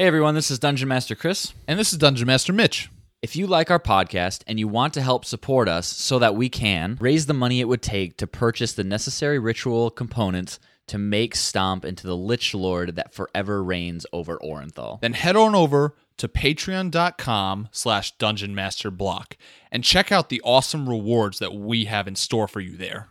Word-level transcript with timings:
Hey 0.00 0.06
everyone, 0.06 0.34
this 0.34 0.50
is 0.50 0.58
Dungeon 0.58 0.88
Master 0.88 1.14
Chris. 1.14 1.52
And 1.68 1.78
this 1.78 1.92
is 1.92 1.98
Dungeon 1.98 2.26
Master 2.26 2.54
Mitch. 2.54 2.88
If 3.20 3.36
you 3.36 3.46
like 3.46 3.70
our 3.70 3.78
podcast 3.78 4.42
and 4.46 4.58
you 4.58 4.66
want 4.66 4.94
to 4.94 5.02
help 5.02 5.26
support 5.26 5.68
us 5.68 5.86
so 5.86 6.18
that 6.20 6.34
we 6.34 6.48
can 6.48 6.96
raise 7.02 7.26
the 7.26 7.34
money 7.34 7.60
it 7.60 7.68
would 7.68 7.82
take 7.82 8.16
to 8.16 8.26
purchase 8.26 8.72
the 8.72 8.82
necessary 8.82 9.38
ritual 9.38 9.90
components 9.90 10.58
to 10.86 10.96
make 10.96 11.36
Stomp 11.36 11.84
into 11.84 12.06
the 12.06 12.16
Lich 12.16 12.54
Lord 12.54 12.96
that 12.96 13.12
forever 13.12 13.62
reigns 13.62 14.06
over 14.10 14.38
Orenthal. 14.38 15.02
Then 15.02 15.12
head 15.12 15.36
on 15.36 15.54
over 15.54 15.94
to 16.16 16.28
patreon.com 16.28 17.68
slash 17.70 18.16
dungeon 18.16 18.54
master 18.54 18.90
block 18.90 19.36
and 19.70 19.84
check 19.84 20.10
out 20.10 20.30
the 20.30 20.40
awesome 20.42 20.88
rewards 20.88 21.40
that 21.40 21.52
we 21.52 21.84
have 21.84 22.08
in 22.08 22.16
store 22.16 22.48
for 22.48 22.60
you 22.60 22.74
there. 22.78 23.10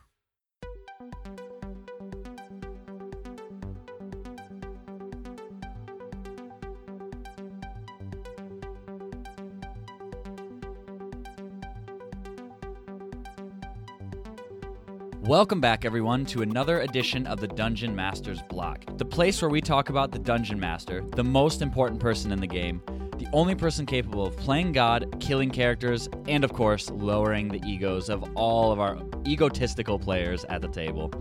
Welcome 15.30 15.62
back, 15.62 15.86
everyone, 15.86 16.26
to 16.26 16.42
another 16.42 16.80
edition 16.80 17.28
of 17.28 17.40
the 17.40 17.48
Dungeon 17.48 17.96
Master's 17.96 18.42
Block, 18.50 18.84
the 18.98 19.06
place 19.06 19.44
where 19.44 19.52
we 19.52 19.62
talk 19.62 19.90
about 19.90 20.12
the 20.12 20.18
Dungeon 20.18 20.60
Master, 20.60 21.06
the 21.16 21.24
most 21.24 21.62
important 21.62 22.02
person 22.02 22.32
in 22.32 22.40
the 22.40 22.48
game, 22.48 22.82
the 23.20 23.28
only 23.32 23.54
person 23.54 23.86
capable 23.86 24.26
of 24.26 24.36
playing 24.38 24.72
God, 24.72 25.16
killing 25.20 25.52
characters, 25.52 26.10
and 26.28 26.44
of 26.44 26.52
course, 26.54 26.90
lowering 26.90 27.48
the 27.48 27.62
egos 27.64 28.10
of 28.10 28.28
all 28.36 28.72
of 28.72 28.80
our 28.80 28.98
egotistical 29.28 30.00
players 30.00 30.46
at 30.46 30.64
the 30.64 30.68
table. 30.68 31.12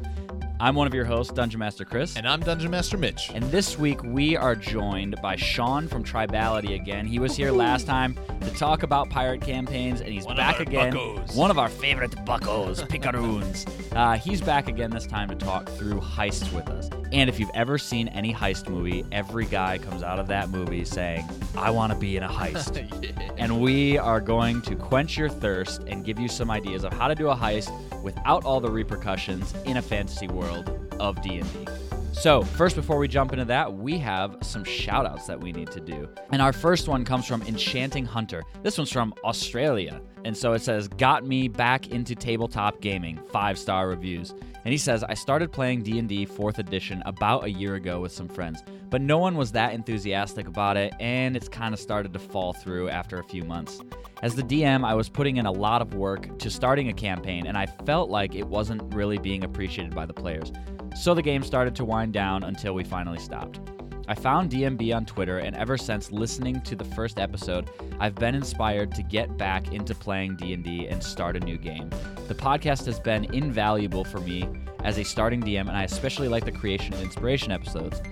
I'm 0.61 0.75
one 0.75 0.89
of 0.89 0.95
your 0.95 1.05
hosts, 1.05 1.33
Dungeon 1.33 1.61
Master 1.61 1.85
Chris. 1.85 2.17
And 2.17 2.27
I'm 2.27 2.41
Dungeon 2.41 2.73
Master 2.73 2.98
Mitch. 2.98 3.30
And 3.33 3.45
this 3.45 3.79
week 3.79 4.03
we 4.03 4.37
are 4.37 4.57
joined 4.57 5.15
by 5.23 5.37
Sean 5.37 5.87
from 5.87 6.03
Tribality 6.03 6.75
again. 6.75 7.07
He 7.07 7.21
was 7.21 7.37
here 7.37 7.53
last 7.53 7.87
time 7.87 8.17
to 8.41 8.51
talk 8.55 8.83
about 8.83 9.09
pirate 9.09 9.41
campaigns, 9.41 10.01
and 10.01 10.12
he's 10.12 10.25
One 10.25 10.33
of 10.33 10.39
back 10.39 10.56
our 10.56 10.62
again. 10.62 10.92
buckos. 10.95 11.36
One 11.36 11.53
of 11.53 11.59
our 11.59 11.69
favorite 11.69 12.25
buckos, 12.25 12.83
picaroons. 12.83 13.67
Uh, 13.98 14.17
he's 14.17 14.41
back 14.41 14.69
again 14.69 14.91
this 14.91 15.06
time 15.06 15.29
to 15.29 15.34
talk 15.34 15.69
through 15.70 15.98
heists 15.98 16.53
with 16.53 16.69
us. 16.69 16.89
And 17.12 17.31
if 17.31 17.41
you've 17.41 17.51
ever 17.55 17.78
seen 17.78 18.09
any 18.09 18.33
heist 18.34 18.69
movie, 18.69 19.05
every 19.12 19.47
guy 19.47 19.78
comes 19.78 20.03
out 20.03 20.19
of 20.19 20.27
that 20.28 20.51
movie 20.51 20.84
saying, 20.84 21.28
I 21.56 21.70
want 21.70 21.92
to 21.92 21.98
be 21.98 22.17
in 22.17 22.23
a 22.23 22.28
heist. 22.28 22.84
And 23.39 23.61
we 23.61 23.97
are 23.97 24.20
going 24.20 24.62
to 24.62 24.75
quench 24.75 25.17
your 25.17 25.29
thirst 25.29 25.83
and 25.86 26.05
give 26.05 26.19
you 26.19 26.27
some 26.29 26.51
ideas 26.51 26.83
of 26.83 26.92
how 26.92 27.06
to 27.06 27.14
do 27.14 27.29
a 27.29 27.36
heist 27.36 27.70
without 28.03 28.45
all 28.45 28.61
the 28.61 28.70
repercussions 28.70 29.55
in 29.64 29.77
a 29.77 29.83
fantasy 29.83 30.27
world 30.27 30.69
of 30.98 31.23
D&D. 31.23 31.45
So, 32.20 32.42
first 32.42 32.74
before 32.74 32.98
we 32.98 33.06
jump 33.06 33.33
into 33.33 33.44
that, 33.44 33.72
we 33.72 33.97
have 33.98 34.38
some 34.42 34.64
shout 34.64 35.06
outs 35.06 35.28
that 35.28 35.41
we 35.41 35.52
need 35.52 35.70
to 35.70 35.78
do. 35.78 36.08
And 36.33 36.42
our 36.42 36.52
first 36.52 36.88
one 36.88 37.05
comes 37.05 37.27
from 37.27 37.42
Enchanting 37.42 38.05
Hunter. 38.05 38.42
This 38.64 38.77
one's 38.77 38.91
from 38.91 39.14
Australia. 39.22 40.00
And 40.24 40.36
so 40.36 40.52
it 40.52 40.62
says, 40.62 40.89
"Got 40.89 41.24
me 41.24 41.46
back 41.46 41.91
into 41.91 42.16
tabletop 42.16 42.80
gaming. 42.80 43.20
5-star 43.33 43.89
reviews." 43.89 44.34
And 44.64 44.72
he 44.72 44.78
says, 44.78 45.05
"I 45.05 45.14
started 45.14 45.52
playing 45.52 45.84
D&D 45.84 46.27
4th 46.27 46.58
edition 46.58 47.05
about 47.06 47.44
a 47.44 47.50
year 47.52 47.77
ago 47.77 48.00
with 48.00 48.11
some 48.11 48.27
friends, 48.27 48.64
but 48.91 49.00
no 49.00 49.19
one 49.19 49.36
was 49.36 49.52
that 49.52 49.72
enthusiastic 49.72 50.48
about 50.48 50.77
it, 50.77 50.92
and 50.98 51.36
it's 51.36 51.48
kind 51.48 51.72
of 51.72 51.78
started 51.78 52.12
to 52.14 52.19
fall 52.19 52.52
through 52.52 52.89
after 52.89 53.20
a 53.20 53.24
few 53.24 53.44
months. 53.44 53.80
As 54.24 54.34
the 54.34 54.42
DM, 54.42 54.84
I 54.84 54.94
was 54.94 55.08
putting 55.08 55.36
in 55.36 55.46
a 55.46 55.52
lot 55.52 55.83
of 55.83 55.94
work 55.94 56.36
to 56.41 56.50
starting 56.50 56.89
a 56.89 56.92
campaign, 56.92 57.46
and 57.46 57.56
I 57.56 57.66
felt 57.66 58.11
like 58.11 58.34
it 58.34 58.48
wasn't 58.48 58.92
really 58.92 59.19
being 59.19 59.44
appreciated 59.44 59.94
by 59.94 60.05
the 60.05 60.12
players. 60.12 60.50
So 60.99 61.15
the 61.15 61.23
game 61.23 61.45
started 61.45 61.77
to 61.77 61.85
wind 61.85 62.13
down 62.13 62.43
until 62.43 62.75
we 62.75 62.83
finally 62.83 63.21
stopped. 63.21 63.61
I 64.09 64.17
found 64.17 64.51
DMB 64.51 64.97
on 64.97 65.07
Twitter, 65.07 65.39
and 65.39 65.55
ever 65.55 65.79
since 65.79 66.11
listening 66.11 66.61
to 66.63 66.75
the 66.75 66.85
first 66.85 67.21
episode, 67.21 67.71
I've 68.01 68.17
been 68.17 68.35
inspired 68.35 68.93
to 68.97 69.05
get 69.05 69.39
back 69.39 69.73
into 69.73 69.95
playing 69.95 70.37
D&D 70.37 70.89
and 70.89 71.01
start 71.01 71.37
a 71.37 71.41
new 71.41 71.57
game. 71.57 71.89
The 72.27 72.35
podcast 72.35 72.85
has 72.87 72.99
been 72.99 73.33
invaluable 73.33 74.03
for 74.03 74.19
me 74.19 74.48
as 74.83 74.98
a 74.98 75.05
starting 75.05 75.41
DM, 75.41 75.69
and 75.69 75.77
I 75.77 75.85
especially 75.85 76.27
like 76.27 76.45
the 76.45 76.53
creation 76.53 76.95
and 76.95 77.03
inspiration 77.05 77.53
episodes. 77.53 78.03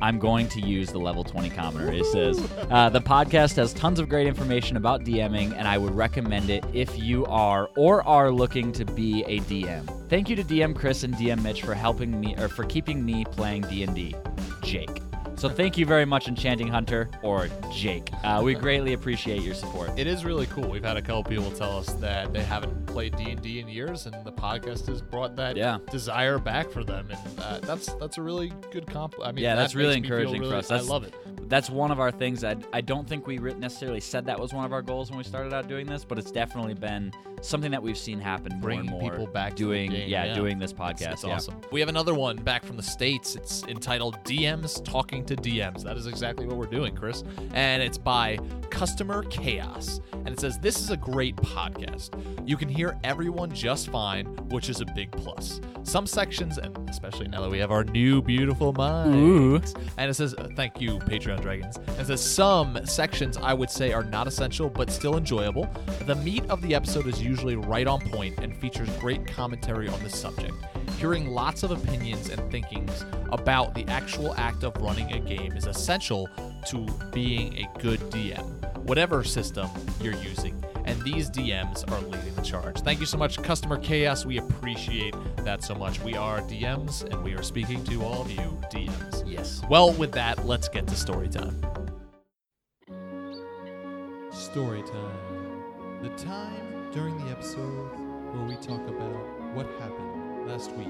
I'm 0.00 0.18
going 0.18 0.48
to 0.48 0.60
use 0.60 0.90
the 0.90 0.98
level 0.98 1.24
20 1.24 1.50
commoner. 1.50 1.92
It 1.92 2.04
says 2.06 2.38
uh, 2.70 2.88
the 2.90 3.00
podcast 3.00 3.56
has 3.56 3.72
tons 3.72 3.98
of 3.98 4.08
great 4.08 4.26
information 4.26 4.76
about 4.76 5.04
DMing, 5.04 5.56
and 5.56 5.66
I 5.66 5.78
would 5.78 5.94
recommend 5.94 6.50
it 6.50 6.64
if 6.72 6.98
you 6.98 7.24
are 7.26 7.68
or 7.76 8.06
are 8.06 8.30
looking 8.30 8.72
to 8.72 8.84
be 8.84 9.24
a 9.24 9.40
DM. 9.40 10.08
Thank 10.08 10.28
you 10.28 10.36
to 10.36 10.44
DM 10.44 10.74
Chris 10.74 11.02
and 11.02 11.14
DM 11.14 11.42
Mitch 11.42 11.62
for 11.62 11.74
helping 11.74 12.20
me 12.20 12.36
or 12.36 12.48
for 12.48 12.64
keeping 12.64 13.04
me 13.04 13.24
playing 13.24 13.62
D&D. 13.62 14.14
Jake. 14.62 15.00
So 15.44 15.50
thank 15.50 15.76
you 15.76 15.84
very 15.84 16.06
much, 16.06 16.26
Enchanting 16.26 16.68
Hunter 16.68 17.10
or 17.22 17.50
Jake. 17.70 18.08
Uh, 18.24 18.40
we 18.42 18.54
greatly 18.64 18.94
appreciate 18.94 19.42
your 19.42 19.52
support. 19.52 19.90
It 19.98 20.06
is 20.06 20.24
really 20.24 20.46
cool. 20.46 20.66
We've 20.66 20.82
had 20.82 20.96
a 20.96 21.02
couple 21.02 21.22
people 21.22 21.50
tell 21.50 21.76
us 21.76 21.92
that 21.96 22.32
they 22.32 22.42
haven't 22.42 22.86
played 22.86 23.14
D 23.18 23.30
and 23.30 23.42
D 23.42 23.60
in 23.60 23.68
years, 23.68 24.06
and 24.06 24.14
the 24.24 24.32
podcast 24.32 24.86
has 24.86 25.02
brought 25.02 25.36
that 25.36 25.54
Yeah. 25.54 25.80
desire 25.90 26.38
back 26.38 26.70
for 26.70 26.82
them, 26.82 27.08
and 27.10 27.40
uh, 27.40 27.58
that's 27.58 27.92
that's 27.96 28.16
a 28.16 28.22
really 28.22 28.54
good 28.72 28.86
comp. 28.86 29.16
I 29.22 29.32
mean, 29.32 29.44
Yeah, 29.44 29.54
that 29.54 29.60
that's 29.60 29.74
really 29.74 29.96
makes 29.96 30.04
me 30.04 30.08
feel 30.08 30.18
encouraging 30.20 30.50
for 30.50 30.56
us. 30.56 30.68
That's- 30.68 30.88
I 30.88 30.90
love 30.90 31.04
it. 31.04 31.14
That's 31.48 31.70
one 31.70 31.90
of 31.90 32.00
our 32.00 32.10
things. 32.10 32.44
I, 32.44 32.56
I 32.72 32.80
don't 32.80 33.08
think 33.08 33.26
we 33.26 33.38
necessarily 33.38 34.00
said 34.00 34.26
that 34.26 34.38
was 34.38 34.52
one 34.52 34.64
of 34.64 34.72
our 34.72 34.82
goals 34.82 35.10
when 35.10 35.18
we 35.18 35.24
started 35.24 35.52
out 35.52 35.68
doing 35.68 35.86
this, 35.86 36.04
but 36.04 36.18
it's 36.18 36.30
definitely 36.30 36.74
been 36.74 37.12
something 37.44 37.70
that 37.70 37.82
we've 37.82 37.98
seen 37.98 38.18
happen 38.18 38.52
more 38.52 38.60
Bringing 38.60 38.88
and 38.88 39.00
more. 39.00 39.10
people 39.10 39.26
back 39.26 39.54
doing 39.54 39.92
yeah, 39.92 40.24
yeah. 40.24 40.34
doing 40.34 40.58
this 40.58 40.72
podcast. 40.72 41.12
It's 41.12 41.24
yeah. 41.24 41.34
awesome. 41.34 41.60
We 41.70 41.80
have 41.80 41.88
another 41.88 42.14
one 42.14 42.36
back 42.36 42.64
from 42.64 42.76
the 42.76 42.82
States. 42.82 43.36
It's 43.36 43.62
entitled 43.64 44.16
DMs 44.24 44.82
Talking 44.84 45.24
to 45.26 45.36
DMs. 45.36 45.82
That 45.82 45.96
is 45.96 46.06
exactly 46.06 46.46
what 46.46 46.56
we're 46.56 46.66
doing, 46.66 46.96
Chris. 46.96 47.22
And 47.52 47.82
it's 47.82 47.98
by 47.98 48.38
Customer 48.70 49.22
Chaos. 49.24 50.00
And 50.12 50.28
it 50.28 50.40
says, 50.40 50.58
This 50.58 50.80
is 50.80 50.90
a 50.90 50.96
great 50.96 51.36
podcast. 51.36 52.10
You 52.48 52.56
can 52.56 52.68
hear 52.68 52.98
everyone 53.04 53.52
just 53.54 53.88
fine, 53.88 54.26
which 54.48 54.68
is 54.68 54.80
a 54.80 54.86
big 54.86 55.10
plus. 55.12 55.60
Some 55.82 56.06
sections, 56.06 56.58
and 56.58 56.88
especially 56.88 57.28
now 57.28 57.42
that 57.42 57.50
we 57.50 57.58
have 57.58 57.70
our 57.70 57.84
new 57.84 58.22
beautiful 58.22 58.72
mics, 58.72 59.74
and 59.98 60.10
it 60.10 60.14
says, 60.14 60.34
uh, 60.34 60.48
Thank 60.56 60.80
you, 60.80 60.98
Patreon 61.00 61.33
Dragons. 61.40 61.78
And 61.98 62.08
it 62.08 62.18
Some 62.18 62.78
sections 62.84 63.36
I 63.36 63.54
would 63.54 63.70
say 63.70 63.92
are 63.92 64.04
not 64.04 64.26
essential, 64.26 64.68
but 64.68 64.90
still 64.90 65.16
enjoyable. 65.16 65.68
The 66.06 66.14
meat 66.16 66.44
of 66.48 66.60
the 66.62 66.74
episode 66.74 67.06
is 67.06 67.22
usually 67.22 67.56
right 67.56 67.86
on 67.86 68.00
point 68.10 68.38
and 68.38 68.56
features 68.56 68.88
great 68.98 69.26
commentary 69.26 69.88
on 69.88 70.02
the 70.02 70.10
subject. 70.10 70.54
Hearing 70.98 71.28
lots 71.28 71.62
of 71.62 71.70
opinions 71.70 72.28
and 72.28 72.40
thinkings 72.50 73.04
about 73.32 73.74
the 73.74 73.84
actual 73.88 74.34
act 74.34 74.64
of 74.64 74.76
running 74.78 75.12
a 75.12 75.18
game 75.18 75.52
is 75.52 75.66
essential 75.66 76.28
to 76.66 76.86
being 77.12 77.58
a 77.58 77.78
good 77.80 78.00
DM, 78.10 78.44
whatever 78.84 79.24
system 79.24 79.68
you're 80.00 80.14
using. 80.14 80.62
And 80.84 81.00
these 81.02 81.30
DMs 81.30 81.90
are 81.90 82.00
leading 82.00 82.34
the 82.34 82.42
charge. 82.42 82.80
Thank 82.80 83.00
you 83.00 83.06
so 83.06 83.16
much, 83.16 83.42
Customer 83.42 83.78
Chaos. 83.78 84.26
We 84.26 84.38
appreciate 84.38 85.14
that 85.38 85.62
so 85.62 85.74
much. 85.74 86.00
We 86.00 86.14
are 86.14 86.40
DMs, 86.40 87.04
and 87.10 87.22
we 87.24 87.32
are 87.34 87.42
speaking 87.42 87.82
to 87.84 88.02
all 88.04 88.22
of 88.22 88.30
you, 88.30 88.58
DMs. 88.70 89.22
Yes. 89.26 89.62
Well, 89.70 89.92
with 89.92 90.12
that, 90.12 90.46
let's 90.46 90.68
get 90.68 90.86
to 90.88 90.94
story 90.94 91.28
time. 91.28 91.60
Story 94.30 94.82
time. 94.82 96.02
The 96.02 96.10
time 96.22 96.90
during 96.92 97.16
the 97.24 97.30
episode 97.30 97.88
where 98.34 98.44
we 98.44 98.56
talk 98.56 98.86
about 98.88 99.54
what 99.54 99.66
happened 99.78 100.46
last 100.48 100.70
week 100.72 100.86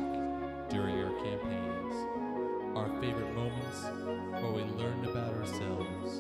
during 0.71 0.99
our 1.03 1.13
campaigns, 1.23 1.95
our 2.75 2.89
favorite 3.01 3.33
moments, 3.35 3.85
what 4.43 4.55
we 4.55 4.63
learned 4.83 5.07
about 5.07 5.35
ourselves, 5.35 6.19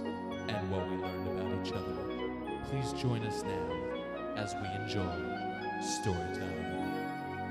and 0.48 0.70
what 0.70 0.88
we 0.88 0.96
learned 0.96 1.26
about 1.28 1.66
each 1.66 1.72
other. 1.72 1.93
Please 2.74 2.92
join 2.94 3.24
us 3.24 3.44
now 3.44 4.34
as 4.34 4.56
we 4.56 4.66
enjoy 4.82 5.06
story 5.80 6.16
time. 6.34 7.44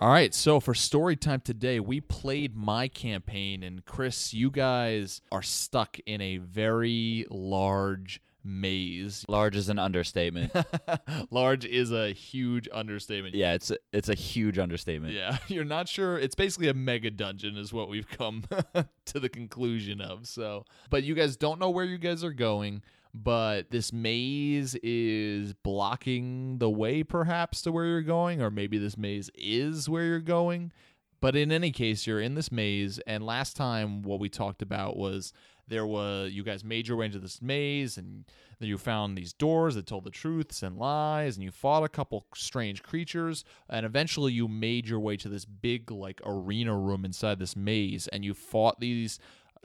All 0.00 0.08
right, 0.08 0.32
so 0.32 0.58
for 0.58 0.72
story 0.72 1.16
time 1.16 1.42
today, 1.42 1.80
we 1.80 2.00
played 2.00 2.56
my 2.56 2.88
campaign, 2.88 3.62
and 3.62 3.84
Chris, 3.84 4.32
you 4.32 4.50
guys 4.50 5.20
are 5.30 5.42
stuck 5.42 5.98
in 6.06 6.22
a 6.22 6.38
very 6.38 7.26
large 7.28 8.22
maze. 8.42 9.26
Large 9.28 9.56
is 9.56 9.68
an 9.68 9.78
understatement. 9.78 10.50
large 11.30 11.66
is 11.66 11.92
a 11.92 12.12
huge 12.12 12.70
understatement. 12.72 13.34
yeah, 13.34 13.52
it's 13.52 13.70
a, 13.70 13.76
it's 13.92 14.08
a 14.08 14.14
huge 14.14 14.58
understatement. 14.58 15.12
Yeah, 15.12 15.36
you're 15.48 15.64
not 15.64 15.88
sure. 15.88 16.18
It's 16.18 16.34
basically 16.34 16.68
a 16.68 16.74
mega 16.74 17.10
dungeon, 17.10 17.58
is 17.58 17.70
what 17.70 17.90
we've 17.90 18.08
come 18.08 18.44
to 19.04 19.20
the 19.20 19.28
conclusion 19.28 20.00
of. 20.00 20.26
So, 20.26 20.64
but 20.88 21.02
you 21.02 21.14
guys 21.14 21.36
don't 21.36 21.60
know 21.60 21.68
where 21.68 21.84
you 21.84 21.98
guys 21.98 22.24
are 22.24 22.32
going. 22.32 22.82
But 23.20 23.70
this 23.70 23.92
maze 23.92 24.76
is 24.76 25.52
blocking 25.52 26.58
the 26.58 26.70
way, 26.70 27.02
perhaps, 27.02 27.62
to 27.62 27.72
where 27.72 27.84
you're 27.84 28.02
going, 28.02 28.40
or 28.40 28.50
maybe 28.50 28.78
this 28.78 28.96
maze 28.96 29.28
is 29.34 29.88
where 29.88 30.04
you're 30.04 30.20
going. 30.20 30.72
But 31.20 31.34
in 31.34 31.50
any 31.50 31.72
case, 31.72 32.06
you're 32.06 32.20
in 32.20 32.36
this 32.36 32.52
maze. 32.52 33.00
And 33.00 33.26
last 33.26 33.56
time, 33.56 34.02
what 34.02 34.20
we 34.20 34.28
talked 34.28 34.62
about 34.62 34.96
was 34.96 35.32
there 35.66 35.86
was 35.86 36.32
you 36.32 36.44
guys 36.44 36.62
made 36.62 36.86
your 36.86 36.96
way 36.96 37.06
into 37.06 37.18
this 37.18 37.42
maze, 37.42 37.98
and 37.98 38.24
then 38.60 38.68
you 38.68 38.78
found 38.78 39.18
these 39.18 39.32
doors 39.32 39.74
that 39.74 39.86
told 39.86 40.04
the 40.04 40.10
truths 40.10 40.62
and 40.62 40.78
lies, 40.78 41.36
and 41.36 41.42
you 41.42 41.50
fought 41.50 41.82
a 41.82 41.88
couple 41.88 42.24
strange 42.34 42.84
creatures, 42.84 43.44
and 43.68 43.84
eventually 43.84 44.32
you 44.32 44.46
made 44.46 44.86
your 44.86 45.00
way 45.00 45.16
to 45.16 45.28
this 45.28 45.44
big 45.44 45.90
like 45.90 46.20
arena 46.24 46.76
room 46.76 47.04
inside 47.04 47.40
this 47.40 47.56
maze, 47.56 48.06
and 48.08 48.24
you 48.24 48.32
fought 48.32 48.78
these 48.78 49.18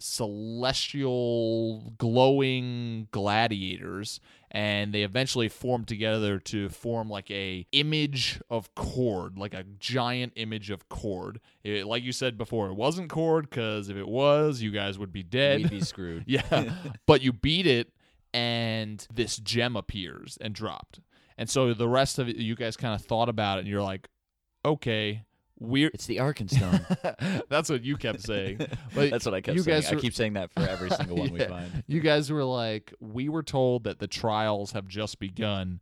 celestial 0.03 1.94
glowing 1.97 3.07
gladiators 3.11 4.19
and 4.51 4.94
they 4.94 5.01
eventually 5.03 5.50
formed 5.50 5.88
together 5.88 6.38
to 6.39 6.69
form 6.69 7.09
like 7.09 7.29
a 7.31 7.65
image 7.71 8.39
of 8.50 8.73
Kord 8.75 9.38
like 9.38 9.53
a 9.53 9.63
giant 9.79 10.33
image 10.35 10.69
of 10.69 10.88
Kord 10.89 11.38
It- 11.63 11.88
like 11.88 12.03
you 12.03 12.11
said 12.11 12.38
before 12.38 12.67
it 12.69 12.73
wasn't 12.75 13.09
Kord 13.09 13.44
because 13.44 13.89
if 13.89 13.97
it 13.97 14.07
was 14.07 14.61
you 14.61 14.71
guys 14.71 15.00
would 15.00 15.11
be 15.13 15.23
dead 15.23 15.61
We'd 15.61 15.69
be 15.71 15.81
screwed. 15.94 16.23
yeah. 16.27 16.73
but 17.07 17.21
you 17.21 17.33
beat 17.33 17.65
it 17.67 17.91
and 18.33 19.05
this 19.13 19.38
gem 19.38 19.75
appears 19.75 20.38
and 20.41 20.53
dropped. 20.55 21.00
And 21.38 21.50
so 21.50 21.73
the 21.73 21.88
rest 21.89 22.19
of 22.19 22.27
it 22.29 22.35
you 22.35 22.55
guys 22.55 22.75
kind 22.77 22.94
of 22.94 23.05
thought 23.05 23.29
about 23.29 23.57
it 23.57 23.61
and 23.61 23.67
you're 23.69 23.81
like, 23.81 24.07
okay, 24.65 25.23
we're 25.63 25.89
It's 25.94 26.06
the 26.06 26.18
Arkenstone. 26.18 27.44
That's 27.50 27.69
what 27.69 27.83
you 27.83 27.98
kept 27.98 28.21
saying. 28.21 28.60
But 28.95 29.10
That's 29.12 29.25
what 29.25 29.33
I 29.33 29.42
kept 29.42 29.56
you 29.56 29.63
saying. 29.63 29.81
guys 29.81 29.92
I 29.92 29.95
keep 29.95 30.13
saying 30.13 30.33
that 30.33 30.51
for 30.51 30.62
every 30.62 30.89
single 30.92 31.18
one 31.18 31.31
we 31.31 31.39
find. 31.45 31.83
You 31.88 32.00
guys 32.00 32.31
were 32.31 32.44
like, 32.44 32.94
we 33.00 33.30
were 33.30 33.44
told 33.44 33.86
that 33.86 34.00
the 34.00 34.07
trials 34.07 34.74
have 34.74 34.88
just 34.88 35.19
begun. 35.19 35.80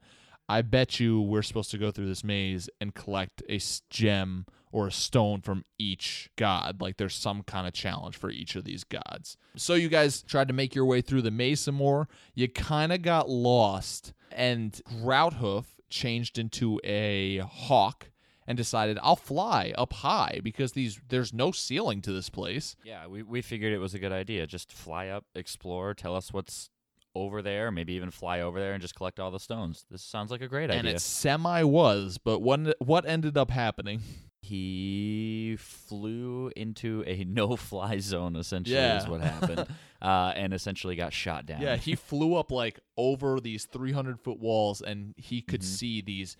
I 0.47 0.61
bet 0.61 0.99
you 0.99 1.21
we're 1.21 1.41
supposed 1.41 1.71
to 1.71 1.77
go 1.77 1.91
through 1.91 2.07
this 2.07 2.23
maze 2.23 2.69
and 2.79 2.93
collect 2.93 3.41
a 3.49 3.59
gem 3.89 4.45
or 4.71 4.87
a 4.87 4.91
stone 4.91 5.41
from 5.41 5.65
each 5.77 6.29
god. 6.37 6.81
Like 6.81 6.97
there's 6.97 7.15
some 7.15 7.43
kind 7.43 7.67
of 7.67 7.73
challenge 7.73 8.15
for 8.17 8.29
each 8.29 8.55
of 8.55 8.63
these 8.63 8.83
gods. 8.83 9.35
So 9.55 9.73
you 9.73 9.89
guys 9.89 10.21
tried 10.21 10.47
to 10.47 10.53
make 10.53 10.75
your 10.75 10.85
way 10.85 11.01
through 11.01 11.23
the 11.23 11.31
maze 11.31 11.61
some 11.61 11.75
more. 11.75 12.07
You 12.35 12.47
kind 12.47 12.93
of 12.93 13.01
got 13.01 13.29
lost, 13.29 14.13
and 14.31 14.79
Grouthoof 14.89 15.65
changed 15.89 16.37
into 16.37 16.79
a 16.83 17.39
hawk 17.39 18.10
and 18.51 18.57
decided 18.57 18.99
I'll 19.01 19.15
fly 19.15 19.73
up 19.77 19.93
high 19.93 20.39
because 20.43 20.73
these 20.73 20.99
there's 21.09 21.33
no 21.33 21.51
ceiling 21.51 22.01
to 22.03 22.11
this 22.11 22.29
place. 22.29 22.75
Yeah, 22.83 23.07
we, 23.07 23.23
we 23.23 23.41
figured 23.41 23.73
it 23.73 23.79
was 23.79 23.93
a 23.93 23.99
good 23.99 24.11
idea. 24.11 24.45
Just 24.45 24.71
fly 24.71 25.07
up, 25.07 25.25
explore, 25.35 25.93
tell 25.93 26.15
us 26.15 26.31
what's 26.31 26.69
over 27.15 27.41
there, 27.41 27.71
maybe 27.71 27.93
even 27.93 28.09
fly 28.11 28.39
over 28.41 28.59
there 28.59 28.73
and 28.73 28.81
just 28.81 28.95
collect 28.95 29.19
all 29.19 29.31
the 29.31 29.39
stones. 29.39 29.85
This 29.91 30.01
sounds 30.03 30.31
like 30.31 30.41
a 30.41 30.47
great 30.47 30.69
idea. 30.69 30.79
and 30.79 30.87
it 30.87 31.01
semi 31.01 31.63
was, 31.63 32.17
but 32.17 32.39
what 32.39 32.59
what 32.79 33.05
ended 33.05 33.37
up 33.37 33.51
happening? 33.51 34.01
he 34.43 35.55
flew 35.59 36.51
into 36.55 37.03
a 37.07 37.23
no-fly 37.27 37.99
zone. 37.99 38.35
Essentially, 38.35 38.77
is 38.77 39.07
what 39.07 39.21
happened, 39.33 39.67
uh, 40.01 40.33
and 40.35 40.53
essentially 40.53 40.95
got 40.95 41.13
shot 41.13 41.45
down. 41.45 41.61
Yeah, 41.61 41.75
he 41.77 41.95
flew 41.95 42.35
up 42.35 42.51
like 42.51 42.79
over 42.97 43.39
these 43.39 43.65
300 43.65 44.19
foot 44.19 44.39
walls, 44.39 44.81
and 44.81 45.13
he 45.17 45.41
could 45.41 45.61
Mhm. 45.61 45.65
see 45.65 46.01
these 46.01 46.37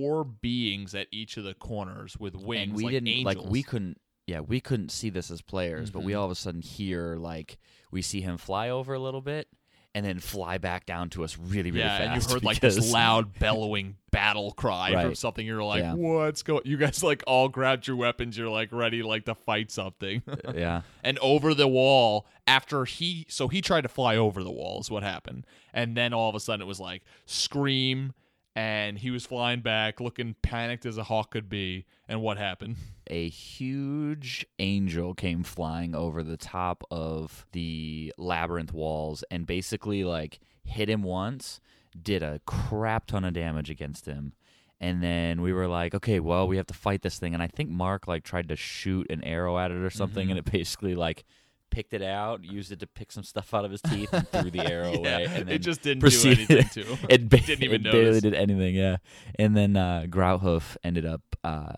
four 0.00 0.24
beings 0.24 0.94
at 0.94 1.06
each 1.10 1.36
of 1.36 1.44
the 1.44 1.54
corners 1.54 2.16
with 2.18 2.34
wings, 2.34 2.68
and 2.68 2.76
we 2.76 2.84
like 2.84 2.92
didn't 2.92 3.08
angels. 3.08 3.36
like 3.36 3.50
we 3.50 3.62
couldn't. 3.62 4.00
Yeah, 4.26 4.40
we 4.40 4.60
couldn't 4.60 4.90
see 4.90 5.10
this 5.10 5.30
as 5.30 5.42
players, 5.42 5.90
but 5.90 6.02
we 6.04 6.12
Mhm. 6.12 6.18
all 6.18 6.24
of 6.26 6.30
a 6.30 6.34
sudden 6.36 6.62
hear 6.62 7.16
like 7.16 7.58
we 7.90 8.02
see 8.02 8.20
him 8.20 8.38
fly 8.38 8.68
over 8.70 8.94
a 8.94 8.98
little 9.00 9.20
bit. 9.22 9.48
And 9.94 10.06
then 10.06 10.20
fly 10.20 10.56
back 10.56 10.86
down 10.86 11.10
to 11.10 11.22
us 11.22 11.36
really, 11.36 11.70
really 11.70 11.80
yeah, 11.80 11.98
fast. 11.98 12.00
and 12.14 12.22
you 12.22 12.34
heard 12.36 12.44
like 12.44 12.60
this 12.60 12.90
loud 12.94 13.38
bellowing 13.38 13.96
battle 14.10 14.50
cry 14.52 14.90
from 15.02 15.14
something. 15.14 15.46
You're 15.46 15.62
like, 15.62 15.82
Yeah. 15.82 15.92
"What's 15.92 16.42
going?" 16.42 16.62
You 16.64 16.78
guys 16.78 17.02
like 17.02 17.22
all 17.26 17.50
grabbed 17.50 17.86
your 17.86 17.96
weapons. 17.96 18.38
You're 18.38 18.48
like 18.48 18.72
ready, 18.72 19.02
like 19.02 19.26
to 19.26 19.34
fight 19.34 19.70
something. 19.70 20.22
yeah, 20.54 20.80
and 21.04 21.18
over 21.18 21.52
the 21.52 21.68
wall 21.68 22.26
after 22.46 22.86
he 22.86 23.26
so 23.28 23.48
he 23.48 23.60
tried 23.60 23.82
to 23.82 23.88
fly 23.90 24.16
over 24.16 24.42
the 24.42 24.50
wall 24.50 24.80
is 24.80 24.90
what 24.90 25.02
happened 25.02 25.46
and 25.74 25.94
then 25.94 26.14
all 26.14 26.30
of 26.30 26.34
a 26.34 26.40
sudden 26.40 26.62
it 26.62 26.66
was 26.66 26.80
like 26.80 27.02
scream 27.26 28.14
and 28.54 28.98
he 28.98 29.10
was 29.10 29.24
flying 29.26 29.60
back 29.60 30.00
looking 30.00 30.34
panicked 30.42 30.84
as 30.84 30.98
a 30.98 31.04
hawk 31.04 31.30
could 31.30 31.48
be 31.48 31.84
and 32.08 32.20
what 32.20 32.36
happened 32.36 32.76
a 33.08 33.28
huge 33.28 34.46
angel 34.58 35.14
came 35.14 35.42
flying 35.42 35.94
over 35.94 36.22
the 36.22 36.36
top 36.36 36.84
of 36.90 37.46
the 37.52 38.12
labyrinth 38.18 38.72
walls 38.72 39.24
and 39.30 39.46
basically 39.46 40.04
like 40.04 40.38
hit 40.64 40.88
him 40.88 41.02
once, 41.02 41.60
did 42.00 42.22
a 42.22 42.40
crap 42.46 43.06
ton 43.06 43.24
of 43.24 43.34
damage 43.34 43.68
against 43.68 44.06
him. 44.06 44.32
And 44.80 45.02
then 45.02 45.42
we 45.42 45.52
were 45.52 45.66
like, 45.68 45.94
okay, 45.94 46.20
well, 46.20 46.48
we 46.48 46.56
have 46.56 46.66
to 46.68 46.74
fight 46.74 47.02
this 47.02 47.18
thing. 47.18 47.34
And 47.34 47.42
I 47.42 47.46
think 47.48 47.68
Mark 47.70 48.06
like 48.08 48.24
tried 48.24 48.48
to 48.48 48.56
shoot 48.56 49.10
an 49.10 49.22
arrow 49.24 49.58
at 49.58 49.70
it 49.70 49.76
or 49.76 49.90
something, 49.90 50.28
Mhm. 50.28 50.30
and 50.30 50.38
it 50.38 50.50
basically 50.50 50.94
like 50.94 51.24
picked 51.72 51.94
it 51.94 52.02
out, 52.02 52.44
used 52.44 52.70
it 52.70 52.78
to 52.80 52.86
pick 52.86 53.10
some 53.10 53.24
stuff 53.24 53.52
out 53.52 53.64
of 53.64 53.70
his 53.72 53.80
teeth, 53.82 54.12
and 54.12 54.28
threw 54.28 54.50
the 54.50 54.60
arrow 54.70 54.92
away. 54.92 55.24
And 55.24 55.48
then 55.48 55.48
it 55.48 55.58
just 55.58 55.82
didn't 55.82 56.00
proceeded- 56.00 56.46
do 56.46 56.54
anything 56.58 56.84
to 56.84 56.94
him. 56.94 56.98
it, 57.08 57.28
ba- 57.28 57.40
didn't 57.40 57.64
even 57.64 57.84
it 57.84 57.90
barely 57.90 58.20
did 58.20 58.34
anything, 58.34 58.74
yeah. 58.76 58.98
And 59.36 59.56
then 59.56 59.76
uh, 59.76 60.04
Grouthoof 60.08 60.76
ended 60.84 61.06
up 61.06 61.22
uh, 61.42 61.72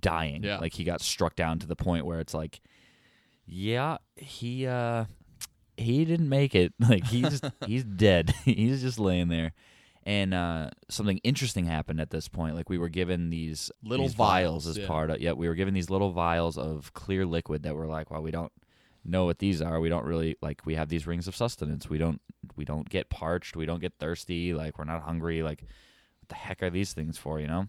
dying. 0.00 0.42
Yeah. 0.42 0.58
Like 0.58 0.72
he 0.72 0.82
got 0.82 1.00
struck 1.00 1.36
down 1.36 1.60
to 1.60 1.66
the 1.66 1.76
point 1.76 2.06
where 2.06 2.18
it's 2.18 2.34
like, 2.34 2.60
yeah, 3.44 3.98
he 4.16 4.66
uh, 4.66 5.04
he 5.76 6.04
didn't 6.04 6.28
make 6.28 6.54
it. 6.54 6.72
Like 6.88 7.04
he's 7.06 7.40
he's 7.66 7.84
dead. 7.84 8.34
he's 8.44 8.82
just 8.82 8.98
laying 8.98 9.28
there. 9.28 9.52
And 10.04 10.32
uh, 10.32 10.70
something 10.88 11.18
interesting 11.24 11.64
happened 11.66 12.00
at 12.00 12.10
this 12.10 12.28
point. 12.28 12.54
Like 12.54 12.70
we 12.70 12.78
were 12.78 12.88
given 12.88 13.28
these 13.28 13.72
Little 13.82 14.06
these 14.06 14.14
vials, 14.14 14.64
vials, 14.64 14.66
as 14.68 14.78
yeah. 14.78 14.86
part 14.86 15.10
of. 15.10 15.20
Yeah, 15.20 15.32
we 15.32 15.48
were 15.48 15.56
given 15.56 15.74
these 15.74 15.90
little 15.90 16.12
vials 16.12 16.56
of 16.56 16.92
clear 16.94 17.26
liquid 17.26 17.64
that 17.64 17.74
were 17.74 17.86
like, 17.88 18.10
well, 18.10 18.22
we 18.22 18.30
don't 18.30 18.52
know 19.06 19.24
what 19.24 19.38
these 19.38 19.62
are. 19.62 19.80
We 19.80 19.88
don't 19.88 20.04
really 20.04 20.36
like. 20.42 20.62
We 20.64 20.74
have 20.74 20.88
these 20.88 21.06
rings 21.06 21.28
of 21.28 21.36
sustenance. 21.36 21.88
We 21.88 21.98
don't 21.98 22.20
we 22.56 22.64
don't 22.64 22.88
get 22.88 23.10
parched. 23.10 23.56
We 23.56 23.66
don't 23.66 23.80
get 23.80 23.94
thirsty. 23.98 24.54
Like 24.54 24.78
we're 24.78 24.84
not 24.84 25.02
hungry. 25.02 25.42
Like 25.42 25.62
what 25.62 26.28
the 26.28 26.34
heck 26.34 26.62
are 26.62 26.70
these 26.70 26.92
things 26.92 27.18
for? 27.18 27.40
You 27.40 27.46
know? 27.46 27.68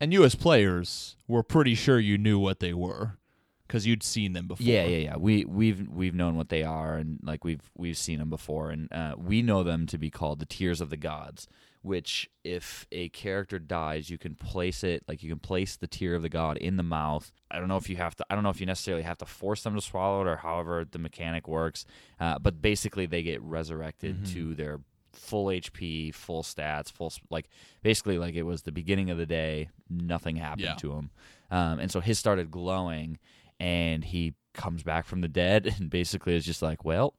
and 0.00 0.12
you 0.12 0.24
as 0.24 0.34
players 0.34 1.16
were 1.26 1.42
pretty 1.42 1.74
sure 1.74 1.98
you 1.98 2.18
knew 2.18 2.38
what 2.38 2.60
they 2.60 2.72
were 2.72 3.18
because 3.66 3.86
you'd 3.86 4.02
seen 4.02 4.32
them 4.32 4.46
before 4.46 4.66
Yeah, 4.66 4.84
yeah, 4.84 4.98
yeah. 4.98 5.16
We 5.16 5.44
we've 5.44 5.88
we've 5.88 6.14
known 6.14 6.36
what 6.36 6.48
they 6.48 6.62
are, 6.62 6.96
and 6.96 7.18
like 7.22 7.44
we've 7.44 7.70
we've 7.76 7.96
seen 7.96 8.18
them 8.18 8.30
before, 8.30 8.70
and 8.70 8.92
uh, 8.92 9.14
we 9.16 9.42
know 9.42 9.62
them 9.62 9.86
to 9.86 9.98
be 9.98 10.10
called 10.10 10.38
the 10.38 10.46
tears 10.46 10.80
of 10.80 10.90
the 10.90 10.96
gods. 10.96 11.48
Which, 11.84 12.30
if 12.44 12.86
a 12.90 13.10
character 13.10 13.58
dies, 13.58 14.08
you 14.08 14.16
can 14.16 14.34
place 14.34 14.82
it 14.82 15.02
like 15.06 15.22
you 15.22 15.28
can 15.28 15.38
place 15.38 15.76
the 15.76 15.86
tear 15.86 16.14
of 16.14 16.22
the 16.22 16.30
god 16.30 16.56
in 16.56 16.78
the 16.78 16.82
mouth. 16.82 17.30
I 17.50 17.58
don't 17.58 17.68
know 17.68 17.76
if 17.76 17.90
you 17.90 17.96
have 17.96 18.16
to. 18.16 18.26
I 18.30 18.34
don't 18.34 18.42
know 18.42 18.48
if 18.48 18.58
you 18.58 18.64
necessarily 18.64 19.02
have 19.02 19.18
to 19.18 19.26
force 19.26 19.62
them 19.64 19.74
to 19.74 19.82
swallow 19.82 20.22
it 20.22 20.26
or 20.26 20.36
however 20.36 20.86
the 20.90 20.98
mechanic 20.98 21.46
works. 21.46 21.84
Uh, 22.18 22.38
but 22.38 22.62
basically, 22.62 23.04
they 23.04 23.22
get 23.22 23.42
resurrected 23.42 24.22
Mhm. 24.24 24.32
to 24.32 24.54
their 24.54 24.80
full 25.12 25.50
HP, 25.50 26.10
full 26.10 26.42
stats, 26.42 26.90
full 26.90 27.12
like 27.28 27.50
basically 27.82 28.16
like 28.16 28.34
it 28.34 28.44
was 28.44 28.62
the 28.62 28.72
beginning 28.72 29.10
of 29.10 29.18
the 29.18 29.26
day. 29.26 29.68
Nothing 29.90 30.36
happened 30.36 30.62
Yeah. 30.62 30.74
to 30.76 30.92
him, 30.94 31.10
um, 31.50 31.78
and 31.80 31.90
so 31.90 32.00
his 32.00 32.18
started 32.18 32.50
glowing 32.50 33.18
and 33.60 34.04
he 34.06 34.32
comes 34.54 34.82
back 34.82 35.04
from 35.04 35.20
the 35.20 35.28
dead 35.28 35.66
and 35.78 35.90
basically 35.90 36.34
is 36.34 36.46
just 36.46 36.62
like, 36.62 36.82
well, 36.82 37.12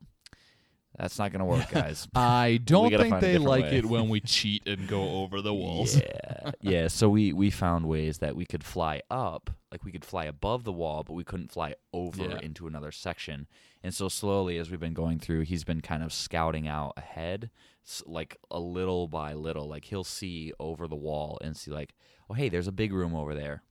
that's 0.98 1.18
not 1.20 1.32
gonna 1.32 1.46
work, 1.46 1.70
guys. 1.70 2.08
I 2.16 2.60
don't 2.64 2.90
think 2.96 3.20
they 3.20 3.38
like 3.38 3.66
way. 3.66 3.78
it 3.78 3.86
when 3.86 4.10
we 4.10 4.20
cheat 4.22 4.68
and 4.68 4.88
go 4.88 5.22
over 5.22 5.42
the 5.42 5.54
walls. 5.54 5.96
Yeah, 5.98 6.52
yeah. 6.62 6.88
So 6.88 7.10
we 7.10 7.34
we 7.34 7.50
found 7.50 7.88
ways 7.88 8.20
that 8.20 8.36
we 8.36 8.46
could 8.46 8.64
fly 8.64 9.02
up, 9.10 9.50
like 9.72 9.84
we 9.84 9.92
could 9.92 10.06
fly 10.06 10.26
above 10.26 10.64
the 10.64 10.72
wall, 10.72 11.04
but 11.04 11.14
we 11.14 11.24
couldn't 11.24 11.52
fly 11.52 11.76
over 11.94 12.24
Yeah. 12.24 12.40
into 12.42 12.68
another 12.68 12.92
section. 12.92 13.48
And 13.84 13.94
so 13.94 14.10
slowly, 14.10 14.58
as 14.58 14.72
we've 14.72 14.80
been 14.80 14.94
going 14.94 15.20
through, 15.20 15.42
he's 15.42 15.64
been 15.64 15.82
kind 15.82 16.02
of 16.04 16.12
scouting 16.12 16.68
out 16.68 16.94
ahead, 16.98 17.52
like 18.06 18.38
a 18.50 18.60
little 18.60 19.08
by 19.08 19.34
little. 19.34 19.68
Like 19.68 19.86
he'll 19.86 20.04
see 20.04 20.54
over 20.60 20.88
the 20.88 20.96
wall 20.96 21.38
and 21.42 21.56
see, 21.56 21.72
like, 21.72 21.94
oh 22.30 22.34
hey, 22.34 22.50
there's 22.50 22.68
a 22.68 22.72
big 22.72 22.92
room 22.94 23.14
over 23.16 23.36
there. 23.36 23.62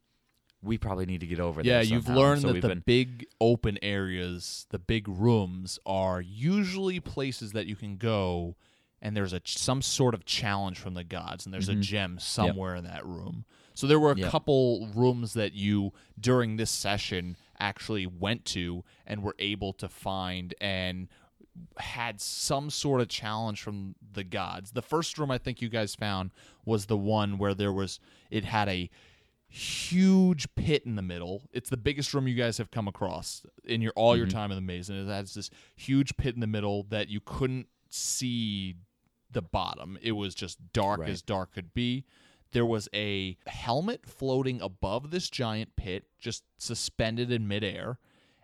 We 0.65 0.79
probably 0.79 1.07
need 1.07 1.21
to 1.21 1.27
get 1.27 1.41
over 1.41 1.61
Yeah, 1.63 1.75
there. 1.75 1.83
you've 1.85 2.05
somehow. 2.05 2.21
learned 2.21 2.43
So 2.43 2.53
that 2.53 2.61
the 2.63 2.69
been- 2.69 2.83
big 2.87 3.27
open 3.41 3.79
areas, 3.83 4.67
the 4.71 4.79
big 4.79 5.07
rooms, 5.09 5.79
are 5.85 6.21
usually 6.21 7.01
places 7.01 7.53
that 7.53 7.67
you 7.67 7.77
can 7.77 7.97
go, 7.97 8.57
and 9.03 9.17
there's 9.17 9.33
a 9.33 9.41
some 9.45 9.83
sort 9.83 10.15
of 10.15 10.25
challenge 10.25 10.79
from 10.79 10.95
the 10.95 11.05
gods, 11.05 11.45
and 11.45 11.53
there's 11.53 11.69
a 11.69 11.75
Mhm. 11.75 11.83
gem 11.83 12.19
somewhere 12.19 12.75
in 12.77 12.85
that 12.85 13.05
room. 13.05 13.45
So 13.75 13.87
there 13.87 13.99
were 14.01 14.13
a 14.13 14.17
Yep. 14.19 14.31
couple 14.31 14.87
rooms 14.95 15.35
that 15.35 15.53
you 15.53 15.93
during 16.19 16.57
this 16.57 16.71
session 16.71 17.37
actually 17.59 18.07
went 18.07 18.45
to 18.47 18.85
and 19.07 19.23
were 19.23 19.35
able 19.39 19.73
to 19.75 19.89
find 19.89 20.55
and 20.61 21.09
had 21.79 22.21
some 22.21 22.69
sort 22.71 23.01
of 23.01 23.09
challenge 23.09 23.61
from 23.63 23.95
the 24.13 24.25
gods. 24.25 24.73
The 24.73 24.83
first 24.83 25.19
room 25.19 25.31
I 25.31 25.39
think 25.39 25.61
you 25.63 25.69
guys 25.69 25.95
found 25.95 26.33
was 26.65 26.87
the 26.87 26.97
one 26.97 27.39
where 27.39 27.55
there 27.55 27.73
was 27.73 28.01
it 28.31 28.45
had 28.45 28.69
a 28.69 28.91
huge 29.55 30.53
pit 30.57 30.83
in 30.85 30.97
the 30.97 31.03
middle. 31.03 31.43
It's 31.53 31.71
the 31.71 31.77
biggest 31.77 32.13
room 32.13 32.27
you 32.27 32.35
guys 32.35 32.59
have 32.59 32.71
come 32.73 32.89
across 32.89 33.47
in 33.65 33.81
your 33.81 33.93
all 33.95 34.17
your 34.17 34.27
Mhm. 34.27 34.31
time 34.31 34.51
in 34.51 34.57
the 34.57 34.61
maze, 34.63 34.91
and 34.91 34.99
it 34.99 35.13
has 35.13 35.35
this 35.35 35.49
huge 35.77 36.17
pit 36.17 36.35
in 36.35 36.41
the 36.41 36.47
middle 36.49 36.83
that 36.85 37.09
you 37.09 37.21
couldn't 37.21 37.69
see 37.89 38.75
the 39.31 39.43
bottom. 39.43 39.97
It 40.03 40.13
was 40.13 40.35
just 40.35 40.73
dark 40.73 41.01
Right. 41.01 41.11
as 41.11 41.23
dark 41.23 41.53
could 41.53 41.73
be. 41.73 42.05
There 42.51 42.67
was 42.67 42.89
a 42.95 43.37
helmet 43.47 44.07
floating 44.07 44.61
above 44.61 45.11
this 45.11 45.31
giant 45.31 45.77
pit, 45.77 46.09
just 46.19 46.45
suspended 46.59 47.31
in 47.31 47.47
midair. 47.47 47.99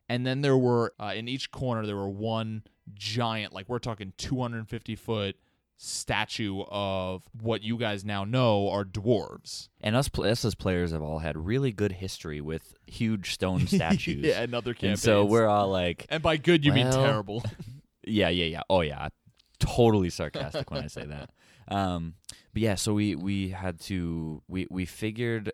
And 0.08 0.24
then 0.26 0.40
there 0.42 0.58
were 0.58 0.94
uh, 1.00 1.12
in 1.16 1.26
each 1.28 1.50
corner 1.50 1.86
there 1.86 1.96
were 1.96 2.08
one 2.08 2.62
giant, 2.94 3.52
like 3.52 3.68
we're 3.68 3.78
talking 3.80 4.12
250 4.16 4.94
foot 4.96 5.36
statue 5.82 6.62
of 6.68 7.22
what 7.40 7.62
you 7.62 7.78
guys 7.78 8.04
now 8.04 8.22
know 8.22 8.68
are 8.68 8.84
dwarves. 8.84 9.68
And 9.80 9.96
us, 9.96 10.10
us 10.18 10.44
as 10.44 10.54
players 10.54 10.92
have 10.92 11.00
all 11.00 11.20
had 11.20 11.38
really 11.38 11.72
good 11.72 11.92
history 11.92 12.40
with 12.42 12.74
huge 12.86 13.32
stone 13.32 13.66
statues. 13.66 14.24
yeah, 14.24 14.42
and 14.42 14.54
other 14.54 14.74
and 14.82 14.98
so 14.98 15.24
we're 15.24 15.46
all 15.46 15.68
like, 15.68 16.06
and 16.10 16.22
by 16.22 16.36
good 16.36 16.64
you 16.64 16.72
mean 16.72 16.90
terrible. 16.90 17.42
yeah, 18.06 18.28
yeah, 18.28 18.44
yeah. 18.44 18.62
Oh 18.68 18.82
yeah, 18.82 19.08
totally 19.58 20.10
sarcastic 20.10 20.70
when 20.70 20.84
I 20.84 20.88
say 20.88 21.06
that. 21.06 21.30
Um, 21.68 22.14
but 22.52 22.62
yeah, 22.62 22.74
so 22.74 22.92
we 22.92 23.14
we 23.14 23.48
had 23.48 23.80
to 23.82 24.42
we 24.48 24.66
we 24.70 24.84
figured 24.84 25.50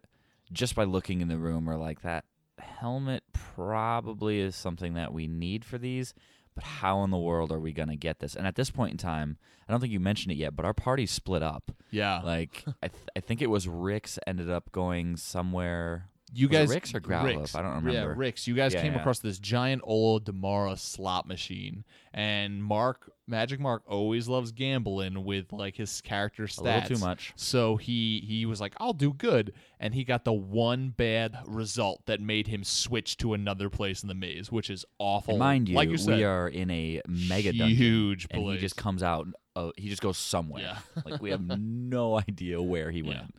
just 0.52 0.74
by 0.74 0.84
looking 0.84 1.20
in 1.20 1.28
the 1.28 1.38
room, 1.38 1.66
we're 1.66 1.76
like 1.76 2.02
that 2.02 2.24
helmet 2.58 3.22
probably 3.32 4.40
is 4.40 4.56
something 4.56 4.94
that 4.94 5.12
we 5.12 5.28
need 5.28 5.64
for 5.64 5.78
these. 5.78 6.14
But 6.56 6.64
how 6.64 7.04
in 7.04 7.10
the 7.10 7.18
world 7.18 7.52
are 7.52 7.60
we 7.60 7.72
gonna 7.72 7.94
get 7.96 8.18
this? 8.18 8.34
And 8.34 8.46
at 8.46 8.56
this 8.56 8.70
point 8.70 8.90
in 8.92 8.96
time, 8.98 9.36
I 9.68 9.72
don't 9.72 9.80
think 9.80 9.92
you 9.92 10.00
mentioned 10.00 10.32
it 10.32 10.36
yet, 10.38 10.56
but 10.56 10.64
our 10.64 10.74
party 10.74 11.06
split 11.06 11.42
up. 11.42 11.70
yeah, 11.92 12.20
Like 12.24 12.64
I, 12.82 12.88
th- 12.88 13.04
I 13.14 13.20
think 13.20 13.40
it 13.42 13.50
was 13.50 13.68
Rix 13.68 14.18
ended 14.26 14.50
up 14.50 14.72
going 14.72 15.16
somewhere. 15.16 16.08
You 16.32 16.48
was 16.48 16.58
guys 16.58 16.68
Rix 16.70 16.94
or? 16.94 17.00
Rix. 17.00 17.54
I 17.54 17.62
don't 17.62 17.70
remember. 17.76 17.92
Yeah. 17.92 18.12
Rix. 18.16 18.46
You 18.48 18.54
guys 18.54 18.74
Yeah, 18.74 18.82
came 18.82 18.92
yeah. 18.94 18.98
across 19.00 19.20
this 19.20 19.38
giant 19.38 19.82
Olidammara 19.82 20.78
slot 20.78 21.26
machine, 21.26 21.84
and 22.12 22.62
Mark 22.62 23.10
Magic 23.28 23.58
Mark 23.60 23.82
always 23.86 24.28
loves 24.28 24.52
gambling 24.52 25.24
with 25.24 25.52
like 25.52 25.76
his 25.76 26.00
character 26.00 26.44
stats. 26.44 26.58
A 26.60 26.62
little 26.62 26.96
too 26.96 26.98
much. 27.04 27.32
So 27.36 27.76
he 27.76 28.24
he 28.26 28.44
was 28.44 28.60
like, 28.60 28.74
"I'll 28.78 28.92
do 28.92 29.12
good," 29.12 29.52
and 29.80 29.94
he 29.94 30.04
got 30.04 30.24
the 30.24 30.32
one 30.32 30.90
bad 30.90 31.36
result 31.46 32.02
that 32.06 32.20
made 32.20 32.48
him 32.48 32.64
switch 32.64 33.16
to 33.18 33.32
another 33.32 33.70
place 33.70 34.02
in 34.02 34.08
the 34.08 34.14
maze, 34.14 34.50
which 34.50 34.68
is 34.68 34.84
awful. 34.98 35.34
And 35.34 35.38
mind 35.38 35.68
you, 35.68 35.76
like 35.76 35.88
you 35.90 35.96
said, 35.96 36.18
we 36.18 36.24
are 36.24 36.48
in 36.48 36.70
a 36.70 37.02
mega 37.08 37.52
dungeon. 37.52 37.76
huge 37.76 38.26
and 38.30 38.42
he 38.42 38.58
just 38.58 38.76
comes 38.76 39.02
out. 39.02 39.26
Uh, 39.54 39.70
he 39.76 39.88
just 39.88 40.02
goes 40.02 40.18
somewhere. 40.18 40.62
Yeah. 40.62 41.02
like 41.04 41.22
we 41.22 41.30
have 41.30 41.40
no 41.40 42.18
idea 42.28 42.60
where 42.60 42.90
he 42.90 43.02
went. 43.02 43.34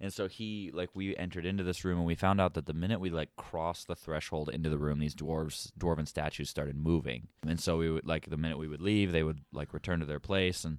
And 0.00 0.12
so 0.12 0.28
he, 0.28 0.70
like, 0.74 0.90
we 0.94 1.16
entered 1.16 1.46
into 1.46 1.64
this 1.64 1.84
room 1.84 1.98
and 1.98 2.06
we 2.06 2.14
found 2.14 2.40
out 2.40 2.54
that 2.54 2.66
the 2.66 2.74
minute 2.74 3.00
we 3.00 3.10
like 3.10 3.34
crossed 3.36 3.86
the 3.86 3.94
threshold 3.94 4.50
into 4.52 4.68
the 4.68 4.78
room, 4.78 4.98
these 4.98 5.14
dwarves, 5.14 5.70
dwarven 5.78 6.06
statues 6.06 6.50
started 6.50 6.76
moving. 6.76 7.28
And 7.46 7.58
so 7.60 7.76
we 7.78 7.90
would 7.90 8.06
like 8.06 8.28
the 8.28 8.36
minute 8.36 8.58
we 8.58 8.68
would 8.68 8.80
leave, 8.80 9.12
they 9.12 9.22
would 9.22 9.40
like 9.52 9.72
return 9.72 10.00
to 10.00 10.06
their 10.06 10.20
place, 10.20 10.64
and 10.64 10.78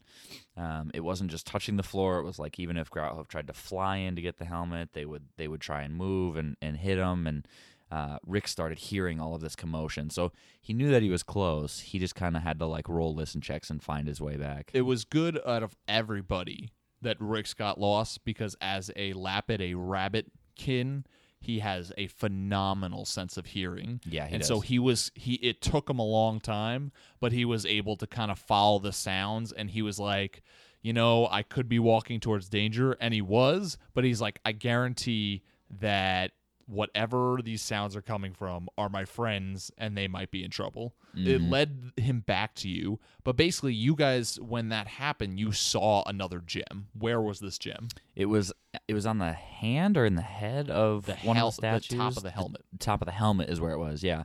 um, 0.56 0.92
it 0.94 1.02
wasn't 1.02 1.32
just 1.32 1.48
touching 1.48 1.78
the 1.78 1.84
floor. 1.84 2.20
It 2.20 2.26
was 2.26 2.40
like 2.40 2.60
even 2.60 2.78
if 2.78 2.90
Grauthoof 2.90 3.28
tried 3.28 3.48
to 3.48 3.54
fly 3.54 3.98
in 3.98 4.16
to 4.16 4.22
get 4.22 4.38
the 4.38 4.46
helmet, 4.46 4.90
they 4.94 5.06
would 5.06 5.26
they 5.38 5.48
would 5.48 5.62
try 5.62 5.82
and 5.82 5.96
move 5.96 6.36
and 6.36 6.56
and 6.62 6.78
hit 6.78 6.98
him 6.98 7.28
and. 7.28 7.48
Uh, 7.90 8.18
Rick 8.26 8.50
started 8.50 8.78
hearing 8.80 9.22
all 9.22 9.34
of 9.34 9.40
this 9.40 9.56
commotion, 9.56 10.10
so 10.10 10.34
he 10.60 10.74
knew 10.74 10.92
that 10.92 11.02
he 11.02 11.10
was 11.10 11.24
close. 11.24 11.80
He 11.80 12.00
just 12.00 12.16
kind 12.16 12.36
of 12.36 12.44
had 12.44 12.60
to 12.60 12.66
like 12.66 12.90
roll 12.90 13.16
listen 13.16 13.40
checks 13.40 13.70
and 13.70 13.82
find 13.82 14.10
his 14.10 14.20
way 14.20 14.36
back. 14.36 14.72
it 14.74 14.82
was 14.82 15.06
good 15.06 15.40
out 15.46 15.64
of 15.64 15.74
everybody 15.88 16.74
that 17.02 17.18
Rix 17.20 17.54
got 17.54 17.80
lost 17.80 18.26
because 18.26 18.56
as 18.62 18.90
a 18.96 19.14
Lapid, 19.14 19.62
a 19.62 19.76
rabbit 19.76 20.32
kin, 20.56 21.06
he 21.40 21.60
has 21.60 21.92
a 21.98 22.08
phenomenal 22.08 23.06
sense 23.06 23.38
of 23.38 23.48
hearing. 23.48 24.02
Yeah, 24.06 24.26
he 24.28 24.34
and 24.34 24.42
does. 24.42 24.48
so 24.48 24.60
he 24.60 24.80
was 24.80 25.12
he 25.16 25.34
it 25.36 25.62
took 25.62 25.90
him 25.90 26.00
a 26.00 26.06
long 26.06 26.40
time, 26.40 26.92
but 27.20 27.32
he 27.32 27.46
was 27.46 27.66
able 27.66 27.96
to 27.98 28.08
kind 28.08 28.32
of 28.32 28.40
follow 28.40 28.80
the 28.80 28.92
sounds 28.92 29.52
and 29.52 29.70
he 29.70 29.82
was 29.82 30.00
like, 30.00 30.42
you 30.82 30.94
know, 30.94 31.28
I 31.30 31.44
could 31.44 31.70
be 31.70 31.80
walking 31.80 32.20
towards 32.20 32.50
danger 32.50 32.98
and 33.00 33.14
he 33.14 33.22
was, 33.22 33.78
but 33.94 34.04
he's 34.04 34.22
like 34.22 34.40
I 34.44 34.52
guarantee 34.52 35.44
that 35.80 36.32
whatever 36.68 37.40
these 37.44 37.62
sounds 37.62 37.96
are 37.96 38.02
coming 38.02 38.34
from 38.34 38.68
are 38.78 38.90
my 38.90 39.06
friends 39.06 39.72
and 39.78 39.98
they 39.98 40.08
might 40.08 40.30
be 40.32 40.44
in 40.44 40.52
trouble. 40.52 40.94
It 41.16 41.42
Mhm. 41.42 41.50
led 41.50 41.92
him 41.98 42.20
back 42.20 42.54
to 42.56 42.70
you, 42.70 43.00
but 43.24 43.36
basically 43.38 43.74
you 43.74 43.96
guys 43.96 44.38
when 44.40 44.70
that 44.70 44.88
happened, 44.88 45.40
you 45.40 45.52
saw 45.54 46.04
another 46.06 46.40
gem. 46.40 46.88
Where 46.94 47.22
was 47.22 47.40
this 47.40 47.58
gem? 47.58 47.88
It 48.16 48.26
was 48.26 48.52
it 48.88 48.94
was 48.94 49.06
on 49.06 49.18
the 49.18 49.34
hand 49.34 49.98
or 49.98 50.06
in 50.06 50.16
the 50.16 50.22
head 50.22 50.70
of 50.70 51.06
The 51.06 51.16
one 51.24 51.38
hel- 51.38 51.48
of 51.48 51.56
the 51.56 51.62
the 51.62 51.96
top 51.98 52.18
of 52.18 52.24
the 52.24 52.32
helmet. 52.32 52.62
top 52.80 53.02
of 53.02 53.06
the 53.08 53.12
helmet 53.14 53.50
is 53.50 53.60
where 53.62 53.72
it 53.72 53.80
was, 53.80 54.04
yeah. 54.04 54.24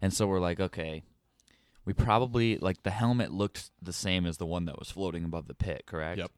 And 0.00 0.14
so 0.14 0.26
we're 0.26 0.40
like, 0.40 0.58
okay, 0.60 1.02
we 1.84 1.92
probably 1.92 2.56
like 2.58 2.82
the 2.84 2.90
helmet 2.90 3.32
looked 3.32 3.70
the 3.82 3.92
same 3.92 4.24
as 4.26 4.36
the 4.38 4.46
one 4.46 4.64
that 4.66 4.78
was 4.78 4.90
floating 4.90 5.24
above 5.24 5.48
the 5.48 5.54
pit, 5.54 5.82
correct? 5.86 6.18
Yep. 6.18 6.30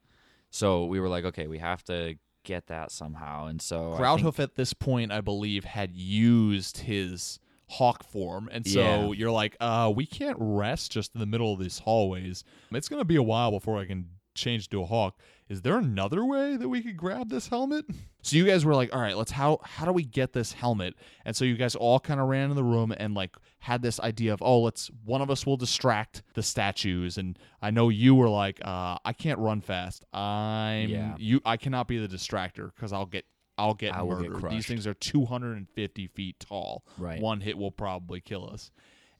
So 0.50 0.86
we 0.86 0.98
were 0.98 1.08
like, 1.08 1.24
okay, 1.26 1.46
we 1.46 1.58
have 1.58 1.84
to 1.84 2.16
get 2.44 2.66
that 2.68 2.90
somehow. 2.90 3.46
And 3.46 3.60
so 3.60 3.94
Groudhoof 3.98 4.38
at 4.38 4.54
this 4.56 4.72
point, 4.74 5.12
I 5.12 5.20
believe, 5.20 5.64
had 5.64 5.92
used 5.94 6.78
his 6.78 7.38
hawk 7.68 8.04
form, 8.04 8.48
and 8.52 8.66
so 8.66 8.80
Yeah. 8.80 9.18
you're 9.18 9.30
like, 9.30 9.56
uh, 9.60 9.90
we 9.94 10.04
can't 10.04 10.36
rest 10.38 10.92
just 10.92 11.14
in 11.14 11.20
the 11.20 11.26
middle 11.26 11.52
of 11.54 11.58
these 11.60 11.78
hallways. 11.80 12.44
It's 12.70 12.88
gonna 12.88 13.04
be 13.04 13.16
a 13.16 13.22
while 13.22 13.50
before 13.50 13.78
I 13.78 13.86
can 13.86 14.10
change 14.34 14.68
to 14.70 14.82
a 14.82 14.86
hawk. 14.86 15.18
Is 15.48 15.62
there 15.62 15.76
another 15.76 16.24
way 16.24 16.56
that 16.56 16.68
we 16.68 16.80
could 16.82 16.96
grab 16.96 17.28
this 17.28 17.48
helmet? 17.48 17.84
So 18.22 18.36
you 18.36 18.46
guys 18.46 18.64
were 18.64 18.74
like, 18.74 18.94
all 18.94 19.00
right, 19.00 19.16
let's 19.16 19.32
how 19.32 19.58
how 19.64 19.84
do 19.84 19.92
we 19.92 20.04
get 20.04 20.32
this 20.32 20.52
helmet? 20.52 20.94
And 21.24 21.34
so 21.34 21.44
you 21.44 21.56
guys 21.56 21.74
all 21.74 21.98
kind 22.00 22.20
of 22.20 22.28
ran 22.28 22.50
in 22.50 22.56
the 22.56 22.62
room 22.64 22.94
and 22.96 23.14
like 23.14 23.34
had 23.58 23.82
this 23.82 23.98
idea 24.00 24.32
of, 24.32 24.40
oh, 24.42 24.60
let's 24.60 24.90
one 25.04 25.20
of 25.20 25.30
us 25.30 25.44
will 25.44 25.56
distract 25.56 26.22
the 26.34 26.42
statues. 26.42 27.18
And 27.18 27.38
I 27.60 27.70
know 27.70 27.88
you 27.88 28.14
were 28.14 28.28
like, 28.28 28.60
uh, 28.64 28.98
I 29.04 29.12
can't 29.12 29.38
run 29.40 29.60
fast. 29.60 30.04
I'm 30.14 30.88
Yeah. 30.88 31.14
you. 31.18 31.40
I 31.44 31.56
cannot 31.56 31.88
be 31.88 31.98
the 31.98 32.08
distractor 32.08 32.72
because 32.74 32.92
I'll 32.92 33.06
get 33.06 33.24
I'll 33.58 33.74
get 33.74 33.94
I 33.94 34.02
will 34.02 34.20
get 34.22 34.30
murdered. 34.30 34.52
These 34.52 34.66
things 34.66 34.86
are 34.86 34.94
250 34.94 36.06
feet 36.06 36.38
tall. 36.40 36.84
Right. 36.96 37.20
One 37.20 37.40
hit 37.40 37.58
will 37.58 37.72
probably 37.72 38.20
kill 38.20 38.48
us. 38.48 38.70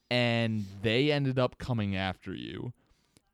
And 0.09 0.65
they 0.81 1.11
ended 1.11 1.39
up 1.39 1.57
coming 1.57 1.95
after 1.95 2.33
you, 2.33 2.73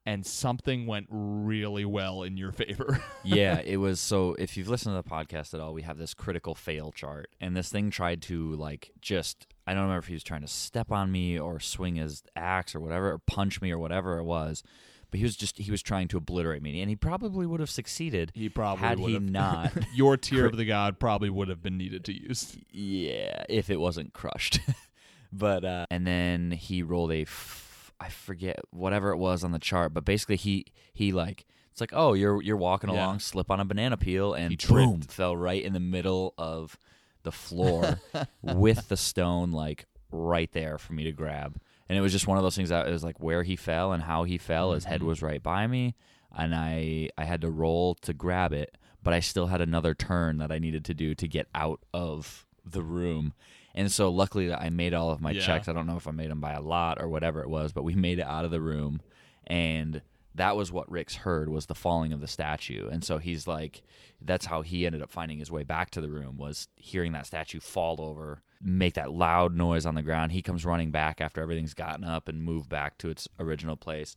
and 0.09 0.25
something 0.25 0.87
went 0.87 1.05
really 1.11 1.85
well 1.85 2.23
in 2.23 2.35
your 2.35 2.51
favor. 2.51 2.99
yeah, 3.23 3.59
it 3.63 3.77
was 3.77 3.99
so 3.99 4.33
if 4.39 4.57
you've 4.57 4.67
listened 4.67 4.95
to 4.95 5.03
the 5.07 5.07
podcast 5.15 5.53
at 5.53 5.59
all, 5.59 5.71
we 5.71 5.83
have 5.83 5.99
this 5.99 6.15
critical 6.15 6.55
fail 6.55 6.91
chart. 6.91 7.29
And 7.39 7.55
this 7.55 7.69
thing 7.69 7.91
tried 7.91 8.23
to 8.23 8.55
like 8.55 8.91
just 9.01 9.45
I 9.67 9.73
don't 9.75 9.83
remember 9.83 9.99
if 9.99 10.07
he 10.07 10.15
was 10.15 10.23
trying 10.23 10.41
to 10.41 10.47
step 10.47 10.91
on 10.91 11.11
me 11.11 11.37
or 11.37 11.59
swing 11.59 11.95
his 11.97 12.23
axe 12.35 12.73
or 12.73 12.79
whatever, 12.79 13.11
or 13.11 13.19
punch 13.19 13.61
me 13.61 13.69
or 13.69 13.77
whatever 13.77 14.17
it 14.17 14.23
was. 14.23 14.63
But 15.11 15.19
he 15.19 15.23
was 15.23 15.35
just 15.35 15.59
he 15.59 15.69
was 15.69 15.83
trying 15.83 16.07
to 16.07 16.17
obliterate 16.17 16.63
me. 16.63 16.81
And 16.81 16.89
he 16.89 16.95
probably 16.95 17.45
would 17.45 17.59
have 17.59 17.69
succeeded 17.69 18.31
he 18.33 18.49
probably 18.49 18.87
had 18.87 18.97
he 18.97 19.03
would've- 19.03 19.29
not 19.29 19.71
your 19.93 20.17
tier 20.17 20.47
of 20.47 20.57
the 20.57 20.65
god 20.65 20.97
probably 20.99 21.29
would 21.29 21.49
have 21.49 21.61
been 21.61 21.77
needed 21.77 22.03
to 22.05 22.19
use. 22.19 22.57
Yeah, 22.71 23.43
if 23.47 23.69
it 23.69 23.79
wasn't 23.79 24.13
crushed. 24.13 24.59
but 25.31 25.63
uh 25.63 25.85
and 25.91 26.07
then 26.07 26.49
he 26.49 26.81
rolled 26.81 27.11
a 27.11 27.21
f- 27.21 27.68
I 27.99 28.09
forget 28.09 28.59
whatever 28.71 29.11
it 29.11 29.17
was 29.17 29.43
on 29.43 29.51
the 29.51 29.59
chart, 29.59 29.93
but 29.93 30.05
basically 30.05 30.37
he 30.37 30.65
he 30.93 31.11
like 31.11 31.45
it's 31.71 31.81
like, 31.81 31.91
"Oh, 31.93 32.13
you're 32.13 32.41
you're 32.41 32.57
walking 32.57 32.89
Yeah. 32.89 32.95
along, 32.97 33.19
slip 33.19 33.51
on 33.51 33.59
a 33.59 33.65
banana 33.65 33.97
peel 33.97 34.33
and 34.33 34.51
He 34.51 34.55
boom, 34.55 34.99
tripped. 35.01 35.11
fell 35.11 35.35
right 35.35 35.63
in 35.63 35.73
the 35.73 35.79
middle 35.79 36.33
of 36.37 36.77
the 37.23 37.31
floor 37.31 37.99
with 38.41 38.87
the 38.89 38.97
stone 38.97 39.51
like 39.51 39.85
right 40.11 40.51
there 40.51 40.77
for 40.77 40.93
me 40.93 41.03
to 41.03 41.11
grab." 41.11 41.59
And 41.87 41.97
it 41.97 42.01
was 42.01 42.11
just 42.11 42.27
one 42.27 42.37
of 42.37 42.43
those 42.43 42.55
things 42.55 42.69
that 42.69 42.87
it 42.87 42.91
was 42.91 43.03
like 43.03 43.19
where 43.19 43.41
he 43.43 43.55
fell 43.55 43.91
and 43.93 44.03
how 44.03 44.23
he 44.23 44.37
fell, 44.37 44.73
his 44.73 44.85
head 44.85 45.01
Mhm. 45.01 45.05
was 45.05 45.21
right 45.23 45.41
by 45.41 45.65
me, 45.67 45.95
and 46.35 46.53
I 46.55 47.09
I 47.17 47.25
had 47.25 47.41
to 47.41 47.49
roll 47.49 47.95
to 47.95 48.13
grab 48.13 48.53
it, 48.53 48.77
but 49.03 49.13
I 49.13 49.19
still 49.21 49.47
had 49.47 49.59
another 49.61 49.93
turn 49.95 50.37
that 50.37 50.51
I 50.51 50.59
needed 50.59 50.85
to 50.85 50.93
do 50.93 51.15
to 51.15 51.27
get 51.27 51.47
out 51.55 51.79
of 51.93 52.45
the 52.63 52.83
room. 52.83 53.33
And 53.79 53.91
so 53.91 54.09
luckily 54.09 54.53
I 54.53 54.69
made 54.69 54.93
all 54.93 55.09
of 55.09 55.21
my 55.21 55.31
Yeah. 55.31 55.41
checks. 55.41 55.67
I 55.67 55.73
don't 55.73 55.87
know 55.87 55.95
if 55.97 56.07
I 56.07 56.11
made 56.11 56.29
them 56.29 56.41
by 56.41 56.53
a 56.53 56.61
lot 56.61 57.01
or 57.01 57.07
whatever 57.07 57.41
it 57.41 57.49
was, 57.49 57.71
but 57.71 57.83
we 57.83 57.95
made 58.07 58.19
it 58.19 58.25
out 58.25 58.45
of 58.45 58.51
the 58.51 58.61
room 58.61 59.01
and 59.47 60.01
that 60.35 60.55
was 60.55 60.71
what 60.71 60.89
Rix 60.91 61.15
heard 61.15 61.49
was 61.49 61.65
the 61.65 61.75
falling 61.75 62.13
of 62.13 62.21
the 62.21 62.27
statue. 62.27 62.87
And 62.87 63.03
so 63.03 63.17
he's 63.17 63.47
like 63.47 63.81
that's 64.21 64.45
how 64.45 64.61
he 64.61 64.85
ended 64.85 65.01
up 65.01 65.09
finding 65.09 65.39
his 65.39 65.49
way 65.49 65.63
back 65.63 65.89
to 65.91 66.01
the 66.01 66.09
room 66.09 66.37
was 66.37 66.67
hearing 66.75 67.13
that 67.13 67.25
statue 67.25 67.59
fall 67.59 67.95
over, 67.99 68.41
make 68.61 68.93
that 68.95 69.11
loud 69.11 69.55
noise 69.55 69.85
on 69.85 69.95
the 69.95 70.01
ground. 70.03 70.33
He 70.33 70.41
comes 70.41 70.65
running 70.65 70.91
back 70.91 71.21
after 71.21 71.41
everything's 71.41 71.73
gotten 71.73 72.03
up 72.03 72.27
and 72.27 72.43
moved 72.43 72.69
back 72.69 72.97
to 72.99 73.09
its 73.09 73.27
original 73.39 73.75
place. 73.77 74.15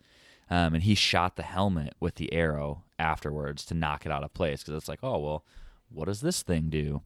Um, 0.51 0.75
and 0.75 0.83
he 0.83 0.95
shot 0.97 1.37
the 1.37 1.45
helmet 1.45 1.95
with 2.01 2.17
the 2.17 2.33
arrow 2.33 2.83
afterwards 2.99 3.65
to 3.67 3.75
knock 3.75 4.05
it 4.05 4.13
out 4.13 4.25
of 4.25 4.35
place 4.35 4.63
because 4.63 4.77
it's 4.77 4.89
like, 4.89 5.01
oh 5.05 5.19
well, 5.19 5.45
what 5.89 6.07
does 6.07 6.21
this 6.21 6.43
thing 6.43 6.69
do? 6.69 7.03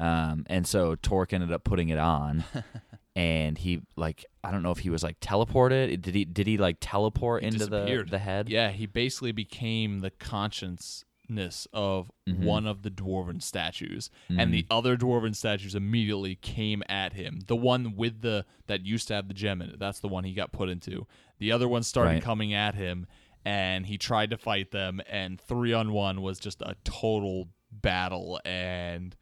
Um, 0.00 0.44
and 0.48 0.66
so 0.66 0.94
Torque 0.96 1.32
ended 1.32 1.52
up 1.52 1.62
putting 1.62 1.90
it 1.90 1.98
on, 1.98 2.42
and 3.16 3.58
he 3.58 3.82
like 3.96 4.24
I 4.42 4.50
don't 4.50 4.62
know 4.62 4.70
if 4.70 4.78
he 4.78 4.90
was 4.90 5.02
like 5.02 5.20
teleported. 5.20 6.00
Did 6.00 6.14
he 6.14 6.24
did 6.24 6.46
he 6.46 6.56
like 6.58 6.78
teleport 6.80 7.42
He 7.42 7.48
into 7.48 7.66
the 7.66 8.06
the 8.08 8.18
head? 8.18 8.48
Yeah, 8.48 8.70
he 8.70 8.86
basically 8.86 9.32
became 9.32 10.00
the 10.00 10.10
consciousness 10.10 11.66
of 11.72 12.10
Mhm. 12.28 12.44
one 12.44 12.66
of 12.66 12.82
the 12.82 12.90
dwarven 12.90 13.42
statues, 13.42 14.10
Mhm. 14.30 14.40
and 14.40 14.54
the 14.54 14.66
other 14.70 14.96
dwarven 14.96 15.34
statues 15.36 15.74
immediately 15.74 16.34
came 16.36 16.82
at 16.88 17.12
him. 17.12 17.40
The 17.46 17.56
one 17.56 17.94
with 17.96 18.20
the 18.22 18.46
that 18.66 18.84
used 18.86 19.08
to 19.08 19.14
have 19.14 19.28
the 19.28 19.34
gem 19.34 19.60
in 19.62 19.70
it, 19.70 19.78
that's 19.78 20.00
the 20.00 20.08
one 20.08 20.24
he 20.24 20.32
got 20.34 20.52
put 20.52 20.68
into. 20.68 21.06
The 21.38 21.52
other 21.52 21.68
ones 21.68 21.86
started 21.86 22.14
Right. 22.14 22.22
coming 22.22 22.52
at 22.54 22.74
him, 22.74 23.06
and 23.44 23.86
he 23.86 23.96
tried 23.98 24.30
to 24.30 24.36
fight 24.38 24.70
them, 24.70 25.00
and 25.08 25.40
three 25.40 25.72
on 25.72 25.92
one 25.92 26.20
was 26.22 26.38
just 26.40 26.62
a 26.62 26.74
total 26.84 27.48
battle, 27.70 28.40
and 28.44 29.14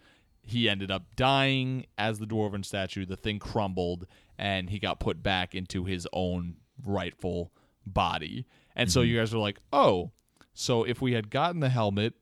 he 0.49 0.69
ended 0.69 0.91
up 0.91 1.05
dying 1.17 1.87
as 1.97 2.19
the 2.19 2.27
dwarven 2.27 2.65
statue. 2.65 3.05
The 3.07 3.17
thing 3.17 3.39
crumbled, 3.39 4.07
and 4.39 4.71
he 4.71 4.79
got 4.79 4.99
put 5.01 5.23
back 5.23 5.55
into 5.55 5.85
his 5.85 6.07
own 6.13 6.57
rightful 6.85 7.53
body. 7.87 8.47
And 8.77 8.91
so 8.91 9.01
Mhm. 9.03 9.09
you 9.09 9.17
guys 9.19 9.33
are 9.35 9.39
like, 9.39 9.59
oh, 9.73 10.11
So 10.55 10.83
if 10.83 11.01
we 11.01 11.13
had 11.13 11.31
gotten 11.31 11.61
the 11.61 11.69
helmet, 11.69 12.15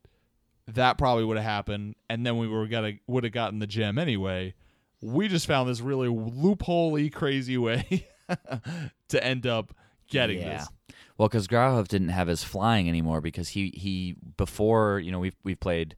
that 0.67 0.99
probably 0.99 1.25
would 1.25 1.37
have 1.39 1.47
happened, 1.47 1.95
and 2.11 2.27
then 2.27 2.37
we 2.37 2.47
were 2.47 2.67
gonna 2.67 2.95
would 3.07 3.25
have 3.25 3.33
gotten 3.33 3.61
the 3.61 3.67
gem 3.67 3.97
anyway. 3.99 4.53
We 5.01 5.29
just 5.29 5.47
found 5.47 5.71
this 5.71 5.81
really 5.81 6.09
loopholey, 6.09 7.11
crazy 7.13 7.57
way 7.57 8.07
to 9.09 9.25
end 9.25 9.47
up 9.47 9.75
getting 10.11 10.39
yeah. 10.41 10.59
this. 10.59 10.69
Well, 11.17 11.29
because 11.29 11.47
Grauhoff 11.49 11.89
didn't 11.89 12.11
have 12.11 12.29
his 12.29 12.45
flying 12.45 12.89
anymore 12.91 13.21
because 13.23 13.51
he 13.51 13.71
he 13.75 14.17
before 14.37 14.99
you 14.99 15.11
know 15.11 15.19
we've 15.21 15.37
we've 15.45 15.61
played 15.61 15.97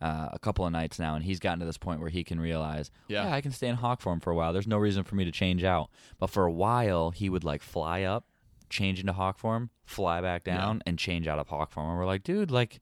uh, 0.00 0.28
a 0.32 0.38
couple 0.38 0.66
of 0.66 0.72
nights 0.72 0.98
now 0.98 1.14
and 1.14 1.24
he's 1.24 1.40
gotten 1.40 1.58
to 1.60 1.64
this 1.64 1.78
point 1.78 2.00
where 2.00 2.10
he 2.10 2.22
can 2.22 2.38
realize 2.38 2.90
Yeah. 3.08 3.24
yeah 3.28 3.34
I 3.34 3.40
can 3.40 3.52
stay 3.52 3.68
in 3.68 3.76
hawk 3.76 4.00
form 4.00 4.20
for 4.20 4.30
a 4.30 4.34
while. 4.34 4.52
There's 4.52 4.66
no 4.66 4.76
reason 4.78 5.04
for 5.04 5.14
me 5.14 5.24
to 5.24 5.32
change 5.32 5.64
out. 5.64 5.88
But 6.18 6.28
for 6.28 6.44
a 6.44 6.52
while 6.52 7.10
he 7.10 7.28
would 7.30 7.44
like 7.44 7.62
fly 7.62 8.02
up, 8.02 8.26
change 8.68 9.00
into 9.00 9.12
hawk 9.14 9.38
form, 9.38 9.70
fly 9.84 10.20
back 10.20 10.44
down, 10.44 10.82
and 10.86 10.98
change 10.98 11.26
out 11.26 11.38
of 11.38 11.48
hawk 11.48 11.70
form. 11.70 11.88
And 11.88 11.98
we're 11.98 12.04
like, 12.06 12.24
dude, 12.24 12.50
like, 12.50 12.80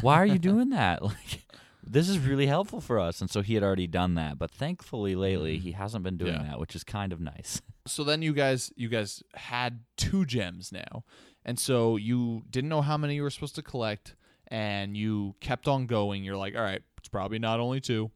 why 0.00 0.16
are 0.16 0.26
you 0.26 0.38
doing 0.38 0.70
that? 0.70 1.00
Like. 1.02 1.44
This 1.90 2.10
is 2.10 2.18
really 2.18 2.46
helpful 2.46 2.82
for 2.82 2.98
us, 2.98 3.22
and 3.22 3.30
so 3.30 3.40
he 3.40 3.54
had 3.54 3.62
already 3.62 3.86
done 3.86 4.14
that. 4.16 4.38
But 4.38 4.50
thankfully, 4.50 5.14
lately 5.14 5.56
he 5.56 5.72
hasn't 5.72 6.04
been 6.04 6.18
doing 6.18 6.34
Mm-hmm. 6.34 6.44
Yeah. 6.44 6.50
that, 6.50 6.60
which 6.60 6.76
is 6.76 6.84
kind 6.84 7.14
of 7.14 7.20
nice. 7.20 7.62
so 7.86 8.04
then 8.04 8.20
you 8.20 8.34
guys 8.34 8.70
you 8.76 8.88
guys 8.90 9.22
had 9.34 9.80
two 9.96 10.26
gems 10.26 10.70
now 10.70 11.04
and 11.46 11.58
so 11.58 11.96
you 11.96 12.42
didn't 12.50 12.68
know 12.68 12.82
how 12.82 12.98
many 12.98 13.14
you 13.14 13.22
were 13.22 13.30
supposed 13.30 13.54
to 13.54 13.62
collect 13.62 14.14
and 14.48 14.96
you 14.96 15.34
kept 15.40 15.68
on 15.68 15.86
going 15.86 16.24
you're 16.24 16.36
like 16.36 16.54
all 16.54 16.62
right 16.62 16.82
it's 16.98 17.08
probably 17.08 17.38
not 17.38 17.60
only 17.60 17.80
two 17.80 18.10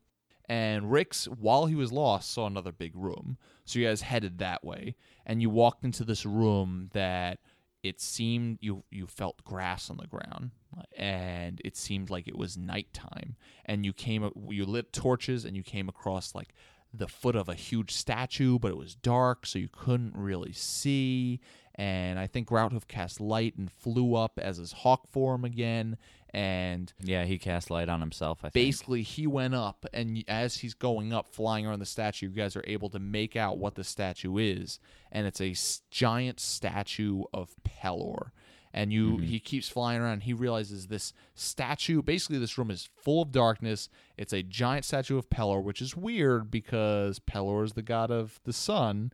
and 0.48 0.90
Rix 0.90 1.26
while 1.26 1.66
he 1.66 1.74
was 1.74 1.92
lost 1.92 2.30
saw 2.30 2.46
another 2.46 2.72
big 2.72 2.92
room 2.94 3.36
so 3.64 3.78
you 3.78 3.86
guys 3.86 4.02
headed 4.02 4.38
that 4.38 4.64
way 4.64 4.96
and 5.24 5.40
you 5.40 5.50
walked 5.50 5.84
into 5.84 6.04
this 6.04 6.26
room 6.26 6.90
that 6.92 7.38
it 7.82 8.00
seemed 8.00 8.58
you 8.60 8.84
you 8.90 9.06
felt 9.06 9.44
grass 9.44 9.90
on 9.90 9.96
the 9.96 10.06
ground 10.06 10.50
and 10.96 11.60
it 11.64 11.76
seemed 11.76 12.10
like 12.10 12.26
it 12.26 12.36
was 12.36 12.56
nighttime 12.56 13.36
and 13.66 13.84
you 13.84 13.92
came 13.92 14.30
you 14.48 14.64
lit 14.64 14.92
torches 14.92 15.44
and 15.44 15.56
you 15.56 15.62
came 15.62 15.88
across 15.88 16.34
like 16.34 16.54
the 16.94 17.08
foot 17.08 17.36
of 17.36 17.48
a 17.48 17.54
huge 17.54 17.92
statue, 17.92 18.58
but 18.58 18.70
it 18.70 18.76
was 18.76 18.94
dark, 18.94 19.46
so 19.46 19.58
you 19.58 19.68
couldn't 19.70 20.14
really 20.14 20.52
see. 20.52 21.40
And 21.74 22.18
I 22.18 22.26
think 22.26 22.48
Routhoof 22.48 22.86
cast 22.86 23.20
light 23.20 23.56
and 23.56 23.70
flew 23.70 24.14
up 24.14 24.38
as 24.38 24.58
his 24.58 24.72
hawk 24.72 25.10
form 25.10 25.44
again. 25.44 25.96
And 26.34 26.92
Yeah, 26.98 27.24
he 27.24 27.38
cast 27.38 27.70
light 27.70 27.88
on 27.88 28.00
himself. 28.00 28.38
I 28.40 28.48
think. 28.48 28.54
basically, 28.54 29.02
he 29.02 29.26
went 29.26 29.54
up, 29.54 29.84
and 29.92 30.24
as 30.26 30.56
he's 30.56 30.74
going 30.74 31.12
up, 31.12 31.28
flying 31.28 31.66
around 31.66 31.80
the 31.80 31.86
statue, 31.86 32.28
you 32.28 32.32
guys 32.32 32.56
are 32.56 32.64
able 32.66 32.88
to 32.90 32.98
make 32.98 33.36
out 33.36 33.58
what 33.58 33.74
the 33.74 33.84
statue 33.84 34.38
is. 34.38 34.78
And 35.10 35.26
it's 35.26 35.40
a 35.40 35.54
giant 35.90 36.40
statue 36.40 37.24
of 37.34 37.54
Pelor. 37.64 38.30
And 38.74 38.90
you, 38.90 39.16
mm-hmm. 39.16 39.24
he 39.26 39.38
keeps 39.38 39.68
flying 39.68 40.00
around. 40.00 40.22
He 40.22 40.32
realizes 40.32 40.86
this 40.86 41.12
statue. 41.34 42.00
Basically, 42.00 42.38
this 42.38 42.56
room 42.56 42.70
is 42.70 42.88
full 42.96 43.20
of 43.20 43.30
darkness. 43.30 43.90
It's 44.16 44.32
a 44.32 44.42
giant 44.42 44.86
statue 44.86 45.18
of 45.18 45.28
Pelor, 45.28 45.62
which 45.62 45.82
is 45.82 45.94
weird 45.94 46.50
because 46.50 47.18
Pelor 47.18 47.64
is 47.64 47.74
the 47.74 47.82
god 47.82 48.10
of 48.10 48.40
the 48.44 48.54
sun, 48.54 49.12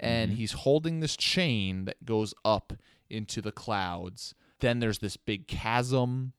and 0.00 0.30
mm-hmm. 0.30 0.38
he's 0.38 0.52
holding 0.52 1.00
this 1.00 1.16
chain 1.16 1.84
that 1.84 2.06
goes 2.06 2.32
up 2.42 2.72
into 3.10 3.42
the 3.42 3.52
clouds. 3.52 4.34
Then 4.60 4.78
there's 4.78 5.00
this 5.00 5.18
big 5.18 5.46
chasm, 5.46 6.32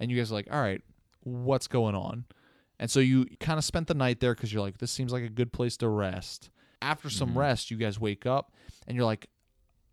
and 0.00 0.10
you 0.10 0.16
guys 0.16 0.32
are 0.32 0.34
like, 0.34 0.48
"All 0.50 0.60
right, 0.60 0.82
what's 1.22 1.68
going 1.68 1.94
on?" 1.94 2.24
And 2.80 2.90
so 2.90 2.98
you 2.98 3.26
kind 3.40 3.58
of 3.58 3.64
spent 3.64 3.88
the 3.88 3.94
night 3.94 4.20
there 4.20 4.34
because 4.34 4.52
you're 4.52 4.62
like, 4.62 4.78
this 4.78 4.90
seems 4.90 5.12
like 5.12 5.22
a 5.22 5.28
good 5.28 5.52
place 5.52 5.76
to 5.76 5.88
rest. 5.88 6.48
After 6.80 7.10
some 7.10 7.30
mm-hmm. 7.30 7.38
rest, 7.38 7.70
you 7.70 7.76
guys 7.76 8.00
wake 8.00 8.24
up 8.24 8.54
and 8.88 8.96
you're 8.96 9.04
like, 9.04 9.28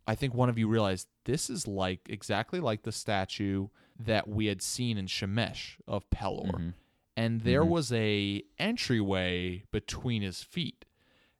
I 0.08 0.16
think 0.16 0.34
one 0.34 0.48
of 0.48 0.58
you 0.58 0.70
realized 0.70 1.10
this 1.26 1.50
is 1.50 1.68
like 1.68 2.00
exactly 2.08 2.62
like 2.62 2.84
the 2.84 2.94
statue 2.94 3.68
that 4.00 4.30
we 4.30 4.46
had 4.46 4.62
seen 4.62 4.98
in 4.98 5.08
Shemesh 5.08 5.76
of 5.86 6.10
Pelor. 6.10 6.50
Mm-hmm. 6.50 6.70
And 7.18 7.42
there 7.42 7.62
mm-hmm. 7.62 7.72
was 7.72 7.92
a 7.92 8.42
entryway 8.58 9.64
between 9.74 10.22
his 10.22 10.42
feet. 10.42 10.86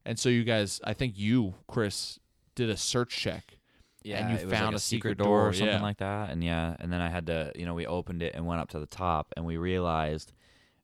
And 0.06 0.20
so 0.20 0.28
you 0.28 0.44
guys, 0.44 0.82
I 0.84 0.94
think 0.94 1.18
you, 1.18 1.56
Chris, 1.66 2.20
did 2.56 2.70
a 2.70 2.76
search 2.76 3.16
check. 3.16 3.57
Yeah, 4.08 4.28
and 4.28 4.40
you 4.40 4.50
found 4.50 4.68
like 4.68 4.74
a 4.74 4.76
a 4.76 4.80
secret 4.80 5.12
secret 5.12 5.18
door, 5.18 5.26
door, 5.26 5.50
or 5.50 5.54
something 5.54 5.76
yeah. 5.76 5.82
like 5.82 5.98
that. 5.98 6.30
And 6.30 6.44
yeah, 6.44 6.76
and 6.80 6.92
then 6.92 7.02
I 7.02 7.10
had 7.10 7.28
to, 7.28 7.52
you 7.56 7.66
know, 7.66 7.74
we 7.74 7.86
opened 7.86 8.24
it 8.24 8.36
and 8.36 8.46
went 8.46 8.62
up 8.62 8.70
to 8.70 8.80
the 8.80 8.86
top, 8.86 9.34
and 9.36 9.46
we 9.46 9.58
realized 9.58 10.32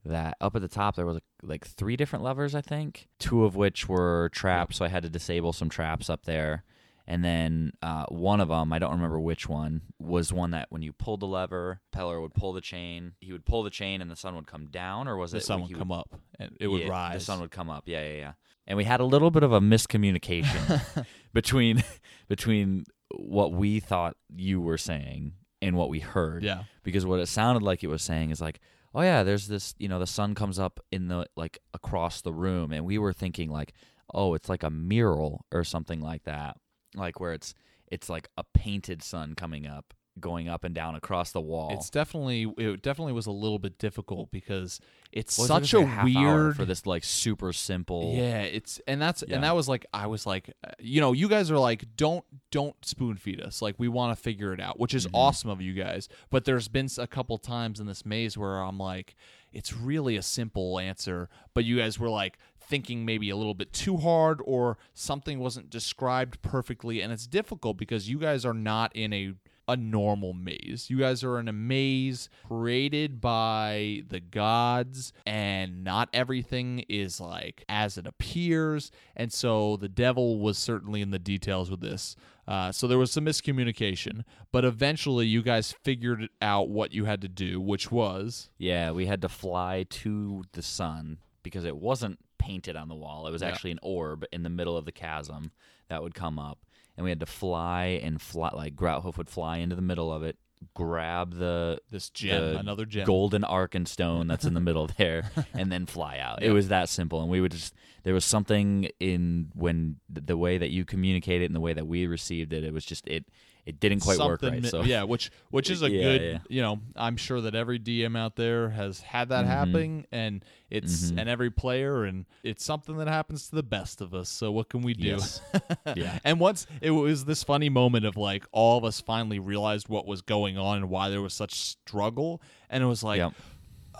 that 0.06 0.36
up 0.42 0.56
at 0.58 0.62
the 0.62 0.68
top 0.68 0.98
there 0.98 1.06
was 1.06 1.20
like 1.42 1.66
three 1.66 1.96
different 1.96 2.26
levers, 2.26 2.54
I 2.54 2.62
think, 2.62 3.08
two 3.20 3.46
of 3.46 3.56
which 3.56 3.88
were 3.88 4.30
traps. 4.34 4.78
So 4.78 4.86
I 4.86 4.90
had 4.90 5.04
to 5.04 5.10
disable 5.10 5.54
some 5.54 5.70
traps 5.70 6.10
up 6.10 6.26
there, 6.26 6.66
and 7.08 7.24
then 7.24 7.72
uh, 7.82 8.06
one 8.10 8.42
of 8.42 8.50
them, 8.50 8.74
I 8.74 8.80
don't 8.80 8.92
remember 8.92 9.20
which 9.22 9.48
one, 9.48 9.84
was 10.00 10.34
one 10.34 10.52
that 10.52 10.68
when 10.70 10.82
you 10.82 10.92
pulled 10.92 11.22
the 11.22 11.28
lever, 11.28 11.80
Pelor 11.96 12.22
would 12.22 12.34
pull 12.34 12.52
the 12.52 12.62
chain. 12.62 13.14
He 13.22 13.32
would 13.32 13.46
pull 13.46 13.64
the 13.64 13.70
chain, 13.70 14.02
and 14.02 14.12
the 14.12 14.18
sun 14.18 14.36
would 14.36 14.48
come 14.48 14.68
down, 14.68 15.08
or 15.08 15.16
was 15.16 15.32
The 15.32 15.38
it 15.38 15.44
sun 15.44 15.62
would 15.62 15.70
he 15.70 15.76
come 15.76 15.92
up 15.92 16.14
and 16.40 16.58
it 16.60 16.68
would 16.68 16.82
yeah, 16.82 16.90
rise. 16.90 17.20
The 17.20 17.26
sun 17.26 17.40
would 17.42 17.52
come 17.52 17.70
up. 17.70 17.84
Yeah, 17.86 18.06
yeah, 18.08 18.18
yeah. 18.18 18.32
And 18.66 18.78
we 18.78 18.86
had 18.86 19.02
a 19.02 19.06
little 19.06 19.32
bit 19.32 19.44
of 19.44 19.52
a 19.52 19.60
miscommunication 19.60 21.06
between 21.34 21.84
between 22.30 22.86
what 23.14 23.54
we 23.54 23.80
thought 23.80 24.16
you 24.36 24.62
were 24.62 24.78
saying 24.78 25.34
and 25.62 25.76
what 25.76 25.90
we 25.90 26.00
heard. 26.00 26.44
Yeah. 26.44 26.64
Because 26.84 27.06
what 27.06 27.20
it 27.20 27.28
sounded 27.28 27.64
like 27.64 27.84
it 27.84 27.88
was 27.88 28.02
saying 28.02 28.32
is 28.32 28.42
like, 28.42 28.60
oh 28.94 29.02
yeah, 29.02 29.24
there's 29.24 29.48
this, 29.48 29.74
you 29.78 29.88
know, 29.88 30.00
the 30.00 30.08
sun 30.08 30.36
comes 30.36 30.60
up 30.60 30.80
in 30.92 31.08
the 31.08 31.26
like 31.36 31.60
across 31.74 32.22
the 32.22 32.34
room, 32.34 32.72
and 32.72 32.86
we 32.86 32.98
were 32.98 33.14
thinking 33.14 33.50
like, 33.50 33.74
oh, 34.14 34.34
it's 34.34 34.50
like 34.50 34.64
a 34.64 34.70
mural 34.70 35.46
or 35.52 35.64
something 35.64 36.02
like 36.02 36.24
that, 36.24 36.58
like 36.96 37.20
where 37.20 37.34
it's 37.34 37.54
it's 37.92 38.10
like 38.10 38.28
a 38.38 38.44
painted 38.54 39.02
sun 39.04 39.36
coming 39.36 39.66
up, 39.66 39.94
going 40.20 40.48
up 40.48 40.64
and 40.64 40.76
down 40.76 40.96
across 40.96 41.32
the 41.32 41.42
wall. 41.42 41.72
It's 41.74 41.90
definitely 41.90 42.52
it 42.58 42.82
definitely 42.82 43.14
was 43.14 43.26
a 43.26 43.32
little 43.32 43.60
bit 43.60 43.78
difficult 43.78 44.32
because 44.32 44.80
it's 45.12 45.38
Well, 45.38 45.46
it's 45.58 45.70
such 45.72 45.74
like 45.82 46.02
a 46.02 46.06
weird 46.06 46.56
for 46.56 46.66
this 46.66 46.86
like 46.86 47.04
super 47.04 47.52
simple. 47.54 48.14
Yeah, 48.16 48.42
it's 48.42 48.80
and 48.88 49.02
that's 49.02 49.24
Yeah. 49.28 49.36
and 49.36 49.44
that 49.44 49.56
was 49.56 49.68
like 49.68 49.86
I 49.94 50.08
was 50.08 50.26
like, 50.26 50.54
uh, 50.68 50.72
you 50.80 51.02
know, 51.02 51.14
you 51.14 51.28
guys 51.28 51.50
are 51.50 51.58
like, 51.58 51.86
don't 51.96 52.24
don't 52.52 52.76
spoon 52.86 53.18
feed 53.18 53.42
us. 53.42 53.62
Like 53.62 53.76
we 53.78 53.88
want 53.88 54.16
to 54.16 54.22
figure 54.22 54.54
it 54.54 54.60
out, 54.60 54.80
which 54.80 54.94
is 54.94 55.08
awesome 55.14 55.50
of 55.50 55.62
you 55.62 55.74
guys. 55.74 56.10
But 56.30 56.46
there's 56.46 56.68
been 56.68 56.88
a 56.98 57.08
couple 57.08 57.38
times 57.38 57.80
in 57.80 57.88
this 57.88 58.06
maze 58.06 58.38
where 58.38 58.62
I'm 58.62 58.78
like, 58.78 59.16
it's 59.52 59.74
really 59.74 60.16
a 60.16 60.22
simple 60.22 60.80
answer, 60.80 61.30
but 61.54 61.64
you 61.66 61.78
guys 61.78 62.00
were 62.00 62.10
like 62.10 62.38
thinking 62.60 63.04
maybe 63.06 63.30
a 63.30 63.36
little 63.36 63.54
bit 63.54 63.74
too 63.74 63.98
hard 63.98 64.40
or 64.46 64.78
something 64.94 65.40
wasn't 65.40 65.70
described 65.70 66.42
perfectly, 66.42 67.02
and 67.02 67.12
it's 67.12 67.28
difficult 67.28 67.78
because 67.78 68.10
you 68.10 68.18
guys 68.18 68.46
are 68.46 68.54
not 68.54 68.96
in 68.96 69.12
a 69.14 69.34
a 69.68 69.78
normal 69.78 70.34
maze. 70.34 70.88
You 70.90 70.98
guys 71.00 71.24
are 71.24 71.40
in 71.40 71.48
a 71.48 71.54
maze 71.54 72.30
created 72.48 73.22
by 73.22 74.04
the 74.10 74.20
gods, 74.20 75.14
and 75.26 75.84
not 75.84 76.10
everything 76.14 76.80
is 76.90 77.22
like 77.22 77.64
as 77.70 77.98
it 77.98 78.06
appears. 78.06 78.92
And 79.16 79.32
so 79.32 79.78
the 79.78 79.90
devil 79.90 80.40
was 80.40 80.58
certainly 80.58 81.02
in 81.02 81.12
the 81.12 81.20
details 81.20 81.72
with 81.72 81.80
this. 81.82 82.16
Uh, 82.46 82.74
so 82.74 82.88
there 82.88 82.98
was 82.98 83.10
some 83.12 83.26
miscommunication, 83.26 84.24
but 84.52 84.66
eventually 84.66 85.26
you 85.26 85.42
guys 85.42 85.72
figured 85.72 86.28
out 86.42 86.68
what 86.70 86.92
you 86.94 87.06
had 87.06 87.22
to 87.22 87.30
do, 87.30 87.62
which 87.62 87.90
was 87.92 88.50
Yeah, 88.58 88.92
we 88.92 89.06
had 89.06 89.22
to 89.22 89.30
fly 89.30 89.86
to 89.90 90.44
the 90.52 90.62
sun 90.62 91.20
because 91.42 91.64
it 91.64 91.78
wasn't 91.78 92.20
painted 92.38 92.76
on 92.76 92.90
the 92.90 92.96
wall. 92.96 93.28
It 93.28 93.32
was 93.32 93.42
Yeah. 93.42 93.48
actually 93.50 93.72
an 93.72 93.80
orb 93.82 94.26
in 94.34 94.44
the 94.44 94.50
middle 94.50 94.76
of 94.76 94.84
the 94.84 94.92
chasm 94.92 95.52
that 95.88 96.04
would 96.04 96.14
come 96.16 96.38
up, 96.38 96.66
and 96.98 97.04
we 97.04 97.10
had 97.10 97.20
to 97.20 97.26
fly 97.26 98.00
and 98.04 98.22
fly. 98.22 98.52
Like 98.54 98.76
Grauthoof 98.76 99.18
would 99.18 99.30
fly 99.30 99.58
into 99.58 99.76
the 99.76 99.82
middle 99.82 100.12
of 100.12 100.24
it, 100.24 100.38
grab 100.74 101.36
the 101.36 101.80
this 101.92 102.10
gem, 102.10 102.54
the 102.54 102.60
another 102.60 102.86
gem. 102.86 103.06
golden 103.06 103.44
Arkenstone 103.44 104.28
that's 104.28 104.46
in 104.46 104.54
the 104.54 104.60
middle 104.70 104.88
there, 104.98 105.32
and 105.54 105.72
then 105.72 105.86
fly 105.86 106.18
out. 106.20 106.44
It 106.44 106.52
was 106.52 106.70
that 106.70 106.90
simple, 106.90 107.22
and 107.22 107.30
we 107.30 107.42
would 107.42 107.52
just 107.52 107.74
there 108.04 108.14
was 108.14 108.26
something 108.26 108.90
in 109.00 109.50
when 109.54 109.98
the, 110.10 110.22
the 110.22 110.38
way 110.38 110.58
that 110.58 110.70
you 110.72 110.86
communicated 110.86 111.46
and 111.46 111.56
the 111.56 111.62
way 111.62 111.74
that 111.74 111.88
we 111.88 112.06
received 112.08 112.54
it. 112.54 112.64
It 112.64 112.74
was 112.74 112.86
just 112.86 113.08
it 113.08 113.26
it 113.66 113.80
didn't 113.80 114.02
quite 114.02 114.20
work 114.20 114.42
right. 114.44 114.66
So 114.66 114.82
yeah, 114.84 115.04
which 115.04 115.32
which 115.50 115.70
is 115.70 115.82
a 115.84 115.90
Yeah, 115.90 116.02
good 116.04 116.22
yeah. 116.22 116.40
you 116.50 116.62
know 116.62 116.80
I'm 116.96 117.16
sure 117.18 117.42
that 117.42 117.56
every 117.56 117.80
DM 117.80 118.18
out 118.18 118.36
there 118.36 118.70
has 118.72 119.02
had 119.02 119.30
that 119.30 119.46
Mhm. 119.46 119.48
happening, 119.48 120.06
and 120.12 120.44
it's 120.70 121.12
Mhm. 121.12 121.20
and 121.20 121.30
every 121.30 121.50
player, 121.52 122.04
and 122.04 122.26
it's 122.44 122.64
something 122.66 122.98
that 122.98 123.08
happens 123.08 123.48
to 123.50 123.56
the 123.56 123.64
best 123.64 124.02
of 124.02 124.14
us. 124.14 124.28
So 124.30 124.52
what 124.52 124.70
can 124.70 124.82
we 124.82 124.94
do? 124.94 125.08
Yes. 125.08 125.42
Yeah. 125.96 126.20
And 126.24 126.40
once 126.40 126.66
it 126.82 126.92
was 126.92 127.26
this 127.26 127.44
funny 127.44 127.70
moment 127.70 128.06
of 128.06 128.18
like 128.18 128.46
all 128.52 128.78
of 128.78 128.84
us 128.84 129.00
finally 129.02 129.40
realized 129.40 129.88
what 129.90 130.06
was 130.08 130.22
going 130.22 130.58
on 130.58 130.78
and 130.78 130.90
why 130.90 131.10
there 131.10 131.22
was 131.22 131.34
such 131.34 131.54
struggle, 131.56 132.42
and 132.70 132.84
it 132.84 132.88
was 132.88 133.04
like. 133.04 133.18
Yep. 133.20 133.34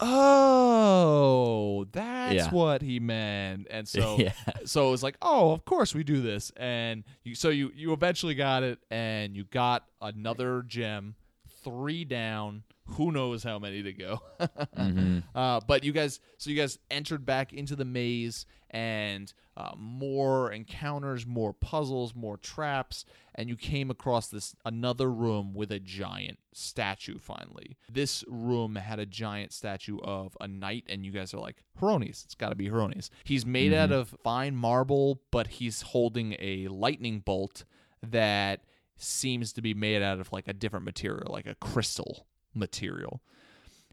Oh, 0.02 1.86
that's 1.92 2.34
Yeah. 2.36 2.50
what 2.52 2.82
he 2.82 3.00
meant. 3.00 3.68
And 3.70 3.88
so 3.88 4.18
Yeah. 4.20 4.34
so 4.66 4.88
it 4.88 4.92
was 4.92 5.04
like, 5.04 5.18
oh, 5.22 5.52
of 5.52 5.66
course 5.66 5.94
we 5.96 6.04
do 6.04 6.22
this, 6.22 6.52
and 6.58 7.04
you, 7.24 7.36
so 7.36 7.50
you 7.50 7.72
you 7.76 7.94
eventually 7.94 8.36
got 8.36 8.64
it, 8.64 8.80
and 8.92 9.36
you 9.36 9.44
got 9.46 9.86
another 10.02 10.64
gem 10.68 11.16
three 11.64 12.06
down. 12.06 12.64
Who 12.86 13.12
knows 13.14 13.44
how 13.44 13.60
many 13.60 13.82
to 13.84 13.94
go? 13.94 14.22
Mhm. 14.78 15.24
Uh, 15.34 15.62
but 15.66 15.84
you 15.84 15.92
guys, 15.94 16.20
so 16.38 16.50
you 16.50 16.58
guys 16.58 16.78
entered 16.92 17.26
back 17.26 17.54
into 17.54 17.76
the 17.76 17.86
maze, 17.86 18.46
and 18.74 19.32
uh, 19.56 19.72
more 19.78 20.52
encounters, 20.52 21.28
more 21.28 21.54
puzzles, 21.54 22.16
more 22.16 22.38
traps, 22.38 23.06
and 23.36 23.48
you 23.48 23.56
came 23.56 23.92
across 23.92 24.28
this 24.28 24.56
another 24.66 25.12
room 25.12 25.54
with 25.54 25.72
a 25.72 25.80
giant 25.80 26.40
statue. 26.54 27.20
Finally, 27.20 27.78
this 27.90 28.24
room 28.28 28.76
had 28.76 28.98
a 29.00 29.06
giant 29.06 29.54
statue 29.54 30.00
of 30.00 30.36
a 30.42 30.48
knight, 30.48 30.86
and 30.90 31.06
you 31.06 31.12
guys 31.12 31.34
are 31.34 31.40
like, 31.40 31.64
Heironeous, 31.80 32.26
it's 32.26 32.36
got 32.36 32.50
to 32.50 32.56
be 32.56 32.68
Heironeous. 32.68 33.12
He's 33.24 33.46
made 33.46 33.74
out 33.74 33.92
of 33.92 34.16
fine 34.24 34.56
marble, 34.56 35.22
but 35.32 35.48
he's 35.48 35.84
holding 35.84 36.36
a 36.40 36.68
lightning 36.70 37.20
bolt 37.20 37.64
that 38.02 38.62
seems 38.98 39.54
to 39.54 39.62
be 39.62 39.74
made 39.74 40.02
out 40.02 40.20
of 40.20 40.32
like 40.32 40.48
a 40.48 40.54
different 40.54 40.86
material, 40.86 41.32
like 41.32 41.46
a 41.46 41.56
crystal 41.56 42.26
material. 42.56 43.22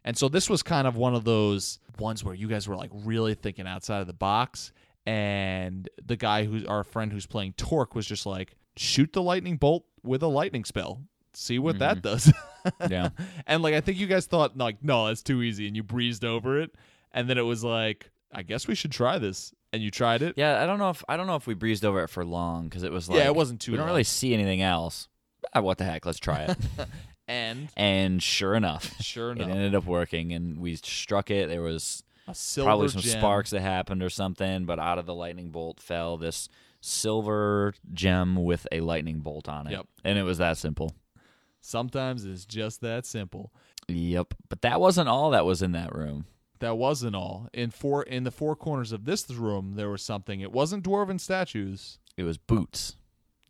And 0.05 0.17
so 0.17 0.29
this 0.29 0.49
was 0.49 0.63
kind 0.63 0.87
of 0.87 0.97
one 0.97 1.15
of 1.15 1.25
those 1.25 1.79
ones 1.99 2.25
where 2.25 2.35
you 2.35 2.49
guys 2.49 2.67
were 2.67 2.77
like 2.77 2.91
really 2.93 3.35
thinking 3.35 3.67
outside 3.67 4.01
of 4.01 4.07
the 4.07 4.13
box. 4.13 4.73
And 5.07 5.89
the 6.05 6.17
guy 6.17 6.45
who's 6.45 6.65
our 6.65 6.85
friend 6.85 7.13
who's 7.13 7.27
playing 7.27 7.55
Torque 7.55 7.95
was 7.95 8.07
just 8.07 8.27
like, 8.27 8.57
shoot 8.77 9.13
the 9.13 9.23
lightning 9.23 9.57
bolt 9.57 9.85
with 10.03 10.23
a 10.23 10.29
lightning 10.29 10.65
spell. 10.65 11.03
See 11.33 11.59
what 11.59 11.79
that 11.79 12.03
does. 12.03 12.33
Yeah. 12.89 13.11
and 13.47 13.63
like 13.63 13.75
I 13.75 13.81
think 13.81 13.99
you 13.99 14.07
guys 14.07 14.27
thought 14.27 14.57
like, 14.57 14.83
no, 14.83 15.07
that's 15.07 15.23
too 15.23 15.43
easy, 15.43 15.67
and 15.67 15.77
you 15.77 15.83
breezed 15.83 16.25
over 16.25 16.61
it. 16.61 16.75
And 17.13 17.29
then 17.29 17.39
it 17.39 17.43
was 17.43 17.65
like, 17.65 18.11
I 18.33 18.43
guess 18.43 18.67
we 18.69 18.75
should 18.75 18.93
try 18.93 19.19
this. 19.19 19.53
And 19.73 19.83
you 19.83 19.91
tried 19.91 20.23
it. 20.23 20.35
Yeah, 20.37 20.61
I 20.61 20.67
don't 20.67 20.79
know 20.79 20.91
if 20.91 21.05
I 21.09 21.17
don't 21.17 21.27
know 21.29 21.37
if 21.37 21.47
we 21.47 21.55
breezed 21.55 21.85
over 21.85 22.03
it 22.03 22.09
for 22.09 22.25
long 22.25 22.65
because 22.65 22.83
it 22.83 22.91
was 22.91 23.09
like 23.09 23.19
Yeah, 23.19 23.27
it 23.27 23.35
wasn't 23.37 23.61
too 23.61 23.73
We 23.73 23.79
don't 23.79 23.87
really 23.87 24.05
see 24.05 24.35
anything 24.35 24.63
else. 24.63 25.09
Ah, 25.55 25.61
what 25.61 25.79
the 25.79 25.85
heck? 25.85 26.05
Let's 26.05 26.19
try 26.19 26.41
it. 26.41 26.57
And 27.31 27.69
and 27.77 28.23
sure 28.23 28.55
enough, 28.55 28.95
sure 29.01 29.31
enough, 29.33 29.49
it 29.49 29.53
ended 29.53 29.75
up 29.77 29.85
working, 29.85 30.33
and 30.33 30.59
we 30.59 30.75
struck 30.77 31.31
it. 31.31 31.49
There 31.49 31.63
was 31.63 32.03
probably 32.57 32.89
some 32.89 33.03
gem. 33.03 33.19
sparks 33.19 33.51
that 33.51 33.61
happened 33.61 34.03
or 34.03 34.11
something, 34.11 34.65
but 34.65 34.79
out 34.81 34.99
of 34.99 35.07
the 35.07 35.15
lightning 35.15 35.51
bolt 35.51 35.81
fell 35.81 36.17
this 36.17 36.49
silver 36.81 37.75
gem 37.93 38.43
with 38.45 38.67
a 38.73 38.81
lightning 38.81 39.21
bolt 39.21 39.49
on 39.49 39.67
it. 39.67 39.73
Yep. 39.73 39.87
And 40.05 40.19
it 40.19 40.23
was 40.25 40.39
that 40.39 40.57
simple. 40.57 40.95
Sometimes 41.61 42.25
it's 42.25 42.45
just 42.45 42.81
that 42.81 43.07
simple. 43.07 43.53
Yep. 43.87 44.35
But 44.49 44.63
that 44.63 44.81
wasn't 44.81 45.09
all 45.09 45.31
that 45.31 45.45
was 45.45 45.63
in 45.63 45.73
that 45.73 45.95
room. 45.95 46.25
That 46.59 46.77
wasn't 46.79 47.15
all. 47.17 47.49
In 47.53 47.71
four 47.71 48.03
in 48.03 48.25
the 48.25 48.31
four 48.31 48.57
corners 48.57 48.93
of 48.93 49.05
this 49.05 49.31
room, 49.31 49.75
there 49.77 49.89
was 49.89 50.03
something. 50.03 50.41
It 50.41 50.53
wasn't 50.53 50.85
dwarven 50.85 51.21
statues. 51.21 51.99
It 52.17 52.25
was 52.25 52.39
boots. 52.39 52.97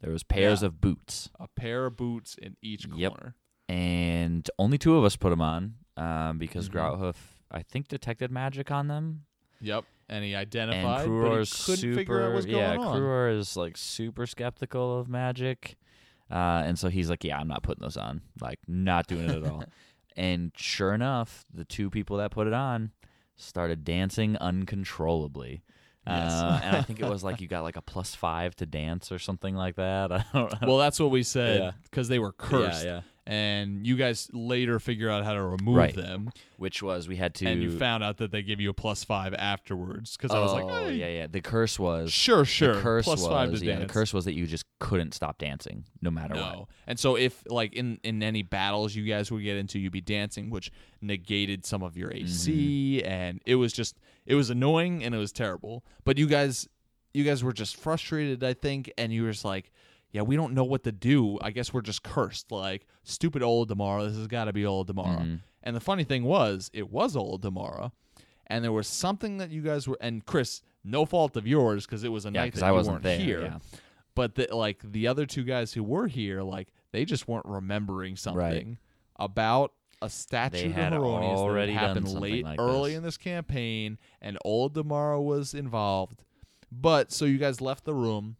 There 0.00 0.12
was 0.12 0.22
pairs 0.22 0.62
Yeah. 0.62 0.66
of 0.68 0.80
boots. 0.80 1.30
A 1.38 1.48
pair 1.48 1.86
of 1.86 1.96
boots 1.96 2.36
in 2.40 2.56
each 2.62 2.86
Yep. 2.86 3.32
And 3.70 4.50
only 4.58 4.78
two 4.78 4.96
of 4.96 5.04
us 5.04 5.16
put 5.16 5.30
them 5.30 5.40
on 5.40 5.74
um, 5.96 6.38
because 6.38 6.68
Mhm. 6.68 6.72
Grouthoof, 6.74 7.16
I 7.50 7.62
think, 7.62 7.88
detected 7.88 8.30
magic 8.30 8.70
on 8.70 8.88
them. 8.88 9.24
Yep. 9.60 9.84
And 10.08 10.24
he 10.24 10.32
And 10.34 10.40
identified, 10.40 11.06
Kruor's 11.08 11.56
he 11.56 11.64
couldn't 11.64 11.80
super, 11.80 11.94
figure 11.94 12.22
out 12.22 12.32
what's 12.34 12.46
going 12.46 12.56
yeah. 12.58 12.76
Kruor 12.76 13.36
is 13.38 13.56
like 13.56 13.76
super 13.76 14.26
skeptical 14.26 14.98
of 14.98 15.08
magic, 15.08 15.76
uh, 16.30 16.62
and 16.66 16.76
so 16.76 16.88
he's 16.88 17.08
like, 17.08 17.22
"Yeah, 17.22 17.38
I'm 17.38 17.46
not 17.46 17.62
putting 17.62 17.82
those 17.82 17.96
on. 17.96 18.22
Like, 18.40 18.58
not 18.66 19.06
doing 19.06 19.30
it 19.30 19.36
at 19.44 19.48
all." 19.48 19.62
and 20.16 20.50
sure 20.56 20.94
enough, 20.94 21.44
the 21.54 21.64
two 21.64 21.90
people 21.90 22.16
that 22.16 22.32
put 22.32 22.48
it 22.48 22.52
on 22.52 22.90
started 23.36 23.84
dancing 23.84 24.36
uncontrollably. 24.38 25.62
Yes. 26.06 26.32
Uh, 26.32 26.60
and 26.64 26.76
I 26.76 26.82
think 26.82 26.98
it 27.00 27.08
was 27.08 27.22
like 27.22 27.40
you 27.42 27.46
got 27.46 27.62
like 27.62 27.76
a 27.76 27.82
plus 27.82 28.14
five 28.16 28.56
to 28.56 28.66
dance 28.66 29.12
or 29.12 29.18
something 29.20 29.54
like 29.54 29.76
that. 29.76 30.10
I 30.12 30.24
don't 30.32 30.60
know. 30.60 30.66
Well, 30.68 30.78
that's 30.78 30.98
what 30.98 31.10
we 31.12 31.22
said 31.22 31.60
Yeah. 31.60 31.70
because 31.84 32.08
they 32.08 32.18
were 32.18 32.32
cursed. 32.32 32.84
Yeah, 32.84 32.94
yeah. 32.96 33.00
And 33.26 33.86
you 33.86 33.96
guys 33.96 34.28
later 34.32 34.80
figure 34.80 35.08
out 35.10 35.24
how 35.24 35.34
to 35.34 35.42
remove 35.42 35.76
Right. 35.76 35.94
them, 35.94 36.32
Which 36.56 36.82
was 36.82 37.06
we 37.06 37.16
had 37.16 37.34
to. 37.36 37.46
and 37.46 37.62
you 37.62 37.70
found 37.78 38.02
out 38.02 38.16
that 38.16 38.32
they 38.32 38.42
give 38.42 38.60
you 38.60 38.70
a 38.70 38.74
plus 38.74 39.04
five 39.04 39.34
afterwards. 39.34 40.16
Because 40.16 40.34
I 40.34 40.40
was 40.40 40.52
like, 40.52 40.64
Oh, 40.64 40.88
yeah, 40.88 41.06
yeah. 41.08 41.26
The 41.26 41.40
curse 41.42 41.78
was 41.78 42.12
sure, 42.12 42.44
sure, 42.44 42.74
The 42.76 42.80
curse 42.80 43.04
plus 43.04 43.20
was 43.20 43.28
five 43.28 43.52
to 43.52 43.64
yeah. 43.64 43.74
dance. 43.76 43.86
The 43.86 43.92
curse 43.92 44.12
was 44.14 44.24
that 44.24 44.32
you 44.32 44.46
just 44.46 44.64
couldn't 44.80 45.12
stop 45.14 45.38
dancing 45.38 45.84
no 46.00 46.10
matter 46.10 46.34
No. 46.34 46.40
what. 46.60 46.68
And 46.86 46.98
so 46.98 47.16
if 47.16 47.42
like 47.46 47.74
in 47.74 48.00
in 48.02 48.22
any 48.22 48.42
battles 48.42 48.96
you 48.96 49.04
guys 49.04 49.30
would 49.30 49.42
get 49.44 49.56
into, 49.58 49.78
you'd 49.78 49.92
be 49.92 50.00
dancing, 50.00 50.50
which 50.50 50.72
negated 51.00 51.64
some 51.66 51.82
of 51.82 51.96
your 51.96 52.10
AC, 52.12 53.00
Mm-hmm. 53.04 53.10
and 53.12 53.40
it 53.46 53.56
was 53.56 53.72
just 53.72 53.96
it 54.26 54.34
was 54.34 54.50
annoying 54.50 55.04
and 55.04 55.14
it 55.14 55.18
was 55.18 55.30
terrible. 55.32 55.84
But 56.04 56.18
you 56.18 56.26
guys 56.26 56.66
you 57.12 57.24
guys 57.24 57.44
were 57.44 57.52
just 57.52 57.76
frustrated, 57.76 58.42
I 58.44 58.54
think, 58.54 58.92
and 58.96 59.12
you 59.12 59.24
were 59.24 59.32
just 59.32 59.44
like, 59.44 59.72
yeah, 60.12 60.22
we 60.22 60.36
don't 60.36 60.54
know 60.54 60.64
what 60.64 60.82
to 60.84 60.92
do. 60.92 61.38
I 61.40 61.50
guess 61.50 61.72
we're 61.72 61.80
just 61.82 62.02
cursed. 62.02 62.50
Like 62.52 62.86
stupid 63.04 63.42
Olidammara. 63.42 64.08
This 64.08 64.16
has 64.16 64.26
got 64.26 64.44
to 64.44 64.52
be 64.52 64.62
Olidammara. 64.62 65.20
Mhm. 65.20 65.40
And 65.62 65.76
the 65.76 65.80
funny 65.80 66.04
thing 66.04 66.24
was, 66.24 66.70
it 66.72 66.90
was 66.90 67.14
Olidammara, 67.16 67.92
and 68.46 68.64
there 68.64 68.72
was 68.72 68.88
something 68.88 69.36
that 69.38 69.50
you 69.50 69.62
guys 69.62 69.86
were. 69.86 69.98
And 70.00 70.24
Chris, 70.24 70.62
no 70.84 71.04
fault 71.04 71.36
of 71.36 71.46
yours 71.46 71.86
because 71.86 72.02
it 72.04 72.08
was 72.12 72.24
a 72.24 72.28
Yeah, 72.28 72.40
night 72.40 72.46
because 72.46 72.60
that 72.60 72.66
I 72.66 72.70
you 72.70 72.74
wasn't 72.76 72.94
weren't 72.94 73.02
there. 73.04 73.18
here 73.18 73.42
Yeah. 73.42 73.58
but 74.14 74.34
the, 74.36 74.48
like 74.54 74.80
the 74.82 75.06
other 75.06 75.26
two 75.26 75.44
guys 75.44 75.74
who 75.74 75.82
were 75.84 76.06
here, 76.06 76.42
like 76.42 76.72
they 76.92 77.04
just 77.04 77.28
weren't 77.28 77.46
remembering 77.46 78.16
something 78.16 78.78
about 79.16 79.72
a 80.02 80.08
statue 80.08 80.56
They 80.68 80.68
had 80.70 80.94
Heironeous 80.94 81.36
already 81.36 81.74
that 81.74 81.78
happened 81.88 82.08
late 82.08 82.42
like 82.44 82.58
early 82.58 82.92
this. 82.92 82.96
in 82.98 83.02
this 83.04 83.16
campaign, 83.18 83.98
and 84.22 84.38
Olidammara 84.46 85.22
was 85.22 85.52
involved. 85.52 86.22
But 86.72 87.12
so 87.12 87.26
you 87.26 87.36
guys 87.36 87.60
left 87.60 87.84
the 87.84 87.92
room, 87.94 88.36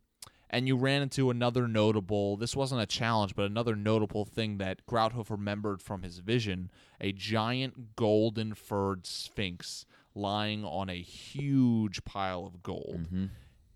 and 0.51 0.67
you 0.67 0.77
ran 0.77 1.01
into 1.03 1.31
another 1.31 1.67
notable. 1.67 2.37
This 2.37 2.55
wasn't 2.57 2.83
a 2.83 2.87
challenge, 2.87 3.35
but 3.35 3.47
another 3.47 3.77
notable 3.77 4.25
thing 4.25 4.59
that 4.59 4.85
Grouthoof 4.87 5.31
remembered 5.31 5.81
from 5.81 6.03
his 6.03 6.19
vision: 6.19 6.71
a 7.01 7.13
giant 7.13 7.97
golden 7.97 8.55
furred 8.55 9.07
sphinx 9.07 9.87
lying 10.15 10.65
on 10.65 10.89
a 10.91 11.01
huge 11.01 12.05
pile 12.05 12.45
of 12.45 12.63
gold 12.63 13.07
hmm 13.09 13.27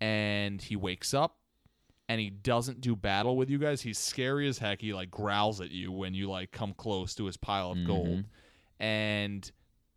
and 0.00 0.60
he 0.60 0.76
wakes 0.76 1.14
up 1.14 1.38
and 2.08 2.20
he 2.20 2.28
doesn't 2.28 2.80
do 2.82 2.94
battle 2.94 3.36
with 3.36 3.48
you 3.48 3.56
guys. 3.58 3.80
He's 3.80 3.96
scary 3.96 4.46
as 4.48 4.58
heck. 4.58 4.82
He 4.82 4.92
like 4.92 5.10
growls 5.10 5.60
at 5.62 5.70
you 5.70 5.90
when 5.90 6.12
you 6.12 6.28
like 6.28 6.50
come 6.52 6.74
close 6.74 7.14
to 7.14 7.24
his 7.24 7.38
pile 7.38 7.70
of 7.72 7.86
gold, 7.86 8.24
and 8.78 9.50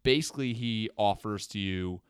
basically 0.04 0.54
he 0.54 0.90
offers 0.96 1.48
to 1.48 1.60
you. 1.60 2.02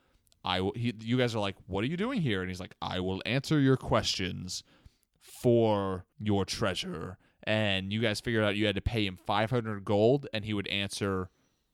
I 0.48 0.62
will, 0.62 0.72
he, 0.76 0.94
you 1.02 1.18
guys 1.18 1.36
are 1.36 1.40
like, 1.40 1.56
what 1.68 1.84
are 1.84 1.88
you 1.88 1.98
doing 1.98 2.22
here? 2.22 2.40
And 2.42 2.50
he's 2.50 2.60
like, 2.62 2.74
I 2.82 3.02
will 3.02 3.22
answer 3.26 3.60
your 3.60 3.76
questions 3.76 4.64
for 5.20 6.06
your 6.20 6.46
treasure. 6.46 7.18
And 7.44 7.92
you 7.92 8.02
guys 8.02 8.20
figured 8.22 8.44
out 8.44 8.56
you 8.56 8.66
had 8.66 8.76
to 8.76 8.82
pay 8.82 9.06
him 9.06 9.18
500 9.26 9.84
gold, 9.86 10.28
and 10.34 10.44
he 10.46 10.54
would 10.54 10.68
answer 10.68 11.30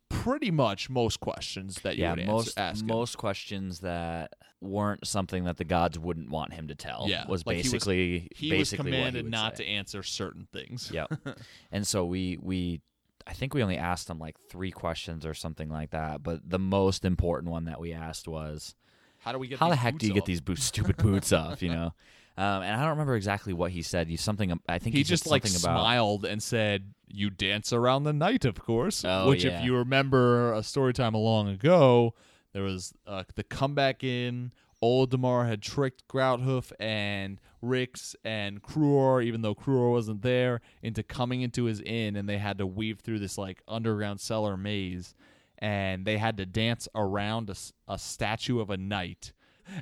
pretty 0.10 0.52
much 0.52 0.90
most 0.90 1.20
questions 1.20 1.82
that 1.82 1.98
you 1.98 2.04
Yeah, 2.04 2.12
would 2.12 2.20
answer, 2.20 2.32
most 2.32 2.60
ask 2.60 2.82
him. 2.82 2.88
most 2.88 3.18
questions 3.18 3.80
that 3.80 4.32
weren't 4.62 5.06
something 5.08 5.44
that 5.46 5.58
the 5.58 5.64
gods 5.64 5.98
wouldn't 5.98 6.30
want 6.30 6.54
him 6.54 6.68
to 6.68 6.76
tell. 6.76 7.06
Yeah, 7.10 7.28
was 7.28 7.46
like 7.46 7.56
he 7.58 7.62
was- 7.64 7.72
basically 7.72 8.30
he 8.36 8.50
basically 8.50 8.92
was 8.92 8.92
what 8.92 8.96
he 8.96 9.12
commanded 9.12 9.32
not 9.32 9.58
say. 9.58 9.64
to 9.66 9.70
answer 9.70 10.04
certain 10.04 10.48
things. 10.54 10.92
Yep. 10.94 11.14
and 11.72 11.86
so 11.88 12.06
we 12.06 12.38
we 12.42 12.82
I 13.28 13.34
think 13.34 13.54
we 13.54 13.64
only 13.64 13.78
asked 13.78 14.10
him 14.10 14.20
like 14.20 14.36
three 14.50 14.72
questions 14.72 15.26
or 15.26 15.34
something 15.34 15.70
like 15.70 15.92
that. 15.92 16.24
But 16.24 16.50
the 16.50 16.60
most 16.60 17.06
important 17.06 17.52
one 17.52 17.66
that 17.66 17.80
we 17.80 17.94
asked 17.94 18.28
was 18.28 18.76
How 19.20 19.32
do 19.32 19.38
we 19.40 19.48
get? 19.48 19.60
how 19.60 19.68
the 19.70 19.76
these 19.76 19.80
heck 19.82 19.98
do 19.98 20.08
you 20.08 20.14
get 20.14 20.26
these 20.26 20.42
boots, 20.42 20.64
stupid 20.64 20.98
boots 20.98 21.32
off? 21.34 21.62
You 21.62 21.70
know. 21.70 21.94
Um, 22.36 22.64
and 22.64 22.76
I 22.76 22.80
don't 22.82 22.90
remember 22.92 23.16
exactly 23.16 23.54
what 23.54 23.72
he 23.72 23.84
said. 23.84 24.08
He 24.08 24.18
something. 24.18 24.60
I 24.68 24.80
think 24.80 24.96
He, 24.96 25.02
he, 25.02 25.04
just 25.04 25.28
like 25.28 25.46
something 25.46 25.64
about. 25.70 25.80
smiled 25.82 26.26
and 26.26 26.42
said, 26.42 26.94
"You 27.08 27.30
dance 27.30 27.72
around 27.72 28.04
the 28.06 28.14
night, 28.14 28.44
of 28.44 28.60
course." 28.60 29.06
Oh, 29.06 29.30
Which, 29.30 29.44
yeah. 29.44 29.60
if 29.60 29.66
you 29.66 29.78
remember 29.78 30.52
a 30.54 30.64
story 30.64 30.94
time 30.94 31.14
long 31.14 31.48
ago, 31.48 32.16
there 32.54 32.64
was 32.64 32.94
uh, 33.06 33.24
the 33.36 33.44
comeback 33.44 34.04
in. 34.04 34.52
Olidammara 34.84 35.48
had 35.48 35.62
tricked 35.62 36.06
Grouthoof 36.10 36.74
and 36.78 37.40
Rix 37.64 38.16
and 38.26 38.62
Kruor, 38.62 39.24
even 39.24 39.42
though 39.42 39.56
Kruor 39.56 39.92
wasn't 39.92 40.22
there, 40.22 40.62
into 40.82 41.02
coming 41.02 41.42
into 41.42 41.64
his 41.64 41.82
inn, 41.82 42.16
and 42.16 42.28
they 42.28 42.38
had 42.38 42.58
to 42.58 42.68
weave 42.68 43.00
through 43.00 43.20
this 43.20 43.38
like 43.38 43.64
underground 43.68 44.20
cellar 44.20 44.58
maze, 44.58 45.16
and 45.60 46.06
they 46.06 46.18
had 46.18 46.38
to 46.38 46.46
dance 46.46 46.88
around 46.94 47.50
a, 47.50 47.56
a 47.88 47.98
statue 47.98 48.60
of 48.60 48.70
a 48.70 48.78
knight. 48.78 49.32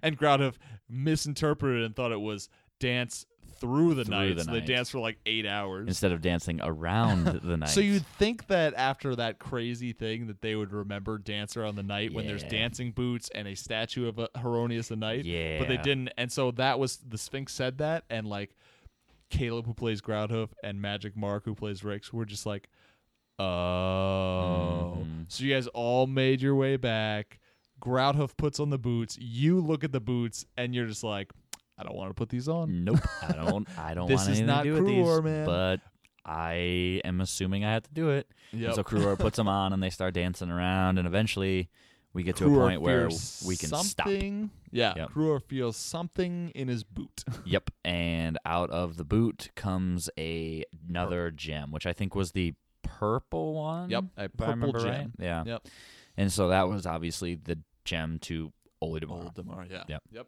And 0.03 0.17
Grouthoof 0.17 0.55
misinterpreted 0.87 1.83
and 1.83 1.95
thought 1.95 2.11
it 2.11 2.21
was 2.21 2.49
dance 2.79 3.25
through 3.61 3.93
the 3.93 4.03
Through 4.03 4.15
night. 4.15 4.35
the 4.35 4.43
so 4.43 4.51
they 4.51 4.59
night. 4.59 4.67
danced 4.67 4.91
for 4.91 4.99
like 4.99 5.17
eight 5.25 5.45
hours. 5.45 5.87
Instead 5.87 6.11
of 6.11 6.21
dancing 6.21 6.59
around 6.61 7.25
the 7.43 7.55
night. 7.55 7.69
So 7.69 7.79
you'd 7.79 8.05
think 8.05 8.47
that 8.47 8.73
after 8.75 9.15
that 9.15 9.39
crazy 9.39 9.93
thing 9.93 10.27
that 10.27 10.41
they 10.41 10.55
would 10.55 10.73
remember 10.73 11.17
Dance 11.17 11.55
Around 11.55 11.75
the 11.75 11.83
Night 11.83 12.13
when 12.13 12.27
there's 12.27 12.43
dancing 12.43 12.91
boots 12.91 13.29
and 13.33 13.47
a 13.47 13.55
statue 13.55 14.07
of 14.09 14.19
a 14.19 14.27
Heironeous 14.35 14.89
the 14.89 14.95
Knight. 14.97 15.23
Yeah, 15.23 15.59
but 15.59 15.67
they 15.69 15.77
didn't 15.77 16.09
and 16.17 16.29
so 16.31 16.51
that 16.51 16.77
was 16.79 16.97
the 16.97 17.17
Sphinx 17.17 17.53
said 17.53 17.77
that 17.77 18.03
and 18.09 18.27
like 18.27 18.55
Caleb 19.29 19.65
who 19.65 19.73
plays 19.73 20.01
Groundhoof 20.01 20.49
and 20.63 20.81
Magic 20.81 21.15
Mark 21.15 21.45
who 21.45 21.55
plays 21.55 21.83
Rix 21.85 22.11
were 22.11 22.25
just 22.25 22.45
like, 22.45 22.67
Oh 23.65 24.97
Mhm. 24.99 25.25
so 25.31 25.43
you 25.43 25.53
guys 25.53 25.67
all 25.67 26.07
made 26.07 26.41
your 26.41 26.55
way 26.55 26.77
back. 26.77 27.39
Groundhoof 27.81 28.37
puts 28.37 28.59
on 28.59 28.69
the 28.69 28.77
boots, 28.77 29.17
you 29.19 29.59
look 29.59 29.83
at 29.83 29.91
the 29.91 29.99
boots 29.99 30.45
and 30.57 30.75
you're 30.75 30.85
just 30.85 31.03
like, 31.03 31.31
I 31.81 31.83
don't 31.83 31.95
want 31.95 32.09
to 32.09 32.13
put 32.13 32.29
these 32.29 32.47
on. 32.47 32.83
Nope. 32.83 32.99
I 33.21 33.33
don't. 33.33 33.67
I 33.77 33.93
don't 33.93 34.07
This 34.09 34.19
want 34.19 34.29
is 34.31 34.39
anything 34.39 34.45
not 34.47 34.63
to 34.63 34.75
do 34.75 34.83
with 34.83 34.85
these. 34.85 35.21
Man. 35.21 35.45
But 35.45 35.79
I 36.25 37.01
am 37.03 37.21
assuming 37.21 37.65
I 37.65 37.71
have 37.73 37.83
to 37.83 37.93
do 37.93 38.09
it. 38.11 38.27
And 38.51 38.61
Yep. 38.61 38.75
So 38.75 38.83
Kruor 38.83 39.17
puts 39.17 39.37
them 39.37 39.47
on, 39.47 39.73
and 39.73 39.81
they 39.81 39.89
start 39.89 40.13
dancing 40.13 40.51
around, 40.51 40.97
and 40.97 41.07
eventually 41.07 41.69
we 42.13 42.23
get 42.23 42.35
to 42.37 42.45
a 42.45 42.49
point 42.49 42.81
where 42.81 43.09
feels 43.09 43.43
we 43.47 43.55
can 43.55 43.69
stop. 43.69 43.85
something. 44.07 44.51
Yeah, 44.71 44.93
Yep. 44.95 45.43
Feels 45.47 45.77
something 45.77 46.49
in 46.55 46.67
his 46.67 46.83
boot. 46.83 47.23
Yep, 47.45 47.71
and 47.83 48.37
out 48.45 48.69
of 48.69 48.97
the 48.97 49.03
boot 49.05 49.49
comes 49.55 50.09
a 50.17 50.63
another 50.89 51.31
gem, 51.31 51.71
which 51.71 51.85
I 51.85 51.93
think 51.93 52.13
was 52.15 52.31
the 52.33 52.53
purple 52.83 53.53
one. 53.55 53.89
Yep, 53.89 54.03
a 54.17 54.23
if 54.25 54.31
I 54.33 54.37
purple 54.37 54.51
remember 54.53 54.79
gem. 54.79 54.89
right. 54.89 55.07
Yeah. 55.19 55.43
Yep. 55.45 55.67
And 56.17 56.31
so 56.31 56.49
that 56.49 56.67
was 56.67 56.85
obviously 56.85 57.35
the 57.35 57.57
gem 57.85 58.19
to 58.23 58.51
Olidammara. 58.83 59.33
Olidammara, 59.33 59.71
yeah. 59.71 59.83
Yep. 59.87 60.03
Yep. 60.11 60.27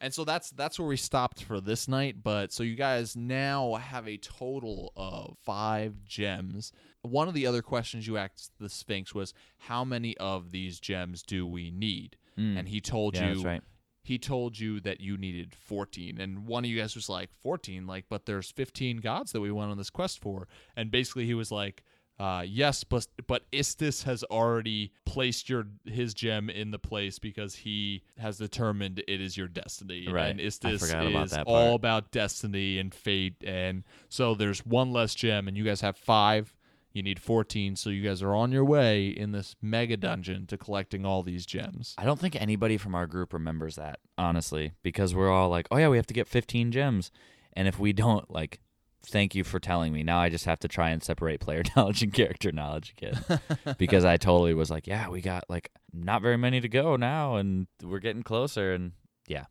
And 0.00 0.14
so 0.14 0.24
that's 0.24 0.50
that's 0.50 0.78
where 0.78 0.86
we 0.86 0.96
stopped 0.96 1.42
for 1.42 1.60
this 1.60 1.88
night. 1.88 2.22
But 2.22 2.52
so 2.52 2.62
you 2.62 2.76
guys 2.76 3.16
now 3.16 3.74
have 3.74 4.06
a 4.06 4.16
total 4.16 4.92
of 4.96 5.36
five 5.44 6.04
gems. 6.04 6.72
One 7.02 7.28
of 7.28 7.34
the 7.34 7.46
other 7.46 7.62
questions 7.62 8.06
you 8.06 8.16
asked 8.16 8.52
the 8.60 8.68
Sphinx 8.68 9.14
was, 9.14 9.34
"How 9.58 9.84
many 9.84 10.16
of 10.18 10.50
these 10.52 10.78
gems 10.78 11.22
do 11.22 11.46
we 11.46 11.70
need?" 11.70 12.16
Mm. 12.38 12.58
And 12.58 12.68
he 12.68 12.80
told 12.80 13.16
yeah, 13.16 13.32
you 13.32 13.42
right. 13.42 13.62
he 14.02 14.18
told 14.18 14.58
you 14.58 14.78
that 14.80 15.00
you 15.00 15.16
needed 15.16 15.52
14 15.52 16.20
and 16.20 16.46
one 16.46 16.64
of 16.64 16.70
you 16.70 16.78
guys 16.78 16.94
was 16.94 17.08
like 17.08 17.30
14 17.42 17.86
like 17.86 18.04
but 18.08 18.26
there's 18.26 18.50
15 18.52 18.98
gods 18.98 19.32
that 19.32 19.40
we 19.40 19.50
went 19.50 19.72
on 19.72 19.76
this 19.76 19.90
quest 19.90 20.20
for 20.20 20.46
and 20.76 20.92
basically 20.92 21.26
he 21.26 21.34
was 21.34 21.50
like 21.50 21.82
uh, 22.18 22.42
yes 22.46 22.84
but 22.84 23.06
but 23.26 23.50
Istus 23.52 24.02
has 24.04 24.24
already 24.24 24.92
placed 25.04 25.48
your 25.48 25.66
his 25.84 26.14
gem 26.14 26.50
in 26.50 26.70
the 26.70 26.78
place 26.78 27.18
because 27.18 27.54
he 27.54 28.02
has 28.18 28.38
determined 28.38 29.02
it 29.06 29.20
is 29.20 29.36
your 29.36 29.48
destiny. 29.48 30.08
Right. 30.10 30.28
and 30.30 30.40
I 30.40 30.44
Istus 30.44 30.80
forgot 30.80 31.06
about 31.06 31.26
is 31.26 31.38
all 31.46 31.74
about 31.74 32.10
destiny 32.10 32.78
and 32.78 32.94
fate. 32.94 33.36
And 33.44 33.84
so 34.08 34.34
there's 34.34 34.66
one 34.66 34.92
less 34.92 35.14
gem 35.14 35.48
and 35.48 35.56
you 35.56 35.64
guys 35.64 35.80
have 35.80 35.96
five. 35.96 36.54
You 36.92 37.02
need 37.02 37.20
14 37.20 37.76
so 37.76 37.90
you 37.90 38.02
guys 38.02 38.22
are 38.22 38.34
on 38.34 38.50
your 38.50 38.64
way 38.64 39.08
in 39.08 39.30
this 39.32 39.54
mega 39.62 39.96
dungeon 39.96 40.46
to 40.46 40.58
collecting 40.58 41.04
all 41.04 41.22
these 41.22 41.46
gems. 41.46 41.94
I 41.98 42.04
don't 42.04 42.18
think 42.18 42.34
anybody 42.34 42.76
from 42.76 42.94
our 42.94 43.06
group 43.06 43.32
remembers 43.32 43.76
that, 43.76 44.00
honestly, 44.16 44.72
because 44.82 45.14
we're 45.14 45.30
all 45.30 45.48
like, 45.48 45.68
oh, 45.70 45.76
yeah, 45.76 45.88
we 45.88 45.96
have 45.96 46.06
to 46.08 46.14
get 46.14 46.26
15 46.26 46.72
gems. 46.72 47.12
And 47.52 47.68
if 47.68 47.78
we 47.78 47.92
don't, 47.92 48.28
like, 48.30 48.60
thank 49.02 49.34
you 49.34 49.44
for 49.44 49.60
telling 49.60 49.92
me. 49.92 50.02
Now 50.02 50.18
I 50.18 50.28
just 50.28 50.44
have 50.44 50.58
to 50.60 50.68
try 50.68 50.90
and 50.90 51.02
separate 51.02 51.40
player 51.40 51.62
knowledge 51.76 52.02
and 52.02 52.12
character 52.12 52.52
knowledge 52.52 52.94
again. 52.96 53.20
because 53.78 54.04
I 54.04 54.16
totally 54.16 54.54
was 54.54 54.70
like, 54.70 54.86
yeah, 54.86 55.08
we 55.08 55.20
got, 55.20 55.44
like, 55.48 55.70
not 55.92 56.22
very 56.22 56.36
many 56.36 56.60
to 56.60 56.68
go 56.68 56.96
now, 56.96 57.36
and 57.36 57.66
we're 57.82 57.98
getting 57.98 58.22
closer. 58.22 58.72
And 58.72 58.92
yeah, 59.26 59.44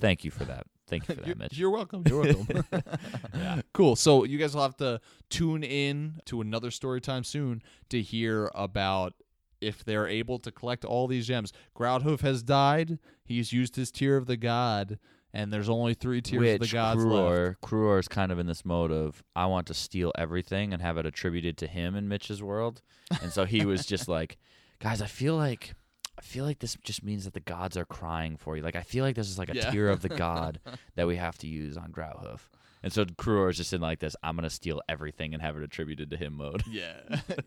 thank 0.00 0.24
you 0.24 0.30
for 0.30 0.44
that. 0.44 0.66
Thank 0.88 1.08
you 1.08 1.14
for 1.14 1.20
you're, 1.26 1.34
that, 1.34 1.38
Mitch. 1.38 1.58
you're 1.58 1.70
welcome. 1.70 2.02
You're 2.06 2.22
welcome. 2.22 2.64
Yeah. 3.34 3.60
Cool. 3.72 3.96
So 3.96 4.24
you 4.24 4.38
guys 4.38 4.54
will 4.54 4.62
have 4.62 4.76
to 4.78 5.00
tune 5.30 5.62
in 5.62 6.20
to 6.26 6.40
another 6.40 6.70
story 6.70 7.00
time 7.00 7.24
soon 7.24 7.62
to 7.90 8.00
hear 8.00 8.50
about 8.54 9.14
if 9.60 9.84
they're 9.84 10.06
able 10.08 10.38
to 10.38 10.50
collect 10.52 10.84
all 10.84 11.06
these 11.06 11.26
gems. 11.26 11.52
Groudhoof 11.76 12.20
has 12.20 12.42
died. 12.42 12.98
He's 13.24 13.52
used 13.52 13.76
his 13.76 13.90
tear 13.90 14.16
of 14.16 14.26
the 14.26 14.36
god, 14.36 14.98
and 15.32 15.52
there's 15.52 15.68
only 15.68 15.94
three 15.94 16.20
tiers 16.22 16.40
Which 16.40 16.52
of 16.54 16.60
the 16.60 16.72
gods 16.72 17.04
left. 17.04 17.28
Kruor, 17.28 17.56
Kruor 17.62 17.98
is 18.00 18.08
kind 18.08 18.32
of 18.32 18.38
in 18.38 18.46
this 18.46 18.64
mode 18.64 18.90
of 18.90 19.22
I 19.36 19.46
want 19.46 19.66
to 19.68 19.74
steal 19.74 20.12
everything 20.16 20.72
and 20.72 20.80
have 20.82 20.96
it 20.98 21.06
attributed 21.06 21.56
to 21.58 21.66
him 21.66 21.94
in 21.96 22.08
Mitch's 22.08 22.42
world, 22.42 22.82
and 23.22 23.32
so 23.32 23.44
he 23.44 23.64
was 23.64 23.84
just 23.86 24.08
like, 24.18 24.38
guys, 24.80 25.00
I 25.02 25.06
feel 25.06 25.36
like 25.36 25.74
I 26.18 26.22
feel 26.22 26.44
like 26.44 26.58
this 26.58 26.76
just 26.82 27.04
means 27.04 27.24
that 27.24 27.34
the 27.34 27.40
gods 27.40 27.76
are 27.76 27.84
crying 27.84 28.36
for 28.36 28.56
you. 28.56 28.62
Like 28.62 28.76
I 28.76 28.82
feel 28.82 29.04
like 29.04 29.14
this 29.16 29.28
is 29.28 29.38
like 29.38 29.50
a 29.50 29.54
Yeah. 29.56 29.70
tear 29.70 29.88
of 29.88 30.02
the 30.02 30.08
god 30.24 30.60
that 30.96 31.06
we 31.06 31.16
have 31.16 31.38
to 31.38 31.46
use 31.46 31.76
on 31.76 31.92
Growhoof. 31.92 32.40
And 32.82 32.92
so 32.92 33.04
Kruor 33.04 33.50
is 33.50 33.56
just 33.56 33.72
in 33.72 33.80
like 33.80 33.98
this, 33.98 34.14
I'm 34.22 34.36
gonna 34.36 34.50
steal 34.50 34.80
everything 34.88 35.34
and 35.34 35.42
have 35.42 35.56
it 35.56 35.62
attributed 35.62 36.10
to 36.10 36.16
him 36.16 36.34
mode. 36.34 36.62
Yeah. 36.70 36.94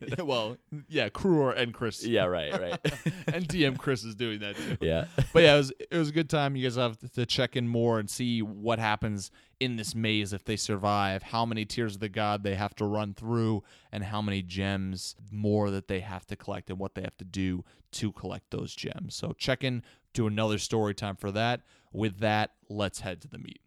Yeah, 0.08 0.22
well, 0.24 0.58
yeah, 0.88 1.10
Kruor 1.10 1.56
and 1.58 1.74
Chris. 1.74 2.06
yeah, 2.06 2.26
right, 2.26 2.52
right. 2.52 2.80
and 3.28 3.48
DM 3.48 3.78
Chris 3.78 4.04
is 4.04 4.16
doing 4.16 4.40
that 4.40 4.56
too. 4.56 4.78
yeah. 4.82 5.06
But 5.34 5.44
yeah, 5.44 5.56
it 5.56 5.58
was 5.58 5.74
it 5.92 5.98
was 5.98 6.10
a 6.10 6.14
good 6.14 6.30
time. 6.30 6.56
You 6.56 6.64
guys 6.64 6.76
have 6.76 6.98
to 7.14 7.26
check 7.26 7.56
in 7.56 7.68
more 7.68 8.00
and 8.00 8.10
see 8.10 8.42
what 8.42 8.80
happens 8.80 9.32
in 9.60 9.76
this 9.76 9.94
maze 9.94 10.34
if 10.34 10.44
they 10.44 10.56
survive, 10.56 11.22
how 11.22 11.46
many 11.46 11.66
tears 11.66 11.94
of 11.96 12.00
the 12.02 12.10
god 12.10 12.44
they 12.44 12.56
have 12.56 12.74
to 12.76 12.86
run 12.86 13.14
through, 13.14 13.64
and 13.92 14.04
how 14.04 14.22
many 14.22 14.42
gems 14.42 15.16
more 15.32 15.70
that 15.70 15.88
they 15.88 16.00
have 16.00 16.26
to 16.28 16.36
collect 16.36 16.70
and 16.70 16.80
what 16.80 16.96
they 16.96 17.02
have 17.02 17.18
to 17.18 17.26
do 17.26 17.64
to 17.92 18.12
collect 18.12 18.50
those 18.52 18.74
gems. 18.74 19.16
So 19.16 19.34
check 19.38 19.64
in 19.64 19.84
to 20.14 20.28
another 20.28 20.58
story 20.58 20.94
time 20.96 21.16
for 21.16 21.32
that. 21.32 21.62
With 21.94 22.20
that, 22.20 22.52
let's 22.70 23.02
head 23.02 23.22
to 23.22 23.28
the 23.28 23.38
meet. 23.38 23.62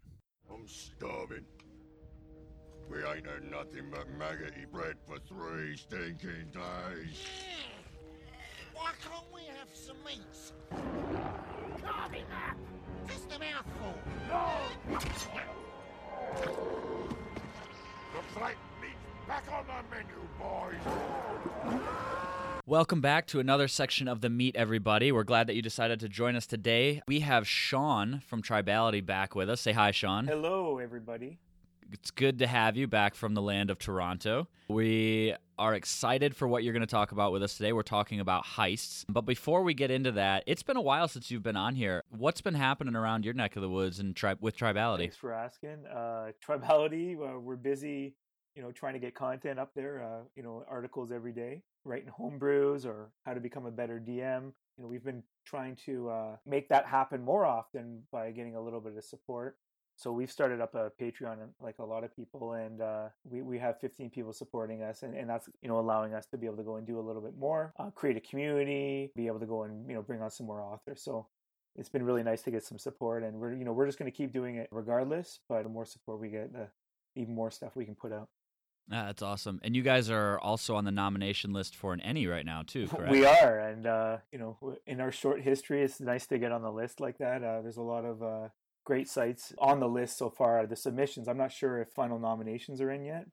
I'm 0.50 0.66
starving. 0.66 1.44
We 2.94 3.00
ain't 3.00 3.26
had 3.26 3.50
nothing 3.50 3.90
but 3.90 4.06
maggoty 4.16 4.66
bread 4.72 4.94
for 5.08 5.18
three 5.26 5.76
stinking 5.76 6.52
days. 6.52 7.26
Why 8.72 8.92
can't 9.02 9.24
we 9.34 9.40
have 9.58 9.66
some 9.72 9.96
meats? 10.06 10.52
Carving 11.82 12.22
up! 12.22 12.56
Just 13.08 13.32
a 13.34 13.38
mouthful. 13.40 13.94
Looks 18.14 18.36
like 18.40 18.56
meat's 18.80 18.94
back 19.26 19.44
on 19.52 19.66
the 19.66 19.82
menu, 19.90 20.28
boys. 20.38 20.78
Welcome 22.64 23.00
back 23.00 23.26
to 23.26 23.40
another 23.40 23.66
section 23.66 24.06
of 24.06 24.20
the 24.20 24.30
Meet 24.30 24.54
Everybody. 24.54 25.10
We're 25.10 25.24
glad 25.24 25.48
that 25.48 25.56
you 25.56 25.62
decided 25.62 25.98
to 25.98 26.08
join 26.08 26.36
us 26.36 26.46
today. 26.46 27.02
We 27.08 27.20
have 27.20 27.48
Sean 27.48 28.22
from 28.24 28.40
Tribality 28.40 29.04
back 29.04 29.34
with 29.34 29.50
us. 29.50 29.60
Say 29.60 29.72
hi, 29.72 29.90
Sean. 29.90 30.28
Hello, 30.28 30.78
everybody. 30.78 31.40
It's 31.92 32.10
good 32.10 32.38
to 32.40 32.46
have 32.46 32.76
you 32.76 32.86
back 32.86 33.14
from 33.14 33.34
the 33.34 33.42
land 33.42 33.70
of 33.70 33.78
Toronto. 33.78 34.48
We 34.68 35.34
are 35.58 35.74
excited 35.74 36.34
for 36.34 36.48
what 36.48 36.64
you're 36.64 36.72
going 36.72 36.80
to 36.80 36.86
talk 36.86 37.12
about 37.12 37.32
with 37.32 37.42
us 37.42 37.56
today. 37.56 37.72
We're 37.72 37.82
talking 37.82 38.20
about 38.20 38.44
heists. 38.44 39.04
But 39.08 39.22
before 39.22 39.62
we 39.62 39.74
get 39.74 39.90
into 39.90 40.12
that, 40.12 40.44
it's 40.46 40.62
been 40.62 40.76
a 40.76 40.82
while 40.82 41.06
since 41.08 41.30
you've 41.30 41.42
been 41.42 41.56
on 41.56 41.74
here. 41.74 42.02
What's 42.10 42.40
been 42.40 42.54
happening 42.54 42.96
around 42.96 43.24
your 43.24 43.34
neck 43.34 43.56
of 43.56 43.62
the 43.62 43.68
woods 43.68 44.00
and 44.00 44.16
tri- 44.16 44.36
with 44.40 44.56
Tribality? 44.56 44.98
Thanks 44.98 45.16
for 45.16 45.32
asking. 45.32 45.84
Uh, 45.86 46.32
Tribality, 46.46 47.14
uh, 47.16 47.38
we're 47.38 47.56
busy, 47.56 48.14
you 48.56 48.62
know, 48.62 48.72
trying 48.72 48.94
to 48.94 48.98
get 49.00 49.14
content 49.14 49.58
up 49.58 49.70
there. 49.74 50.02
Uh, 50.02 50.24
you 50.34 50.42
know, 50.42 50.64
articles 50.68 51.12
every 51.12 51.32
day, 51.32 51.62
writing 51.84 52.10
homebrews 52.18 52.84
or 52.86 53.12
how 53.24 53.34
to 53.34 53.40
become 53.40 53.66
a 53.66 53.70
better 53.70 54.00
DM. 54.00 54.52
You 54.76 54.82
know, 54.82 54.88
we've 54.88 55.04
been 55.04 55.22
trying 55.46 55.76
to 55.86 56.08
uh, 56.10 56.36
make 56.44 56.68
that 56.70 56.86
happen 56.86 57.22
more 57.24 57.46
often 57.46 58.02
by 58.10 58.32
getting 58.32 58.56
a 58.56 58.60
little 58.60 58.80
bit 58.80 58.96
of 58.96 59.04
support. 59.04 59.56
So 59.96 60.12
we've 60.12 60.30
started 60.30 60.60
up 60.60 60.74
a 60.74 60.90
Patreon, 61.00 61.36
like 61.60 61.78
a 61.78 61.84
lot 61.84 62.02
of 62.04 62.14
people, 62.14 62.54
and 62.54 62.80
uh, 62.80 63.08
we 63.24 63.42
we 63.42 63.58
have 63.58 63.80
15 63.80 64.10
people 64.10 64.32
supporting 64.32 64.82
us, 64.82 65.02
and, 65.02 65.14
and 65.14 65.30
that's 65.30 65.48
you 65.62 65.68
know 65.68 65.78
allowing 65.78 66.14
us 66.14 66.26
to 66.26 66.36
be 66.36 66.46
able 66.46 66.56
to 66.56 66.64
go 66.64 66.76
and 66.76 66.86
do 66.86 66.98
a 66.98 67.02
little 67.02 67.22
bit 67.22 67.36
more, 67.36 67.72
uh, 67.78 67.90
create 67.90 68.16
a 68.16 68.20
community, 68.20 69.12
be 69.14 69.26
able 69.28 69.40
to 69.40 69.46
go 69.46 69.62
and 69.62 69.88
you 69.88 69.94
know 69.94 70.02
bring 70.02 70.20
on 70.20 70.30
some 70.30 70.46
more 70.46 70.60
authors. 70.60 71.02
So 71.02 71.28
it's 71.76 71.88
been 71.88 72.04
really 72.04 72.22
nice 72.22 72.42
to 72.42 72.50
get 72.50 72.64
some 72.64 72.78
support 72.78 73.22
and 73.22 73.38
we're 73.40 73.54
you 73.54 73.64
know 73.64 73.72
we're 73.72 73.86
just 73.86 73.98
going 73.98 74.10
to 74.10 74.16
keep 74.16 74.32
doing 74.32 74.56
it 74.56 74.68
regardless 74.70 75.40
but 75.48 75.62
the 75.64 75.68
more 75.68 75.84
support 75.84 76.20
we 76.20 76.28
get 76.28 76.52
the 76.52 76.68
even 77.16 77.34
more 77.34 77.50
stuff 77.50 77.74
we 77.74 77.84
can 77.84 77.94
put 77.94 78.12
out 78.12 78.28
Ah, 78.92 79.06
that's 79.06 79.22
awesome. 79.22 79.60
And 79.64 79.74
you 79.74 79.80
guys 79.80 80.10
are 80.10 80.38
also 80.40 80.76
on 80.76 80.84
the 80.84 80.90
nomination 80.90 81.54
list 81.54 81.74
for 81.74 81.94
an 81.94 82.00
ENnie 82.00 82.26
right 82.26 82.44
now, 82.44 82.64
too, 82.66 82.86
correct? 82.94 83.10
we 83.10 83.24
are 83.24 83.58
and 83.58 83.86
uh 83.86 84.18
you 84.30 84.38
know 84.38 84.76
in 84.86 85.00
our 85.00 85.10
short 85.10 85.40
history 85.40 85.82
it's 85.82 86.00
nice 86.00 86.26
to 86.26 86.38
get 86.38 86.52
on 86.52 86.60
the 86.60 86.70
list 86.70 87.00
like 87.00 87.16
that 87.16 87.42
uh 87.42 87.62
there's 87.62 87.78
a 87.78 87.82
lot 87.82 88.04
of 88.04 88.22
uh 88.22 88.48
great 88.84 89.08
sites 89.08 89.52
on 89.58 89.80
the 89.80 89.88
list 89.88 90.18
so 90.18 90.28
far 90.30 90.66
the 90.66 90.76
submissions 90.76 91.26
i'm 91.28 91.38
not 91.38 91.50
sure 91.52 91.80
if 91.80 91.88
final 91.88 92.18
nominations 92.18 92.80
are 92.80 92.90
in 92.90 93.04
yet 93.04 93.26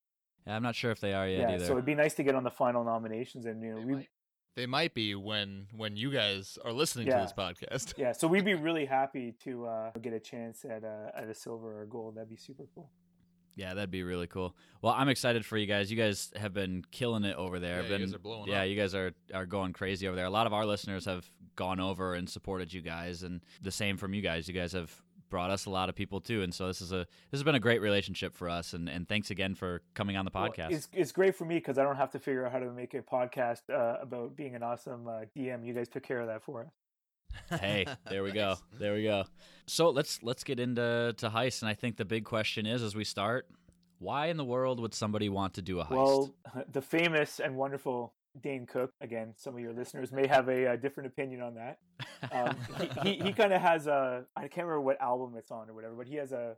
Yeah, 0.48 0.56
I'm 0.56 0.64
not 0.64 0.76
sure 0.76 0.92
if 0.92 1.00
they 1.00 1.14
are 1.14 1.28
yet 1.28 1.50
yeah 1.50 1.56
either. 1.56 1.66
so 1.66 1.74
it'd 1.74 1.86
be 1.86 1.96
nice 1.96 2.14
to 2.16 2.24
get 2.24 2.36
on 2.36 2.44
the 2.44 2.52
final 2.52 2.84
nominations 2.84 3.46
and 3.46 3.62
you 3.62 3.72
know 3.72 3.80
They 3.80 3.86
we 3.86 3.94
might, 3.96 4.10
they 4.56 4.66
might 4.66 4.94
be 4.94 5.16
when 5.16 5.68
when 5.76 5.96
you 5.96 6.12
guys 6.12 6.58
are 6.66 6.74
listening 6.74 7.08
Yeah. 7.08 7.18
to 7.18 7.24
this 7.24 7.34
podcast. 7.34 7.94
yeah 7.98 8.12
so 8.14 8.28
we'd 8.28 8.46
be 8.46 8.54
really 8.70 8.86
happy 8.86 9.34
to 9.44 9.66
uh 9.66 9.92
get 10.02 10.14
a 10.14 10.20
chance 10.20 10.64
at 10.66 10.84
a 10.84 11.12
at 11.16 11.28
a 11.30 11.34
silver 11.36 11.82
or 11.82 11.86
gold 11.86 12.16
that'd 12.16 12.30
be 12.30 12.38
super 12.38 12.66
cool 12.74 12.90
Yeah, 13.56 13.74
that'd 13.76 13.92
be 13.92 14.04
really 14.04 14.28
cool. 14.28 14.56
Well, 14.82 14.94
I'm 14.98 15.10
excited 15.10 15.46
for 15.46 15.58
you 15.58 15.68
guys. 15.68 15.92
You 15.92 15.98
guys 15.98 16.32
have 16.40 16.54
been 16.54 16.86
killing 16.90 17.26
it 17.26 17.36
over 17.36 17.60
there. 17.60 17.82
Yeah, 17.84 17.98
you 17.98 18.06
guys 18.06 18.14
are 18.16 18.20
blowing 18.20 18.48
Yeah, 18.50 18.62
up. 18.64 18.70
you 18.70 18.76
guys 18.82 18.96
are 18.96 19.12
are 19.34 19.46
going 19.46 19.74
crazy 19.74 20.08
over 20.08 20.16
there. 20.16 20.26
A 20.26 20.30
lot 20.40 20.48
of 20.48 20.54
our 20.54 20.66
listeners 20.66 21.04
have 21.06 21.30
gone 21.58 21.82
over 21.82 22.16
and 22.16 22.30
supported 22.30 22.72
you 22.72 22.82
guys, 22.82 23.24
and 23.24 23.42
the 23.62 23.70
same 23.72 23.98
from 23.98 24.14
you 24.14 24.22
guys. 24.22 24.48
You 24.48 24.54
guys 24.54 24.72
have 24.72 24.90
brought 25.32 25.50
us 25.50 25.66
a 25.66 25.72
lot 25.72 25.90
of 25.90 25.96
people 25.96 26.22
too, 26.22 26.44
and 26.44 26.54
so 26.54 26.68
this 26.68 26.80
is 26.82 26.92
a 26.92 27.08
this 27.32 27.40
has 27.40 27.44
been 27.44 27.56
a 27.56 27.60
great 27.60 27.82
relationship 27.82 28.36
for 28.36 28.48
us. 28.48 28.74
And, 28.74 28.88
and 28.88 29.10
thanks 29.10 29.32
again 29.32 29.56
for 29.56 29.82
coming 29.96 30.16
on 30.16 30.26
the 30.26 30.32
Well, 30.32 30.50
podcast. 30.50 30.72
it's 30.72 30.90
it's 30.94 31.12
great 31.12 31.36
for 31.36 31.46
me 31.46 31.56
because 31.56 31.80
I 31.80 31.84
don't 31.84 31.96
have 31.96 32.12
to 32.12 32.20
figure 32.20 32.46
out 32.46 32.52
how 32.52 32.60
to 32.60 32.70
make 32.72 32.94
a 32.94 33.02
podcast 33.02 33.62
uh, 33.72 33.98
about 34.00 34.36
being 34.36 34.54
an 34.54 34.62
awesome 34.62 35.08
uh, 35.08 35.22
DM. 35.36 35.66
You 35.66 35.74
guys 35.74 35.88
took 35.88 36.04
care 36.04 36.20
of 36.20 36.28
that 36.28 36.44
for 36.44 36.62
us. 37.50 37.60
hey, 37.62 37.86
there 38.10 38.24
we 38.24 38.32
go. 38.32 38.56
There 38.78 38.94
we 38.94 39.04
go. 39.04 39.24
So 39.66 39.90
let's 39.90 40.22
let's 40.22 40.44
get 40.44 40.60
into 40.60 41.16
to 41.18 41.30
heist, 41.30 41.64
and 41.64 41.70
I 41.70 41.74
think 41.74 41.98
the 41.98 42.06
big 42.06 42.26
question 42.26 42.66
is 42.68 42.84
as 42.84 42.94
we 42.94 43.06
start, 43.06 43.48
why 44.00 44.28
in 44.28 44.38
the 44.38 44.46
world 44.46 44.80
would 44.80 44.94
somebody 44.94 45.30
want 45.30 45.54
to 45.56 45.62
do 45.62 45.80
a 45.80 45.86
heist? 45.86 45.92
Well, 45.92 46.36
the 46.72 46.82
famous 46.82 47.40
and 47.40 47.56
wonderful 47.56 48.14
Dane 48.42 48.66
Cook. 48.66 48.92
Again, 49.02 49.34
some 49.38 49.56
of 49.56 49.60
your 49.60 49.74
listeners 49.74 50.12
may 50.12 50.28
have 50.28 50.48
a, 50.48 50.74
uh 50.74 50.76
different 50.76 51.08
opinion 51.08 51.42
on 51.42 51.56
that. 51.56 51.80
Um, 52.32 52.56
he 53.04 53.16
he, 53.16 53.24
he 53.26 53.34
kind 53.34 53.54
of 53.54 53.62
has 53.62 53.88
a 53.88 54.26
I 54.36 54.42
can't 54.42 54.68
remember 54.68 54.82
what 54.82 55.02
album 55.02 55.36
it's 55.38 55.52
on 55.52 55.70
or 55.70 55.74
whatever, 55.74 55.96
but 55.96 56.08
he 56.08 56.16
has 56.16 56.32
a 56.32 56.56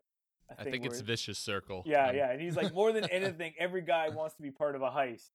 a 0.49 0.59
I 0.59 0.63
thing 0.63 0.73
think 0.73 0.85
it's 0.85 0.99
vicious 1.01 1.39
circle. 1.39 1.83
Yeah, 1.85 2.11
yeah, 2.11 2.31
and 2.31 2.41
he's 2.41 2.55
like, 2.55 2.73
more 2.73 2.91
than 2.91 3.05
anything, 3.09 3.53
every 3.57 3.81
guy 3.81 4.09
wants 4.09 4.35
to 4.35 4.41
be 4.41 4.51
part 4.51 4.75
of 4.75 4.81
a 4.81 4.89
heist. 4.89 5.29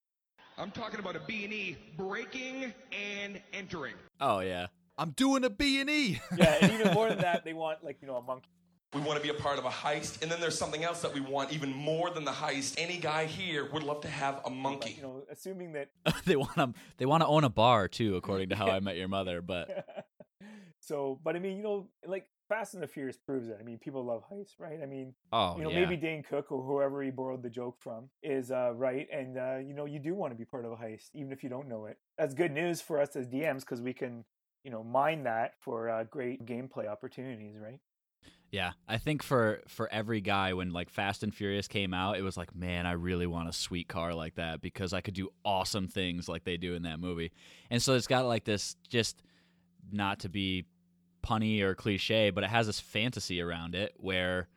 I'm 0.58 0.70
talking 0.70 1.00
about 1.00 1.16
a 1.16 1.20
B&E 1.20 1.76
breaking 1.96 2.74
and 2.92 3.40
entering. 3.52 3.94
Oh 4.20 4.40
yeah. 4.40 4.66
I'm 4.98 5.12
doing 5.12 5.44
a 5.44 5.50
B 5.50 5.80
and 5.80 5.88
E. 5.88 6.20
Yeah, 6.36 6.58
and 6.60 6.72
even 6.72 6.92
more 6.92 7.08
than 7.08 7.18
that, 7.28 7.44
they 7.44 7.52
want 7.52 7.84
like 7.84 7.98
you 8.02 8.08
know 8.08 8.16
a 8.16 8.22
monkey. 8.22 8.50
We 8.94 9.02
want 9.02 9.18
to 9.18 9.22
be 9.22 9.28
a 9.28 9.34
part 9.34 9.58
of 9.58 9.66
a 9.66 9.70
heist, 9.70 10.22
and 10.22 10.30
then 10.30 10.40
there's 10.40 10.56
something 10.56 10.82
else 10.82 11.02
that 11.02 11.12
we 11.12 11.20
want 11.20 11.52
even 11.52 11.70
more 11.74 12.08
than 12.08 12.24
the 12.24 12.32
heist. 12.32 12.74
Any 12.78 12.96
guy 12.96 13.26
here 13.26 13.70
would 13.70 13.82
love 13.82 14.00
to 14.00 14.08
have 14.08 14.40
a 14.46 14.50
monkey. 14.50 14.94
You 14.96 15.02
know, 15.02 15.22
assuming 15.30 15.72
that. 15.74 15.90
they 16.24 16.36
want 16.36 16.54
to 16.54 16.72
they 16.96 17.04
want 17.04 17.22
to 17.22 17.26
own 17.26 17.44
a 17.44 17.50
bar 17.50 17.86
too, 17.86 18.16
according 18.16 18.48
to 18.48 18.56
How 18.56 18.68
I 18.68 18.80
Met 18.80 18.96
Your 18.96 19.08
Mother. 19.08 19.42
But 19.42 19.86
so, 20.80 21.20
but 21.22 21.36
I 21.36 21.38
mean, 21.38 21.58
you 21.58 21.62
know, 21.62 21.88
like 22.06 22.28
Fast 22.48 22.72
and 22.72 22.82
the 22.82 22.86
Furious 22.86 23.18
proves 23.18 23.48
it. 23.48 23.58
I 23.60 23.62
mean, 23.62 23.76
people 23.76 24.02
love 24.02 24.22
heists, 24.32 24.58
right? 24.58 24.78
I 24.82 24.86
mean, 24.86 25.14
oh 25.32 25.58
you 25.58 25.64
know, 25.64 25.70
yeah, 25.70 25.80
maybe 25.80 25.96
Dane 25.96 26.22
Cook 26.22 26.50
or 26.50 26.62
whoever 26.62 27.02
he 27.02 27.10
borrowed 27.10 27.42
the 27.42 27.50
joke 27.50 27.76
from 27.78 28.08
is 28.22 28.50
uh, 28.50 28.72
right, 28.74 29.06
and 29.12 29.36
uh, 29.36 29.58
you 29.58 29.74
know, 29.74 29.84
you 29.84 29.98
do 29.98 30.14
want 30.14 30.32
to 30.32 30.36
be 30.36 30.46
part 30.46 30.64
of 30.64 30.72
a 30.72 30.76
heist, 30.76 31.10
even 31.12 31.30
if 31.30 31.42
you 31.42 31.50
don't 31.50 31.68
know 31.68 31.84
it. 31.84 31.98
That's 32.16 32.32
good 32.32 32.52
news 32.52 32.80
for 32.80 33.00
us 33.02 33.16
as 33.16 33.26
DMs 33.28 33.60
because 33.60 33.82
we 33.82 33.92
can, 33.92 34.24
you 34.64 34.70
know, 34.70 34.82
mine 34.82 35.24
that 35.24 35.54
for 35.60 35.90
uh, 35.90 36.04
great 36.04 36.46
gameplay 36.46 36.88
opportunities, 36.88 37.56
right? 37.62 37.80
Yeah. 38.50 38.72
I 38.88 38.98
think 38.98 39.22
for 39.22 39.60
for 39.68 39.92
every 39.92 40.20
guy 40.20 40.54
when 40.54 40.72
like 40.72 40.90
Fast 40.90 41.22
and 41.22 41.34
Furious 41.34 41.68
came 41.68 41.92
out, 41.92 42.18
it 42.18 42.22
was 42.22 42.36
like, 42.36 42.54
man, 42.54 42.86
I 42.86 42.92
really 42.92 43.26
want 43.26 43.48
a 43.48 43.52
sweet 43.52 43.88
car 43.88 44.14
like 44.14 44.36
that 44.36 44.60
because 44.60 44.92
I 44.92 45.00
could 45.00 45.14
do 45.14 45.30
awesome 45.44 45.88
things 45.88 46.28
like 46.28 46.44
they 46.44 46.56
do 46.56 46.74
in 46.74 46.82
that 46.82 47.00
movie. 47.00 47.32
And 47.70 47.82
so 47.82 47.94
it's 47.94 48.06
got 48.06 48.26
like 48.26 48.44
this 48.44 48.76
just 48.88 49.22
not 49.92 50.20
to 50.20 50.28
be 50.28 50.64
punny 51.22 51.60
or 51.60 51.74
cliche, 51.74 52.30
but 52.30 52.44
it 52.44 52.50
has 52.50 52.66
this 52.66 52.80
fantasy 52.80 53.40
around 53.40 53.74
it 53.74 53.94
where 53.96 54.48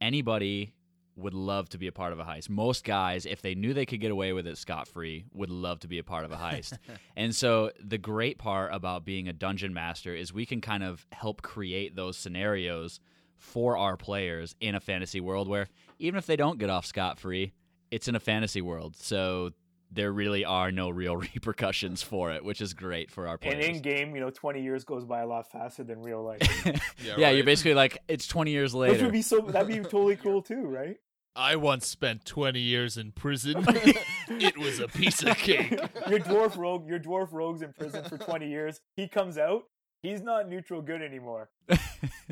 anybody 0.00 0.72
would 1.14 1.34
love 1.34 1.68
to 1.70 1.78
be 1.78 1.86
a 1.86 1.92
part 1.92 2.12
of 2.12 2.18
a 2.18 2.24
heist. 2.24 2.50
Most 2.50 2.84
guys, 2.84 3.24
if 3.24 3.40
they 3.40 3.54
knew 3.54 3.72
they 3.72 3.86
could 3.86 4.00
get 4.00 4.10
away 4.10 4.32
with 4.32 4.46
it 4.46 4.58
scot 4.58 4.86
free, 4.86 5.24
would 5.32 5.50
love 5.50 5.80
to 5.80 5.88
be 5.88 5.98
a 5.98 6.04
part 6.04 6.24
of 6.24 6.32
a 6.32 6.36
heist. 6.36 6.76
and 7.16 7.34
so 7.34 7.70
the 7.82 7.96
great 7.96 8.38
part 8.38 8.74
about 8.74 9.04
being 9.04 9.26
a 9.26 9.32
dungeon 9.32 9.72
master 9.72 10.14
is 10.14 10.32
we 10.32 10.44
can 10.44 10.60
kind 10.60 10.82
of 10.82 11.06
help 11.12 11.40
create 11.40 11.96
those 11.96 12.18
scenarios 12.18 13.00
for 13.38 13.76
our 13.76 13.96
players 13.96 14.54
in 14.60 14.74
a 14.74 14.80
fantasy 14.80 15.20
world 15.20 15.48
where 15.48 15.68
even 15.98 16.18
if 16.18 16.26
they 16.26 16.36
don't 16.36 16.58
get 16.58 16.70
off 16.70 16.86
scot 16.86 17.18
free, 17.18 17.52
it's 17.90 18.08
in 18.08 18.14
a 18.14 18.20
fantasy 18.20 18.60
world. 18.60 18.96
So 18.96 19.50
there 19.90 20.12
really 20.12 20.44
are 20.44 20.72
no 20.72 20.90
real 20.90 21.16
repercussions 21.34 22.02
for 22.02 22.32
it, 22.32 22.44
which 22.44 22.60
is 22.60 22.74
great 22.74 23.10
for 23.10 23.28
our 23.28 23.38
players. 23.38 23.64
And 23.66 23.76
in 23.76 23.82
game, 23.82 24.14
you 24.14 24.20
know, 24.20 24.30
20 24.30 24.62
years 24.62 24.84
goes 24.84 25.04
by 25.04 25.20
a 25.20 25.26
lot 25.26 25.50
faster 25.50 25.84
than 25.84 26.02
real 26.02 26.22
life. 26.24 26.40
Yeah, 27.04 27.14
yeah, 27.18 27.26
right. 27.26 27.36
you're 27.36 27.44
basically 27.44 27.74
like 27.74 27.98
it's 28.08 28.26
20 28.26 28.50
years 28.50 28.74
Which 28.74 28.90
later. 28.92 29.04
would 29.04 29.12
be 29.12 29.22
so, 29.22 29.40
that'd 29.40 29.68
be 29.68 29.78
totally 29.88 30.16
cool 30.16 30.42
too, 30.42 30.62
right? 30.66 30.96
I 31.36 31.56
once 31.56 31.86
spent 31.86 32.24
20 32.24 32.58
years 32.58 32.96
in 32.96 33.12
prison. 33.12 33.64
it 33.68 34.56
was 34.58 34.80
a 34.80 34.88
piece 34.88 35.22
of 35.22 35.36
cake. 35.36 35.70
Your 36.08 36.18
dwarf 36.18 36.56
rogue, 36.56 36.88
your 36.88 36.98
dwarf 36.98 37.28
rogue's 37.30 37.60
in 37.62 37.74
prison 37.74 38.04
for 38.04 38.16
20 38.16 38.48
years. 38.48 38.80
He 38.96 39.06
comes 39.06 39.36
out, 39.36 39.64
he's 40.06 40.22
not 40.22 40.48
neutral 40.48 40.82
good 40.82 41.02
anymore. 41.02 41.50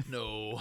No. 0.08 0.60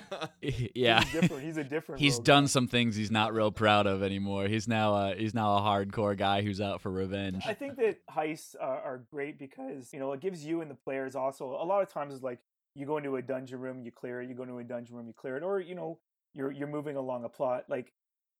yeah. 0.40 1.02
He's 1.02 1.12
different. 1.12 1.42
He's 1.42 1.56
a 1.56 1.64
different 1.64 2.00
He's 2.00 2.14
rogue. 2.14 2.24
done 2.24 2.48
some 2.48 2.68
things 2.68 2.96
he's 2.96 3.10
not 3.10 3.34
real 3.34 3.50
proud 3.50 3.86
of 3.86 4.02
anymore. 4.02 4.46
He's 4.46 4.68
now 4.68 4.94
uh, 4.94 5.14
he's 5.16 5.34
now 5.34 5.56
a 5.56 5.60
hardcore 5.60 6.16
guy 6.16 6.42
who's 6.42 6.60
out 6.60 6.80
for 6.80 6.90
revenge. 6.90 7.42
I 7.46 7.54
think 7.54 7.76
that 7.76 7.98
heists 8.08 8.54
are, 8.60 8.80
are 8.80 9.04
great 9.10 9.38
because 9.38 9.92
you 9.92 9.98
know 9.98 10.12
it 10.12 10.20
gives 10.20 10.44
you 10.44 10.60
and 10.60 10.70
the 10.70 10.76
players 10.76 11.16
also 11.16 11.46
a 11.60 11.64
lot 11.64 11.82
of 11.82 11.92
times 11.92 12.14
is 12.14 12.22
like 12.22 12.38
you 12.74 12.86
go 12.86 12.96
into 12.98 13.16
a 13.16 13.22
dungeon 13.22 13.58
room, 13.58 13.82
you 13.82 13.90
clear 13.90 14.22
it. 14.22 14.28
You 14.28 14.34
go 14.34 14.44
into 14.44 14.58
a 14.58 14.64
dungeon 14.64 14.96
room, 14.96 15.06
you 15.08 15.12
clear 15.12 15.36
it, 15.36 15.42
or 15.42 15.60
you 15.60 15.74
know 15.74 15.98
you're 16.34 16.52
you're 16.52 16.68
moving 16.68 16.96
along 16.96 17.24
a 17.24 17.28
plot. 17.28 17.64
Like 17.68 17.92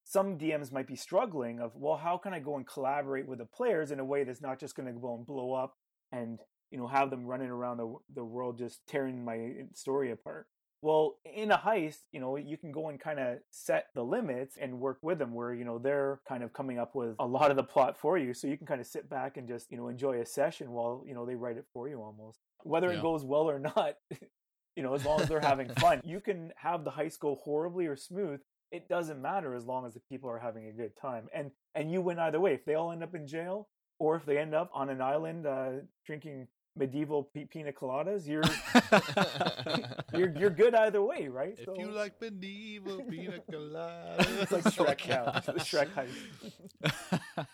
some 0.05 0.37
DMs 0.37 0.71
might 0.71 0.87
be 0.87 0.95
struggling 0.95 1.59
of 1.59 1.75
well, 1.75 1.97
how 1.97 2.17
can 2.17 2.33
I 2.33 2.39
go 2.39 2.55
and 2.55 2.65
collaborate 2.65 3.27
with 3.27 3.39
the 3.39 3.45
players 3.45 3.91
in 3.91 3.99
a 3.99 4.05
way 4.05 4.23
that's 4.23 4.41
not 4.41 4.59
just 4.59 4.75
going 4.75 4.87
to 4.87 4.99
go 4.99 5.15
and 5.15 5.25
blow 5.25 5.53
up 5.53 5.75
and 6.11 6.39
you 6.71 6.77
know 6.77 6.87
have 6.87 7.09
them 7.09 7.25
running 7.25 7.49
around 7.49 7.77
the 7.77 7.95
the 8.13 8.23
world 8.23 8.57
just 8.57 8.85
tearing 8.87 9.23
my 9.23 9.65
story 9.73 10.11
apart. 10.11 10.47
Well, 10.81 11.17
in 11.25 11.51
a 11.51 11.57
heist, 11.57 12.03
you 12.13 12.21
know, 12.21 12.37
you 12.37 12.55
can 12.55 12.71
go 12.71 12.87
and 12.87 12.97
kind 12.97 13.19
of 13.19 13.39
set 13.51 13.87
the 13.95 14.03
limits 14.03 14.55
and 14.55 14.79
work 14.79 14.99
with 15.01 15.19
them 15.19 15.33
where, 15.33 15.53
you 15.53 15.65
know, 15.65 15.77
they're 15.77 16.21
kind 16.25 16.41
of 16.41 16.53
coming 16.53 16.79
up 16.79 16.95
with 16.95 17.15
a 17.19 17.25
lot 17.25 17.51
of 17.51 17.57
the 17.57 17.63
plot 17.65 17.97
for 17.99 18.17
you. 18.17 18.33
So 18.33 18.47
you 18.47 18.55
can 18.57 18.65
kind 18.65 18.79
of 18.79 18.87
sit 18.87 19.09
back 19.09 19.35
and 19.35 19.45
just, 19.45 19.69
you 19.71 19.77
know, 19.77 19.89
enjoy 19.89 20.21
a 20.21 20.25
session 20.25 20.71
while, 20.71 21.03
you 21.05 21.13
know, 21.13 21.25
they 21.25 21.35
write 21.35 21.57
it 21.57 21.65
for 21.73 21.89
you 21.89 22.01
almost. 22.01 22.39
Whether 22.63 22.93
Yeah. 22.93 22.99
it 22.99 23.01
goes 23.01 23.25
well 23.25 23.49
or 23.49 23.59
not, 23.59 23.95
you 24.77 24.83
know, 24.83 24.93
as 24.93 25.03
long 25.03 25.19
as 25.19 25.27
they're 25.27 25.41
having 25.41 25.67
fun. 25.81 25.99
You 26.05 26.21
can 26.21 26.53
have 26.55 26.85
the 26.85 26.91
heist 26.91 27.19
go 27.19 27.35
horribly 27.35 27.85
or 27.85 27.97
smooth. 27.97 28.39
It 28.71 28.87
doesn't 28.87 29.21
matter 29.21 29.55
as 29.55 29.65
long 29.65 29.85
as 29.85 29.95
the 29.95 30.01
people 30.09 30.29
are 30.29 30.39
having 30.39 30.67
a 30.67 30.71
good 30.71 30.95
time. 30.95 31.27
And 31.33 31.51
and 31.75 31.91
you 31.91 32.01
win 32.01 32.19
either 32.19 32.39
way. 32.39 32.53
If 32.53 32.63
they 32.63 32.75
all 32.75 32.93
end 32.93 33.03
up 33.03 33.13
in 33.15 33.27
jail 33.27 33.67
or 33.99 34.15
if 34.15 34.25
they 34.25 34.37
end 34.37 34.55
up 34.55 34.71
on 34.73 34.89
an 34.89 35.01
island 35.01 35.45
uh, 35.45 35.71
drinking 36.05 36.47
medieval 36.79 37.23
p- 37.25 37.45
pina 37.45 37.71
coladas, 37.71 38.25
you're 38.27 38.41
you're 40.17 40.35
you're 40.39 40.49
good 40.49 40.73
either 40.73 41.01
way, 41.03 41.27
right? 41.27 41.55
if 41.59 41.65
So- 41.65 41.75
you 41.77 41.91
like 41.91 42.19
medieval 42.21 43.01
pina 43.09 43.39
coladas, 43.51 44.41
it's 44.41 44.51
like 44.51 44.63
Shrek 44.63 45.07
now, 45.09 45.31
it's 45.35 45.45
the 45.45 45.53
Shrek 45.53 45.89
heist. 45.93 47.45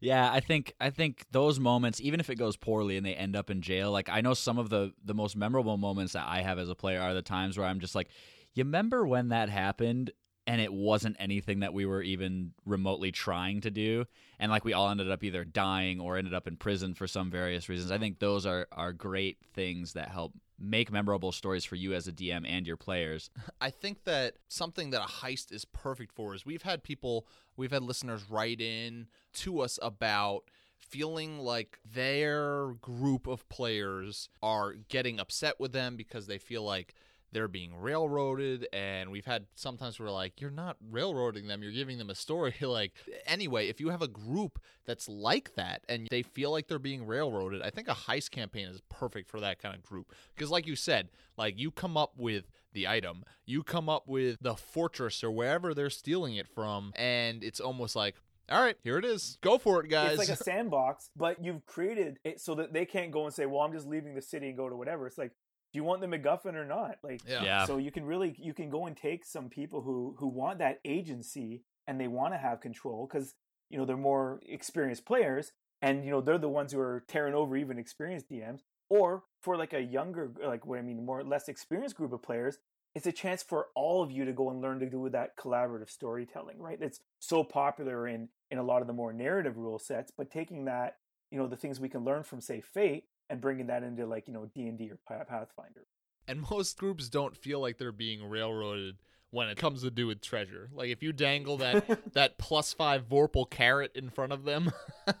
yeah, 0.00 0.30
I 0.30 0.40
think 0.40 0.74
I 0.80 0.90
think 0.90 1.24
those 1.30 1.58
moments, 1.58 2.00
even 2.00 2.20
if 2.20 2.30
it 2.30 2.36
goes 2.36 2.56
poorly 2.56 2.96
and 2.96 3.04
they 3.06 3.14
end 3.14 3.34
up 3.36 3.50
in 3.50 3.62
jail, 3.62 3.90
like 3.90 4.08
I 4.08 4.20
know 4.20 4.34
some 4.34 4.58
of 4.58 4.68
the 4.70 4.92
the 5.04 5.14
most 5.14 5.36
memorable 5.36 5.76
moments 5.76 6.12
that 6.12 6.26
I 6.28 6.42
have 6.42 6.58
as 6.58 6.68
a 6.68 6.74
player 6.74 7.00
are 7.00 7.14
the 7.14 7.22
times 7.22 7.56
where 7.58 7.66
I'm 7.66 7.80
just 7.80 7.94
like, 7.94 8.08
you 8.54 8.64
remember 8.64 9.06
when 9.06 9.28
that 9.28 9.48
happened 9.48 10.10
and 10.46 10.60
it 10.60 10.72
wasn't 10.72 11.16
anything 11.18 11.60
that 11.60 11.72
we 11.72 11.86
were 11.86 12.02
even 12.02 12.52
remotely 12.66 13.10
trying 13.10 13.60
to 13.62 13.70
do 13.70 14.04
and 14.38 14.50
like 14.50 14.64
we 14.64 14.72
all 14.72 14.90
ended 14.90 15.10
up 15.10 15.24
either 15.24 15.44
dying 15.44 16.00
or 16.00 16.16
ended 16.16 16.34
up 16.34 16.46
in 16.46 16.56
prison 16.56 16.94
for 16.94 17.06
some 17.06 17.30
various 17.30 17.68
reasons. 17.68 17.90
I 17.90 17.98
think 17.98 18.18
those 18.18 18.46
are 18.46 18.66
are 18.72 18.92
great 18.92 19.38
things 19.54 19.92
that 19.94 20.08
help 20.08 20.32
make 20.58 20.92
memorable 20.92 21.32
stories 21.32 21.64
for 21.64 21.76
you 21.76 21.94
as 21.94 22.06
a 22.06 22.12
DM 22.12 22.48
and 22.48 22.66
your 22.66 22.76
players. 22.76 23.30
I 23.60 23.70
think 23.70 24.04
that 24.04 24.34
something 24.48 24.90
that 24.90 25.02
a 25.02 25.06
heist 25.06 25.52
is 25.52 25.64
perfect 25.64 26.12
for 26.12 26.34
is 26.34 26.46
we've 26.46 26.62
had 26.62 26.82
people, 26.82 27.26
we've 27.56 27.72
had 27.72 27.82
listeners 27.82 28.24
write 28.30 28.60
in 28.60 29.08
to 29.34 29.60
us 29.60 29.78
about 29.82 30.44
feeling 30.78 31.38
like 31.38 31.78
their 31.84 32.74
group 32.80 33.26
of 33.26 33.48
players 33.48 34.28
are 34.42 34.74
getting 34.88 35.18
upset 35.18 35.58
with 35.58 35.72
them 35.72 35.96
because 35.96 36.26
they 36.26 36.38
feel 36.38 36.62
like 36.62 36.94
they're 37.34 37.48
being 37.48 37.76
railroaded 37.76 38.66
and 38.72 39.10
we've 39.10 39.26
had 39.26 39.44
sometimes 39.56 39.98
we're 39.98 40.10
like 40.10 40.40
you're 40.40 40.50
not 40.50 40.76
railroading 40.90 41.48
them 41.48 41.62
you're 41.62 41.72
giving 41.72 41.98
them 41.98 42.08
a 42.08 42.14
story. 42.14 42.54
Like 42.64 42.92
anyway 43.26 43.68
if 43.68 43.80
you 43.80 43.90
have 43.90 44.00
a 44.00 44.08
group 44.08 44.58
that's 44.86 45.08
like 45.08 45.54
that 45.56 45.82
and 45.88 46.08
they 46.10 46.22
feel 46.22 46.50
like 46.50 46.66
they're 46.66 46.78
being 46.78 47.06
railroaded 47.06 47.62
i 47.62 47.70
think 47.70 47.88
a 47.88 47.94
heist 47.94 48.30
campaign 48.30 48.66
is 48.68 48.80
perfect 48.88 49.28
for 49.28 49.40
that 49.40 49.60
kind 49.60 49.74
of 49.74 49.82
group. 49.82 50.12
Because 50.34 50.50
like 50.50 50.66
you 50.66 50.76
said 50.76 51.10
like 51.36 51.58
you 51.58 51.70
come 51.70 51.96
up 51.96 52.12
with 52.16 52.44
the 52.72 52.86
item 52.88 53.24
you 53.44 53.62
come 53.62 53.88
up 53.88 54.06
with 54.06 54.38
the 54.40 54.54
fortress 54.54 55.22
or 55.24 55.30
wherever 55.30 55.74
they're 55.74 55.90
stealing 55.90 56.36
it 56.36 56.48
from 56.48 56.92
and 56.96 57.42
it's 57.42 57.60
almost 57.60 57.96
like 57.96 58.14
all 58.50 58.62
right 58.62 58.76
here 58.82 58.98
it 58.98 59.04
is. 59.04 59.38
Go 59.40 59.58
for 59.58 59.82
it 59.82 59.88
guys. 59.88 60.18
It's 60.18 60.28
like 60.28 60.40
a 60.40 60.42
sandbox, 60.42 61.10
but 61.16 61.42
you've 61.42 61.64
created 61.64 62.18
it 62.24 62.40
so 62.40 62.54
that 62.56 62.72
they 62.72 62.84
can't 62.84 63.10
go 63.10 63.24
and 63.24 63.32
say, 63.32 63.46
"Well, 63.46 63.62
I'm 63.62 63.72
just 63.72 63.86
leaving 63.86 64.14
the 64.14 64.22
city 64.22 64.48
and 64.48 64.56
go 64.56 64.68
to 64.68 64.76
whatever." 64.76 65.06
It's 65.06 65.16
like, 65.16 65.32
do 65.74 65.78
you 65.78 65.84
want 65.84 66.00
the 66.00 66.06
MacGuffin 66.06 66.54
or 66.54 66.64
not? 66.64 66.98
Like, 67.02 67.20
yeah. 67.28 67.42
Yeah. 67.42 67.64
so 67.66 67.78
you 67.78 67.90
can 67.90 68.04
really 68.04 68.36
you 68.38 68.54
can 68.54 68.70
go 68.70 68.86
and 68.86 68.96
take 68.96 69.24
some 69.24 69.48
people 69.48 69.82
who 69.82 70.14
who 70.20 70.28
want 70.28 70.60
that 70.60 70.78
agency 70.84 71.64
and 71.88 72.00
they 72.00 72.06
want 72.06 72.32
to 72.32 72.38
have 72.38 72.60
control 72.60 73.08
because 73.10 73.34
you 73.70 73.76
know 73.76 73.84
they're 73.84 73.96
more 73.96 74.40
experienced 74.48 75.04
players 75.04 75.50
and 75.82 76.04
you 76.04 76.12
know 76.12 76.20
they're 76.20 76.38
the 76.38 76.48
ones 76.48 76.72
who 76.72 76.78
are 76.78 77.02
tearing 77.08 77.34
over 77.34 77.56
even 77.56 77.80
experienced 77.80 78.30
DMs 78.30 78.60
or 78.88 79.24
for 79.42 79.56
like 79.56 79.72
a 79.72 79.80
younger 79.80 80.30
like 80.46 80.64
what 80.64 80.78
I 80.78 80.82
mean 80.82 81.04
more 81.04 81.24
less 81.24 81.48
experienced 81.48 81.96
group 81.96 82.12
of 82.12 82.22
players 82.22 82.58
it's 82.94 83.08
a 83.08 83.12
chance 83.12 83.42
for 83.42 83.66
all 83.74 84.00
of 84.00 84.12
you 84.12 84.24
to 84.24 84.32
go 84.32 84.50
and 84.50 84.60
learn 84.60 84.78
to 84.78 84.88
do 84.88 85.08
that 85.08 85.36
collaborative 85.36 85.90
storytelling 85.90 86.60
right 86.60 86.78
That's 86.78 87.00
so 87.18 87.42
popular 87.42 88.06
in 88.06 88.28
in 88.48 88.58
a 88.58 88.62
lot 88.62 88.80
of 88.80 88.86
the 88.86 88.92
more 88.92 89.12
narrative 89.12 89.58
rule 89.58 89.80
sets 89.80 90.12
but 90.16 90.30
taking 90.30 90.66
that 90.66 90.98
you 91.32 91.38
know 91.38 91.48
the 91.48 91.56
things 91.56 91.80
we 91.80 91.88
can 91.88 92.04
learn 92.04 92.22
from 92.22 92.40
say 92.40 92.60
fate 92.60 93.06
and 93.30 93.40
bringing 93.40 93.66
that 93.68 93.82
into 93.82 94.06
like 94.06 94.28
you 94.28 94.34
know 94.34 94.46
D&D 94.54 94.90
or 94.90 94.98
Pathfinder. 95.24 95.86
And 96.26 96.44
most 96.50 96.78
groups 96.78 97.08
don't 97.08 97.36
feel 97.36 97.60
like 97.60 97.78
they're 97.78 97.92
being 97.92 98.28
railroaded 98.28 98.96
when 99.34 99.48
it 99.48 99.56
comes 99.58 99.82
to 99.82 99.90
do 99.90 100.06
with 100.06 100.20
treasure. 100.20 100.70
Like 100.74 100.88
if 100.90 101.02
you 101.02 101.12
dangle 101.12 101.56
that 101.58 102.00
that 102.14 102.38
plus 102.38 102.72
five 102.72 103.08
Vorpal 103.08 103.48
carrot 103.50 103.92
in 103.94 104.08
front 104.10 104.32
of 104.32 104.44
them, 104.44 104.70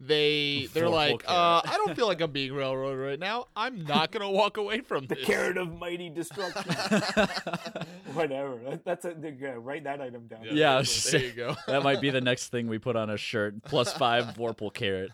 they 0.00 0.68
they're 0.72 0.84
Vorpal 0.86 0.90
like, 0.92 1.24
uh, 1.28 1.60
I 1.64 1.74
don't 1.76 1.94
feel 1.94 2.06
like 2.06 2.20
I'm 2.20 2.32
being 2.32 2.52
railroaded 2.54 2.98
right 2.98 3.18
now. 3.18 3.46
I'm 3.54 3.84
not 3.84 4.10
gonna 4.10 4.30
walk 4.40 4.56
away 4.56 4.80
from 4.80 5.06
the 5.06 5.14
this. 5.14 5.24
carrot 5.24 5.56
of 5.58 5.72
mighty 5.78 6.08
destruction 6.10 6.72
whatever 8.14 8.58
That- 8.68 8.84
that's 8.84 9.04
a 9.04 9.14
yeah, 9.38 9.54
write 9.56 9.84
that 9.84 10.00
item 10.00 10.26
down 10.26 10.40
Yeah, 10.50 10.74
I 10.74 10.78
was 10.78 10.92
just 10.92 11.10
there 11.12 11.20
saying- 11.20 11.32
you 11.36 11.36
go. 11.46 11.56
that 11.66 11.82
might 11.82 12.00
be 12.00 12.10
the 12.10 12.20
next 12.20 12.48
thing 12.48 12.66
we 12.66 12.78
put 12.78 12.96
on 12.96 13.10
a 13.10 13.16
shirt. 13.16 13.62
Plus 13.62 13.92
five 13.92 14.24
Vorpal 14.34 14.72
carrot. 14.72 15.10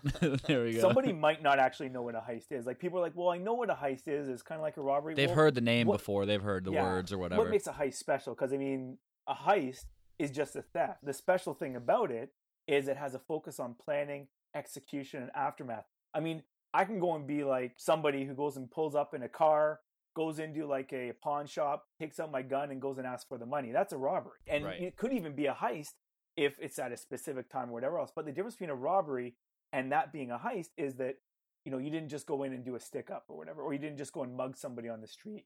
there 0.47 0.63
we 0.63 0.73
go. 0.73 0.79
somebody 0.81 1.11
might 1.13 1.41
not 1.43 1.59
actually 1.59 1.89
know 1.89 2.01
what 2.01 2.15
a 2.15 2.19
heist 2.19 2.51
is 2.51 2.65
like 2.65 2.79
people 2.79 2.99
are 2.99 3.01
like 3.01 3.13
well 3.15 3.29
i 3.29 3.37
know 3.37 3.53
what 3.53 3.69
a 3.69 3.73
heist 3.73 4.07
is 4.07 4.27
it's 4.29 4.41
kind 4.41 4.57
of 4.59 4.63
like 4.63 4.77
a 4.77 4.81
robbery 4.81 5.13
They've 5.13 5.27
Well, 5.27 5.35
heard 5.35 5.55
the 5.55 5.61
name 5.61 5.87
what- 5.87 5.97
before. 5.97 6.25
They've 6.25 6.41
heard 6.41 6.63
the 6.65 6.71
yeah, 6.71 6.83
words 6.83 7.11
or 7.11 7.17
whatever. 7.17 7.41
what 7.41 7.49
makes 7.51 7.67
a 7.67 7.71
heist 7.71 7.95
special 7.95 8.35
because 8.37 8.53
I 8.53 8.57
mean, 8.57 8.97
a 9.27 9.33
heist 9.33 9.85
is 10.19 10.31
just 10.31 10.55
a 10.55 10.61
theft. 10.61 10.99
The 11.03 11.13
special 11.13 11.53
thing 11.53 11.75
about 11.75 12.11
it 12.11 12.31
is 12.67 12.87
it 12.87 12.97
has 12.97 13.13
a 13.15 13.19
focus 13.19 13.59
on 13.59 13.75
planning, 13.83 14.27
execution, 14.55 15.21
and 15.21 15.31
aftermath. 15.35 15.85
I 16.13 16.19
mean, 16.19 16.43
I 16.73 16.85
can 16.85 16.99
go 16.99 17.15
and 17.15 17.25
be 17.27 17.43
like 17.43 17.73
somebody 17.77 18.25
who 18.25 18.33
goes 18.33 18.57
and 18.57 18.69
pulls 18.69 18.95
up 18.95 19.13
in 19.13 19.23
a 19.23 19.29
car, 19.29 19.79
goes 20.15 20.39
into 20.39 20.65
like 20.65 20.91
a 20.93 21.13
pawn 21.23 21.47
shop, 21.47 21.85
takes 21.99 22.19
out 22.19 22.31
my 22.31 22.41
gun, 22.41 22.71
and 22.71 22.81
goes 22.81 22.97
and 22.97 23.07
asks 23.07 23.27
for 23.27 23.37
the 23.37 23.45
money. 23.45 23.71
That's 23.71 23.93
a 23.93 23.97
robbery, 23.97 24.39
and 24.47 24.65
Right. 24.65 24.81
it 24.81 24.97
could 24.97 25.13
even 25.13 25.33
be 25.35 25.45
a 25.45 25.53
heist 25.53 25.93
if 26.35 26.59
it's 26.59 26.77
at 26.77 26.91
a 26.91 26.97
specific 26.97 27.49
time 27.49 27.69
or 27.69 27.73
whatever 27.73 27.97
else. 27.99 28.11
But 28.15 28.25
the 28.25 28.31
difference 28.31 28.55
between 28.55 28.69
a 28.69 28.75
robbery 28.75 29.35
and 29.73 29.91
that 29.91 30.11
being 30.13 30.31
a 30.31 30.37
heist 30.37 30.69
is 30.77 30.95
that 30.95 31.15
you 31.65 31.71
know 31.71 31.77
you 31.77 31.89
didn't 31.89 32.09
just 32.09 32.25
go 32.25 32.43
in 32.43 32.53
and 32.53 32.63
do 32.65 32.75
a 32.75 32.79
stick 32.79 33.09
up 33.09 33.25
or 33.29 33.37
whatever, 33.37 33.61
or 33.61 33.73
you 33.73 33.79
didn't 33.79 33.97
just 33.97 34.13
go 34.13 34.23
and 34.23 34.35
mug 34.35 34.57
somebody 34.57 34.89
on 34.89 35.01
the 35.01 35.07
street, 35.07 35.45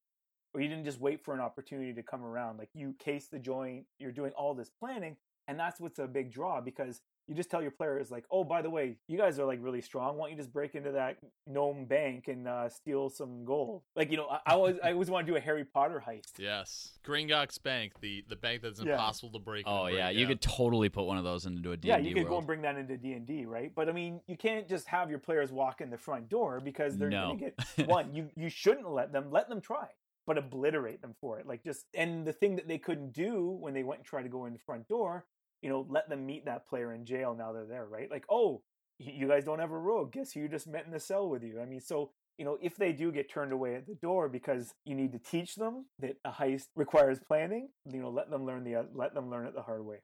or 0.53 0.61
you 0.61 0.67
didn't 0.67 0.85
just 0.85 0.99
wait 0.99 1.23
for 1.23 1.33
an 1.33 1.39
opportunity 1.39 1.93
to 1.93 2.03
come 2.03 2.23
around. 2.23 2.57
Like 2.57 2.69
you 2.73 2.93
case 2.99 3.27
the 3.27 3.39
joint, 3.39 3.85
you're 3.99 4.11
doing 4.11 4.31
all 4.33 4.53
this 4.53 4.69
planning, 4.69 5.15
and 5.47 5.59
that's 5.59 5.79
what's 5.79 5.99
a 5.99 6.07
big 6.07 6.31
draw 6.31 6.61
because 6.61 7.01
you 7.27 7.35
just 7.35 7.49
tell 7.51 7.61
your 7.61 7.71
players 7.71 8.11
like, 8.11 8.25
oh, 8.31 8.43
by 8.43 8.61
the 8.61 8.69
way, 8.69 8.97
you 9.07 9.17
guys 9.17 9.39
are 9.39 9.45
like 9.45 9.59
really 9.61 9.79
strong. 9.79 10.17
Why 10.17 10.25
don't 10.25 10.31
you 10.31 10.37
just 10.37 10.51
break 10.51 10.75
into 10.75 10.91
that 10.93 11.17
gnome 11.47 11.85
bank 11.85 12.27
and 12.27 12.47
uh, 12.47 12.67
steal 12.67 13.09
some 13.09 13.45
gold? 13.45 13.83
Like 13.95 14.11
you 14.11 14.17
know, 14.17 14.27
I, 14.27 14.39
I 14.47 14.53
always 14.53 14.75
I 14.83 14.91
always 14.91 15.09
want 15.09 15.25
to 15.25 15.31
do 15.31 15.37
a 15.37 15.39
Harry 15.39 15.63
Potter 15.63 16.03
heist. 16.05 16.39
Yes, 16.39 16.97
Gringotts 17.05 17.61
Bank, 17.61 17.93
the 18.01 18.25
the 18.27 18.35
bank 18.35 18.63
that's 18.63 18.81
Yeah. 18.81 18.93
impossible 18.93 19.31
to 19.33 19.39
break. 19.39 19.65
Oh 19.67 19.85
and 19.85 19.95
yeah, 19.95 20.07
break 20.07 20.17
you 20.17 20.25
out. 20.25 20.29
could 20.29 20.41
totally 20.41 20.89
put 20.89 21.05
one 21.05 21.17
of 21.17 21.23
those 21.23 21.45
into 21.45 21.71
a 21.71 21.77
D 21.77 21.87
yeah, 21.87 21.97
and 21.97 22.05
you 22.05 22.13
D 22.13 22.19
could 22.19 22.25
go 22.27 22.31
world. 22.31 22.41
and 22.41 22.47
bring 22.47 22.61
that 22.63 22.75
into 22.75 22.97
D 22.97 23.13
and 23.13 23.25
D, 23.25 23.45
right? 23.45 23.71
But 23.73 23.87
I 23.87 23.93
mean, 23.93 24.19
you 24.27 24.35
can't 24.35 24.67
just 24.67 24.87
have 24.87 25.09
your 25.09 25.19
players 25.19 25.51
walk 25.53 25.79
in 25.79 25.89
the 25.89 25.97
front 25.97 26.27
door 26.27 26.59
because 26.59 26.97
they're 26.97 27.09
No. 27.09 27.27
going 27.27 27.37
to 27.39 27.45
get 27.45 27.87
one. 27.87 28.13
You 28.13 28.29
you 28.35 28.49
shouldn't 28.49 28.89
let 28.91 29.13
them 29.13 29.31
let 29.31 29.47
them 29.47 29.61
try, 29.61 29.87
but 30.27 30.37
obliterate 30.37 31.01
them 31.01 31.15
for 31.19 31.39
it. 31.39 31.47
Like 31.47 31.63
just 31.63 31.85
and 31.93 32.25
the 32.25 32.33
thing 32.33 32.55
that 32.55 32.67
they 32.67 32.77
couldn't 32.77 33.13
do 33.13 33.57
when 33.59 33.73
they 33.73 33.83
went 33.83 33.99
and 33.99 34.05
tried 34.07 34.23
to 34.23 34.29
go 34.29 34.45
in 34.45 34.53
the 34.53 34.59
front 34.59 34.87
door, 34.87 35.25
you 35.61 35.69
know, 35.69 35.85
let 35.89 36.09
them 36.09 36.25
meet 36.25 36.45
that 36.45 36.67
player 36.67 36.93
in 36.93 37.05
jail. 37.05 37.35
Now 37.37 37.51
they're 37.53 37.65
there, 37.65 37.85
right? 37.85 38.09
Like 38.09 38.25
oh, 38.29 38.61
you 38.99 39.27
guys 39.27 39.45
don't 39.45 39.59
have 39.59 39.71
a 39.71 39.79
rule. 39.79 40.05
Guess 40.05 40.33
who 40.33 40.41
you 40.41 40.47
just 40.47 40.67
met 40.67 40.85
in 40.85 40.91
the 40.91 40.99
cell 40.99 41.27
with 41.29 41.43
you? 41.43 41.59
I 41.61 41.65
mean, 41.65 41.81
so 41.81 42.11
you 42.37 42.45
know, 42.45 42.57
if 42.61 42.75
they 42.75 42.91
do 42.91 43.11
get 43.11 43.31
turned 43.31 43.51
away 43.51 43.75
at 43.75 43.85
the 43.85 43.95
door 43.95 44.27
because 44.27 44.73
you 44.85 44.95
need 44.95 45.11
to 45.11 45.19
teach 45.19 45.55
them 45.55 45.85
that 45.99 46.17
a 46.25 46.31
heist 46.31 46.67
requires 46.75 47.19
planning, 47.19 47.69
you 47.85 48.01
know, 48.01 48.09
let 48.09 48.31
them 48.31 48.45
learn 48.45 48.63
the 48.63 48.75
uh, 48.75 48.83
let 48.93 49.13
them 49.13 49.29
learn 49.29 49.45
it 49.45 49.53
the 49.53 49.61
hard 49.61 49.85
way. 49.85 49.97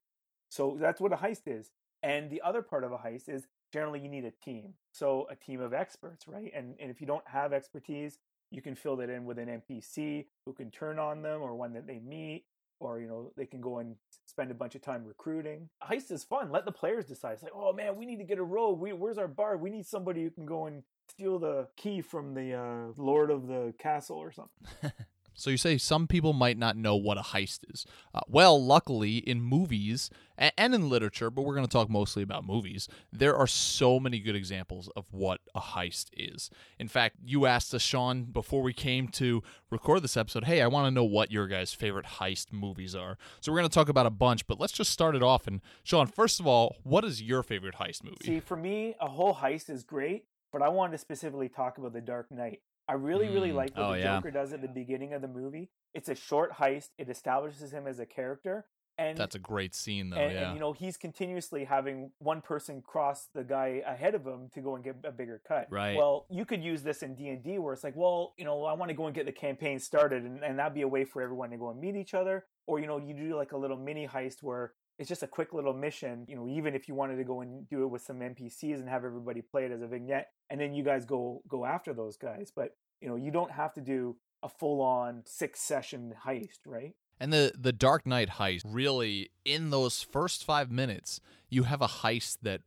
So 0.50 0.78
that's 0.80 1.02
what 1.02 1.14
a 1.14 1.18
heist 1.18 1.48
is. 1.48 1.72
And 2.04 2.30
the 2.30 2.42
other 2.46 2.62
part 2.62 2.84
of 2.84 2.92
a 2.92 2.98
heist 2.98 3.28
is 3.28 3.48
generally 3.74 4.00
you 4.00 4.10
need 4.10 4.26
a 4.26 4.32
team. 4.32 4.74
So 4.92 5.28
a 5.30 5.36
team 5.36 5.62
of 5.62 5.74
experts, 5.74 6.28
right? 6.28 6.52
And 6.56 6.76
and 6.80 6.92
if 6.92 7.02
you 7.02 7.08
don't 7.08 7.28
have 7.28 7.54
expertise, 7.54 8.20
you 8.52 8.62
can 8.62 8.76
fill 8.76 8.96
that 8.98 9.10
in 9.10 9.26
with 9.26 9.40
an 9.40 9.62
NPC 9.62 10.26
who 10.46 10.54
can 10.54 10.72
turn 10.72 11.00
on 11.00 11.22
them 11.22 11.42
or 11.42 11.56
one 11.56 11.74
that 11.74 11.88
they 11.88 12.00
meet 12.00 12.46
or 12.80 13.00
you 13.00 13.08
know 13.08 13.32
they 13.36 13.46
can 13.46 13.60
go 13.60 13.80
and 13.80 13.96
spend 14.26 14.52
a 14.52 14.54
bunch 14.54 14.76
of 14.76 14.82
time 14.82 15.04
recruiting. 15.04 15.70
Heist 15.84 16.12
is 16.12 16.24
fun. 16.24 16.52
Let 16.52 16.66
the 16.66 16.72
players 16.72 17.06
decide. 17.06 17.34
It's 17.34 17.44
like, 17.44 17.54
oh 17.56 17.74
man, 17.74 17.96
we 17.96 18.06
need 18.06 18.18
to 18.18 18.24
get 18.24 18.38
a 18.38 18.44
rogue. 18.44 18.80
We, 18.80 18.94
where's 18.94 19.18
our 19.18 19.28
bard? 19.28 19.62
We 19.62 19.70
need 19.70 19.86
somebody 19.86 20.24
who 20.24 20.30
can 20.30 20.46
go 20.46 20.68
and 20.68 20.84
steal 21.10 21.40
the 21.40 21.68
key 21.76 22.02
from 22.02 22.34
the 22.34 22.54
uh, 22.54 22.94
lord 22.98 23.32
of 23.32 23.48
the 23.48 23.74
castle 23.80 24.18
or 24.18 24.32
something. 24.32 24.92
So 25.38 25.50
you 25.50 25.58
say 25.58 25.78
some 25.78 26.08
people 26.08 26.34
might 26.34 26.58
not 26.58 26.76
know 26.76 26.96
what 26.96 27.18
a 27.18 27.22
heist 27.22 27.60
is. 27.72 27.86
Uh, 28.14 28.22
well, 28.28 28.62
luckily 28.62 29.18
in 29.18 29.42
movies 29.42 30.10
and 30.38 30.76
in 30.76 30.90
literature, 30.90 31.30
but 31.30 31.44
we're 31.44 31.56
going 31.56 31.66
to 31.66 31.72
talk 31.72 31.90
mostly 31.90 32.24
about 32.24 32.46
movies, 32.46 32.88
there 33.12 33.36
are 33.36 33.48
so 33.48 34.00
many 34.00 34.20
good 34.20 34.36
examples 34.36 34.90
of 34.96 35.06
what 35.12 35.42
a 35.56 35.62
heist 35.62 36.08
is. 36.14 36.50
In 36.80 36.88
fact, 36.88 37.18
you 37.24 37.46
asked 37.46 37.74
us, 37.74 37.82
Sean, 37.82 38.24
before 38.24 38.62
we 38.62 38.74
came 38.74 39.08
to 39.10 39.42
record 39.72 40.04
this 40.04 40.18
episode, 40.18 40.46
hey, 40.46 40.62
I 40.62 40.68
want 40.68 40.88
to 40.88 40.92
know 40.92 41.04
what 41.04 41.32
your 41.32 41.48
guys' 41.48 41.74
favorite 41.74 42.06
heist 42.20 42.52
movies 42.52 42.96
are. 42.96 43.18
So 43.40 43.52
we're 43.52 43.60
going 43.60 43.70
to 43.70 43.74
talk 43.74 43.90
about 43.90 44.06
a 44.06 44.12
bunch, 44.12 44.46
but 44.48 44.60
let's 44.60 44.74
just 44.74 44.92
start 44.92 45.16
it 45.16 45.24
off. 45.24 45.48
And 45.48 45.62
Sean, 45.84 46.08
first 46.08 46.40
of 46.40 46.48
all, 46.48 46.76
what 46.84 47.06
is 47.06 47.22
your 47.22 47.44
favorite 47.44 47.76
heist 47.76 48.04
movie? 48.04 48.18
See, 48.24 48.40
for 48.40 48.58
me, 48.58 48.96
a 49.00 49.08
whole 49.08 49.36
heist 49.36 49.70
is 49.70 49.84
great, 49.84 50.26
but 50.52 50.62
I 50.62 50.70
wanted 50.70 50.94
to 50.94 50.98
specifically 51.00 51.50
talk 51.50 51.78
about 51.78 51.94
The 51.94 52.02
Dark 52.02 52.32
Knight. 52.32 52.62
I 52.88 52.94
really, 52.94 53.28
really 53.28 53.52
Mm. 53.52 53.56
like 53.56 53.76
what 53.76 53.86
Oh, 53.86 53.92
the 53.94 54.00
yeah. 54.00 54.16
Joker 54.18 54.32
does 54.32 54.54
at 54.54 54.62
the 54.62 54.68
beginning 54.68 55.14
of 55.14 55.22
the 55.22 55.28
movie. 55.28 55.70
It's 55.94 56.10
a 56.10 56.16
short 56.16 56.54
heist. 56.54 56.90
It 56.98 57.10
establishes 57.10 57.72
him 57.74 57.88
as 57.88 58.00
a 58.00 58.06
character, 58.06 58.66
and 58.98 59.18
That's 59.18 59.36
a 59.36 59.40
great 59.40 59.76
scene, 59.76 60.10
though. 60.10 60.18
and, 60.18 60.34
yeah. 60.34 60.46
and 60.48 60.54
you 60.56 60.60
know 60.60 60.74
he's 60.74 60.98
continuously 60.98 61.66
having 61.66 62.12
one 62.20 62.42
person 62.42 62.82
cross 62.82 63.28
the 63.34 63.44
guy 63.44 63.84
ahead 63.86 64.16
of 64.16 64.26
him 64.26 64.50
to 64.54 64.62
go 64.62 64.76
and 64.76 64.84
get 64.84 64.96
a 65.04 65.12
bigger 65.12 65.42
cut. 65.48 65.68
Right. 65.70 65.96
Well, 65.98 66.26
you 66.30 66.46
could 66.46 66.64
use 66.64 66.82
this 66.84 67.04
in 67.04 67.14
D 67.16 67.30
and 67.30 67.44
D 67.44 67.58
where 67.60 67.74
it's 67.74 67.84
like, 67.84 67.96
well, 67.96 68.34
you 68.38 68.46
know, 68.46 68.64
I 68.66 68.74
want 68.74 68.90
to 68.90 68.96
go 68.96 69.06
and 69.06 69.14
get 69.16 69.26
the 69.26 69.32
campaign 69.32 69.80
started, 69.80 70.24
and, 70.24 70.44
and 70.44 70.58
that'd 70.58 70.74
be 70.74 70.82
a 70.82 70.88
way 70.88 71.04
for 71.06 71.22
everyone 71.22 71.50
to 71.52 71.58
go 71.58 71.70
and 71.70 71.80
meet 71.80 71.96
each 71.96 72.14
other. 72.14 72.46
Or 72.68 72.80
you 72.80 72.88
know, 72.88 72.98
you 72.98 73.14
do 73.14 73.36
like 73.36 73.52
a 73.52 73.58
little 73.58 73.78
mini 73.78 74.08
heist 74.08 74.42
where 74.44 74.74
it's 75.00 75.08
just 75.10 75.22
a 75.24 75.28
quick 75.28 75.54
little 75.54 75.74
mission. 75.74 76.26
You 76.28 76.36
know, 76.36 76.48
even 76.48 76.74
if 76.74 76.88
you 76.88 76.96
wanted 76.96 77.18
to 77.18 77.24
go 77.24 77.42
and 77.42 77.68
do 77.70 77.84
it 77.84 77.88
with 77.88 78.02
some 78.02 78.20
NPCs 78.20 78.76
and 78.80 78.90
have 78.90 79.06
everybody 79.06 79.42
play 79.42 79.66
it 79.66 79.72
as 79.72 79.82
a 79.82 79.88
vignette, 79.88 80.30
and 80.50 80.60
then 80.60 80.74
you 80.74 80.84
guys 80.84 81.06
go 81.06 81.42
go 81.48 81.66
after 81.66 81.94
those 81.94 82.18
guys. 82.18 82.52
But 82.56 82.76
you 83.02 83.08
know, 83.08 83.16
you 83.16 83.32
don't 83.32 83.52
have 83.52 83.74
to 83.74 83.82
do 83.82 84.16
a 84.44 84.50
full 84.50 84.82
on 84.82 85.24
six 85.26 85.60
session 85.62 86.14
heist, 86.26 86.60
right? 86.66 86.96
And 87.20 87.34
the 87.34 87.54
the 87.58 87.74
Dark 87.74 88.06
Knight 88.06 88.32
heist 88.32 88.62
really 88.66 89.30
in 89.46 89.70
those 89.70 90.04
first 90.04 90.44
5 90.44 90.72
minutes, 90.72 91.20
you 91.50 91.64
have 91.64 91.82
a 91.82 91.88
heist 91.88 92.40
that 92.44 92.62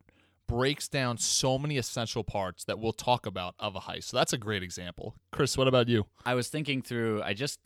breaks 0.46 0.88
down 0.88 1.16
so 1.16 1.56
many 1.58 1.78
essential 1.78 2.24
parts 2.24 2.64
that 2.64 2.80
we'll 2.80 2.92
talk 2.92 3.24
about 3.24 3.54
of 3.60 3.76
a 3.76 3.80
heist. 3.80 4.04
So 4.04 4.16
that's 4.16 4.32
a 4.32 4.38
great 4.38 4.64
example. 4.64 5.14
Chris, 5.30 5.56
what 5.56 5.68
about 5.68 5.88
you? 5.88 6.06
I 6.24 6.34
was 6.34 6.48
thinking 6.48 6.82
through. 6.82 7.22
I 7.22 7.34
just 7.34 7.60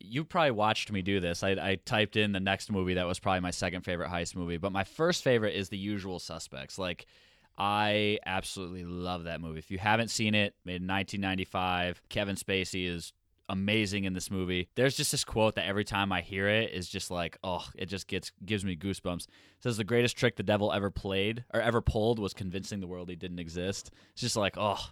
you 0.00 0.24
probably 0.24 0.50
watched 0.50 0.90
me 0.90 1.02
do 1.02 1.20
this. 1.20 1.44
I, 1.44 1.50
I 1.50 1.78
typed 1.84 2.16
in 2.16 2.32
the 2.32 2.40
next 2.40 2.70
movie 2.70 2.94
that 2.94 3.06
was 3.06 3.20
probably 3.20 3.40
my 3.40 3.52
second 3.52 3.82
favorite 3.82 4.10
heist 4.10 4.34
movie, 4.34 4.56
but 4.56 4.72
my 4.72 4.84
first 4.84 5.22
favorite 5.22 5.54
is 5.54 5.68
The 5.68 5.78
Usual 5.78 6.18
Suspects. 6.18 6.78
Like 6.78 7.06
I 7.56 8.18
absolutely 8.26 8.84
love 8.84 9.24
that 9.24 9.40
movie. 9.40 9.58
If 9.58 9.70
you 9.70 9.78
haven't 9.78 10.08
seen 10.08 10.34
it, 10.34 10.54
made 10.64 10.82
in 10.82 10.88
1995, 10.88 12.02
Kevin 12.08 12.36
Spacey 12.36 12.88
is 12.88 13.12
amazing 13.48 14.04
in 14.04 14.12
this 14.12 14.30
movie. 14.30 14.68
There's 14.74 14.96
just 14.96 15.12
this 15.12 15.24
quote 15.24 15.54
that 15.54 15.66
every 15.66 15.84
time 15.84 16.12
I 16.12 16.20
hear 16.20 16.48
it 16.48 16.72
is 16.72 16.88
just 16.88 17.10
like, 17.10 17.38
oh, 17.44 17.66
it 17.76 17.86
just 17.86 18.08
gets 18.08 18.32
gives 18.44 18.64
me 18.64 18.76
goosebumps. 18.76 19.26
It 19.26 19.62
says 19.62 19.76
the 19.76 19.84
greatest 19.84 20.16
trick 20.16 20.36
the 20.36 20.42
devil 20.42 20.72
ever 20.72 20.90
played 20.90 21.44
or 21.52 21.60
ever 21.60 21.80
pulled 21.80 22.18
was 22.18 22.34
convincing 22.34 22.80
the 22.80 22.86
world 22.86 23.08
he 23.08 23.16
didn't 23.16 23.38
exist. 23.38 23.90
It's 24.12 24.22
just 24.22 24.36
like, 24.36 24.54
oh, 24.56 24.90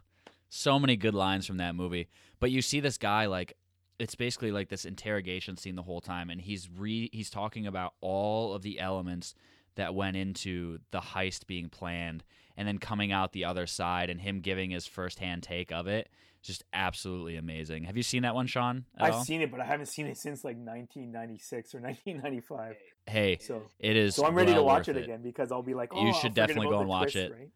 so 0.49 0.79
many 0.79 0.97
good 0.97 1.15
lines 1.15 1.47
from 1.47 1.57
that 1.59 1.75
movie. 1.75 2.09
But 2.41 2.51
you 2.51 2.63
see 2.63 2.81
this 2.81 2.99
guy 2.99 3.27
like 3.27 3.57
it's 3.99 4.15
basically 4.15 4.53
like 4.53 4.69
this 4.69 4.85
interrogation 4.85 5.57
scene 5.57 5.77
the 5.77 5.83
whole 5.83 6.01
time 6.01 6.31
and 6.31 6.41
he's 6.41 6.69
re 6.71 7.09
he's 7.13 7.31
talking 7.31 7.67
about 7.67 7.95
all 8.01 8.55
of 8.55 8.63
the 8.63 8.81
elements 8.81 9.35
that 9.77 9.95
went 9.95 10.17
into 10.17 10.79
the 10.91 11.01
heist 11.01 11.47
being 11.47 11.69
planned 11.69 12.25
and 12.57 12.66
then 12.68 12.78
coming 12.78 13.12
out 13.12 13.32
the 13.32 13.44
other 13.44 13.66
side 13.66 14.11
and 14.11 14.20
him 14.20 14.40
giving 14.40 14.70
his 14.70 14.86
firsthand 14.86 15.42
take 15.42 15.72
of 15.72 15.86
it 15.86 16.09
just 16.42 16.64
absolutely 16.72 17.36
amazing. 17.36 17.84
Have 17.84 17.96
you 17.96 18.03
seen 18.03 18.22
that 18.22 18.34
one, 18.34 18.48
Sean? 18.48 18.84
I've 18.98 19.14
all? 19.14 19.24
seen 19.24 19.40
it, 19.42 19.50
but 19.53 19.61
I 19.61 19.64
haven't 19.64 19.86
seen 19.86 20.09
it 20.09 20.16
since 20.18 20.42
like 20.42 20.57
1996 20.57 21.74
or 21.74 21.78
1995. 21.80 22.74
Hey, 23.07 23.38
So, 23.40 23.62
it 23.78 23.96
is. 23.96 24.16
so 24.16 24.26
I'm 24.26 24.34
ready 24.34 24.53
to 24.55 24.62
watch 24.62 24.88
worth 24.88 24.96
it, 24.96 25.05
again 25.05 25.22
because 25.22 25.53
I'll 25.53 25.62
be 25.62 25.74
like, 25.74 25.90
oh, 25.92 26.00
You 26.03 26.09
I'll 26.09 26.12
should 26.14 26.34
definitely 26.34 26.68
go 26.68 26.80
and 26.80 26.88
watch 26.88 27.12
twist, 27.12 27.16
it. 27.16 27.32
right? 27.32 27.48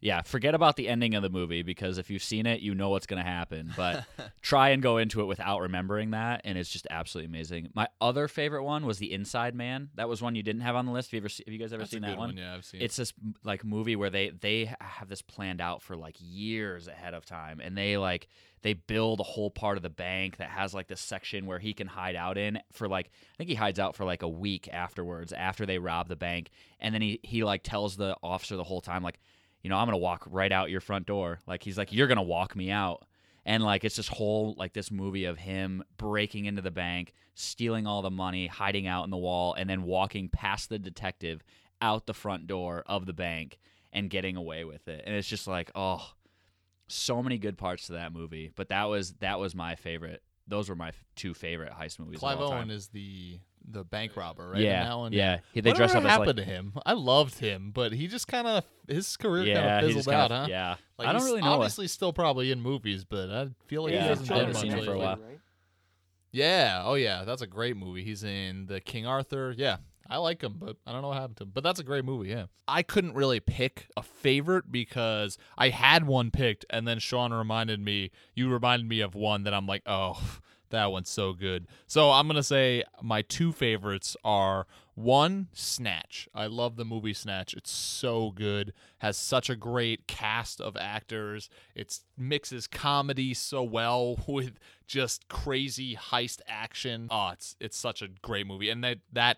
Yeah, 0.00 0.22
forget 0.22 0.54
about 0.54 0.76
the 0.76 0.88
ending 0.88 1.14
of 1.14 1.22
the 1.22 1.28
movie 1.28 1.62
because 1.62 1.98
if 1.98 2.08
you've 2.08 2.22
seen 2.22 2.46
it, 2.46 2.60
you 2.60 2.74
know 2.74 2.90
what's 2.90 3.06
going 3.06 3.22
to 3.22 3.28
happen. 3.28 3.72
But 3.76 4.04
try 4.42 4.70
and 4.70 4.82
go 4.82 4.98
into 4.98 5.20
it 5.20 5.24
without 5.24 5.60
remembering 5.60 6.12
that, 6.12 6.42
and 6.44 6.56
it's 6.56 6.70
just 6.70 6.86
absolutely 6.88 7.26
amazing. 7.26 7.70
My 7.74 7.88
other 8.00 8.28
favorite 8.28 8.62
one 8.62 8.86
was 8.86 8.98
The 8.98 9.12
Inside 9.12 9.54
Man. 9.54 9.90
That 9.96 10.08
was 10.08 10.22
one 10.22 10.34
you 10.36 10.42
didn't 10.42 10.62
have 10.62 10.76
on 10.76 10.86
the 10.86 10.92
list. 10.92 11.10
Have 11.10 11.14
you 11.14 11.24
ever 11.24 11.28
have 11.46 11.52
you 11.52 11.58
guys 11.58 11.72
ever 11.72 11.82
That's 11.82 11.90
seen 11.90 12.04
a 12.04 12.08
good 12.08 12.12
that 12.12 12.18
one? 12.18 12.36
Yeah, 12.36 12.54
I've 12.54 12.64
seen 12.64 12.80
it. 12.80 12.84
It's 12.84 12.96
this 12.96 13.12
like 13.42 13.64
movie 13.64 13.96
where 13.96 14.10
they 14.10 14.30
they 14.30 14.72
have 14.80 15.08
this 15.08 15.22
planned 15.22 15.60
out 15.60 15.82
for 15.82 15.96
like 15.96 16.16
years 16.20 16.86
ahead 16.86 17.14
of 17.14 17.24
time, 17.24 17.60
and 17.60 17.76
they 17.76 17.96
like 17.96 18.28
they 18.62 18.74
build 18.74 19.20
a 19.20 19.24
whole 19.24 19.50
part 19.50 19.76
of 19.76 19.82
the 19.82 19.90
bank 19.90 20.38
that 20.38 20.50
has 20.50 20.74
like 20.74 20.88
this 20.88 21.00
section 21.00 21.46
where 21.46 21.58
he 21.58 21.72
can 21.72 21.86
hide 21.86 22.16
out 22.16 22.38
in 22.38 22.60
for 22.72 22.88
like 22.88 23.06
I 23.06 23.36
think 23.36 23.50
he 23.50 23.56
hides 23.56 23.78
out 23.78 23.96
for 23.96 24.04
like 24.04 24.22
a 24.22 24.28
week 24.28 24.68
afterwards 24.72 25.32
after 25.32 25.66
they 25.66 25.78
rob 25.78 26.08
the 26.08 26.16
bank, 26.16 26.50
and 26.80 26.94
then 26.94 27.02
he 27.02 27.20
he 27.22 27.44
like 27.44 27.62
tells 27.62 27.96
the 27.96 28.16
officer 28.22 28.56
the 28.56 28.64
whole 28.64 28.80
time 28.80 29.02
like, 29.02 29.18
you 29.62 29.70
know, 29.70 29.76
I'm 29.76 29.86
gonna 29.86 29.98
walk 29.98 30.24
right 30.30 30.52
out 30.52 30.70
your 30.70 30.80
front 30.80 31.06
door. 31.06 31.40
Like 31.46 31.62
he's 31.62 31.78
like, 31.78 31.92
you're 31.92 32.06
gonna 32.06 32.22
walk 32.22 32.54
me 32.54 32.70
out. 32.70 33.04
And 33.44 33.62
like 33.62 33.84
it's 33.84 33.96
this 33.96 34.08
whole 34.08 34.54
like 34.58 34.72
this 34.72 34.90
movie 34.90 35.24
of 35.24 35.38
him 35.38 35.82
breaking 35.96 36.44
into 36.44 36.62
the 36.62 36.70
bank, 36.70 37.14
stealing 37.34 37.86
all 37.86 38.02
the 38.02 38.10
money, 38.10 38.46
hiding 38.46 38.86
out 38.86 39.04
in 39.04 39.10
the 39.10 39.16
wall, 39.16 39.54
and 39.54 39.68
then 39.68 39.82
walking 39.82 40.28
past 40.28 40.68
the 40.68 40.78
detective 40.78 41.42
out 41.80 42.06
the 42.06 42.14
front 42.14 42.46
door 42.46 42.82
of 42.86 43.06
the 43.06 43.12
bank 43.12 43.58
and 43.92 44.10
getting 44.10 44.36
away 44.36 44.64
with 44.64 44.86
it. 44.88 45.02
And 45.06 45.14
it's 45.14 45.28
just 45.28 45.46
like, 45.46 45.70
oh, 45.74 46.12
so 46.88 47.22
many 47.22 47.38
good 47.38 47.56
parts 47.56 47.86
to 47.86 47.92
that 47.92 48.12
movie. 48.12 48.50
But 48.54 48.68
that 48.68 48.84
was 48.84 49.12
that 49.14 49.38
was 49.38 49.54
my 49.54 49.76
favorite. 49.76 50.22
Those 50.46 50.68
were 50.68 50.76
my 50.76 50.92
two 51.14 51.34
favorite 51.34 51.72
heist 51.72 51.98
movies. 51.98 52.18
Clive 52.18 52.38
of 52.38 52.46
all 52.46 52.52
Owen 52.54 52.70
is 52.70 52.88
the 52.88 53.38
the 53.70 53.84
bank 53.84 54.16
robber, 54.16 54.50
right? 54.50 54.60
Yeah, 54.62 54.94
one? 54.94 55.12
yeah. 55.12 55.38
He, 55.52 55.60
they 55.60 55.70
Whatever 55.70 55.78
dress 55.92 55.94
up 55.96 56.04
as 56.04 56.10
happened 56.10 56.26
like 56.28 56.36
to 56.36 56.44
him? 56.44 56.72
I 56.86 56.92
loved 56.94 57.38
him, 57.38 57.70
but 57.74 57.92
he 57.92 58.06
just 58.06 58.26
kind 58.28 58.46
of 58.46 58.64
his 58.88 59.16
career 59.16 59.54
kind 59.54 59.84
of 59.86 59.92
fizzled 59.92 60.14
out, 60.14 60.30
kinda, 60.30 60.40
huh? 60.42 60.46
yeah. 60.48 60.74
Like, 60.98 61.08
I 61.08 61.12
don't 61.12 61.24
really 61.24 61.40
know. 61.42 61.52
Obviously, 61.52 61.86
still 61.88 62.12
probably 62.12 62.50
in 62.50 62.60
movies, 62.60 63.04
but 63.04 63.30
I 63.30 63.48
feel 63.66 63.82
like 63.84 63.92
Yeah, 63.92 64.02
he 64.02 64.08
hasn't 64.08 64.28
done 64.28 64.48
much 64.52 64.56
seen 64.62 64.70
for 64.72 64.76
a 64.76 64.80
lately. 64.80 64.96
while. 64.96 65.16
right? 65.16 65.38
Yeah. 66.32 66.82
Oh, 66.84 66.94
yeah. 66.94 67.24
That's 67.24 67.42
a 67.42 67.46
great 67.46 67.76
movie. 67.76 68.04
He's 68.04 68.22
in 68.24 68.66
the 68.66 68.80
King 68.80 69.06
Arthur. 69.06 69.54
Yeah. 69.56 69.78
I 70.10 70.16
like 70.18 70.42
him, 70.42 70.54
but 70.58 70.76
I 70.86 70.92
don't 70.92 71.02
know 71.02 71.08
what 71.08 71.18
happened 71.18 71.36
to 71.38 71.42
him. 71.44 71.50
But 71.52 71.64
that's 71.64 71.80
a 71.80 71.84
great 71.84 72.04
movie. 72.04 72.30
Yeah. 72.30 72.46
I 72.66 72.82
couldn't 72.82 73.12
really 73.14 73.40
pick 73.40 73.88
a 73.96 74.02
favorite 74.02 74.72
because 74.72 75.36
I 75.58 75.68
had 75.68 76.06
one 76.06 76.30
picked, 76.30 76.64
and 76.70 76.88
then 76.88 76.98
Sean 76.98 77.32
reminded 77.32 77.78
me. 77.80 78.10
You 78.34 78.50
reminded 78.50 78.88
me 78.88 79.00
of 79.00 79.14
one 79.14 79.44
that 79.44 79.52
I'm 79.52 79.66
like, 79.66 79.82
oh, 79.86 80.18
that 80.70 80.92
one's 80.92 81.08
so 81.10 81.32
good. 81.32 81.66
So 81.86 82.10
I'm 82.10 82.26
gonna 82.26 82.42
say 82.42 82.84
my 83.02 83.22
two 83.22 83.52
favorites 83.52 84.16
are 84.24 84.66
one, 84.94 85.46
Snatch. 85.52 86.28
I 86.34 86.46
love 86.46 86.74
the 86.74 86.84
movie 86.84 87.14
Snatch. 87.14 87.54
It's 87.54 87.70
so 87.70 88.32
good. 88.32 88.72
Has 88.98 89.16
such 89.16 89.48
a 89.48 89.54
great 89.54 90.08
cast 90.08 90.60
of 90.60 90.76
actors. 90.76 91.48
It 91.76 92.00
mixes 92.16 92.66
comedy 92.66 93.32
so 93.32 93.62
well 93.62 94.18
with 94.26 94.58
just 94.86 95.28
crazy 95.28 95.94
heist 95.94 96.40
action. 96.48 97.06
Oh, 97.10 97.30
it's 97.32 97.54
it's 97.60 97.76
such 97.76 98.02
a 98.02 98.08
great 98.22 98.46
movie, 98.46 98.70
and 98.70 98.82
that 98.82 98.98
that 99.12 99.36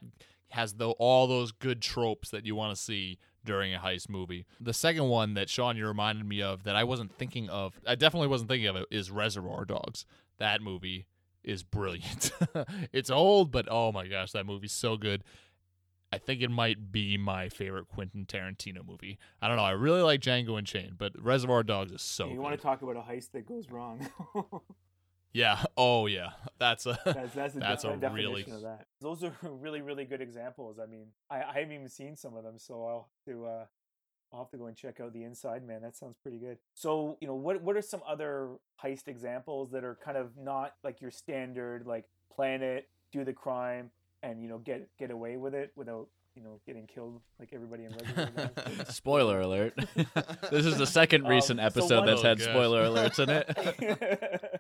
has 0.51 0.75
the 0.75 0.91
all 0.93 1.27
those 1.27 1.53
good 1.53 1.83
tropes 1.83 2.31
that 2.31 2.47
you 2.47 2.55
want 2.55 2.75
to 2.75 2.83
see 2.83 3.19
during 3.45 3.75
a 3.75 3.79
heist 3.79 4.09
movie. 4.09 4.47
The 4.61 4.73
second 4.73 5.09
one 5.09 5.35
that 5.35 5.49
Sean 5.49 5.77
you 5.77 5.87
reminded 5.87 6.27
me 6.27 6.43
of 6.43 6.65
that 6.65 6.77
I 6.77 6.85
wasn't 6.85 7.15
thinking 7.15 7.49
of, 7.49 7.79
I 7.87 7.95
definitely 7.95 8.29
wasn't 8.29 8.51
thinking 8.51 8.69
of 8.69 8.77
it, 8.77 8.87
is 8.91 9.11
Reservoir 9.11 9.65
Dogs. 9.65 10.05
That 10.39 10.63
movie 10.63 11.07
is 11.43 11.63
brilliant. 11.63 12.31
it's 12.93 13.11
old, 13.11 13.51
but 13.51 13.67
oh 13.71 13.93
my 13.93 14.07
gosh, 14.07 14.33
that 14.33 14.47
movie's 14.47 14.73
so 14.73 14.97
good. 14.97 15.25
I 16.13 16.19
think 16.19 16.43
it 16.43 16.51
might 16.51 16.91
be 16.91 17.17
my 17.17 17.49
favorite 17.49 17.89
Quentin 17.89 18.27
Tarantino 18.27 18.87
movie. 18.87 19.19
I 19.41 19.47
don't 19.47 19.57
know. 19.57 19.63
I 19.63 19.71
really 19.73 20.03
like 20.03 20.21
Django 20.21 20.59
Unchained, 20.59 20.99
but 20.99 21.13
Reservoir 21.21 21.63
Dogs 21.63 21.93
is 21.93 22.03
so 22.03 22.27
you 22.27 22.35
good. 22.35 22.41
want 22.41 22.57
to 22.57 22.63
talk 22.63 22.83
about 22.83 22.97
a 22.97 23.01
heist 23.01 23.31
that 23.33 23.47
goes 23.47 23.71
wrong? 23.71 24.09
yeah. 25.33 25.63
Oh 25.77 26.07
yeah. 26.07 26.31
That's 26.59 26.87
a 26.87 26.99
that's 27.05 27.35
that's, 27.35 27.55
a, 27.55 27.59
that's 27.61 27.85
a 27.85 27.97
definition 27.97 28.15
really 28.15 28.43
of 28.43 28.63
that. 28.63 28.87
Those 29.01 29.23
are 29.23 29.33
really 29.43 29.83
really 29.83 30.05
good 30.05 30.21
examples. 30.21 30.81
I 30.81 30.87
mean, 30.87 31.09
I, 31.31 31.43
I 31.43 31.53
haven't 31.61 31.73
even 31.73 31.89
seen 31.89 32.17
some 32.17 32.35
of 32.37 32.43
them, 32.43 32.59
so 32.59 32.85
I'll 32.85 33.09
to 33.27 33.47
uh, 33.47 33.65
I'll 34.33 34.41
have 34.41 34.51
to 34.51 34.57
go 34.59 34.67
and 34.67 34.77
check 34.77 35.01
out 35.01 35.13
the 35.13 35.25
inside 35.25 35.67
man. 35.67 35.83
That 35.83 35.97
sounds 35.97 36.17
pretty 36.23 36.39
good. 36.39 36.59
So 36.75 37.17
you 37.21 37.27
know, 37.27 37.35
what 37.35 37.63
what 37.63 37.77
are 37.77 37.83
some 37.83 38.01
other 38.09 38.51
heist 38.83 39.09
examples 39.09 39.71
that 39.73 39.83
are 39.85 39.99
kind 40.05 40.17
of 40.17 40.37
not 40.37 40.75
like 40.85 41.01
your 41.01 41.11
standard 41.11 41.87
like 41.87 42.05
plan 42.33 42.63
it, 42.63 42.89
do 43.13 43.25
the 43.25 43.33
crime, 43.33 43.91
and 44.23 44.41
you 44.43 44.49
know 44.49 44.59
get 44.59 44.89
get 44.99 45.11
away 45.11 45.37
with 45.37 45.55
it 45.55 45.73
without 45.75 46.07
you 46.37 46.43
know 46.43 46.61
getting 46.65 46.87
killed 46.87 47.21
like 47.41 47.49
everybody 47.53 47.85
in 47.87 47.93
regular. 47.93 48.51
Spoiler 48.89 49.41
alert. 49.41 49.75
this 50.51 50.65
is 50.65 50.79
the 50.79 50.87
second 50.87 51.25
Um, 51.25 51.31
recent 51.33 51.59
so 51.59 51.67
episode 51.67 51.97
one- 51.99 52.07
that's 52.07 52.21
Oh, 52.25 52.29
had 52.29 52.39
gosh. 52.39 52.47
spoiler 52.49 52.85
alerts 52.89 53.19
in 53.19 53.31
it. 53.31 54.60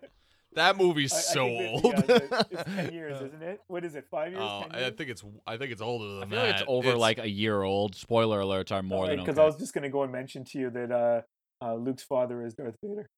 That 0.54 0.76
movie's 0.76 1.12
I- 1.12 1.16
I 1.16 1.20
so 1.20 1.46
think 1.46 1.82
that- 1.82 1.84
old. 1.84 1.94
yeah, 1.94 2.16
it's- 2.16 2.46
it's 2.50 2.62
ten 2.74 2.92
years, 2.92 3.16
isn't 3.22 3.42
it? 3.42 3.60
What 3.68 3.84
is 3.84 3.94
it? 3.94 4.06
Five 4.10 4.32
years? 4.32 4.42
Oh, 4.44 4.64
10 4.70 4.82
I 4.84 4.90
think 4.90 5.10
it's 5.10 5.24
I 5.46 5.56
think 5.56 5.72
it's 5.72 5.80
older 5.82 6.06
than 6.14 6.22
I 6.24 6.26
feel 6.26 6.38
that. 6.38 6.46
like 6.46 6.54
it's 6.56 6.64
over 6.68 6.94
like 6.96 7.18
a 7.18 7.28
year 7.28 7.62
old. 7.62 7.94
Spoiler 7.94 8.40
alerts 8.40 8.72
are 8.72 8.82
more 8.82 9.06
than 9.06 9.18
because 9.18 9.38
okay. 9.38 9.42
I 9.42 9.46
was 9.46 9.56
just 9.56 9.72
going 9.74 9.82
to 9.84 9.90
go 9.90 10.02
and 10.02 10.10
mention 10.12 10.44
to 10.46 10.58
you 10.58 10.70
that 10.70 10.90
uh, 10.90 11.22
uh, 11.64 11.74
Luke's 11.74 12.02
father 12.02 12.44
is 12.44 12.54
Darth 12.54 12.76
Vader. 12.82 13.08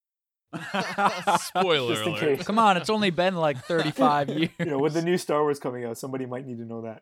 spoiler 1.37 2.01
alert. 2.01 2.19
case. 2.19 2.43
Come 2.45 2.59
on, 2.59 2.77
it's 2.77 2.89
only 2.89 3.09
been 3.09 3.35
like 3.35 3.57
35 3.65 4.29
years. 4.29 4.49
You 4.59 4.65
know, 4.65 4.79
with 4.79 4.93
the 4.93 5.01
new 5.01 5.17
Star 5.17 5.41
Wars 5.41 5.59
coming 5.59 5.85
out, 5.85 5.97
somebody 5.97 6.25
might 6.25 6.45
need 6.45 6.57
to 6.59 6.65
know 6.65 6.81
that. 6.83 7.01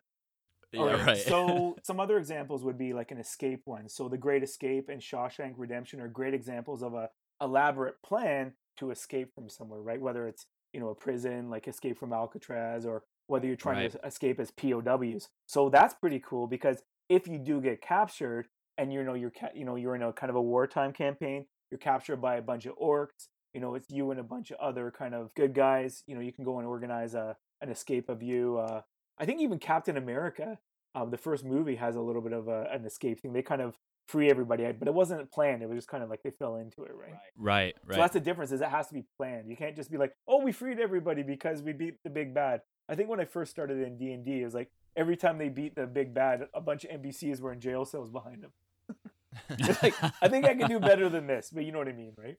yeah, 0.71 0.79
All 0.79 0.87
right, 0.87 1.05
right. 1.05 1.17
So 1.17 1.75
some 1.83 1.99
other 1.99 2.17
examples 2.17 2.63
would 2.63 2.77
be 2.77 2.93
like 2.93 3.11
an 3.11 3.17
escape 3.17 3.61
one. 3.65 3.89
So 3.89 4.07
The 4.07 4.17
Great 4.17 4.43
Escape 4.43 4.87
and 4.89 5.01
Shawshank 5.01 5.55
Redemption 5.57 5.99
are 5.99 6.07
great 6.07 6.33
examples 6.33 6.81
of 6.81 6.93
a 6.93 7.09
elaborate 7.41 7.95
plan 8.05 8.53
to 8.77 8.91
escape 8.91 9.33
from 9.33 9.49
somewhere, 9.49 9.81
right? 9.81 10.01
Whether 10.01 10.27
it's 10.27 10.45
you 10.73 10.79
know 10.79 10.89
a 10.89 10.95
prison, 10.95 11.49
like 11.49 11.67
escape 11.67 11.97
from 11.97 12.13
Alcatraz, 12.13 12.85
or 12.85 13.03
whether 13.27 13.47
you're 13.47 13.55
trying 13.55 13.89
to 13.89 13.99
escape 14.05 14.39
as 14.39 14.51
POWs. 14.51 15.29
So 15.45 15.69
that's 15.69 15.93
pretty 15.93 16.19
cool 16.19 16.47
because 16.47 16.83
if 17.09 17.27
you 17.27 17.37
do 17.37 17.61
get 17.61 17.81
captured 17.81 18.47
and 18.77 18.91
you 18.91 19.03
know 19.03 19.13
you're 19.13 19.31
ca- 19.31 19.51
you 19.53 19.65
know 19.65 19.75
you're 19.75 19.95
in 19.95 20.03
a 20.03 20.13
kind 20.13 20.29
of 20.29 20.35
a 20.35 20.41
wartime 20.41 20.93
campaign, 20.93 21.45
you're 21.69 21.77
captured 21.77 22.17
by 22.17 22.35
a 22.35 22.41
bunch 22.41 22.65
of 22.65 22.75
orcs. 22.77 23.27
You 23.53 23.59
know, 23.59 23.75
it's 23.75 23.89
you 23.89 24.11
and 24.11 24.19
a 24.19 24.23
bunch 24.23 24.51
of 24.51 24.57
other 24.61 24.93
kind 24.97 25.13
of 25.13 25.33
good 25.35 25.53
guys. 25.53 26.03
You 26.07 26.15
know, 26.15 26.21
you 26.21 26.31
can 26.31 26.45
go 26.45 26.59
and 26.59 26.67
organize 26.67 27.13
a 27.13 27.35
an 27.61 27.69
escape 27.69 28.09
of 28.09 28.23
you. 28.23 28.57
Uh, 28.57 28.81
I 29.19 29.25
think 29.25 29.39
even 29.41 29.59
Captain 29.59 29.97
America, 29.97 30.57
um, 30.95 31.11
the 31.11 31.17
first 31.17 31.45
movie 31.45 31.75
has 31.75 31.95
a 31.95 32.01
little 32.01 32.21
bit 32.21 32.33
of 32.33 32.47
a, 32.47 32.67
an 32.71 32.85
escape 32.85 33.19
thing. 33.19 33.33
They 33.33 33.41
kind 33.41 33.61
of 33.61 33.75
free 34.11 34.29
everybody, 34.29 34.69
but 34.71 34.87
it 34.87 34.93
wasn't 34.93 35.31
planned. 35.31 35.63
It 35.63 35.69
was 35.69 35.77
just 35.77 35.87
kind 35.87 36.03
of 36.03 36.09
like 36.09 36.21
they 36.21 36.31
fell 36.31 36.57
into 36.57 36.83
it, 36.83 36.91
right? 36.93 37.15
right, 37.37 37.75
So 37.75 37.87
right. 37.87 37.95
So 37.95 38.01
that's 38.01 38.13
the 38.13 38.19
difference. 38.19 38.51
Is 38.51 38.61
it 38.61 38.67
has 38.67 38.87
to 38.87 38.93
be 38.93 39.05
planned. 39.17 39.49
You 39.49 39.55
can't 39.55 39.75
just 39.75 39.89
be 39.89 39.97
like, 39.97 40.13
oh, 40.27 40.41
we 40.41 40.51
freed 40.51 40.79
everybody 40.79 41.23
because 41.23 41.61
we 41.61 41.73
beat 41.73 41.95
the 42.03 42.09
big 42.09 42.33
bad. 42.33 42.61
I 42.89 42.95
think 42.95 43.09
when 43.09 43.19
I 43.19 43.25
first 43.25 43.51
started 43.51 43.79
in 43.79 43.97
D 43.97 44.11
and 44.11 44.25
D, 44.25 44.41
it 44.41 44.45
was 44.45 44.53
like 44.53 44.69
every 44.95 45.15
time 45.15 45.37
they 45.37 45.49
beat 45.49 45.75
the 45.75 45.87
big 45.87 46.13
bad, 46.13 46.47
a 46.53 46.61
bunch 46.61 46.83
of 46.83 46.91
NPCs 47.01 47.39
were 47.39 47.53
in 47.53 47.61
jail 47.61 47.85
cells 47.85 48.09
behind 48.09 48.43
them. 48.43 48.51
Like 49.81 49.95
I 50.21 50.27
think 50.27 50.43
I 50.45 50.53
can 50.53 50.67
do 50.67 50.77
better 50.77 51.07
than 51.07 51.25
this, 51.25 51.51
but 51.51 51.63
you 51.63 51.71
know 51.71 51.77
what 51.77 51.87
I 51.87 51.93
mean, 51.93 52.11
right? 52.17 52.37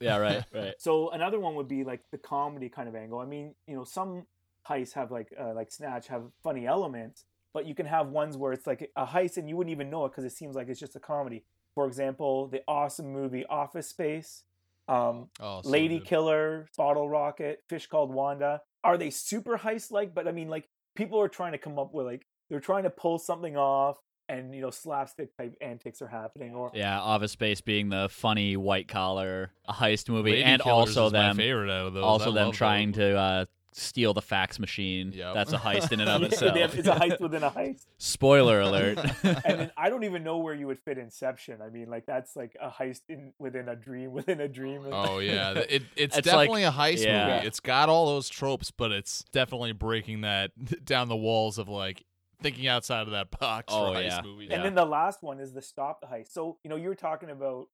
yeah, 0.00 0.16
right, 0.16 0.44
right. 0.52 0.74
So 0.78 1.10
another 1.10 1.38
one 1.38 1.54
would 1.54 1.68
be 1.68 1.84
like 1.84 2.00
the 2.10 2.18
comedy 2.18 2.68
kind 2.68 2.88
of 2.88 2.96
angle. 2.96 3.20
I 3.20 3.26
mean, 3.26 3.54
you 3.68 3.76
know, 3.76 3.84
some 3.84 4.26
heists 4.68 4.92
have 4.94 5.12
like 5.12 5.32
uh, 5.40 5.54
like 5.54 5.70
Snatch 5.70 6.08
have 6.08 6.24
funny 6.42 6.66
elements, 6.66 7.24
but 7.54 7.66
you 7.66 7.74
can 7.74 7.86
have 7.86 8.08
ones 8.08 8.36
where 8.36 8.52
it's 8.52 8.66
like 8.66 8.90
a 8.96 9.06
heist 9.06 9.36
and 9.36 9.48
you 9.48 9.56
wouldn't 9.56 9.72
even 9.72 9.90
know 9.90 10.04
it 10.06 10.10
because 10.10 10.24
it 10.24 10.32
seems 10.32 10.54
like 10.56 10.68
it's 10.68 10.80
just 10.80 10.96
a 10.96 11.00
comedy. 11.00 11.44
For 11.74 11.86
example, 11.86 12.48
the 12.48 12.62
awesome 12.68 13.12
movie 13.12 13.44
Office 13.46 13.88
Space, 13.88 14.42
um, 14.88 15.28
Oh, 15.40 15.62
so 15.62 15.68
Lady 15.70 15.98
good. 15.98 16.06
Killer, 16.08 16.68
Bottle 16.76 17.08
Rocket, 17.08 17.62
Fish 17.68 17.86
Called 17.86 18.12
Wanda. 18.12 18.60
Are 18.84 18.98
they 18.98 19.10
super 19.10 19.56
heist 19.56 19.90
like? 19.90 20.14
But 20.14 20.28
I 20.28 20.32
mean, 20.32 20.48
like 20.48 20.68
people 20.96 21.20
are 21.20 21.28
trying 21.28 21.52
to 21.52 21.58
come 21.58 21.78
up 21.78 21.94
with 21.94 22.04
like 22.06 22.26
they're 22.50 22.60
trying 22.60 22.82
to 22.82 22.90
pull 22.90 23.18
something 23.18 23.56
off, 23.56 23.96
and 24.28 24.54
you 24.54 24.60
know 24.60 24.70
slapstick 24.70 25.34
type 25.36 25.54
antics 25.60 26.02
are 26.02 26.08
happening. 26.08 26.54
Or 26.54 26.70
Yeah, 26.74 27.00
Office 27.00 27.32
Space 27.32 27.60
being 27.60 27.88
the 27.88 28.08
funny 28.10 28.56
white 28.56 28.88
collar 28.88 29.52
heist 29.68 30.08
movie, 30.10 30.32
Lady 30.32 30.42
and 30.44 30.60
Killers 30.60 30.96
also 30.96 31.06
is 31.06 31.12
my 31.12 31.18
them 31.28 31.36
favorite 31.36 31.70
out 31.70 31.86
of 31.86 31.94
those. 31.94 32.04
also 32.04 32.32
I 32.32 32.34
them 32.34 32.52
trying 32.52 32.92
those. 32.92 32.96
to 33.12 33.16
uh, 33.16 33.44
steal 33.74 34.12
the 34.14 34.22
fax 34.22 34.58
machine. 34.58 35.12
Yep. 35.12 35.34
That's 35.34 35.52
a 35.52 35.58
heist 35.58 35.92
in 35.92 36.00
and 36.00 36.08
of 36.10 36.22
itself. 36.22 36.54
they 36.54 36.60
have- 36.60 36.74
it's 36.74 36.88
a 36.88 36.92
heist 36.94 37.20
within 37.20 37.42
a 37.42 37.50
heist. 37.50 37.86
Spoiler 37.98 38.60
alert. 38.60 38.98
and 39.22 39.42
then 39.60 39.70
I 39.76 39.88
don't 39.90 40.04
even 40.04 40.22
know 40.24 40.38
where 40.38 40.54
you 40.54 40.66
would 40.66 40.78
fit 40.78 40.98
Inception. 40.98 41.60
I 41.62 41.68
mean, 41.70 41.88
like 41.88 42.06
that's 42.06 42.36
like 42.36 42.56
a 42.60 42.68
heist 42.70 43.00
in 43.08 43.32
within 43.38 43.68
a 43.68 43.76
dream, 43.76 44.12
within 44.18 44.40
a 44.40 44.48
dream. 44.48 44.86
Oh 44.92 45.18
yeah, 45.18 45.52
it, 45.52 45.82
it's, 45.96 46.16
It's 46.16 46.16
like- 46.16 46.24
definitely 46.24 46.64
a 46.64 46.70
heist 46.72 47.04
yeah. 47.04 47.36
movie. 47.36 47.46
It's 47.46 47.60
got 47.60 47.88
all 47.88 48.06
those 48.06 48.28
tropes, 48.28 48.70
but 48.70 48.92
it's 48.92 49.24
definitely 49.32 49.72
breaking 49.72 50.22
that 50.22 50.50
down 50.84 51.08
the 51.08 51.16
walls 51.16 51.58
of 51.58 51.68
like 51.68 52.04
thinking 52.42 52.66
outside 52.66 53.02
of 53.02 53.12
that 53.12 53.30
box 53.38 53.72
Oh, 53.72 53.92
for 53.94 53.98
heist 54.00 54.08
yeah. 54.08 54.20
movies. 54.22 54.48
And 54.52 54.64
then 54.64 54.74
the 54.74 54.84
last 54.84 55.22
one 55.22 55.38
is 55.40 55.52
the 55.52 55.62
stop 55.62 56.00
the 56.00 56.08
heist. 56.08 56.32
So 56.32 56.58
you 56.64 56.70
know, 56.70 56.76
you 56.76 56.88
were 56.88 56.94
talking 56.94 57.30
about. 57.30 57.66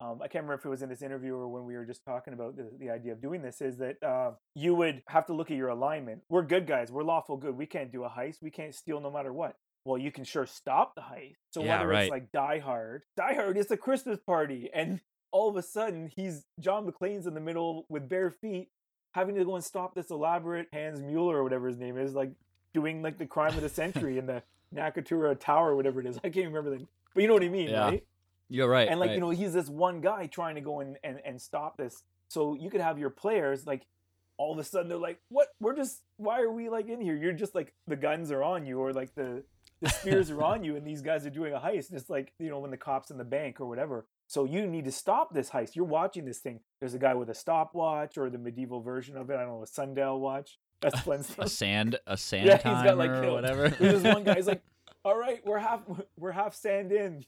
Um, 0.00 0.18
I 0.22 0.28
can't 0.28 0.44
remember 0.44 0.54
if 0.54 0.64
it 0.66 0.68
was 0.68 0.82
in 0.82 0.88
this 0.88 1.02
interview 1.02 1.34
or 1.34 1.48
when 1.48 1.64
we 1.64 1.74
were 1.76 1.84
just 1.84 2.04
talking 2.04 2.34
about 2.34 2.56
the, 2.56 2.68
the 2.78 2.90
idea 2.90 3.12
of 3.12 3.22
doing 3.22 3.42
this. 3.42 3.60
Is 3.60 3.78
that 3.78 4.02
uh, 4.02 4.32
you 4.54 4.74
would 4.74 5.02
have 5.08 5.26
to 5.26 5.32
look 5.32 5.50
at 5.50 5.56
your 5.56 5.68
alignment. 5.68 6.22
We're 6.28 6.42
good 6.42 6.66
guys. 6.66 6.90
We're 6.90 7.04
lawful 7.04 7.36
good. 7.36 7.56
We 7.56 7.66
can't 7.66 7.92
do 7.92 8.04
a 8.04 8.08
heist. 8.10 8.36
We 8.42 8.50
can't 8.50 8.74
steal 8.74 9.00
no 9.00 9.10
matter 9.10 9.32
what. 9.32 9.56
Well, 9.84 9.98
you 9.98 10.10
can 10.10 10.24
sure 10.24 10.46
stop 10.46 10.94
the 10.94 11.02
heist. 11.02 11.36
So 11.52 11.62
Yeah, 11.62 11.78
whether 11.78 11.88
right. 11.90 12.02
it's 12.04 12.10
like 12.10 12.32
Die 12.32 12.58
Hard, 12.58 13.02
Die 13.16 13.34
Hard 13.34 13.56
is 13.58 13.70
a 13.70 13.76
Christmas 13.76 14.18
party, 14.26 14.70
and 14.74 15.00
all 15.30 15.48
of 15.48 15.56
a 15.56 15.62
sudden 15.62 16.10
he's 16.14 16.44
John 16.58 16.86
McClane's 16.90 17.26
in 17.26 17.34
the 17.34 17.40
middle 17.40 17.84
with 17.88 18.08
bare 18.08 18.30
feet, 18.30 18.70
having 19.12 19.34
to 19.36 19.44
go 19.44 19.54
and 19.56 19.62
stop 19.64 19.94
this 19.94 20.10
elaborate 20.10 20.68
Hans 20.72 21.00
Mueller 21.02 21.36
or 21.38 21.42
whatever 21.44 21.68
his 21.68 21.76
name 21.78 21.98
is, 21.98 22.14
like 22.14 22.32
doing 22.72 23.02
like 23.02 23.18
the 23.18 23.26
crime 23.26 23.54
of 23.54 23.60
the 23.62 23.68
century 23.68 24.16
in 24.18 24.26
the 24.26 24.42
Nakatura 24.74 25.38
Tower, 25.38 25.70
or 25.72 25.76
whatever 25.76 26.00
it 26.00 26.06
is. 26.06 26.16
I 26.24 26.30
can't 26.30 26.46
remember 26.48 26.70
the, 26.70 26.86
but 27.14 27.20
you 27.22 27.28
know 27.28 27.34
what 27.34 27.44
I 27.44 27.48
mean, 27.48 27.68
Yeah. 27.68 27.84
right? 27.84 28.04
You're 28.54 28.68
right. 28.68 28.88
and 28.88 29.00
like 29.00 29.08
right. 29.08 29.14
you 29.14 29.20
know 29.20 29.30
he's 29.30 29.52
this 29.52 29.68
one 29.68 30.00
guy 30.00 30.26
trying 30.26 30.54
to 30.54 30.60
go 30.60 30.80
and, 30.80 30.96
and 31.02 31.20
and 31.24 31.40
stop 31.40 31.76
this 31.76 32.04
so 32.28 32.54
you 32.54 32.70
could 32.70 32.80
have 32.80 32.98
your 32.98 33.10
players 33.10 33.66
like 33.66 33.86
all 34.36 34.52
of 34.52 34.58
a 34.58 34.64
sudden 34.64 34.88
they're 34.88 34.98
like 34.98 35.18
what 35.28 35.48
we're 35.60 35.76
just 35.76 36.02
why 36.16 36.40
are 36.40 36.50
we 36.50 36.68
like 36.68 36.88
in 36.88 37.00
here 37.00 37.14
you're 37.14 37.32
just 37.32 37.54
like 37.54 37.72
the 37.86 37.96
guns 37.96 38.30
are 38.30 38.42
on 38.42 38.66
you 38.66 38.78
or 38.80 38.92
like 38.92 39.14
the 39.14 39.42
the 39.80 39.88
spears 39.88 40.30
are 40.30 40.42
on 40.42 40.64
you 40.64 40.76
and 40.76 40.86
these 40.86 41.02
guys 41.02 41.24
are 41.26 41.30
doing 41.30 41.52
a 41.52 41.58
heist 41.58 41.92
it's 41.92 42.10
like 42.10 42.32
you 42.38 42.48
know 42.48 42.58
when 42.58 42.70
the 42.70 42.76
cops 42.76 43.10
in 43.10 43.18
the 43.18 43.24
bank 43.24 43.60
or 43.60 43.66
whatever 43.66 44.06
so 44.26 44.44
you 44.44 44.66
need 44.66 44.84
to 44.84 44.92
stop 44.92 45.32
this 45.32 45.50
heist 45.50 45.76
you're 45.76 45.84
watching 45.84 46.24
this 46.24 46.38
thing 46.38 46.60
there's 46.80 46.94
a 46.94 46.98
guy 46.98 47.14
with 47.14 47.30
a 47.30 47.34
stopwatch 47.34 48.16
or 48.18 48.30
the 48.30 48.38
medieval 48.38 48.80
version 48.80 49.16
of 49.16 49.30
it 49.30 49.34
i 49.34 49.40
don't 49.40 49.48
know 49.48 49.62
a 49.62 49.66
sundial 49.66 50.20
watch 50.20 50.58
that's 50.80 50.94
a 51.00 51.02
Flintstone. 51.02 51.48
sand 51.48 51.98
a 52.06 52.16
sand 52.16 52.46
yeah 52.48 52.56
timer 52.56 52.76
he's 52.76 52.84
got 52.84 52.98
like 52.98 53.10
or 53.10 53.16
you 53.16 53.22
know, 53.22 53.34
whatever. 53.34 53.68
there's 53.68 54.02
this 54.02 54.14
one 54.14 54.24
guy 54.24 54.34
he's 54.34 54.46
like 54.46 54.62
all 55.04 55.16
right 55.18 55.44
we're 55.46 55.58
half 55.58 55.82
we're 56.18 56.32
half 56.32 56.54
sand 56.54 56.92
in 56.92 57.24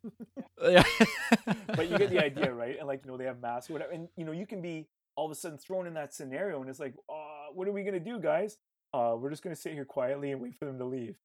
yeah. 0.63 0.83
but 1.69 1.91
you 1.91 1.99
get 1.99 2.11
the 2.11 2.19
idea, 2.25 2.53
right? 2.53 2.77
And 2.79 2.87
like 2.89 3.03
you 3.05 3.11
know, 3.11 3.17
they 3.17 3.25
have 3.25 3.41
masks, 3.41 3.69
or 3.71 3.75
whatever, 3.75 3.93
and 3.93 4.09
you 4.17 4.25
know, 4.25 4.33
you 4.33 4.47
can 4.47 4.63
be 4.63 4.87
all 5.15 5.27
of 5.27 5.31
a 5.33 5.35
sudden 5.35 5.59
thrown 5.59 5.87
in 5.87 5.95
that 5.95 6.13
scenario, 6.15 6.61
and 6.61 6.69
it's 6.71 6.81
like, 6.81 6.95
uh, 7.09 7.53
what 7.55 7.69
are 7.69 7.73
we 7.73 7.83
gonna 7.85 8.01
do, 8.01 8.19
guys? 8.19 8.57
Uh, 8.95 9.15
we're 9.19 9.31
just 9.31 9.43
gonna 9.43 9.57
sit 9.57 9.73
here 9.75 9.85
quietly 9.85 10.33
and 10.33 10.41
wait 10.41 10.55
for 10.59 10.65
them 10.65 10.79
to 10.79 10.85
leave. 10.85 11.17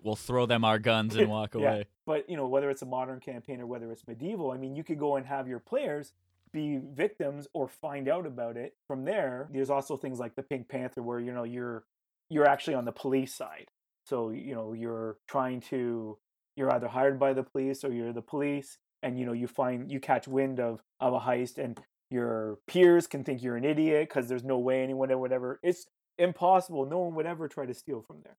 We'll 0.00 0.16
throw 0.16 0.46
them 0.46 0.64
our 0.64 0.78
guns 0.78 1.16
and 1.16 1.28
walk 1.30 1.54
Yeah. 1.54 1.60
away. 1.60 1.86
But 2.06 2.28
you 2.30 2.36
know, 2.36 2.46
whether 2.46 2.70
it's 2.70 2.82
a 2.82 2.86
modern 2.86 3.20
campaign 3.20 3.60
or 3.60 3.66
whether 3.66 3.90
it's 3.90 4.06
medieval, 4.06 4.50
I 4.50 4.56
mean, 4.56 4.76
you 4.76 4.84
could 4.84 4.98
go 4.98 5.16
and 5.16 5.26
have 5.26 5.48
your 5.48 5.58
players 5.60 6.12
be 6.52 6.78
victims 6.78 7.48
or 7.52 7.66
find 7.66 8.08
out 8.08 8.26
about 8.26 8.56
it. 8.56 8.76
From 8.86 9.04
there, 9.04 9.48
there's 9.50 9.70
also 9.70 9.96
things 9.96 10.20
like 10.20 10.36
the 10.36 10.42
Pink 10.42 10.68
Panther 10.68 11.02
where 11.02 11.18
you 11.18 11.32
know 11.32 11.44
you're 11.44 11.84
you're 12.30 12.46
actually 12.46 12.74
on 12.74 12.84
the 12.84 12.92
police 12.92 13.34
side. 13.34 13.70
So 14.04 14.30
you 14.30 14.54
know 14.54 14.72
you're 14.72 15.18
trying 15.28 15.60
to 15.72 16.18
you're 16.56 16.72
either 16.72 16.88
hired 16.88 17.18
by 17.18 17.32
the 17.32 17.42
police 17.42 17.84
or 17.84 17.92
you're 17.92 18.12
the 18.12 18.22
police, 18.22 18.78
and 19.02 19.18
you 19.18 19.26
know 19.26 19.32
you 19.32 19.46
find 19.46 19.90
you 19.90 20.00
catch 20.00 20.28
wind 20.28 20.60
of 20.60 20.82
of 21.00 21.14
a 21.14 21.20
heist, 21.20 21.58
and 21.58 21.80
your 22.10 22.58
peers 22.66 23.06
can 23.06 23.24
think 23.24 23.42
you're 23.42 23.56
an 23.56 23.64
idiot 23.64 24.08
because 24.08 24.28
there's 24.28 24.44
no 24.44 24.58
way 24.58 24.82
anyone 24.82 25.18
would 25.18 25.32
ever. 25.32 25.58
It's 25.62 25.86
impossible. 26.18 26.86
No 26.86 27.00
one 27.00 27.14
would 27.14 27.26
ever 27.26 27.48
try 27.48 27.66
to 27.66 27.74
steal 27.74 28.02
from 28.02 28.20
there. 28.24 28.36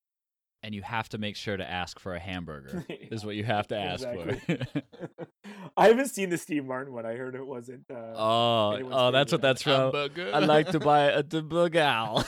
And 0.63 0.73
you 0.73 0.81
have 0.81 1.09
to 1.09 1.19
make 1.19 1.35
sure 1.35 1.55
to 1.55 1.69
ask 1.69 1.99
for 1.99 2.15
a 2.15 2.19
hamburger. 2.19 2.83
Is 3.11 3.23
what 3.23 3.35
you 3.35 3.43
have 3.43 3.67
to 3.67 3.77
ask 3.77 4.03
Exactly. 4.07 4.57
for. 4.57 4.81
I 5.77 5.89
haven't 5.89 6.07
seen 6.07 6.29
the 6.29 6.37
Steve 6.39 6.65
Martin 6.65 6.91
one. 6.93 7.05
I 7.05 7.13
heard 7.13 7.35
it 7.35 7.45
wasn't. 7.45 7.85
Uh, 7.89 8.13
oh, 8.15 8.79
oh, 8.91 9.11
that's 9.11 9.31
what 9.31 9.41
favorite. 9.41 9.41
that's 9.41 9.61
from. 9.61 10.33
I'd 10.33 10.47
like 10.47 10.71
to 10.71 10.79
buy 10.79 11.03
a 11.11 11.21
debugal. 11.21 12.23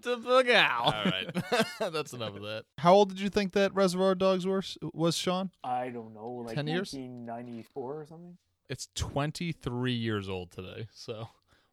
debugal. 0.00 0.80
All 0.86 0.92
right, 1.04 1.92
that's 1.92 2.12
enough 2.12 2.36
of 2.36 2.42
that. 2.42 2.64
How 2.78 2.94
old 2.94 3.10
did 3.10 3.20
you 3.20 3.28
think 3.28 3.52
that 3.52 3.74
Reservoir 3.74 4.14
Dogs 4.14 4.46
was, 4.46 4.78
was 4.94 5.16
Sean? 5.16 5.50
I 5.62 5.88
don't 5.90 6.14
know, 6.14 6.44
like 6.46 6.54
10 6.54 6.66
years? 6.68 6.92
1994 6.94 8.00
or 8.00 8.06
something. 8.06 8.38
It's 8.68 8.88
23 8.94 9.92
years 9.92 10.28
old 10.28 10.52
today. 10.52 10.86
So, 10.92 11.28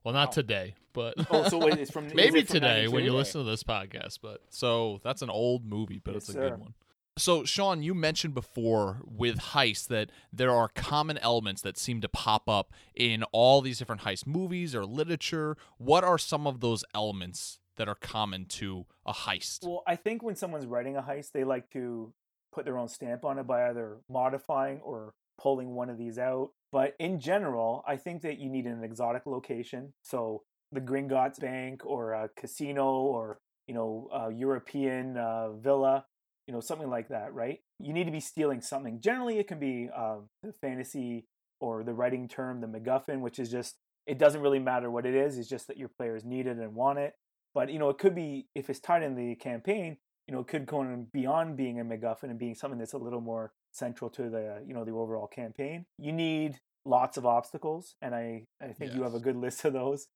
well, 0.07 0.13
not 0.13 0.29
Wow. 0.29 0.31
today, 0.31 0.75
but 0.93 1.15
Oh, 1.29 1.49
so 1.49 1.57
wait, 1.57 1.79
it's 1.79 1.91
from 1.91 2.05
is 2.07 2.13
maybe 2.13 2.39
it 2.39 2.47
from 2.47 2.61
today 2.61 2.87
when 2.87 3.03
you 3.03 3.13
listen 3.13 3.43
to 3.43 3.49
this 3.49 3.61
podcast. 3.63 4.19
But 4.21 4.41
so 4.49 5.01
that's 5.03 5.21
an 5.21 5.29
old 5.29 5.65
movie, 5.65 5.99
but 6.01 6.13
Yes, 6.13 6.23
it's 6.23 6.29
a 6.29 6.33
sir. 6.33 6.49
good 6.51 6.59
one. 6.61 6.73
So, 7.17 7.43
Sean, 7.43 7.83
you 7.83 7.93
mentioned 7.93 8.33
before 8.33 9.01
with 9.03 9.37
heist 9.37 9.87
that 9.87 10.11
there 10.31 10.51
are 10.51 10.69
common 10.69 11.17
elements 11.17 11.61
that 11.63 11.77
seem 11.77 11.99
to 12.01 12.07
pop 12.07 12.47
up 12.47 12.71
in 12.95 13.23
all 13.33 13.59
these 13.59 13.79
different 13.79 14.03
heist 14.03 14.25
movies 14.25 14.73
or 14.73 14.85
literature. 14.85 15.57
What 15.77 16.05
are 16.05 16.17
some 16.19 16.47
of 16.47 16.61
those 16.61 16.85
elements 16.93 17.59
that 17.75 17.89
are 17.89 17.95
common 17.95 18.45
to 18.45 18.85
a 19.05 19.11
heist? 19.13 19.67
Well, 19.67 19.83
I 19.85 19.97
think 19.97 20.23
when 20.23 20.35
someone's 20.35 20.67
writing 20.67 20.95
a 20.95 21.01
heist, 21.01 21.31
they 21.33 21.43
like 21.43 21.69
to 21.71 22.13
put 22.53 22.63
their 22.63 22.77
own 22.77 22.87
stamp 22.87 23.25
on 23.25 23.39
it 23.39 23.47
by 23.47 23.67
either 23.69 23.97
modifying 24.07 24.79
or 24.81 25.13
pulling 25.37 25.75
one 25.75 25.89
of 25.89 25.97
these 25.97 26.17
out. 26.17 26.51
But 26.71 26.95
in 26.99 27.19
general, 27.19 27.83
I 27.87 27.95
think 27.95 28.21
that 28.23 28.39
you 28.39 28.49
need 28.49 28.65
an 28.65 28.83
exotic 28.83 29.25
location. 29.25 29.93
So 30.01 30.43
the 30.71 30.81
Gringotts 30.81 31.39
Bank 31.39 31.85
or 31.85 32.13
a 32.13 32.29
casino 32.35 33.01
or, 33.01 33.39
you 33.67 33.73
know, 33.73 34.09
a 34.13 34.33
European 34.33 35.17
uh, 35.17 35.53
villa, 35.53 36.05
you 36.45 36.53
know, 36.53 36.59
something 36.59 36.89
like 36.89 37.07
that, 37.09 37.33
right? 37.33 37.59
You 37.79 37.93
need 37.93 38.05
to 38.05 38.11
be 38.11 38.19
stealing 38.19 38.61
something. 38.61 38.99
Generally, 38.99 39.39
it 39.39 39.47
can 39.47 39.59
be 39.59 39.89
uh, 39.95 40.17
the 40.43 40.51
fantasy 40.51 41.25
or 41.59 41.83
the 41.83 41.93
writing 41.93 42.27
term, 42.27 42.61
the 42.61 42.67
MacGuffin, 42.67 43.21
which 43.21 43.39
is 43.39 43.49
just, 43.49 43.75
it 44.05 44.17
doesn't 44.17 44.41
really 44.41 44.59
matter 44.59 44.91
what 44.91 45.05
it 45.05 45.15
is. 45.15 45.37
It's 45.37 45.49
just 45.49 45.67
that 45.67 45.77
your 45.77 45.89
players 45.89 46.25
need 46.25 46.47
it 46.47 46.57
and 46.57 46.75
want 46.75 46.99
it. 46.99 47.13
But, 47.53 47.71
you 47.71 47.79
know, 47.79 47.89
it 47.89 47.97
could 47.97 48.13
be, 48.13 48.47
if 48.55 48.69
it's 48.69 48.79
tied 48.79 49.03
in 49.03 49.15
the 49.15 49.35
campaign, 49.35 49.97
you 50.27 50.33
know, 50.33 50.41
it 50.41 50.47
could 50.47 50.65
go 50.65 50.79
on 50.79 51.07
beyond 51.13 51.55
being 51.55 51.79
a 51.79 51.85
MacGuffin 51.85 52.23
and 52.23 52.37
being 52.37 52.55
something 52.55 52.77
that's 52.77 52.93
a 52.93 52.97
little 52.97 53.21
more 53.21 53.53
central 53.77 54.09
to 54.11 54.29
the, 54.29 54.63
you 54.67 54.73
know, 54.73 54.83
the 54.83 54.91
overall 54.91 55.27
campaign. 55.27 55.85
You 55.97 56.11
need 56.11 56.59
lots 56.85 57.17
of 57.17 57.25
obstacles, 57.25 57.95
and 58.01 58.15
I, 58.15 58.45
I 58.61 58.67
think 58.73 58.93
you 58.95 59.03
have 59.03 59.13
a 59.13 59.19
good 59.19 59.35
list 59.45 59.63
of 59.65 59.73
those. 59.73 60.07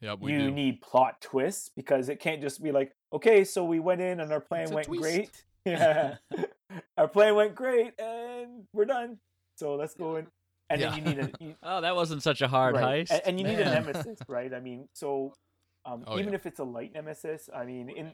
Yep, 0.00 0.20
we 0.20 0.32
you 0.32 0.38
do. 0.38 0.50
need 0.52 0.80
plot 0.80 1.20
twists 1.20 1.70
because 1.74 2.08
it 2.08 2.20
can't 2.20 2.40
just 2.40 2.62
be 2.62 2.70
like, 2.70 2.92
okay, 3.12 3.42
so 3.44 3.64
we 3.64 3.80
went 3.80 4.00
in 4.00 4.20
and 4.20 4.32
our 4.32 4.40
plan 4.40 4.70
went 4.70 4.86
twist. 4.86 5.02
great. 5.02 5.44
Yeah, 5.66 6.14
our 6.96 7.08
plan 7.08 7.34
went 7.34 7.54
great, 7.54 7.92
and 8.00 8.64
we're 8.72 8.84
done. 8.86 9.18
So 9.56 9.74
let's 9.74 9.94
go 9.94 10.16
in. 10.16 10.28
And 10.70 10.80
Yeah. 10.80 10.90
then 10.90 10.98
you 10.98 11.04
need 11.14 11.18
a 11.18 11.30
you, 11.44 11.54
Oh, 11.62 11.80
that 11.80 11.94
wasn't 11.96 12.22
such 12.22 12.40
a 12.42 12.48
hard 12.48 12.76
right. 12.76 13.06
heist. 13.06 13.10
and, 13.10 13.22
and 13.26 13.38
you 13.40 13.44
need 13.46 13.58
a 13.58 13.64
nemesis, 13.64 14.18
right? 14.28 14.52
I 14.54 14.60
mean, 14.60 14.88
so 14.94 15.34
um, 15.84 16.04
Oh, 16.06 16.18
even 16.18 16.32
yeah. 16.32 16.36
if 16.36 16.46
it's 16.46 16.60
a 16.60 16.64
light 16.64 16.92
nemesis, 16.94 17.50
I 17.54 17.64
mean, 17.64 17.88
in 17.90 18.12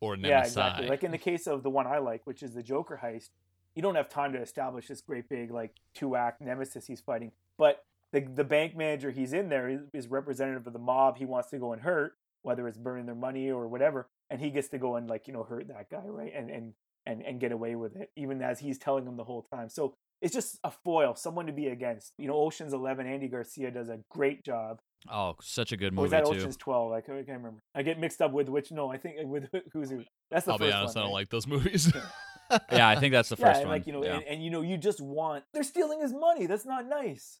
or 0.00 0.16
yeah, 0.16 0.40
exactly. 0.40 0.88
Like 0.88 1.04
in 1.04 1.10
the 1.10 1.18
case 1.18 1.46
of 1.46 1.62
the 1.62 1.70
one 1.70 1.86
I 1.86 1.98
like, 1.98 2.22
which 2.24 2.42
is 2.42 2.54
the 2.54 2.62
Joker 2.62 2.98
heist, 3.02 3.30
you 3.76 3.82
don't 3.82 3.94
have 3.94 4.08
time 4.08 4.32
to 4.32 4.40
establish 4.40 4.88
this 4.88 5.00
great 5.00 5.28
big 5.28 5.52
like 5.52 5.76
two 5.94 6.16
act 6.16 6.40
nemesis 6.40 6.86
he's 6.86 7.00
fighting. 7.00 7.30
But 7.56 7.84
the 8.12 8.20
the 8.20 8.44
bank 8.44 8.76
manager 8.76 9.10
he's 9.10 9.32
in 9.32 9.48
there 9.48 9.68
is, 9.68 9.80
is 9.92 10.08
representative 10.08 10.66
of 10.66 10.72
the 10.72 10.78
mob. 10.80 11.18
He 11.18 11.26
wants 11.26 11.50
to 11.50 11.58
go 11.58 11.72
and 11.72 11.82
hurt, 11.82 12.14
whether 12.42 12.66
it's 12.66 12.78
burning 12.78 13.06
their 13.06 13.14
money 13.14 13.50
or 13.50 13.68
whatever, 13.68 14.08
and 14.30 14.40
he 14.40 14.50
gets 14.50 14.68
to 14.70 14.78
go 14.78 14.96
and 14.96 15.08
like 15.08 15.28
you 15.28 15.32
know 15.32 15.44
hurt 15.44 15.68
that 15.68 15.90
guy, 15.90 16.02
right? 16.06 16.32
And 16.34 16.50
and 16.50 16.72
and 17.04 17.22
and 17.22 17.38
get 17.38 17.52
away 17.52 17.76
with 17.76 17.94
it, 17.94 18.10
even 18.16 18.42
as 18.42 18.58
he's 18.60 18.78
telling 18.78 19.06
him 19.06 19.16
the 19.16 19.24
whole 19.24 19.42
time. 19.42 19.68
So 19.68 19.94
it's 20.22 20.32
just 20.32 20.58
a 20.64 20.70
foil, 20.70 21.14
someone 21.14 21.46
to 21.46 21.52
be 21.52 21.66
against. 21.66 22.14
You 22.16 22.28
know, 22.28 22.34
Ocean's 22.34 22.72
Eleven, 22.72 23.06
Andy 23.06 23.28
Garcia 23.28 23.70
does 23.70 23.90
a 23.90 23.98
great 24.08 24.42
job. 24.42 24.80
oh, 25.10 25.34
such 25.42 25.72
a 25.72 25.76
good 25.76 25.92
Or 25.96 26.02
was 26.02 26.10
that 26.12 26.24
too. 26.24 26.32
Ocean's 26.32 26.56
Twelve? 26.56 26.92
I 26.92 27.02
can't, 27.02 27.18
I 27.18 27.22
can't 27.22 27.38
remember. 27.38 27.60
I 27.74 27.82
get 27.82 27.98
mixed 28.00 28.22
up 28.22 28.32
with 28.32 28.48
which. 28.48 28.72
No, 28.72 28.90
I 28.90 28.96
think 28.96 29.16
with 29.24 29.48
who's 29.72 29.90
who. 29.90 30.02
That's 30.30 30.46
the 30.46 30.52
I'll 30.52 30.58
first 30.58 30.70
be 30.70 30.72
honest, 30.72 30.96
one. 30.96 31.02
I 31.02 31.06
don't 31.06 31.12
right? 31.14 31.20
like 31.20 31.30
those 31.30 31.46
movies. 31.46 31.92
yeah, 32.72 32.88
I 32.88 32.96
think 32.96 33.12
that's 33.12 33.28
the 33.28 33.36
first 33.36 33.60
and 33.60 33.68
one. 33.68 33.78
like 33.78 33.86
you 33.86 33.92
know, 33.92 34.04
yeah. 34.04 34.16
and, 34.16 34.24
and 34.24 34.44
you 34.44 34.50
know, 34.50 34.62
you 34.62 34.76
just 34.76 35.00
want 35.00 35.44
they're 35.52 35.62
stealing 35.62 36.00
his 36.00 36.12
money. 36.12 36.46
That's 36.46 36.66
not 36.66 36.86
nice. 36.86 37.38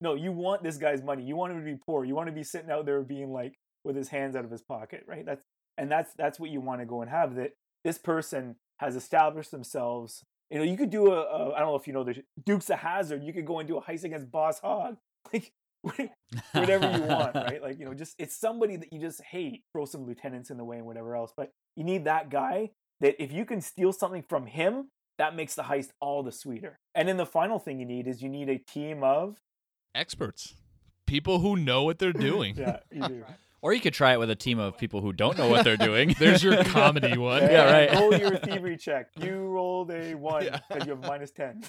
No, 0.00 0.14
you 0.14 0.32
want 0.32 0.62
this 0.62 0.76
guy's 0.76 1.02
money. 1.02 1.22
You 1.22 1.36
want 1.36 1.52
him 1.52 1.60
to 1.60 1.64
be 1.64 1.76
poor. 1.76 2.04
You 2.04 2.14
want 2.14 2.28
to 2.28 2.32
be 2.32 2.42
sitting 2.42 2.70
out 2.70 2.84
there 2.84 3.02
being 3.02 3.32
like 3.32 3.58
with 3.84 3.96
his 3.96 4.08
hands 4.08 4.36
out 4.36 4.44
of 4.44 4.50
his 4.50 4.62
pocket, 4.62 5.04
right? 5.06 5.24
That's 5.24 5.42
and 5.78 5.90
that's 5.90 6.12
that's 6.14 6.38
what 6.38 6.50
you 6.50 6.60
want 6.60 6.80
to 6.80 6.86
go 6.86 7.02
and 7.02 7.10
have. 7.10 7.34
That 7.36 7.52
this 7.84 7.98
person 7.98 8.56
has 8.78 8.96
established 8.96 9.50
themselves. 9.50 10.22
You 10.50 10.58
know, 10.58 10.64
you 10.64 10.76
could 10.76 10.90
do 10.90 11.12
a, 11.12 11.22
a 11.22 11.54
I 11.54 11.58
don't 11.58 11.68
know 11.68 11.76
if 11.76 11.86
you 11.86 11.92
know 11.92 12.04
the 12.04 12.22
Dukes 12.44 12.70
of 12.70 12.78
Hazzard. 12.78 13.22
You 13.22 13.32
could 13.32 13.46
go 13.46 13.58
and 13.58 13.68
do 13.68 13.78
a 13.78 13.82
heist 13.82 14.04
against 14.04 14.30
Boss 14.30 14.60
Hog, 14.60 14.96
like 15.32 15.52
whatever 16.52 16.90
you 16.90 17.02
want, 17.02 17.34
right? 17.34 17.62
Like 17.62 17.78
you 17.78 17.86
know, 17.86 17.94
just 17.94 18.14
it's 18.18 18.36
somebody 18.36 18.76
that 18.76 18.92
you 18.92 19.00
just 19.00 19.22
hate. 19.22 19.64
Throw 19.72 19.86
some 19.86 20.04
lieutenants 20.06 20.50
in 20.50 20.56
the 20.56 20.64
way 20.64 20.76
and 20.76 20.86
whatever 20.86 21.16
else, 21.16 21.32
but 21.36 21.50
you 21.74 21.84
need 21.84 22.04
that 22.04 22.30
guy 22.30 22.70
that 23.00 23.22
if 23.22 23.32
you 23.32 23.44
can 23.44 23.60
steal 23.60 23.92
something 23.92 24.22
from 24.22 24.46
him, 24.46 24.88
that 25.18 25.34
makes 25.34 25.54
the 25.54 25.62
heist 25.62 25.90
all 26.00 26.22
the 26.22 26.32
sweeter. 26.32 26.78
And 26.94 27.08
then 27.08 27.16
the 27.16 27.26
final 27.26 27.58
thing 27.58 27.78
you 27.80 27.86
need 27.86 28.06
is 28.06 28.22
you 28.22 28.28
need 28.28 28.48
a 28.48 28.58
team 28.58 29.02
of 29.02 29.36
Experts, 29.94 30.54
people 31.06 31.38
who 31.38 31.56
know 31.56 31.84
what 31.84 31.98
they're 31.98 32.12
doing. 32.12 32.54
yeah, 32.58 32.80
you 32.92 33.08
do. 33.08 33.24
or 33.62 33.72
you 33.72 33.80
could 33.80 33.94
try 33.94 34.12
it 34.12 34.18
with 34.18 34.28
a 34.30 34.34
team 34.34 34.58
of 34.58 34.76
people 34.76 35.00
who 35.00 35.12
don't 35.12 35.38
know 35.38 35.48
what 35.48 35.64
they're 35.64 35.76
doing. 35.78 36.14
There's 36.18 36.42
your 36.42 36.62
comedy 36.64 37.16
one. 37.16 37.42
Yeah, 37.42 37.72
right. 37.72 37.92
Roll 37.98 38.14
your 38.14 38.36
thievery 38.36 38.76
check. 38.76 39.08
You 39.18 39.46
rolled 39.46 39.90
a 39.90 40.14
one 40.14 40.44
Yeah. 40.44 40.58
because 40.68 40.86
you 40.86 40.92
have 40.94 41.02
minus 41.02 41.30
ten. 41.30 41.62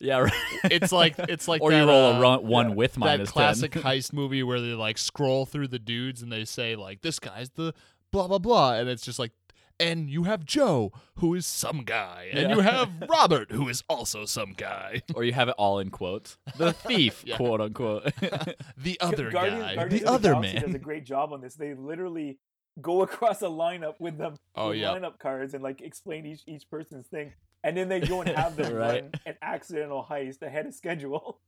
yeah, 0.00 0.18
right. 0.18 0.32
It's 0.64 0.90
like 0.90 1.14
it's 1.18 1.46
like 1.46 1.62
or 1.62 1.72
you 1.72 1.84
roll 1.84 2.14
uh, 2.14 2.18
a 2.18 2.20
run, 2.20 2.46
one 2.46 2.68
yeah, 2.70 2.74
with 2.74 2.92
that 2.94 2.98
minus 3.00 3.30
classic 3.30 3.72
10. 3.72 3.82
heist 3.82 4.12
movie 4.12 4.42
where 4.42 4.60
they 4.60 4.72
like 4.72 4.98
scroll 4.98 5.46
through 5.46 5.68
the 5.68 5.78
dudes 5.78 6.20
and 6.22 6.32
they 6.32 6.44
say 6.44 6.74
like 6.74 7.00
this 7.02 7.18
guy's 7.20 7.50
the 7.50 7.72
blah 8.10 8.26
blah 8.26 8.38
blah 8.38 8.74
and 8.74 8.88
it's 8.88 9.04
just 9.04 9.18
like 9.20 9.30
and 9.80 10.08
you 10.08 10.24
have 10.24 10.44
Joe 10.44 10.92
who 11.16 11.34
is 11.34 11.46
some 11.46 11.84
guy 11.84 12.28
and 12.32 12.50
Yeah. 12.50 12.54
you 12.56 12.60
have 12.60 12.88
Robert 13.08 13.50
who 13.52 13.68
is 13.68 13.82
also 13.88 14.24
some 14.24 14.52
guy 14.52 15.02
or 15.14 15.24
you 15.24 15.32
have 15.32 15.48
it 15.48 15.54
all 15.58 15.78
in 15.78 15.90
quotes. 15.90 16.36
The 16.56 16.72
thief, 16.88 17.22
Yeah. 17.26 17.36
quote 17.36 17.60
unquote. 17.60 18.04
the 18.76 18.98
other 19.00 19.30
Guardians, 19.30 19.62
guy 19.62 19.74
Guardians 19.74 20.02
the 20.02 20.08
of 20.08 20.14
other 20.14 20.32
Galaxy 20.32 20.54
does 20.54 20.62
a 20.64 20.68
man 20.68 20.80
great 20.80 21.04
job 21.04 21.32
on 21.32 21.40
this. 21.40 21.54
They 21.54 21.74
literally 21.74 22.38
go 22.80 23.02
across 23.02 23.40
a 23.42 23.46
lineup 23.46 23.94
with 24.00 24.18
them 24.18 24.36
Oh, 24.56 24.68
with 24.70 24.78
yeah. 24.78 24.88
lineup 24.88 25.18
cards 25.18 25.54
and 25.54 25.62
like 25.62 25.80
explain 25.80 26.26
each 26.26 26.42
each 26.46 26.68
person's 26.70 27.06
thing, 27.06 27.32
and 27.62 27.76
then 27.76 27.88
they 27.88 28.00
go 28.00 28.20
and 28.20 28.30
have 28.30 28.56
them 28.56 28.74
Right. 28.74 29.02
run 29.02 29.10
an 29.26 29.34
accidental 29.42 30.04
heist 30.08 30.42
ahead 30.42 30.66
of 30.66 30.74
schedule. 30.74 31.40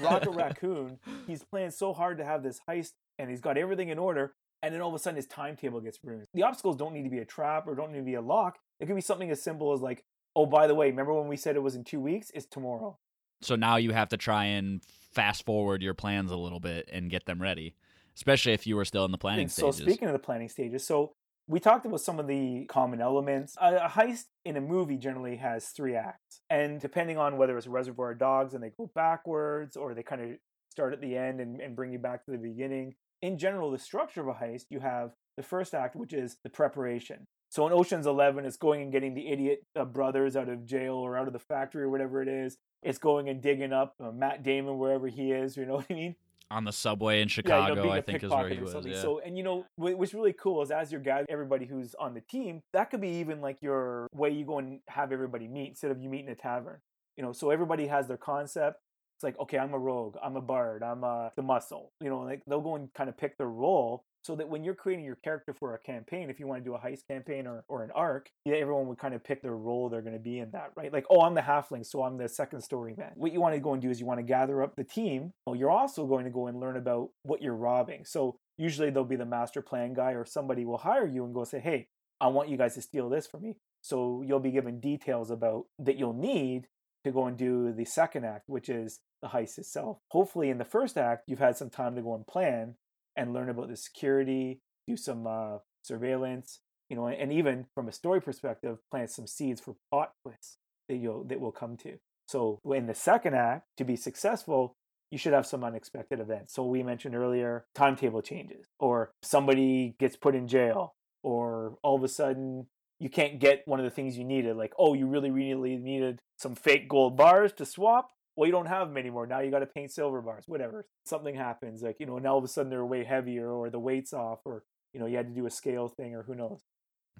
Rocket 0.00 0.30
Raccoon, 0.30 0.98
he's 1.28 1.44
playing 1.44 1.70
so 1.70 1.92
hard 1.92 2.18
to 2.18 2.24
have 2.24 2.42
this 2.42 2.60
heist, 2.68 2.92
and 3.18 3.30
he's 3.30 3.40
got 3.40 3.56
everything 3.56 3.88
in 3.88 3.98
order, 3.98 4.34
and 4.64 4.74
then 4.74 4.80
all 4.80 4.88
of 4.88 4.94
a 4.94 4.98
sudden 4.98 5.16
his 5.16 5.26
timetable 5.26 5.80
gets 5.80 5.98
ruined. 6.02 6.26
The 6.34 6.42
obstacles 6.42 6.76
don't 6.76 6.94
need 6.94 7.04
to 7.04 7.10
be 7.10 7.18
a 7.18 7.24
trap 7.24 7.68
or 7.68 7.74
don't 7.74 7.92
need 7.92 7.98
to 7.98 8.04
be 8.04 8.14
a 8.14 8.20
lock. 8.22 8.58
It 8.80 8.86
could 8.86 8.96
be 8.96 9.02
something 9.02 9.30
as 9.30 9.42
simple 9.42 9.72
as 9.72 9.80
like, 9.80 10.02
oh, 10.34 10.46
by 10.46 10.66
the 10.66 10.74
way, 10.74 10.86
remember 10.88 11.12
when 11.14 11.28
we 11.28 11.36
said 11.36 11.54
it 11.54 11.62
was 11.62 11.74
in 11.76 11.84
two 11.84 12.00
weeks? 12.00 12.30
It's 12.34 12.46
tomorrow. 12.46 12.98
so 13.42 13.56
now 13.56 13.76
you 13.76 13.92
have 13.92 14.08
to 14.08 14.16
try 14.16 14.46
and 14.46 14.80
fast 15.12 15.44
forward 15.44 15.82
your 15.82 15.94
plans 15.94 16.30
a 16.30 16.36
little 16.36 16.60
bit 16.60 16.88
and 16.92 17.10
get 17.10 17.26
them 17.26 17.40
ready, 17.42 17.74
especially 18.16 18.52
if 18.52 18.66
you 18.66 18.74
were 18.76 18.84
still 18.84 19.04
in 19.04 19.12
the 19.12 19.18
planning 19.18 19.42
And 19.42 19.52
so 19.52 19.70
stages. 19.70 19.92
speaking 19.92 20.08
of 20.08 20.12
the 20.14 20.18
planning 20.18 20.48
stages, 20.48 20.84
so 20.84 21.12
we 21.46 21.60
talked 21.60 21.84
about 21.84 22.00
some 22.00 22.18
of 22.18 22.26
the 22.26 22.64
common 22.70 23.02
elements. 23.02 23.54
A, 23.60 23.76
a 23.76 23.88
heist 23.88 24.24
in 24.46 24.56
a 24.56 24.62
movie 24.62 24.96
generally 24.96 25.36
has 25.36 25.66
three 25.68 25.94
acts, 25.94 26.40
and 26.48 26.80
depending 26.80 27.18
on 27.18 27.36
whether 27.36 27.56
it's 27.58 27.66
Reservoir 27.66 28.14
Dogs 28.14 28.54
and 28.54 28.62
they 28.64 28.70
go 28.70 28.90
backwards 28.94 29.76
or 29.76 29.92
they 29.94 30.02
kind 30.02 30.22
of 30.22 30.30
start 30.70 30.94
at 30.94 31.00
the 31.02 31.16
end 31.16 31.40
and, 31.40 31.60
and 31.60 31.76
bring 31.76 31.92
you 31.92 31.98
back 31.98 32.24
to 32.24 32.30
the 32.32 32.38
beginning. 32.38 32.94
In 33.24 33.38
general, 33.38 33.70
the 33.70 33.78
structure 33.78 34.20
of 34.20 34.28
a 34.28 34.34
heist, 34.34 34.66
you 34.68 34.80
have 34.80 35.12
the 35.38 35.42
first 35.42 35.72
act, 35.72 35.96
which 35.96 36.12
is 36.12 36.36
the 36.44 36.50
preparation. 36.50 37.26
So 37.48 37.66
in 37.66 37.72
Ocean's 37.72 38.06
Eleven, 38.06 38.44
it's 38.44 38.58
going 38.58 38.82
and 38.82 38.92
getting 38.92 39.14
the 39.14 39.28
idiot 39.28 39.64
uh, 39.74 39.86
brothers 39.86 40.36
out 40.36 40.50
of 40.50 40.66
jail 40.66 40.96
or 40.96 41.16
out 41.16 41.26
of 41.26 41.32
the 41.32 41.38
factory 41.38 41.84
or 41.84 41.88
whatever 41.88 42.20
it 42.20 42.28
is. 42.28 42.58
It's 42.82 42.98
going 42.98 43.30
and 43.30 43.40
digging 43.40 43.72
up 43.72 43.94
uh, 43.98 44.10
Matt 44.10 44.42
Damon 44.42 44.76
wherever 44.76 45.08
he 45.08 45.32
is. 45.32 45.56
You 45.56 45.64
know 45.64 45.74
what 45.76 45.86
I 45.88 45.94
mean? 45.94 46.16
on 46.50 46.64
the 46.64 46.72
subway 46.72 47.22
in 47.22 47.28
yeah, 47.28 47.32
Chicago, 47.32 47.74
you 47.74 47.88
know, 47.88 47.90
I 47.90 48.02
think 48.02 48.22
is 48.22 48.30
where 48.30 48.50
he 48.50 48.60
was. 48.60 48.76
Yeah. 48.84 49.00
So, 49.00 49.20
and 49.24 49.38
you 49.38 49.42
know, 49.42 49.64
what's 49.76 50.12
really 50.12 50.34
cool 50.34 50.62
is 50.62 50.70
as 50.70 50.92
you're 50.92 51.00
gathering 51.00 51.26
everybody 51.30 51.64
who's 51.64 51.94
on 51.94 52.12
the 52.12 52.20
team, 52.20 52.60
that 52.74 52.90
could 52.90 53.00
be 53.00 53.08
even 53.08 53.40
like 53.40 53.62
your 53.62 54.06
way 54.12 54.30
you 54.30 54.44
go 54.44 54.58
and 54.58 54.80
have 54.88 55.12
everybody 55.12 55.48
meet 55.48 55.70
instead 55.70 55.90
of 55.90 55.98
you 55.98 56.10
meet 56.10 56.26
in 56.26 56.28
a 56.28 56.34
tavern. 56.34 56.80
You 57.16 57.24
know, 57.24 57.32
so 57.32 57.48
everybody 57.48 57.86
has 57.86 58.06
their 58.06 58.18
concept. 58.18 58.80
Like, 59.24 59.38
okay, 59.40 59.58
I'm 59.58 59.74
a 59.74 59.78
rogue, 59.78 60.16
I'm 60.22 60.36
a 60.36 60.40
bard, 60.40 60.82
I'm 60.82 61.02
uh, 61.02 61.30
the 61.36 61.42
muscle. 61.42 61.92
You 62.00 62.10
know, 62.10 62.20
like 62.20 62.42
they'll 62.46 62.60
go 62.60 62.76
and 62.76 62.92
kind 62.94 63.08
of 63.08 63.16
pick 63.16 63.38
their 63.38 63.48
role 63.48 64.04
so 64.24 64.34
that 64.36 64.48
when 64.48 64.64
you're 64.64 64.74
creating 64.74 65.04
your 65.04 65.16
character 65.16 65.52
for 65.52 65.74
a 65.74 65.78
campaign, 65.78 66.30
if 66.30 66.40
you 66.40 66.46
want 66.46 66.64
to 66.64 66.64
do 66.64 66.74
a 66.74 66.78
heist 66.78 67.06
campaign 67.08 67.46
or, 67.46 67.64
or 67.68 67.84
an 67.84 67.90
arc, 67.94 68.30
yeah, 68.46 68.56
everyone 68.56 68.86
would 68.86 68.98
kind 68.98 69.14
of 69.14 69.22
pick 69.22 69.42
their 69.42 69.56
role 69.56 69.90
they're 69.90 70.00
going 70.00 70.14
to 70.14 70.18
be 70.18 70.38
in 70.38 70.50
that, 70.52 70.70
right? 70.76 70.92
Like, 70.92 71.04
oh, 71.10 71.20
I'm 71.20 71.34
the 71.34 71.42
halfling, 71.42 71.84
so 71.84 72.02
I'm 72.02 72.16
the 72.16 72.28
second 72.28 72.62
story 72.62 72.94
man. 72.96 73.12
What 73.16 73.32
you 73.32 73.40
want 73.40 73.54
to 73.54 73.60
go 73.60 73.74
and 73.74 73.82
do 73.82 73.90
is 73.90 74.00
you 74.00 74.06
want 74.06 74.20
to 74.20 74.24
gather 74.24 74.62
up 74.62 74.76
the 74.76 74.84
team. 74.84 75.32
Well, 75.46 75.56
you're 75.56 75.70
also 75.70 76.06
going 76.06 76.24
to 76.24 76.30
go 76.30 76.46
and 76.46 76.58
learn 76.58 76.76
about 76.76 77.10
what 77.22 77.42
you're 77.42 77.54
robbing. 77.54 78.04
So 78.06 78.36
usually 78.56 78.90
there'll 78.90 79.04
be 79.04 79.16
the 79.16 79.26
master 79.26 79.60
plan 79.60 79.92
guy 79.92 80.12
or 80.12 80.24
somebody 80.24 80.64
will 80.64 80.78
hire 80.78 81.06
you 81.06 81.24
and 81.24 81.34
go 81.34 81.44
say, 81.44 81.60
hey, 81.60 81.88
I 82.20 82.28
want 82.28 82.48
you 82.48 82.56
guys 82.56 82.74
to 82.74 82.82
steal 82.82 83.10
this 83.10 83.26
for 83.26 83.38
me. 83.38 83.56
So 83.82 84.22
you'll 84.26 84.40
be 84.40 84.52
given 84.52 84.80
details 84.80 85.30
about 85.30 85.66
that 85.78 85.98
you'll 85.98 86.14
need 86.14 86.68
to 87.04 87.12
go 87.12 87.26
and 87.26 87.36
do 87.36 87.72
the 87.72 87.84
second 87.84 88.24
act, 88.24 88.44
which 88.46 88.70
is 88.70 89.00
the 89.24 89.36
heist 89.36 89.58
itself. 89.58 89.98
Hopefully, 90.10 90.50
in 90.50 90.58
the 90.58 90.64
first 90.64 90.96
act, 90.96 91.24
you've 91.26 91.38
had 91.38 91.56
some 91.56 91.70
time 91.70 91.96
to 91.96 92.02
go 92.02 92.14
and 92.14 92.26
plan 92.26 92.74
and 93.16 93.32
learn 93.32 93.48
about 93.48 93.68
the 93.68 93.76
security, 93.76 94.60
do 94.86 94.96
some 94.96 95.26
uh, 95.26 95.58
surveillance, 95.82 96.60
you 96.88 96.96
know, 96.96 97.06
and 97.06 97.32
even 97.32 97.66
from 97.74 97.88
a 97.88 97.92
story 97.92 98.20
perspective, 98.20 98.78
plant 98.90 99.10
some 99.10 99.26
seeds 99.26 99.60
for 99.60 99.76
plot 99.90 100.12
twists 100.22 100.58
that 100.88 100.96
you'll 100.96 101.24
that 101.24 101.40
will 101.40 101.52
come 101.52 101.76
to. 101.78 101.98
So 102.28 102.60
in 102.66 102.86
the 102.86 102.94
second 102.94 103.34
act, 103.34 103.66
to 103.78 103.84
be 103.84 103.96
successful, 103.96 104.76
you 105.10 105.18
should 105.18 105.32
have 105.32 105.46
some 105.46 105.64
unexpected 105.64 106.20
events. 106.20 106.54
So 106.54 106.64
we 106.64 106.82
mentioned 106.82 107.14
earlier, 107.14 107.64
timetable 107.74 108.22
changes, 108.22 108.66
or 108.78 109.12
somebody 109.22 109.94
gets 109.98 110.16
put 110.16 110.34
in 110.34 110.48
jail, 110.48 110.94
or 111.22 111.78
all 111.82 111.96
of 111.96 112.04
a 112.04 112.08
sudden 112.08 112.66
you 112.98 113.08
can't 113.08 113.40
get 113.40 113.62
one 113.66 113.80
of 113.80 113.84
the 113.84 113.90
things 113.90 114.18
you 114.18 114.24
needed. 114.24 114.56
Like, 114.56 114.74
oh, 114.78 114.94
you 114.94 115.06
really, 115.06 115.30
really 115.30 115.76
needed 115.76 116.20
some 116.38 116.54
fake 116.54 116.88
gold 116.88 117.16
bars 117.16 117.52
to 117.54 117.64
swap 117.64 118.10
well, 118.36 118.46
you 118.46 118.52
don't 118.52 118.66
have 118.66 118.88
them 118.88 118.96
anymore. 118.96 119.26
Now 119.26 119.40
you 119.40 119.50
got 119.50 119.60
to 119.60 119.66
paint 119.66 119.92
silver 119.92 120.20
bars, 120.20 120.44
whatever. 120.46 120.86
Something 121.04 121.34
happens, 121.34 121.82
like, 121.82 121.96
you 122.00 122.06
know, 122.06 122.16
and 122.16 122.26
all 122.26 122.38
of 122.38 122.44
a 122.44 122.48
sudden 122.48 122.70
they're 122.70 122.84
way 122.84 123.04
heavier 123.04 123.50
or 123.50 123.70
the 123.70 123.78
weight's 123.78 124.12
off 124.12 124.40
or, 124.44 124.64
you 124.92 125.00
know, 125.00 125.06
you 125.06 125.16
had 125.16 125.28
to 125.28 125.34
do 125.34 125.46
a 125.46 125.50
scale 125.50 125.88
thing 125.88 126.14
or 126.14 126.22
who 126.22 126.34
knows. 126.34 126.60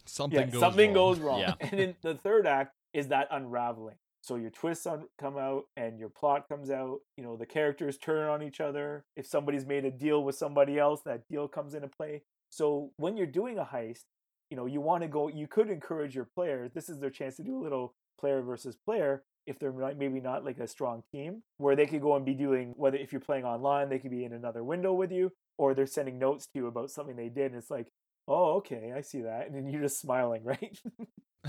Something 0.07 0.41
yeah, 0.41 0.47
goes 0.47 0.61
something 0.61 0.93
wrong. 0.93 0.95
goes 0.95 1.19
wrong. 1.21 1.41
Yeah. 1.41 1.55
And 1.61 1.79
then 1.79 1.95
the 2.03 2.15
third 2.15 2.47
act 2.47 2.75
is 2.93 3.09
that 3.09 3.29
unraveling. 3.31 3.97
So 4.23 4.37
your 4.37 4.51
twists 4.51 4.87
on, 4.87 5.05
come 5.21 5.37
out 5.37 5.65
and 5.77 5.99
your 5.99 6.09
plot 6.09 6.49
comes 6.49 6.71
out. 6.71 7.01
You 7.17 7.25
know, 7.25 7.37
the 7.37 7.47
characters 7.47 7.99
turn 7.99 8.29
on 8.29 8.43
each 8.43 8.61
other. 8.61 9.05
If 9.17 9.27
somebody's 9.27 9.67
made 9.67 9.85
a 9.85 9.91
deal 9.91 10.25
with 10.25 10.35
somebody 10.35 10.79
else, 10.79 11.03
that 11.05 11.29
deal 11.29 11.47
comes 11.47 11.75
into 11.75 11.89
play. 11.89 12.23
So 12.51 12.91
when 12.97 13.17
you're 13.17 13.27
doing 13.27 13.59
a 13.59 13.65
heist, 13.65 14.05
you 14.51 14.57
know, 14.57 14.67
you 14.67 14.81
want 14.81 15.03
to 15.03 15.09
go, 15.09 15.29
you 15.29 15.47
could 15.47 15.69
encourage 15.69 16.15
your 16.15 16.29
players. 16.35 16.73
This 16.73 16.89
is 16.89 17.01
their 17.01 17.11
chance 17.11 17.37
to 17.37 17.43
do 17.43 17.59
a 17.59 17.63
little 17.63 17.95
player 18.19 18.41
versus 18.41 18.77
player 18.77 19.25
if 19.47 19.59
they're 19.59 19.73
not, 19.73 19.97
maybe 19.97 20.21
not 20.21 20.45
like 20.45 20.59
a 20.59 20.67
strong 20.67 21.03
team 21.13 21.43
where 21.59 21.77
they 21.77 21.87
could 21.87 22.01
go 22.01 22.17
and 22.17 22.25
be 22.25 22.35
doing 22.35 22.73
whether 22.77 22.97
if 22.97 23.13
you're 23.13 23.21
playing 23.21 23.45
online 23.45 23.89
they 23.89 23.99
could 23.99 24.11
be 24.11 24.25
in 24.25 24.33
another 24.33 24.65
window 24.65 24.93
with 24.93 25.13
you 25.13 25.31
or 25.59 25.75
they're 25.75 25.87
sending 25.87 26.19
notes 26.19 26.47
to 26.47 26.59
you 26.59 26.67
about 26.67 26.91
something 26.91 27.17
they 27.17 27.29
did 27.29 27.47
and 27.53 27.57
it's 27.57 27.71
like 27.71 27.89
oh 28.27 28.55
okay 28.55 28.93
i 28.97 29.01
see 29.01 29.23
that 29.23 29.47
and 29.47 29.55
then 29.55 29.69
you're 29.69 29.83
just 29.83 30.01
smiling 30.01 30.43
right? 30.45 30.79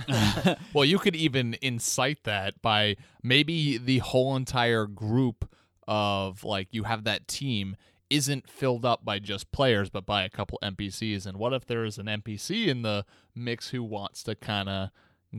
Well, 0.74 0.86
you 0.86 1.00
could 1.00 1.16
even 1.16 1.56
incite 1.62 2.24
that 2.24 2.62
by 2.62 2.98
maybe 3.24 3.78
the 3.78 4.00
whole 4.00 4.36
entire 4.36 4.88
group 4.88 5.50
of 5.88 6.44
like 6.44 6.68
you 6.72 6.84
have 6.84 7.04
that 7.06 7.28
team 7.28 7.78
isn't 8.10 8.50
filled 8.50 8.86
up 8.86 9.04
by 9.06 9.20
just 9.20 9.52
players 9.52 9.90
but 9.90 10.06
by 10.06 10.24
a 10.24 10.30
couple 10.30 10.60
NPCs 10.64 11.26
and 11.26 11.38
what 11.38 11.54
if 11.54 11.66
there 11.66 11.86
is 11.86 11.98
an 11.98 12.06
NPC 12.06 12.68
in 12.68 12.82
the 12.82 13.06
mix 13.36 13.70
who 13.70 13.84
wants 13.84 14.24
to 14.24 14.36
kind 14.36 14.70
of 14.70 14.90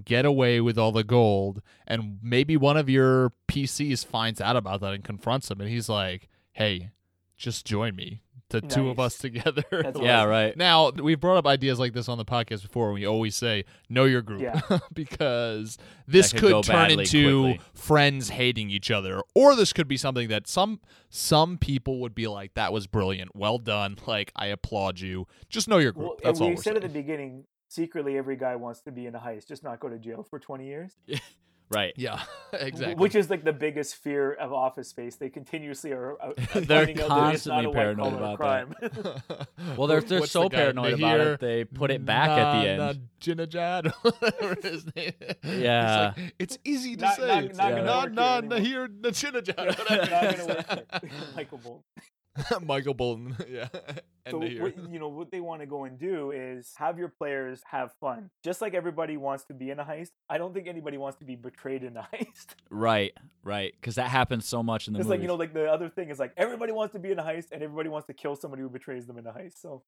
get 0.05 0.25
away 0.25 0.61
with 0.61 0.79
all 0.79 0.93
the 0.93 1.05
gold 1.05 1.63
and 1.87 2.19
maybe 2.23 2.57
one 2.57 2.77
of 2.77 2.89
your 2.89 3.33
PCs 3.49 4.05
finds 4.05 4.41
out 4.41 4.57
about 4.57 4.81
that 4.81 4.93
and 4.93 5.05
confronts 5.05 5.51
him 5.51 5.61
and 5.61 5.71
he's 5.71 5.89
like, 5.89 6.29
"Hey, 6.53 6.91
just 7.37 7.67
join 7.67 7.97
me." 7.97 8.23
The 8.51 8.61
two 8.61 8.91
of 8.91 9.01
us 9.01 9.19
together. 9.19 9.65
That's 9.73 9.99
yeah, 10.01 10.21
awesome. 10.21 10.31
right. 10.31 10.57
Now, 10.57 10.91
we've 10.91 11.19
brought 11.19 11.37
up 11.37 11.49
ideas 11.49 11.81
like 11.81 11.95
this 11.95 12.09
on 12.09 12.17
the 12.17 12.25
podcast 12.25 12.63
before. 12.63 12.87
And 12.87 12.95
we 12.95 13.05
always 13.05 13.35
say, 13.35 13.65
know 13.89 14.05
your 14.05 14.23
group. 14.23 14.41
Yeah. 14.41 14.61
because 14.95 15.79
this 16.07 16.31
That 16.31 16.39
could 16.39 16.53
could, 16.53 16.65
turn 16.65 16.93
into 16.93 17.43
quickly. 17.43 17.61
friends 17.75 18.29
hating 18.29 18.71
each 18.71 18.93
other. 18.93 19.21
Or 19.35 19.57
this 19.57 19.73
could 19.73 19.89
be 19.89 19.97
something 19.97 20.29
that 20.29 20.47
some 20.47 20.79
some 21.09 21.59
people 21.59 21.99
would 21.99 22.15
be 22.15 22.29
like, 22.29 22.55
that 22.55 22.73
was 22.73 22.87
brilliant. 22.87 23.35
Well 23.35 23.59
done. 23.59 23.97
Like, 24.07 24.31
I 24.37 24.47
applaud 24.47 25.01
you. 25.01 25.27
Just 25.49 25.67
know 25.67 25.79
your 25.79 25.91
group. 25.91 26.07
well, 26.07 26.17
That's 26.23 26.39
and 26.39 26.45
all 26.45 26.49
we 26.51 26.55
we're 26.55 26.63
said 26.63 26.77
at 26.77 26.83
the 26.83 26.89
beginning 26.89 27.47
secretly 27.69 28.17
every 28.17 28.37
guy 28.37 28.57
wants 28.57 28.81
to 28.81 28.93
be 28.93 29.07
in 29.07 29.15
a 29.15 29.19
heist 29.19 29.49
just 29.49 29.63
not 29.65 29.81
go 29.81 29.89
to 29.89 29.99
jail 29.99 30.23
for 30.29 30.39
20 30.39 30.67
years 30.67 30.93
Right. 31.69 31.95
Yeah, 31.97 32.23
exactly. 32.53 32.95
which 32.95 33.17
is 33.17 33.29
like 33.29 33.43
the 33.43 33.53
biggest 33.53 33.97
fear 33.97 34.33
of 34.35 34.53
office 34.53 34.87
space 34.87 35.17
they 35.17 35.29
continuously 35.31 35.91
are 35.91 36.13
uh, 36.23 36.33
They're 36.55 36.87
finding 36.87 37.01
out 37.03 37.09
that 37.09 37.35
it's 37.35 37.45
not 37.45 37.65
constantly 37.65 37.65
a 37.65 37.73
paranoid 37.73 38.13
collar 38.13 38.17
about 38.19 38.37
crime 38.39 38.75
Well, 39.77 39.89
they're 39.89 40.01
they're 40.01 40.21
What's 40.21 40.31
so 40.31 40.45
the 40.45 40.51
paranoid 40.51 40.93
about 40.95 41.19
Nahir 41.19 41.35
it, 41.35 41.41
they 41.41 41.65
put 41.65 41.91
it 41.91 42.05
back 42.05 42.31
at 42.31 42.61
the 42.63 42.69
end. 42.69 43.01
Najinajad, 43.21 43.93
whatever 44.03 44.57
his 44.63 44.87
name. 44.95 45.13
is. 45.21 45.61
Yeah. 45.61 46.13
It's, 46.15 46.19
like, 46.21 46.35
it's 46.39 46.59
easy 46.63 46.95
to 46.95 47.03
Not- 47.05 47.17
say. 47.17 47.27
not- 47.27 47.45
It's 47.45 47.59
not 47.59 47.65
like, 47.65 47.75
gonna 47.85 48.13
nah, 48.13 48.35
work 48.37 48.45
nah, 48.45 48.57
here 48.59 48.87
Nahir 48.87 49.01
Najinajad, 49.01 49.57
not 49.57 49.79
whatever. 49.79 50.07
gonna 50.37 50.47
work 50.47 51.03
here. 51.03 51.11
Michael 51.35 51.59
Bolton. 51.59 51.83
Michael 52.63 52.95
Bolton, 52.95 53.37
yeah. 53.49 53.69
So 54.29 54.39
what, 54.39 54.75
you 54.91 54.99
know 54.99 55.09
what 55.09 55.31
they 55.31 55.41
want 55.41 55.61
to 55.61 55.67
go 55.67 55.85
and 55.85 55.99
do 55.99 56.33
is 56.33 56.73
have 56.77 56.99
your 56.99 57.09
players 57.09 57.63
have 57.71 57.93
fun 58.01 58.29
just 58.43 58.61
like 58.61 58.75
everybody 58.75 59.17
wants 59.17 59.45
to 59.45 59.55
be 59.55 59.71
in 59.71 59.79
a 59.79 59.85
heist 59.85 60.11
i 60.29 60.37
don't 60.37 60.53
think 60.53 60.67
anybody 60.67 60.99
wants 60.99 61.17
to 61.19 61.25
be 61.25 61.37
betrayed 61.37 61.85
in 61.85 61.97
a 61.97 62.09
heist 62.15 62.47
Right, 62.69 63.13
right. 63.45 63.73
Because 63.81 63.95
that 63.95 64.09
happens 64.09 64.45
so 64.45 64.65
much 64.65 64.89
in 64.89 64.95
the 64.95 64.99
it's 64.99 65.07
movies. 65.07 65.19
like 65.19 65.23
you 65.23 65.29
know 65.29 65.37
like 65.37 65.55
the 65.55 65.71
other 65.71 65.89
thing 65.89 66.11
is 66.11 66.19
like 66.19 66.33
everybody 66.37 66.73
wants 66.73 66.93
to 66.95 66.99
be 66.99 67.13
in 67.13 67.19
a 67.21 67.23
heist 67.23 67.53
and 67.53 67.63
everybody 67.63 67.89
wants 67.89 68.09
to 68.09 68.15
kill 68.15 68.35
somebody 68.35 68.63
who 68.63 68.69
betrays 68.69 69.07
them 69.07 69.17
in 69.17 69.27
a 69.29 69.33
heist 69.33 69.61
so 69.61 69.83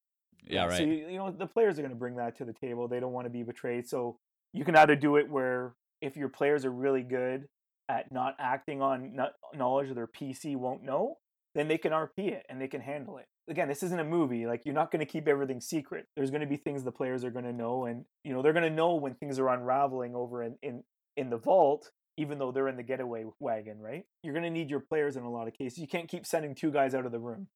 yeah, 0.46 0.66
right. 0.66 0.76
so 0.78 0.84
you, 0.84 1.08
you 1.08 1.16
know 1.18 1.32
the 1.32 1.46
players 1.46 1.76
are 1.78 1.82
going 1.82 1.90
to 1.90 1.98
bring 1.98 2.14
that 2.16 2.36
to 2.38 2.44
the 2.44 2.52
table 2.52 2.86
they 2.86 3.00
don't 3.00 3.12
want 3.12 3.26
to 3.26 3.30
be 3.30 3.42
betrayed 3.42 3.88
so 3.88 4.18
you 4.52 4.64
can 4.64 4.76
either 4.76 4.94
do 4.94 5.16
it 5.16 5.28
where 5.28 5.74
if 6.00 6.16
your 6.16 6.28
players 6.28 6.64
are 6.64 6.70
really 6.70 7.02
good 7.02 7.48
at 7.88 8.12
not 8.12 8.36
acting 8.38 8.80
on 8.82 9.16
kno- 9.16 9.32
knowledge 9.52 9.92
their 9.96 10.06
pc 10.06 10.54
won't 10.56 10.84
know 10.84 11.18
then 11.54 11.68
they 11.68 11.78
can 11.78 11.92
rp 11.92 12.18
it 12.18 12.44
and 12.48 12.60
they 12.60 12.68
can 12.68 12.80
handle 12.80 13.18
it. 13.18 13.26
Again 13.48 13.68
this 13.68 13.82
isn't 13.82 14.00
a 14.00 14.04
movie 14.04 14.46
like 14.46 14.62
you're 14.64 14.74
not 14.74 14.90
going 14.90 15.00
to 15.00 15.06
keep 15.06 15.28
everything 15.28 15.60
secret. 15.60 16.06
There's 16.16 16.30
going 16.30 16.42
to 16.42 16.46
be 16.46 16.56
things 16.56 16.84
the 16.84 16.92
players 16.92 17.24
are 17.24 17.30
going 17.30 17.44
to 17.44 17.52
know 17.52 17.86
and 17.86 18.04
you 18.24 18.32
know 18.32 18.42
they're 18.42 18.52
going 18.52 18.68
to 18.68 18.70
know 18.70 18.94
when 18.94 19.14
things 19.14 19.38
are 19.38 19.48
unraveling 19.48 20.14
over 20.14 20.42
in 20.42 20.56
in, 20.62 20.82
in 21.16 21.30
the 21.30 21.38
vault 21.38 21.90
even 22.16 22.38
though 22.38 22.50
they're 22.50 22.68
in 22.68 22.76
the 22.76 22.82
getaway 22.82 23.24
wagon 23.40 23.78
right? 23.78 24.04
You're 24.22 24.34
going 24.34 24.44
to 24.44 24.50
need 24.50 24.70
your 24.70 24.80
players 24.80 25.16
in 25.16 25.22
a 25.22 25.30
lot 25.30 25.48
of 25.48 25.54
cases. 25.54 25.78
You 25.78 25.88
can't 25.88 26.08
keep 26.08 26.26
sending 26.26 26.54
two 26.54 26.70
guys 26.70 26.94
out 26.94 27.06
of 27.06 27.12
the 27.12 27.20
room. 27.20 27.48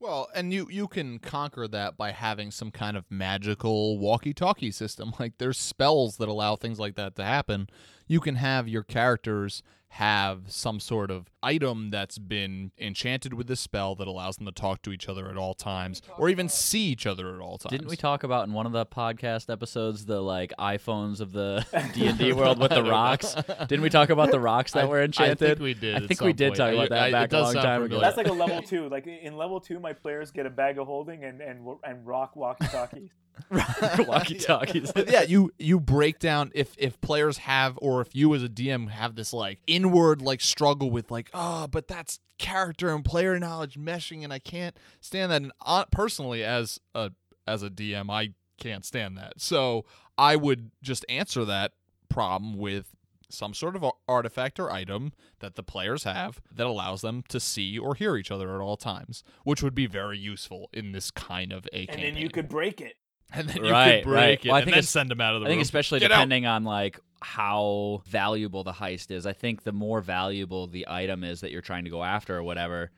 Well, 0.00 0.28
and 0.32 0.52
you 0.52 0.68
you 0.70 0.86
can 0.86 1.18
conquer 1.18 1.66
that 1.68 1.96
by 1.96 2.12
having 2.12 2.52
some 2.52 2.70
kind 2.70 2.96
of 2.96 3.04
magical 3.10 3.98
walkie-talkie 3.98 4.70
system. 4.70 5.12
Like 5.18 5.38
there's 5.38 5.58
spells 5.58 6.18
that 6.18 6.28
allow 6.28 6.54
things 6.54 6.78
like 6.78 6.94
that 6.94 7.16
to 7.16 7.24
happen. 7.24 7.68
You 8.06 8.20
can 8.20 8.36
have 8.36 8.68
your 8.68 8.84
characters 8.84 9.62
have 9.92 10.42
some 10.48 10.78
sort 10.78 11.10
of 11.10 11.30
item 11.42 11.90
that's 11.90 12.18
been 12.18 12.70
enchanted 12.78 13.32
with 13.32 13.46
this 13.46 13.58
spell 13.58 13.94
that 13.94 14.06
allows 14.06 14.36
them 14.36 14.44
to 14.44 14.52
talk 14.52 14.82
to 14.82 14.92
each 14.92 15.08
other 15.08 15.28
at 15.30 15.36
all 15.38 15.54
times 15.54 16.02
or 16.18 16.28
even 16.28 16.48
see 16.48 16.82
each 16.88 17.06
other 17.06 17.34
at 17.34 17.40
all 17.40 17.56
times. 17.56 17.70
Didn't 17.70 17.88
we 17.88 17.96
talk 17.96 18.22
about 18.22 18.46
in 18.46 18.52
one 18.52 18.66
of 18.66 18.72
the 18.72 18.84
podcast 18.84 19.50
episodes 19.50 20.04
the 20.04 20.20
like 20.20 20.52
iPhones 20.58 21.20
of 21.20 21.32
the 21.32 21.64
D 21.94 22.06
and 22.06 22.18
D 22.18 22.32
world 22.34 22.58
with 22.60 22.70
the 22.70 22.82
rocks? 22.90 23.34
Didn't 23.66 23.80
we 23.80 23.88
talk 23.90 24.10
about 24.10 24.30
the 24.30 24.40
rocks 24.40 24.72
that 24.72 24.84
I- 24.84 24.86
were 24.86 25.00
I 25.00 25.04
enchanted? 25.04 25.38
think 25.38 25.58
we 25.60 25.72
did 25.74 25.96
I 26.02 26.06
think 26.06 26.20
we 26.20 26.32
did 26.34 26.48
point. 26.50 26.56
talk 26.58 26.72
about 26.74 26.88
that 26.90 27.02
I- 27.04 27.10
back 27.10 27.32
a 27.32 27.38
long 27.40 27.54
time 27.54 27.62
familiar. 27.82 27.84
ago. 27.86 28.00
That's 28.00 28.16
like 28.18 28.28
a 28.28 28.32
level 28.32 28.62
two. 28.62 28.88
Like 28.90 29.06
in 29.06 29.36
level 29.36 29.58
two, 29.60 29.80
my 29.80 29.94
players 29.94 30.30
get 30.30 30.44
a 30.44 30.50
bag 30.50 30.78
of 30.78 30.86
holding 30.86 31.24
and 31.24 31.40
and 31.40 31.66
and 31.82 32.06
rock 32.06 32.36
walkie 32.36 32.66
talkies. 32.66 33.10
walkie 34.06 34.38
talkies. 34.38 34.92
But 34.92 35.10
yeah, 35.10 35.22
you 35.22 35.52
you 35.58 35.80
break 35.80 36.18
down 36.18 36.50
if 36.54 36.74
if 36.78 37.00
players 37.00 37.38
have 37.38 37.78
or 37.82 38.00
if 38.00 38.14
you 38.14 38.34
as 38.34 38.42
a 38.42 38.48
DM 38.48 38.88
have 38.90 39.14
this 39.14 39.32
like 39.32 39.60
inward 39.66 40.22
like 40.22 40.40
struggle 40.40 40.90
with 40.90 41.10
like 41.10 41.30
oh 41.34 41.66
but 41.68 41.88
that's 41.88 42.20
character 42.38 42.94
and 42.94 43.04
player 43.04 43.38
knowledge 43.38 43.78
meshing 43.78 44.22
and 44.24 44.32
I 44.32 44.38
can't 44.38 44.76
stand 45.00 45.32
that 45.32 45.42
and 45.42 45.52
uh, 45.64 45.84
personally 45.90 46.44
as 46.44 46.78
a 46.94 47.10
as 47.46 47.62
a 47.62 47.70
DM 47.70 48.10
I 48.10 48.34
can't 48.58 48.84
stand 48.84 49.16
that 49.18 49.34
so 49.40 49.84
I 50.16 50.36
would 50.36 50.70
just 50.82 51.04
answer 51.08 51.44
that 51.44 51.72
problem 52.08 52.56
with 52.56 52.94
some 53.30 53.52
sort 53.52 53.76
of 53.76 53.84
artifact 54.08 54.58
or 54.58 54.70
item 54.72 55.12
that 55.40 55.54
the 55.54 55.62
players 55.62 56.04
have 56.04 56.40
that 56.50 56.66
allows 56.66 57.02
them 57.02 57.22
to 57.28 57.38
see 57.38 57.78
or 57.78 57.94
hear 57.94 58.16
each 58.16 58.30
other 58.30 58.54
at 58.54 58.60
all 58.62 58.78
times, 58.78 59.22
which 59.44 59.62
would 59.62 59.74
be 59.74 59.86
very 59.86 60.18
useful 60.18 60.70
in 60.72 60.92
this 60.92 61.10
kind 61.10 61.52
of 61.52 61.66
a 61.66 61.80
And 61.80 61.88
campaign. 61.88 62.14
then 62.14 62.22
you 62.22 62.30
could 62.30 62.48
break 62.48 62.80
it. 62.80 62.96
And 63.32 63.48
then 63.48 63.64
you 63.64 63.70
Right, 63.70 64.02
could 64.04 64.10
right. 64.12 64.44
it 64.44 64.46
Well, 64.46 64.54
I 64.54 64.58
and 64.60 64.64
think 64.66 64.74
then 64.76 64.82
send 64.82 65.10
them 65.10 65.20
out 65.20 65.34
of 65.34 65.40
the 65.42 65.46
I 65.46 65.50
think 65.50 65.62
especially 65.62 66.00
Get 66.00 66.10
out. 66.12 66.16
depending 66.16 66.46
on 66.46 66.64
like 66.64 66.98
how 67.22 68.02
valuable 68.06 68.64
the 68.64 68.72
heist 68.72 69.10
is. 69.10 69.26
I 69.26 69.32
think 69.32 69.64
the 69.64 69.72
more 69.72 70.00
valuable 70.00 70.66
the 70.66 70.86
item 70.88 71.24
is 71.24 71.40
that 71.40 71.50
you're 71.50 71.60
trying 71.62 71.84
to 71.84 71.90
go 71.90 72.02
after 72.04 72.36
or 72.36 72.42
whatever, 72.42 72.90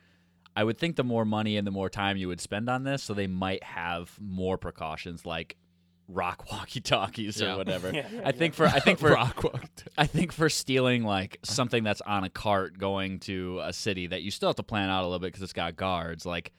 I 0.56 0.64
would 0.64 0.78
think 0.78 0.96
the 0.96 1.04
more 1.04 1.24
money 1.24 1.56
and 1.56 1.66
the 1.66 1.70
more 1.70 1.88
time 1.88 2.16
you 2.16 2.28
would 2.28 2.40
spend 2.40 2.68
on 2.68 2.84
this, 2.84 3.02
so 3.02 3.14
they 3.14 3.26
might 3.26 3.62
have 3.62 4.14
more 4.20 4.58
precautions 4.58 5.24
like 5.24 5.56
rock 6.08 6.44
walkie 6.52 6.80
talkies 6.80 7.40
Yeah. 7.40 7.54
or 7.54 7.56
whatever. 7.58 7.92
Yeah, 7.94 8.06
yeah, 8.12 8.22
I 8.24 8.32
think 8.32 8.54
for 8.54 8.66
I 8.66 8.80
think 8.80 8.98
for 8.98 9.10
Rock 9.14 9.42
walkie- 9.44 9.68
I 9.96 10.06
think 10.06 10.32
for 10.32 10.48
stealing 10.50 11.04
like 11.04 11.38
something 11.44 11.82
that's 11.84 12.00
on 12.02 12.24
a 12.24 12.28
cart 12.30 12.78
going 12.78 13.20
to 13.20 13.60
a 13.62 13.72
city 13.72 14.06
that 14.08 14.22
you 14.22 14.30
still 14.30 14.48
have 14.50 14.56
to 14.56 14.62
plan 14.64 14.90
out 14.90 15.02
a 15.02 15.06
little 15.06 15.18
bit 15.20 15.28
because 15.28 15.42
it's 15.42 15.52
got 15.52 15.76
guards. 15.76 16.26
Like, 16.26 16.52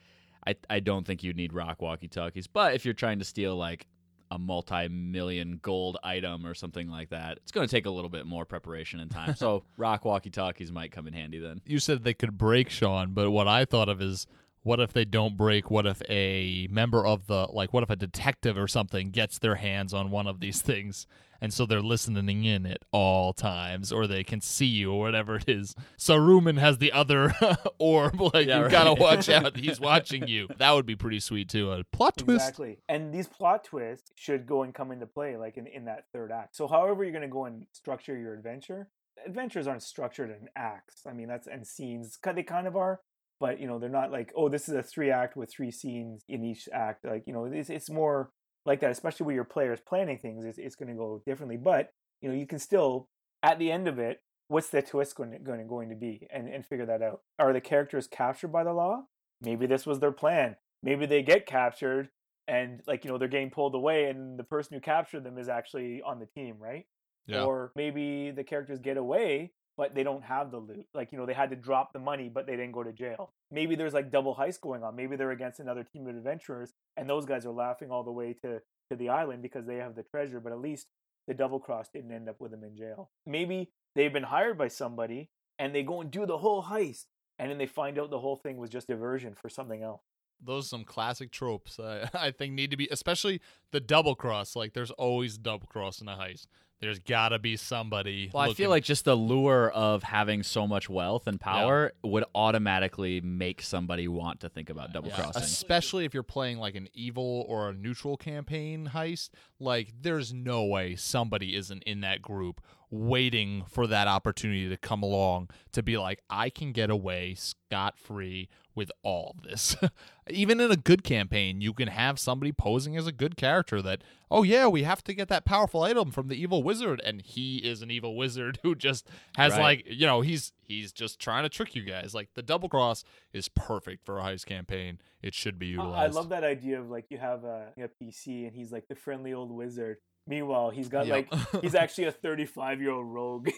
I 0.46 0.56
I 0.68 0.80
don't 0.80 1.06
think 1.06 1.22
you'd 1.22 1.36
need 1.36 1.52
rock 1.52 1.80
walkie 1.82 2.08
talkies. 2.08 2.46
But 2.46 2.74
if 2.74 2.84
you're 2.84 2.94
trying 2.94 3.18
to 3.20 3.24
steal 3.24 3.56
like 3.56 3.86
a 4.30 4.38
multi-million 4.38 5.58
gold 5.62 5.98
item 6.02 6.46
or 6.46 6.54
something 6.54 6.88
like 6.88 7.10
that, 7.10 7.36
it's 7.38 7.52
going 7.52 7.66
to 7.66 7.70
take 7.70 7.84
a 7.84 7.90
little 7.90 8.08
bit 8.08 8.24
more 8.26 8.44
preparation 8.46 8.98
and 9.00 9.10
time. 9.10 9.34
So 9.42 9.64
rock 9.76 10.04
walkie 10.06 10.30
talkies 10.30 10.72
might 10.72 10.90
come 10.90 11.06
in 11.06 11.12
handy 11.12 11.38
then. 11.38 11.60
you 11.66 11.78
said 11.78 12.02
they 12.02 12.14
could 12.14 12.38
break 12.38 12.70
Sean, 12.70 13.12
but 13.12 13.30
what 13.30 13.46
I 13.46 13.64
thought 13.66 13.88
of 13.90 14.00
is 14.00 14.26
what 14.62 14.80
if 14.80 14.92
they 14.92 15.04
don't 15.04 15.36
break? 15.36 15.70
What 15.70 15.86
if 15.86 16.02
a 16.08 16.68
member 16.70 17.04
of 17.04 17.26
the 17.26 17.46
like 17.52 17.72
what 17.72 17.82
if 17.82 17.90
a 17.90 17.96
detective 17.96 18.56
or 18.56 18.68
something 18.68 19.10
gets 19.10 19.38
their 19.38 19.56
hands 19.56 19.92
on 19.92 20.10
one 20.10 20.26
of 20.26 20.40
these 20.40 20.62
things 20.62 21.06
and 21.42 21.52
so 21.52 21.66
they're 21.66 21.80
listening 21.82 22.44
in 22.44 22.64
at 22.66 22.84
all 22.92 23.32
times 23.32 23.90
or 23.90 24.06
they 24.06 24.22
can 24.22 24.40
see 24.40 24.64
you 24.66 24.92
or 24.92 25.00
whatever 25.00 25.34
it 25.34 25.48
is. 25.48 25.74
Saruman 25.98 26.56
has 26.58 26.78
the 26.78 26.92
other 26.92 27.34
orb 27.78 28.20
like 28.34 28.46
Yeah, 28.46 28.58
you 28.58 28.62
right. 28.62 28.70
got 28.70 28.84
to 28.84 28.94
watch 28.94 29.28
out. 29.28 29.56
He's 29.56 29.80
watching 29.80 30.28
you. 30.28 30.46
That 30.58 30.70
would 30.70 30.86
be 30.86 30.94
pretty 30.94 31.18
sweet 31.18 31.48
too. 31.48 31.72
A 31.72 31.82
plot 31.82 32.16
twist. 32.16 32.42
Exactly. 32.48 32.78
And 32.88 33.12
these 33.12 33.26
plot 33.26 33.64
twists 33.64 34.12
should 34.14 34.46
go 34.46 34.62
and 34.62 34.72
come 34.72 34.92
into 34.92 35.06
play 35.06 35.36
like 35.36 35.56
in, 35.56 35.66
in 35.66 35.86
that 35.86 36.04
third 36.12 36.30
act. 36.30 36.54
So 36.54 36.68
however 36.68 37.02
you're 37.02 37.12
going 37.12 37.22
to 37.22 37.28
go 37.28 37.46
and 37.46 37.66
structure 37.72 38.16
your 38.16 38.34
adventure, 38.34 38.86
adventures 39.26 39.66
aren't 39.66 39.82
structured 39.82 40.30
in 40.30 40.48
acts. 40.54 41.02
I 41.08 41.12
mean, 41.12 41.26
that's 41.26 41.48
and 41.48 41.66
scenes. 41.66 42.18
They 42.24 42.44
kind 42.44 42.68
of 42.68 42.76
are, 42.76 43.00
but 43.42 43.58
you 43.58 43.66
know, 43.66 43.80
they're 43.80 43.90
not 43.90 44.12
like, 44.12 44.32
oh, 44.36 44.48
this 44.48 44.68
is 44.68 44.76
a 44.76 44.84
three 44.84 45.10
act 45.10 45.36
with 45.36 45.50
three 45.50 45.72
scenes 45.72 46.22
in 46.28 46.44
each 46.44 46.68
act. 46.72 47.04
Like, 47.04 47.24
you 47.26 47.32
know, 47.32 47.46
it's, 47.46 47.70
it's 47.70 47.90
more 47.90 48.30
like 48.64 48.78
that, 48.80 48.92
especially 48.92 49.26
with 49.26 49.34
your 49.34 49.44
players 49.44 49.80
planning 49.84 50.16
things, 50.16 50.44
it's, 50.44 50.58
it's 50.58 50.76
going 50.76 50.90
to 50.90 50.94
go 50.94 51.20
differently. 51.26 51.56
But, 51.56 51.90
you 52.20 52.28
know, 52.28 52.36
you 52.36 52.46
can 52.46 52.60
still, 52.60 53.08
at 53.42 53.58
the 53.58 53.72
end 53.72 53.88
of 53.88 53.98
it, 53.98 54.20
what's 54.46 54.68
the 54.68 54.80
twist 54.80 55.16
going 55.16 55.32
to, 55.32 55.40
going 55.40 55.58
to, 55.58 55.64
going 55.64 55.88
to 55.88 55.96
be 55.96 56.28
and, 56.32 56.46
and 56.48 56.64
figure 56.64 56.86
that 56.86 57.02
out. 57.02 57.22
Are 57.40 57.52
the 57.52 57.60
characters 57.60 58.06
captured 58.06 58.52
by 58.52 58.62
the 58.62 58.72
law? 58.72 59.02
Maybe 59.40 59.66
this 59.66 59.86
was 59.86 59.98
their 59.98 60.12
plan. 60.12 60.54
Maybe 60.84 61.06
they 61.06 61.22
get 61.22 61.44
captured 61.44 62.10
and 62.46 62.80
like, 62.86 63.04
you 63.04 63.10
know, 63.10 63.18
they're 63.18 63.26
getting 63.26 63.50
pulled 63.50 63.74
away 63.74 64.04
and 64.04 64.38
the 64.38 64.44
person 64.44 64.74
who 64.74 64.80
captured 64.80 65.24
them 65.24 65.36
is 65.36 65.48
actually 65.48 66.00
on 66.06 66.20
the 66.20 66.26
team, 66.26 66.58
right? 66.60 66.84
Yeah. 67.26 67.42
Or 67.42 67.72
maybe 67.74 68.30
the 68.30 68.44
characters 68.44 68.78
get 68.78 68.96
away, 68.96 69.50
but 69.76 69.94
they 69.94 70.02
don't 70.02 70.22
have 70.24 70.50
the 70.50 70.58
loot. 70.58 70.86
Like, 70.94 71.12
you 71.12 71.18
know, 71.18 71.26
they 71.26 71.32
had 71.32 71.50
to 71.50 71.56
drop 71.56 71.92
the 71.92 71.98
money, 71.98 72.28
but 72.28 72.46
they 72.46 72.52
didn't 72.56 72.72
go 72.72 72.82
to 72.82 72.92
jail. 72.92 73.32
Maybe 73.50 73.74
there's 73.74 73.94
like 73.94 74.10
double 74.10 74.34
heist 74.34 74.60
going 74.60 74.82
on. 74.82 74.94
Maybe 74.96 75.16
they're 75.16 75.30
against 75.30 75.60
another 75.60 75.84
team 75.84 76.06
of 76.06 76.16
adventurers, 76.16 76.72
and 76.96 77.08
those 77.08 77.24
guys 77.24 77.46
are 77.46 77.52
laughing 77.52 77.90
all 77.90 78.02
the 78.04 78.12
way 78.12 78.34
to, 78.42 78.60
to 78.90 78.96
the 78.96 79.08
island 79.08 79.42
because 79.42 79.66
they 79.66 79.76
have 79.76 79.94
the 79.94 80.02
treasure, 80.02 80.40
but 80.40 80.52
at 80.52 80.60
least 80.60 80.86
the 81.26 81.34
double 81.34 81.60
cross 81.60 81.88
didn't 81.92 82.12
end 82.12 82.28
up 82.28 82.36
with 82.40 82.50
them 82.50 82.64
in 82.64 82.76
jail. 82.76 83.10
Maybe 83.26 83.70
they've 83.94 84.12
been 84.12 84.24
hired 84.24 84.58
by 84.58 84.68
somebody 84.68 85.30
and 85.58 85.74
they 85.74 85.82
go 85.82 86.00
and 86.00 86.10
do 86.10 86.26
the 86.26 86.38
whole 86.38 86.64
heist, 86.64 87.04
and 87.38 87.50
then 87.50 87.58
they 87.58 87.66
find 87.66 87.98
out 87.98 88.10
the 88.10 88.18
whole 88.18 88.36
thing 88.36 88.56
was 88.56 88.70
just 88.70 88.88
diversion 88.88 89.34
for 89.34 89.48
something 89.48 89.82
else. 89.82 90.02
those 90.44 90.64
are 90.64 90.68
some 90.68 90.84
classic 90.84 91.30
tropes 91.30 91.78
I 91.78 92.32
think 92.38 92.54
need 92.54 92.72
to 92.72 92.76
be, 92.76 92.88
especially 92.90 93.40
the 93.70 93.80
double 93.80 94.14
cross. 94.16 94.56
Like, 94.56 94.72
there's 94.74 94.90
always 94.92 95.38
double 95.38 95.68
cross 95.68 96.00
in 96.00 96.08
a 96.08 96.16
heist. 96.16 96.46
There's 96.82 96.98
got 96.98 97.28
to 97.28 97.38
be 97.38 97.56
somebody. 97.56 98.28
Well, 98.34 98.50
I 98.50 98.54
feel 98.54 98.68
like 98.68 98.82
just 98.82 99.04
the 99.04 99.14
lure 99.14 99.70
of 99.70 100.02
having 100.02 100.42
so 100.42 100.66
much 100.66 100.90
wealth 100.90 101.28
and 101.28 101.40
power 101.40 101.92
would 102.02 102.24
automatically 102.34 103.20
make 103.20 103.62
somebody 103.62 104.08
want 104.08 104.40
to 104.40 104.48
think 104.48 104.68
about 104.68 104.92
double 104.92 105.10
Yeah, 105.10 105.22
crossing. 105.22 105.44
Especially 105.44 106.04
if 106.04 106.12
you're 106.12 106.24
playing 106.24 106.58
like 106.58 106.74
an 106.74 106.88
evil 106.92 107.46
or 107.48 107.68
a 107.68 107.72
neutral 107.72 108.16
campaign 108.16 108.90
heist, 108.92 109.30
like 109.60 109.92
there's 110.02 110.34
no 110.34 110.64
way 110.64 110.96
somebody 110.96 111.54
isn't 111.54 111.84
in 111.84 112.00
that 112.00 112.20
group 112.20 112.60
waiting 112.90 113.64
for 113.70 113.86
that 113.86 114.08
opportunity 114.08 114.68
to 114.68 114.76
come 114.76 115.04
along 115.04 115.50
to 115.70 115.84
be 115.84 115.96
like, 115.96 116.20
I 116.28 116.50
can 116.50 116.72
get 116.72 116.90
away 116.90 117.36
scot 117.36 117.96
free 117.96 118.48
with 118.74 118.90
all 119.02 119.34
of 119.36 119.44
this. 119.44 119.76
Even 120.30 120.60
in 120.60 120.70
a 120.70 120.76
good 120.76 121.02
campaign, 121.04 121.60
you 121.60 121.72
can 121.72 121.88
have 121.88 122.18
somebody 122.18 122.52
posing 122.52 122.96
as 122.96 123.06
a 123.06 123.12
good 123.12 123.36
character 123.36 123.82
that, 123.82 124.02
oh 124.30 124.42
yeah, 124.42 124.66
we 124.68 124.84
have 124.84 125.02
to 125.04 125.14
get 125.14 125.28
that 125.28 125.44
powerful 125.44 125.82
item 125.82 126.10
from 126.10 126.28
the 126.28 126.40
evil 126.40 126.62
wizard, 126.62 127.00
and 127.04 127.20
he 127.22 127.56
is 127.58 127.82
an 127.82 127.90
evil 127.90 128.16
wizard 128.16 128.58
who 128.62 128.74
just 128.74 129.06
has 129.36 129.52
Right. 129.52 129.60
like 129.60 129.84
you 129.88 130.06
know 130.06 130.20
he's 130.20 130.52
he's 130.64 130.92
just 130.92 131.18
trying 131.18 131.42
to 131.42 131.48
trick 131.48 131.74
you 131.74 131.82
guys. 131.82 132.14
Like 132.14 132.30
the 132.34 132.42
double 132.42 132.68
cross 132.68 133.04
is 133.32 133.48
perfect 133.48 134.04
for 134.06 134.18
a 134.18 134.22
heist 134.22 134.46
campaign. 134.46 134.98
It 135.22 135.34
should 135.34 135.58
be 135.58 135.68
I- 135.68 135.70
utilized. 135.70 136.16
I 136.16 136.18
love 136.18 136.28
that 136.30 136.44
idea 136.44 136.80
of 136.80 136.88
like 136.90 137.06
you 137.10 137.18
have 137.18 137.44
a, 137.44 137.68
a 137.78 137.88
PC 138.02 138.46
and 138.46 138.54
he's 138.56 138.72
like 138.72 138.88
the 138.88 138.94
friendly 138.96 139.32
old 139.32 139.50
wizard. 139.50 139.98
Meanwhile, 140.26 140.70
he's 140.70 140.88
got 140.88 141.06
Yep. 141.06 141.32
like 141.32 141.62
he's 141.62 141.74
actually 141.74 142.04
a 142.04 142.12
35 142.12 142.80
year 142.80 142.90
old 142.92 143.06
rogue. 143.06 143.50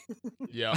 Yeah. 0.50 0.72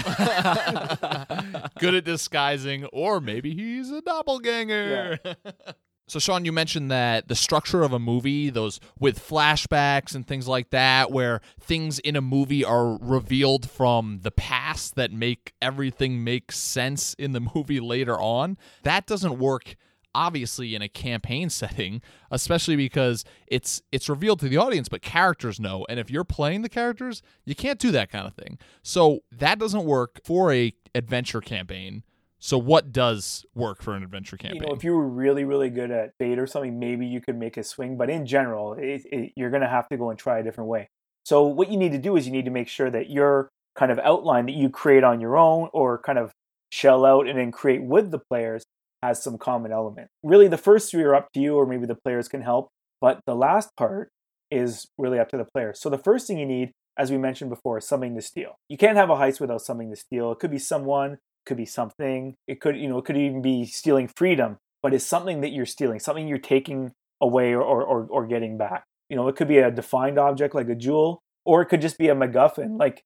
Good 1.79 1.95
at 1.95 2.03
disguising, 2.03 2.85
or 2.85 3.19
maybe 3.21 3.53
he's 3.53 3.89
a 3.91 4.01
doppelganger. 4.01 5.19
so, 6.07 6.19
Sean, 6.19 6.43
you 6.45 6.51
mentioned 6.51 6.91
that 6.91 7.27
the 7.29 7.35
structure 7.35 7.83
of 7.83 7.93
a 7.93 7.99
movie, 7.99 8.49
those 8.49 8.79
with 8.99 9.19
flashbacks 9.25 10.13
and 10.13 10.27
things 10.27 10.47
like 10.47 10.71
that, 10.71 11.11
where 11.11 11.39
things 11.59 11.99
in 11.99 12.15
a 12.15 12.21
movie 12.21 12.65
are 12.65 12.97
revealed 12.99 13.69
from 13.69 14.19
the 14.23 14.31
past 14.31 14.95
that 14.95 15.11
make 15.11 15.53
everything 15.61 16.23
make 16.23 16.51
sense 16.51 17.13
in 17.13 17.31
the 17.31 17.39
movie 17.55 17.79
later 17.79 18.19
on, 18.19 18.57
that 18.83 19.05
doesn't 19.05 19.39
work 19.39 19.75
obviously 20.17 20.73
in 20.73 20.81
a 20.81 20.89
campaign 20.89 21.49
setting 21.61 22.01
especially 22.31 22.75
because 22.75 23.23
it's 23.47 23.81
it's 23.91 24.09
revealed 24.09 24.39
to 24.39 24.49
the 24.49 24.57
audience 24.57 24.89
but 24.89 25.01
characters 25.01 25.59
know 25.59 25.85
and 25.87 25.99
if 25.99 26.09
you're 26.09 26.23
playing 26.23 26.63
the 26.63 26.69
characters 26.69 27.21
you 27.45 27.55
can't 27.55 27.79
do 27.79 27.91
that 27.91 28.11
kind 28.11 28.25
of 28.25 28.33
thing 28.33 28.57
so 28.81 29.19
that 29.31 29.59
doesn't 29.59 29.85
work 29.85 30.19
for 30.25 30.51
a 30.51 30.73
adventure 30.95 31.41
campaign 31.41 32.03
so 32.39 32.57
what 32.57 32.91
does 32.91 33.45
work 33.55 33.81
for 33.81 33.93
an 33.93 34.03
adventure 34.03 34.37
campaign 34.37 34.61
you 34.61 34.67
know, 34.67 34.73
if 34.73 34.83
you 34.83 34.93
were 34.93 35.07
really 35.07 35.43
really 35.43 35.69
good 35.69 35.91
at 35.91 36.13
fate 36.17 36.39
or 36.39 36.47
something, 36.47 36.79
maybe 36.79 37.05
you 37.05 37.21
could 37.21 37.35
make 37.35 37.57
a 37.57 37.63
swing. 37.63 37.97
But 37.97 38.09
in 38.09 38.25
general, 38.25 38.73
it, 38.73 39.01
it, 39.11 39.33
you're 39.35 39.49
going 39.49 39.61
to 39.61 39.67
have 39.67 39.87
to 39.89 39.97
go 39.97 40.09
and 40.09 40.19
try 40.19 40.39
a 40.39 40.43
different 40.43 40.69
way. 40.69 40.89
So 41.23 41.43
what 41.43 41.69
you 41.69 41.77
need 41.77 41.91
to 41.91 41.97
do 41.97 42.15
is 42.15 42.25
you 42.25 42.31
need 42.31 42.45
to 42.45 42.51
make 42.51 42.67
sure 42.67 42.89
that 42.89 43.09
your 43.09 43.49
kind 43.75 43.91
of 43.91 43.99
outline 43.99 44.45
that 44.47 44.55
you 44.55 44.69
create 44.69 45.03
on 45.03 45.19
your 45.19 45.37
own 45.37 45.69
or 45.73 45.99
kind 45.99 46.17
of 46.17 46.31
shell 46.71 47.05
out 47.05 47.27
and 47.27 47.37
then 47.37 47.51
create 47.51 47.83
with 47.83 48.11
the 48.11 48.19
players 48.19 48.63
has 49.03 49.21
some 49.21 49.37
common 49.37 49.71
element. 49.71 50.09
Really, 50.23 50.47
the 50.47 50.57
first 50.57 50.91
three 50.91 51.03
are 51.03 51.15
up 51.15 51.27
to 51.33 51.39
you, 51.39 51.55
or 51.55 51.65
maybe 51.65 51.85
the 51.85 51.95
players 51.95 52.27
can 52.27 52.41
help. 52.41 52.69
But 52.99 53.21
the 53.25 53.35
last 53.35 53.75
part 53.77 54.09
is 54.49 54.87
really 54.97 55.19
up 55.19 55.29
to 55.29 55.37
the 55.37 55.45
players. 55.45 55.79
So 55.79 55.89
the 55.89 55.97
first 55.97 56.27
thing 56.27 56.37
you 56.37 56.45
need, 56.45 56.71
as 56.97 57.11
we 57.11 57.17
mentioned 57.17 57.49
before, 57.49 57.77
is 57.77 57.87
something 57.87 58.15
to 58.15 58.21
steal. 58.21 58.55
You 58.69 58.77
can't 58.77 58.97
have 58.97 59.09
a 59.09 59.15
heist 59.15 59.39
without 59.39 59.61
something 59.61 59.89
to 59.89 59.95
steal. 59.95 60.31
It 60.31 60.39
could 60.39 60.51
be 60.51 60.57
someone, 60.57 61.13
it 61.13 61.19
could 61.45 61.57
be 61.57 61.65
something. 61.65 62.35
It 62.47 62.59
could, 62.59 62.77
you 62.77 62.87
know, 62.87 62.97
it 62.97 63.05
could 63.05 63.17
even 63.17 63.41
be 63.41 63.65
stealing 63.65 64.09
freedom, 64.15 64.57
but 64.81 64.93
it's 64.93 65.05
something 65.05 65.41
that 65.41 65.51
you're 65.51 65.65
stealing, 65.65 65.99
something 65.99 66.27
you're 66.27 66.37
taking 66.37 66.93
away 67.21 67.53
or, 67.53 67.61
or, 67.61 67.83
or, 67.83 68.07
or 68.09 68.27
getting 68.27 68.57
back. 68.57 68.83
You 69.09 69.15
know, 69.15 69.27
it 69.27 69.35
could 69.35 69.47
be 69.47 69.59
a 69.59 69.71
defined 69.71 70.17
object 70.17 70.55
like 70.55 70.69
a 70.69 70.75
jewel, 70.75 71.21
or 71.45 71.61
it 71.61 71.67
could 71.67 71.81
just 71.81 71.97
be 71.97 72.09
a 72.09 72.15
MacGuffin, 72.15 72.79
like 72.79 73.03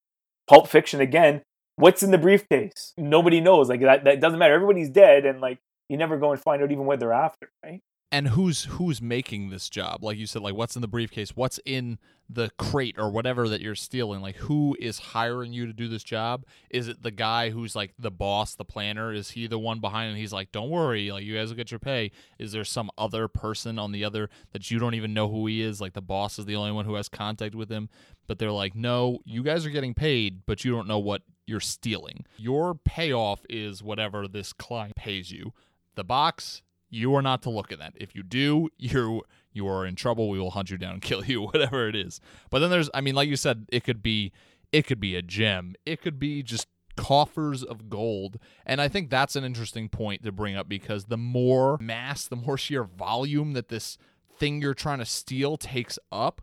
Pulp 0.47 0.67
Fiction 0.67 1.01
again. 1.01 1.41
What's 1.75 2.03
in 2.03 2.11
the 2.11 2.17
briefcase? 2.17 2.93
Nobody 2.97 3.39
knows. 3.41 3.69
Like 3.69 3.81
that, 3.81 4.03
that 4.03 4.19
doesn't 4.19 4.39
matter. 4.39 4.53
Everybody's 4.53 4.89
dead, 4.89 5.25
and 5.25 5.41
like 5.41 5.59
you 5.91 5.97
never 5.97 6.17
go 6.17 6.31
and 6.31 6.41
find 6.41 6.63
out 6.63 6.71
even 6.71 6.85
what 6.85 6.99
they're 6.99 7.13
after, 7.13 7.51
right? 7.63 7.81
and 8.11 8.27
who's 8.27 8.65
who's 8.65 9.01
making 9.01 9.49
this 9.49 9.69
job? 9.69 10.03
Like 10.03 10.17
you 10.17 10.25
said 10.25 10.41
like 10.41 10.53
what's 10.53 10.75
in 10.75 10.81
the 10.81 10.87
briefcase? 10.87 11.35
What's 11.35 11.59
in 11.65 11.97
the 12.29 12.49
crate 12.57 12.95
or 12.97 13.09
whatever 13.09 13.47
that 13.47 13.61
you're 13.61 13.73
stealing? 13.73 14.21
Like 14.21 14.35
who 14.35 14.75
is 14.79 14.99
hiring 14.99 15.53
you 15.53 15.65
to 15.65 15.73
do 15.73 15.87
this 15.87 16.03
job? 16.03 16.45
Is 16.69 16.89
it 16.89 17.03
the 17.03 17.11
guy 17.11 17.51
who's 17.51 17.73
like 17.75 17.93
the 17.97 18.11
boss 18.11 18.55
the 18.55 18.65
planner? 18.65 19.13
Is 19.13 19.31
he 19.31 19.47
the 19.47 19.57
one 19.57 19.79
behind 19.79 20.09
and 20.09 20.17
he's 20.17 20.33
like 20.33 20.51
don't 20.51 20.69
worry. 20.69 21.09
Like 21.09 21.23
you 21.23 21.35
guys 21.35 21.49
will 21.49 21.55
get 21.55 21.71
your 21.71 21.79
pay. 21.79 22.11
Is 22.37 22.51
there 22.51 22.65
some 22.65 22.91
other 22.97 23.29
person 23.29 23.79
on 23.79 23.93
the 23.93 24.03
other 24.03 24.29
that 24.51 24.69
you 24.69 24.77
don't 24.77 24.95
even 24.95 25.13
know 25.13 25.29
who 25.29 25.47
he 25.47 25.61
is? 25.61 25.79
Like 25.79 25.93
the 25.93 26.01
boss 26.01 26.37
is 26.37 26.45
the 26.45 26.57
only 26.57 26.73
one 26.73 26.85
who 26.85 26.95
has 26.95 27.07
contact 27.07 27.55
with 27.55 27.69
him. 27.69 27.87
But 28.27 28.39
they're 28.39 28.51
like 28.51 28.75
no 28.75 29.19
you 29.23 29.41
guys 29.41 29.65
are 29.65 29.71
getting 29.71 29.93
paid 29.93 30.41
but 30.45 30.65
you 30.65 30.71
don't 30.71 30.87
know 30.87 30.99
what 30.99 31.21
you're 31.47 31.61
stealing. 31.61 32.25
Your 32.37 32.75
payoff 32.75 33.45
is 33.49 33.81
whatever 33.81 34.27
this 34.27 34.51
client 34.51 34.95
pays 34.97 35.31
you 35.31 35.53
the 35.95 36.03
box 36.03 36.61
you 36.93 37.15
are 37.15 37.21
not 37.21 37.41
to 37.43 37.49
look 37.49 37.71
at 37.71 37.79
that. 37.79 37.93
If 37.95 38.13
you 38.13 38.21
do, 38.21 38.69
you 38.77 39.23
you 39.53 39.67
are 39.67 39.85
in 39.85 39.95
trouble. 39.95 40.29
We 40.29 40.39
will 40.39 40.51
hunt 40.51 40.69
you 40.69 40.77
down 40.77 40.93
and 40.93 41.01
kill 41.01 41.25
you, 41.25 41.41
whatever 41.41 41.87
it 41.87 41.95
is. 41.95 42.21
But 42.49 42.59
then 42.59 42.69
there's, 42.69 42.89
I 42.93 43.01
mean, 43.01 43.15
like 43.15 43.29
you 43.29 43.35
said, 43.35 43.65
it 43.71 43.83
could 43.83 44.03
be, 44.03 44.31
it 44.71 44.85
could 44.85 44.99
be 44.99 45.15
a 45.15 45.21
gem. 45.21 45.75
It 45.85 46.01
could 46.01 46.19
be 46.19 46.43
just 46.43 46.67
coffers 46.95 47.63
of 47.63 47.89
gold. 47.89 48.37
And 48.65 48.81
I 48.81 48.87
think 48.87 49.09
that's 49.09 49.35
an 49.35 49.43
interesting 49.43 49.89
point 49.89 50.23
to 50.23 50.31
bring 50.31 50.55
up 50.55 50.69
because 50.69 51.05
the 51.05 51.17
more 51.17 51.77
mass, 51.79 52.27
the 52.27 52.35
more 52.35 52.57
sheer 52.57 52.83
volume 52.83 53.53
that 53.53 53.69
this 53.69 53.97
thing 54.37 54.61
you're 54.61 54.73
trying 54.73 54.99
to 54.99 55.05
steal 55.05 55.57
takes 55.57 55.97
up, 56.11 56.41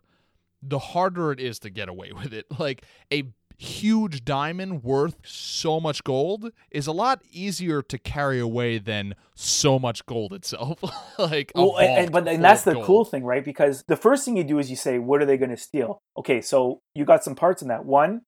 the 0.61 0.79
harder 0.79 1.31
it 1.31 1.39
is 1.39 1.59
to 1.59 1.69
get 1.69 1.89
away 1.89 2.11
with 2.15 2.33
it. 2.33 2.45
Like 2.59 2.83
a 3.11 3.23
huge 3.61 4.23
diamond 4.23 4.83
worth 4.83 5.17
so 5.23 5.79
much 5.81 6.03
gold 6.05 6.49
is 6.71 6.87
a 6.87 6.91
lot 6.93 7.21
easier 7.29 7.81
to 7.81 7.97
carry 7.97 8.39
away 8.39 8.77
than 8.77 9.13
so 9.35 9.77
much 9.77 10.05
gold 10.05 10.31
itself. 10.33 10.79
like, 11.19 11.51
Well, 11.53 11.77
and, 11.77 12.05
and- 12.05 12.11
but 12.11 12.27
and 12.27 12.43
that's 12.43 12.63
the 12.63 12.73
gold. 12.73 12.85
cool 12.85 13.05
thing, 13.05 13.23
right? 13.23 13.43
Because 13.43 13.83
the 13.87 13.97
first 13.97 14.23
thing 14.23 14.37
you 14.37 14.43
do 14.45 14.59
is 14.59 14.69
you 14.69 14.75
say, 14.77 14.97
"What 14.97 15.21
are 15.21 15.25
they 15.25 15.37
going 15.37 15.49
to 15.51 15.57
steal?" 15.57 15.99
Okay, 16.17 16.39
so 16.41 16.79
you 16.95 17.03
got 17.05 17.23
some 17.23 17.35
parts 17.35 17.61
in 17.61 17.67
that. 17.67 17.85
One, 17.85 18.21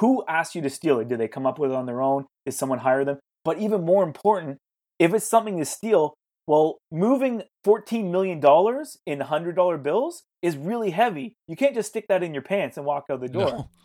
who 0.00 0.24
asked 0.26 0.54
you 0.54 0.62
to 0.62 0.70
steal 0.70 0.98
it? 1.00 1.08
Did 1.08 1.20
they 1.20 1.28
come 1.28 1.46
up 1.46 1.58
with 1.58 1.70
it 1.70 1.76
on 1.76 1.86
their 1.86 2.00
own? 2.00 2.24
Did 2.46 2.52
someone 2.54 2.78
hire 2.78 3.04
them? 3.04 3.18
But 3.44 3.58
even 3.58 3.84
more 3.84 4.02
important, 4.04 4.56
if 4.98 5.12
it's 5.12 5.26
something 5.28 5.58
to 5.58 5.64
steal, 5.66 6.14
well, 6.48 6.78
moving 6.90 7.42
fourteen 7.62 8.10
million 8.10 8.40
dollars 8.40 8.96
in 9.06 9.20
hundred 9.20 9.54
dollar 9.54 9.76
bills 9.76 10.22
is 10.40 10.56
really 10.56 10.90
heavy. 10.90 11.36
You 11.46 11.56
can't 11.56 11.74
just 11.74 11.90
stick 11.90 12.06
that 12.08 12.22
in 12.22 12.32
your 12.32 12.42
pants 12.42 12.78
and 12.78 12.86
walk 12.86 13.04
out 13.10 13.20
the 13.20 13.28
door. 13.28 13.68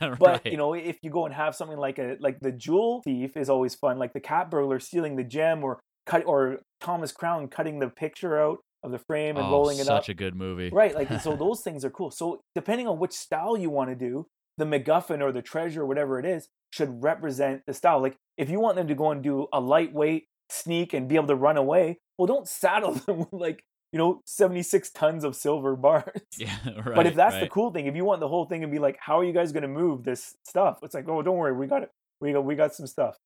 No. 0.00 0.16
But 0.18 0.46
you 0.46 0.56
know, 0.56 0.74
if 0.74 0.98
you 1.02 1.10
go 1.10 1.24
and 1.24 1.34
have 1.34 1.54
something 1.54 1.78
like 1.78 1.98
a 1.98 2.16
like 2.20 2.38
the 2.40 2.52
jewel 2.52 3.02
thief 3.02 3.36
is 3.36 3.48
always 3.48 3.74
fun, 3.74 3.98
like 3.98 4.12
the 4.12 4.20
cat 4.20 4.50
burglar 4.50 4.80
stealing 4.80 5.16
the 5.16 5.24
gem 5.24 5.62
or 5.62 5.80
cut 6.06 6.24
or 6.26 6.60
Thomas 6.80 7.12
Crown 7.12 7.48
cutting 7.48 7.78
the 7.78 7.88
picture 7.88 8.40
out 8.40 8.58
of 8.82 8.90
the 8.90 8.98
frame 8.98 9.36
and 9.36 9.46
oh, 9.46 9.50
rolling 9.50 9.78
it 9.78 9.86
such 9.86 9.94
up. 9.94 10.02
Such 10.04 10.10
a 10.10 10.14
good 10.14 10.34
movie. 10.34 10.70
Right, 10.72 10.94
like 10.94 11.20
so 11.20 11.36
those 11.44 11.62
things 11.62 11.84
are 11.84 11.90
cool. 11.90 12.10
So 12.10 12.40
depending 12.54 12.86
on 12.88 12.98
which 12.98 13.12
style 13.12 13.56
you 13.56 13.70
want 13.70 13.90
to 13.90 13.96
do, 13.96 14.26
the 14.56 14.64
MacGuffin 14.64 15.20
or 15.20 15.32
the 15.32 15.42
treasure, 15.42 15.82
or 15.82 15.86
whatever 15.86 16.18
it 16.18 16.26
is, 16.26 16.48
should 16.70 17.02
represent 17.02 17.62
the 17.66 17.74
style. 17.74 18.00
Like 18.00 18.16
if 18.36 18.50
you 18.50 18.60
want 18.60 18.76
them 18.76 18.88
to 18.88 18.94
go 18.94 19.10
and 19.10 19.22
do 19.22 19.46
a 19.52 19.60
lightweight 19.60 20.27
sneak 20.50 20.92
and 20.94 21.08
be 21.08 21.16
able 21.16 21.26
to 21.28 21.34
run 21.34 21.56
away, 21.56 21.98
well, 22.16 22.26
don't 22.26 22.48
saddle 22.48 22.92
them 23.06 23.18
with 23.20 23.32
like 23.32 23.64
you 23.92 23.98
know 23.98 24.20
seventy 24.26 24.62
six 24.62 24.90
tons 24.90 25.24
of 25.24 25.34
silver 25.36 25.76
bars. 25.76 26.04
Yeah, 26.38 26.56
right. 26.84 26.94
but 26.94 27.06
if 27.06 27.14
that's 27.14 27.38
the 27.40 27.48
cool 27.48 27.70
thing, 27.72 27.86
if 27.86 27.96
you 27.96 28.04
want 28.04 28.20
the 28.20 28.28
whole 28.28 28.44
thing 28.46 28.62
and 28.62 28.70
be 28.72 28.78
like, 28.78 28.96
how 29.00 29.18
are 29.20 29.24
you 29.24 29.32
guys 29.32 29.52
going 29.52 29.62
to 29.62 29.68
move 29.68 30.04
this 30.04 30.34
stuff? 30.44 30.78
It's 30.82 30.94
like, 30.94 31.08
oh, 31.08 31.22
don't 31.22 31.36
worry, 31.36 31.52
we 31.56 31.66
got 31.66 31.82
it. 31.82 31.90
We 32.20 32.32
got 32.32 32.44
we 32.44 32.54
got 32.54 32.74
some 32.74 32.86
stuff. 32.86 33.16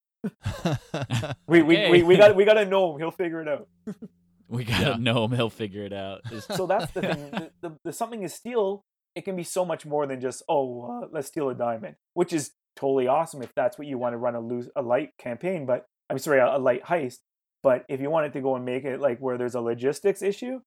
We 1.48 1.62
we, 1.62 1.76
Okay. 1.76 1.90
we, 1.90 2.02
we 2.02 2.16
got 2.16 2.36
we 2.36 2.44
got 2.44 2.66
know 2.68 2.92
him. 2.94 2.98
He'll 3.00 3.10
figure 3.10 3.40
it 3.40 3.48
out. 3.48 3.68
we 4.48 4.64
gotta 4.64 4.90
Yeah. 4.90 4.96
know 4.98 5.24
him, 5.24 5.32
he'll 5.32 5.50
figure 5.50 5.84
it 5.84 5.92
out. 5.92 6.20
So 6.56 6.66
that's 6.66 6.92
the 6.92 7.00
thing. 7.02 7.30
The, 7.30 7.50
the, 7.60 7.76
the 7.84 7.92
something 7.92 8.22
is 8.22 8.34
steal. 8.34 8.84
It 9.14 9.24
can 9.24 9.36
be 9.36 9.42
so 9.42 9.64
much 9.64 9.84
more 9.84 10.06
than 10.06 10.20
just 10.20 10.42
oh, 10.48 11.02
uh, 11.02 11.08
let's 11.12 11.28
steal 11.28 11.48
a 11.50 11.54
diamond, 11.54 11.96
which 12.14 12.32
is 12.32 12.52
totally 12.76 13.06
awesome 13.08 13.42
if 13.42 13.52
that's 13.54 13.78
what 13.78 13.86
you 13.86 13.98
want 13.98 14.14
to 14.14 14.18
run 14.18 14.34
a 14.34 14.40
loose 14.40 14.68
a 14.76 14.82
light 14.82 15.10
campaign. 15.18 15.66
But 15.66 15.84
I'm 16.12 16.18
sorry, 16.18 16.40
a, 16.40 16.56
a 16.56 16.58
light 16.58 16.84
heist. 16.84 17.20
But 17.62 17.86
if 17.88 18.00
you 18.00 18.10
wanted 18.10 18.34
to 18.34 18.42
go 18.42 18.54
and 18.54 18.66
make 18.66 18.84
it 18.84 19.00
like 19.00 19.18
where 19.18 19.38
there's 19.38 19.54
a 19.54 19.60
logistics 19.60 20.20
issue, 20.20 20.60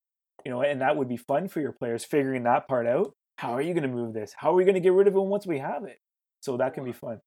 you 0.43 0.51
know, 0.51 0.61
and 0.63 0.81
that 0.81 0.97
would 0.97 1.07
be 1.07 1.17
fun 1.17 1.47
for 1.47 1.61
your 1.61 1.71
players 1.71 2.03
figuring 2.03 2.43
that 2.43 2.67
part 2.67 2.87
out. 2.87 3.13
How 3.37 3.53
are 3.53 3.61
you 3.61 3.73
going 3.73 3.83
to 3.83 3.89
move 3.89 4.13
this? 4.13 4.33
How 4.35 4.51
are 4.51 4.55
we 4.55 4.63
going 4.63 4.73
to 4.75 4.81
get 4.81 4.93
rid 4.93 5.07
of 5.07 5.15
it 5.15 5.21
once 5.21 5.45
we 5.45 5.59
have 5.59 5.83
it? 5.83 5.99
So 6.41 6.57
that 6.57 6.73
can 6.73 6.83
be 6.83 6.93
fun. 6.93 7.19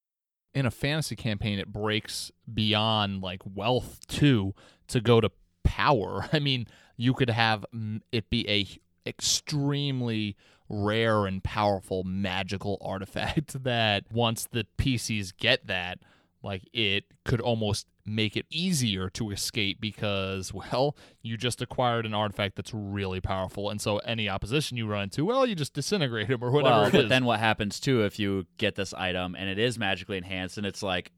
in 0.53 0.67
a 0.67 0.71
fantasy 0.71 1.15
campaign, 1.15 1.61
it 1.61 1.73
breaks 1.73 2.33
beyond 2.53 3.23
like 3.23 3.43
wealth 3.45 4.01
too 4.09 4.55
to 4.89 5.01
go 5.01 5.21
to 5.21 5.31
power. 5.63 6.29
I 6.33 6.41
mean, 6.41 6.67
you 6.97 7.15
could 7.15 7.31
have 7.31 7.65
it 8.11 8.31
be 8.31 8.49
a 8.49 8.67
extremely 9.09 10.37
rare 10.69 11.25
and 11.27 11.43
powerful 11.43 12.03
magical 12.05 12.79
artifact 12.81 13.63
that 13.65 14.05
once 14.11 14.49
the 14.51 14.67
PCs 14.77 15.33
get 15.37 15.67
that, 15.67 16.01
like 16.43 16.63
it 16.73 17.05
could 17.25 17.41
almost 17.41 17.87
make 18.07 18.37
it 18.37 18.47
easier 18.51 19.11
to 19.11 19.31
escape 19.31 19.81
because 19.81 20.53
well 20.73 20.97
you 21.23 21.37
just 21.37 21.61
acquired 21.61 22.07
an 22.07 22.15
artifact 22.15 22.57
that's 22.57 22.73
really 22.73 23.21
powerful 23.21 23.71
and 23.71 23.81
so 23.81 23.99
any 23.99 24.29
opposition 24.29 24.77
you 24.77 24.87
run 24.87 25.05
into 25.05 25.25
well 25.25 25.47
you 25.47 25.55
just 25.55 25.75
disintegrate 25.75 26.27
him 26.27 26.43
or 26.43 26.51
whatever 26.51 26.83
well, 26.83 26.91
but 26.91 27.09
then 27.09 27.25
what 27.25 27.39
happens 27.39 27.81
too 27.81 28.05
if 28.05 28.19
you 28.19 28.47
get 28.57 28.75
this 28.77 28.95
item 28.95 29.35
and 29.35 29.49
it 29.49 29.59
is 29.59 29.79
magically 29.79 30.17
enhanced 30.17 30.57
and 30.57 30.67
it's 30.67 30.83
like 30.83 31.13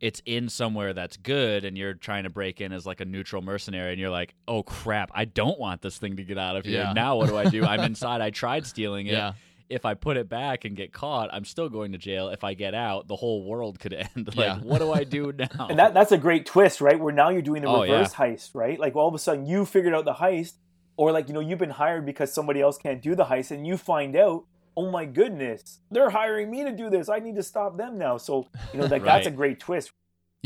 it's 0.00 0.20
in 0.26 0.48
somewhere 0.48 0.92
that's 0.92 1.16
good 1.16 1.64
and 1.64 1.76
you're 1.76 1.94
trying 1.94 2.24
to 2.24 2.30
break 2.30 2.60
in 2.60 2.72
as 2.72 2.86
like 2.86 3.00
a 3.00 3.04
neutral 3.04 3.42
mercenary 3.42 3.92
and 3.92 4.00
you're 4.00 4.10
like, 4.10 4.34
oh 4.46 4.62
crap, 4.62 5.10
I 5.14 5.24
don't 5.24 5.58
want 5.58 5.82
this 5.82 5.96
thing 5.96 6.16
to 6.16 6.22
get 6.22 6.38
out 6.38 6.56
of 6.56 6.64
here. 6.64 6.82
Yeah. 6.82 6.92
Now 6.92 7.16
what 7.16 7.28
do 7.28 7.36
I 7.36 7.48
do? 7.48 7.64
I'm 7.64 7.80
inside. 7.84 8.20
I 8.20 8.30
tried 8.30 8.66
stealing 8.66 9.06
it. 9.06 9.12
Yeah. 9.12 9.32
If 9.68 9.84
I 9.84 9.94
put 9.94 10.16
it 10.16 10.28
back 10.28 10.64
and 10.64 10.76
get 10.76 10.92
caught, 10.92 11.28
I'm 11.32 11.44
still 11.44 11.68
going 11.68 11.92
to 11.92 11.98
jail. 11.98 12.28
If 12.28 12.44
I 12.44 12.54
get 12.54 12.74
out, 12.74 13.08
the 13.08 13.16
whole 13.16 13.44
world 13.44 13.80
could 13.80 13.92
end. 14.14 14.26
like, 14.28 14.36
Yeah. 14.36 14.58
what 14.60 14.78
do 14.78 14.92
I 14.92 15.04
do 15.04 15.32
now? 15.38 15.66
And 15.68 15.78
that 15.78 15.92
that's 15.94 16.12
a 16.12 16.18
great 16.18 16.46
twist, 16.46 16.80
right? 16.80 16.98
Where 16.98 17.12
now 17.12 17.30
you're 17.30 17.42
doing 17.42 17.62
the 17.62 17.68
Oh, 17.68 17.82
yeah. 17.82 17.92
reverse 17.92 18.14
heist, 18.14 18.54
right? 18.54 18.78
Like 18.78 18.94
all 18.96 19.08
of 19.08 19.14
a 19.14 19.18
sudden 19.18 19.46
you 19.46 19.64
figured 19.64 19.94
out 19.94 20.04
the 20.04 20.14
heist, 20.14 20.54
or 20.96 21.12
like 21.12 21.28
you 21.28 21.34
know 21.34 21.40
you've 21.40 21.58
been 21.58 21.70
hired 21.70 22.06
because 22.06 22.32
somebody 22.32 22.60
else 22.60 22.78
can't 22.78 23.02
do 23.02 23.14
the 23.14 23.24
heist, 23.24 23.50
and 23.50 23.66
you 23.66 23.76
find 23.76 24.14
out, 24.16 24.44
oh 24.76 24.90
my 24.90 25.04
goodness, 25.04 25.80
they're 25.90 26.10
hiring 26.10 26.50
me 26.50 26.62
to 26.64 26.72
do 26.72 26.88
this. 26.90 27.08
I 27.08 27.18
need 27.18 27.36
to 27.36 27.42
stop 27.42 27.76
them 27.76 27.98
now. 27.98 28.16
So 28.18 28.46
you 28.72 28.80
know 28.80 28.86
like 28.86 29.02
that's 29.10 29.26
a 29.26 29.30
great 29.30 29.58
twist. 29.60 29.90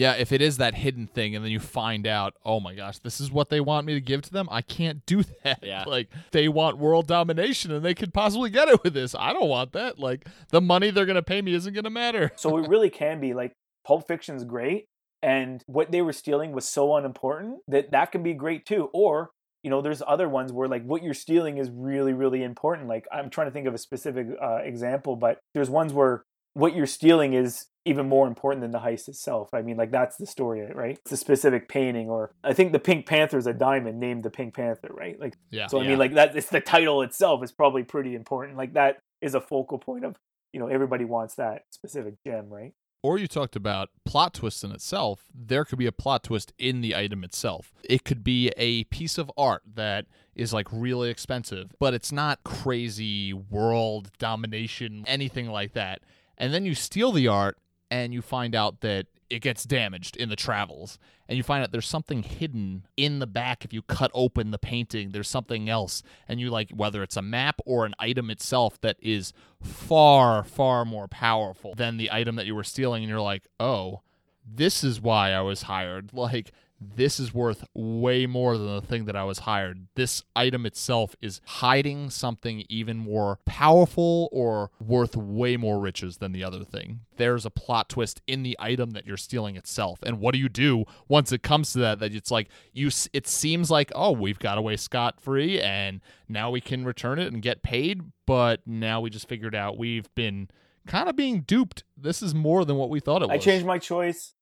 Yeah, 0.01 0.15
if 0.15 0.33
it 0.33 0.41
is 0.41 0.57
that 0.57 0.77
hidden 0.77 1.07
thing 1.07 1.37
and 1.37 1.45
then 1.45 1.53
you 1.53 1.61
find 1.61 2.07
out, 2.07 2.33
oh 2.43 2.59
my 2.59 2.75
gosh, 2.75 3.01
this 3.01 3.21
is 3.21 3.31
what 3.31 3.51
they 3.51 3.61
want 3.61 3.87
me 3.87 3.93
to 3.93 4.01
give 4.01 4.23
to 4.23 4.33
them, 4.33 4.49
I 4.51 4.63
can't 4.63 5.05
do 5.05 5.23
that. 5.45 5.59
Yeah. 5.63 5.85
Like 5.87 6.09
they 6.31 6.49
want 6.49 6.79
world 6.79 7.07
domination 7.07 7.71
and 7.71 7.85
they 7.85 7.95
could 7.95 8.15
possibly 8.15 8.49
get 8.49 8.69
it 8.69 8.83
with 8.83 8.95
this. 8.95 9.15
I 9.15 9.35
don't 9.35 9.51
want 9.51 9.73
that. 9.73 9.99
Like 9.99 10.27
the 10.49 10.63
money 10.63 10.91
they're 10.91 11.05
going 11.05 11.17
to 11.17 11.23
pay 11.23 11.43
me 11.43 11.53
isn't 11.53 11.75
going 11.75 11.85
to 11.85 11.91
matter. 11.91 12.33
So 12.37 12.57
it 12.57 12.67
really 12.67 12.89
can 13.03 13.21
be 13.21 13.35
like 13.35 13.53
Pulp 13.87 14.09
Fiction's 14.09 14.45
great, 14.45 14.87
and 15.21 15.63
what 15.67 15.93
they 15.93 16.01
were 16.01 16.15
stealing 16.15 16.53
was 16.53 16.67
so 16.67 16.97
unimportant 16.97 17.59
that 17.69 17.91
that 17.91 18.11
can 18.11 18.23
be 18.23 18.33
great 18.33 18.65
too. 18.65 18.89
Or 18.95 19.33
you 19.63 19.69
know, 19.69 19.83
there's 19.83 20.03
other 20.07 20.31
ones 20.31 20.51
where 20.51 20.67
like 20.67 20.83
what 20.83 21.03
you're 21.03 21.13
stealing 21.13 21.59
is 21.59 21.71
really 21.71 22.15
really 22.15 22.43
important. 22.43 22.89
Like 22.89 23.07
I'm 23.13 23.29
trying 23.29 23.49
to 23.49 23.53
think 23.53 23.67
of 23.67 23.75
a 23.75 23.79
specific 23.79 24.29
uh, 24.43 24.61
example, 24.63 25.17
but 25.17 25.41
there's 25.53 25.69
ones 25.69 25.93
where 25.93 26.25
what 26.55 26.75
you're 26.75 26.87
stealing 26.87 27.33
is 27.35 27.67
even 27.87 28.09
more 28.09 28.27
important 28.27 28.61
than 28.61 28.73
the 28.73 28.79
heist 28.81 29.09
itself. 29.09 29.49
I 29.55 29.63
mean, 29.63 29.77
like 29.77 29.91
that's 29.91 30.17
the 30.17 30.27
story, 30.27 30.67
right? 30.75 30.99
It's 31.03 31.13
a 31.13 31.17
specific 31.17 31.69
painting, 31.69 32.11
or 32.11 32.33
I 32.45 32.53
think 32.53 32.73
the 32.73 32.79
Pink 32.79 33.07
Panther 33.07 33.39
is 33.39 33.47
a 33.47 33.55
diamond 33.55 33.99
named 33.99 34.23
the 34.23 34.31
Pink 34.31 34.55
Panther, 34.55 34.91
right? 34.93 35.19
Like, 35.19 35.37
Yeah. 35.51 35.67
so 35.69 35.79
I 35.79 35.83
Yeah. 35.83 35.89
mean, 35.91 35.99
like 35.99 36.15
that. 36.15 36.37
It's 36.37 36.51
the 36.51 36.61
title 36.61 37.03
itself 37.03 37.43
is 37.43 37.53
probably 37.53 37.83
pretty 37.85 38.15
important. 38.15 38.59
Like 38.59 38.75
that 38.75 38.99
is 39.23 39.35
a 39.35 39.41
focal 39.41 39.79
point 39.79 40.05
of 40.05 40.17
you 40.53 40.61
know 40.61 40.67
everybody 40.67 41.05
wants 41.05 41.37
that 41.37 41.63
specific 41.71 42.15
gem, 42.27 42.49
right? 42.51 42.73
Or 43.03 43.17
you 43.19 43.27
talked 43.29 43.57
about 43.57 43.89
plot 44.05 44.35
twists 44.35 44.63
in 44.63 44.73
itself. 44.73 45.25
There 45.35 45.65
could 45.65 45.79
be 45.79 45.87
a 45.87 45.93
plot 45.93 46.25
twist 46.25 46.53
in 46.59 46.83
the 46.83 46.95
item 46.95 47.25
itself. 47.25 47.73
It 47.83 48.05
could 48.05 48.23
be 48.23 48.51
a 48.59 48.85
piece 48.85 49.17
of 49.17 49.31
art 49.39 49.63
that 49.75 50.05
is 50.35 50.53
like 50.53 50.67
really 50.71 51.09
expensive, 51.09 51.73
but 51.79 51.95
it's 51.95 52.13
not 52.13 52.45
crazy 52.45 53.33
world 53.33 54.11
domination, 54.19 55.05
anything 55.07 55.49
like 55.49 55.73
that. 55.73 56.01
And 56.41 56.55
then 56.55 56.65
you 56.65 56.75
steal 56.75 57.13
the 57.13 57.29
art 57.29 57.59
and 57.91 58.15
you 58.15 58.23
find 58.23 58.55
out 58.55 58.81
that 58.81 59.07
it 59.29 59.41
gets 59.43 59.63
damaged 59.65 60.17
in 60.17 60.31
the 60.31 60.37
travels. 60.37 60.99
And 61.29 61.37
you 61.37 61.45
find 61.45 61.63
out 61.63 61.71
there's 61.71 61.87
something 61.87 62.23
hidden 62.25 62.87
in 62.97 63.21
the 63.21 63.27
back. 63.27 63.65
If 63.65 63.73
you 63.73 63.83
cut 63.83 64.11
open 64.15 64.51
the 64.51 64.59
painting, 64.59 65.11
there's 65.11 65.29
something 65.29 65.69
else. 65.69 66.03
And 66.27 66.41
you 66.41 66.51
like, 66.51 66.71
whether 66.71 67.03
it's 67.03 67.17
a 67.17 67.23
map 67.23 67.61
or 67.67 67.85
an 67.85 67.95
item 68.01 68.31
itself 68.31 68.81
that 68.81 68.97
is 69.01 69.33
far, 69.63 70.43
far 70.43 70.85
more 70.85 71.07
powerful 71.07 71.75
than 71.75 71.99
the 71.99 72.11
item 72.11 72.35
that 72.37 72.47
you 72.47 72.55
were 72.55 72.65
stealing. 72.65 73.05
And 73.05 73.11
you're 73.11 73.21
like, 73.21 73.47
oh, 73.61 74.01
this 74.45 74.83
is 74.83 75.01
why 75.01 75.33
I 75.33 75.43
was 75.43 75.63
hired. 75.63 76.11
Like, 76.21 76.53
this 76.81 77.21
is 77.21 77.35
worth 77.35 77.65
way 77.75 78.27
more 78.27 78.57
than 78.57 78.75
the 78.75 78.81
thing 78.81 79.05
that 79.05 79.17
I 79.17 79.25
was 79.25 79.41
hired. 79.41 79.87
This 79.97 80.23
item 80.35 80.65
itself 80.65 81.15
is 81.21 81.41
hiding 81.45 82.09
something 82.09 82.65
even 82.69 82.97
more 82.97 83.39
powerful 83.45 84.29
or 84.33 84.71
worth 84.81 85.15
way 85.15 85.59
more 85.59 85.79
riches 85.79 86.17
than 86.17 86.33
the 86.33 86.43
other 86.43 86.65
thing. 86.65 87.01
There's 87.17 87.45
a 87.45 87.51
plot 87.51 87.91
twist 87.91 88.23
in 88.27 88.43
the 88.43 88.57
item 88.59 88.91
that 88.93 89.07
you're 89.07 89.19
stealing 89.19 89.57
itself. 89.57 89.99
And 90.03 90.21
what 90.21 90.33
do 90.33 90.39
you 90.39 90.49
do 90.49 90.85
once 91.07 91.33
it 91.33 91.43
comes 91.43 91.73
to 91.73 91.81
that? 91.81 91.99
That 91.99 92.15
it's 92.15 92.31
like 92.31 92.49
you 92.73 92.91
it 93.13 93.27
seems 93.27 93.71
like, 93.71 93.93
"Oh, 93.95 94.13
we've 94.13 94.39
got 94.39 94.57
away 94.57 94.77
scot 94.77 95.21
free 95.21 95.61
and 95.61 96.01
now 96.29 96.51
we 96.51 96.63
can 96.63 96.85
return 96.85 97.19
it 97.19 97.33
and 97.33 97.43
get 97.43 97.63
paid." 97.63 98.01
But 98.27 98.67
now 98.67 99.01
we 99.01 99.11
just 99.11 99.29
figured 99.29 99.55
out 99.55 99.77
we've 99.77 100.13
been 100.15 100.49
kind 100.87 101.09
of 101.09 101.17
being 101.17 101.43
duped. 101.43 101.85
This 101.97 102.23
is 102.23 102.35
more 102.35 102.65
than 102.65 102.77
what 102.77 102.89
we 102.89 103.01
thought 103.01 103.23
it 103.23 103.29
was. 103.29 103.35
I 103.35 103.39
changed 103.39 103.67
my 103.67 103.79
choice. 103.79 104.33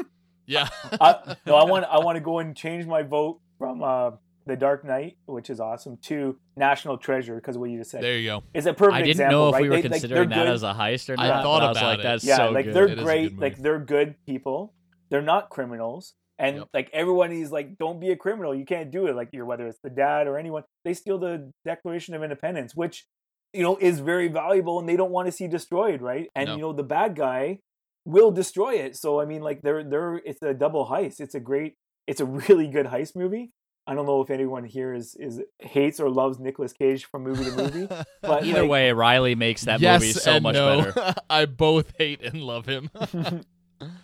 Yeah. 0.47 0.69
I, 1.01 1.37
no, 1.47 1.57
I 1.57 1.65
want 1.65 1.85
I 1.87 1.99
want 1.99 2.17
to 2.17 2.21
go 2.21 2.39
and 2.39 2.57
change 2.57 2.87
my 2.87 3.03
vote 3.03 3.41
from 3.59 3.83
uh, 3.83 4.13
the 4.47 4.57
Dark 4.57 4.85
Knight, 4.85 5.17
which 5.27 5.51
is 5.51 5.59
awesome, 5.61 5.97
to 6.03 6.39
National 6.57 6.99
Treasure 6.99 7.35
because 7.37 7.57
of 7.57 7.61
what 7.61 7.71
you 7.71 7.79
just 7.79 7.91
said. 7.91 8.03
there 8.03 8.17
you 8.19 8.29
go. 8.29 8.43
It's 8.55 8.67
a 8.67 8.73
perfect 8.75 8.95
I 8.95 8.99
didn't 9.01 9.11
example, 9.13 9.39
know 9.39 9.49
if 9.49 9.53
right? 9.55 9.63
we 9.63 9.69
were 9.71 9.77
They- 9.77 9.83
considering 9.83 10.29
they're 10.29 10.39
that 10.39 10.45
good. 10.47 10.55
as 10.55 10.63
a 10.63 10.73
heist 10.75 11.09
or 11.11 11.19
I 11.21 11.29
not. 11.29 11.43
thought 11.43 11.61
but 11.61 11.65
I 11.65 11.69
was 11.69 11.77
about 11.79 11.89
like, 11.91 11.99
it. 11.99 12.03
that's 12.03 12.25
yeah, 12.25 12.37
so 12.37 12.51
like 12.51 12.65
good. 12.67 12.75
they're 12.75 12.85
It 12.89 12.93
is 12.93 12.99
a 13.01 13.03
great. 13.05 13.39
Like 13.39 13.57
they're 13.59 13.79
good 13.81 14.15
people. 14.27 14.75
They're 15.11 15.23
not 15.23 15.51
criminals. 15.51 16.15
And 16.39 16.59
Yep. 16.59 16.69
like 16.75 16.91
everyone 16.93 17.33
is 17.33 17.51
like, 17.51 17.79
don't 17.79 17.99
be 17.99 18.11
a 18.11 18.17
criminal. 18.17 18.55
You 18.55 18.67
can't 18.67 18.91
do 18.91 19.07
it. 19.07 19.17
Like 19.17 19.31
you're 19.33 19.47
whether 19.47 19.67
it's 19.67 19.79
the 19.83 19.89
dad 19.91 20.27
or 20.27 20.37
anyone, 20.39 20.65
they 20.85 20.93
steal 20.95 21.19
the 21.19 21.51
Declaration 21.65 22.15
of 22.15 22.23
Independence, 22.23 22.77
which 22.77 23.07
you 23.55 23.63
know 23.63 23.79
is 23.81 24.01
very 24.01 24.29
valuable, 24.29 24.79
and 24.79 24.87
they 24.89 24.97
don't 24.97 25.11
want 25.11 25.27
to 25.27 25.33
see 25.33 25.49
destroyed, 25.49 26.03
right? 26.03 26.29
And 26.37 26.49
No. 26.49 26.55
you 26.57 26.61
know 26.61 26.73
the 26.75 26.83
bad 26.83 27.17
guy 27.17 27.61
will 28.07 28.31
destroy 28.31 28.75
it. 28.77 28.97
So 28.97 29.21
I 29.21 29.27
mean, 29.27 29.43
like 29.43 29.61
they're 29.61 29.85
they're 29.85 30.15
it's 30.25 30.43
a 30.43 30.55
double 30.55 30.87
heist. 30.87 31.21
It's 31.21 31.35
a 31.35 31.41
great, 31.41 31.75
it's 32.07 32.21
a 32.21 32.25
really 32.25 32.69
good 32.69 32.87
heist 32.87 33.15
movie. 33.15 33.51
I 33.89 33.95
don't 33.95 34.07
know 34.07 34.21
if 34.21 34.31
anyone 34.31 34.65
here 34.65 34.95
is 34.95 35.15
is 35.17 35.43
hates 35.61 36.01
or 36.01 36.09
loves 36.09 36.41
Nicolas 36.41 36.73
Cage 36.73 37.05
from 37.05 37.25
movie 37.25 37.45
to 37.45 37.53
movie, 37.53 37.87
but 38.23 38.45
Either 38.45 38.63
like, 38.63 38.71
way, 38.71 38.93
Riley 38.93 39.35
makes 39.35 39.65
that 39.65 39.81
yes 39.81 40.01
movie 40.01 40.13
so 40.13 40.33
and 40.33 40.43
much 40.43 40.55
no. 40.55 40.83
better. 40.83 41.15
I 41.31 41.45
both 41.45 41.93
hate 41.99 42.23
and 42.23 42.43
love 42.43 42.67
him. 42.67 42.91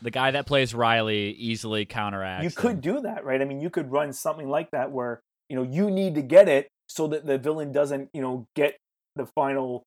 The 0.03 0.11
guy 0.11 0.33
that 0.33 0.45
plays 0.45 0.75
Riley 0.75 1.31
easily 1.31 1.87
counteracts. 1.87 2.45
you 2.45 2.51
could 2.51 2.73
him. 2.73 2.81
do 2.81 3.01
that, 3.01 3.25
right? 3.25 3.41
I 3.41 3.47
mean, 3.47 3.63
you 3.63 3.71
could 3.71 3.91
run 3.91 4.13
something 4.13 4.47
like 4.51 4.71
that 4.73 4.93
where 4.93 5.23
you 5.49 5.57
know 5.57 5.63
you 5.63 5.91
need 5.91 6.15
to 6.17 6.21
get 6.21 6.47
it 6.47 6.69
so 6.89 7.07
that 7.07 7.25
the 7.25 7.39
villain 7.39 7.73
doesn't 7.73 8.11
you 8.13 8.21
know 8.21 8.47
get 8.55 8.77
the 9.17 9.25
final 9.25 9.83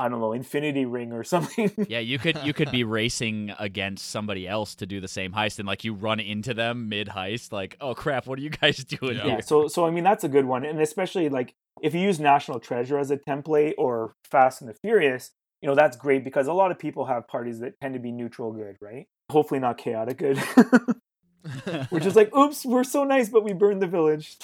I 0.00 0.08
don't 0.08 0.18
know 0.20 0.32
infinity 0.32 0.86
ring 0.86 1.12
or 1.12 1.22
something. 1.34 1.70
Yeah, 1.88 1.98
you 2.00 2.18
could 2.18 2.38
you 2.44 2.52
could 2.54 2.70
be 2.70 2.82
racing 2.84 3.52
against 3.58 4.10
somebody 4.10 4.48
else 4.48 4.74
to 4.76 4.86
do 4.86 5.00
the 5.00 5.08
same 5.08 5.32
heist, 5.32 5.58
and 5.58 5.68
like 5.68 5.84
you 5.84 5.92
run 5.94 6.18
into 6.20 6.54
them 6.54 6.88
mid 6.88 7.08
heist, 7.08 7.52
like, 7.52 7.76
oh 7.80 7.94
crap, 7.94 8.26
what 8.26 8.38
are 8.38 8.42
you 8.42 8.50
guys 8.50 8.78
doing 8.84 9.16
Yeah. 9.16 9.22
here? 9.22 9.32
yeah 9.34 9.40
so 9.40 9.68
so 9.68 9.84
i 9.86 9.90
mean 9.90 10.02
that's 10.04 10.24
a 10.24 10.28
good 10.28 10.44
one 10.46 10.64
and 10.64 10.80
especially 10.80 11.28
like 11.28 11.54
if 11.82 11.94
you 11.94 12.00
use 12.00 12.18
national 12.18 12.58
treasure 12.60 12.98
as 12.98 13.10
a 13.10 13.16
template 13.16 13.74
or 13.78 14.14
fast 14.24 14.60
and 14.62 14.68
the 14.70 14.74
furious 14.74 15.30
you 15.62 15.68
know 15.68 15.74
that's 15.74 15.96
great 15.96 16.24
because 16.24 16.46
a 16.46 16.52
lot 16.52 16.70
of 16.70 16.78
people 16.78 17.04
have 17.04 17.28
parties 17.28 17.60
that 17.60 17.78
tend 17.80 17.94
to 17.94 18.00
be 18.00 18.10
neutral 18.10 18.52
good 18.52 18.76
right 18.80 19.06
hopefully 19.30 19.60
not 19.60 19.76
chaotic 19.78 20.16
good 20.18 20.38
we're 21.90 22.00
just 22.00 22.16
like 22.16 22.34
oops 22.36 22.64
we're 22.66 22.84
so 22.84 23.04
nice 23.04 23.28
but 23.28 23.44
we 23.44 23.52
burned 23.52 23.80
the 23.82 23.86
village 23.86 24.36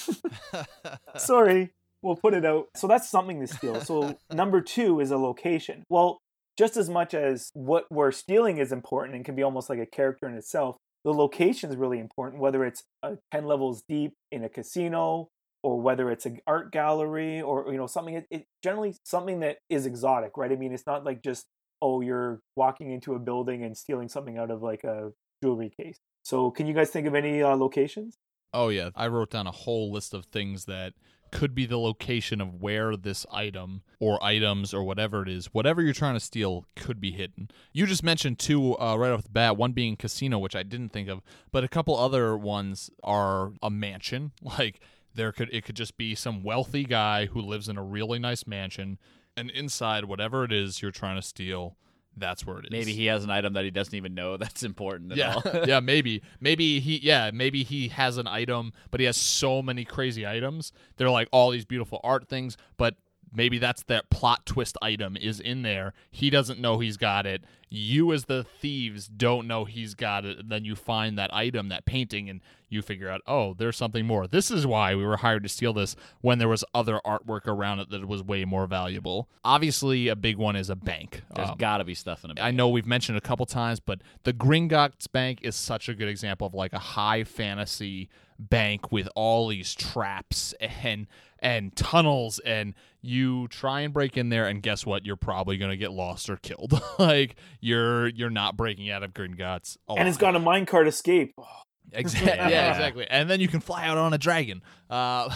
sorry 1.17 1.73
we'll 2.03 2.16
put 2.16 2.34
it 2.34 2.44
out. 2.44 2.66
So 2.76 2.86
that's 2.86 3.09
something 3.09 3.40
to 3.40 3.47
steal. 3.47 3.80
So 3.80 4.16
number 4.32 4.61
two 4.61 5.01
is 5.01 5.11
a 5.11 5.18
location. 5.18 5.84
Well 5.88 6.20
just 6.59 6.76
as 6.78 6.88
much 6.88 7.12
as 7.12 7.51
what 7.53 7.84
we're 7.90 8.12
stealing 8.12 8.57
is 8.57 8.72
important 8.72 9.14
and 9.14 9.24
can 9.24 9.34
be 9.34 9.42
almost 9.42 9.68
like 9.68 9.78
a 9.78 9.84
character 9.84 10.26
in 10.26 10.34
itself 10.34 10.76
the 11.05 11.12
location 11.12 11.70
is 11.70 11.76
really 11.76 11.99
important 11.99 12.40
whether 12.40 12.64
it's 12.64 12.82
uh, 13.03 13.14
10 13.30 13.44
levels 13.44 13.82
deep 13.88 14.14
in 14.32 14.42
a 14.42 14.49
casino 14.49 15.28
or 15.62 15.80
whether 15.80 16.11
it's 16.11 16.26
an 16.26 16.38
art 16.47 16.72
gallery 16.72 17.40
or 17.40 17.66
you 17.70 17.76
know 17.76 17.86
something 17.86 18.14
it, 18.14 18.26
it 18.30 18.47
generally 18.62 18.94
something 19.05 19.40
that 19.40 19.59
is 19.68 19.86
exotic 19.86 20.36
right? 20.36 20.53
I 20.53 20.57
mean 20.57 20.72
it's 20.72 20.86
not 20.86 21.05
like 21.05 21.22
just 21.22 21.47
oh 21.82 22.01
you're 22.01 22.40
walking 22.57 22.90
into 22.90 23.14
a 23.14 23.18
building 23.18 23.62
and 23.62 23.76
stealing 23.76 24.09
something 24.09 24.38
out 24.38 24.51
of 24.51 24.62
like 24.62 24.84
a 24.84 25.12
jewelry 25.42 25.72
case. 25.78 25.99
So 26.24 26.51
can 26.51 26.66
you 26.66 26.74
guys 26.74 26.90
think 26.90 27.07
of 27.07 27.14
any 27.14 27.42
uh, 27.42 27.57
locations? 27.57 28.16
Oh 28.53 28.68
yeah, 28.68 28.90
I 28.94 29.09
wrote 29.09 29.30
down 29.30 29.47
a 29.47 29.53
whole 29.53 29.92
list 29.92 30.14
of 30.14 30.26
things 30.26 30.64
that 30.64 30.94
could 31.37 31.55
be 31.55 31.66
the 31.66 31.78
location 31.78 32.41
of 32.41 32.62
where 32.62 32.97
this 32.97 33.26
item 33.30 33.82
or 34.01 34.22
items 34.24 34.72
or 34.72 34.82
whatever 34.82 35.20
it 35.22 35.28
is, 35.28 35.53
whatever 35.53 35.82
you're 35.82 35.93
trying 35.93 36.14
to 36.14 36.20
steal 36.20 36.64
could 36.74 36.99
be 36.99 37.11
hidden. 37.11 37.51
You 37.74 37.84
just 37.84 38.03
mentioned 38.03 38.39
two 38.39 38.74
uh, 38.78 38.97
right 38.97 39.12
off 39.12 39.24
the 39.24 39.28
bat, 39.28 39.59
one 39.59 39.72
being 39.72 39.97
casino, 39.97 40.39
which 40.39 40.57
I 40.57 40.62
didn't 40.62 40.95
think 40.95 41.11
of, 41.11 41.20
but 41.53 41.62
a 41.62 41.68
couple 41.68 41.95
other 41.95 42.39
ones 42.39 42.91
are 43.05 43.53
a 43.62 43.68
mansion. 43.68 44.32
Like 44.59 44.80
there 45.14 45.32
could 45.32 45.51
it 45.53 45.64
could 45.64 45.76
just 45.76 45.99
be 45.99 46.14
some 46.14 46.43
wealthy 46.43 46.84
guy 46.84 47.26
who 47.26 47.41
lives 47.43 47.68
in 47.68 47.76
a 47.76 47.82
really 47.82 48.18
nice 48.18 48.47
mansion, 48.47 48.99
and 49.37 49.51
inside 49.51 50.07
whatever 50.07 50.45
it 50.45 50.53
is 50.53 50.80
you're 50.80 50.91
trying 50.91 51.16
to 51.16 51.22
steal, 51.22 51.76
that's 52.17 52.47
where 52.47 52.59
it 52.59 52.67
is. 52.67 52.71
Maybe 52.71 52.93
he 52.93 53.07
has 53.07 53.25
an 53.25 53.31
item 53.31 53.53
that 53.55 53.64
he 53.64 53.71
doesn't 53.71 53.95
even 53.95 54.14
know 54.14 54.37
that's 54.37 54.62
important 54.62 55.12
at 55.12 55.19
yeah, 55.19 55.35
all. 55.35 55.43
yeah, 55.67 55.81
maybe, 55.81 56.23
maybe 56.41 56.81
he, 56.81 56.99
yeah, 56.99 57.31
maybe 57.33 57.62
he 57.62 57.89
has 57.89 58.19
an 58.19 58.27
item, 58.27 58.73
but 58.91 59.01
he 59.01 59.07
has 59.07 59.17
so 59.17 59.62
many 59.62 59.85
crazy 59.85 60.27
items. 60.27 60.73
They're 60.97 61.11
like 61.11 61.29
all 61.33 61.51
these 61.51 61.64
beautiful 61.64 62.01
art 62.03 62.29
things, 62.29 62.57
but 62.77 62.97
maybe 63.37 63.59
that's 63.59 63.82
that 63.84 64.11
plot 64.11 64.47
twist 64.47 64.76
item 64.82 65.16
is 65.16 65.39
in 65.39 65.62
there. 65.62 65.93
He 66.11 66.30
doesn't 66.30 66.59
know 66.59 66.78
he's 66.78 66.97
got 66.97 67.26
it. 67.26 67.45
You, 67.68 68.12
as 68.12 68.24
the 68.26 68.45
thieves, 68.45 69.09
don't 69.09 69.47
know 69.47 69.64
he's 69.64 69.95
got 69.95 70.24
it. 70.24 70.39
And 70.39 70.51
then 70.51 70.64
you 70.64 70.74
find 70.76 71.18
that 71.18 71.34
item, 71.34 71.68
that 71.68 71.84
painting, 71.84 72.30
and 72.30 72.41
you 72.68 72.80
figure 72.80 73.09
out, 73.11 73.20
oh, 73.26 73.55
there's 73.55 73.76
something 73.76 74.07
more. 74.07 74.26
This 74.28 74.51
is 74.53 74.66
why 74.66 74.95
we 74.95 75.05
were 75.05 75.16
hired 75.18 75.43
to 75.43 75.49
steal 75.49 75.72
this 75.72 75.97
when 76.20 76.39
there 76.39 76.49
was 76.49 76.64
other 76.74 77.01
artwork 77.05 77.47
around 77.47 77.80
it 77.80 77.91
that 77.91 78.07
was 78.07 78.22
way 78.22 78.45
more 78.45 78.66
valuable. 78.66 79.28
Obviously, 79.45 80.07
a 80.09 80.16
big 80.16 80.37
one 80.37 80.55
is 80.57 80.70
a 80.70 80.76
bank. 80.76 81.22
There's 81.34 81.51
Um, 81.51 81.59
got 81.59 81.78
to 81.78 81.84
be 81.84 81.95
stuff 81.95 82.24
in 82.24 82.30
it. 82.30 82.39
I 82.41 82.53
know 82.53 82.68
we've 82.68 82.87
mentioned 82.87 83.18
a 83.18 83.20
couple 83.20 83.47
times, 83.47 83.80
but 83.80 84.01
the 84.22 84.32
Gringotts 84.32 85.11
Bank 85.11 85.41
is 85.43 85.57
such 85.57 85.89
a 85.89 85.95
good 85.95 86.09
example 86.09 86.47
of 86.47 86.55
like 86.55 86.72
a 86.72 86.78
high 86.78 87.24
fantasy 87.24 88.09
bank 88.39 88.93
with 88.93 89.09
all 89.16 89.49
these 89.49 89.74
traps 89.74 90.55
and 90.61 91.07
and 91.47 91.76
tunnels 91.76 92.40
and 92.40 92.74
you 93.03 93.47
try 93.47 93.82
and 93.82 93.94
break 93.94 94.16
in 94.16 94.30
there 94.30 94.49
and 94.49 94.64
guess 94.64 94.84
what 94.84 95.07
you're 95.07 95.14
probably 95.14 95.57
going 95.57 95.70
to 95.70 95.76
get 95.76 95.92
lost 95.92 96.28
or 96.28 96.36
killed 96.38 96.72
like 96.99 97.36
you're 97.61 98.09
you're 98.09 98.30
not 98.30 98.57
breaking 98.57 98.90
out 98.90 99.05
of 99.05 99.14
Gringotts 99.14 99.76
and 99.88 100.09
it's 100.09 100.18
alive. 100.20 100.34
got 100.34 100.36
a 100.36 100.40
minecart 100.40 100.88
escape 100.88 101.34
Exactly. 101.92 102.30
Yeah. 102.30 102.49
Yeah. 102.49 102.70
exactly. 102.72 103.07
And 103.09 103.30
then 103.30 103.40
you 103.40 103.47
can 103.47 103.61
fly 103.61 103.86
out 103.86 103.97
on 103.97 104.12
a 104.12 104.18
dragon. 104.18 104.61
Uh, 104.90 105.32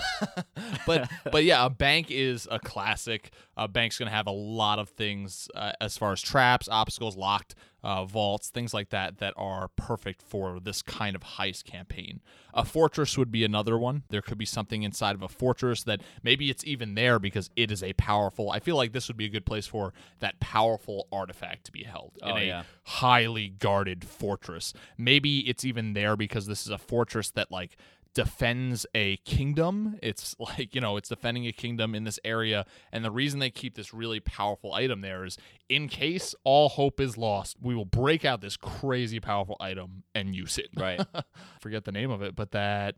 but 0.84 1.08
but 1.30 1.44
yeah, 1.44 1.64
a 1.64 1.70
bank 1.70 2.10
is 2.10 2.48
a 2.50 2.58
classic. 2.58 3.30
A 3.56 3.68
bank's 3.68 3.96
gonna 3.96 4.10
have 4.10 4.26
a 4.26 4.32
lot 4.32 4.80
of 4.80 4.88
things 4.88 5.48
uh, 5.54 5.72
as 5.80 5.96
far 5.96 6.12
as 6.12 6.20
traps, 6.20 6.68
obstacles, 6.68 7.16
locked 7.16 7.54
uh, 7.82 8.04
vaults, 8.04 8.48
things 8.50 8.74
like 8.74 8.90
that 8.90 9.18
that 9.18 9.32
are 9.36 9.68
perfect 9.76 10.22
for 10.22 10.60
this 10.60 10.82
kind 10.82 11.16
of 11.16 11.22
heist 11.22 11.64
campaign. 11.64 12.20
A 12.52 12.64
fortress 12.64 13.16
would 13.16 13.30
be 13.30 13.44
another 13.44 13.78
one. 13.78 14.02
There 14.10 14.22
could 14.22 14.38
be 14.38 14.44
something 14.44 14.82
inside 14.82 15.14
of 15.14 15.22
a 15.22 15.28
fortress 15.28 15.82
that 15.84 16.00
maybe 16.22 16.50
it's 16.50 16.64
even 16.64 16.94
there 16.94 17.18
because 17.18 17.48
it 17.56 17.70
is 17.70 17.82
a 17.82 17.92
powerful. 17.94 18.50
I 18.50 18.58
feel 18.58 18.76
like 18.76 18.92
this 18.92 19.08
would 19.08 19.16
be 19.16 19.26
a 19.26 19.30
good 19.30 19.46
place 19.46 19.66
for 19.66 19.92
that 20.18 20.40
powerful 20.40 21.06
artifact 21.12 21.64
to 21.64 21.72
be 21.72 21.84
held 21.84 22.12
in 22.22 22.28
Oh, 22.28 22.36
a 22.36 22.46
yeah. 22.46 22.62
highly 22.84 23.48
guarded 23.48 24.04
fortress. 24.04 24.72
Maybe 24.98 25.40
it's 25.48 25.64
even 25.64 25.92
there 25.94 26.16
because 26.16 26.46
this 26.46 26.62
is 26.66 26.70
a 26.70 26.78
fortress 26.78 27.30
that 27.30 27.50
like 27.50 27.76
defends 28.14 28.86
a 28.94 29.16
kingdom. 29.18 29.98
It's 30.02 30.34
like, 30.38 30.74
you 30.74 30.80
know, 30.80 30.96
it's 30.96 31.08
defending 31.08 31.46
a 31.46 31.52
kingdom 31.52 31.94
in 31.94 32.04
this 32.04 32.18
area 32.24 32.66
and 32.92 33.04
the 33.04 33.10
reason 33.10 33.38
they 33.40 33.50
keep 33.50 33.74
this 33.74 33.92
really 33.94 34.20
powerful 34.20 34.72
item 34.72 35.00
there 35.00 35.24
is 35.24 35.36
in 35.68 35.88
case 35.88 36.34
all 36.44 36.68
hope 36.68 37.00
is 37.00 37.16
lost, 37.16 37.56
we 37.60 37.74
will 37.74 37.84
break 37.84 38.24
out 38.24 38.40
this 38.40 38.56
crazy 38.56 39.20
powerful 39.20 39.56
item 39.60 40.02
and 40.14 40.34
use 40.34 40.58
it. 40.58 40.68
Right. 40.76 41.00
Forget 41.60 41.84
the 41.84 41.92
name 41.92 42.10
of 42.10 42.22
it, 42.22 42.34
but 42.34 42.50
that 42.52 42.96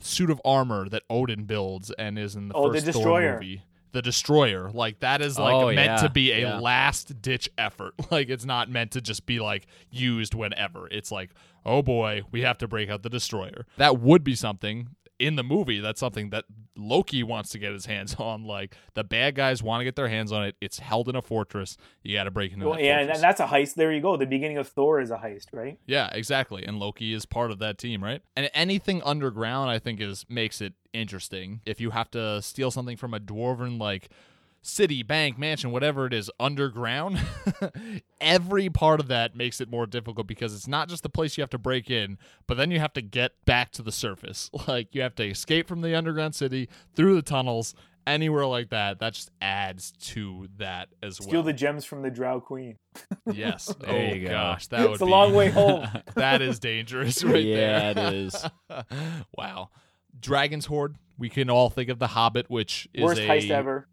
suit 0.00 0.30
of 0.30 0.40
armor 0.44 0.88
that 0.88 1.02
Odin 1.10 1.44
builds 1.44 1.90
and 1.92 2.18
is 2.18 2.34
in 2.34 2.48
the 2.48 2.54
Oh, 2.54 2.68
the 2.72 2.80
first 2.80 2.86
Thor 2.86 2.92
Destroyer. 2.92 3.34
movie. 3.34 3.62
The 3.92 4.02
destroyer, 4.02 4.70
like 4.72 5.00
that 5.00 5.20
is 5.20 5.38
like 5.38 5.54
Oh, 5.54 5.66
meant 5.66 5.78
yeah, 5.78 5.96
to 5.98 6.08
be 6.10 6.32
a 6.32 6.40
yeah. 6.40 6.58
last 6.58 7.20
ditch 7.22 7.48
effort. 7.58 7.94
Like 8.10 8.28
it's 8.30 8.44
not 8.44 8.68
meant 8.70 8.92
to 8.92 9.00
just 9.00 9.26
be 9.26 9.38
like 9.40 9.66
used 9.90 10.34
whenever. 10.34 10.88
It's 10.88 11.12
like, 11.12 11.30
oh 11.64 11.82
boy, 11.82 12.22
we 12.30 12.42
have 12.42 12.58
to 12.58 12.68
break 12.68 12.88
out 12.90 13.02
the 13.02 13.10
destroyer. 13.10 13.66
That 13.76 14.00
would 14.00 14.24
be 14.24 14.34
something 14.34 14.88
in 15.22 15.36
the 15.36 15.42
movie. 15.44 15.78
That's 15.78 16.00
something 16.00 16.30
that 16.30 16.44
Loki 16.76 17.22
wants 17.22 17.50
to 17.50 17.58
get 17.58 17.72
his 17.72 17.86
hands 17.86 18.14
on. 18.18 18.44
Like 18.44 18.76
the 18.94 19.04
bad 19.04 19.34
guys 19.34 19.62
want 19.62 19.80
to 19.80 19.84
get 19.84 19.96
their 19.96 20.08
hands 20.08 20.32
on 20.32 20.44
it. 20.44 20.56
It's 20.60 20.80
held 20.80 21.08
in 21.08 21.14
a 21.16 21.22
fortress. 21.22 21.76
You 22.02 22.16
got 22.16 22.24
to 22.24 22.30
break 22.30 22.52
into 22.52 22.68
well, 22.68 22.80
yeah 22.80 22.98
fortress. 22.98 23.16
and 23.18 23.24
that's 23.24 23.40
a 23.40 23.46
heist 23.46 23.74
there 23.74 23.92
you 23.92 24.00
go 24.00 24.16
the 24.16 24.26
beginning 24.26 24.58
of 24.58 24.66
thor 24.68 25.00
is 25.00 25.10
a 25.10 25.16
heist 25.16 25.46
right 25.52 25.78
Yeah, 25.86 26.10
exactly. 26.12 26.64
And 26.64 26.78
Loki 26.78 27.14
is 27.14 27.24
part 27.24 27.50
of 27.50 27.58
that 27.60 27.78
team, 27.78 28.02
right? 28.02 28.20
And 28.36 28.50
anything 28.52 29.00
underground, 29.04 29.70
I 29.70 29.78
think, 29.78 30.00
is 30.00 30.26
makes 30.28 30.60
it 30.60 30.74
interesting. 30.92 31.60
If 31.64 31.80
you 31.80 31.90
have 31.90 32.10
to 32.10 32.42
steal 32.42 32.70
something 32.70 32.96
from 32.96 33.14
a 33.14 33.20
dwarven 33.20 33.78
like 33.80 34.08
city, 34.62 35.02
bank, 35.02 35.36
mansion, 35.38 35.70
whatever 35.72 36.06
it 36.06 36.14
is, 36.14 36.30
underground, 36.40 37.20
every 38.20 38.70
part 38.70 39.00
of 39.00 39.08
that 39.08 39.34
makes 39.36 39.60
it 39.60 39.68
more 39.68 39.86
difficult 39.86 40.26
because 40.26 40.54
it's 40.54 40.68
not 40.68 40.88
just 40.88 41.02
the 41.02 41.08
place 41.08 41.36
you 41.36 41.42
have 41.42 41.50
to 41.50 41.58
break 41.58 41.90
in, 41.90 42.16
but 42.46 42.56
then 42.56 42.70
you 42.70 42.78
have 42.78 42.92
to 42.92 43.02
get 43.02 43.32
back 43.44 43.72
to 43.72 43.82
the 43.82 43.92
surface. 43.92 44.50
Like 44.68 44.94
you 44.94 45.02
have 45.02 45.16
to 45.16 45.24
escape 45.28 45.66
from 45.66 45.80
the 45.80 45.94
underground 45.96 46.34
city 46.36 46.68
through 46.94 47.16
the 47.16 47.22
tunnels. 47.22 47.74
Anywhere 48.04 48.46
like 48.46 48.70
that, 48.70 48.98
that 48.98 49.12
just 49.14 49.30
adds 49.40 49.92
to 50.00 50.48
that 50.58 50.88
as 51.04 51.20
well. 51.20 51.28
steal 51.28 51.42
the 51.44 51.52
gems 51.52 51.84
from 51.84 52.02
the 52.02 52.10
drow 52.10 52.40
queen 52.40 52.76
yes. 53.32 53.66
There 53.80 53.90
oh 54.10 54.14
you 54.14 54.24
go. 54.24 54.30
gosh, 54.30 54.66
that 54.68 54.80
would 54.82 54.92
it's 54.94 55.02
a 55.02 55.04
be 55.04 55.10
long 55.12 55.34
way 55.34 55.50
home 55.50 55.86
that 56.16 56.42
is 56.42 56.58
dangerous 56.58 57.22
right 57.22 57.44
Yeah, 57.44 57.92
there. 57.92 58.06
it 58.08 58.14
is. 58.14 58.44
wow. 59.36 59.70
Dragon's 60.18 60.66
Hoard. 60.66 60.96
We 61.18 61.28
can 61.28 61.48
all 61.48 61.70
think 61.70 61.90
of 61.90 61.98
The 62.00 62.08
Hobbit, 62.08 62.50
which 62.50 62.88
is 62.92 63.04
worst 63.04 63.20
a 63.20 63.26
heist 63.28 63.50
ever 63.50 63.86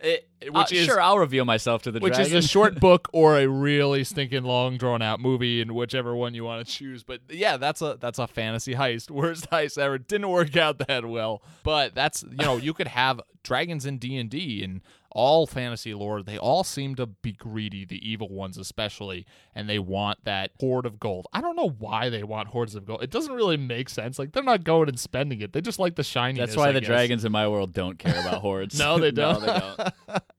It- 0.00 0.28
Uh, 0.46 0.52
which 0.60 0.70
is 0.70 0.84
sure, 0.86 1.00
I'll 1.00 1.18
reveal 1.18 1.44
myself 1.44 1.82
to 1.82 1.90
the 1.90 1.98
which 1.98 2.14
dragon. 2.14 2.36
is 2.36 2.44
a 2.44 2.48
short 2.48 2.78
book 2.78 3.08
or 3.12 3.36
a 3.38 3.48
really 3.48 4.04
stinking 4.04 4.44
long 4.44 4.76
drawn 4.76 5.02
out 5.02 5.18
movie 5.18 5.60
and 5.60 5.72
whichever 5.72 6.14
one 6.14 6.34
you 6.34 6.44
want 6.44 6.64
to 6.64 6.72
choose 6.72 7.02
but 7.02 7.20
yeah 7.28 7.56
that's 7.56 7.82
a 7.82 7.96
that's 7.98 8.20
a 8.20 8.28
fantasy 8.28 8.74
heist. 8.74 9.10
Worst 9.16 9.50
heist 9.50 9.76
ever. 9.78 9.98
Didn't 9.98 10.28
work 10.28 10.56
out 10.56 10.78
that 10.86 11.04
well. 11.06 11.42
But 11.64 11.94
that's 11.96 12.22
you 12.22 12.44
know 12.44 12.58
you 12.58 12.74
could 12.74 12.86
have 12.88 13.20
dragons 13.42 13.86
in 13.86 13.98
D&D 13.98 14.62
and 14.62 14.82
all 15.16 15.46
fantasy 15.46 15.94
lore 15.94 16.22
they 16.22 16.38
all 16.38 16.62
seem 16.62 16.94
to 16.94 17.06
be 17.06 17.32
greedy 17.32 17.84
the 17.84 18.08
evil 18.08 18.28
ones 18.28 18.58
especially 18.58 19.26
and 19.54 19.68
they 19.68 19.78
want 19.78 20.22
that 20.24 20.50
hoard 20.60 20.84
of 20.84 21.00
gold 21.00 21.26
i 21.32 21.40
don't 21.40 21.56
know 21.56 21.70
why 21.78 22.08
they 22.10 22.22
want 22.22 22.48
hoards 22.48 22.74
of 22.74 22.84
gold 22.84 23.02
it 23.02 23.10
doesn't 23.10 23.34
really 23.34 23.56
make 23.56 23.88
sense 23.88 24.18
like 24.18 24.32
they're 24.32 24.42
not 24.42 24.62
going 24.62 24.88
and 24.88 25.00
spending 25.00 25.40
it 25.40 25.52
they 25.52 25.60
just 25.60 25.78
like 25.78 25.96
the 25.96 26.04
shiny 26.04 26.38
That's 26.38 26.54
why 26.54 26.70
the 26.70 26.80
dragons 26.82 27.24
in 27.24 27.32
my 27.32 27.48
world 27.48 27.72
don't 27.72 27.98
care 27.98 28.20
about 28.20 28.40
hoards. 28.42 28.78
no, 28.78 28.98
they 28.98 29.10
don't. 29.22 29.40
no, 29.40 29.74
they 29.78 29.84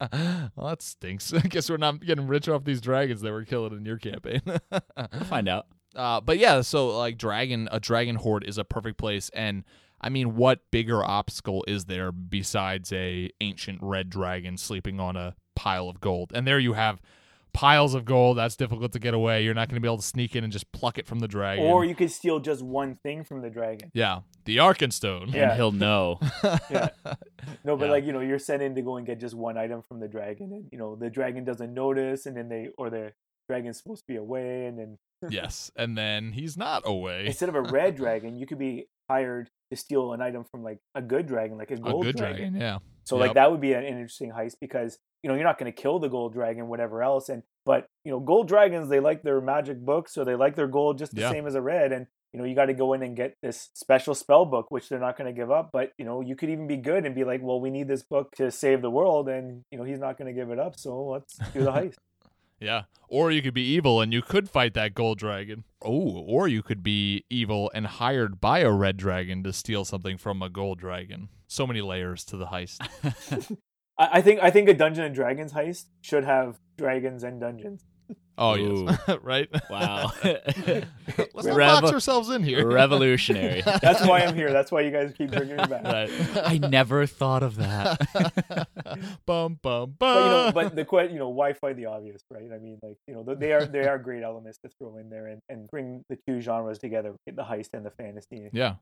don't. 0.10 0.52
well, 0.56 0.68
that 0.68 0.82
stinks. 0.82 1.34
I 1.34 1.40
guess 1.40 1.70
we're 1.70 1.78
not 1.78 2.06
getting 2.06 2.28
rich 2.28 2.48
off 2.48 2.64
these 2.64 2.82
dragons 2.82 3.22
that 3.22 3.32
we're 3.32 3.46
killing 3.46 3.74
in 3.74 3.86
your 3.86 3.98
campaign. 3.98 4.42
We'll 4.46 5.24
find 5.26 5.50
out. 5.50 5.66
Uh, 5.96 6.22
but 6.22 6.38
yeah, 6.38 6.62
so 6.62 6.96
like 6.98 7.18
dragon, 7.18 7.68
a 7.72 7.80
dragon 7.80 8.16
hoard 8.16 8.44
is 8.44 8.58
a 8.60 8.64
perfect 8.64 8.98
place, 9.00 9.30
and 9.34 9.64
I 10.00 10.10
mean, 10.10 10.36
what 10.36 10.60
bigger 10.72 11.04
obstacle 11.04 11.64
is 11.68 11.86
there 11.86 12.12
besides 12.12 12.92
a 12.94 13.30
ancient 13.42 13.80
red 13.82 14.10
dragon 14.10 14.58
sleeping 14.58 15.00
on 15.00 15.16
a 15.16 15.36
pile 15.56 15.90
of 15.90 16.00
gold? 16.00 16.32
And 16.36 16.46
there 16.48 16.60
you 16.60 16.74
have 16.74 17.02
piles 17.54 17.96
of 17.96 18.06
gold. 18.06 18.38
That's 18.38 18.56
difficult 18.56 18.92
to 18.92 19.00
get 19.00 19.16
away. 19.16 19.44
You're 19.44 19.56
not 19.56 19.68
going 19.70 19.76
to 19.78 19.82
be 19.82 19.88
able 19.88 19.98
to 19.98 20.04
sneak 20.04 20.36
in 20.36 20.44
and 20.44 20.54
just 20.54 20.72
pluck 20.72 21.00
it 21.00 21.08
from 21.08 21.20
the 21.20 21.28
dragon. 21.28 21.66
Or 21.66 21.84
you 21.84 21.96
could 21.96 22.12
steal 22.12 22.40
just 22.40 22.62
one 22.62 22.96
thing 23.02 23.24
from 23.24 23.42
the 23.42 23.50
dragon. 23.50 23.90
yeah, 23.96 24.20
the 24.46 24.58
Arkenstone. 24.58 25.34
Yeah. 25.34 25.50
And 25.50 25.54
he'll 25.58 25.72
know. 25.72 26.20
Yeah. 26.70 26.90
No, 27.64 27.76
but 27.76 27.86
Yeah. 27.86 27.92
like 27.92 28.06
you 28.06 28.14
know, 28.14 28.20
you're 28.20 28.38
sent 28.40 28.62
in 28.62 28.76
to 28.76 28.82
go 28.84 28.98
and 28.98 29.08
get 29.08 29.20
just 29.20 29.34
one 29.34 29.58
item 29.58 29.82
from 29.88 30.00
the 30.00 30.08
dragon, 30.08 30.52
and 30.52 30.66
you 30.72 30.78
know 30.78 30.96
the 30.96 31.10
dragon 31.10 31.44
doesn't 31.44 31.74
notice, 31.74 32.26
and 32.28 32.36
then 32.38 32.50
they 32.50 32.70
or 32.78 32.90
the 32.92 33.14
dragon's 33.50 33.78
supposed 33.78 34.02
to 34.02 34.08
be 34.08 34.18
away, 34.18 34.66
and 34.66 34.78
then 34.78 34.98
yes, 35.30 35.72
and 35.76 35.98
then 35.98 36.34
he's 36.34 36.56
not 36.58 36.84
away. 36.86 37.26
instead 37.26 37.50
of 37.50 37.56
a 37.56 37.62
red 37.62 37.96
dragon, 37.96 38.36
you 38.36 38.46
could 38.46 38.60
be 38.60 38.86
hired 39.10 39.50
to 39.72 39.78
steal 39.78 40.14
an 40.14 40.22
item 40.22 40.46
from 40.52 40.64
like 40.64 40.80
a 40.96 41.02
good 41.02 41.26
dragon, 41.28 41.58
like 41.58 41.72
a 41.72 41.76
A 41.76 41.78
gold 41.78 42.06
good 42.06 42.16
dragon. 42.16 42.54
dragon, 42.54 42.62
yeah. 42.62 42.78
So 43.06 43.18
Yep. 43.18 43.26
like 43.26 43.34
that 43.36 43.52
would 43.52 43.62
be 43.62 43.74
an 43.74 43.84
interesting 43.86 44.32
heist 44.32 44.56
because 44.60 44.98
you 45.24 45.30
know 45.30 45.36
you're 45.36 45.44
not 45.46 45.58
going 45.58 45.72
to 45.72 45.82
kill 45.82 46.00
the 46.00 46.10
gold 46.10 46.34
dragon, 46.34 46.68
whatever 46.68 47.02
else, 47.04 47.30
and 47.30 47.44
but 47.66 47.88
you 48.06 48.12
know 48.12 48.20
gold 48.20 48.48
dragons 48.48 48.90
they 48.90 49.00
like 49.00 49.24
their 49.24 49.42
magic 49.42 49.80
books 49.80 50.18
or 50.18 50.26
they 50.26 50.36
like 50.36 50.56
their 50.56 50.68
gold 50.68 50.98
just 50.98 51.14
the 51.16 51.22
Yeah. 51.22 51.30
same 51.32 51.48
as 51.48 51.56
a 51.56 51.62
red, 51.62 51.92
and 51.92 52.08
you 52.34 52.40
know 52.40 52.46
you 52.46 52.54
got 52.56 52.66
to 52.66 52.74
go 52.74 52.94
in 52.94 53.02
and 53.04 53.16
get 53.16 53.36
this 53.42 53.70
special 53.74 54.14
spell 54.14 54.46
book 54.46 54.70
which 54.70 54.90
they're 54.90 55.00
not 55.00 55.18
going 55.18 55.34
to 55.34 55.38
give 55.38 55.50
up. 55.52 55.70
But 55.72 55.92
you 55.98 56.06
know 56.06 56.22
you 56.22 56.36
could 56.36 56.50
even 56.50 56.68
be 56.68 56.78
good 56.78 57.06
and 57.06 57.16
be 57.16 57.24
like, 57.24 57.42
well, 57.42 57.60
we 57.62 57.70
need 57.70 57.88
this 57.88 58.04
book 58.04 58.36
to 58.36 58.52
save 58.52 58.82
the 58.82 58.92
world, 58.92 59.30
and 59.30 59.64
you 59.72 59.78
know 59.78 59.84
he's 59.86 60.00
not 60.00 60.18
going 60.18 60.34
to 60.34 60.40
give 60.40 60.52
it 60.52 60.60
up, 60.60 60.74
so 60.78 61.06
let's 61.08 61.38
do 61.54 61.64
the 61.64 61.72
heist. 61.72 61.96
Yeah. 62.60 62.84
Or 63.10 63.32
you 63.32 63.42
could 63.42 63.54
be 63.54 63.64
evil 63.64 64.02
and 64.02 64.12
you 64.12 64.22
could 64.22 64.50
fight 64.50 64.74
that 64.74 64.94
gold 64.94 65.18
dragon. 65.18 65.64
Oh, 65.82 66.24
or 66.28 66.48
you 66.48 66.62
could 66.62 66.84
be 66.84 67.24
evil 67.30 67.72
and 67.74 67.88
hired 67.88 68.42
by 68.42 68.60
a 68.60 68.72
red 68.72 68.98
dragon 68.98 69.44
to 69.44 69.54
steal 69.54 69.86
something 69.86 70.18
from 70.18 70.42
a 70.42 70.50
gold 70.50 70.80
dragon. 70.80 71.30
So 71.48 71.66
many 71.66 71.82
layers 71.82 72.26
to 72.26 72.38
the 72.38 72.48
heist. 72.48 72.80
I, 73.98 74.22
think 74.22 74.42
I 74.42 74.52
think 74.52 74.68
a 74.68 74.74
Dungeon 74.74 75.06
and 75.06 75.16
Dragons 75.16 75.54
heist 75.54 75.86
should 76.02 76.26
have 76.26 76.60
dragons 76.78 77.24
and 77.24 77.40
dungeons. 77.40 77.86
Oh, 78.40 78.54
yes. 78.54 79.00
right? 79.24 79.50
Wow. 79.70 80.12
Let's 80.24 80.86
not 81.44 81.56
Rev- 81.56 81.82
box 81.82 81.92
ourselves 81.92 82.30
in 82.30 82.44
here. 82.44 82.68
Revolutionary. 82.68 83.62
That's 83.82 84.06
why 84.06 84.20
I'm 84.20 84.36
here. 84.36 84.52
That's 84.52 84.72
why 84.72 84.82
you 84.82 84.92
guys 84.92 85.12
keep 85.18 85.32
bringing 85.32 85.58
me 85.58 85.66
back. 85.66 85.84
Right. 85.84 86.12
I 86.36 86.60
never 86.60 87.08
thought 87.08 87.42
of 87.42 87.56
that. 87.56 88.68
bum, 89.26 89.58
bum, 89.62 89.62
bum. 89.62 89.96
but 89.98 90.24
you 90.24 90.30
know, 90.30 90.52
but 90.54 90.76
the 90.76 90.86
que- 90.86 91.12
you 91.12 91.18
know, 91.18 91.30
why 91.30 91.54
fight 91.54 91.78
the 91.78 91.88
obvious, 91.88 92.22
right? 92.30 92.50
I 92.54 92.60
mean, 92.60 92.78
like 92.84 92.98
you 93.08 93.16
know, 93.16 93.24
they 93.24 93.54
are 93.54 93.66
they 93.66 93.88
are 93.88 93.98
great 93.98 94.22
elements 94.22 94.60
to 94.60 94.70
throw 94.78 94.98
in 94.98 95.10
there 95.10 95.28
and, 95.28 95.42
and 95.50 95.68
bring 95.68 96.06
the 96.10 96.18
two 96.28 96.40
genres 96.40 96.78
together, 96.78 97.16
the 97.26 97.44
heist 97.44 97.70
and 97.74 97.84
the 97.86 97.92
fantasy. 97.92 98.50
Yeah. 98.54 98.76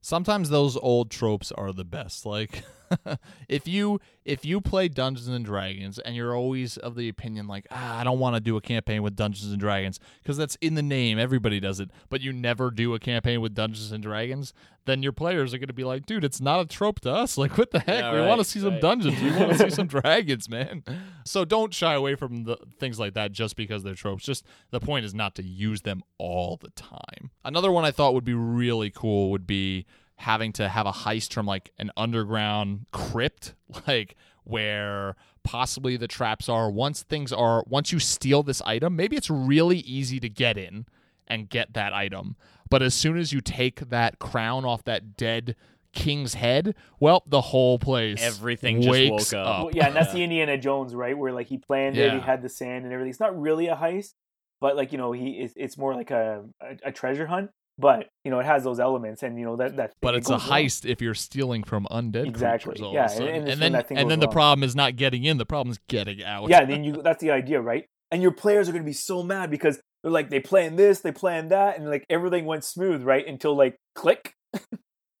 Sometimes 0.00 0.48
those 0.48 0.76
old 0.76 1.10
tropes 1.10 1.52
are 1.52 1.72
the 1.72 1.84
best. 1.84 2.26
Like 2.26 2.64
if 3.48 3.66
you 3.66 4.00
if 4.24 4.44
you 4.44 4.60
play 4.60 4.88
Dungeons 4.88 5.28
and 5.28 5.44
Dragons 5.44 5.98
and 5.98 6.14
you're 6.14 6.36
always 6.36 6.76
of 6.76 6.96
the 6.96 7.08
opinion 7.08 7.46
like, 7.46 7.66
ah, 7.70 7.98
I 7.98 8.04
don't 8.04 8.18
want 8.18 8.36
to 8.36 8.40
do 8.40 8.56
a 8.56 8.60
campaign 8.60 9.02
with 9.02 9.16
Dungeons 9.16 9.50
and 9.50 9.60
Dragons 9.60 9.98
because 10.22 10.36
that's 10.36 10.56
in 10.56 10.74
the 10.74 10.82
name, 10.82 11.18
everybody 11.18 11.60
does 11.60 11.80
it, 11.80 11.90
but 12.08 12.20
you 12.20 12.32
never 12.32 12.70
do 12.70 12.94
a 12.94 12.98
campaign 12.98 13.40
with 13.40 13.54
Dungeons 13.54 13.92
and 13.92 14.02
Dragons, 14.02 14.52
then 14.84 15.02
your 15.02 15.12
players 15.12 15.52
are 15.54 15.58
going 15.58 15.68
to 15.68 15.74
be 15.74 15.84
like, 15.84 16.06
dude, 16.06 16.24
it's 16.24 16.40
not 16.40 16.60
a 16.60 16.66
trope 16.66 17.00
to 17.00 17.12
us. 17.12 17.38
Like 17.38 17.56
what 17.56 17.70
the 17.70 17.78
heck? 17.78 18.00
Yeah, 18.00 18.12
we 18.12 18.18
right, 18.18 18.28
want 18.28 18.40
to 18.40 18.44
see 18.44 18.60
some 18.60 18.80
dungeons. 18.80 19.20
We 19.20 19.30
want 19.30 19.52
to 19.52 19.58
see 19.58 19.70
some 19.74 19.86
dragons, 19.86 20.48
man. 20.48 20.82
So 21.24 21.44
don't 21.44 21.72
shy 21.72 21.94
away 21.94 22.14
from 22.14 22.44
the 22.44 22.56
things 22.78 22.98
like 22.98 23.14
that 23.14 23.32
just 23.32 23.56
because 23.56 23.82
they're 23.82 23.94
tropes. 23.94 24.24
Just 24.24 24.44
the 24.70 24.80
point 24.80 25.04
is 25.04 25.14
not 25.14 25.34
to 25.36 25.42
use 25.42 25.82
them 25.82 26.02
all 26.18 26.56
the 26.56 26.70
time. 26.70 27.30
Another 27.44 27.70
one 27.70 27.84
I 27.84 27.90
thought 27.90 28.14
would 28.14 28.24
be 28.24 28.34
really 28.34 28.90
cool 28.90 29.30
would 29.30 29.46
be 29.46 29.86
having 30.18 30.52
to 30.52 30.68
have 30.68 30.86
a 30.86 30.92
heist 30.92 31.32
from 31.32 31.46
like 31.46 31.70
an 31.78 31.90
underground 31.96 32.86
crypt, 32.92 33.54
like 33.86 34.16
where 34.44 35.16
possibly 35.44 35.96
the 35.96 36.08
traps 36.08 36.48
are. 36.48 36.70
Once 36.70 37.02
things 37.02 37.32
are, 37.32 37.64
once 37.68 37.92
you 37.92 37.98
steal 37.98 38.42
this 38.42 38.60
item, 38.62 38.96
maybe 38.96 39.16
it's 39.16 39.30
really 39.30 39.78
easy 39.78 40.20
to 40.20 40.28
get 40.28 40.58
in 40.58 40.86
and 41.26 41.48
get 41.48 41.74
that 41.74 41.92
item. 41.92 42.36
But 42.68 42.82
as 42.82 42.94
soon 42.94 43.16
as 43.16 43.32
you 43.32 43.40
take 43.40 43.88
that 43.90 44.18
crown 44.18 44.64
off 44.64 44.84
that 44.84 45.16
dead 45.16 45.54
king's 45.92 46.34
head, 46.34 46.74
well, 46.98 47.22
the 47.26 47.40
whole 47.40 47.78
place 47.78 48.20
Everything 48.20 48.82
just 48.82 48.90
wakes 48.90 49.32
woke 49.32 49.46
up. 49.46 49.64
Well, 49.64 49.70
yeah, 49.74 49.86
and 49.86 49.96
that's 49.96 50.12
the 50.12 50.22
Indiana 50.22 50.58
Jones, 50.58 50.94
right? 50.94 51.16
Where 51.16 51.32
like 51.32 51.46
he 51.46 51.58
planned 51.58 51.96
it, 51.96 52.12
he 52.12 52.20
had 52.20 52.42
the 52.42 52.48
sand 52.48 52.84
and 52.84 52.92
everything. 52.92 53.10
It's 53.10 53.20
not 53.20 53.38
really 53.38 53.68
a 53.68 53.76
heist, 53.76 54.14
but 54.60 54.76
like 54.76 54.92
you 54.92 54.98
know, 54.98 55.12
he 55.12 55.30
it's, 55.38 55.54
it's 55.56 55.78
more 55.78 55.94
like 55.94 56.10
a, 56.10 56.44
a 56.60 56.88
a 56.88 56.92
treasure 56.92 57.26
hunt. 57.26 57.50
But 57.78 58.08
you 58.24 58.30
know, 58.30 58.40
it 58.40 58.46
has 58.46 58.64
those 58.64 58.80
elements, 58.80 59.22
and 59.22 59.38
you 59.38 59.44
know 59.44 59.56
that 59.56 59.76
that. 59.76 59.92
But 60.00 60.14
it's 60.16 60.28
a 60.28 60.32
wrong. 60.32 60.40
heist 60.40 60.84
if 60.84 61.00
you're 61.00 61.14
stealing 61.14 61.62
from 61.62 61.86
undead 61.90 62.26
Exactly. 62.26 62.74
Yeah, 62.78 63.04
of 63.04 63.10
a 63.10 63.14
sudden. 63.14 63.28
and- 63.28 63.36
and 63.36 63.62
And, 63.62 63.74
then 63.74 63.84
and 63.98 64.10
then 64.10 64.18
the 64.20 64.26
wrong. 64.26 64.32
problem 64.32 64.62
is 64.64 64.74
not 64.74 64.96
getting 64.96 65.24
in, 65.24 65.38
the 65.38 65.46
problem 65.46 65.70
is 65.70 65.78
getting 65.88 66.22
out. 66.24 66.48
Yeah, 66.50 66.64
then 66.64 66.82
you 66.84 67.00
that's 67.02 67.20
the 67.22 67.30
idea, 67.30 67.60
right? 67.60 67.86
And 68.10 68.20
your 68.22 68.32
players 68.32 68.68
are 68.68 68.72
going 68.72 68.82
to 68.84 68.88
be 68.88 68.92
so 68.94 69.22
mad 69.22 69.50
because 69.50 69.80
they're 70.02 70.10
like 70.10 70.28
they 70.30 70.40
planned 70.40 70.78
this, 70.78 71.00
they 71.00 71.12
planned 71.12 71.50
that, 71.52 71.78
and 71.78 71.88
like 71.88 72.04
everything 72.10 72.46
went 72.46 72.64
smooth, 72.64 73.02
right? 73.02 73.26
Until 73.26 73.56
like 73.56 73.76
click. 73.94 74.34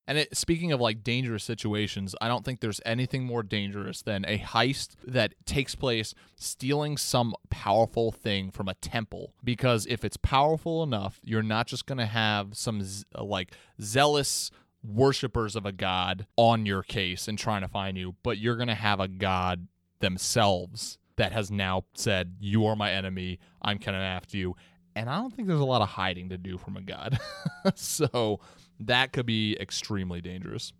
And 0.08 0.16
it, 0.16 0.34
speaking 0.34 0.72
of 0.72 0.80
like 0.80 1.04
dangerous 1.04 1.44
situations, 1.44 2.16
I 2.18 2.28
don't 2.28 2.42
think 2.42 2.60
there's 2.60 2.80
anything 2.86 3.24
more 3.24 3.42
dangerous 3.42 4.00
than 4.00 4.24
a 4.26 4.38
heist 4.38 4.96
that 5.06 5.34
takes 5.44 5.74
place 5.74 6.14
stealing 6.34 6.96
some 6.96 7.34
powerful 7.50 8.10
thing 8.10 8.50
from 8.50 8.68
a 8.68 8.74
temple. 8.74 9.34
Because 9.44 9.84
if 9.84 10.06
it's 10.06 10.16
powerful 10.16 10.82
enough, 10.82 11.20
you're 11.22 11.42
not 11.42 11.66
just 11.66 11.84
going 11.84 11.98
to 11.98 12.06
have 12.06 12.56
some 12.56 12.82
like 13.20 13.52
zealous 13.82 14.50
worshippers 14.82 15.54
of 15.54 15.66
a 15.66 15.72
god 15.72 16.26
on 16.36 16.64
your 16.64 16.82
case 16.82 17.28
and 17.28 17.38
trying 17.38 17.60
to 17.60 17.68
find 17.68 17.98
you, 17.98 18.14
but 18.22 18.38
you're 18.38 18.56
going 18.56 18.68
to 18.68 18.74
have 18.74 19.00
a 19.00 19.08
god 19.08 19.68
themselves 20.00 20.96
that 21.16 21.32
has 21.32 21.50
now 21.50 21.84
said, 21.92 22.36
You 22.40 22.64
are 22.64 22.76
my 22.76 22.92
enemy. 22.92 23.40
I'm 23.60 23.78
coming 23.78 24.00
after 24.00 24.38
you. 24.38 24.56
And 24.96 25.10
I 25.10 25.16
don't 25.16 25.34
think 25.34 25.48
there's 25.48 25.60
a 25.60 25.66
lot 25.66 25.82
of 25.82 25.88
hiding 25.88 26.30
to 26.30 26.38
do 26.38 26.56
from 26.56 26.78
a 26.78 26.80
god. 26.80 27.18
so 27.74 28.40
that 28.80 29.12
could 29.12 29.26
be 29.26 29.56
extremely 29.60 30.20
dangerous. 30.20 30.72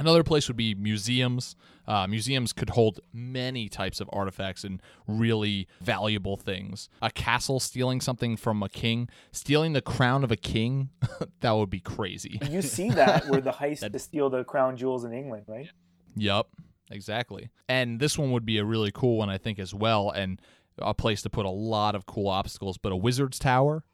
Another 0.00 0.22
place 0.22 0.48
would 0.48 0.56
be 0.56 0.74
museums. 0.74 1.56
Uh, 1.86 2.06
museums 2.06 2.54
could 2.54 2.70
hold 2.70 3.00
many 3.12 3.68
types 3.68 4.00
of 4.00 4.08
artifacts 4.14 4.64
and 4.64 4.80
really 5.06 5.68
valuable 5.82 6.38
things. 6.38 6.88
A 7.02 7.10
castle 7.10 7.60
stealing 7.60 8.00
something 8.00 8.38
from 8.38 8.62
a 8.62 8.68
king, 8.70 9.10
stealing 9.30 9.74
the 9.74 9.82
crown 9.82 10.24
of 10.24 10.32
a 10.32 10.36
king, 10.36 10.88
that 11.40 11.50
would 11.52 11.68
be 11.68 11.80
crazy. 11.80 12.40
You 12.48 12.62
see 12.62 12.88
that 12.90 13.26
where 13.28 13.42
the 13.42 13.52
heist 13.52 13.92
to 13.92 13.98
steal 13.98 14.30
the 14.30 14.42
crown 14.42 14.78
jewels 14.78 15.04
in 15.04 15.12
England, 15.12 15.44
right? 15.46 15.68
Yup, 16.16 16.48
exactly. 16.90 17.50
And 17.68 18.00
this 18.00 18.16
one 18.16 18.30
would 18.32 18.46
be 18.46 18.56
a 18.56 18.64
really 18.64 18.92
cool 18.92 19.18
one, 19.18 19.28
I 19.28 19.36
think, 19.36 19.58
as 19.58 19.74
well, 19.74 20.10
and 20.10 20.40
a 20.78 20.94
place 20.94 21.20
to 21.22 21.30
put 21.30 21.44
a 21.44 21.50
lot 21.50 21.94
of 21.94 22.06
cool 22.06 22.28
obstacles. 22.28 22.78
But 22.78 22.92
a 22.92 22.96
wizard's 22.96 23.38
tower, 23.38 23.84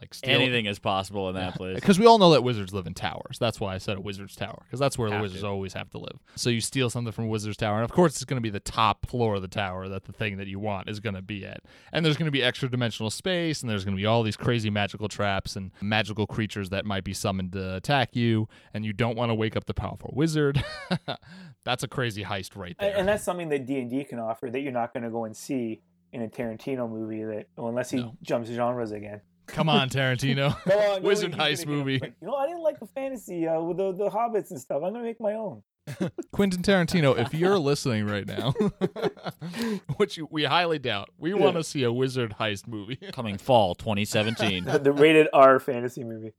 like 0.00 0.12
steal- 0.12 0.34
Anything 0.40 0.66
is 0.66 0.78
possible 0.78 1.28
in 1.28 1.34
that 1.36 1.54
place. 1.54 1.76
Because 1.76 1.98
we 1.98 2.06
all 2.06 2.18
know 2.18 2.32
that 2.32 2.42
wizards 2.42 2.74
live 2.74 2.86
in 2.86 2.94
towers. 2.94 3.38
That's 3.38 3.60
why 3.60 3.74
I 3.74 3.78
said 3.78 3.96
a 3.96 4.00
wizard's 4.00 4.34
tower, 4.36 4.60
because 4.64 4.80
that's 4.80 4.98
where 4.98 5.08
the 5.08 5.20
wizards 5.20 5.42
to. 5.42 5.46
always 5.48 5.72
have 5.74 5.88
to 5.90 5.98
live. 5.98 6.18
So 6.34 6.50
you 6.50 6.60
steal 6.60 6.90
something 6.90 7.12
from 7.12 7.24
a 7.24 7.28
wizard's 7.28 7.56
tower, 7.56 7.76
and 7.76 7.84
of 7.84 7.92
course 7.92 8.14
it's 8.16 8.24
going 8.24 8.36
to 8.36 8.42
be 8.42 8.50
the 8.50 8.60
top 8.60 9.06
floor 9.06 9.36
of 9.36 9.42
the 9.42 9.48
tower 9.48 9.88
that 9.88 10.04
the 10.04 10.12
thing 10.12 10.36
that 10.38 10.46
you 10.48 10.58
want 10.58 10.88
is 10.90 11.00
going 11.00 11.14
to 11.14 11.22
be 11.22 11.46
at. 11.46 11.60
And 11.92 12.04
there's 12.04 12.16
going 12.16 12.26
to 12.26 12.32
be 12.32 12.42
extra 12.42 12.68
dimensional 12.68 13.10
space, 13.10 13.62
and 13.62 13.70
there's 13.70 13.84
going 13.84 13.96
to 13.96 14.00
be 14.00 14.04
all 14.06 14.22
these 14.22 14.36
crazy 14.36 14.68
magical 14.68 15.08
traps 15.08 15.56
and 15.56 15.70
magical 15.80 16.26
creatures 16.26 16.70
that 16.70 16.84
might 16.84 17.04
be 17.04 17.14
summoned 17.14 17.52
to 17.52 17.76
attack 17.76 18.14
you, 18.16 18.48
and 18.74 18.84
you 18.84 18.92
don't 18.92 19.16
want 19.16 19.30
to 19.30 19.34
wake 19.34 19.56
up 19.56 19.64
the 19.66 19.74
powerful 19.74 20.12
wizard. 20.14 20.62
that's 21.64 21.82
a 21.82 21.88
crazy 21.88 22.24
heist 22.24 22.56
right 22.56 22.76
there. 22.78 22.94
and 22.96 23.08
that's 23.08 23.24
something 23.24 23.48
that 23.48 23.64
D 23.66 23.78
and 23.78 23.88
D 23.90 24.04
can 24.04 24.18
offer 24.18 24.50
that 24.50 24.60
you're 24.60 24.72
not 24.72 24.92
going 24.92 25.04
to 25.04 25.10
go 25.10 25.24
and 25.24 25.36
see 25.36 25.80
in 26.12 26.22
a 26.22 26.28
Tarantino 26.28 26.88
movie 26.88 27.24
that 27.24 27.46
well, 27.56 27.68
unless 27.68 27.90
he 27.90 27.98
No. 27.98 28.14
jumps 28.22 28.50
genres 28.50 28.92
again. 28.92 29.20
Come 29.46 29.68
on, 29.68 29.88
Tarantino. 29.88 30.56
Come 30.64 30.78
on, 30.78 31.02
Wizard 31.02 31.32
heist 31.32 31.66
movie. 31.66 31.98
Like, 31.98 32.14
you 32.20 32.26
know, 32.26 32.34
I 32.34 32.46
didn't 32.46 32.62
like 32.62 32.80
the 32.80 32.86
fantasy 32.86 33.46
uh, 33.46 33.60
with 33.60 33.76
the, 33.76 33.92
the 33.92 34.10
hobbits 34.10 34.50
and 34.50 34.60
stuff. 34.60 34.76
I'm 34.76 34.92
going 34.92 34.94
to 34.94 35.02
make 35.02 35.20
my 35.20 35.34
own. 35.34 35.62
Quentin 36.32 36.62
Tarantino, 36.62 37.18
if 37.18 37.34
you're 37.34 37.58
listening 37.58 38.06
right 38.06 38.26
now, 38.26 38.52
which 39.96 40.18
we 40.30 40.44
highly 40.44 40.78
doubt, 40.78 41.10
we 41.18 41.34
want 41.34 41.56
to 41.56 41.64
see 41.64 41.82
a 41.82 41.92
wizard 41.92 42.36
heist 42.40 42.66
movie. 42.66 42.96
Coming 43.12 43.36
fall 43.36 43.74
2017. 43.74 44.64
the 44.64 44.92
rated 44.92 45.28
R 45.34 45.60
fantasy 45.60 46.02
movie. 46.02 46.32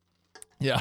Yeah. 0.60 0.80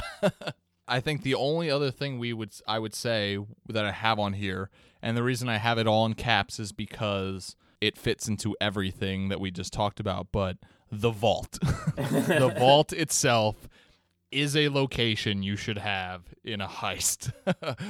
I 0.87 0.99
think 0.99 1.23
the 1.23 1.35
only 1.35 1.69
other 1.69 1.91
thing 1.91 2.19
we 2.19 2.33
would 2.33 2.53
I 2.67 2.79
would 2.79 2.93
say 2.93 3.37
that 3.67 3.85
I 3.85 3.91
have 3.91 4.19
on 4.19 4.33
here, 4.33 4.69
and 5.01 5.17
the 5.17 5.23
reason 5.23 5.49
I 5.49 5.57
have 5.57 5.77
it 5.77 5.87
all 5.87 6.05
in 6.05 6.13
caps 6.13 6.59
is 6.59 6.71
because 6.71 7.55
it 7.81 7.97
fits 7.97 8.27
into 8.27 8.55
everything 8.61 9.29
that 9.29 9.39
we 9.39 9.51
just 9.51 9.73
talked 9.73 9.99
about, 9.99 10.27
but 10.31 10.57
the 11.01 11.11
vault. 11.11 11.59
the 11.95 12.53
vault 12.57 12.93
itself 12.93 13.67
is 14.31 14.55
a 14.57 14.67
location 14.69 15.43
you 15.43 15.55
should 15.55 15.77
have 15.77 16.23
in 16.43 16.59
a 16.59 16.67
heist. 16.67 17.31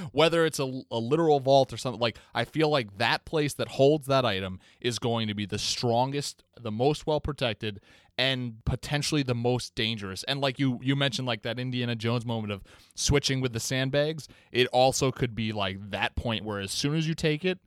Whether 0.11 0.45
it's 0.45 0.59
a, 0.59 0.81
a 0.91 0.99
literal 0.99 1.39
vault 1.39 1.73
or 1.73 1.77
something, 1.77 1.99
like 1.99 2.17
I 2.33 2.45
feel 2.45 2.69
like 2.69 2.97
that 2.97 3.25
place 3.25 3.53
that 3.55 3.67
holds 3.67 4.07
that 4.07 4.25
item 4.25 4.59
is 4.79 4.99
going 4.99 5.27
to 5.27 5.33
be 5.33 5.45
the 5.45 5.57
strongest, 5.57 6.43
the 6.59 6.71
most 6.71 7.07
well 7.07 7.19
protected, 7.19 7.81
and 8.17 8.63
potentially 8.65 9.23
the 9.23 9.35
most 9.35 9.75
dangerous. 9.75 10.23
And 10.23 10.39
like 10.39 10.59
you 10.59 10.79
you 10.81 10.95
mentioned 10.95 11.27
like 11.27 11.41
that 11.43 11.59
Indiana 11.59 11.95
Jones 11.95 12.25
moment 12.25 12.53
of 12.53 12.63
switching 12.95 13.41
with 13.41 13.53
the 13.53 13.59
sandbags, 13.59 14.27
it 14.51 14.67
also 14.67 15.11
could 15.11 15.35
be 15.35 15.51
like 15.51 15.91
that 15.91 16.15
point 16.15 16.45
where 16.45 16.59
as 16.59 16.71
soon 16.71 16.95
as 16.95 17.07
you 17.07 17.15
take 17.15 17.43
it, 17.43 17.59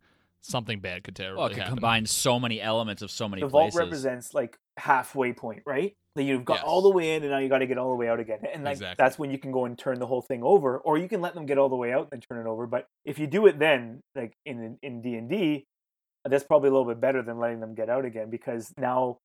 something 0.43 0.81
bad 0.81 1.05
could 1.05 1.16
terribly 1.16 1.39
Well, 1.39 1.47
it 1.47 1.55
could 1.55 1.59
happen. 1.65 1.77
combine 1.77 2.06
so 2.06 2.39
many 2.40 2.60
elements 2.60 3.02
of 3.02 3.10
so 3.10 3.28
many 3.28 3.43
the 3.43 3.48
places. 3.48 3.74
vault 3.74 3.85
represents 3.85 4.35
like 4.35 4.56
halfway 4.78 5.32
point, 5.32 5.62
right? 5.66 5.94
That 6.16 6.23
you've 6.24 6.44
got 6.44 6.55
Yes. 6.60 6.65
all 6.66 6.82
the 6.82 6.90
way 6.90 7.15
in, 7.15 7.23
and 7.23 7.31
now 7.31 7.39
you 7.39 7.48
got 7.48 7.59
to 7.59 7.66
get 7.66 7.78
all 7.78 7.90
the 7.90 7.97
way 7.97 8.09
out 8.09 8.19
again. 8.20 8.40
And 8.52 8.65
like 8.65 8.73
Exactly. 8.73 9.02
that's 9.02 9.19
when 9.19 9.31
you 9.31 9.39
can 9.39 9.52
go 9.52 9.65
and 9.66 9.78
turn 9.78 9.98
the 9.98 10.06
whole 10.06 10.23
thing 10.23 10.43
over, 10.43 10.78
or 10.78 10.98
you 10.98 11.09
can 11.09 11.20
let 11.20 11.35
them 11.35 11.47
get 11.47 11.59
all 11.59 11.69
the 11.69 11.77
way 11.77 11.93
out 11.93 12.09
and 12.12 12.24
turn 12.28 12.44
it 12.44 12.48
over. 12.48 12.66
But 12.66 12.86
if 13.05 13.19
you 13.19 13.27
do 13.27 13.47
it 13.47 13.59
then, 13.59 14.01
like 14.15 14.35
in 14.44 14.78
in 14.82 15.01
D 15.02 15.15
and 15.16 15.28
D, 15.28 15.66
that's 16.24 16.44
probably 16.44 16.69
a 16.69 16.73
little 16.73 16.86
bit 16.86 17.01
better 17.01 17.23
than 17.23 17.39
letting 17.39 17.60
them 17.60 17.74
get 17.74 17.89
out 17.89 18.05
again 18.05 18.31
because 18.31 18.73
now 18.77 19.19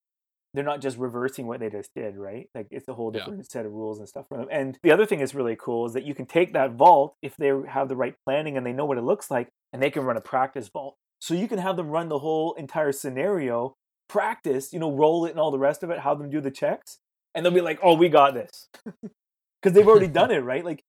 they're 0.53 0.63
not 0.63 0.81
just 0.81 0.97
reversing 0.99 1.47
what 1.47 1.59
they 1.59 1.69
just 1.69 1.89
did, 1.95 2.15
right? 2.15 2.47
Like 2.53 2.67
it's 2.69 2.87
a 2.87 2.93
whole 2.93 3.11
Yeah. 3.11 3.21
different 3.21 3.49
set 3.49 3.65
of 3.65 3.71
rules 3.73 3.97
and 3.97 4.07
stuff 4.07 4.27
for 4.29 4.37
them. 4.37 4.47
And 4.51 4.77
the 4.83 4.91
other 4.91 5.05
thing 5.07 5.17
that's 5.19 5.33
really 5.33 5.55
cool 5.59 5.87
is 5.87 5.93
that 5.93 6.03
you 6.03 6.13
can 6.13 6.27
take 6.27 6.53
that 6.53 6.73
vault 6.73 7.15
if 7.23 7.35
they 7.37 7.51
have 7.69 7.89
the 7.89 7.95
right 7.95 8.13
planning 8.23 8.55
and 8.55 8.63
they 8.65 8.71
know 8.73 8.85
what 8.85 8.99
it 8.99 9.03
looks 9.03 9.31
like, 9.31 9.49
and 9.71 9.81
they 9.81 9.89
can 9.89 10.03
run 10.03 10.15
a 10.15 10.21
practice 10.21 10.67
vault. 10.67 10.95
So 11.23 11.33
you 11.33 11.47
can 11.47 11.57
have 11.57 11.77
them 11.77 11.87
run 11.87 12.09
the 12.09 12.19
whole 12.19 12.53
entire 12.55 12.91
scenario, 12.91 13.77
practice, 14.09 14.73
you 14.73 14.79
know, 14.79 14.91
roll 14.91 15.23
it 15.25 15.29
and 15.29 15.39
all 15.39 15.51
the 15.51 15.57
rest 15.57 15.81
of 15.81 15.89
it, 15.89 15.99
have 16.01 16.17
them 16.19 16.29
do 16.29 16.41
the 16.41 16.51
checks, 16.51 16.97
and 17.33 17.45
they'll 17.45 17.53
be 17.53 17.61
like, 17.61 17.79
"Oh, 17.81 17.93
we 17.93 18.09
got 18.09 18.33
this," 18.33 18.67
because 18.83 19.73
they've 19.73 19.87
already 19.87 20.09
done 20.09 20.31
it, 20.31 20.39
right? 20.39 20.65
Like, 20.65 20.83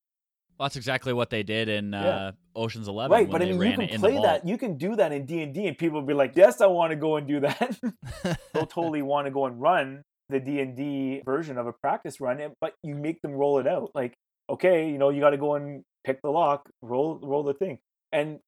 Well, 0.58 0.64
that's 0.64 0.74
exactly 0.74 1.12
what 1.12 1.30
they 1.30 1.44
did 1.44 1.68
in 1.68 1.92
Yeah. 1.92 2.00
uh, 2.00 2.32
Ocean's 2.56 2.88
Eleven. 2.88 3.14
right? 3.14 3.30
But 3.30 3.42
I 3.42 3.44
mean, 3.44 3.62
you 3.62 3.76
can 3.76 4.00
play 4.00 4.18
that. 4.18 4.44
You 4.44 4.58
can 4.58 4.76
do 4.76 4.96
that 4.96 5.12
in 5.12 5.24
D 5.24 5.40
and 5.40 5.54
D, 5.54 5.68
and 5.68 5.78
people 5.78 6.00
will 6.00 6.06
be 6.08 6.14
like, 6.14 6.32
"Yes, 6.34 6.60
I 6.60 6.66
want 6.66 6.90
to 6.90 6.96
go 6.96 7.14
and 7.14 7.28
do 7.28 7.38
that." 7.38 7.78
they'll 8.52 8.66
totally 8.66 9.02
want 9.12 9.28
to 9.28 9.30
go 9.30 9.46
and 9.46 9.60
run 9.60 10.02
the 10.30 10.40
D 10.40 10.58
and 10.58 10.76
D 10.76 11.22
version 11.24 11.58
of 11.58 11.68
a 11.68 11.72
practice 11.72 12.20
run, 12.20 12.42
but 12.60 12.74
you 12.82 12.96
make 12.96 13.22
them 13.22 13.34
roll 13.34 13.60
it 13.60 13.68
out. 13.68 13.92
Like, 13.94 14.14
okay, 14.50 14.90
you 14.90 14.98
know, 14.98 15.10
you 15.10 15.20
got 15.20 15.30
to 15.30 15.38
go 15.38 15.54
and 15.54 15.84
pick 16.02 16.20
the 16.22 16.30
lock, 16.30 16.68
roll 16.82 17.20
roll 17.22 17.44
the 17.44 17.54
thing, 17.54 17.78
and 18.10 18.40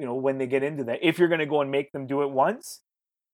you 0.00 0.06
know 0.06 0.14
when 0.14 0.38
they 0.38 0.46
get 0.46 0.62
into 0.62 0.84
that, 0.84 1.00
if 1.02 1.18
you're 1.18 1.28
going 1.28 1.40
to 1.40 1.46
go 1.46 1.60
and 1.60 1.70
make 1.70 1.92
them 1.92 2.06
do 2.06 2.22
it 2.22 2.30
once, 2.30 2.80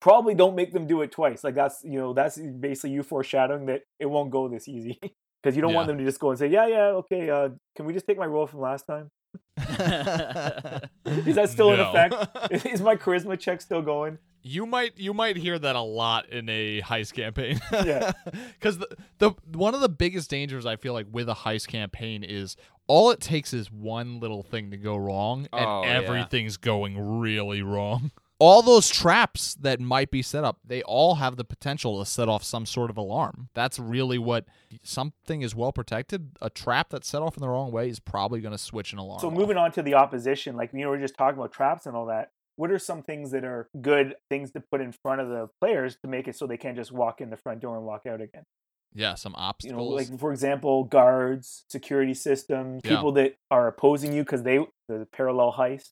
probably 0.00 0.34
don't 0.34 0.56
make 0.56 0.72
them 0.72 0.86
do 0.86 1.02
it 1.02 1.12
twice. 1.12 1.44
Like 1.44 1.54
that's 1.54 1.82
you 1.84 1.98
know 1.98 2.12
that's 2.12 2.36
basically 2.38 2.90
you 2.90 3.02
foreshadowing 3.02 3.66
that 3.66 3.82
it 3.98 4.06
won't 4.06 4.30
go 4.30 4.48
this 4.48 4.68
easy 4.68 4.98
because 5.42 5.56
you 5.56 5.62
don't 5.62 5.74
want 5.74 5.86
them 5.86 5.98
to 5.98 6.04
just 6.04 6.20
go 6.20 6.30
and 6.30 6.38
say, 6.38 6.48
yeah, 6.48 6.66
yeah, 6.66 6.86
okay, 7.00 7.30
uh, 7.30 7.50
can 7.76 7.86
we 7.86 7.92
just 7.92 8.06
take 8.06 8.18
my 8.18 8.26
roll 8.26 8.46
from 8.46 8.60
last 8.60 8.86
time? 8.86 9.10
Is 9.58 11.36
that 11.36 11.48
still 11.50 11.72
in 11.72 11.80
effect? 11.80 12.14
Is 12.66 12.80
my 12.80 12.96
charisma 12.96 13.38
check 13.38 13.60
still 13.60 13.82
going? 13.82 14.18
You 14.42 14.64
might 14.64 14.96
you 14.96 15.12
might 15.12 15.36
hear 15.36 15.58
that 15.58 15.74
a 15.74 15.80
lot 15.80 16.28
in 16.28 16.48
a 16.48 16.80
heist 16.80 17.14
campaign. 17.14 17.60
Yeah. 17.72 18.12
Cuz 18.60 18.78
the, 18.78 18.96
the 19.18 19.30
one 19.52 19.74
of 19.74 19.80
the 19.80 19.88
biggest 19.88 20.30
dangers 20.30 20.64
I 20.66 20.76
feel 20.76 20.92
like 20.92 21.06
with 21.10 21.28
a 21.28 21.34
heist 21.34 21.68
campaign 21.68 22.22
is 22.22 22.56
all 22.88 23.10
it 23.10 23.20
takes 23.20 23.52
is 23.52 23.70
one 23.70 24.20
little 24.20 24.42
thing 24.42 24.70
to 24.70 24.76
go 24.76 24.96
wrong 24.96 25.46
and 25.52 25.66
Oh, 25.66 25.82
yeah. 25.84 25.90
everything's 25.90 26.56
going 26.56 27.20
really 27.20 27.62
wrong. 27.62 28.10
All 28.38 28.60
those 28.60 28.90
traps 28.90 29.54
that 29.62 29.80
might 29.80 30.10
be 30.10 30.20
set 30.20 30.44
up, 30.44 30.58
they 30.62 30.82
all 30.82 31.14
have 31.14 31.36
the 31.36 31.44
potential 31.44 31.98
to 31.98 32.04
set 32.04 32.28
off 32.28 32.44
some 32.44 32.66
sort 32.66 32.90
of 32.90 32.98
alarm. 32.98 33.48
That's 33.54 33.78
really 33.78 34.18
what 34.18 34.44
something 34.82 35.40
is 35.40 35.54
well 35.54 35.72
protected. 35.72 36.32
A 36.42 36.50
trap 36.50 36.90
that's 36.90 37.08
set 37.08 37.22
off 37.22 37.38
in 37.38 37.40
the 37.40 37.48
wrong 37.48 37.72
way 37.72 37.88
is 37.88 37.98
probably 37.98 38.40
going 38.42 38.52
to 38.52 38.58
switch 38.58 38.92
an 38.92 38.98
alarm. 38.98 39.20
So 39.20 39.28
off. 39.28 39.32
moving 39.32 39.56
on 39.56 39.72
to 39.72 39.82
the 39.82 39.94
opposition, 39.94 40.54
like 40.54 40.70
you 40.74 40.80
know, 40.80 40.90
we're 40.90 41.00
just 41.00 41.16
talking 41.16 41.38
about 41.38 41.52
traps 41.52 41.86
and 41.86 41.96
all 41.96 42.04
that. 42.06 42.30
What 42.56 42.70
are 42.70 42.78
some 42.78 43.02
things 43.02 43.30
that 43.30 43.44
are 43.44 43.70
good 43.80 44.16
things 44.28 44.50
to 44.50 44.60
put 44.60 44.82
in 44.82 44.92
front 44.92 45.22
of 45.22 45.30
the 45.30 45.48
players 45.58 45.96
to 46.02 46.06
make 46.08 46.28
it 46.28 46.36
so 46.36 46.46
they 46.46 46.58
can't 46.58 46.76
just 46.76 46.92
walk 46.92 47.22
in 47.22 47.30
the 47.30 47.38
front 47.38 47.60
door 47.60 47.76
and 47.78 47.86
walk 47.86 48.02
out 48.06 48.20
again? 48.20 48.44
Yeah, 48.96 49.14
some 49.14 49.34
obstacles. 49.36 49.78
You 49.84 49.90
know, 49.90 49.94
like 49.94 50.18
for 50.18 50.32
example, 50.32 50.84
guards, 50.84 51.64
security 51.68 52.14
systems, 52.14 52.80
Yeah. 52.84 52.96
people 52.96 53.12
that 53.12 53.36
are 53.50 53.68
opposing 53.68 54.12
you 54.12 54.22
because 54.24 54.42
they 54.42 54.58
the 54.88 55.06
parallel 55.12 55.52
heist. 55.52 55.90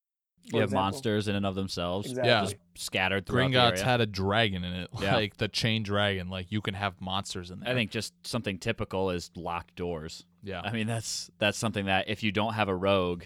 for 0.50 0.56
you 0.56 0.60
have 0.60 0.68
example. 0.70 0.82
monsters 0.84 1.28
in 1.28 1.36
and 1.36 1.46
of 1.46 1.54
themselves, 1.54 2.08
Exactly. 2.08 2.28
Yeah. 2.30 2.40
just 2.42 2.56
scattered 2.76 3.26
throughout 3.26 3.50
the 3.50 3.56
Gringotts 3.56 3.70
area. 3.72 3.84
had 3.84 4.00
a 4.00 4.06
dragon 4.06 4.62
in 4.64 4.72
it, 4.74 4.90
Yeah. 5.00 5.14
like 5.14 5.36
the 5.36 5.48
chain 5.48 5.82
dragon. 5.82 6.28
Like 6.28 6.50
you 6.52 6.60
can 6.60 6.74
have 6.74 7.00
monsters 7.00 7.50
in 7.50 7.60
there. 7.60 7.70
I 7.70 7.74
think 7.74 7.90
just 7.90 8.12
something 8.26 8.58
typical 8.58 9.10
is 9.10 9.30
locked 9.36 9.76
doors. 9.76 10.24
yeah, 10.42 10.60
I 10.62 10.72
mean, 10.72 10.86
that's 10.86 11.30
that's 11.38 11.56
something 11.58 11.86
that 11.86 12.08
if 12.08 12.22
you 12.22 12.30
don't 12.32 12.52
have 12.54 12.68
a 12.68 12.74
rogue, 12.76 13.24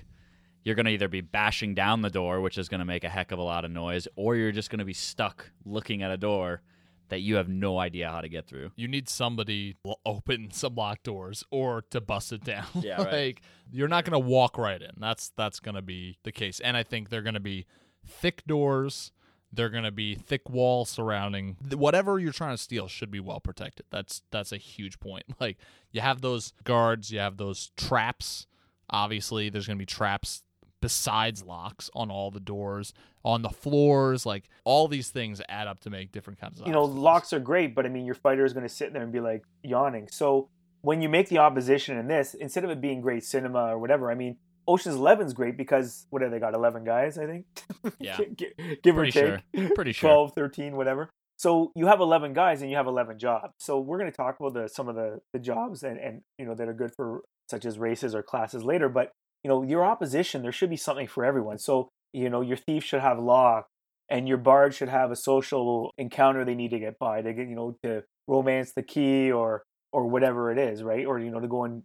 you're 0.65 0.75
going 0.77 0.87
to 0.87 0.93
either 0.93 1.09
be 1.09 1.21
bashing 1.21 1.75
down 1.75 2.03
the 2.03 2.11
door, 2.11 2.41
which 2.41 2.59
is 2.59 2.69
going 2.69 2.81
to 2.81 2.85
make 2.85 3.03
a 3.05 3.09
heck 3.09 3.33
of 3.33 3.39
a 3.39 3.43
lot 3.43 3.65
of 3.65 3.71
noise, 3.71 4.07
or 4.17 4.37
you're 4.37 4.53
just 4.53 4.71
going 4.71 4.79
to 4.81 4.85
be 4.85 4.93
stuck 4.93 5.51
looking 5.65 6.03
at 6.03 6.11
a 6.11 6.17
door 6.17 6.63
that 7.09 7.21
you 7.21 7.37
have 7.37 7.49
no 7.49 7.79
idea 7.79 8.11
how 8.11 8.21
to 8.21 8.29
get 8.29 8.47
through. 8.47 8.71
you 8.77 8.87
need 8.89 9.09
somebody 9.09 9.75
to 9.85 9.95
open 10.05 10.51
some 10.53 10.75
locked 10.75 11.05
doors 11.05 11.45
or 11.51 11.83
to 11.91 12.01
bust 12.01 12.33
it 12.33 12.45
down. 12.45 12.67
Yeah, 12.81 13.03
right. 13.03 13.13
like 13.13 13.43
you're 13.71 13.89
not 13.89 14.05
gonna 14.05 14.19
walk 14.19 14.59
right 14.59 14.81
in. 14.81 14.93
That's 14.99 15.31
that's 15.37 15.61
gonna 15.61 15.83
be 15.83 16.19
the 16.23 16.33
case, 16.33 16.61
and 16.61 16.77
I 16.77 16.83
think 16.83 17.09
they're 17.11 17.23
gonna 17.23 17.41
be 17.41 17.67
thick 18.07 18.45
doors. 18.47 19.13
They're 19.51 19.71
gonna 19.71 19.91
be 19.91 20.15
thick 20.15 20.51
wall 20.51 20.85
surrounding 20.85 21.57
whatever 21.73 22.19
you're 22.19 22.33
trying 22.33 22.55
to 22.55 22.63
steal. 22.63 22.87
Should 22.89 23.11
be 23.11 23.21
well 23.21 23.41
protected. 23.41 23.87
That's 23.91 24.23
that's 24.31 24.53
a 24.53 24.59
huge 24.59 25.01
point. 25.01 25.25
Like 25.41 25.57
you 25.91 26.01
have 26.03 26.21
those 26.21 26.53
guards, 26.65 27.11
you 27.11 27.19
have 27.21 27.39
those 27.39 27.71
traps. 27.77 28.47
Obviously, 28.91 29.49
there's 29.51 29.67
gonna 29.67 29.79
be 29.79 29.87
traps 29.87 30.43
besides 30.81 31.43
locks 31.43 31.91
on 31.95 32.11
all 32.11 32.31
the 32.31 32.41
doors, 32.41 32.93
on 33.25 33.43
the 33.43 33.51
floors. 33.51 34.25
Like 34.27 34.45
all 34.65 34.89
these 34.89 35.11
things 35.11 35.41
add 35.49 35.67
up 35.67 35.81
to 35.81 35.91
make 35.91 36.13
different 36.13 36.41
kinds 36.41 36.61
of. 36.61 36.67
you 36.67 36.73
know, 36.73 36.81
obstacles. 36.83 37.03
locks 37.05 37.33
are 37.33 37.41
great, 37.41 37.75
but 37.75 37.87
I 37.87 37.89
mean, 37.89 38.07
your 38.07 38.15
fighter 38.15 38.45
is 38.45 38.53
going 38.53 38.67
to 38.67 38.73
sit 38.73 38.93
there 38.93 39.03
and 39.03 39.13
be 39.13 39.21
like 39.21 39.43
yawning. 39.63 40.09
So 40.11 40.49
when 40.83 41.01
you 41.03 41.09
make 41.09 41.29
the 41.29 41.39
opposition 41.39 41.99
in 41.99 42.07
this, 42.09 42.35
instead 42.35 42.65
of 42.65 42.71
it 42.71 42.81
being 42.81 43.01
great 43.01 43.25
cinema 43.25 43.67
or 43.75 43.79
whatever, 43.79 44.11
I 44.11 44.15
mean, 44.15 44.37
Ocean's 44.67 44.97
Eleven's 44.97 45.33
great 45.33 45.57
because 45.57 46.07
what 46.11 46.21
have 46.23 46.31
they 46.31 46.39
got? 46.39 46.55
Eleven 46.55 46.85
guys, 46.85 47.19
I 47.19 47.27
think. 47.27 47.47
Yeah. 47.99 48.19
Gi- 48.37 48.79
give 48.83 48.99
or 48.99 49.05
take. 49.07 49.15
sure. 49.15 49.43
Pretty 49.75 49.93
sure. 49.93 50.11
12, 50.11 50.33
13, 50.35 50.77
whatever. 50.77 51.11
So 51.37 51.73
you 51.75 51.87
have 51.87 52.01
11 52.01 52.33
guys 52.35 52.61
and 52.63 52.71
you 52.71 52.77
have 52.77 52.87
11 52.89 53.19
jobs. 53.19 53.55
So 53.59 53.79
we're 53.79 53.99
going 53.99 54.11
to 54.11 54.17
talk 54.17 54.39
about 54.41 54.55
the 54.55 54.69
some 54.69 54.89
of 54.89 54.97
the, 54.97 55.21
the 55.33 55.39
jobs 55.39 55.85
and, 55.85 55.99
and 55.99 56.23
you 56.39 56.45
know 56.45 56.55
that 56.55 56.69
are 56.69 56.75
good 56.75 56.93
for 56.97 57.23
such 57.49 57.65
as 57.65 57.79
races 57.79 58.15
or 58.15 58.23
classes 58.23 58.63
later. 58.65 58.89
But 58.89 59.13
you 59.43 59.49
know 59.49 59.63
your 59.63 59.85
opposition, 59.85 60.43
there 60.43 60.53
should 60.53 60.71
be 60.71 60.77
something 60.77 61.07
for 61.07 61.25
everyone. 61.25 61.59
So 61.59 61.89
you 62.13 62.31
know 62.31 62.41
your 62.41 62.57
thief 62.57 62.85
should 62.85 63.01
have 63.01 63.19
law, 63.19 63.63
and 64.09 64.29
your 64.29 64.39
bard 64.39 64.75
should 64.75 64.89
have 64.89 65.11
a 65.11 65.17
social 65.17 65.93
encounter 65.99 66.45
they 66.45 66.55
need 66.55 66.71
to 66.71 66.79
get 66.79 66.99
by 66.99 67.23
to 67.23 67.33
get 67.33 67.49
you 67.49 67.57
know 67.57 67.77
to 67.83 68.03
romance 68.27 68.73
the 68.73 68.83
key 68.83 69.31
or 69.31 69.63
or 69.93 70.07
whatever 70.07 70.51
it 70.51 70.59
is, 70.59 70.83
right? 70.83 71.07
Or 71.07 71.19
you 71.19 71.31
know 71.31 71.41
to 71.41 71.49
go 71.49 71.65
and 71.65 71.83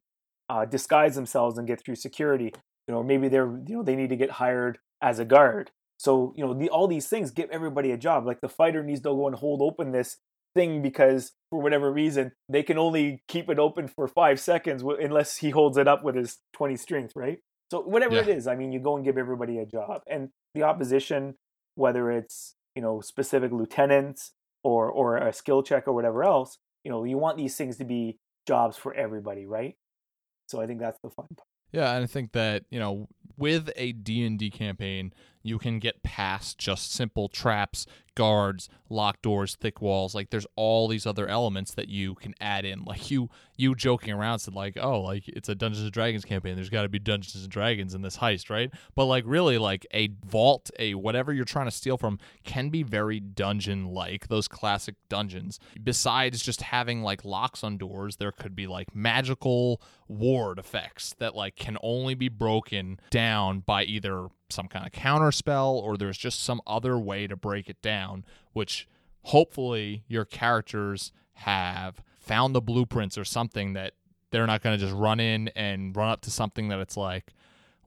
uh, 0.50 0.66
disguise 0.66 1.16
themselves 1.16 1.58
and 1.58 1.68
get 1.68 1.84
through 1.84 1.96
security. 1.96 2.54
You 2.88 2.94
know 2.94 3.04
maybe 3.04 3.30
they're 3.30 3.60
you 3.68 3.78
know 3.78 3.84
they 3.84 3.96
need 3.96 4.10
to 4.10 4.16
get 4.16 4.32
hired 4.32 4.80
as 5.02 5.20
a 5.20 5.26
guard. 5.26 5.72
So 5.98 6.34
you 6.36 6.46
know 6.46 6.54
the, 6.54 6.70
all 6.70 6.88
these 6.88 7.08
things 7.08 7.32
give 7.32 7.50
everybody 7.50 7.92
a 7.92 7.98
job. 7.98 8.26
Like 8.26 8.42
the 8.42 8.50
fighter 8.50 8.84
needs 8.84 9.02
to 9.02 9.10
go 9.10 9.28
and 9.28 9.36
hold 9.36 9.62
open 9.62 9.92
this 9.92 10.18
thing 10.56 10.82
because 10.82 11.32
for 11.50 11.60
whatever 11.62 11.92
reason 11.92 12.32
they 12.50 12.64
can 12.64 12.78
only 12.78 13.24
keep 13.28 13.50
it 13.50 13.60
open 13.60 13.88
for 13.88 14.08
five 14.08 14.40
seconds 14.40 14.84
unless 14.84 15.38
he 15.38 15.50
holds 15.50 15.78
it 15.78 15.88
up 15.88 16.04
with 16.04 16.16
his 16.16 16.40
20 16.54 16.76
strength, 16.78 17.14
right? 17.16 17.40
So 17.72 17.82
whatever 17.82 18.18
it 18.18 18.28
Yeah. 18.28 18.36
is, 18.36 18.48
I 18.48 18.56
mean, 18.56 18.72
you 18.72 18.80
go 18.80 18.96
and 18.96 19.06
give 19.06 19.18
everybody 19.18 19.58
a 19.58 19.66
job, 19.66 20.02
and 20.08 20.30
the 20.54 20.64
opposition, 20.64 21.36
whether 21.76 22.12
it's 22.12 22.56
you 22.76 22.82
know 22.82 23.02
specific 23.02 23.52
lieutenants 23.52 24.34
or 24.64 24.90
or 24.90 25.18
a 25.18 25.34
skill 25.34 25.64
check 25.64 25.88
or 25.88 25.94
whatever 25.94 26.24
else, 26.24 26.58
you 26.84 26.92
know, 26.92 27.04
you 27.04 27.18
want 27.18 27.38
these 27.38 27.56
things 27.56 27.78
to 27.78 27.86
be 27.86 28.20
jobs 28.48 28.78
for 28.78 28.94
everybody, 28.94 29.46
right? 29.46 29.76
So 30.48 30.62
I 30.62 30.68
think 30.68 30.80
that's 30.80 31.00
the 31.04 31.10
fun 31.10 31.28
part. 31.36 31.48
Yeah, 31.72 31.94
and 31.96 32.04
I 32.04 32.08
think 32.08 32.34
that, 32.34 32.66
you 32.70 32.80
know, 32.80 33.08
with 33.36 33.72
a 33.76 33.94
D&D 33.94 34.52
campaign, 34.52 35.12
you 35.42 35.58
can 35.58 35.80
get 35.80 36.04
past 36.04 36.60
just 36.60 36.94
simple 36.94 37.30
traps, 37.30 37.88
guards, 38.16 38.70
locked 38.90 39.22
doors, 39.22 39.56
thick 39.56 39.82
walls. 39.82 40.16
Like 40.16 40.30
there's 40.30 40.48
all 40.56 40.88
these 40.88 41.06
other 41.06 41.28
elements 41.28 41.74
that 41.74 41.90
you 41.90 42.16
can 42.16 42.34
add 42.40 42.66
in. 42.66 42.84
Like 42.94 43.10
you 43.10 43.30
you 43.56 43.74
joking 43.76 44.14
around 44.14 44.40
said 44.40 44.54
like, 44.54 44.78
"Oh, 44.80 45.02
like 45.02 45.28
it's 45.28 45.50
a 45.50 45.56
Dungeons 45.56 45.84
and 45.84 45.92
Dragons 45.92 46.26
campaign. 46.26 46.56
There's 46.56 46.70
got 46.70 46.84
to 46.84 46.90
be 46.90 47.00
Dungeons 47.00 47.44
and 47.44 47.52
Dragons 47.52 47.96
in 47.96 48.04
this 48.04 48.18
heist, 48.18 48.52
right?" 48.52 48.72
But 48.94 49.06
like 49.06 49.24
really 49.26 49.58
like 49.58 49.88
a 49.94 50.10
vault, 50.26 50.70
a 50.78 50.94
whatever 50.94 51.34
you're 51.34 51.46
trying 51.46 51.66
to 51.66 51.72
steal 51.72 51.98
from 51.98 52.20
can 52.44 52.70
be 52.70 52.84
very 52.84 53.20
dungeon-like, 53.20 54.28
those 54.28 54.48
classic 54.48 54.96
dungeons. 55.10 55.60
Besides 55.82 56.44
just 56.44 56.62
having 56.62 57.02
like 57.02 57.26
locks 57.26 57.64
on 57.64 57.78
doors, 57.78 58.18
there 58.18 58.32
could 58.32 58.56
be 58.56 58.68
like 58.68 58.94
magical 58.96 59.82
ward 60.08 60.60
effects 60.60 61.16
that 61.20 61.36
like 61.36 61.56
can 61.56 61.78
only 61.82 62.14
be 62.14 62.30
broken 62.30 63.00
down 63.10 63.62
by 63.62 63.84
either 63.84 64.28
some 64.50 64.68
kind 64.68 64.86
of 64.86 64.92
counter 64.92 65.32
spell 65.32 65.72
or 65.76 65.98
there's 65.98 66.18
just 66.18 66.44
some 66.44 66.62
other 66.68 66.98
way 66.98 67.26
to 67.28 67.36
break 67.36 67.70
it 67.70 67.82
down 67.82 68.03
which 68.54 68.88
hopefully 69.24 70.04
your 70.08 70.26
characters 70.26 71.12
have 71.34 72.02
found 72.20 72.56
the 72.56 72.62
blueprints 72.62 73.18
or 73.18 73.26
something 73.26 73.74
that 73.74 73.94
they're 74.32 74.48
not 74.48 74.62
going 74.62 74.78
to 74.78 74.84
just 74.84 74.96
run 74.98 75.20
in 75.20 75.50
and 75.50 75.96
run 75.96 76.10
up 76.10 76.22
to 76.22 76.32
something 76.32 76.70
that 76.70 76.80
it's 76.80 76.98
like 76.98 77.34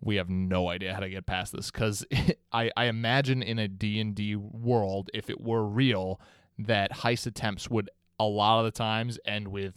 we 0.00 0.16
have 0.16 0.28
no 0.28 0.68
idea 0.68 0.94
how 0.94 1.00
to 1.00 1.08
get 1.08 1.26
past 1.26 1.52
this. 1.52 1.70
Because 1.70 2.04
I, 2.52 2.70
I 2.76 2.84
imagine 2.86 3.42
in 3.42 3.58
a 3.58 3.68
d&d 3.68 4.36
world 4.36 5.10
if 5.12 5.30
it 5.30 5.40
were 5.40 5.64
real 5.64 6.20
that 6.58 6.92
heist 6.92 7.26
attempts 7.26 7.68
would 7.68 7.90
a 8.18 8.24
lot 8.24 8.60
of 8.60 8.64
the 8.64 8.70
times 8.70 9.18
end 9.26 9.48
with 9.48 9.74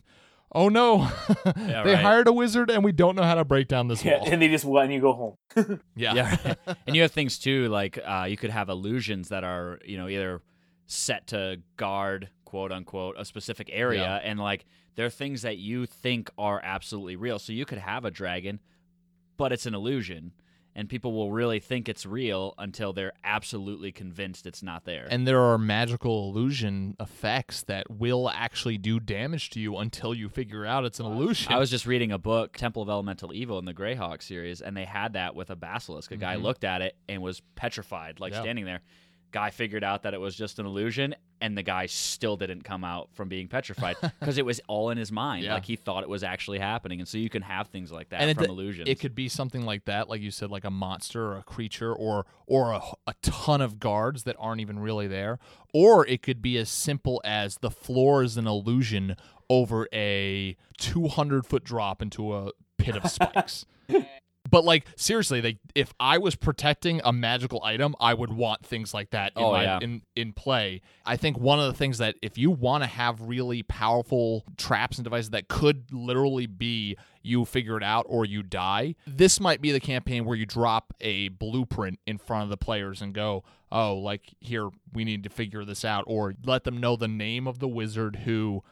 oh 0.51 0.69
no 0.69 1.01
Yeah, 1.45 1.83
they 1.83 1.93
right. 1.93 1.97
hired 2.03 2.27
a 2.27 2.33
wizard 2.33 2.69
and 2.69 2.83
we 2.83 2.91
don't 2.91 3.15
know 3.15 3.23
how 3.23 3.35
to 3.35 3.45
break 3.45 3.67
down 3.67 3.87
this 3.87 4.03
Yeah, 4.03 4.17
wall 4.19 4.29
and 4.31 4.41
they 4.41 4.47
just 4.47 4.65
let 4.65 4.89
you 4.91 4.99
go 5.01 5.13
home. 5.13 5.79
yeah 5.95 6.13
Yeah, 6.13 6.37
right. 6.45 6.57
and 6.87 6.95
you 6.95 7.01
have 7.03 7.11
things 7.11 7.37
too, 7.37 7.67
like 7.67 7.99
uh, 8.03 8.25
you 8.29 8.37
could 8.37 8.49
have 8.49 8.69
illusions 8.69 9.29
that 9.29 9.43
are, 9.43 9.79
you 9.85 9.97
know, 9.97 10.07
either 10.07 10.41
set 10.87 11.27
to 11.27 11.61
guard, 11.77 12.29
quote 12.45 12.71
unquote, 12.71 13.15
a 13.17 13.25
specific 13.25 13.69
area, 13.71 14.01
Yeah. 14.01 14.29
and 14.29 14.39
like 14.39 14.65
there 14.95 15.05
are 15.05 15.09
things 15.11 15.43
that 15.43 15.57
you 15.57 15.85
think 15.85 16.29
are 16.37 16.59
absolutely 16.63 17.15
real. 17.15 17.37
So 17.39 17.53
you 17.53 17.65
could 17.65 17.77
have 17.77 18.03
a 18.05 18.11
dragon, 18.11 18.59
but 19.37 19.51
it's 19.51 19.65
an 19.67 19.75
illusion, 19.75 20.31
and 20.79 20.87
people 20.87 21.11
will 21.11 21.31
really 21.31 21.59
think 21.59 21.89
it's 21.89 22.05
real 22.05 22.53
until 22.57 22.93
they're 22.93 23.11
absolutely 23.23 23.91
convinced 23.91 24.45
it's 24.47 24.63
not 24.63 24.85
there. 24.85 25.07
and 25.11 25.27
there 25.27 25.41
are 25.41 25.57
magical 25.57 26.29
illusion 26.29 26.95
effects 26.99 27.63
that 27.63 27.89
will 27.91 28.29
actually 28.29 28.77
do 28.77 28.99
damage 28.99 29.49
to 29.49 29.59
you 29.59 29.75
until 29.77 30.13
you 30.13 30.29
figure 30.29 30.65
out 30.65 30.85
it's 30.85 30.99
an 31.01 31.05
illusion 31.05 31.51
I 31.51 31.57
was 31.57 31.69
just 31.69 31.85
reading 31.85 32.11
a 32.13 32.17
book, 32.17 32.55
Temple 32.55 32.81
of 32.81 32.89
Elemental 32.89 33.33
Evil, 33.33 33.59
in 33.59 33.65
the 33.65 33.73
Greyhawk 33.73 34.21
series, 34.23 34.61
and 34.61 34.75
they 34.77 34.85
had 34.85 35.13
that 35.13 35.35
with 35.35 35.49
a 35.49 35.55
basilisk. 35.55 36.11
A 36.11 36.17
guy 36.17 36.35
Mhm. 36.37 36.43
looked 36.43 36.63
at 36.63 36.81
it 36.81 36.95
and 37.09 37.21
was 37.21 37.41
petrified, 37.55 38.19
like 38.21 38.31
Yeah. 38.33 38.41
standing 38.41 38.63
there. 38.65 38.81
Guy 39.31 39.49
figured 39.51 39.83
out 39.83 40.03
that 40.03 40.13
it 40.13 40.19
was 40.19 40.35
just 40.35 40.59
an 40.59 40.65
illusion, 40.65 41.15
and 41.41 41.57
the 41.57 41.63
guy 41.63 41.85
still 41.85 42.35
didn't 42.35 42.63
come 42.63 42.83
out 42.83 43.09
from 43.13 43.29
being 43.29 43.47
petrified 43.47 43.95
because 44.19 44.37
it 44.37 44.45
was 44.45 44.59
all 44.67 44.89
in 44.89 44.97
his 44.97 45.11
mind. 45.11 45.45
Yeah. 45.45 45.53
Like 45.53 45.65
he 45.65 45.75
thought 45.75 46.03
it 46.03 46.09
was 46.09 46.23
actually 46.23 46.59
happening. 46.59 46.99
And 46.99 47.07
so 47.07 47.17
you 47.17 47.29
can 47.29 47.41
have 47.41 47.67
things 47.67 47.91
like 47.91 48.09
that 48.09 48.21
and 48.21 48.35
from 48.35 48.45
it, 48.45 48.49
illusions. 48.49 48.89
it 48.89 48.99
could 48.99 49.15
be 49.15 49.29
something 49.29 49.65
like 49.65 49.85
that, 49.85 50.09
like 50.09 50.21
you 50.21 50.31
said, 50.31 50.49
like 50.49 50.65
a 50.65 50.71
monster 50.71 51.27
or 51.27 51.37
a 51.37 51.43
creature 51.43 51.93
or 51.93 52.25
or 52.47 52.71
a, 52.73 52.81
a 53.07 53.13
ton 53.21 53.61
of 53.61 53.79
guards 53.79 54.23
that 54.23 54.35
aren't 54.39 54.61
even 54.61 54.79
really 54.79 55.07
there. 55.07 55.39
Or 55.73 56.05
it 56.07 56.21
could 56.21 56.41
be 56.41 56.57
as 56.57 56.69
simple 56.69 57.21
as 57.23 57.57
the 57.57 57.71
floor 57.71 58.23
is 58.23 58.37
an 58.37 58.47
illusion 58.47 59.15
over 59.49 59.87
a 59.93 60.55
200 60.77 61.45
foot 61.45 61.63
drop 61.63 62.01
into 62.01 62.35
a 62.35 62.51
pit 62.77 62.95
of 62.95 63.09
spikes. 63.11 63.65
But 64.49 64.63
like 64.65 64.85
seriously, 64.95 65.41
they 65.41 65.59
if 65.75 65.93
I 65.99 66.17
was 66.17 66.35
protecting 66.35 67.01
a 67.03 67.11
magical 67.11 67.61
item, 67.63 67.95
I 67.99 68.13
would 68.13 68.31
want 68.33 68.65
things 68.65 68.93
like 68.93 69.11
that 69.11 69.33
in 69.35 69.43
Oh, 69.43 69.51
my, 69.51 69.63
yeah. 69.63 69.79
in 69.81 70.01
in 70.15 70.33
play. 70.33 70.81
I 71.05 71.17
think 71.17 71.37
one 71.37 71.59
of 71.59 71.65
the 71.67 71.73
things 71.73 71.97
that 71.99 72.15
if 72.21 72.37
you 72.37 72.49
want 72.49 72.83
to 72.83 72.87
have 72.87 73.21
really 73.21 73.63
powerful 73.63 74.45
traps 74.57 74.97
and 74.97 75.03
devices 75.03 75.31
that 75.31 75.49
could 75.49 75.91
literally 75.91 76.47
be 76.47 76.97
you 77.21 77.43
figure 77.45 77.75
it 77.77 77.83
out 77.83 78.05
or 78.09 78.25
you 78.25 78.41
die, 78.41 78.95
this 79.05 79.39
might 79.39 79.61
be 79.61 79.71
the 79.71 79.79
campaign 79.79 80.23
where 80.25 80.37
you 80.37 80.45
drop 80.45 80.93
a 81.01 81.27
blueprint 81.27 81.99
in 82.07 82.17
front 82.17 82.43
of 82.43 82.49
the 82.49 82.57
players 82.57 83.01
and 83.01 83.13
go, 83.13 83.43
"Oh, 83.71 83.95
like 83.97 84.33
here 84.39 84.69
we 84.93 85.03
need 85.03 85.23
to 85.25 85.29
figure 85.29 85.65
this 85.65 85.83
out," 85.83 86.05
or 86.07 86.33
let 86.45 86.63
them 86.63 86.77
know 86.77 86.95
the 86.95 87.09
name 87.09 87.45
of 87.45 87.59
the 87.59 87.67
wizard 87.67 88.15
who 88.23 88.63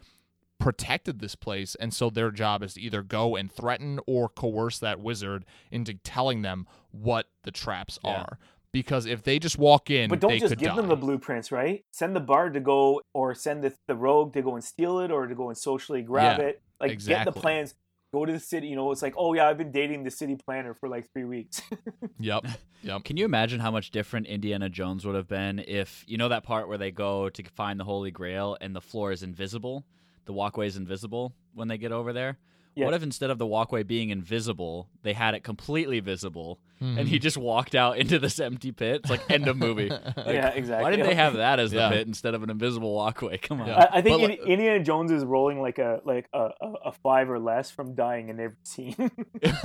protected 0.60 1.20
this 1.20 1.36
place 1.36 1.76
and 1.76 1.94
so 1.94 2.10
their 2.10 2.32
job 2.32 2.64
is 2.64 2.74
to 2.74 2.82
either 2.82 3.04
go 3.04 3.36
and 3.36 3.52
threaten 3.52 4.00
or 4.08 4.28
coerce 4.28 4.80
that 4.80 5.00
wizard 5.00 5.46
into 5.72 5.94
telling 5.94 6.42
them 6.42 6.66
what 6.92 7.28
the 7.44 7.52
traps 7.52 8.00
Yeah. 8.04 8.12
are 8.12 8.40
because 8.72 9.06
if 9.06 9.24
they 9.24 9.40
just 9.40 9.58
walk 9.58 9.90
in 9.90 10.10
But 10.10 10.20
don't 10.20 10.32
they 10.32 10.40
just 10.40 10.52
could 10.52 10.60
give 10.60 10.76
them 10.76 10.88
the 10.88 10.96
blueprints, 10.96 11.52
right? 11.52 11.84
Send 11.92 12.16
the 12.16 12.20
bard 12.20 12.54
to 12.54 12.60
go, 12.60 13.02
or 13.14 13.34
send 13.34 13.64
the, 13.64 13.74
the 13.88 13.96
rogue 13.96 14.34
to 14.34 14.42
go 14.42 14.56
and 14.56 14.64
steal 14.64 15.00
it, 15.00 15.10
or 15.10 15.26
to 15.26 15.34
go 15.34 15.48
and 15.50 15.58
socially 15.58 16.02
grab 16.02 16.40
Yeah, 16.40 16.46
it. 16.48 16.62
Like 16.80 17.04
get 17.04 17.26
the 17.26 17.32
plans. 17.32 17.74
Go 18.14 18.26
to 18.26 18.32
the 18.32 18.40
city. 18.40 18.68
You 18.68 18.76
know, 18.76 18.92
it's 18.92 19.02
like, 19.02 19.16
oh 19.18 19.34
yeah, 19.34 19.48
I've 19.48 19.58
been 19.58 19.72
dating 19.72 20.04
the 20.04 20.12
city 20.12 20.36
planner 20.36 20.74
for 20.74 20.88
like 20.90 21.12
three 21.12 21.26
weeks. 21.26 21.62
yep 22.20 22.46
yep 22.84 23.04
Can 23.04 23.18
you 23.18 23.26
imagine 23.26 23.60
how 23.60 23.72
much 23.72 23.90
different 23.92 24.28
Indiana 24.28 24.70
Jones 24.70 25.06
would 25.06 25.16
have 25.16 25.28
been 25.28 25.60
if 25.68 26.04
you 26.08 26.18
know 26.18 26.30
that 26.30 26.44
part 26.44 26.68
where 26.68 26.78
they 26.78 26.92
go 26.92 27.30
to 27.30 27.44
find 27.56 27.80
the 27.80 27.84
Holy 27.84 28.12
Grail 28.12 28.58
and 28.62 28.76
the 28.76 28.82
floor 28.82 29.12
is 29.12 29.24
invisible, 29.24 29.86
the 30.28 30.34
walkway 30.34 30.68
is 30.68 30.78
invisible 30.78 31.34
when 31.56 31.68
they 31.68 31.78
get 31.80 31.92
over 31.92 32.14
there? 32.14 32.38
Yeah. 32.76 32.86
What 32.86 32.94
if 32.94 33.02
instead 33.02 33.32
of 33.32 33.40
the 33.40 33.46
walkway 33.48 33.82
being 33.82 34.12
invisible, 34.12 34.88
they 35.02 35.14
had 35.14 35.34
it 35.34 35.44
completely 35.44 36.00
visible, 36.00 36.60
and 36.80 37.00
Mhm. 37.00 37.08
he 37.08 37.18
just 37.18 37.36
walked 37.36 37.74
out 37.74 37.98
into 38.02 38.20
this 38.20 38.40
empty 38.40 38.72
pit? 38.72 39.02
It's 39.02 39.10
like 39.10 39.32
end 39.32 39.48
of 39.48 39.58
movie. 39.58 39.90
Like, 40.16 40.16
yeah, 40.28 40.50
exactly. 40.50 40.84
Why 40.84 40.92
didn't 40.92 41.08
they 41.08 41.16
have 41.16 41.34
that 41.38 41.60
as 41.60 41.72
the 41.72 41.78
Yeah. 41.78 41.90
pit 41.90 42.06
instead 42.06 42.36
of 42.36 42.44
an 42.44 42.52
invisible 42.52 42.94
walkway? 42.94 43.38
Come 43.42 43.62
on. 43.62 43.68
Yeah. 43.70 43.90
I, 43.92 43.98
I 43.98 44.02
think 44.04 44.22
But 44.22 44.30
Indi- 44.30 44.44
Indiana 44.54 44.84
Jones 44.84 45.12
is 45.12 45.26
rolling 45.26 45.60
like 45.60 45.80
a 45.80 46.02
like 46.06 46.28
a, 46.36 46.50
a, 46.62 46.72
a 46.86 46.92
five 46.92 47.32
or 47.32 47.40
less 47.40 47.72
from 47.72 47.96
dying 47.96 48.30
in 48.30 48.40
every 48.40 48.58
scene. 48.62 48.94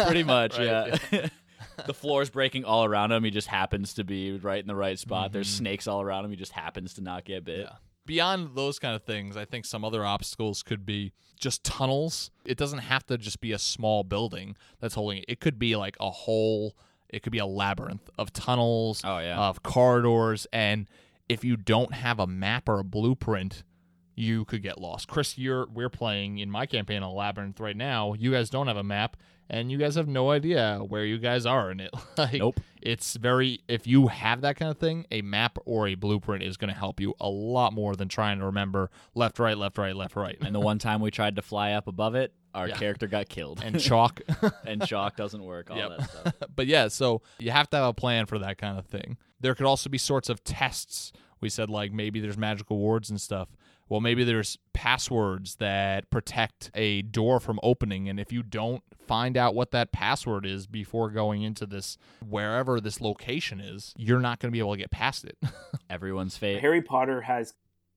Pretty 0.06 0.22
much, 0.22 0.56
Right, 0.56 0.66
yeah. 1.12 1.28
the 1.86 1.92
floor's 1.94 2.30
breaking 2.30 2.64
all 2.64 2.84
around 2.86 3.12
him. 3.12 3.24
He 3.24 3.30
just 3.30 3.48
happens 3.48 3.92
to 3.94 4.04
be 4.04 4.38
right 4.38 4.60
in 4.60 4.66
the 4.68 4.74
right 4.74 4.98
spot. 4.98 5.32
There's 5.32 5.48
Mhm. 5.52 5.58
snakes 5.58 5.86
all 5.86 6.00
around 6.00 6.24
him. 6.24 6.30
He 6.30 6.36
just 6.38 6.52
happens 6.52 6.94
to 6.94 7.02
not 7.02 7.26
get 7.26 7.44
bit. 7.44 7.60
Yeah. 7.60 7.76
Beyond 8.04 8.56
those 8.56 8.78
kind 8.78 8.96
of 8.96 9.04
things, 9.04 9.36
I 9.36 9.44
think 9.44 9.64
some 9.64 9.84
other 9.84 10.04
obstacles 10.04 10.62
could 10.62 10.84
be 10.84 11.12
just 11.38 11.62
tunnels. 11.62 12.30
It 12.44 12.58
doesn't 12.58 12.80
have 12.80 13.06
to 13.06 13.16
just 13.18 13.40
be 13.40 13.52
a 13.52 13.58
small 13.58 14.02
building 14.02 14.56
that's 14.80 14.94
holding 14.94 15.18
it. 15.18 15.24
It 15.28 15.40
could 15.40 15.58
be 15.58 15.76
like 15.76 15.96
a 16.00 16.10
whole 16.10 16.76
it 17.08 17.22
could 17.22 17.32
be 17.32 17.38
a 17.38 17.46
labyrinth 17.46 18.08
of 18.18 18.32
tunnels, 18.32 19.02
Oh 19.04 19.18
yeah. 19.18 19.38
of 19.38 19.62
corridors, 19.62 20.46
and 20.52 20.88
if 21.28 21.44
you 21.44 21.56
don't 21.58 21.92
have 21.92 22.18
a 22.18 22.26
map 22.26 22.68
or 22.70 22.78
a 22.78 22.84
blueprint, 22.84 23.64
you 24.14 24.46
could 24.46 24.62
get 24.62 24.80
lost. 24.80 25.08
Chris, 25.08 25.36
you're 25.36 25.66
we're 25.68 25.90
playing 25.90 26.38
in 26.38 26.50
my 26.50 26.64
campaign 26.64 27.02
a 27.02 27.12
labyrinth 27.12 27.60
right 27.60 27.76
now. 27.76 28.14
You 28.14 28.32
guys 28.32 28.48
don't 28.48 28.66
have 28.66 28.78
a 28.78 28.82
map 28.82 29.18
and 29.50 29.70
you 29.70 29.78
guys 29.78 29.94
have 29.96 30.08
no 30.08 30.30
idea 30.30 30.78
where 30.86 31.04
you 31.04 31.18
guys 31.18 31.44
are 31.46 31.70
in 31.70 31.80
it. 31.80 31.90
like, 32.18 32.34
Nope. 32.34 32.60
It's 32.80 33.14
very 33.14 33.60
if 33.68 33.86
you 33.86 34.08
have 34.08 34.40
that 34.40 34.56
kind 34.56 34.70
of 34.70 34.78
thing, 34.78 35.06
a 35.12 35.22
map 35.22 35.56
or 35.66 35.86
a 35.86 35.94
blueprint 35.94 36.42
is 36.42 36.56
going 36.56 36.72
to 36.72 36.78
help 36.78 36.98
you 37.00 37.14
a 37.20 37.28
lot 37.28 37.72
more 37.72 37.94
than 37.94 38.08
trying 38.08 38.40
to 38.40 38.46
remember 38.46 38.90
left, 39.14 39.38
right, 39.38 39.56
left, 39.56 39.78
right, 39.78 39.94
left, 39.94 40.16
right. 40.16 40.36
And 40.40 40.52
the 40.54 40.58
one 40.60 40.78
time 40.80 41.00
we 41.00 41.10
tried 41.12 41.36
to 41.36 41.42
fly 41.42 41.72
up 41.72 41.86
above 41.86 42.14
it, 42.16 42.32
our 42.54 42.68
Yeah. 42.68 42.76
character 42.76 43.06
got 43.06 43.28
killed. 43.28 43.62
and 43.64 43.78
chalk. 43.80 44.20
and 44.66 44.82
chalk 44.86 45.16
doesn't 45.16 45.42
work. 45.44 45.70
All 45.70 45.76
Yep. 45.76 45.90
that 45.98 46.10
stuff. 46.10 46.34
but 46.56 46.66
yeah, 46.66 46.88
so 46.88 47.22
you 47.38 47.50
have 47.52 47.70
to 47.70 47.76
have 47.76 47.86
a 47.86 47.94
plan 47.94 48.26
for 48.26 48.38
that 48.40 48.58
kind 48.58 48.76
of 48.78 48.86
thing. 48.86 49.16
There 49.40 49.54
could 49.54 49.66
also 49.66 49.88
be 49.88 49.98
sorts 49.98 50.28
of 50.28 50.42
tests. 50.42 51.12
We 51.40 51.48
said 51.48 51.70
like 51.70 51.92
maybe 51.92 52.18
there's 52.20 52.38
magical 52.38 52.78
wards 52.78 53.10
and 53.10 53.20
stuff. 53.20 53.48
Well, 53.92 54.00
maybe 54.00 54.24
there's 54.24 54.56
passwords 54.72 55.56
that 55.56 56.08
protect 56.08 56.70
a 56.74 57.02
door 57.02 57.40
from 57.40 57.60
opening, 57.62 58.08
and 58.08 58.18
if 58.18 58.32
you 58.32 58.42
don't 58.42 58.82
find 59.06 59.36
out 59.36 59.54
what 59.54 59.70
that 59.72 59.92
password 59.92 60.46
is 60.46 60.66
before 60.66 61.10
going 61.10 61.42
into 61.42 61.66
this 61.66 61.98
wherever 62.26 62.80
this 62.80 63.02
location 63.02 63.60
is, 63.60 63.92
you're 63.94 64.18
not 64.18 64.38
going 64.38 64.50
to 64.50 64.50
be 64.50 64.60
able 64.60 64.72
to 64.72 64.78
get 64.78 64.90
past 64.90 65.26
it. 65.26 65.36
Everyone's 65.90 66.38
fate. 66.38 66.62
Harry 66.62 66.80
Potter 66.80 67.20
has 67.20 67.52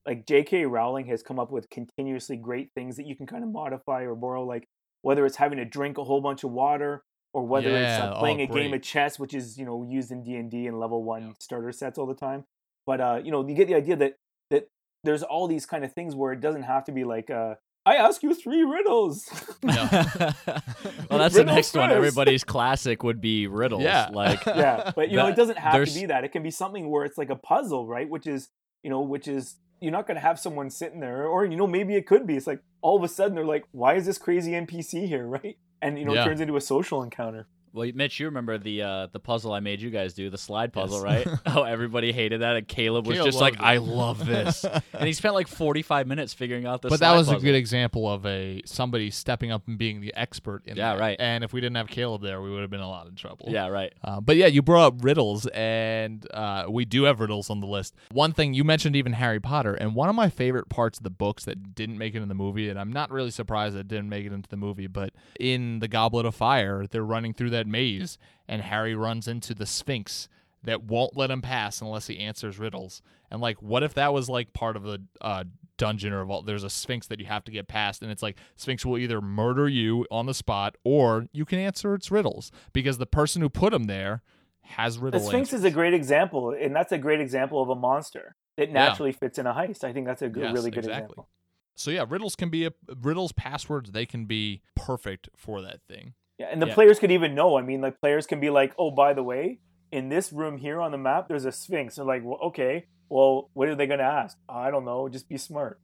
like 0.05 0.27
J.K. 0.27 0.65
Rowling 0.65 1.05
has 1.05 1.23
come 1.23 1.39
up 1.39 1.49
with 1.49 1.69
continuously 1.69 2.35
great 2.35 2.71
things 2.75 2.97
that 2.97 3.05
you 3.05 3.15
can 3.15 3.25
kind 3.25 3.45
of 3.45 3.49
modify 3.49 4.01
or 4.01 4.15
borrow, 4.15 4.43
like 4.43 4.67
whether 5.01 5.25
it's 5.25 5.37
having 5.37 5.59
to 5.59 5.65
drink 5.65 5.97
a 5.97 6.03
whole 6.03 6.19
bunch 6.19 6.43
of 6.43 6.51
water 6.51 7.05
or 7.31 7.45
whether 7.45 7.69
it's 7.69 7.99
Yeah, 7.99 8.09
uh, 8.09 8.19
playing 8.19 8.41
oh, 8.41 8.43
a 8.43 8.47
game 8.47 8.73
of 8.73 8.81
chess, 8.81 9.17
which 9.17 9.33
is 9.33 9.57
you 9.57 9.63
know 9.63 9.87
used 9.89 10.11
in 10.11 10.23
D 10.23 10.35
and 10.35 10.51
D 10.51 10.67
and 10.67 10.77
level 10.77 11.05
one 11.05 11.35
starter 11.39 11.71
sets 11.71 11.97
all 11.97 12.05
the 12.05 12.13
time. 12.13 12.43
But 12.85 12.99
uh, 12.99 13.21
you 13.23 13.31
know, 13.31 13.47
you 13.47 13.55
get 13.55 13.69
the 13.69 13.75
idea 13.75 13.95
that 13.95 14.15
that 14.51 14.67
there's 15.05 15.23
all 15.23 15.47
these 15.47 15.65
kind 15.65 15.85
of 15.85 15.93
things 15.93 16.15
where 16.15 16.33
it 16.33 16.41
doesn't 16.41 16.63
have 16.63 16.85
to 16.85 16.91
be 16.91 17.03
like 17.03 17.29
uh, 17.29 17.55
I 17.85 17.97
ask 17.97 18.23
you 18.23 18.33
three 18.33 18.63
riddles. 18.63 19.29
well, 19.61 19.75
that's 19.75 21.35
the 21.35 21.41
Riddle 21.41 21.55
next 21.55 21.75
one. 21.75 21.91
Everybody's 21.91 22.43
classic 22.43 23.03
would 23.03 23.21
be 23.21 23.45
riddles. 23.45 23.83
Yeah. 23.83 24.09
Like 24.11 24.43
yeah, 24.47 24.91
but 24.95 25.09
you 25.09 25.17
know, 25.17 25.27
it 25.27 25.35
doesn't 25.35 25.59
have 25.59 25.85
to 25.85 25.93
be 25.93 26.07
that. 26.07 26.23
It 26.23 26.31
can 26.31 26.41
be 26.41 26.51
something 26.51 26.89
where 26.89 27.05
it's 27.05 27.17
like 27.17 27.29
a 27.29 27.35
puzzle, 27.35 27.87
right? 27.87 28.09
Which 28.09 28.25
is, 28.25 28.49
you 28.83 28.89
know, 28.89 29.01
which 29.01 29.27
is 29.27 29.55
you're 29.81 29.91
not 29.91 30.07
going 30.07 30.15
to 30.15 30.21
have 30.21 30.39
someone 30.39 30.69
sitting 30.71 30.99
there, 30.99 31.27
or 31.27 31.45
you 31.45 31.55
know, 31.55 31.67
maybe 31.67 31.95
it 31.95 32.07
could 32.07 32.25
be. 32.25 32.35
It's 32.35 32.47
like 32.47 32.61
all 32.81 32.97
of 32.97 33.03
a 33.03 33.07
sudden 33.07 33.35
they're 33.35 33.45
like, 33.45 33.65
"Why 33.71 33.95
is 33.95 34.05
this 34.05 34.17
crazy 34.17 34.53
NPC 34.53 35.07
here?" 35.07 35.27
Right? 35.35 35.57
And 35.81 35.99
you 35.99 36.05
know, 36.05 36.13
Yeah. 36.13 36.21
it 36.21 36.25
turns 36.25 36.41
into 36.41 36.55
a 36.55 36.61
social 36.61 37.03
encounter. 37.03 37.47
Well, 37.75 37.91
Mitch, 37.93 38.21
you 38.21 38.27
remember 38.27 38.57
the 38.57 38.81
uh, 38.83 39.07
the 39.11 39.19
puzzle 39.19 39.51
I 39.51 39.59
made 39.59 39.81
you 39.81 39.89
guys 39.89 40.13
do, 40.13 40.29
the 40.29 40.37
slide 40.37 40.71
puzzle, 40.71 41.05
Yes. 41.05 41.27
right? 41.27 41.39
oh, 41.47 41.63
everybody 41.63 42.13
hated 42.13 42.39
that, 42.41 42.55
and 42.55 42.65
Caleb 42.65 43.05
was 43.05 43.17
Caleb 43.17 43.27
just 43.31 43.41
like, 43.41 43.55
it. 43.55 43.59
"I 43.61 43.77
love 43.77 44.25
this," 44.25 44.63
and 44.93 45.03
he 45.05 45.11
spent 45.11 45.33
like 45.33 45.47
forty 45.49 45.81
five 45.81 46.07
minutes 46.07 46.33
figuring 46.33 46.65
out 46.65 46.81
this. 46.81 46.89
but 46.89 47.01
that 47.01 47.13
was 47.15 47.29
a 47.29 47.35
good 47.37 47.53
example 47.55 48.09
of 48.09 48.25
a 48.25 48.61
somebody 48.65 49.11
stepping 49.11 49.51
up 49.51 49.67
and 49.67 49.77
being 49.77 49.99
the 49.99 50.13
expert 50.15 50.63
in 50.65 50.77
Yeah, 50.77 50.93
that. 50.93 50.99
right. 51.01 51.17
And 51.19 51.43
if 51.43 51.51
we 51.51 51.59
didn't 51.59 51.75
have 51.75 51.87
Caleb 51.89 52.21
there, 52.21 52.41
we 52.41 52.49
would 52.49 52.61
have 52.61 52.69
been 52.69 52.79
a 52.79 52.87
lot 52.89 53.07
of 53.07 53.15
trouble. 53.15 53.47
Yeah, 53.49 53.67
right. 53.67 53.91
Uh, 54.01 54.21
but 54.21 54.37
yeah, 54.37 54.47
you 54.47 54.61
brought 54.61 54.87
up 54.87 55.03
riddles, 55.03 55.45
and 55.47 56.25
uh, 56.33 56.67
we 56.69 56.85
do 56.85 57.03
have 57.03 57.19
riddles 57.19 57.49
on 57.49 57.59
the 57.59 57.67
list. 57.67 57.93
One 58.11 58.31
thing 58.31 58.53
you 58.53 58.63
mentioned, 58.63 58.95
even 58.95 59.11
Harry 59.13 59.41
Potter, 59.41 59.73
and 59.73 59.93
one 59.95 60.07
of 60.07 60.15
my 60.15 60.29
favorite 60.29 60.69
parts 60.69 60.97
of 60.99 61.03
the 61.03 61.09
books 61.09 61.43
that 61.43 61.75
didn't 61.75 61.97
make 61.97 62.15
it 62.15 62.21
in 62.21 62.29
the 62.29 62.35
movie, 62.35 62.69
and 62.69 62.79
I'm 62.79 62.93
not 62.93 63.11
really 63.11 63.31
surprised 63.31 63.75
that 63.75 63.81
it 63.81 63.87
didn't 63.89 64.07
make 64.07 64.25
it 64.25 64.31
into 64.31 64.47
the 64.49 64.55
movie, 64.57 64.87
but 64.87 65.11
in 65.41 65.79
the 65.79 65.89
Goblet 65.89 66.25
of 66.25 66.35
Fire, 66.35 66.85
they're 66.89 67.03
running 67.03 67.33
through 67.33 67.49
that 67.49 67.64
maze, 67.65 68.17
and 68.47 68.61
Harry 68.61 68.95
runs 68.95 69.27
into 69.27 69.53
the 69.53 69.65
Sphinx 69.65 70.27
that 70.63 70.83
won't 70.83 71.15
let 71.15 71.29
him 71.29 71.41
pass 71.41 71.81
unless 71.81 72.07
he 72.07 72.19
answers 72.19 72.57
riddles. 72.57 73.01
And 73.29 73.39
like, 73.39 73.61
what 73.61 73.83
if 73.83 73.93
that 73.95 74.13
was 74.13 74.29
like 74.29 74.53
part 74.53 74.75
of 74.75 74.83
the 74.83 75.01
uh, 75.21 75.43
dungeon 75.77 76.13
or 76.13 76.23
vault. 76.25 76.45
There's 76.45 76.63
a 76.63 76.69
sphinx 76.69 77.07
that 77.07 77.19
you 77.19 77.25
have 77.25 77.43
to 77.45 77.51
get 77.51 77.67
past, 77.67 78.01
and 78.01 78.11
it's 78.11 78.23
like 78.23 78.37
sphinx 78.55 78.85
will 78.85 78.97
either 78.97 79.21
murder 79.21 79.67
you 79.67 80.05
on 80.11 80.25
the 80.25 80.33
spot 80.33 80.75
or 80.83 81.27
you 81.31 81.45
can 81.45 81.59
answer 81.59 81.93
its 81.93 82.11
riddles 82.11 82.51
because 82.73 82.97
the 82.97 83.05
person 83.05 83.41
who 83.41 83.49
put 83.49 83.71
them 83.71 83.85
there 83.85 84.21
has 84.61 84.97
riddles. 84.97 85.23
The. 85.23 85.29
Sphinx 85.29 85.49
answers. 85.49 85.59
is 85.59 85.65
a 85.65 85.71
great 85.71 85.93
example, 85.93 86.51
and 86.51 86.75
that's 86.75 86.91
a 86.91 86.97
great 86.97 87.21
example 87.21 87.61
of 87.61 87.69
a 87.69 87.75
monster 87.75 88.35
that 88.57 88.71
naturally 88.71 89.11
fits 89.11 89.37
in 89.37 89.45
a 89.45 89.53
heist. 89.53 89.83
I 89.83 89.93
think 89.93 90.07
that's 90.07 90.21
a 90.21 90.29
good, 90.29 90.43
Yes, 90.43 90.53
really 90.53 90.71
good 90.71 90.79
exactly. 90.79 91.03
example. 91.03 91.29
So 91.75 91.91
yeah, 91.91 92.05
riddles 92.07 92.35
can 92.35 92.49
be 92.49 92.65
a 92.65 92.71
riddles 93.01 93.33
passwords. 93.33 93.91
They 93.91 94.05
can 94.05 94.25
be 94.25 94.61
perfect 94.75 95.29
for 95.35 95.61
that 95.61 95.81
thing. 95.87 96.13
Yeah, 96.37 96.47
and 96.51 96.61
the 96.61 96.67
Yeah. 96.67 96.73
players 96.73 96.99
could 96.99 97.11
even 97.11 97.33
know. 97.35 97.57
I 97.57 97.61
mean, 97.61 97.81
like 97.81 97.99
players 98.01 98.27
can 98.27 98.39
be 98.39 98.49
like, 98.49 98.73
"Oh, 98.77 98.91
by 98.91 99.13
the 99.13 99.23
way, 99.23 99.59
in 99.91 100.09
this 100.09 100.33
room 100.33 100.57
here 100.57 100.81
on 100.81 100.91
the 100.91 100.97
map, 100.97 101.27
there's 101.27 101.45
a 101.45 101.51
Sphinx." 101.51 101.95
They're 101.95 102.05
like, 102.05 102.23
well, 102.23 102.39
"Okay, 102.41 102.87
well, 103.09 103.49
what 103.53 103.69
are 103.69 103.75
they 103.75 103.87
going 103.87 103.99
to 103.99 104.05
ask? 104.05 104.37
I 104.49 104.71
don't 104.71 104.85
know. 104.85 105.07
Just 105.07 105.29
be 105.29 105.37
smart." 105.37 105.79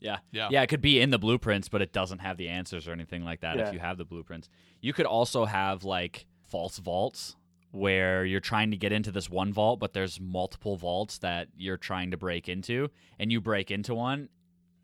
Yeah. 0.00 0.18
Yeah. 0.32 0.48
Yeah, 0.50 0.62
it 0.62 0.66
could 0.68 0.80
be 0.80 1.00
in 1.00 1.10
the 1.10 1.18
blueprints, 1.18 1.68
but 1.68 1.80
it 1.82 1.92
doesn't 1.92 2.18
have 2.20 2.36
the 2.36 2.48
answers 2.48 2.88
or 2.88 2.92
anything 2.92 3.22
like 3.24 3.40
that 3.40 3.56
Yeah. 3.58 3.68
if 3.68 3.74
you 3.74 3.78
have 3.80 3.98
the 3.98 4.04
blueprints. 4.04 4.48
You 4.80 4.92
could 4.92 5.06
also 5.06 5.44
have 5.44 5.84
like 5.84 6.26
false 6.42 6.78
vaults 6.78 7.36
where 7.70 8.24
you're 8.24 8.40
trying 8.40 8.70
to 8.72 8.76
get 8.76 8.92
into 8.92 9.12
this 9.12 9.30
one 9.30 9.52
vault, 9.52 9.78
but 9.78 9.92
there's 9.92 10.20
multiple 10.20 10.76
vaults 10.76 11.18
that 11.18 11.48
you're 11.56 11.76
trying 11.78 12.10
to 12.10 12.16
break 12.16 12.48
into, 12.48 12.90
and 13.18 13.30
you 13.32 13.40
break 13.40 13.70
into 13.70 13.94
one 13.94 14.28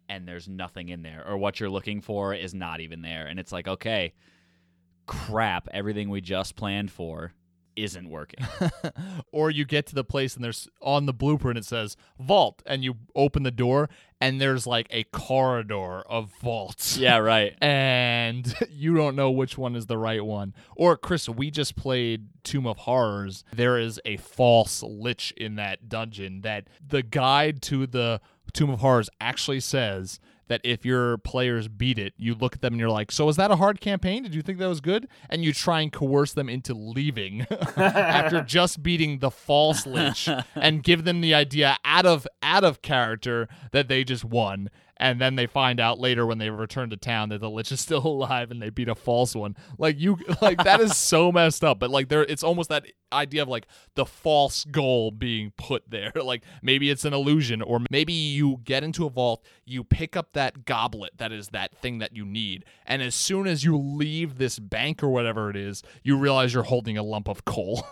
and 0.08 0.26
there's 0.26 0.48
nothing 0.48 0.88
in 0.88 1.02
there, 1.02 1.22
or 1.28 1.36
what 1.36 1.60
you're 1.60 1.68
looking 1.68 2.00
for 2.00 2.32
is 2.32 2.54
not 2.54 2.80
even 2.80 3.02
there. 3.02 3.26
And 3.26 3.38
it's 3.38 3.52
like, 3.52 3.68
okay, 3.68 4.14
crap, 5.08 5.66
everything 5.72 6.08
we 6.08 6.20
just 6.20 6.54
planned 6.54 6.92
for 6.92 7.32
isn't 7.74 8.08
working. 8.08 8.44
or 9.32 9.50
you 9.50 9.64
get 9.64 9.86
to 9.86 9.94
the 9.94 10.04
place 10.04 10.34
and 10.34 10.44
there's 10.44 10.68
on 10.80 11.06
the 11.06 11.12
blueprint 11.12 11.58
it 11.58 11.64
says 11.64 11.96
vault 12.18 12.62
and 12.66 12.84
you 12.84 12.96
open 13.14 13.42
the 13.42 13.50
door 13.50 13.88
and 14.20 14.40
there's 14.40 14.66
like 14.66 14.88
a 14.90 15.04
corridor 15.04 16.00
of 16.02 16.30
vaults. 16.40 16.96
yeah, 16.96 17.16
right. 17.18 17.56
And 17.62 18.54
you 18.70 18.94
don't 18.94 19.16
know 19.16 19.30
which 19.30 19.56
one 19.56 19.76
is 19.76 19.86
the 19.86 19.98
right 19.98 20.24
one. 20.24 20.54
Or 20.76 20.96
Chris, 20.96 21.28
we 21.28 21.50
just 21.50 21.76
played 21.76 22.28
Tomb 22.44 22.66
of 22.66 22.78
Horrors. 22.78 23.44
There 23.52 23.78
is 23.78 24.00
a 24.04 24.16
false 24.16 24.82
lich 24.82 25.32
in 25.36 25.56
that 25.56 25.88
dungeon 25.88 26.42
that 26.42 26.68
the 26.86 27.02
guide 27.02 27.62
to 27.62 27.86
the 27.86 28.20
Tomb 28.52 28.70
of 28.70 28.80
Horrors 28.80 29.10
actually 29.20 29.60
says 29.60 30.20
that 30.48 30.60
if 30.64 30.84
your 30.84 31.18
players 31.18 31.68
beat 31.68 31.98
it, 31.98 32.14
you 32.16 32.34
look 32.34 32.54
at 32.54 32.60
them 32.60 32.74
and 32.74 32.80
you're 32.80 32.90
like, 32.90 33.12
"So 33.12 33.26
was 33.26 33.36
that 33.36 33.50
a 33.50 33.56
hard 33.56 33.80
campaign? 33.80 34.22
Did 34.22 34.34
you 34.34 34.42
think 34.42 34.58
that 34.58 34.68
was 34.68 34.80
good?" 34.80 35.08
And 35.30 35.44
you 35.44 35.52
try 35.52 35.80
and 35.80 35.92
coerce 35.92 36.32
them 36.32 36.48
into 36.48 36.74
leaving 36.74 37.46
after 37.76 38.42
just 38.42 38.82
beating 38.82 39.18
the 39.20 39.30
false 39.30 39.86
lich 39.86 40.28
and 40.54 40.82
give 40.82 41.04
them 41.04 41.20
the 41.20 41.34
idea 41.34 41.76
out 41.84 42.06
of 42.06 42.26
out 42.42 42.64
of 42.64 42.82
character 42.82 43.48
that 43.72 43.88
they 43.88 44.04
just 44.04 44.24
won. 44.24 44.70
And 45.00 45.20
then 45.20 45.36
they 45.36 45.46
find 45.46 45.80
out 45.80 45.98
later 45.98 46.26
when 46.26 46.38
they 46.38 46.50
return 46.50 46.90
to 46.90 46.96
town 46.96 47.28
that 47.28 47.40
the 47.40 47.50
lich 47.50 47.70
is 47.72 47.80
still 47.80 47.98
alive 48.06 48.50
and 48.50 48.60
they 48.60 48.70
beat 48.70 48.88
a 48.88 48.94
false 48.94 49.34
one. 49.34 49.56
Like 49.78 49.98
you 49.98 50.18
like 50.42 50.62
that 50.64 50.80
is 50.80 50.96
so 50.96 51.30
messed 51.32 51.64
up. 51.64 51.78
But 51.78 51.90
like 51.90 52.08
there 52.08 52.24
it's 52.24 52.42
almost 52.42 52.68
that 52.70 52.84
idea 53.12 53.42
of 53.42 53.48
like 53.48 53.66
the 53.94 54.04
false 54.04 54.64
goal 54.64 55.10
being 55.10 55.52
put 55.56 55.88
there. 55.88 56.12
Like 56.14 56.42
maybe 56.62 56.90
it's 56.90 57.04
an 57.04 57.14
illusion 57.14 57.62
or 57.62 57.80
maybe 57.90 58.12
you 58.12 58.60
get 58.64 58.82
into 58.82 59.06
a 59.06 59.10
vault, 59.10 59.44
you 59.64 59.84
pick 59.84 60.16
up 60.16 60.32
that 60.32 60.64
goblet 60.64 61.12
that 61.18 61.32
is 61.32 61.48
that 61.48 61.74
thing 61.76 61.98
that 61.98 62.14
you 62.14 62.24
need. 62.24 62.64
And 62.84 63.00
as 63.02 63.14
soon 63.14 63.46
as 63.46 63.64
you 63.64 63.76
leave 63.76 64.38
this 64.38 64.58
bank 64.58 65.02
or 65.02 65.08
whatever 65.08 65.48
it 65.50 65.56
is, 65.56 65.82
you 66.02 66.16
realize 66.16 66.54
you're 66.54 66.64
holding 66.64 66.98
a 66.98 67.02
lump 67.02 67.28
of 67.28 67.44
coal. 67.44 67.86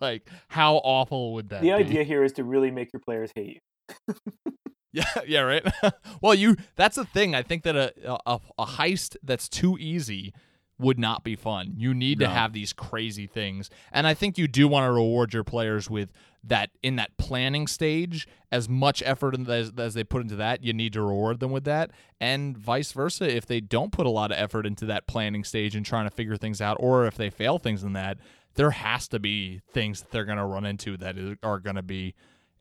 like 0.00 0.28
how 0.48 0.76
awful 0.76 1.34
would 1.34 1.50
that 1.50 1.62
be? 1.62 1.70
The 1.70 1.76
be? 1.76 1.84
idea 1.84 2.04
here 2.04 2.24
is 2.24 2.32
to 2.32 2.44
really 2.44 2.70
make 2.70 2.92
your 2.92 3.00
players 3.00 3.30
hate 3.34 3.60
you. 4.08 4.52
Yeah, 4.98 5.22
yeah, 5.26 5.40
right. 5.40 5.66
well, 6.20 6.34
you 6.34 6.56
that's 6.76 6.96
the 6.96 7.04
thing. 7.04 7.34
I 7.34 7.42
think 7.42 7.62
that 7.64 7.76
a, 7.76 7.92
a 8.26 8.40
a 8.58 8.66
heist 8.66 9.16
that's 9.22 9.48
too 9.48 9.76
easy 9.78 10.32
would 10.78 10.98
not 10.98 11.24
be 11.24 11.34
fun. 11.34 11.74
You 11.76 11.92
need 11.92 12.20
to 12.20 12.28
have 12.28 12.52
these 12.52 12.72
crazy 12.72 13.26
things. 13.26 13.68
And 13.92 14.06
I 14.06 14.14
think 14.14 14.38
you 14.38 14.46
do 14.46 14.68
want 14.68 14.86
to 14.86 14.92
reward 14.92 15.34
your 15.34 15.42
players 15.42 15.90
with 15.90 16.12
that 16.44 16.70
in 16.84 16.96
that 16.96 17.16
planning 17.18 17.66
stage 17.66 18.28
as 18.52 18.68
much 18.68 19.02
effort 19.04 19.36
as, 19.48 19.72
as 19.76 19.94
they 19.94 20.04
put 20.04 20.22
into 20.22 20.36
that, 20.36 20.62
you 20.62 20.72
need 20.72 20.92
to 20.92 21.02
reward 21.02 21.40
them 21.40 21.50
with 21.50 21.64
that. 21.64 21.90
And 22.20 22.56
vice 22.56 22.92
versa, 22.92 23.34
if 23.34 23.44
they 23.44 23.60
don't 23.60 23.90
put 23.90 24.06
a 24.06 24.10
lot 24.10 24.30
of 24.30 24.38
effort 24.38 24.66
into 24.66 24.86
that 24.86 25.08
planning 25.08 25.42
stage 25.42 25.74
and 25.74 25.84
trying 25.84 26.08
to 26.08 26.14
figure 26.14 26.36
things 26.36 26.60
out 26.60 26.76
or 26.78 27.06
if 27.06 27.16
they 27.16 27.28
fail 27.28 27.58
things 27.58 27.82
in 27.82 27.92
that, 27.94 28.18
there 28.54 28.70
has 28.70 29.08
to 29.08 29.18
be 29.18 29.60
things 29.72 30.00
that 30.00 30.10
they're 30.12 30.24
going 30.24 30.38
to 30.38 30.44
run 30.44 30.64
into 30.64 30.96
that 30.96 31.16
are 31.42 31.58
going 31.58 31.76
to 31.76 31.82
be 31.82 32.14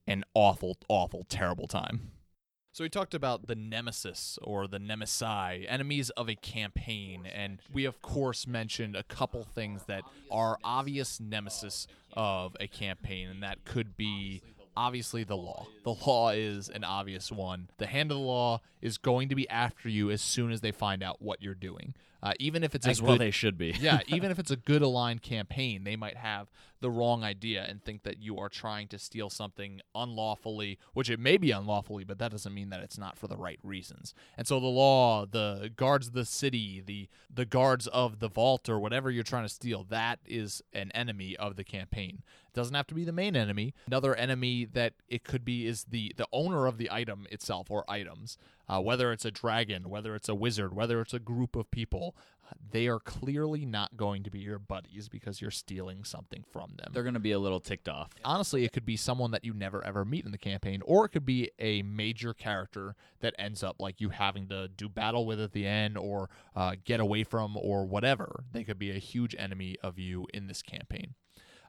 an 0.08 0.24
awful 0.34 0.78
awful 0.88 1.26
terrible 1.30 1.68
time. 1.68 2.12
So 2.78 2.84
we 2.84 2.90
talked 2.90 3.16
about 3.16 3.48
the 3.48 3.56
nemesis 3.56 4.38
or 4.44 4.68
the 4.68 4.78
nemesi, 4.78 5.66
enemies 5.68 6.12
of 6.12 6.30
a 6.30 6.36
campaign, 6.36 7.26
and 7.26 7.60
we 7.74 7.86
of 7.86 8.04
course 8.04 8.46
mentioned 8.46 8.96
a 8.96 9.02
couple 9.02 9.44
things 9.44 9.86
that 9.88 10.04
are 10.30 10.60
obvious 10.64 11.20
nemesis 11.20 11.88
of 12.14 12.56
a 12.60 12.68
campaign, 12.68 13.30
and 13.30 13.42
that 13.42 13.66
could 13.66 13.98
be 13.98 14.44
obviously 14.76 15.24
the 15.24 15.36
law. 15.36 15.66
The 15.86 15.96
law 16.06 16.30
is 16.30 16.70
an 16.70 16.84
obvious 16.84 17.32
one. 17.32 17.68
The 17.80 17.88
hand 17.88 18.12
of 18.12 18.20
the 18.20 18.24
law 18.24 18.62
is 18.80 19.00
going 19.00 19.30
to 19.30 19.36
be 19.36 19.50
after 19.50 19.90
you 19.90 20.12
as 20.12 20.22
soon 20.22 20.52
as 20.52 20.62
they 20.62 20.72
find 20.72 21.02
out 21.02 21.20
what 21.20 21.42
you're 21.42 21.56
doing. 21.56 21.96
Uh, 22.24 22.34
even 22.40 22.64
if 22.64 22.74
it's 22.74 22.88
As 22.88 23.00
a 23.00 23.04
well 23.04 23.14
good, 23.14 23.22
they 23.22 23.32
should 23.32 23.58
be. 23.58 23.76
yeah, 23.80 24.00
even 24.08 24.32
if 24.32 24.40
it's 24.40 24.52
a 24.52 24.56
good 24.56 24.82
aligned 24.82 25.22
campaign, 25.22 25.84
they 25.84 25.96
might 25.96 26.18
have 26.18 26.50
the 26.80 26.90
wrong 26.90 27.24
idea 27.24 27.66
and 27.68 27.84
think 27.84 28.04
that 28.04 28.22
you 28.22 28.38
are 28.38 28.50
trying 28.50 28.88
to 28.88 29.00
steal 29.00 29.30
something 29.30 29.82
unlawfully, 29.96 30.78
which 30.94 31.10
it 31.10 31.20
may 31.20 31.38
be 31.38 31.52
unlawfully, 31.52 32.04
but 32.04 32.20
that 32.20 32.32
doesn't 32.32 32.54
mean 32.54 32.70
that 32.70 32.82
it's 32.82 32.98
not 32.98 33.18
for 33.18 33.28
the 33.28 33.38
right 33.38 33.60
reasons. 33.64 34.14
And 34.38 34.48
so 34.48 34.60
the 34.60 34.68
law, 34.68 35.26
the 35.26 35.72
guards 35.76 36.08
of 36.08 36.14
the 36.14 36.26
city, 36.26 36.82
the 36.86 37.08
the 37.34 37.46
guards 37.46 37.88
of 37.88 38.20
the 38.20 38.28
vault 38.30 38.70
or 38.70 38.80
whatever 38.80 39.10
you're 39.12 39.24
trying 39.24 39.46
to 39.46 39.50
steal, 39.50 39.84
that 39.90 40.20
is 40.26 40.62
an 40.74 40.92
enemy 40.94 41.36
of 41.38 41.56
the 41.56 41.64
campaign. 41.64 42.24
It 42.48 42.54
doesn't 42.54 42.76
have 42.76 42.88
to 42.88 42.96
be 42.96 43.04
the 43.04 43.12
main 43.12 43.36
enemy. 43.36 43.74
Another 43.88 44.16
enemy 44.16 44.66
that 44.66 44.94
it 45.08 45.24
could 45.24 45.46
be 45.46 45.68
is 45.68 45.86
the 45.86 46.14
the 46.18 46.28
owner 46.32 46.66
of 46.68 46.78
the 46.78 46.90
item 46.92 47.28
itself 47.32 47.70
or 47.72 47.90
items. 47.90 48.38
Uh, 48.70 48.82
whether 48.82 49.12
it's 49.12 49.26
a 49.26 49.32
dragon, 49.32 49.90
whether 49.90 50.16
it's 50.16 50.30
a 50.30 50.36
wizard, 50.36 50.74
whether 50.74 51.00
it's 51.02 51.14
a 51.14 51.20
group 51.20 51.56
of 51.56 51.72
people, 51.72 52.16
uh, 52.46 52.54
they 52.72 52.88
are 52.88 53.00
clearly 53.00 53.66
not 53.66 53.96
going 53.96 54.24
to 54.24 54.30
be 54.30 54.40
your 54.40 54.60
buddies 54.60 55.08
because 55.08 55.42
you're 55.42 55.52
stealing 55.52 56.04
something 56.04 56.44
from 56.52 56.74
them. 56.78 56.92
They're 56.92 57.04
going 57.04 57.14
to 57.14 57.20
be 57.20 57.32
a 57.32 57.40
little 57.40 57.60
ticked 57.60 57.88
off. 57.88 58.12
Honestly, 58.26 58.66
it 58.66 58.74
could 58.74 58.86
be 58.86 58.98
someone 58.98 59.32
that 59.32 59.46
you 59.46 59.54
never 59.54 59.84
ever 59.86 60.04
meet 60.04 60.26
in 60.26 60.32
the 60.32 60.38
campaign, 60.38 60.82
or 60.86 61.06
it 61.06 61.10
could 61.10 61.26
be 61.26 61.50
a 61.60 61.82
major 61.82 62.34
character 62.34 62.96
that 63.22 63.34
ends 63.40 63.64
up 63.64 63.78
like 63.80 64.02
you 64.02 64.10
having 64.10 64.48
to 64.50 64.68
do 64.68 64.90
battle 64.90 65.26
with 65.26 65.40
at 65.40 65.54
the 65.54 65.66
end, 65.66 65.98
or 65.98 66.30
uh, 66.56 66.76
get 66.84 67.00
away 67.00 67.24
from, 67.24 67.56
or 67.58 67.86
whatever. 67.86 68.44
They 68.52 68.64
could 68.64 68.80
be 68.80 68.92
a 68.92 69.00
huge 69.00 69.36
enemy 69.38 69.78
of 69.82 69.98
you 69.98 70.28
in 70.34 70.48
this 70.48 70.62
campaign. 70.62 71.16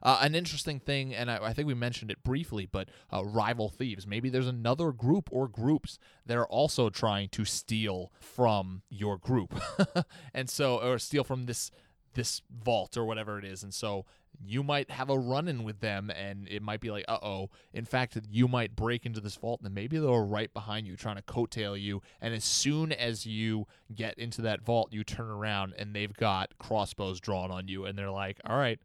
Uh, 0.01 0.19
an 0.21 0.35
interesting 0.35 0.79
thing, 0.79 1.13
and 1.13 1.29
I, 1.29 1.45
I 1.47 1.53
think 1.53 1.67
we 1.67 1.73
mentioned 1.73 2.11
it 2.11 2.23
briefly, 2.23 2.67
but 2.71 2.89
uh, 3.11 3.23
rival 3.23 3.69
thieves. 3.69 4.07
Maybe 4.07 4.29
there's 4.29 4.47
another 4.47 4.91
group 4.91 5.29
or 5.31 5.47
groups 5.47 5.99
that 6.25 6.37
are 6.37 6.47
also 6.47 6.89
trying 6.89 7.29
to 7.29 7.45
steal 7.45 8.11
from 8.19 8.83
your 8.89 9.17
group, 9.17 9.59
and 10.33 10.49
so 10.49 10.79
or 10.79 10.99
steal 10.99 11.23
from 11.23 11.45
this 11.45 11.71
this 12.15 12.41
vault 12.63 12.97
or 12.97 13.05
whatever 13.05 13.37
it 13.37 13.45
is, 13.45 13.63
and 13.63 13.73
so 13.73 14.05
you 14.45 14.63
might 14.63 14.89
have 14.89 15.09
a 15.09 15.19
run-in 15.19 15.63
with 15.63 15.81
them, 15.81 16.09
and 16.09 16.47
it 16.47 16.61
might 16.61 16.79
be 16.79 16.91
like, 16.91 17.05
uh 17.07 17.17
oh. 17.21 17.49
In 17.73 17.85
fact, 17.85 18.17
you 18.31 18.47
might 18.47 18.75
break 18.75 19.05
into 19.05 19.19
this 19.19 19.35
vault, 19.35 19.61
and 19.63 19.73
maybe 19.73 19.97
they're 19.97 20.09
right 20.09 20.53
behind 20.53 20.87
you, 20.87 20.95
trying 20.95 21.17
to 21.17 21.21
coattail 21.21 21.79
you. 21.79 22.01
And 22.21 22.33
as 22.33 22.45
soon 22.45 22.91
as 22.91 23.25
you 23.25 23.67
get 23.93 24.17
into 24.17 24.41
that 24.43 24.61
vault, 24.61 24.93
you 24.93 25.03
turn 25.03 25.29
around, 25.29 25.73
and 25.77 25.93
they've 25.93 26.13
got 26.13 26.57
crossbows 26.57 27.19
drawn 27.19 27.51
on 27.51 27.67
you, 27.67 27.85
and 27.85 27.97
they're 27.97 28.11
like, 28.11 28.39
all 28.45 28.57
right 28.57 28.79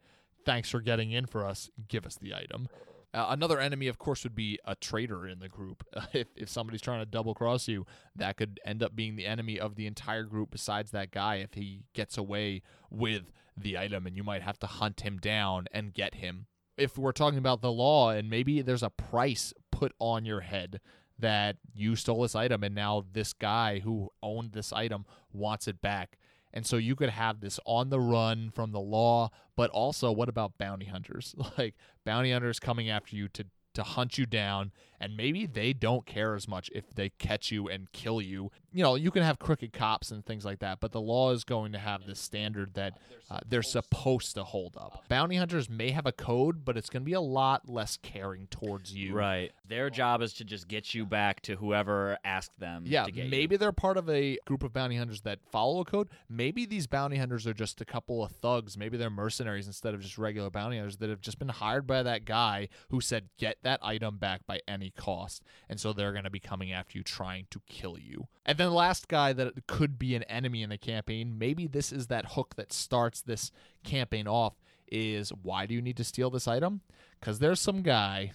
thanks 0.44 0.70
for 0.70 0.80
getting 0.80 1.10
in 1.12 1.26
for 1.26 1.46
us. 1.46 1.70
Give 1.88 2.06
us 2.06 2.16
the 2.16 2.34
item. 2.34 2.68
Uh, 3.14 3.26
another 3.28 3.60
enemy, 3.60 3.86
of 3.86 3.96
course, 3.96 4.24
would 4.24 4.34
be 4.34 4.58
a 4.64 4.74
traitor 4.74 5.26
in 5.26 5.38
the 5.38 5.48
group. 5.48 5.84
if, 6.12 6.26
if 6.36 6.48
somebody's 6.48 6.80
trying 6.80 7.00
to 7.00 7.06
double 7.06 7.32
cross 7.32 7.68
you, 7.68 7.86
that 8.16 8.36
could 8.36 8.58
end 8.64 8.82
up 8.82 8.96
being 8.96 9.14
the 9.14 9.24
enemy 9.24 9.58
of 9.58 9.76
the 9.76 9.86
entire 9.86 10.24
group 10.24 10.50
besides 10.50 10.90
that 10.90 11.12
guy 11.12 11.36
if 11.36 11.54
he 11.54 11.84
gets 11.92 12.18
away 12.18 12.62
with 12.90 13.30
the 13.56 13.78
item, 13.78 14.04
and 14.04 14.16
you 14.16 14.24
might 14.24 14.42
have 14.42 14.58
to 14.58 14.66
hunt 14.66 15.02
him 15.02 15.18
down 15.18 15.66
and 15.70 15.94
get 15.94 16.16
him. 16.16 16.46
If 16.76 16.98
we're 16.98 17.12
talking 17.12 17.38
about 17.38 17.60
the 17.60 17.70
law, 17.70 18.10
and 18.10 18.28
maybe 18.28 18.62
there's 18.62 18.82
a 18.82 18.90
price 18.90 19.54
put 19.70 19.92
on 20.00 20.24
your 20.24 20.40
head 20.40 20.80
that 21.16 21.56
you 21.72 21.94
stole 21.94 22.22
this 22.22 22.34
item, 22.34 22.64
and 22.64 22.74
now 22.74 23.04
this 23.12 23.32
guy 23.32 23.78
who 23.78 24.10
owned 24.24 24.52
this 24.52 24.72
item 24.72 25.06
wants 25.32 25.68
it 25.68 25.80
back. 25.80 26.18
And 26.54 26.64
so 26.64 26.76
you 26.76 26.94
could 26.94 27.10
have 27.10 27.40
this 27.40 27.58
on 27.66 27.90
the 27.90 28.00
run 28.00 28.50
from 28.50 28.70
the 28.70 28.80
law, 28.80 29.30
but 29.56 29.70
also 29.70 30.12
what 30.12 30.28
about 30.28 30.56
bounty 30.56 30.86
hunters? 30.86 31.34
Like 31.58 31.74
bounty 32.06 32.32
hunters 32.32 32.60
coming 32.60 32.88
after 32.88 33.14
you 33.16 33.28
to 33.28 33.44
to 33.74 33.82
hunt 33.82 34.16
you 34.16 34.24
down 34.24 34.70
and 35.04 35.18
maybe 35.18 35.44
they 35.44 35.74
don't 35.74 36.06
care 36.06 36.34
as 36.34 36.48
much 36.48 36.70
if 36.74 36.94
they 36.94 37.10
catch 37.10 37.52
you 37.52 37.68
and 37.68 37.92
kill 37.92 38.22
you. 38.22 38.50
You 38.72 38.82
know, 38.82 38.94
you 38.94 39.10
can 39.10 39.22
have 39.22 39.38
crooked 39.38 39.74
cops 39.74 40.10
and 40.10 40.24
things 40.24 40.46
like 40.46 40.60
that, 40.60 40.80
but 40.80 40.92
the 40.92 41.00
law 41.00 41.30
is 41.32 41.44
going 41.44 41.72
to 41.72 41.78
have 41.78 42.06
this 42.06 42.18
standard 42.18 42.72
that 42.74 42.98
uh, 43.30 43.40
they're 43.46 43.62
supposed 43.62 44.34
to 44.34 44.44
hold 44.44 44.78
up. 44.78 45.04
Bounty 45.08 45.36
hunters 45.36 45.68
may 45.68 45.90
have 45.90 46.06
a 46.06 46.12
code, 46.12 46.64
but 46.64 46.78
it's 46.78 46.88
going 46.88 47.02
to 47.02 47.04
be 47.04 47.12
a 47.12 47.20
lot 47.20 47.68
less 47.68 47.98
caring 48.02 48.46
towards 48.46 48.94
you. 48.94 49.14
Right. 49.14 49.52
Their 49.68 49.90
job 49.90 50.22
is 50.22 50.32
to 50.34 50.44
just 50.44 50.68
get 50.68 50.94
you 50.94 51.04
back 51.04 51.42
to 51.42 51.56
whoever 51.56 52.16
asked 52.24 52.58
them. 52.58 52.84
Yeah, 52.86 53.04
to 53.04 53.12
get 53.12 53.26
you. 53.26 53.30
maybe 53.30 53.58
they're 53.58 53.72
part 53.72 53.98
of 53.98 54.08
a 54.08 54.38
group 54.46 54.62
of 54.62 54.72
bounty 54.72 54.96
hunters 54.96 55.20
that 55.20 55.40
follow 55.52 55.80
a 55.80 55.84
code. 55.84 56.08
Maybe 56.30 56.64
these 56.64 56.86
bounty 56.86 57.18
hunters 57.18 57.46
are 57.46 57.54
just 57.54 57.82
a 57.82 57.84
couple 57.84 58.24
of 58.24 58.32
thugs. 58.32 58.78
Maybe 58.78 58.96
they're 58.96 59.10
mercenaries 59.10 59.66
instead 59.66 59.92
of 59.92 60.00
just 60.00 60.16
regular 60.16 60.48
bounty 60.48 60.78
hunters 60.78 60.96
that 60.96 61.10
have 61.10 61.20
just 61.20 61.38
been 61.38 61.50
hired 61.50 61.86
by 61.86 62.02
that 62.02 62.24
guy 62.24 62.68
who 62.88 63.02
said, 63.02 63.28
get 63.38 63.58
that 63.62 63.80
item 63.82 64.16
back 64.16 64.46
by 64.46 64.60
any 64.66 64.90
cost. 64.96 65.42
And 65.68 65.80
so 65.80 65.92
they're 65.92 66.12
going 66.12 66.24
to 66.24 66.30
be 66.30 66.40
coming 66.40 66.72
after 66.72 66.98
you, 66.98 67.04
trying 67.04 67.46
to 67.50 67.60
kill 67.68 67.98
you. 67.98 68.28
And 68.44 68.58
then 68.58 68.68
the 68.68 68.74
last 68.74 69.08
guy 69.08 69.32
that 69.32 69.66
could 69.66 69.98
be 69.98 70.14
an 70.14 70.22
enemy 70.24 70.62
in 70.62 70.70
the 70.70 70.78
campaign, 70.78 71.38
maybe 71.38 71.66
this 71.66 71.92
is 71.92 72.08
that 72.08 72.32
hook 72.32 72.54
that 72.56 72.72
starts 72.72 73.20
this 73.20 73.50
campaign 73.82 74.26
off 74.26 74.54
is 74.88 75.30
why 75.42 75.66
do 75.66 75.74
you 75.74 75.82
need 75.82 75.96
to 75.96 76.04
steal 76.04 76.30
this 76.30 76.46
item? 76.46 76.80
Because 77.18 77.38
there's 77.38 77.60
some 77.60 77.82
guy 77.82 78.32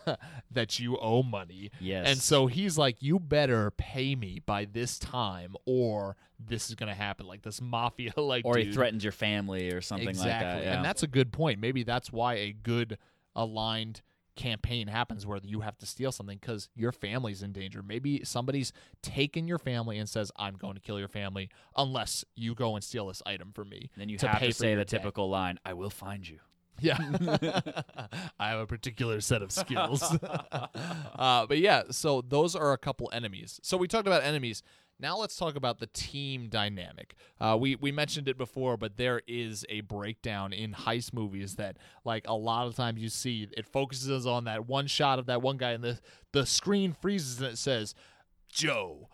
that 0.50 0.78
you 0.80 0.98
owe 0.98 1.22
money. 1.22 1.70
Yes. 1.80 2.08
And 2.08 2.18
so 2.18 2.48
he's 2.48 2.76
like, 2.76 2.96
you 3.00 3.18
better 3.18 3.70
pay 3.70 4.14
me 4.14 4.40
by 4.44 4.64
this 4.64 4.98
time 4.98 5.54
or 5.64 6.16
this 6.38 6.68
is 6.68 6.74
going 6.74 6.88
to 6.88 6.94
happen. 6.94 7.26
Like 7.26 7.42
this 7.42 7.60
mafia, 7.60 8.12
like, 8.16 8.44
or 8.44 8.56
he 8.56 8.72
threatens 8.72 9.04
your 9.04 9.12
family 9.12 9.72
or 9.72 9.80
something 9.80 10.08
exactly. 10.08 10.32
like 10.32 10.40
that. 10.40 10.64
Yeah. 10.64 10.76
And 10.76 10.84
that's 10.84 11.02
a 11.02 11.06
good 11.06 11.32
point. 11.32 11.60
Maybe 11.60 11.84
that's 11.84 12.12
why 12.12 12.34
a 12.34 12.52
good 12.52 12.98
aligned 13.34 14.02
campaign 14.36 14.88
happens 14.88 15.26
where 15.26 15.38
you 15.42 15.60
have 15.60 15.78
to 15.78 15.86
steal 15.86 16.12
something 16.12 16.38
because 16.40 16.68
your 16.74 16.92
family's 16.92 17.42
in 17.42 17.52
danger. 17.52 17.82
Maybe 17.82 18.24
somebody's 18.24 18.72
taken 19.02 19.46
your 19.46 19.58
family 19.58 19.98
and 19.98 20.08
says, 20.08 20.32
I'm 20.36 20.56
going 20.56 20.74
to 20.74 20.80
kill 20.80 20.98
your 20.98 21.08
family 21.08 21.50
unless 21.76 22.24
you 22.34 22.54
go 22.54 22.74
and 22.74 22.84
steal 22.84 23.08
this 23.08 23.22
item 23.26 23.52
from 23.54 23.68
me. 23.68 23.90
then 23.96 24.08
you 24.08 24.18
to 24.18 24.28
have 24.28 24.40
to 24.40 24.52
say 24.52 24.74
the 24.74 24.84
debt." 24.84 24.88
typical 24.88 25.28
line, 25.28 25.58
I 25.64 25.74
will 25.74 25.90
find 25.90 26.28
you. 26.28 26.38
Yeah. 26.80 26.98
I 28.40 28.50
have 28.50 28.60
a 28.60 28.66
particular 28.66 29.20
set 29.20 29.42
of 29.42 29.52
skills. 29.52 30.02
uh, 30.52 31.46
but 31.46 31.58
yeah, 31.58 31.84
so 31.90 32.22
those 32.22 32.56
are 32.56 32.72
a 32.72 32.78
couple 32.78 33.10
enemies. 33.12 33.60
So 33.62 33.76
we 33.76 33.88
talked 33.88 34.06
about 34.06 34.22
enemies. 34.22 34.62
Now 35.02 35.16
let's 35.18 35.36
talk 35.36 35.56
about 35.56 35.80
the 35.80 35.88
team 35.88 36.46
dynamic. 36.48 37.16
Uh, 37.40 37.56
we 37.60 37.74
we 37.74 37.90
mentioned 37.90 38.28
it 38.28 38.38
before, 38.38 38.76
but 38.76 38.96
there 38.96 39.20
is 39.26 39.66
a 39.68 39.80
breakdown 39.80 40.52
in 40.52 40.72
heist 40.72 41.12
movies 41.12 41.56
that, 41.56 41.76
like 42.04 42.24
a 42.28 42.34
lot 42.34 42.68
of 42.68 42.76
times 42.76 43.00
you 43.02 43.08
see, 43.08 43.48
it 43.56 43.66
focuses 43.66 44.26
on 44.28 44.44
that 44.44 44.66
one 44.68 44.86
shot 44.86 45.18
of 45.18 45.26
that 45.26 45.42
one 45.42 45.56
guy, 45.56 45.72
and 45.72 45.82
the 45.82 45.98
the 46.32 46.46
screen 46.46 46.92
freezes 46.92 47.38
and 47.40 47.50
it 47.50 47.58
says, 47.58 47.96
"Joe, 48.48 49.08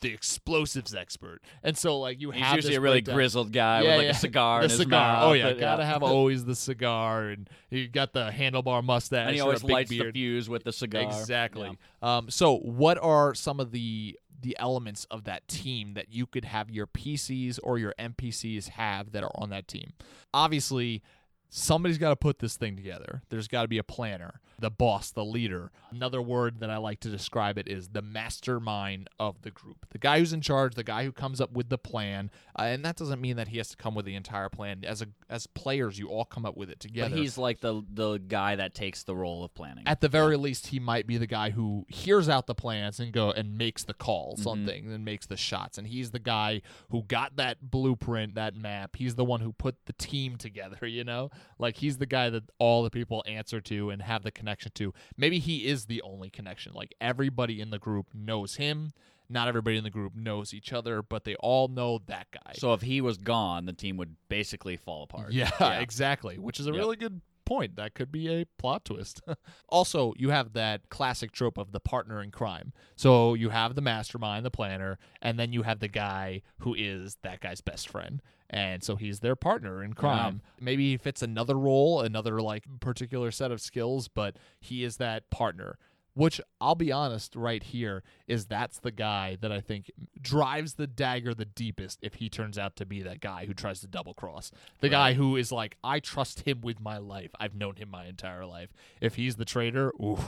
the 0.00 0.12
explosives 0.14 0.94
expert." 0.94 1.40
And 1.62 1.76
so 1.76 1.98
like 1.98 2.18
you 2.18 2.30
He's 2.30 2.42
have 2.42 2.56
usually 2.56 2.70
this 2.72 2.78
a 2.78 2.80
really 2.80 3.00
breakdown. 3.00 3.14
grizzled 3.16 3.52
guy 3.52 3.82
Yeah, 3.82 3.88
with 3.88 3.96
like 3.98 4.04
yeah. 4.04 4.10
a 4.10 4.14
cigar 4.28 4.62
The 4.62 4.68
cigar. 4.70 5.12
mouth. 5.16 5.22
Oh 5.24 5.32
yeah, 5.34 5.48
but, 5.50 5.60
gotta 5.60 5.84
have 5.84 6.02
always 6.14 6.46
the 6.46 6.54
cigar, 6.56 7.28
and 7.28 7.50
you 7.68 7.88
got 7.88 8.14
the 8.14 8.30
handlebar 8.30 8.82
mustache. 8.82 9.26
And 9.26 9.34
he 9.34 9.40
always 9.42 9.62
lights 9.62 9.90
beard. 9.90 10.08
the 10.14 10.18
fuse 10.18 10.48
with 10.48 10.64
the 10.64 10.72
cigar. 10.72 11.02
Exactly. 11.02 11.76
Yeah. 12.02 12.16
Um, 12.16 12.30
so, 12.30 12.56
what 12.56 12.96
are 13.02 13.34
some 13.34 13.60
of 13.60 13.70
the 13.70 14.18
the 14.40 14.56
elements 14.58 15.04
of 15.10 15.24
that 15.24 15.48
team 15.48 15.94
that 15.94 16.12
you 16.12 16.26
could 16.26 16.44
have 16.44 16.70
your 16.70 16.86
PCs 16.86 17.58
or 17.62 17.78
your 17.78 17.94
NPCs 17.98 18.70
have 18.70 19.12
that 19.12 19.22
are 19.22 19.32
on 19.34 19.50
that 19.50 19.68
team? 19.68 19.92
Obviously, 20.34 21.02
somebody's 21.48 21.98
got 21.98 22.10
to 22.10 22.16
put 22.16 22.38
this 22.38 22.56
thing 22.56 22.76
together. 22.76 23.22
There's 23.28 23.48
got 23.48 23.62
to 23.62 23.68
be 23.68 23.78
a 23.78 23.84
planner, 23.84 24.40
the 24.58 24.70
boss, 24.70 25.10
the 25.10 25.24
leader. 25.24 25.70
Another 25.90 26.22
word 26.22 26.60
that 26.60 26.70
I 26.70 26.78
like 26.78 27.00
to 27.00 27.08
describe 27.08 27.58
it 27.58 27.68
is 27.68 27.88
the 27.88 28.02
mastermind 28.02 29.08
of 29.18 29.42
the 29.42 29.50
group. 29.50 29.86
The 29.90 29.98
guy 29.98 30.18
who's 30.18 30.32
in 30.32 30.40
charge, 30.40 30.74
the 30.74 30.84
guy 30.84 31.04
who 31.04 31.12
comes 31.12 31.40
up 31.40 31.52
with 31.52 31.68
the 31.68 31.78
plan, 31.78 32.30
uh, 32.58 32.62
and 32.62 32.84
that 32.84 32.96
doesn't 32.96 33.20
mean 33.20 33.36
that 33.36 33.48
he 33.48 33.58
has 33.58 33.68
to 33.68 33.76
come 33.76 33.94
with 33.94 34.06
the 34.06 34.14
entire 34.14 34.48
plan. 34.48 34.82
As 34.84 35.02
a 35.02 35.08
as 35.28 35.46
players, 35.46 35.98
you 35.98 36.08
all 36.08 36.24
come 36.24 36.46
up 36.46 36.56
with 36.56 36.70
it 36.70 36.80
together. 36.80 37.10
But 37.10 37.18
he's 37.18 37.36
like 37.36 37.60
the 37.60 37.82
the 37.92 38.18
guy 38.18 38.56
that 38.56 38.74
takes 38.74 39.02
the 39.02 39.14
role 39.14 39.44
of 39.44 39.54
planning. 39.54 39.84
At 39.86 40.00
the 40.00 40.08
very 40.08 40.36
least, 40.36 40.68
he 40.68 40.80
might 40.80 41.06
be 41.06 41.18
the 41.18 41.26
guy 41.26 41.50
who 41.50 41.84
hears 41.88 42.28
out 42.28 42.46
the 42.46 42.54
plans 42.54 42.98
and 42.98 43.12
go 43.12 43.30
and 43.30 43.58
makes 43.58 43.84
the 43.84 43.94
calls 43.94 44.46
on 44.46 44.64
things 44.64 44.92
and 44.92 45.04
makes 45.04 45.26
the 45.26 45.36
shots. 45.36 45.76
And 45.76 45.86
he's 45.86 46.10
the 46.12 46.18
guy 46.18 46.62
who 46.90 47.02
got 47.02 47.36
that 47.36 47.70
blueprint, 47.70 48.34
that 48.36 48.56
map. 48.56 48.96
He's 48.96 49.16
the 49.16 49.24
one 49.24 49.40
who 49.40 49.52
put 49.52 49.76
the 49.86 49.92
team 49.92 50.36
together. 50.38 50.86
You 50.86 51.04
know, 51.04 51.30
like 51.58 51.76
he's 51.76 51.98
the 51.98 52.06
guy 52.06 52.30
that 52.30 52.44
all 52.58 52.82
the 52.82 52.90
people 52.90 53.22
answer 53.26 53.60
to 53.60 53.90
and 53.90 54.00
have 54.00 54.22
the 54.22 54.30
connection 54.30 54.45
to. 54.54 54.94
Maybe 55.16 55.38
he 55.38 55.66
is 55.66 55.86
the 55.86 56.02
only 56.02 56.30
connection. 56.30 56.72
Like 56.74 56.94
everybody 57.00 57.60
in 57.60 57.70
the 57.70 57.78
group 57.78 58.06
knows 58.14 58.56
him. 58.56 58.92
Not 59.28 59.48
everybody 59.48 59.76
in 59.76 59.82
the 59.82 59.90
group 59.90 60.14
knows 60.14 60.54
each 60.54 60.72
other, 60.72 61.02
but 61.02 61.24
they 61.24 61.34
all 61.36 61.66
know 61.66 62.00
that 62.06 62.28
guy. 62.30 62.52
so 62.54 62.72
if 62.74 62.82
he 62.82 63.00
was 63.00 63.18
gone, 63.18 63.66
the 63.66 63.72
team 63.72 63.96
would 63.96 64.14
basically 64.28 64.76
fall 64.76 65.02
apart. 65.02 65.32
Yeah, 65.32 65.50
exactly. 65.80 66.38
Which 66.38 66.60
is 66.60 66.66
a 66.68 66.70
Yep. 66.70 66.78
really 66.78 66.96
good 66.96 67.20
point. 67.44 67.74
That 67.76 67.94
could 67.94 68.12
be 68.12 68.28
a 68.28 68.44
plot 68.58 68.84
twist. 68.84 69.20
also, 69.68 70.12
you 70.16 70.30
have 70.30 70.52
that 70.52 70.88
classic 70.90 71.32
trope 71.32 71.58
of 71.58 71.72
the 71.72 71.80
partner 71.80 72.22
in 72.22 72.30
crime. 72.30 72.72
So 72.94 73.34
you 73.34 73.50
have 73.50 73.74
the 73.74 73.80
mastermind, 73.80 74.44
the 74.46 74.50
planner, 74.50 74.96
and 75.20 75.38
then 75.40 75.52
you 75.52 75.62
have 75.62 75.80
the 75.80 75.88
guy 75.88 76.42
who 76.60 76.74
is 76.74 77.16
that 77.22 77.40
guy's 77.40 77.60
best 77.60 77.88
friend. 77.88 78.22
And 78.48 78.82
so 78.82 78.96
he's 78.96 79.20
their 79.20 79.36
partner 79.36 79.82
in 79.82 79.94
crime. 79.94 80.40
Maybe 80.60 80.90
he 80.90 80.96
fits 80.96 81.22
another 81.22 81.58
role, 81.58 82.00
another 82.00 82.40
like 82.40 82.64
particular 82.80 83.30
set 83.30 83.50
of 83.50 83.60
skills, 83.60 84.08
but 84.08 84.36
he 84.60 84.84
is 84.84 84.98
that 84.98 85.30
partner. 85.30 85.78
Which 86.14 86.40
I'll 86.62 86.74
be 86.74 86.90
honest, 86.90 87.36
right 87.36 87.62
here 87.62 88.02
is 88.26 88.46
that's 88.46 88.78
the 88.78 88.90
guy 88.90 89.36
that 89.42 89.52
I 89.52 89.60
think 89.60 89.90
drives 90.18 90.74
the 90.74 90.86
dagger 90.86 91.34
the 91.34 91.44
deepest 91.44 91.98
if 92.00 92.14
he 92.14 92.30
turns 92.30 92.56
out 92.56 92.74
to 92.76 92.86
be 92.86 93.02
that 93.02 93.20
guy 93.20 93.44
who 93.44 93.52
tries 93.52 93.80
to 93.80 93.86
double 93.86 94.14
cross. 94.14 94.50
The 94.80 94.88
guy 94.88 95.12
who 95.12 95.36
is 95.36 95.52
like, 95.52 95.76
I 95.84 96.00
trust 96.00 96.40
him 96.40 96.62
with 96.62 96.80
my 96.80 96.96
life. 96.96 97.32
I've 97.38 97.54
known 97.54 97.76
him 97.76 97.90
my 97.90 98.06
entire 98.06 98.46
life. 98.46 98.70
If 98.98 99.16
he's 99.16 99.36
the 99.36 99.44
traitor, 99.44 99.92
ooh, 100.00 100.18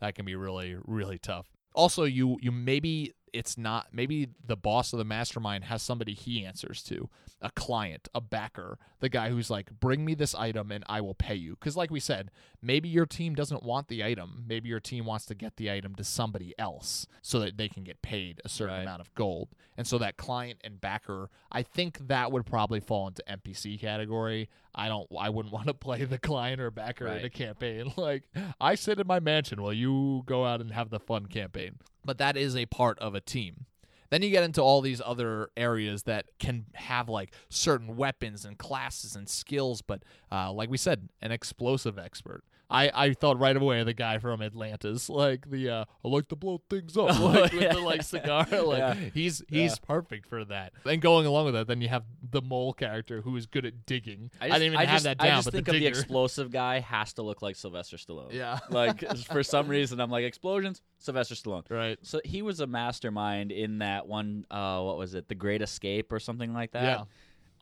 that 0.00 0.16
can 0.16 0.24
be 0.24 0.34
really, 0.34 0.78
really 0.84 1.18
tough. 1.18 1.46
Also, 1.74 2.02
you 2.02 2.38
you 2.40 2.50
maybe 2.50 3.12
it's 3.36 3.56
not 3.58 3.88
maybe 3.92 4.28
the 4.44 4.56
boss 4.56 4.92
of 4.92 4.98
the 4.98 5.04
mastermind 5.04 5.64
has 5.64 5.82
somebody 5.82 6.14
he 6.14 6.44
answers 6.44 6.82
to, 6.84 7.08
a 7.42 7.50
client, 7.50 8.08
a 8.14 8.20
backer, 8.20 8.78
the 9.00 9.08
guy 9.10 9.28
who's 9.28 9.50
like, 9.50 9.70
bring 9.78 10.04
me 10.04 10.14
this 10.14 10.34
item 10.34 10.72
and 10.72 10.82
I 10.88 11.00
will 11.02 11.14
pay 11.14 11.34
you. 11.34 11.50
Because 11.54 11.76
like 11.76 11.90
we 11.90 12.00
said, 12.00 12.30
maybe 12.62 12.88
your 12.88 13.04
team 13.06 13.34
doesn't 13.34 13.62
want 13.62 13.88
the 13.88 14.02
item. 14.02 14.44
Maybe 14.48 14.68
your 14.70 14.80
team 14.80 15.04
wants 15.04 15.26
to 15.26 15.34
get 15.34 15.56
the 15.56 15.70
item 15.70 15.94
to 15.96 16.04
somebody 16.04 16.54
else 16.58 17.06
so 17.20 17.38
that 17.40 17.58
they 17.58 17.68
can 17.68 17.84
get 17.84 18.00
paid 18.02 18.40
a 18.44 18.48
certain 18.48 18.74
Right. 18.76 18.82
amount 18.82 19.02
of 19.02 19.14
gold. 19.14 19.48
And 19.76 19.86
so 19.86 19.98
that 19.98 20.16
client 20.16 20.60
and 20.64 20.80
backer, 20.80 21.30
I 21.52 21.62
think 21.62 22.08
that 22.08 22.32
would 22.32 22.46
probably 22.46 22.80
fall 22.80 23.06
into 23.06 23.22
NPC 23.28 23.78
category. 23.78 24.48
I 24.76 24.88
don't 24.88 25.08
I 25.18 25.30
wouldn't 25.30 25.52
want 25.54 25.66
to 25.66 25.74
play 25.74 26.04
the 26.04 26.18
client 26.18 26.60
or 26.60 26.70
backer 26.70 27.06
in 27.06 27.24
a 27.24 27.30
campaign. 27.30 27.92
Like 27.96 28.24
I 28.60 28.74
sit 28.74 29.00
in 29.00 29.06
my 29.06 29.20
mansion 29.20 29.62
while 29.62 29.72
you 29.72 30.22
go 30.26 30.44
out 30.44 30.60
and 30.60 30.72
have 30.72 30.90
the 30.90 31.00
fun 31.00 31.26
campaign. 31.26 31.78
But 32.04 32.18
that 32.18 32.36
is 32.36 32.54
a 32.54 32.66
part 32.66 32.98
of 32.98 33.14
a 33.14 33.20
team. 33.20 33.66
Then 34.10 34.22
you 34.22 34.30
get 34.30 34.44
into 34.44 34.60
all 34.62 34.80
these 34.82 35.02
other 35.04 35.50
areas 35.56 36.04
that 36.04 36.26
can 36.38 36.66
have 36.74 37.08
like 37.08 37.32
certain 37.48 37.96
weapons 37.96 38.44
and 38.44 38.56
classes 38.56 39.16
and 39.16 39.28
skills, 39.28 39.82
but 39.82 40.02
uh, 40.30 40.52
like 40.52 40.70
we 40.70 40.76
said, 40.76 41.08
an 41.20 41.32
explosive 41.32 41.98
expert. 41.98 42.44
I, 42.68 42.90
I 42.92 43.12
thought 43.12 43.38
right 43.38 43.56
away 43.56 43.82
the 43.84 43.94
guy 43.94 44.18
from 44.18 44.42
Atlantis, 44.42 45.08
like 45.08 45.48
the 45.48 45.70
uh, 45.70 45.84
I 46.04 46.08
like 46.08 46.26
to 46.28 46.36
blow 46.36 46.60
things 46.68 46.96
up, 46.96 47.18
like 47.20 47.52
with 47.52 47.72
the 47.72 47.78
like 47.80 48.02
cigar. 48.02 48.46
Like 48.50 48.78
Yeah. 48.78 48.94
he's 49.14 49.42
he's 49.48 49.78
perfect 49.78 50.26
for 50.28 50.44
that. 50.46 50.72
And 50.84 51.00
going 51.00 51.26
along 51.26 51.44
with 51.46 51.54
that, 51.54 51.68
then 51.68 51.80
you 51.80 51.88
have 51.88 52.02
the 52.28 52.42
mole 52.42 52.72
character 52.72 53.20
who 53.20 53.36
is 53.36 53.46
good 53.46 53.64
at 53.66 53.86
digging. 53.86 54.30
I, 54.40 54.48
didn't 54.48 54.74
even 54.74 54.78
have 54.80 54.88
just, 54.88 55.04
that 55.04 55.18
down, 55.18 55.26
I 55.28 55.30
just 55.36 55.44
but 55.46 55.54
think 55.54 55.66
the 55.66 55.72
of 55.72 55.80
the 55.80 55.86
explosive 55.86 56.50
guy 56.50 56.80
has 56.80 57.12
to 57.14 57.22
look 57.22 57.40
like 57.42 57.54
Sylvester 57.54 57.96
Stallone. 57.98 58.32
Yeah. 58.32 58.58
like 58.70 59.04
for 59.26 59.42
some 59.44 59.68
reason, 59.68 60.00
I'm 60.00 60.10
like 60.10 60.24
explosions, 60.24 60.82
Sylvester 60.98 61.34
Stallone. 61.36 61.70
right. 61.70 61.98
So 62.02 62.20
he 62.24 62.42
was 62.42 62.58
a 62.60 62.66
mastermind 62.66 63.52
in 63.52 63.78
that 63.78 64.08
one. 64.08 64.44
Uh, 64.50 64.82
what 64.82 64.98
was 64.98 65.14
it? 65.14 65.28
The 65.28 65.34
Great 65.36 65.62
Escape 65.62 66.12
or 66.12 66.18
something 66.18 66.52
like 66.52 66.72
that. 66.72 66.82
Yeah. 66.82 67.04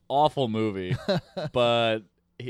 Awful 0.09 0.49
movie, 0.49 0.95
but 1.53 2.01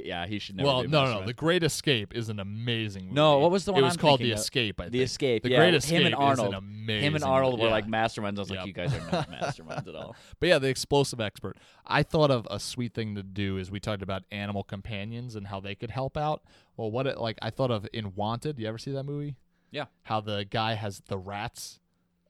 yeah, 0.05 0.27
he 0.27 0.39
should 0.39 0.57
never. 0.57 0.67
well, 0.67 0.83
be 0.83 0.89
no, 0.89 1.05
no, 1.05 1.21
no. 1.21 1.27
The 1.27 1.33
Great 1.33 1.63
Escape 1.63 2.15
is 2.15 2.29
an 2.29 2.41
amazing 2.41 3.05
movie. 3.05 3.15
No, 3.15 3.39
what 3.39 3.51
was 3.51 3.65
the 3.65 3.73
one 3.73 3.83
It 3.83 3.85
was 3.85 3.95
I'm 3.95 4.01
called 4.01 4.21
The 4.21 4.33
of? 4.33 4.39
Escape. 4.39 4.81
I 4.81 4.89
The. 4.89 5.03
Escape. 5.03 5.43
The 5.43 5.51
yeah, 5.51 5.59
Great 5.59 5.85
him 5.85 6.07
and 6.07 6.15
Arnold. 6.15 6.49
is 6.49 6.53
an 6.53 6.59
amazing. 6.59 7.03
him 7.03 7.15
and 7.15 7.25
Arnold 7.25 7.61
were 7.61 7.67
yeah. 7.67 7.73
like 7.73 7.87
masterminds. 7.87 8.37
I 8.37 8.41
was 8.41 8.51
like, 8.51 8.67
you 8.67 8.73
guys 8.73 8.95
are 8.95 9.11
not 9.11 9.31
masterminds 9.41 9.89
at 9.89 9.95
all. 9.95 10.17
But 10.41 10.49
yeah, 10.49 10.59
the 10.59 10.69
explosive 10.69 11.21
expert. 11.21 11.57
I 11.87 12.03
thought 12.03 12.31
of 12.31 12.47
a 12.51 12.59
sweet 12.59 12.95
thing 12.95 13.15
to 13.15 13.23
do 13.23 13.59
is 13.59 13.71
we 13.71 13.81
talked 13.81 14.03
about 14.03 14.25
animal 14.31 14.63
companions 14.63 15.37
and 15.37 15.47
how 15.47 15.61
they 15.61 15.75
could 15.75 15.91
help 15.91 16.17
out. 16.17 16.43
Well, 16.77 16.91
what 16.91 17.07
it 17.07 17.19
like 17.19 17.39
I 17.43 17.51
thought 17.51 17.71
of 17.71 17.87
in 17.93 18.15
Wanted. 18.15 18.59
You 18.59 18.67
ever 18.69 18.79
see 18.79 18.93
that 18.93 19.05
movie? 19.05 19.37
Yeah. 19.71 19.87
How 20.05 20.21
the 20.21 20.45
guy 20.49 20.75
has 20.75 21.03
the 21.09 21.19
rats 21.19 21.81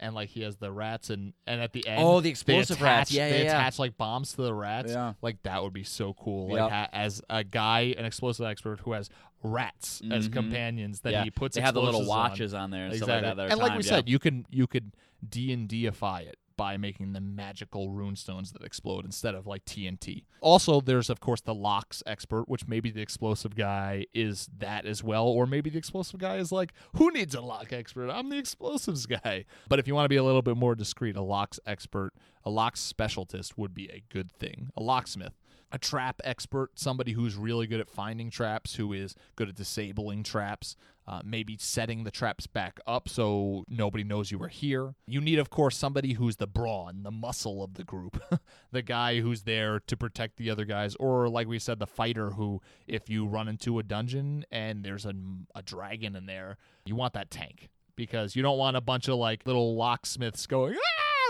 and 0.00 0.14
like 0.14 0.28
he 0.28 0.42
has 0.42 0.56
the 0.56 0.70
rats 0.72 1.10
and 1.10 1.32
and 1.46 1.60
at 1.60 1.72
the 1.72 1.86
end 1.86 2.02
Oh, 2.02 2.20
the 2.20 2.30
explosive 2.30 2.76
attach, 2.76 2.82
rats. 2.84 3.12
Yeah, 3.12 3.28
they 3.28 3.38
yeah, 3.38 3.44
yeah. 3.44 3.58
attach 3.60 3.78
like 3.78 3.96
bombs 3.96 4.32
to 4.34 4.42
the 4.42 4.52
rats. 4.54 4.92
Yeah. 4.92 5.14
Like 5.22 5.42
that 5.44 5.62
would 5.62 5.72
be 5.72 5.84
so 5.84 6.14
cool. 6.14 6.50
Yep. 6.56 6.70
Ha- 6.70 6.88
as 6.92 7.22
a 7.30 7.44
guy, 7.44 7.94
an 7.96 8.04
explosive 8.04 8.46
expert 8.46 8.80
who 8.80 8.92
has 8.92 9.08
rats 9.42 10.00
as 10.10 10.28
Mhm. 10.28 10.32
companions 10.32 11.00
that 11.00 11.12
yeah. 11.12 11.24
he 11.24 11.30
puts 11.30 11.54
They 11.56 11.60
have 11.62 11.74
the 11.74 11.82
little 11.82 12.00
explosives 12.00 12.10
on. 12.24 12.30
watches 12.30 12.54
on, 12.54 12.70
there 12.70 12.84
and 12.86 12.92
exactly. 12.94 13.12
stuff 13.18 13.22
like 13.22 13.36
that. 13.36 13.42
that 13.48 13.52
and 13.52 13.60
like 13.60 13.78
we 13.78 13.84
yeah. 13.84 13.90
said, 13.90 14.08
you 14.08 14.18
can 14.18 14.46
you 14.50 14.66
could 14.66 14.92
D 15.28 15.52
and 15.52 15.68
Dify 15.68 16.22
it 16.26 16.38
by 16.56 16.76
making 16.76 17.12
the 17.12 17.20
magical 17.20 17.90
rune 17.90 18.16
stones 18.16 18.52
that 18.52 18.62
explode 18.62 19.05
instead 19.05 19.35
of 19.35 19.47
like 19.47 19.64
TNT. 19.64 20.24
Also, 20.40 20.81
there's 20.81 21.10
of 21.10 21.20
course 21.20 21.40
the 21.40 21.55
locks 21.55 22.02
expert, 22.06 22.48
which 22.48 22.66
maybe 22.66 22.90
the 22.90 23.02
explosive 23.02 23.55
guy 23.56 24.06
is 24.14 24.48
that 24.59 24.86
as 24.86 25.02
well, 25.02 25.26
or 25.26 25.47
maybe 25.47 25.70
the 25.70 25.78
explosive 25.78 26.20
guy 26.20 26.36
is 26.36 26.52
like, 26.52 26.72
who 26.97 27.10
needs 27.10 27.35
a 27.35 27.40
lock 27.40 27.72
expert? 27.72 28.10
I'm 28.10 28.28
the 28.28 28.39
explosives 28.39 29.06
guy. 29.06 29.44
But 29.68 29.78
if 29.78 29.86
you 29.86 29.94
want 29.94 30.05
to 30.05 30.10
be 30.10 30.16
a 30.16 30.24
little 30.24 30.43
bit 30.43 30.56
more 30.56 30.74
discreet, 30.74 31.16
a 31.16 31.22
locks 31.22 31.60
expert, 31.66 32.12
a 32.44 32.51
locks 32.51 32.81
specialist 32.81 33.56
would 33.56 33.74
be 33.74 33.89
a 33.90 34.02
good 34.12 34.31
thing. 34.32 34.70
A 34.76 34.82
locksmith 34.82 35.35
a 35.74 35.78
trap 35.78 36.20
expert, 36.22 36.70
somebody 36.76 37.10
who's 37.10 37.34
really 37.34 37.66
good 37.66 37.80
at 37.80 37.90
finding 37.90 38.30
traps, 38.30 38.76
who 38.76 38.92
is 38.92 39.16
good 39.34 39.48
at 39.48 39.56
disabling 39.56 40.22
traps, 40.22 40.76
uh, 41.09 41.20
maybe 41.24 41.56
setting 41.59 42.05
the 42.05 42.12
traps 42.12 42.46
back 42.46 42.78
up 42.86 43.09
so 43.09 43.64
nobody 43.68 44.05
knows 44.05 44.30
you 44.30 44.38
were 44.38 44.46
here. 44.46 44.94
You 45.09 45.20
need, 45.20 45.40
of 45.40 45.51
course, 45.51 45.76
somebody 45.76 46.12
who's 46.12 46.36
the 46.36 46.46
brawn, 46.46 47.02
the 47.02 47.10
muscle 47.10 47.64
of 47.64 47.74
the 47.74 47.82
group, 47.82 48.22
the 48.70 48.82
guy 48.82 49.18
who's 49.18 49.42
there 49.42 49.80
to 49.88 49.96
protect 49.96 50.36
the 50.36 50.48
other 50.48 50.64
guys, 50.64 50.94
or 51.01 51.28
like 51.28 51.48
we 51.48 51.59
said, 51.59 51.80
the 51.80 51.88
fighter 51.88 52.30
who, 52.30 52.62
if 52.86 53.10
you 53.10 53.26
run 53.26 53.48
into 53.48 53.80
a 53.80 53.82
dungeon 53.82 54.44
and 54.52 54.84
there's 54.84 55.05
a, 55.05 55.14
a 55.56 55.62
dragon 55.62 56.14
in 56.14 56.26
there, 56.26 56.56
you 56.86 56.94
want 56.94 57.14
that 57.14 57.32
tank. 57.32 57.68
Because 57.96 58.34
you 58.34 58.42
don't 58.42 58.59
want 58.59 58.76
a 58.76 58.80
bunch 58.80 59.09
of 59.09 59.16
like 59.16 59.46
little 59.46 59.76
locksmiths 59.76 60.46
going, 60.46 60.76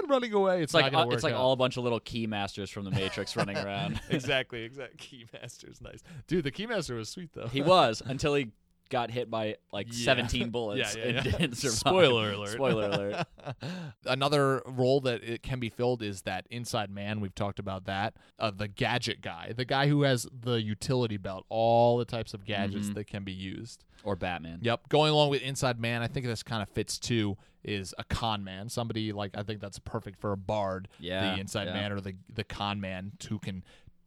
ah, 0.03 0.07
running 0.09 0.33
away. 0.33 0.57
It's, 0.63 0.65
It's 0.65 0.75
like 0.75 0.93
uh, 0.95 1.07
it's 1.11 1.23
like 1.23 1.35
out. 1.35 1.41
all 1.41 1.53
a 1.53 1.57
bunch 1.57 1.77
of 1.77 1.85
little 1.85 2.01
key 2.01 2.27
masters 2.27 2.71
from 2.71 2.85
the 2.85 2.91
Matrix 2.91 3.37
running 3.37 3.57
around. 3.65 4.01
exactly, 4.11 4.63
exactly. 4.63 5.27
Keymaster's 5.35 5.81
nice, 5.81 6.03
dude. 6.27 6.45
The 6.45 6.53
Keymaster 6.53 6.97
was 6.97 7.09
sweet 7.09 7.31
though. 7.33 7.49
he 7.49 7.63
was 7.63 8.03
until 8.07 8.35
he 8.35 8.49
got 8.95 9.11
hit 9.11 9.29
by 9.29 9.57
like 9.73 9.89
Yeah. 9.91 10.05
17 10.05 10.51
bullets 10.51 10.95
Yeah, 10.97 11.05
yeah, 11.05 11.11
and 11.19 11.25
didn't 11.39 11.55
survive. 11.57 11.79
Spoiler 11.79 12.31
alert. 12.33 12.49
Spoiler 12.51 12.89
alert. 12.91 13.27
Another 14.07 14.63
role 14.67 15.01
that 15.01 15.23
it 15.25 15.43
can 15.43 15.59
be 15.59 15.69
filled 15.69 16.01
is 16.03 16.23
that 16.23 16.47
inside 16.51 16.91
man. 16.91 17.21
We've 17.21 17.35
talked 17.35 17.59
about 17.59 17.87
that. 17.87 18.15
Uh, 18.39 18.51
the 18.51 18.69
gadget 18.69 19.21
guy, 19.21 19.53
the 19.57 19.65
guy 19.65 19.89
who 19.89 20.03
has 20.03 20.27
the 20.33 20.63
utility 20.63 21.17
belt, 21.17 21.45
all 21.49 21.97
the 21.99 22.05
types 22.05 22.35
of 22.35 22.45
gadgets 22.45 22.89
Mhm. 22.89 22.95
that 22.95 23.07
can 23.07 23.25
be 23.25 23.33
used. 23.33 23.85
Or 24.05 24.15
Batman. 24.17 24.59
Yep. 24.63 24.89
Going 24.91 25.11
along 25.13 25.31
with 25.31 25.43
inside 25.43 25.81
man, 25.81 26.03
I 26.03 26.07
think 26.07 26.27
this 26.27 26.43
kind 26.43 26.63
of 26.63 26.69
fits 26.69 26.99
too. 26.99 27.37
Is 27.67 27.95
a 27.97 28.05
con 28.05 28.45
man 28.45 28.69
somebody 28.69 29.11
like 29.15 29.39
I 29.39 29.43
think 29.43 29.61
that's 29.63 29.79
perfect 29.79 30.21
for 30.21 30.33
a 30.33 30.37
bard. 30.37 30.87
Yeah, 31.01 31.35
the 31.35 31.41
inside 31.41 31.69
man 31.69 31.93
or 31.93 32.01
the 32.03 32.15
the 32.31 32.45
con 32.45 32.79
man 32.79 33.13
who 33.31 33.39
can 33.39 33.65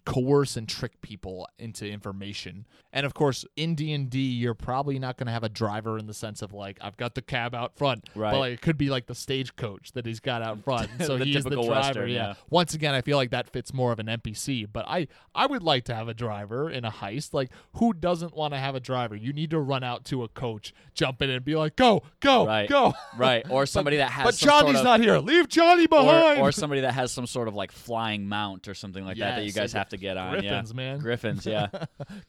coerce 0.07 0.55
and 0.55 0.69
trick 0.69 1.01
people 1.01 1.45
into 1.59 1.85
information. 1.85 2.65
And 2.93 3.05
of 3.05 3.13
course, 3.13 3.43
in 3.57 3.75
D&D, 3.75 4.17
you're 4.17 4.53
probably 4.53 4.97
not 4.99 5.17
going 5.17 5.27
to 5.27 5.33
have 5.33 5.43
a 5.43 5.49
driver 5.49 5.97
in 5.97 6.07
the 6.07 6.13
sense 6.13 6.41
of 6.41 6.53
like 6.53 6.77
I've 6.79 6.95
got 6.95 7.13
the 7.13 7.21
cab 7.21 7.53
out 7.53 7.75
front, 7.77 8.05
Right. 8.15 8.31
but 8.31 8.39
like 8.39 8.53
it 8.53 8.61
could 8.61 8.77
be 8.77 8.89
like 8.89 9.07
the 9.07 9.13
stagecoach 9.13 9.91
that 9.91 10.05
he's 10.05 10.21
got 10.21 10.41
out 10.41 10.63
front. 10.63 10.89
So 11.05 11.17
he's 11.17 11.43
the 11.43 11.49
driver, 11.51 11.69
Western, 11.69 12.09
yeah. 12.09 12.15
yeah. 12.29 12.33
Once 12.49 12.73
again, 12.73 12.93
I 12.93 13.01
feel 13.01 13.17
like 13.17 13.31
that 13.31 13.49
fits 13.49 13.73
more 13.73 13.91
of 13.91 13.99
an 13.99 14.07
NPC, 14.07 14.65
but 14.71 14.85
I 14.87 15.07
I 15.35 15.45
would 15.45 15.61
like 15.61 15.83
to 15.85 15.95
have 15.95 16.07
a 16.07 16.13
driver 16.13 16.69
in 16.69 16.85
a 16.85 16.91
heist. 16.91 17.33
Like 17.33 17.51
who 17.73 17.91
doesn't 17.93 18.33
want 18.33 18.53
to 18.53 18.57
have 18.59 18.75
a 18.75 18.79
driver? 18.79 19.15
You 19.15 19.33
need 19.33 19.49
to 19.51 19.59
run 19.59 19.83
out 19.83 20.05
to 20.05 20.23
a 20.23 20.29
coach, 20.29 20.73
jump 20.93 21.21
in 21.21 21.29
and 21.29 21.43
be 21.43 21.55
like, 21.55 21.75
"Go, 21.75 22.03
go, 22.21 22.47
Right. 22.47 22.69
go." 22.69 22.93
Right. 23.17 23.45
Or 23.49 23.65
somebody 23.65 23.97
that 23.97 24.11
has 24.11 24.23
But 24.25 24.33
some 24.35 24.49
sort 24.49 24.61
Johnny's 24.61 24.77
of- 24.79 24.83
not 24.85 24.99
here. 25.01 25.17
Leave 25.19 25.49
Johnny 25.49 25.85
behind. 25.87 26.39
or 26.39 26.51
somebody 26.53 26.81
that 26.81 26.93
has 26.93 27.11
some 27.11 27.27
sort 27.27 27.47
of 27.49 27.55
like 27.55 27.71
flying 27.73 28.27
mount 28.29 28.67
or 28.69 28.73
something 28.73 29.03
like 29.05 29.17
that 29.17 29.35
that 29.37 29.45
you 29.45 29.51
guys 29.51 29.73
have 29.73 29.89
to 29.89 29.96
get 29.97 30.17
on. 30.17 30.31
Griffins, 30.33 30.69
yeah. 30.71 30.75
man. 30.75 30.99
Griffins, 30.99 31.45
yeah. 31.45 31.67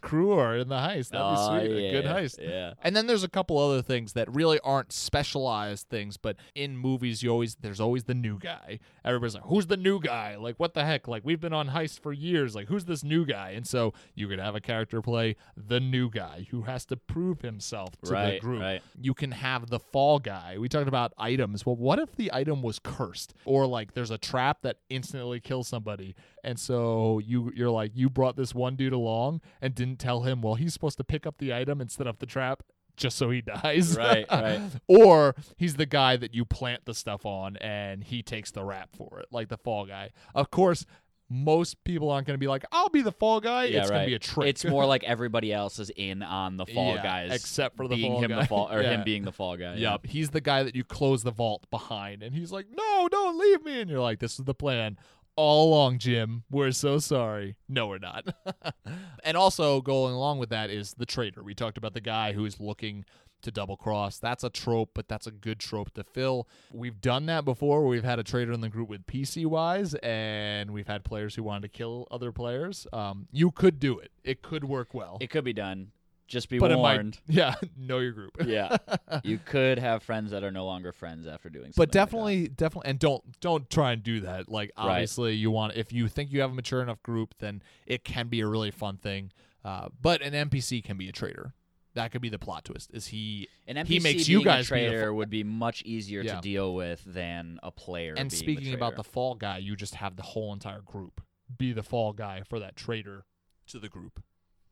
crew 0.00 0.32
are 0.32 0.56
in 0.56 0.68
the 0.68 0.76
heist. 0.76 1.10
That'd 1.10 1.12
be 1.12 1.40
Oh, 1.40 1.58
sweet. 1.58 1.70
A 1.88 1.90
good 1.92 2.04
yeah, 2.04 2.14
heist. 2.14 2.38
yeah. 2.40 2.72
And 2.82 2.94
then 2.96 3.06
there's 3.06 3.24
a 3.24 3.28
couple 3.28 3.58
other 3.58 3.82
things 3.82 4.12
that 4.14 4.32
really 4.34 4.58
aren't 4.60 4.92
specialized 4.92 5.88
things, 5.88 6.16
but 6.16 6.36
in 6.54 6.76
movies 6.76 7.22
you 7.22 7.30
always 7.30 7.56
there's 7.56 7.80
always 7.80 8.04
the 8.04 8.14
new 8.14 8.38
guy. 8.38 8.78
Everybody's 9.04 9.34
like, 9.34 9.44
Who's 9.44 9.66
the 9.66 9.76
new 9.76 10.00
guy? 10.00 10.36
Like 10.36 10.56
what 10.58 10.74
the 10.74 10.84
heck? 10.84 11.08
Like 11.08 11.24
we've 11.24 11.40
been 11.40 11.52
on 11.52 11.68
heist 11.70 12.00
for 12.00 12.12
years. 12.12 12.54
Like 12.54 12.68
who's 12.68 12.84
this 12.84 13.02
new 13.04 13.24
guy? 13.26 13.50
And 13.50 13.66
so 13.66 13.92
you 14.14 14.28
could 14.28 14.38
have 14.40 14.54
a 14.54 14.60
character 14.60 15.02
play 15.02 15.36
the 15.56 15.80
new 15.80 16.10
guy 16.10 16.46
who 16.50 16.62
has 16.62 16.84
to 16.86 16.96
prove 16.96 17.40
himself 17.42 17.90
to 18.04 18.10
the 18.10 18.38
group. 18.40 18.60
right. 18.62 18.82
You 19.00 19.14
can 19.14 19.32
have 19.32 19.68
the 19.70 19.78
fall 19.78 20.18
guy. 20.18 20.56
We 20.58 20.68
talked 20.68 20.88
about 20.88 21.12
items. 21.18 21.64
Well, 21.66 21.76
what 21.76 21.98
if 21.98 22.14
the 22.16 22.30
item 22.32 22.62
was 22.62 22.78
cursed? 22.78 23.34
Or 23.44 23.66
like 23.66 23.94
there's 23.94 24.10
a 24.10 24.18
trap 24.18 24.62
that 24.62 24.76
instantly 24.88 25.40
kills 25.40 25.68
somebody. 25.68 26.14
And 26.44 26.58
so 26.58 27.18
you 27.18 27.52
you're 27.58 27.70
like, 27.70 27.92
you 27.94 28.08
brought 28.08 28.36
this 28.36 28.54
one 28.54 28.76
dude 28.76 28.92
along 28.92 29.40
and 29.60 29.74
didn't 29.74 29.98
tell 29.98 30.22
him, 30.22 30.40
well, 30.40 30.54
he's 30.54 30.72
supposed 30.72 30.96
to 30.98 31.04
pick 31.04 31.26
up 31.26 31.38
the 31.38 31.52
item 31.52 31.80
and 31.80 31.90
set 31.90 32.06
up 32.06 32.18
the 32.20 32.26
trap 32.26 32.62
just 32.96 33.16
so 33.18 33.30
he 33.30 33.40
dies. 33.62 33.96
Right, 33.96 34.24
right. 34.30 34.60
or 34.86 35.34
he's 35.56 35.74
the 35.76 35.86
guy 35.86 36.16
that 36.16 36.34
you 36.34 36.44
plant 36.44 36.84
the 36.84 36.94
stuff 36.94 37.26
on 37.26 37.56
and 37.58 38.02
he 38.04 38.22
takes 38.22 38.50
the 38.50 38.64
rap 38.64 38.90
for 38.96 39.20
it, 39.20 39.26
like 39.30 39.48
the 39.48 39.58
fall 39.58 39.84
guy. 39.86 40.10
Of 40.34 40.50
course, 40.50 40.86
most 41.30 41.84
people 41.84 42.10
aren't 42.10 42.26
going 42.26 42.34
to 42.36 42.40
be 42.40 42.46
like, 42.48 42.64
I'll 42.72 42.88
be 42.88 43.02
the 43.02 43.12
fall 43.12 43.38
guy. 43.40 43.64
Yeah, 43.64 43.80
it's 43.82 43.90
right. 43.90 43.96
going 43.96 44.04
to 44.06 44.10
be 44.10 44.14
a 44.14 44.18
trick. 44.18 44.48
It's 44.48 44.64
more 44.64 44.86
like 44.94 45.04
everybody 45.04 45.52
else 45.52 45.78
is 45.78 45.90
in 45.94 46.22
on 46.22 46.56
the 46.56 46.64
fall 46.64 46.94
Yeah, 46.94 47.02
guys, 47.02 47.32
except 47.34 47.76
for 47.76 47.86
the 47.86 47.96
being 47.96 48.12
fall 48.12 48.22
him 48.24 48.30
guy. 48.30 48.40
the 48.40 48.46
fall 48.46 48.72
or 48.72 48.80
Yeah. 48.82 48.90
him 48.94 49.04
being 49.04 49.24
the 49.24 49.32
fall 49.32 49.56
guy. 49.58 49.74
yeah. 49.74 49.90
Yep. 49.92 50.06
He's 50.06 50.30
the 50.30 50.40
guy 50.40 50.62
that 50.62 50.74
you 50.74 50.84
close 50.84 51.22
the 51.24 51.30
vault 51.30 51.66
behind. 51.70 52.22
And 52.22 52.34
he's 52.34 52.50
like, 52.50 52.64
no, 52.74 53.08
don't 53.10 53.38
leave 53.38 53.62
me. 53.62 53.78
And 53.80 53.90
you're 53.90 54.00
like, 54.00 54.20
this 54.20 54.38
is 54.38 54.46
the 54.46 54.54
plan. 54.54 54.96
All 55.38 55.68
along, 55.68 55.98
Jim. 55.98 56.42
We're 56.50 56.72
so 56.72 56.98
sorry. 56.98 57.54
No, 57.68 57.86
we're 57.86 57.98
not. 57.98 58.34
and 59.22 59.36
also, 59.36 59.80
going 59.80 60.12
along 60.12 60.40
with 60.40 60.48
that 60.48 60.68
is 60.68 60.94
the 60.94 61.06
traitor. 61.06 61.44
We 61.44 61.54
talked 61.54 61.78
about 61.78 61.94
the 61.94 62.00
guy 62.00 62.32
who's 62.32 62.58
looking 62.58 63.04
to 63.42 63.52
double 63.52 63.76
cross. 63.76 64.18
That's 64.18 64.42
a 64.42 64.50
trope, 64.50 64.90
but 64.94 65.06
that's 65.06 65.28
a 65.28 65.30
good 65.30 65.60
trope 65.60 65.94
to 65.94 66.02
fill. 66.02 66.48
We've 66.72 67.00
done 67.00 67.26
that 67.26 67.44
before 67.44 67.86
we've 67.86 68.02
had 68.02 68.18
a 68.18 68.24
traitor 68.24 68.50
in 68.50 68.62
the 68.62 68.68
group 68.68 68.88
with 68.88 69.06
PC 69.06 69.46
wise, 69.46 69.94
and 70.02 70.72
we've 70.72 70.88
had 70.88 71.04
players 71.04 71.36
who 71.36 71.44
wanted 71.44 71.62
to 71.62 71.68
kill 71.68 72.08
other 72.10 72.32
players. 72.32 72.88
Um, 72.92 73.28
you 73.30 73.52
could 73.52 73.78
do 73.78 73.96
it, 74.00 74.10
it 74.24 74.42
could 74.42 74.64
work 74.64 74.92
well. 74.92 75.18
It 75.20 75.30
could 75.30 75.44
be 75.44 75.52
done. 75.52 75.92
Just 76.28 76.48
be 76.50 76.58
but 76.58 76.70
warned. 76.76 77.18
might, 77.26 77.34
yeah, 77.34 77.54
know 77.76 77.98
your 77.98 78.12
group. 78.12 78.36
yeah, 78.46 78.76
you 79.24 79.38
could 79.44 79.78
have 79.78 80.02
friends 80.02 80.30
that 80.30 80.44
are 80.44 80.50
no 80.52 80.64
longer 80.66 80.92
friends 80.92 81.26
after 81.26 81.48
doing. 81.48 81.72
something 81.72 81.74
but 81.76 81.88
like 81.88 81.92
that. 81.92 81.98
definitely 81.98 82.48
definitely 82.48 82.90
and 82.90 82.98
don't 82.98 83.40
don't 83.40 83.68
try 83.70 83.92
and 83.92 84.02
do 84.02 84.20
that 84.20 84.48
like 84.48 84.70
Right. 84.78 84.84
obviously 84.92 85.34
you 85.34 85.50
want 85.50 85.74
if 85.74 85.92
you 85.92 86.06
think 86.06 86.30
you 86.30 86.40
have 86.42 86.50
a 86.50 86.54
mature 86.54 86.82
enough 86.82 87.02
group 87.02 87.34
then 87.38 87.62
it 87.86 88.04
can 88.04 88.28
be 88.28 88.40
a 88.40 88.46
really 88.46 88.70
fun 88.70 88.98
thing 88.98 89.32
uh, 89.64 89.88
but 90.00 90.20
an 90.22 90.34
npc 90.50 90.84
can 90.84 90.96
be 90.98 91.08
a 91.08 91.12
traitor 91.12 91.54
that 91.94 92.12
could 92.12 92.20
be 92.20 92.28
the 92.28 92.38
plot 92.38 92.64
twist 92.64 92.90
is 92.92 93.06
he 93.08 93.48
an 93.66 93.76
NPC 93.76 93.86
he 93.86 93.98
makes 94.00 94.26
being 94.26 94.38
you 94.40 94.44
guys 94.44 94.70
a 94.70 94.74
be 94.74 94.80
traitor 94.86 95.12
would 95.14 95.30
be 95.30 95.42
much 95.42 95.82
easier 95.82 96.20
Yeah. 96.22 96.36
to 96.36 96.40
deal 96.42 96.74
with 96.74 97.02
than 97.06 97.58
a 97.62 97.70
player. 97.72 98.14
and 98.16 98.30
speaking 98.30 98.74
about 98.74 98.94
the 98.96 99.02
fall 99.04 99.34
guy 99.34 99.58
you 99.58 99.74
just 99.76 99.94
have 99.96 100.14
the 100.16 100.22
whole 100.22 100.52
entire 100.52 100.82
group 100.82 101.20
be 101.56 101.72
the 101.72 101.82
fall 101.82 102.12
guy 102.12 102.42
for 102.46 102.60
that 102.60 102.76
traitor 102.76 103.24
to 103.68 103.78
the 103.78 103.88
group 103.88 104.22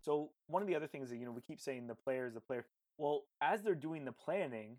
So 0.06 0.30
one 0.46 0.62
of 0.62 0.68
the 0.68 0.76
other 0.76 0.86
things 0.86 1.10
that 1.10 1.16
you 1.16 1.24
know 1.24 1.32
we 1.32 1.40
keep 1.40 1.60
saying 1.60 1.88
the 1.88 1.96
players, 1.96 2.32
the 2.34 2.40
player. 2.40 2.64
Well, 2.96 3.24
as 3.42 3.62
they're 3.62 3.74
doing 3.74 4.04
the 4.04 4.12
planning, 4.12 4.76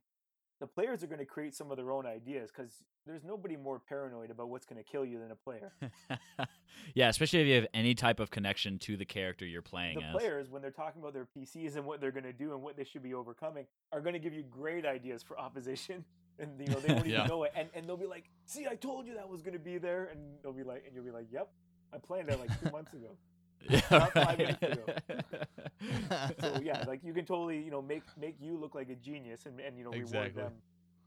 the 0.61 0.67
players 0.67 1.03
are 1.03 1.07
going 1.07 1.19
to 1.19 1.25
create 1.25 1.53
some 1.53 1.69
of 1.69 1.75
their 1.75 1.91
own 1.91 2.05
ideas 2.05 2.49
because 2.49 2.71
there's 3.05 3.25
nobody 3.25 3.57
more 3.57 3.77
paranoid 3.77 4.31
about 4.31 4.47
what's 4.49 4.65
going 4.65 4.81
to 4.81 4.89
kill 4.89 5.03
you 5.05 5.19
than 5.19 5.31
a 5.31 5.35
player. 5.35 5.73
yeah, 6.95 7.09
especially 7.09 7.41
if 7.41 7.47
you 7.47 7.55
have 7.55 7.67
any 7.73 7.93
type 7.93 8.21
of 8.21 8.31
connection 8.31 8.79
to 8.79 8.95
the 8.95 9.03
character 9.05 9.45
you're 9.45 9.61
playing 9.61 9.99
the 9.99 10.05
as. 10.05 10.13
players, 10.13 10.49
when 10.49 10.61
they're 10.61 10.71
talking 10.71 11.01
about 11.01 11.13
their 11.13 11.27
PCs 11.37 11.75
and 11.75 11.85
what 11.85 11.99
they're 11.99 12.11
going 12.11 12.23
to 12.23 12.33
do 12.33 12.53
and 12.53 12.63
what 12.63 12.77
they 12.77 12.85
should 12.85 13.03
be 13.03 13.13
overcoming, 13.13 13.67
are 13.91 13.99
going 13.99 14.13
to 14.13 14.19
give 14.19 14.33
you 14.33 14.43
great 14.43 14.85
ideas 14.85 15.21
for 15.23 15.37
opposition. 15.37 16.05
And 16.39 16.51
you 16.61 16.67
know 16.67 16.79
they 16.79 16.93
won't 16.93 17.07
Yeah. 17.07 17.15
even 17.15 17.27
know 17.29 17.43
it, 17.45 17.51
and 17.55 17.67
and 17.73 17.89
they'll 17.89 17.97
be 17.97 18.05
like, 18.05 18.25
"See, 18.45 18.67
I 18.67 18.75
told 18.75 19.07
you 19.07 19.15
that 19.15 19.27
was 19.27 19.41
going 19.41 19.53
to 19.55 19.59
be 19.59 19.79
there," 19.79 20.05
and 20.11 20.19
they'll 20.43 20.53
be 20.53 20.61
like, 20.63 20.83
and 20.85 20.93
you'll 20.93 21.03
be 21.03 21.09
like, 21.09 21.25
"Yep, 21.31 21.49
I 21.91 21.97
planned 21.97 22.27
that 22.29 22.39
like 22.39 22.51
two 22.61 22.69
months 22.69 22.93
ago." 22.93 23.17
Yeah, 23.91 24.09
right. 24.15 24.57
so 26.39 26.59
yeah, 26.61 26.81
like 26.85 27.01
you 27.03 27.13
can 27.13 27.25
totally 27.25 27.61
you 27.61 27.71
know 27.71 27.81
make 27.81 28.03
make 28.17 28.35
you 28.39 28.57
look 28.57 28.75
like 28.75 28.89
a 28.89 28.95
genius 28.95 29.45
and 29.45 29.59
and 29.59 29.77
you 29.77 29.83
know 29.83 29.91
Exactly. 29.91 29.93
reward 29.93 30.35
them 30.35 30.53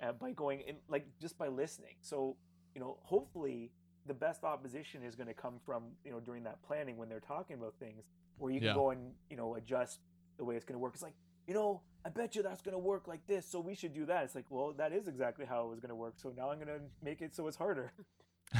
uh, 0.02 0.12
by 0.12 0.32
going 0.32 0.60
in 0.60 0.76
like 0.88 1.06
just 1.20 1.38
by 1.38 1.48
listening. 1.48 1.94
So 2.00 2.36
you 2.74 2.80
know 2.80 2.98
hopefully 3.02 3.70
the 4.06 4.14
best 4.14 4.44
opposition 4.44 5.02
is 5.02 5.14
going 5.14 5.26
to 5.28 5.34
come 5.34 5.58
from 5.64 5.84
you 6.04 6.10
know 6.10 6.20
during 6.20 6.42
that 6.44 6.62
planning 6.62 6.96
when 6.96 7.08
they're 7.08 7.20
talking 7.20 7.56
about 7.56 7.74
things 7.78 8.04
where 8.38 8.52
you 8.52 8.60
can 8.60 8.66
Yeah. 8.66 8.74
go 8.74 8.90
and 8.90 9.12
you 9.30 9.36
know 9.36 9.54
adjust 9.54 10.00
the 10.38 10.44
way 10.44 10.56
it's 10.56 10.64
going 10.64 10.74
to 10.74 10.80
work. 10.80 10.94
It's 10.94 11.02
like 11.02 11.14
you 11.46 11.54
know 11.54 11.82
I 12.04 12.08
bet 12.10 12.34
you 12.34 12.42
that's 12.42 12.62
going 12.62 12.74
to 12.74 12.78
work 12.78 13.08
like 13.08 13.26
this, 13.26 13.46
so 13.46 13.60
we 13.60 13.74
should 13.74 13.94
do 13.94 14.06
that. 14.06 14.24
It's 14.24 14.34
like 14.34 14.46
well 14.50 14.72
that 14.78 14.92
is 14.92 15.08
exactly 15.08 15.46
how 15.46 15.64
it 15.66 15.68
was 15.70 15.80
going 15.80 15.90
to 15.90 15.94
work. 15.96 16.14
So 16.16 16.32
now 16.36 16.50
I'm 16.50 16.56
going 16.58 16.68
to 16.68 16.80
make 17.02 17.20
it 17.22 17.34
so 17.34 17.46
it's 17.48 17.56
harder. 17.56 17.92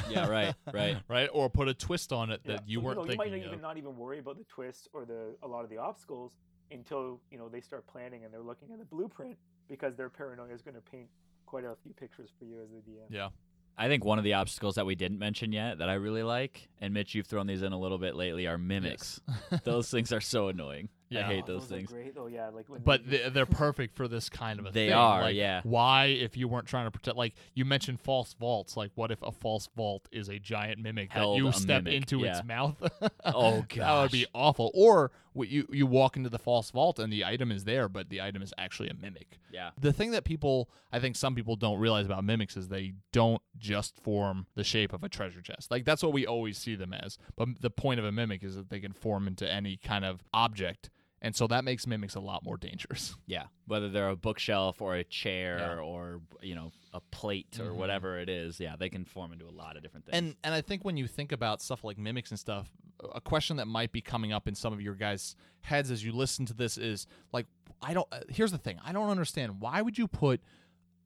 yeah, 0.09 0.27
right, 0.29 0.55
right. 0.73 0.97
right 1.07 1.29
or 1.33 1.49
put 1.49 1.67
a 1.67 1.73
twist 1.73 2.11
on 2.13 2.29
it 2.31 2.43
that 2.45 2.51
Yeah. 2.53 2.59
you 2.65 2.79
So, 2.79 2.85
weren't 2.85 2.97
know, 2.97 3.03
you 3.11 3.17
might 3.17 3.23
thinking 3.31 3.39
not 3.41 3.47
of 3.47 3.51
even 3.53 3.61
not 3.61 3.77
even 3.77 3.97
worry 3.97 4.19
about 4.19 4.37
the 4.37 4.43
twists 4.45 4.87
or 4.93 5.05
the 5.05 5.35
a 5.43 5.47
lot 5.47 5.63
of 5.63 5.69
the 5.69 5.77
obstacles 5.77 6.31
until 6.71 7.19
you 7.31 7.37
know 7.37 7.49
they 7.49 7.61
start 7.61 7.85
planning 7.87 8.23
and 8.23 8.33
they're 8.33 8.41
looking 8.41 8.71
at 8.71 8.79
the 8.79 8.85
blueprint 8.85 9.37
because 9.69 9.95
their 9.95 10.09
paranoia 10.09 10.53
is 10.53 10.61
going 10.61 10.75
to 10.75 10.81
paint 10.81 11.07
quite 11.45 11.65
a 11.65 11.75
few 11.83 11.93
pictures 11.93 12.29
for 12.39 12.45
you 12.45 12.61
as 12.63 12.69
the 12.69 12.77
DM. 12.89 13.05
Yeah. 13.09 13.29
I 13.77 13.87
think 13.87 14.03
one 14.05 14.17
of 14.17 14.23
the 14.23 14.33
obstacles 14.33 14.75
that 14.75 14.85
we 14.85 14.95
didn't 14.95 15.17
mention 15.19 15.51
yet 15.51 15.79
that 15.79 15.89
I 15.89 15.93
really 15.93 16.23
like, 16.23 16.69
and 16.81 16.93
Mitch, 16.93 17.15
you've 17.15 17.25
thrown 17.25 17.47
these 17.47 17.61
in 17.61 17.71
a 17.73 17.79
little 17.79 17.97
bit 17.97 18.15
lately, 18.15 18.45
are 18.45 18.57
mimics. 18.57 19.19
those 19.63 19.89
things 19.89 20.11
are 20.13 20.21
so 20.21 20.49
annoying. 20.49 20.89
I 21.19 21.23
hate 21.23 21.43
Oh, 21.47 21.53
those 21.53 21.65
things. 21.65 21.89
great 21.91 22.15
though. 22.15 22.27
Yeah, 22.27 22.49
like 22.49 22.69
when 22.69 22.81
But 22.81 23.09
they- 23.09 23.17
they- 23.17 23.29
they're 23.31 23.45
perfect 23.45 23.95
for 23.95 24.07
this 24.07 24.29
kind 24.29 24.59
of 24.59 24.65
a 24.65 24.71
They 24.71 24.87
thing. 24.87 24.93
are, 24.93 25.21
Like, 25.23 25.35
yeah. 25.35 25.61
Why, 25.63 26.05
if 26.05 26.37
you 26.37 26.47
weren't 26.47 26.67
trying 26.67 26.85
to 26.85 26.91
protect, 26.91 27.17
like 27.17 27.33
you 27.53 27.65
mentioned 27.65 27.99
false 27.99 28.33
vaults, 28.33 28.77
like 28.77 28.91
what 28.95 29.11
if 29.11 29.21
a 29.21 29.31
false 29.31 29.67
vault 29.75 30.07
is 30.11 30.29
a 30.29 30.39
giant 30.39 30.79
mimic 30.79 31.11
Held 31.11 31.37
that 31.37 31.43
you 31.43 31.51
step 31.51 31.83
mimic, 31.83 31.97
into 31.97 32.19
yeah. 32.19 32.37
its 32.37 32.45
mouth? 32.45 32.75
Oh, 33.25 33.63
god, 33.69 33.77
That 33.77 34.01
would 34.01 34.11
be 34.11 34.25
awful. 34.33 34.71
Or 34.73 35.11
what 35.33 35.47
you, 35.47 35.65
you 35.71 35.85
walk 35.85 36.17
into 36.17 36.29
the 36.29 36.39
false 36.39 36.71
vault 36.71 36.99
and 36.99 37.11
the 37.13 37.23
item 37.23 37.51
is 37.51 37.63
there, 37.63 37.87
but 37.87 38.09
the 38.09 38.19
item 38.21 38.41
is 38.41 38.53
actually 38.57 38.89
a 38.89 38.93
mimic. 38.93 39.39
Yeah. 39.51 39.69
The 39.79 39.93
thing 39.93 40.11
that 40.11 40.23
people, 40.25 40.69
I 40.91 40.99
think 40.99 41.15
some 41.15 41.35
people 41.35 41.55
don't 41.55 41.79
realize 41.79 42.05
about 42.05 42.23
mimics 42.23 42.57
is 42.57 42.67
they 42.67 42.93
don't 43.13 43.41
just 43.57 43.97
form 44.03 44.47
the 44.55 44.63
shape 44.63 44.91
of 44.91 45.03
a 45.03 45.09
treasure 45.09 45.41
chest. 45.41 45.71
Like 45.71 45.85
that's 45.85 46.03
what 46.03 46.13
we 46.13 46.25
always 46.25 46.57
see 46.57 46.75
them 46.75 46.93
as. 46.93 47.17
But 47.37 47.61
the 47.61 47.69
point 47.69 47.99
of 47.99 48.05
a 48.05 48.11
mimic 48.11 48.43
is 48.43 48.55
that 48.55 48.69
they 48.69 48.79
can 48.79 48.91
form 48.93 49.27
into 49.27 49.49
any 49.49 49.77
kind 49.77 50.03
of 50.03 50.21
object. 50.33 50.89
And 51.23 51.35
so 51.35 51.45
that 51.47 51.63
makes 51.63 51.85
mimics 51.85 52.15
a 52.15 52.19
lot 52.19 52.43
more 52.43 52.57
dangerous. 52.57 53.15
Yeah, 53.27 53.45
whether 53.67 53.89
they're 53.89 54.09
a 54.09 54.15
bookshelf 54.15 54.81
or 54.81 54.95
a 54.95 55.03
chair 55.03 55.57
Yeah. 55.59 55.79
or 55.81 56.21
you 56.41 56.55
know 56.55 56.71
a 56.93 56.99
plate 56.99 57.59
or 57.59 57.65
Mhm. 57.71 57.75
whatever 57.75 58.17
it 58.19 58.27
is, 58.29 58.59
yeah, 58.59 58.75
they 58.75 58.89
can 58.89 59.05
form 59.05 59.31
into 59.31 59.47
a 59.47 59.51
lot 59.51 59.77
of 59.77 59.83
different 59.83 60.05
things. 60.05 60.17
And 60.17 60.35
and 60.43 60.53
I 60.53 60.61
think 60.61 60.83
when 60.83 60.97
you 60.97 61.07
think 61.07 61.31
about 61.31 61.61
stuff 61.61 61.83
like 61.83 61.97
mimics 61.97 62.31
and 62.31 62.39
stuff, 62.39 62.71
a 63.13 63.21
question 63.21 63.57
that 63.57 63.67
might 63.67 63.91
be 63.91 64.01
coming 64.01 64.31
up 64.33 64.47
in 64.47 64.55
some 64.55 64.73
of 64.73 64.81
your 64.81 64.95
guys' 64.95 65.35
heads 65.61 65.91
as 65.91 66.03
you 66.03 66.11
listen 66.11 66.45
to 66.47 66.53
this 66.53 66.77
is 66.77 67.05
like, 67.31 67.45
I 67.81 67.93
don't. 67.93 68.07
Uh, 68.11 68.21
here's 68.29 68.51
the 68.51 68.57
thing: 68.57 68.79
I 68.83 68.91
don't 68.91 69.09
understand 69.09 69.61
why 69.61 69.81
would 69.81 69.97
you 69.97 70.07
put 70.07 70.41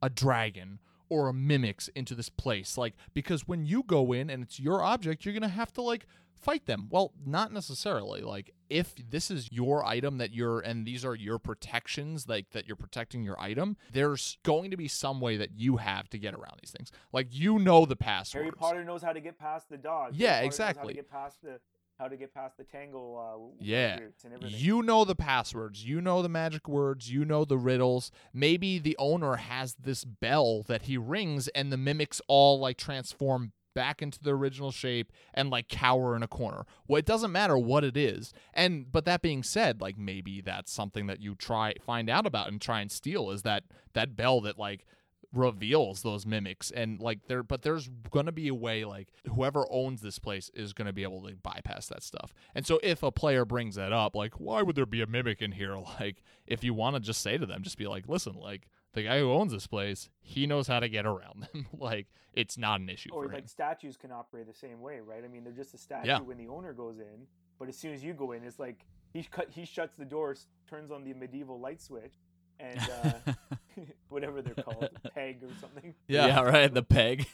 a 0.01 0.09
dragon 0.09 0.79
or 1.09 1.27
a 1.29 1.33
mimics 1.33 1.87
into 1.89 2.15
this 2.15 2.29
place? 2.29 2.77
Like, 2.77 2.95
because 3.13 3.47
when 3.47 3.65
you 3.65 3.83
go 3.83 4.11
in 4.13 4.29
and 4.29 4.41
it's 4.43 4.59
your 4.59 4.81
object, 4.81 5.25
you're 5.25 5.33
gonna 5.33 5.49
have 5.49 5.71
to 5.73 5.81
like 5.81 6.07
fight 6.33 6.65
them. 6.65 6.87
Well, 6.89 7.13
not 7.25 7.51
necessarily. 7.51 8.21
Like, 8.21 8.51
if 8.69 8.95
this 9.09 9.29
is 9.31 9.51
your 9.51 9.85
item 9.85 10.17
that 10.17 10.31
you're 10.33 10.59
and 10.59 10.85
these 10.85 11.03
are 11.05 11.15
your 11.15 11.39
protections, 11.39 12.27
like 12.27 12.49
that 12.51 12.67
you're 12.67 12.75
protecting 12.75 13.23
your 13.23 13.39
item, 13.39 13.77
there's 13.91 14.37
going 14.43 14.71
to 14.71 14.77
be 14.77 14.87
some 14.87 15.21
way 15.21 15.37
that 15.37 15.49
you 15.55 15.77
have 15.77 16.09
to 16.09 16.17
get 16.17 16.33
around 16.33 16.59
these 16.61 16.71
things. 16.71 16.91
Like, 17.11 17.27
you 17.31 17.59
know 17.59 17.85
the 17.85 17.95
passwords. 17.95 18.43
Harry 18.43 18.51
Potter 18.51 18.83
knows 18.83 19.01
how 19.01 19.13
to 19.13 19.21
get 19.21 19.37
past 19.39 19.69
the 19.69 19.77
dog. 19.77 20.13
Yeah, 20.15 20.39
exactly 20.41 20.81
How 20.81 20.87
to 20.89 20.93
get 20.95 21.09
past 21.11 21.41
the 21.41 21.59
how 21.97 22.09
to 22.09 22.17
get 22.17 22.33
past 22.33 22.57
the 22.57 22.65
tangle. 22.65 23.53
Uh, 23.57 23.63
Yeah. 23.63 23.99
roots 23.99 24.25
and 24.25 24.33
everything. 24.33 24.59
You 24.59 24.83
know 24.83 25.05
the 25.05 25.15
passwords. 25.15 25.85
You 25.85 26.01
know 26.01 26.21
the 26.21 26.27
magic 26.27 26.67
words. 26.67 27.09
You 27.09 27.23
know 27.23 27.45
the 27.45 27.57
riddles. 27.57 28.11
Maybe 28.33 28.79
the 28.79 28.97
owner 28.99 29.37
has 29.37 29.75
this 29.75 30.03
bell 30.03 30.63
that 30.63 30.83
he 30.83 30.97
rings 30.97 31.47
and 31.49 31.71
the 31.71 31.77
mimics 31.77 32.21
all 32.27 32.59
like 32.59 32.77
transform 32.77 33.53
back 33.75 34.01
into 34.01 34.19
the 34.19 34.31
original 34.31 34.71
shape 34.71 35.11
and 35.35 35.51
like 35.51 35.67
cower 35.67 36.15
in 36.15 36.23
a 36.23 36.27
corner. 36.27 36.65
Well, 36.87 36.97
it 36.97 37.05
doesn't 37.05 37.31
matter 37.31 37.57
what 37.57 37.83
it 37.83 37.95
is. 37.95 38.33
And 38.55 38.91
but 38.91 39.05
that 39.05 39.21
being 39.21 39.43
said, 39.43 39.81
like 39.81 39.99
maybe 39.99 40.41
that's 40.41 40.71
something 40.71 41.05
that 41.05 41.21
you 41.21 41.35
try 41.35 41.75
find 41.85 42.09
out 42.09 42.25
about 42.25 42.47
and 42.47 42.59
try 42.59 42.81
and 42.81 42.91
steal 42.91 43.29
is 43.29 43.43
that 43.43 43.65
that 43.93 44.15
bell 44.15 44.41
that 44.41 44.57
like 44.57 44.87
reveals 45.35 46.01
those 46.01 46.25
mimics 46.25 46.71
and 46.71 47.01
like 47.01 47.27
there 47.27 47.43
but 47.43 47.61
there's 47.61 47.89
gonna 48.09 48.31
be 48.31 48.47
a 48.47 48.53
way 48.53 48.85
like 48.85 49.09
whoever 49.33 49.65
owns 49.69 50.01
this 50.01 50.17
place 50.17 50.49
is 50.53 50.71
gonna 50.71 50.93
be 50.93 51.03
able 51.03 51.21
to 51.21 51.35
bypass 51.35 51.87
that 51.87 52.01
stuff 52.01 52.33
and 52.53 52.65
so 52.65 52.79
if 52.81 53.03
a 53.03 53.11
player 53.11 53.43
brings 53.43 53.75
that 53.75 53.91
up 53.91 54.15
like 54.15 54.39
why 54.39 54.61
would 54.61 54.77
there 54.77 54.85
be 54.85 55.01
a 55.01 55.07
mimic 55.07 55.41
in 55.41 55.51
here 55.51 55.75
like 55.99 56.23
if 56.47 56.63
you 56.63 56.73
want 56.73 56.95
to 56.95 57.01
just 57.01 57.21
say 57.21 57.37
to 57.37 57.45
them 57.45 57.61
just 57.63 57.77
be 57.77 57.85
like 57.85 58.07
listen 58.07 58.33
like 58.33 58.69
the 58.95 59.03
guy 59.03 59.19
who 59.19 59.31
owns 59.31 59.51
this 59.51 59.67
place 59.67 60.09
he 60.21 60.47
knows 60.47 60.67
how 60.67 60.79
to 60.79 60.89
get 60.89 61.05
around 61.05 61.47
them 61.53 61.67
like 61.77 62.07
it's 62.33 62.57
not 62.57 62.79
an 62.81 62.89
issue 62.89 63.09
or 63.13 63.23
for 63.23 63.29
him 63.29 63.35
like 63.35 63.47
statues 63.47 63.95
can 63.95 64.11
operate 64.11 64.45
the 64.47 64.53
same 64.53 64.81
way, 64.81 64.99
right? 64.99 65.23
I 65.23 65.27
mean, 65.29 65.43
they're 65.45 65.53
just 65.53 65.73
a 65.73 65.77
statue 65.77 66.07
Yeah. 66.07 66.19
when 66.19 66.37
the 66.37 66.47
owner 66.49 66.73
goes 66.73 66.97
in, 66.99 67.27
but 67.59 67.69
as 67.69 67.77
soon 67.77 67.93
as 67.93 68.03
you 68.03 68.13
go 68.13 68.31
in, 68.33 68.43
it's 68.43 68.59
like 68.59 68.85
he 69.13 69.23
cut, 69.23 69.47
he 69.51 69.63
shuts 69.65 69.95
the 69.95 70.03
doors, 70.03 70.47
turns 70.69 70.91
on 70.91 71.05
the 71.05 71.13
medieval 71.13 71.57
light 71.61 71.81
switch, 71.81 72.13
and 72.59 72.77
uh, 72.79 73.31
whatever 74.09 74.41
they're 74.41 74.53
called, 74.65 74.89
peg 75.13 75.41
or 75.43 75.49
something. 75.61 75.93
yeah, 76.09 76.41
right. 76.41 76.73
The 76.73 76.83
peg. 76.83 77.25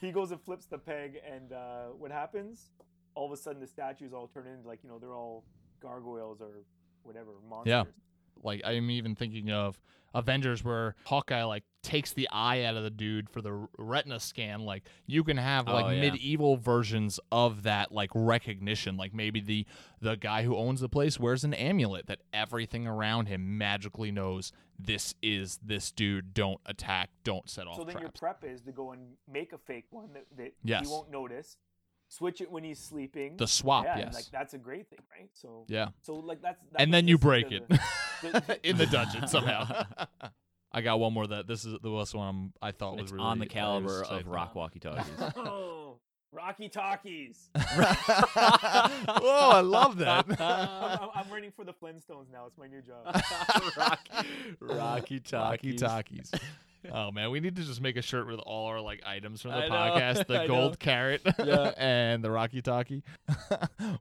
he 0.00 0.12
goes 0.12 0.30
and 0.30 0.40
flips 0.40 0.66
the 0.66 0.78
peg, 0.78 1.20
and 1.28 1.52
uh, 1.52 1.86
what 1.98 2.12
happens? 2.12 2.70
All 3.16 3.26
of 3.26 3.32
a 3.32 3.36
sudden, 3.36 3.60
the 3.60 3.66
statues 3.66 4.12
all 4.12 4.28
turn 4.28 4.46
into 4.46 4.68
like 4.68 4.80
you 4.84 4.88
know 4.88 5.00
they're 5.00 5.14
all 5.16 5.42
gargoyles 5.80 6.40
or 6.40 6.62
whatever 7.02 7.32
monsters. 7.48 7.70
Yeah. 7.70 7.82
Like 8.42 8.60
i'm 8.64 8.90
even 8.90 9.14
thinking 9.14 9.50
of 9.50 9.78
avengers 10.16 10.62
where 10.62 10.94
hawkeye 11.06 11.42
like 11.42 11.64
takes 11.82 12.12
the 12.12 12.28
eye 12.30 12.62
out 12.62 12.76
of 12.76 12.84
the 12.84 12.90
dude 12.90 13.28
for 13.28 13.42
the 13.42 13.66
retina 13.78 14.18
scan 14.20 14.60
like 14.60 14.84
you 15.06 15.24
can 15.24 15.36
have 15.36 15.66
like 15.66 15.86
Oh, 15.86 15.90
yeah. 15.90 16.00
medieval 16.02 16.56
versions 16.56 17.18
of 17.32 17.64
that 17.64 17.90
like 17.90 18.10
recognition 18.14 18.96
like 18.96 19.12
maybe 19.12 19.40
the 19.40 19.66
the 20.00 20.16
guy 20.16 20.44
who 20.44 20.56
owns 20.56 20.80
the 20.80 20.88
place 20.88 21.18
wears 21.18 21.42
an 21.44 21.52
amulet 21.52 22.06
that 22.06 22.20
everything 22.32 22.86
around 22.86 23.26
him 23.26 23.58
magically 23.58 24.12
knows 24.12 24.52
this 24.78 25.14
is 25.20 25.58
this 25.64 25.90
dude 25.90 26.32
don't 26.32 26.60
attack 26.64 27.10
don't 27.24 27.50
set 27.50 27.66
off 27.66 27.76
So 27.76 27.84
then 27.84 27.98
your 27.98 28.10
prep 28.10 28.44
is 28.44 28.60
to 28.62 28.72
go 28.72 28.92
and 28.92 29.02
make 29.30 29.52
a 29.52 29.58
fake 29.58 29.86
one 29.90 30.12
that, 30.14 30.26
that 30.36 30.54
Yes. 30.62 30.86
he 30.86 30.92
won't 30.92 31.10
notice. 31.10 31.56
Switch 32.08 32.40
it 32.40 32.50
when 32.50 32.62
he's 32.64 32.78
sleeping. 32.78 33.36
the 33.36 33.46
swap 33.46 33.84
yeah, 33.84 33.98
yes 33.98 34.14
like 34.14 34.26
that's 34.30 34.54
a 34.54 34.58
great 34.58 34.88
thing, 34.88 35.00
right? 35.18 35.28
So 35.32 35.64
yeah 35.68 35.88
so 36.02 36.14
like 36.14 36.40
that's, 36.40 36.60
that's 36.70 36.82
and 36.82 36.94
then 36.94 37.08
you 37.08 37.16
this- 37.16 37.22
break 37.24 37.48
the- 37.48 37.56
it 37.56 37.68
the- 37.68 37.80
in 38.62 38.76
the 38.76 38.86
dungeon 38.86 39.26
somehow 39.28 39.84
I 40.72 40.80
got 40.80 40.98
one 40.98 41.12
more 41.12 41.26
that 41.26 41.46
this 41.46 41.64
is 41.64 41.76
the 41.82 41.88
last 41.90 42.14
one 42.14 42.26
I'm- 42.26 42.52
I 42.60 42.72
thought 42.72 42.96
was 43.00 43.12
really 43.12 43.24
on 43.24 43.38
the 43.38 43.46
caliber 43.46 44.02
of 44.02 44.22
for. 44.22 44.28
rock 44.30 44.54
walkie 44.54 44.80
talkies. 44.80 45.04
oh, 45.36 45.98
Rocky 46.32 46.68
Talkies. 46.68 47.48
oh, 47.54 49.50
I 49.54 49.60
love 49.60 49.98
that. 49.98 50.24
I'm, 50.28 50.36
I'm, 51.02 51.08
I'm 51.14 51.30
waiting 51.30 51.52
for 51.54 51.64
the 51.64 51.72
Flintstones 51.72 52.30
now. 52.32 52.46
It's 52.46 52.58
my 52.58 52.66
new 52.66 52.82
job. 52.82 53.04
Rocky, 53.76 54.10
Rocky 54.60 55.20
Rocky 55.20 55.20
talkies. 55.20 55.80
Talkies. 55.80 56.32
Oh 56.92 57.10
man, 57.12 57.30
we 57.30 57.40
need 57.40 57.56
to 57.56 57.62
just 57.62 57.80
make 57.80 57.96
a 57.96 58.02
shirt 58.02 58.26
with 58.26 58.40
all 58.40 58.66
our 58.66 58.80
like 58.80 59.00
items 59.06 59.42
from 59.42 59.52
the 59.52 59.58
I 59.58 59.68
know, 59.68 59.74
podcast: 59.74 60.26
the 60.26 60.42
I 60.42 60.46
gold 60.46 60.72
know. 60.72 60.76
carrot 60.78 61.22
Yeah. 61.38 61.72
and 61.76 62.22
the 62.22 62.30
Rocky 62.30 62.60
Talkie. 62.60 63.02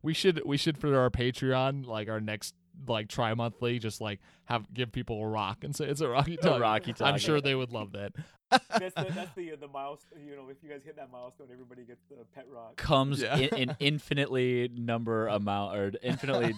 we 0.01 0.13
should 0.13 0.41
we 0.43 0.57
should 0.57 0.77
for 0.77 0.97
our 0.97 1.09
Patreon, 1.09 1.85
like 1.85 2.09
our 2.09 2.19
next 2.19 2.55
like 2.87 3.07
tri 3.07 3.33
monthly, 3.33 3.79
just 3.79 4.01
like 4.01 4.19
have 4.45 4.71
give 4.73 4.91
people 4.91 5.21
a 5.23 5.27
rock 5.27 5.63
and 5.63 5.75
say 5.75 5.85
it's 5.85 6.01
a 6.01 6.09
Rocky 6.09 6.37
Talkie. 6.41 6.59
Rocky 6.61 6.93
I'm 7.01 7.17
sure 7.17 7.41
they 7.41 7.55
would 7.55 7.71
love 7.71 7.91
that. 7.93 8.13
that's 8.51 8.93
the 8.95 9.05
that's 9.15 9.33
the 9.35 9.55
the 9.59 9.67
milestone. 9.67 10.19
You 10.27 10.35
know, 10.35 10.49
if 10.49 10.57
you 10.61 10.69
guys 10.69 10.81
hit 10.83 10.95
that 10.97 11.11
milestone, 11.11 11.47
everybody 11.51 11.83
gets 11.83 12.03
the 12.09 12.17
pet 12.35 12.45
rock. 12.53 12.75
Comes 12.75 13.21
Yeah. 13.21 13.37
in 13.37 13.69
an 13.69 13.77
infinitely 13.79 14.69
number 14.75 15.27
amount 15.27 15.75
or 15.77 15.91
infinitely 16.03 16.53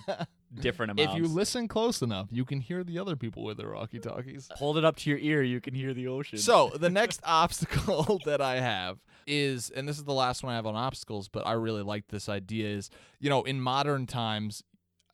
different 0.60 0.91
amounts. 0.91 1.14
If 1.14 1.18
you 1.18 1.27
listen 1.27 1.68
close 1.68 2.02
enough, 2.02 2.27
you 2.31 2.43
can 2.45 2.60
hear 2.60 2.84
the 2.84 2.99
other 2.99 3.15
people 3.15 3.43
with 3.43 3.57
their 3.57 3.69
Rocky 3.69 3.99
Talkies. 3.99 4.49
hold 4.56 4.77
it 4.77 4.85
up 4.85 4.95
to 4.97 5.10
your 5.10 5.19
ear, 5.19 5.41
you 5.43 5.61
can 5.61 5.73
hear 5.73 5.93
the 5.93 6.07
ocean. 6.07 6.38
So 6.39 6.72
the 6.76 6.89
next 6.89 7.22
obstacle 7.23 8.19
that 8.26 8.41
I 8.41 8.60
have 8.60 8.99
is, 9.27 9.69
and 9.69 9.88
this 9.88 9.97
is 9.97 10.03
the 10.03 10.14
last 10.14 10.43
one 10.43 10.53
I 10.53 10.56
have 10.56 10.65
on 10.68 10.76
obstacles, 10.76 11.27
but 11.30 11.47
I 11.47 11.53
really 11.53 11.81
like 11.81 12.07
this 12.10 12.30
idea 12.30 12.68
is, 12.69 12.89
you 13.19 13.30
know, 13.30 13.43
in 13.43 13.60
modern 13.60 14.06
times, 14.06 14.64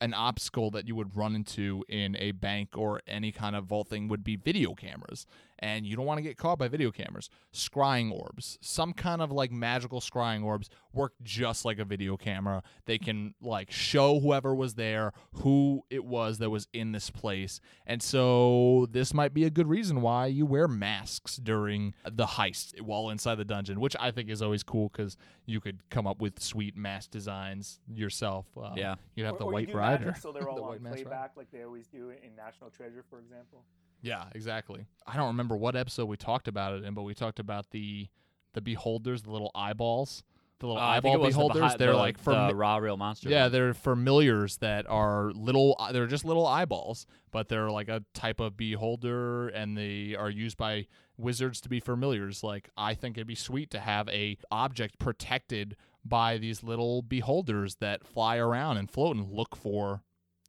an 0.02 0.12
obstacle 0.14 0.70
that 0.72 0.88
you 0.88 0.96
would 0.96 1.16
run 1.16 1.36
into 1.36 1.84
in 1.88 2.16
a 2.18 2.32
bank 2.32 2.76
or 2.76 3.00
any 3.06 3.30
kind 3.30 3.54
of 3.54 3.64
vault 3.64 3.88
thing 3.88 4.08
would 4.08 4.24
be 4.24 4.34
video 4.34 4.74
cameras. 4.74 5.26
And 5.62 5.86
you 5.86 5.94
don't 5.94 6.06
want 6.06 6.18
to 6.18 6.22
get 6.22 6.36
caught 6.36 6.58
by 6.58 6.66
video 6.66 6.90
cameras. 6.90 7.30
Scrying 7.54 8.10
orbs, 8.10 8.58
some 8.60 8.92
kind 8.92 9.22
of 9.22 9.30
like 9.30 9.52
magical 9.52 10.00
scrying 10.00 10.42
orbs 10.44 10.68
work 10.92 11.12
just 11.22 11.64
like 11.64 11.78
a 11.78 11.84
video 11.84 12.16
camera. 12.16 12.64
They 12.86 12.98
can 12.98 13.34
like 13.40 13.70
show 13.70 14.18
whoever 14.18 14.54
was 14.56 14.74
there 14.74 15.12
who 15.34 15.84
it 15.88 16.04
was 16.04 16.38
that 16.38 16.50
was 16.50 16.66
in 16.72 16.90
this 16.90 17.10
place. 17.10 17.60
And 17.86 18.02
so 18.02 18.88
this 18.90 19.14
might 19.14 19.32
be 19.34 19.44
a 19.44 19.50
good 19.50 19.68
reason 19.68 20.00
why 20.00 20.26
you 20.26 20.46
wear 20.46 20.66
masks 20.66 21.36
during 21.36 21.94
the 22.10 22.26
heist 22.26 22.80
while 22.80 23.10
inside 23.10 23.36
the 23.36 23.44
dungeon, 23.44 23.78
which 23.78 23.94
I 24.00 24.10
think 24.10 24.30
is 24.30 24.42
always 24.42 24.64
cool 24.64 24.88
because 24.88 25.16
you 25.46 25.60
could 25.60 25.88
come 25.90 26.08
up 26.08 26.20
with 26.20 26.42
sweet 26.42 26.76
mask 26.76 27.10
designs 27.12 27.78
yourself. 27.94 28.46
Uh, 28.56 28.72
Yeah. 28.76 28.96
You'd 29.14 29.26
have 29.26 29.34
Or- 29.34 29.38
the 29.38 29.44
or 29.46 29.52
white 29.52 29.68
do 29.68 29.76
rider. 29.78 30.06
magic 30.06 30.20
so 30.22 30.32
they're 30.32 30.48
all 30.50 30.56
The 30.56 30.62
on 30.62 30.68
white 30.70 30.82
mask 30.82 30.96
rider. 30.96 31.08
playback, 31.08 31.30
like 31.36 31.50
they 31.52 31.62
always 31.62 31.86
do 31.86 32.10
in 32.10 32.34
National 32.34 32.70
Treasure, 32.70 33.04
for 33.08 33.20
example. 33.20 33.64
Yeah, 34.02 34.24
exactly. 34.34 34.84
I 35.06 35.16
don't 35.16 35.28
remember 35.28 35.56
what 35.56 35.76
episode 35.76 36.06
we 36.06 36.16
talked 36.16 36.48
about 36.48 36.74
it 36.74 36.84
in, 36.84 36.92
but 36.94 37.02
we 37.02 37.14
talked 37.14 37.38
about 37.38 37.70
the 37.70 38.08
the 38.54 38.60
beholders, 38.60 39.22
the 39.22 39.30
little 39.30 39.50
eyeballs, 39.54 40.24
the 40.58 40.66
little 40.66 40.82
Uh, 40.82 40.86
eyeball 40.86 41.14
it 41.14 41.20
was 41.20 41.34
the 41.34 41.38
beholders. 41.38 41.62
behi- 41.72 41.78
they're 41.78 41.92
the- 41.92 41.96
like 41.96 42.18
for 42.18 42.34
the 42.34 42.54
raw 42.54 42.76
real 42.76 42.96
monster. 42.98 43.30
Yeah, 43.30 43.48
they're 43.48 43.72
familiars 43.72 44.58
that 44.58 44.86
are 44.88 45.30
little. 45.32 45.76
They're 45.92 46.06
just 46.06 46.24
little 46.24 46.46
eyeballs, 46.46 47.06
but 47.30 47.48
they're 47.48 47.70
like 47.70 47.88
a 47.88 48.04
type 48.12 48.40
of 48.40 48.56
beholder, 48.56 49.48
and 49.48 49.76
they 49.78 50.14
are 50.14 50.28
used 50.28 50.56
by 50.58 50.86
wizards 51.16 51.60
to 51.62 51.68
be 51.70 51.80
familiars. 51.80 52.42
Like 52.44 52.68
I 52.76 52.94
think 52.94 53.16
it'd 53.16 53.26
be 53.26 53.34
sweet 53.34 53.70
to 53.70 53.80
have 53.80 54.08
a 54.10 54.36
object 54.50 54.98
protected 54.98 55.76
by 56.04 56.36
these 56.36 56.62
little 56.64 57.00
beholders 57.02 57.76
that 57.76 58.04
fly 58.04 58.36
around 58.36 58.76
and 58.76 58.90
float 58.90 59.16
and 59.16 59.30
look 59.32 59.54
for 59.56 60.02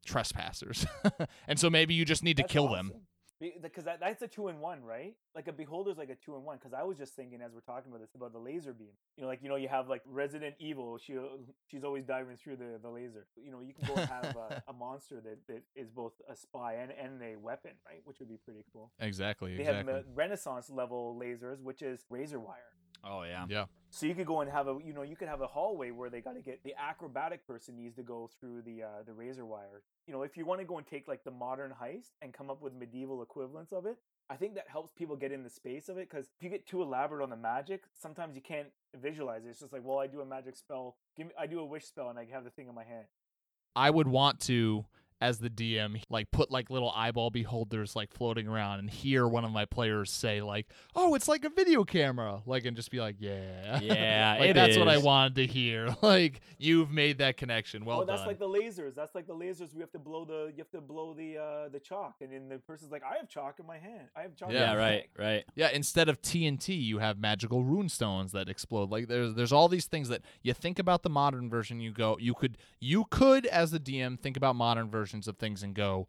trespassers. 0.05 0.85
and 1.47 1.59
so 1.59 1.69
maybe 1.69 1.93
you 1.93 2.05
just 2.05 2.23
need 2.23 2.38
to 2.38 2.43
That's 2.43 2.51
kill 2.51 2.67
them. 2.69 2.91
Because 3.61 3.86
that, 3.86 3.99
that's 3.99 4.22
a 4.22 4.28
two 4.28 4.48
in 4.48 4.60
one, 4.60 4.84
right? 4.84 5.15
Like 5.36 5.48
a 5.48 5.53
beholder's 5.53 5.98
like 5.98 6.10
a 6.10 6.15
two 6.15 6.36
in 6.36 6.44
one. 6.44 6.57
Because 6.57 6.74
I 6.74 6.84
was 6.84 6.98
just 6.98 7.15
thinking 7.15 7.41
as 7.41 7.52
we're 7.53 7.61
talking 7.61 7.91
about 7.91 8.02
this 8.02 8.15
about 8.15 8.34
the 8.34 8.40
laser 8.40 8.74
beam. 8.74 8.90
You 9.18 9.24
know, 9.24 9.28
like 9.28 9.40
you 9.41 9.49
know, 9.49 9.56
you 9.56 9.68
have 9.68 9.90
like 9.90 10.02
Resident 10.06 10.56
Evil. 10.60 10.98
She 10.98 11.15
she's 11.68 11.84
always 11.84 12.06
diving 12.06 12.38
through 12.38 12.57
the, 12.57 12.80
the 12.82 12.90
laser. 12.90 13.28
You 13.36 13.52
know, 13.52 13.61
you 13.61 13.74
can 13.74 13.88
go 13.88 13.99
and 13.99 14.10
have 14.10 14.36
a, 14.36 14.64
a 14.70 14.74
monster 14.74 15.22
that, 15.22 15.40
that 15.48 15.64
is 15.76 15.90
both 15.90 16.14
a 16.30 16.36
spy 16.36 16.76
and, 16.76 16.91
and 16.91 17.22
a 17.22 17.38
weapon, 17.38 17.72
right? 17.86 18.02
Which 18.06 18.20
would 18.20 18.30
be 18.30 18.38
pretty 18.38 18.65
cool. 18.72 18.91
Exactly. 18.99 19.56
They 19.56 19.61
exactly. 19.61 19.94
have 19.94 20.03
the 20.03 20.10
Renaissance 20.14 20.70
level 20.70 21.20
lasers, 21.22 21.61
which 21.61 21.82
is 21.82 22.06
razor 22.10 22.40
wire. 22.40 22.74
Oh 23.03 23.23
yeah. 23.23 23.45
yeah. 23.49 23.65
So 23.89 24.05
you 24.05 24.15
could 24.15 24.25
go 24.25 24.41
and 24.41 24.49
have 24.49 24.67
a, 24.67 24.77
you 24.84 24.93
know, 24.93 25.03
you 25.03 25.15
could 25.15 25.27
have 25.27 25.41
a 25.41 25.47
hallway 25.47 25.91
where 25.91 26.09
they 26.09 26.21
got 26.21 26.34
to 26.34 26.41
get 26.41 26.63
the 26.63 26.73
acrobatic 26.80 27.45
person 27.45 27.75
needs 27.75 27.95
to 27.97 28.03
go 28.03 28.30
through 28.39 28.63
the 28.63 28.84
uh, 28.84 29.03
the 29.05 29.13
razor 29.13 29.45
wire. 29.45 29.84
You 30.07 30.13
know, 30.13 30.23
if 30.23 30.35
you 30.35 30.45
want 30.45 30.61
to 30.61 30.65
go 30.65 30.77
and 30.77 30.88
take 30.88 31.07
like 31.07 31.23
the 31.23 31.31
modern 31.31 31.71
heist 31.71 32.11
and 32.21 32.34
come 32.34 32.49
up 32.49 32.61
with 32.61 32.73
medieval 32.73 33.21
equivalents 33.21 33.71
of 33.71 33.85
it, 33.85 33.97
I 34.30 34.35
think 34.35 34.55
that 34.55 34.65
helps 34.67 34.91
people 34.93 35.15
get 35.15 35.31
in 35.31 35.43
the 35.43 35.49
space 35.49 35.89
of 35.89 35.97
it. 35.97 36.09
Because 36.09 36.25
if 36.25 36.43
you 36.43 36.49
get 36.49 36.65
too 36.65 36.81
elaborate 36.81 37.21
on 37.21 37.30
the 37.30 37.35
magic, 37.35 37.84
sometimes 37.93 38.35
you 38.35 38.41
can't 38.41 38.69
visualize 38.99 39.45
it. 39.45 39.49
It's 39.49 39.59
just 39.59 39.73
like, 39.73 39.84
well, 39.84 39.99
I 39.99 40.07
do 40.07 40.21
a 40.21 40.25
magic 40.25 40.55
spell, 40.55 40.95
give 41.15 41.27
me, 41.27 41.34
I 41.38 41.45
do 41.45 41.59
a 41.59 41.65
wish 41.65 41.85
spell, 41.85 42.09
and 42.09 42.17
I 42.17 42.25
have 42.31 42.43
the 42.43 42.49
thing 42.49 42.67
in 42.67 42.75
my 42.75 42.84
hand. 42.84 43.05
I 43.75 43.89
would 43.89 44.07
want 44.07 44.39
to, 44.41 44.85
as 45.23 45.37
the 45.39 45.49
DM, 45.49 46.03
like 46.09 46.29
put 46.31 46.51
like 46.51 46.69
little 46.69 46.91
eyeball 46.93 47.29
beholders 47.29 47.95
like 47.95 48.11
floating 48.11 48.45
around 48.45 48.79
and 48.79 48.89
hear 48.89 49.25
one 49.25 49.45
of 49.45 49.51
my 49.51 49.63
players 49.63 50.11
say 50.11 50.41
like, 50.41 50.67
"Oh, 50.95 51.15
it's 51.15 51.29
like 51.29 51.45
a 51.45 51.49
video 51.49 51.85
camera," 51.85 52.41
like, 52.45 52.65
and 52.65 52.75
just 52.75 52.91
be 52.91 52.99
like, 52.99 53.15
"Yeah, 53.19 53.79
Yeah, 53.81 54.35
like 54.37 54.49
it 54.49 54.53
that's 54.53 54.77
what 54.77 54.89
I 54.89 54.97
wanted 54.97 55.35
to 55.35 55.47
hear." 55.47 55.95
Like, 56.03 56.41
you've 56.57 56.91
made 56.91 57.19
that 57.19 57.37
connection. 57.37 57.85
Well 57.85 58.01
oh, 58.01 58.05
that's 58.05 58.21
done. 58.21 58.27
like 58.27 58.39
the 58.39 58.47
lasers. 58.47 58.93
That's 58.93 59.15
like 59.15 59.25
the 59.25 59.33
lasers. 59.33 59.73
We 59.73 59.79
have 59.79 59.91
to 59.91 59.99
blow 59.99 60.25
the, 60.25 60.51
you 60.51 60.57
have 60.57 60.69
to 60.71 60.81
blow 60.81 61.13
the 61.13 61.37
uh, 61.37 61.69
the 61.69 61.79
chalk, 61.79 62.15
and 62.19 62.33
then 62.33 62.49
the 62.49 62.57
person's 62.57 62.91
like, 62.91 63.03
I 63.03 63.15
have 63.17 63.29
chalk 63.29 63.59
in 63.59 63.65
my 63.65 63.77
hand. 63.77 64.09
I 64.15 64.23
have 64.23 64.35
chalk. 64.35 64.51
Yeah, 64.51 64.73
Yeah, 64.73 64.73
right, 64.73 65.15
bag." 65.15 65.25
right. 65.25 65.45
Yeah, 65.55 65.69
instead 65.71 66.09
of 66.09 66.21
TNT, 66.21 66.83
you 66.83 66.97
have 66.97 67.17
magical 67.17 67.63
rune 67.63 67.87
stones 67.87 68.33
that 68.33 68.49
explode. 68.49 68.89
Like 68.89 69.07
there's 69.07 69.33
there's 69.35 69.53
all 69.53 69.69
these 69.69 69.85
things 69.85 70.09
that 70.09 70.21
you 70.41 70.53
think 70.53 70.77
about 70.77 71.03
the 71.03 71.09
modern 71.09 71.49
version. 71.49 71.79
You 71.79 71.91
go, 71.91 72.17
you 72.19 72.33
could 72.33 72.57
you 72.81 73.05
could 73.09 73.45
as 73.45 73.71
the 73.71 73.79
DM 73.79 74.19
think 74.19 74.35
about 74.35 74.57
modern 74.57 74.89
versions 75.14 75.27
of 75.27 75.38
things 75.38 75.61
and 75.64 75.76
go, 75.76 76.07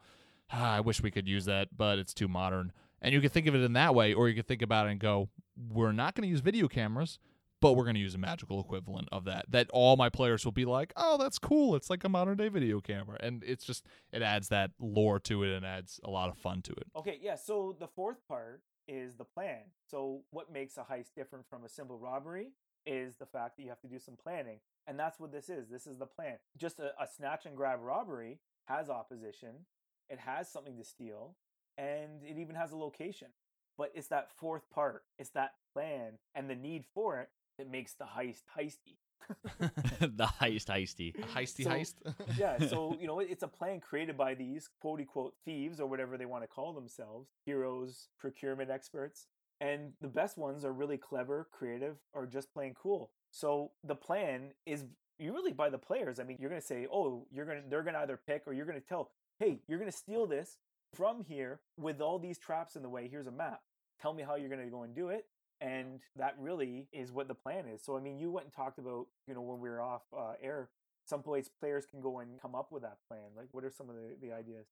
ah, 0.50 0.76
I 0.76 0.80
wish 0.80 1.02
we 1.02 1.10
could 1.10 1.28
use 1.28 1.44
that, 1.44 1.76
but 1.76 1.98
it's 1.98 2.14
too 2.14 2.28
modern. 2.28 2.72
And 3.02 3.12
you 3.12 3.20
could 3.20 3.32
think 3.32 3.46
of 3.46 3.54
it 3.54 3.62
in 3.62 3.74
that 3.74 3.94
way, 3.94 4.14
or 4.14 4.28
you 4.28 4.34
could 4.34 4.48
think 4.48 4.62
about 4.62 4.86
it 4.86 4.92
and 4.92 5.00
go, 5.00 5.28
we're 5.56 5.92
not 5.92 6.14
going 6.14 6.22
to 6.22 6.30
use 6.30 6.40
video 6.40 6.68
cameras, 6.68 7.18
but 7.60 7.74
we're 7.74 7.84
going 7.84 7.96
to 7.96 8.00
use 8.00 8.14
a 8.14 8.18
magical 8.18 8.60
equivalent 8.60 9.08
of 9.12 9.26
that. 9.26 9.44
That 9.50 9.68
all 9.70 9.96
my 9.96 10.08
players 10.08 10.44
will 10.44 10.52
be 10.52 10.64
like, 10.64 10.92
oh, 10.96 11.18
that's 11.18 11.38
cool. 11.38 11.76
It's 11.76 11.90
like 11.90 12.02
a 12.04 12.08
modern 12.08 12.38
day 12.38 12.48
video 12.48 12.80
camera, 12.80 13.18
and 13.20 13.42
it's 13.46 13.64
just 13.64 13.84
it 14.10 14.22
adds 14.22 14.48
that 14.48 14.70
lore 14.80 15.20
to 15.20 15.42
it 15.42 15.54
and 15.54 15.66
adds 15.66 16.00
a 16.02 16.10
lot 16.10 16.30
of 16.30 16.38
fun 16.38 16.62
to 16.62 16.72
it. 16.72 16.86
Okay, 16.96 17.18
yeah. 17.20 17.36
So 17.36 17.76
the 17.78 17.88
fourth 17.88 18.26
part 18.26 18.62
is 18.88 19.16
the 19.16 19.24
plan. 19.24 19.60
So 19.90 20.22
what 20.30 20.52
makes 20.52 20.76
a 20.78 20.82
heist 20.82 21.14
different 21.14 21.46
from 21.48 21.64
a 21.64 21.68
simple 21.68 21.98
robbery 21.98 22.52
is 22.86 23.16
the 23.16 23.26
fact 23.26 23.56
that 23.56 23.62
you 23.62 23.68
have 23.70 23.80
to 23.80 23.88
do 23.88 23.98
some 23.98 24.16
planning, 24.16 24.60
and 24.86 24.98
that's 24.98 25.20
what 25.20 25.32
this 25.32 25.48
is. 25.50 25.68
This 25.68 25.86
is 25.86 25.98
the 25.98 26.06
plan. 26.06 26.36
Just 26.56 26.80
a, 26.80 26.92
a 27.00 27.06
snatch 27.06 27.44
and 27.44 27.56
grab 27.56 27.80
robbery 27.82 28.40
has 28.66 28.88
opposition. 28.90 29.66
It 30.08 30.18
has 30.18 30.48
something 30.50 30.76
to 30.76 30.84
steal, 30.84 31.36
and 31.78 32.22
it 32.22 32.38
even 32.38 32.54
has 32.56 32.72
a 32.72 32.76
location. 32.76 33.28
But 33.76 33.90
it's 33.94 34.08
that 34.08 34.30
fourth 34.38 34.68
part. 34.70 35.02
It's 35.18 35.30
that 35.30 35.54
plan 35.72 36.18
and 36.34 36.48
the 36.48 36.54
need 36.54 36.84
for 36.94 37.18
it 37.20 37.28
that 37.58 37.68
makes 37.70 37.94
the 37.94 38.04
heist 38.04 38.42
heisty. 38.56 38.98
the 40.00 40.26
heist 40.40 40.66
heisty. 40.66 41.14
A 41.18 41.26
heisty 41.26 41.64
So- 41.64 41.70
heist. 41.70 41.94
yeah, 42.38 42.58
so 42.68 42.96
you 43.00 43.06
know, 43.06 43.18
it's 43.20 43.42
a 43.42 43.48
plan 43.48 43.80
created 43.80 44.16
by 44.16 44.34
these 44.34 44.68
quote 44.80 45.00
unquote 45.00 45.34
thieves 45.44 45.80
or 45.80 45.86
whatever 45.88 46.16
they 46.16 46.26
want 46.26 46.44
to 46.44 46.48
call 46.48 46.72
themselves, 46.72 47.30
heroes, 47.44 48.08
procurement 48.18 48.70
experts. 48.70 49.26
And 49.60 49.92
the 50.00 50.08
best 50.08 50.36
ones 50.36 50.64
are 50.64 50.72
really 50.72 50.98
clever, 50.98 51.48
creative, 51.50 51.96
or 52.12 52.26
just 52.26 52.52
plain 52.52 52.74
cool. 52.80 53.10
So 53.30 53.70
the 53.82 53.94
plan 53.94 54.52
is 54.66 54.84
you 55.18 55.32
really 55.32 55.52
by 55.52 55.70
the 55.70 55.78
players. 55.78 56.18
I 56.18 56.24
mean, 56.24 56.38
you're 56.40 56.50
gonna 56.50 56.60
say, 56.60 56.86
oh, 56.92 57.26
you're 57.32 57.46
gonna 57.46 57.62
they're 57.68 57.82
gonna 57.82 57.98
either 57.98 58.18
pick 58.26 58.42
or 58.46 58.52
you're 58.52 58.66
gonna 58.66 58.80
tell, 58.80 59.10
hey, 59.38 59.60
you're 59.66 59.78
gonna 59.78 59.92
steal 59.92 60.26
this 60.26 60.58
from 60.94 61.24
here 61.24 61.60
with 61.78 62.00
all 62.00 62.18
these 62.18 62.38
traps 62.38 62.76
in 62.76 62.82
the 62.82 62.88
way. 62.88 63.08
Here's 63.08 63.26
a 63.26 63.32
map. 63.32 63.60
Tell 64.00 64.12
me 64.12 64.22
how 64.22 64.36
you're 64.36 64.48
gonna 64.48 64.66
go 64.66 64.82
and 64.82 64.94
do 64.94 65.08
it. 65.08 65.26
And 65.60 66.00
that 66.16 66.34
really 66.38 66.88
is 66.92 67.12
what 67.12 67.28
the 67.28 67.34
plan 67.34 67.66
is. 67.66 67.82
So 67.82 67.96
I 67.96 68.00
mean, 68.00 68.18
you 68.18 68.30
went 68.30 68.46
and 68.46 68.52
talked 68.54 68.78
about, 68.78 69.06
you 69.26 69.34
know, 69.34 69.42
when 69.42 69.60
we 69.60 69.68
were 69.68 69.80
off 69.80 70.02
uh, 70.16 70.32
air, 70.42 70.68
some 71.06 71.22
place 71.22 71.48
players 71.48 71.86
can 71.86 72.00
go 72.00 72.18
and 72.18 72.40
come 72.40 72.54
up 72.54 72.72
with 72.72 72.82
that 72.82 72.98
plan. 73.08 73.24
Like, 73.36 73.48
what 73.52 73.64
are 73.64 73.70
some 73.70 73.88
of 73.88 73.96
the, 73.96 74.16
the 74.20 74.32
ideas? 74.32 74.66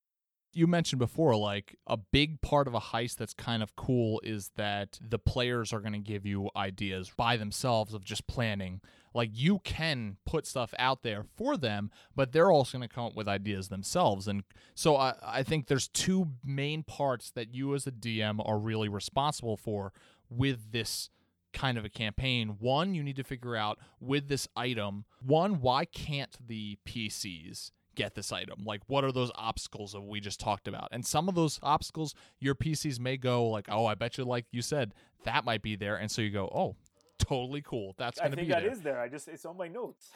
You 0.53 0.67
mentioned 0.67 0.99
before, 0.99 1.37
like 1.37 1.77
a 1.87 1.97
big 1.97 2.41
part 2.41 2.67
of 2.67 2.75
a 2.75 2.81
heist 2.81 3.17
that's 3.17 3.35
kind 3.35 3.63
of 3.63 3.77
cool 3.77 4.21
is 4.25 4.51
that 4.57 4.99
the 5.01 5.19
players 5.19 5.73
are 5.73 5.81
going 5.81 5.93
to 5.93 5.99
give 5.99 6.27
you 6.27 6.51
ideas 6.57 7.11
by 7.17 7.37
themselves 7.37 7.95
of 7.95 8.05
just 8.05 8.27
planning. 8.27 8.81
Like 9.15 9.31
you 9.33 9.61
can 9.61 10.17
put 10.25 10.47
stuff 10.47 10.73
out 10.79 11.03
there 11.03 11.25
for 11.37 11.57
them, 11.57 11.91
but 12.15 12.33
they're 12.33 12.51
also 12.51 12.79
going 12.79 12.89
to 12.89 12.95
come 12.95 13.07
up 13.07 13.15
with 13.15 13.29
ideas 13.29 13.69
themselves. 13.69 14.29
And 14.29 14.45
so 14.75 14.97
I, 14.97 15.15
I 15.23 15.43
think 15.43 15.67
there's 15.67 15.89
two 15.89 16.29
main 16.45 16.83
parts 16.83 17.31
that 17.33 17.55
you 17.55 17.75
as 17.75 17.87
a 17.87 17.93
DM 17.93 18.41
are 18.47 18.59
really 18.59 18.89
responsible 18.89 19.57
for 19.57 19.93
with 20.31 20.73
this 20.73 21.11
kind 21.53 21.77
of 21.77 21.85
a 21.85 21.91
campaign. 21.91 22.57
One, 22.59 22.95
you 22.95 23.03
need 23.03 23.17
to 23.17 23.25
figure 23.25 23.57
out 23.57 23.79
with 24.01 24.29
this 24.29 24.49
item, 24.57 25.05
one, 25.21 25.61
why 25.61 25.85
can't 25.85 26.35
the 26.47 26.79
PCs 26.87 27.71
get 27.95 28.15
this 28.15 28.33
item? 28.33 28.65
Like, 28.65 28.83
what 28.87 29.05
are 29.05 29.13
those 29.13 29.31
obstacles 29.35 29.93
that 29.93 30.01
we 30.01 30.21
just 30.21 30.41
talked 30.41 30.69
about? 30.69 30.89
And 30.93 31.05
some 31.07 31.29
of 31.29 31.35
those 31.35 31.59
obstacles, 31.63 32.15
your 32.41 32.55
PCs 32.55 32.99
may 32.99 33.17
go 33.17 33.47
like, 33.47 33.67
oh, 33.69 33.87
I 33.87 33.95
bet 33.95 34.19
you, 34.19 34.25
like 34.25 34.47
you 34.51 34.63
said, 34.63 34.95
that 35.25 35.45
might 35.45 35.63
be 35.63 35.77
there. 35.77 35.97
And 35.97 36.11
so 36.11 36.23
you 36.23 36.31
go, 36.31 36.51
oh, 36.55 36.77
totally 37.19 37.63
cool. 37.63 37.95
That's 37.99 38.19
going 38.19 38.33
to 38.33 38.37
think 38.37 38.49
be 38.49 38.55
that 38.55 38.63
there. 38.63 38.73
is 38.73 38.81
there. 38.81 39.01
I 39.01 39.09
just 39.09 39.29
it's 39.29 39.45
on 39.45 39.57
my 39.57 39.69
notes. 39.69 40.11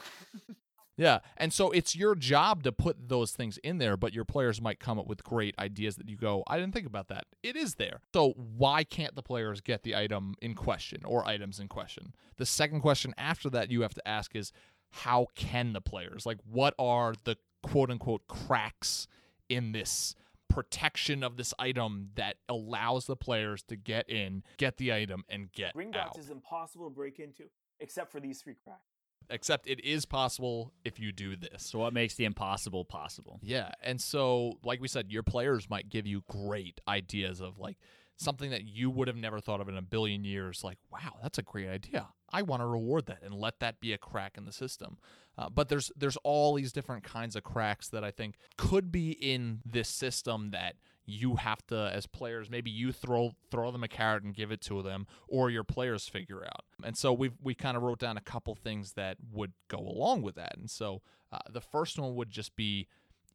Yeah. 0.96 1.18
And 1.36 1.52
so 1.52 1.70
it's 1.70 1.94
your 1.94 2.14
job 2.14 2.62
to 2.62 2.72
put 2.72 3.08
those 3.08 3.32
things 3.32 3.58
in 3.58 3.78
there, 3.78 3.96
but 3.96 4.14
your 4.14 4.24
players 4.24 4.60
might 4.62 4.80
come 4.80 4.98
up 4.98 5.06
with 5.06 5.22
great 5.22 5.54
ideas 5.58 5.96
that 5.96 6.08
you 6.08 6.16
go, 6.16 6.42
I 6.46 6.58
didn't 6.58 6.72
think 6.72 6.86
about 6.86 7.08
that. 7.08 7.26
It 7.42 7.56
is 7.56 7.74
there. 7.74 8.00
So 8.14 8.30
why 8.30 8.82
can't 8.84 9.14
the 9.14 9.22
players 9.22 9.60
get 9.60 9.82
the 9.82 9.94
item 9.94 10.34
in 10.40 10.54
question 10.54 11.02
or 11.04 11.26
items 11.26 11.60
in 11.60 11.68
question? 11.68 12.14
The 12.38 12.46
second 12.46 12.80
question 12.80 13.14
after 13.18 13.50
that 13.50 13.70
you 13.70 13.82
have 13.82 13.94
to 13.94 14.08
ask 14.08 14.34
is 14.34 14.52
how 14.90 15.26
can 15.34 15.74
the 15.74 15.82
players? 15.82 16.24
Like 16.24 16.38
what 16.50 16.74
are 16.78 17.14
the 17.24 17.36
quote 17.66 17.90
unquote 17.90 18.26
cracks 18.28 19.08
in 19.48 19.72
this 19.72 20.14
protection 20.48 21.22
of 21.22 21.36
this 21.36 21.52
item 21.58 22.10
that 22.14 22.36
allows 22.48 23.06
the 23.06 23.16
players 23.16 23.62
to 23.64 23.76
get 23.76 24.08
in, 24.08 24.42
get 24.56 24.76
the 24.76 24.92
item 24.92 25.24
and 25.28 25.52
get 25.52 25.74
Ring 25.74 25.88
out? 25.88 26.14
dots 26.14 26.18
is 26.18 26.30
impossible 26.30 26.88
to 26.88 26.94
break 26.94 27.18
into, 27.18 27.44
except 27.80 28.12
for 28.12 28.20
these 28.20 28.40
three 28.40 28.54
cracks. 28.54 28.80
Except 29.28 29.66
it 29.66 29.84
is 29.84 30.06
possible 30.06 30.72
if 30.84 31.00
you 31.00 31.10
do 31.10 31.34
this. 31.34 31.64
So 31.64 31.80
what 31.80 31.92
makes 31.92 32.14
the 32.14 32.24
impossible 32.24 32.84
possible? 32.84 33.40
Yeah. 33.42 33.72
And 33.82 34.00
so, 34.00 34.52
like 34.62 34.80
we 34.80 34.86
said, 34.86 35.10
your 35.10 35.24
players 35.24 35.68
might 35.68 35.88
give 35.88 36.06
you 36.06 36.22
great 36.28 36.80
ideas 36.86 37.40
of 37.40 37.58
like 37.58 37.76
something 38.16 38.50
that 38.50 38.64
you 38.64 38.90
would 38.90 39.08
have 39.08 39.16
never 39.16 39.40
thought 39.40 39.60
of 39.60 39.68
in 39.68 39.76
a 39.76 39.82
billion 39.82 40.24
years. 40.24 40.64
Like, 40.64 40.78
wow, 40.90 41.16
that's 41.22 41.38
a 41.38 41.42
great 41.42 41.68
idea. 41.68 42.08
I 42.32 42.42
want 42.42 42.62
to 42.62 42.66
reward 42.66 43.06
that 43.06 43.22
and 43.22 43.34
let 43.34 43.60
that 43.60 43.80
be 43.80 43.92
a 43.92 43.98
crack 43.98 44.36
in 44.36 44.44
the 44.44 44.52
system. 44.52 44.98
Uh, 45.38 45.48
but 45.48 45.68
there's 45.68 45.92
there's 45.96 46.16
all 46.18 46.54
these 46.54 46.72
different 46.72 47.04
kinds 47.04 47.36
of 47.36 47.44
cracks 47.44 47.88
that 47.88 48.02
I 48.02 48.10
think 48.10 48.36
could 48.56 48.90
be 48.90 49.10
in 49.10 49.60
this 49.64 49.88
system 49.88 50.50
that 50.50 50.76
you 51.06 51.36
have 51.36 51.64
to 51.68 51.90
as 51.94 52.04
players 52.04 52.50
maybe 52.50 52.68
you 52.68 52.90
throw 52.90 53.30
throw 53.50 53.70
them 53.70 53.84
a 53.84 53.88
carrot 53.88 54.24
and 54.24 54.34
give 54.34 54.50
it 54.50 54.60
to 54.60 54.82
them 54.82 55.06
or 55.28 55.48
your 55.50 55.62
players 55.62 56.08
figure 56.08 56.44
out 56.44 56.64
and 56.82 56.96
so 56.96 57.12
we 57.12 57.30
we 57.40 57.54
kind 57.54 57.76
of 57.76 57.82
wrote 57.84 58.00
down 58.00 58.16
a 58.16 58.20
couple 58.20 58.56
things 58.56 58.94
that 58.94 59.16
would 59.32 59.52
go 59.68 59.78
along 59.78 60.20
with 60.20 60.34
that 60.34 60.56
and 60.58 60.68
so 60.68 61.00
uh, 61.30 61.38
the 61.48 61.60
first 61.60 61.96
one 61.98 62.16
would 62.16 62.30
just 62.30 62.56
be 62.56 62.88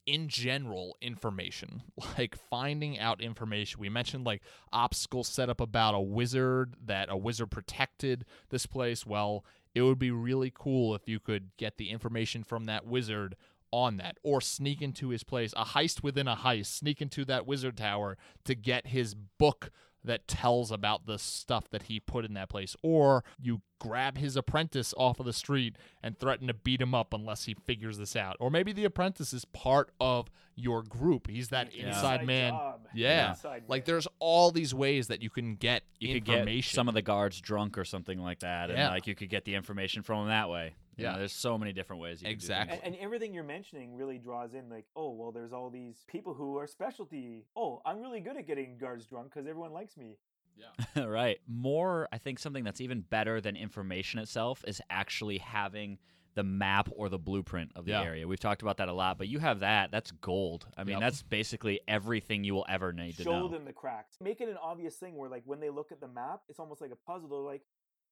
in 0.05 0.27
general 0.27 0.97
information 1.01 1.83
like 2.17 2.35
finding 2.49 2.99
out 2.99 3.21
information. 3.21 3.79
We 3.79 3.89
mentioned 3.89 4.25
like 4.25 4.41
obstacles 4.71 5.27
set 5.27 5.49
up 5.49 5.61
about 5.61 5.95
a 5.95 6.01
wizard 6.01 6.75
that 6.85 7.09
a 7.09 7.17
wizard 7.17 7.51
protected 7.51 8.25
this 8.49 8.65
place. 8.65 9.05
Well 9.05 9.45
it 9.73 9.81
would 9.81 9.99
be 9.99 10.11
really 10.11 10.51
cool 10.53 10.95
if 10.95 11.07
you 11.07 11.19
could 11.19 11.51
get 11.57 11.77
the 11.77 11.89
information 11.89 12.43
from 12.43 12.65
that 12.65 12.85
wizard 12.85 13.35
on 13.71 13.97
that 13.97 14.17
or 14.21 14.41
sneak 14.41 14.81
into 14.81 15.09
his 15.09 15.23
place 15.23 15.53
a 15.55 15.63
heist 15.63 16.03
within 16.03 16.27
a 16.27 16.35
heist 16.35 16.65
sneak 16.65 17.01
into 17.01 17.23
that 17.23 17.47
wizard 17.47 17.77
tower 17.77 18.17
to 18.43 18.53
get 18.53 18.87
his 18.87 19.15
book 19.15 19.71
that 20.03 20.27
tells 20.27 20.71
about 20.71 21.05
the 21.05 21.19
stuff 21.19 21.69
that 21.69 21.83
he 21.83 21.99
put 21.99 22.25
in 22.25 22.33
that 22.33 22.49
place 22.49 22.75
or 22.81 23.23
you 23.39 23.61
grab 23.79 24.17
his 24.17 24.35
apprentice 24.35 24.93
off 24.97 25.19
of 25.19 25.25
the 25.25 25.33
street 25.33 25.75
and 26.03 26.17
threaten 26.17 26.47
to 26.47 26.53
beat 26.53 26.81
him 26.81 26.93
up 26.95 27.13
unless 27.13 27.45
he 27.45 27.53
figures 27.65 27.97
this 27.97 28.15
out 28.15 28.35
or 28.39 28.49
maybe 28.51 28.71
the 28.71 28.83
apprentice 28.85 29.33
is 29.33 29.45
part 29.45 29.91
of 29.99 30.29
your 30.55 30.83
group 30.83 31.27
he's 31.29 31.49
that 31.49 31.73
Yeah. 31.75 31.87
inside 31.87 32.21
Inside 32.21 32.27
man 32.27 32.51
job. 32.53 32.79
yeah 32.93 33.29
Inside 33.31 33.63
like 33.67 33.85
there's 33.85 34.07
all 34.19 34.51
these 34.51 34.73
ways 34.73 35.07
that 35.07 35.21
you 35.21 35.29
can 35.29 35.55
get 35.55 35.83
You 35.99 36.13
could 36.15 36.25
get 36.25 36.63
some 36.65 36.87
of 36.87 36.93
the 36.93 37.01
guards 37.01 37.39
drunk 37.41 37.77
or 37.77 37.85
something 37.85 38.19
like 38.19 38.39
that, 38.39 38.69
and 38.69 38.77
Yeah. 38.77 38.89
like 38.89 39.07
you 39.07 39.15
could 39.15 39.29
get 39.29 39.45
the 39.45 39.55
information 39.55 40.01
from 40.03 40.19
them 40.21 40.27
that 40.29 40.49
way. 40.49 40.73
You 40.97 41.05
know, 41.05 41.11
Yeah. 41.11 41.17
there's 41.19 41.33
so 41.33 41.57
many 41.57 41.73
different 41.73 42.01
ways. 42.01 42.21
You 42.21 42.25
can 42.25 42.31
do 42.31 42.35
Exactly. 42.35 42.79
and, 42.83 42.93
and 42.95 43.03
everything 43.03 43.33
you're 43.33 43.43
mentioning 43.43 43.95
really 43.95 44.17
draws 44.17 44.53
in 44.53 44.69
like 44.69 44.85
oh 44.95 45.11
well 45.11 45.31
there's 45.31 45.53
all 45.53 45.69
these 45.69 46.03
people 46.07 46.33
who 46.33 46.57
are 46.57 46.67
specialty 46.67 47.45
oh 47.55 47.81
i'm 47.85 47.99
really 48.01 48.19
good 48.19 48.35
at 48.37 48.45
getting 48.45 48.77
guards 48.77 49.05
drunk 49.05 49.31
because 49.33 49.47
everyone 49.47 49.71
likes 49.71 49.95
me 49.97 50.17
Yeah. 50.57 51.05
right. 51.05 51.39
More, 51.47 52.07
I 52.11 52.17
think 52.17 52.39
something 52.39 52.63
that's 52.65 52.81
even 52.81 53.01
better 53.01 53.39
than 53.39 53.55
information 53.55 54.19
itself 54.19 54.63
is 54.67 54.81
actually 54.89 55.37
having 55.37 55.97
the 56.33 56.43
map 56.43 56.87
or 56.95 57.09
the 57.09 57.17
blueprint 57.17 57.71
of 57.75 57.85
the 57.85 57.91
Yeah. 57.91 58.03
area. 58.03 58.27
We've 58.27 58.39
talked 58.39 58.61
about 58.61 58.77
that 58.77 58.87
a 58.89 58.93
lot, 58.93 59.17
but 59.17 59.27
you 59.27 59.39
have 59.39 59.61
that. 59.61 59.91
That's 59.91 60.11
gold. 60.11 60.67
I 60.77 60.83
mean, 60.83 60.93
Yep. 60.93 60.99
that's 61.01 61.23
basically 61.23 61.79
everything 61.87 62.43
you 62.43 62.53
will 62.53 62.65
ever 62.69 62.91
need 62.93 63.15
to 63.17 63.23
show 63.23 63.31
know. 63.39 63.47
them 63.47 63.65
the 63.65 63.73
cracks 63.73 64.17
make 64.21 64.39
it 64.41 64.49
an 64.49 64.57
obvious 64.61 64.95
thing 64.97 65.15
where 65.17 65.29
like 65.29 65.43
when 65.45 65.59
they 65.61 65.69
look 65.69 65.91
at 65.91 65.99
the 66.01 66.07
map 66.07 66.41
it's 66.49 66.59
almost 66.59 66.79
like 66.81 66.91
a 66.91 66.95
puzzle 66.95 67.29
they're 67.29 67.39
like 67.39 67.63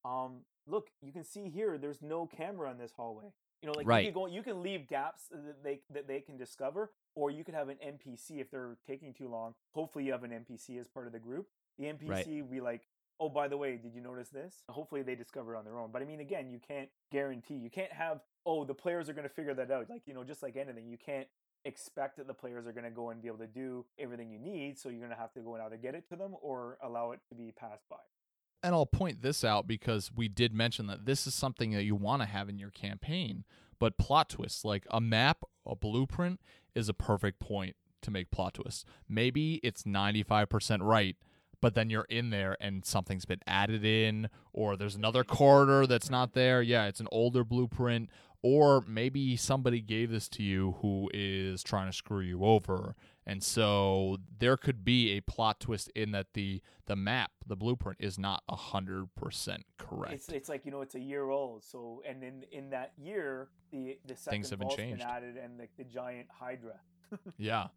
um 0.06 0.41
look 0.70 0.90
you 1.02 1.12
can 1.12 1.24
see 1.24 1.50
here 1.50 1.78
there's 1.78 2.02
no 2.02 2.26
camera 2.28 2.72
in 2.72 2.78
this 2.78 2.94
hallway. 2.96 3.26
You 3.62 3.68
know 3.68 3.74
like 3.76 3.88
Right. 3.88 4.06
you 4.06 4.12
can 4.12 4.22
go 4.22 4.28
you 4.28 4.44
can 4.44 4.62
leave 4.64 4.88
gaps 4.88 5.24
that 5.32 5.64
they 5.64 5.82
that 5.94 6.08
they 6.08 6.22
can 6.22 6.38
discover 6.38 6.91
or 7.16 7.32
you 7.32 7.44
could 7.44 7.56
have 7.56 7.70
an 7.70 7.78
npc 7.86 8.40
if 8.40 8.50
they're 8.52 8.78
taking 8.88 9.14
too 9.14 9.28
long. 9.28 9.56
Hopefully 9.74 10.06
you 10.06 10.12
have 10.12 10.24
an 10.24 10.32
npc 10.32 10.80
as 10.80 10.88
part 10.88 11.08
of 11.08 11.14
the 11.14 11.20
group. 11.20 11.48
The 11.78 11.86
npc 11.86 12.41
will 12.41 12.50
be 12.50 12.62
like 12.62 12.82
oh 13.22 13.28
by 13.30 13.48
the 13.50 13.58
way 13.58 13.76
did 13.78 13.94
you 13.94 14.02
notice 14.02 14.30
this? 14.30 14.64
Hopefully 14.70 15.02
they 15.02 15.16
discover 15.16 15.56
it 15.56 15.58
on 15.58 15.66
their 15.66 15.78
own. 15.80 15.90
But 15.91 16.02
i 16.02 16.06
mean 16.06 16.20
again 16.22 16.50
you 16.50 16.60
can't 16.66 16.90
guarantee 17.12 17.56
you 17.56 17.70
can't 17.70 17.91
have 17.91 18.22
oh 18.46 18.64
the 18.64 18.74
players 18.74 19.10
are 19.10 19.14
going 19.14 19.28
to 19.28 19.34
figure 19.34 19.54
that 19.54 19.70
out. 19.72 19.90
Like 19.90 20.04
you 20.06 20.14
know 20.14 20.24
just 20.24 20.41
like 20.44 20.56
anything 20.56 20.88
you 20.88 20.98
can't 20.98 21.28
expect 21.66 22.16
that 22.18 22.28
the 22.28 22.34
players 22.34 22.66
are 22.66 22.72
going 22.72 22.86
to 22.86 22.90
go 22.90 23.10
and 23.10 23.22
be 23.22 23.28
able 23.28 23.38
to 23.38 23.48
do 23.48 23.86
everything 24.00 24.32
you 24.32 24.40
need 24.40 24.80
so 24.80 24.88
you're 24.88 25.00
going 25.00 25.12
to 25.12 25.18
have 25.18 25.34
to 25.34 25.41
go 25.41 25.56
and 25.56 25.64
either 25.64 25.76
get 25.76 25.94
it 25.94 26.08
to 26.08 26.16
them 26.16 26.34
or 26.41 26.78
allow 26.82 27.12
it 27.12 27.20
to 27.28 27.36
be 27.36 27.52
passed 27.52 27.84
by 27.90 27.98
And 28.61 28.76
I'll 28.76 28.86
point 28.86 29.22
this 29.22 29.44
out 29.44 29.68
because 29.68 30.11
we 30.14 30.27
did 30.27 30.53
mention 30.53 30.88
that 30.88 31.06
this 31.06 31.26
is 31.26 31.34
something 31.34 31.72
that 31.72 31.84
you 31.84 31.95
want 31.95 32.22
to 32.22 32.27
have 32.27 32.49
in 32.49 32.60
your 32.60 32.72
campaign. 32.72 33.45
But 33.80 33.98
plot 33.98 34.30
twists, 34.30 34.65
like 34.65 34.86
a 34.91 34.99
map, 34.99 35.44
a 35.65 35.76
blueprint, 35.76 36.41
is 36.76 36.90
a 36.90 36.94
perfect 36.94 37.40
point 37.40 37.76
to 38.02 38.11
make 38.11 38.31
plot 38.31 38.56
twists. 38.56 38.84
Maybe 39.07 39.56
it's 39.64 39.84
95% 39.84 40.80
right, 40.81 41.15
but 41.61 41.76
then 41.76 41.90
you're 41.90 42.06
in 42.10 42.30
there 42.30 42.57
and 42.60 42.86
something's 42.86 43.26
been 43.26 43.41
added 43.48 43.86
in, 43.86 44.30
or 44.52 44.76
there's 44.76 44.95
another 44.95 45.23
corridor 45.23 45.88
that's 45.88 46.10
not 46.10 46.34
there. 46.34 46.61
Yeah, 46.61 46.88
it's 46.88 46.99
an 46.99 47.07
older 47.11 47.44
blueprint. 47.45 48.10
Or 48.41 48.84
maybe 48.88 49.36
somebody 49.36 49.81
gave 49.81 50.11
this 50.11 50.30
to 50.30 50.44
you 50.44 50.76
who 50.81 51.10
is 51.14 51.61
trying 51.61 51.88
to 51.88 51.95
screw 51.95 52.22
you 52.22 52.45
over. 52.45 52.95
And 53.30 53.43
so 53.43 54.18
there 54.39 54.57
could 54.57 54.84
be 54.84 55.11
a 55.18 55.22
plot 55.22 55.60
twist 55.60 55.91
in 55.95 56.11
that 56.14 56.34
the 56.34 56.61
the 56.88 56.95
map, 56.95 57.31
the 57.45 57.56
blueprint 57.56 57.99
is 58.01 58.18
not 58.18 58.41
a 58.49 58.56
hundred 58.56 59.14
percent 59.15 59.65
correct. 59.77 60.14
it's 60.15 60.30
it's 60.30 60.49
like 60.49 60.65
you 60.65 60.72
know 60.72 60.81
it's 60.81 60.95
a 60.95 60.99
year 60.99 61.30
old 61.30 61.64
so 61.64 62.01
and 62.07 62.23
in 62.23 62.43
in 62.51 62.72
that 62.72 62.93
year 62.97 63.49
the 63.72 63.99
the 64.06 64.15
second 64.15 64.31
Things 64.38 64.49
have 64.49 64.57
been 64.60 64.68
vault's 64.69 64.81
changed. 64.81 65.03
added 65.03 65.38
and 65.38 65.60
the, 65.60 65.68
the 65.77 65.84
giant 65.84 66.27
hydra 66.31 66.80
yeah. 67.38 67.68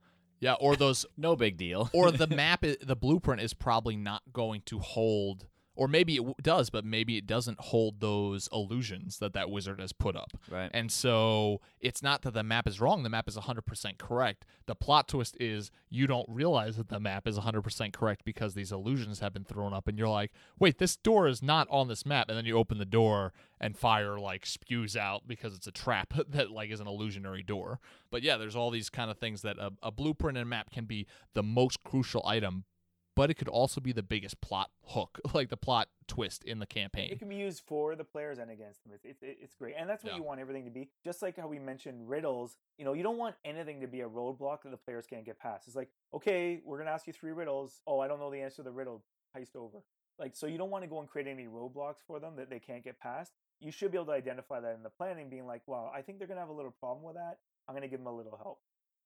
Yeah, 0.41 0.55
or 0.55 0.75
those 0.75 1.05
No 1.17 1.37
big 1.37 1.57
deal. 1.59 1.91
or 1.93 2.11
the 2.11 2.27
map 2.43 2.65
i- 2.65 2.77
the 2.81 2.97
blueprint 2.97 3.43
is 3.43 3.53
probably 3.55 3.97
not 3.97 4.23
going 4.33 4.63
to 4.67 4.79
hold 4.79 5.47
or 5.75 5.89
maybe 5.89 6.15
it 6.17 6.19
w- 6.19 6.35
does, 6.43 6.71
but 6.71 6.85
maybe 6.85 7.17
it 7.17 7.27
doesn't 7.27 7.59
hold 7.59 8.01
those 8.01 8.49
illusions 8.53 9.19
that 9.19 9.33
that 9.33 9.51
wizard 9.51 9.81
has 9.81 9.93
put 9.93 10.17
up. 10.17 10.31
Right. 10.51 10.71
And 10.73 10.91
so 10.93 11.61
it's 11.81 12.03
not 12.03 12.23
that 12.23 12.35
the 12.35 12.43
map 12.43 12.69
is 12.69 12.81
wrong, 12.81 13.03
the 13.03 13.09
map 13.09 13.29
is 13.29 13.37
100% 13.37 13.99
correct. 13.99 14.45
The 14.67 14.75
plot 14.75 15.09
twist 15.09 15.37
is 15.41 15.71
you 15.89 16.07
don't 16.07 16.29
realize 16.29 16.77
that 16.77 16.89
the 16.89 17.01
map 17.01 17.27
is 17.27 17.39
100% 17.39 17.93
correct 17.93 18.25
because 18.25 18.55
these 18.55 18.73
illusions 18.73 19.21
have 19.21 19.33
been 19.33 19.45
thrown 19.45 19.73
up 19.73 19.89
and 19.89 19.99
you're 19.99 20.09
like, 20.09 20.33
"Wait, 20.59 20.79
this 20.79 20.97
door 20.97 21.27
is 21.27 21.43
not 21.43 21.67
on 21.71 21.89
this 21.89 22.05
map." 22.07 22.29
And 22.29 22.37
then 22.37 22.45
you 22.45 22.57
open 22.57 22.79
the 22.79 22.85
door 22.85 23.33
and 23.61 23.79
fire 23.79 24.19
like 24.19 24.45
spews 24.45 24.97
out 24.97 25.23
because 25.27 25.55
it's 25.55 25.67
a 25.67 25.73
trap 25.73 26.13
that 26.29 26.51
like 26.51 26.71
is 26.71 26.81
an 26.81 26.87
illusionary 26.87 27.43
door. 27.43 27.81
But 28.11 28.23
yeah, 28.23 28.37
there's 28.37 28.57
all 28.57 28.71
these 28.71 28.91
kind 28.91 29.11
of 29.11 29.19
things 29.19 29.43
that 29.43 29.57
a, 29.59 29.73
a 29.83 29.91
blueprint 29.91 30.37
and 30.37 30.47
a 30.47 30.49
map 30.49 30.71
can 30.71 30.85
be 30.85 31.07
the 31.35 31.43
most 31.43 31.83
crucial 31.85 32.23
item, 32.27 32.65
but 33.15 33.31
it 33.31 33.35
could 33.35 33.49
also 33.49 33.81
be 33.81 33.93
the 33.93 34.03
biggest 34.03 34.41
plot 34.41 34.71
hook, 34.87 35.21
like 35.35 35.49
the 35.49 35.57
plot 35.57 35.89
twist 36.09 36.45
in 36.45 36.59
the 36.59 36.67
campaign. 36.67 37.11
it 37.11 37.19
can 37.19 37.29
be 37.29 37.37
used 37.37 37.63
for 37.67 37.95
the 37.97 38.05
players 38.05 38.39
and 38.39 38.51
against 38.51 38.83
them. 38.83 38.93
It's 38.95 39.05
it's, 39.05 39.21
it's 39.23 39.55
great. 39.55 39.75
And 39.79 39.89
that's 39.89 40.03
what 40.05 40.13
Yeah. 40.13 40.19
you 40.19 40.23
want 40.25 40.41
everything 40.41 40.65
to 40.65 40.71
be. 40.71 40.89
Just 41.05 41.23
like 41.23 41.37
how 41.37 41.49
we 41.49 41.59
mentioned 41.59 42.09
riddles 42.09 42.57
you 42.79 42.85
know 42.85 42.93
you 42.93 43.03
don't 43.03 43.19
want 43.19 43.37
anything 43.45 43.81
to 43.81 43.87
be 43.87 44.01
a 44.01 44.09
roadblock 44.09 44.63
that 44.63 44.71
the 44.71 44.77
players 44.77 45.07
can't 45.07 45.25
get 45.25 45.39
past. 45.39 45.67
It's 45.67 45.77
like 45.77 45.91
okay 46.15 46.61
we're 46.65 46.77
going 46.77 46.87
to 46.87 46.93
ask 46.93 47.07
you 47.07 47.13
three 47.13 47.33
riddles. 47.33 47.81
Oh 47.87 48.01
i 48.01 48.09
don't 48.09 48.19
know 48.21 48.31
the 48.31 48.41
answer 48.41 48.57
to 48.57 48.63
the 48.63 48.73
riddle. 48.73 49.03
Heist 49.37 49.57
over. 49.57 49.79
Like 50.19 50.37
so 50.37 50.47
you 50.47 50.59
don't 50.59 50.71
want 50.71 50.85
to 50.85 50.89
go 50.89 51.01
and 51.01 51.09
create 51.09 51.27
any 51.29 51.45
roadblocks 51.47 51.99
for 52.07 52.21
them 52.21 52.37
that 52.37 52.51
they 52.51 52.59
can't 52.59 52.85
get 52.85 52.99
past. 53.01 53.33
You 53.61 53.71
should 53.71 53.93
be 53.93 53.97
able 53.97 54.07
to 54.07 54.13
identify 54.13 54.61
that 54.61 54.75
in 54.75 54.83
the 54.83 54.91
planning 54.91 55.31
being 55.31 55.47
like 55.47 55.63
wow 55.67 55.91
i 55.95 56.03
think 56.03 56.19
they're 56.19 56.27
going 56.27 56.37
to 56.37 56.41
have 56.43 56.49
a 56.51 56.53
little 56.53 56.73
problem 56.73 57.05
with 57.05 57.17
that. 57.17 57.39
I'm 57.69 57.75
going 57.75 57.83
to 57.83 57.89
give 57.89 58.01
them 58.01 58.09
a 58.09 58.17
little 58.17 58.37
help 58.43 58.59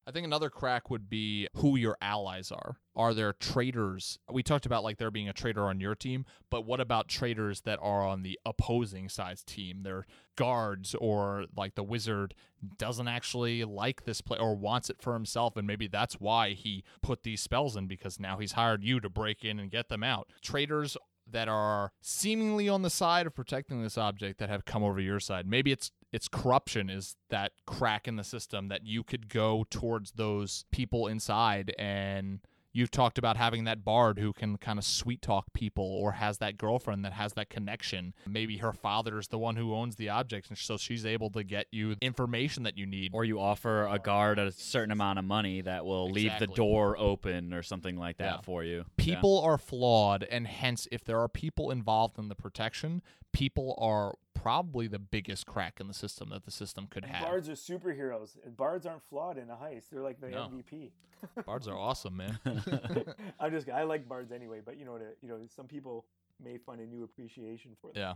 I 0.09 0.13
think 0.13 0.25
another 0.25 0.51
crack 0.51 0.89
would 0.89 1.11
be 1.11 1.49
who 1.55 1.77
your 1.77 1.97
allies 2.01 2.53
are. 2.53 2.77
Are 2.95 3.13
there 3.13 3.33
traitors? 3.33 4.21
We 4.31 4.45
talked 4.45 4.65
about 4.65 4.85
like 4.85 4.99
there 4.99 5.11
being 5.11 5.29
a 5.29 5.33
traitor 5.33 5.65
on 5.65 5.81
your 5.81 5.97
team, 5.97 6.25
but 6.49 6.65
what 6.65 6.81
about 6.81 7.09
traitors 7.09 7.63
that 7.63 7.81
are 7.83 8.07
on 8.07 8.23
the 8.23 8.39
opposing 8.47 9.09
side's 9.09 9.43
team? 9.43 9.83
They're 9.83 10.07
guards 10.37 10.95
or 11.01 11.47
like 11.57 11.75
the 11.75 11.83
wizard 11.83 12.35
doesn't 12.79 13.09
actually 13.09 13.65
like 13.65 14.05
this 14.05 14.21
play 14.21 14.39
or 14.39 14.55
wants 14.55 14.91
it 14.91 15.03
for 15.03 15.13
himself 15.13 15.57
and 15.57 15.67
maybe 15.67 15.89
that's 15.89 16.21
why 16.21 16.51
he 16.51 16.85
put 17.03 17.23
these 17.25 17.41
spells 17.41 17.77
in 17.77 17.87
because 17.87 18.21
now 18.21 18.39
he's 18.39 18.53
hired 18.53 18.85
you 18.85 19.01
to 19.01 19.09
break 19.09 19.45
in 19.45 19.59
and 19.59 19.73
get 19.73 19.89
them 19.89 20.05
out. 20.05 20.29
Traitors 20.41 20.97
that 21.31 21.49
are 21.49 21.93
seemingly 22.01 22.69
on 22.69 22.83
the 22.83 22.91
side 22.91 23.27
of 23.27 23.35
protecting 23.35 23.83
this 23.83 23.99
object 23.99 24.39
that 24.39 24.49
have 24.49 24.65
come 24.65 24.83
over 24.83 25.01
your 25.01 25.21
side. 25.21 25.47
Maybe 25.47 25.73
it's 25.73 25.91
it's 26.13 26.29
corruption 26.29 26.89
is 26.89 27.17
that 27.31 27.53
crack 27.67 28.07
in 28.09 28.17
the 28.17 28.25
system 28.25 28.69
that 28.69 28.85
you 28.85 29.03
could 29.03 29.29
go 29.29 29.67
towards 29.69 30.13
those 30.13 30.65
people 30.71 31.09
inside 31.09 31.75
and 31.79 32.41
you've 32.77 32.91
talked 32.91 33.17
about 33.17 33.37
having 33.39 33.65
that 33.65 33.85
bard 33.85 34.19
who 34.19 34.33
can 34.35 34.59
kind 34.59 34.79
of 34.79 34.85
sweet 34.85 35.23
talk 35.23 35.47
people 35.55 35.85
or 35.85 36.13
has 36.13 36.37
that 36.39 36.59
girlfriend 36.59 37.05
that 37.05 37.13
has 37.15 37.33
that 37.33 37.49
connection 37.49 38.13
maybe 38.29 38.59
her 38.59 38.73
father 38.73 39.19
is 39.19 39.29
the 39.29 39.39
one 39.39 39.57
who 39.57 39.75
owns 39.75 39.97
the 39.97 40.09
objects 40.11 40.51
and 40.51 40.59
so 40.59 40.77
she's 40.77 41.07
able 41.07 41.31
to 41.31 41.43
get 41.43 41.67
you 41.73 41.97
information 42.03 42.65
that 42.65 42.77
you 42.77 42.85
need 42.85 43.11
or 43.15 43.25
you 43.25 43.41
offer 43.41 43.87
a 43.87 43.99
guard 43.99 44.39
a 44.39 44.53
certain 44.53 44.91
amount 44.91 45.19
of 45.19 45.25
money 45.25 45.63
that 45.63 45.87
will 45.87 46.11
leave 46.11 46.33
the 46.39 46.47
door 46.47 46.97
open 46.99 47.55
or 47.55 47.63
something 47.63 47.97
like 47.97 48.19
that 48.19 48.25
Yeah. 48.37 48.41
for 48.43 48.63
you. 48.63 48.85
people 48.99 49.41
are 49.41 49.57
flawed 49.57 50.25
and 50.25 50.47
hence 50.47 50.87
if 50.93 51.03
there 51.03 51.19
are 51.21 51.29
people 51.29 51.71
involved 51.71 52.19
in 52.19 52.29
the 52.29 52.35
protection 52.35 53.03
people 53.33 53.75
are 53.79 54.15
probably 54.43 54.87
the 54.89 54.99
biggest 54.99 55.47
crack 55.47 55.81
in 55.81 55.89
the 55.89 55.95
system 55.95 56.29
that 56.31 56.45
the 56.45 56.51
system 56.51 56.87
could 56.91 57.05
have 57.05 57.23
bards 57.25 57.49
are 57.49 57.53
superheroes 57.53 58.37
and 58.45 58.57
bards 58.57 58.87
aren't 58.87 59.03
flawed 59.03 59.39
in 59.39 59.51
a 59.51 59.55
heist 59.55 59.89
they're 59.91 60.03
like 60.03 60.21
the 60.21 60.29
No. 60.29 60.51
mvp 60.53 60.91
bards 61.47 61.67
are 61.69 61.77
awesome 61.77 62.17
man 62.17 62.39
i'm 63.41 63.51
just 63.51 63.69
i 63.71 63.83
like 63.83 64.09
bards 64.09 64.33
anyway 64.33 64.61
but 64.65 64.77
you 64.79 64.85
know 64.85 64.99
to, 64.99 65.05
you 65.23 65.29
know 65.29 65.39
some 65.55 65.67
people 65.67 66.05
may 66.43 66.59
find 66.59 66.81
a 66.81 66.87
new 66.87 67.03
appreciation 67.05 67.73
for 67.81 67.93
them 67.93 68.01
Yeah. 68.03 68.15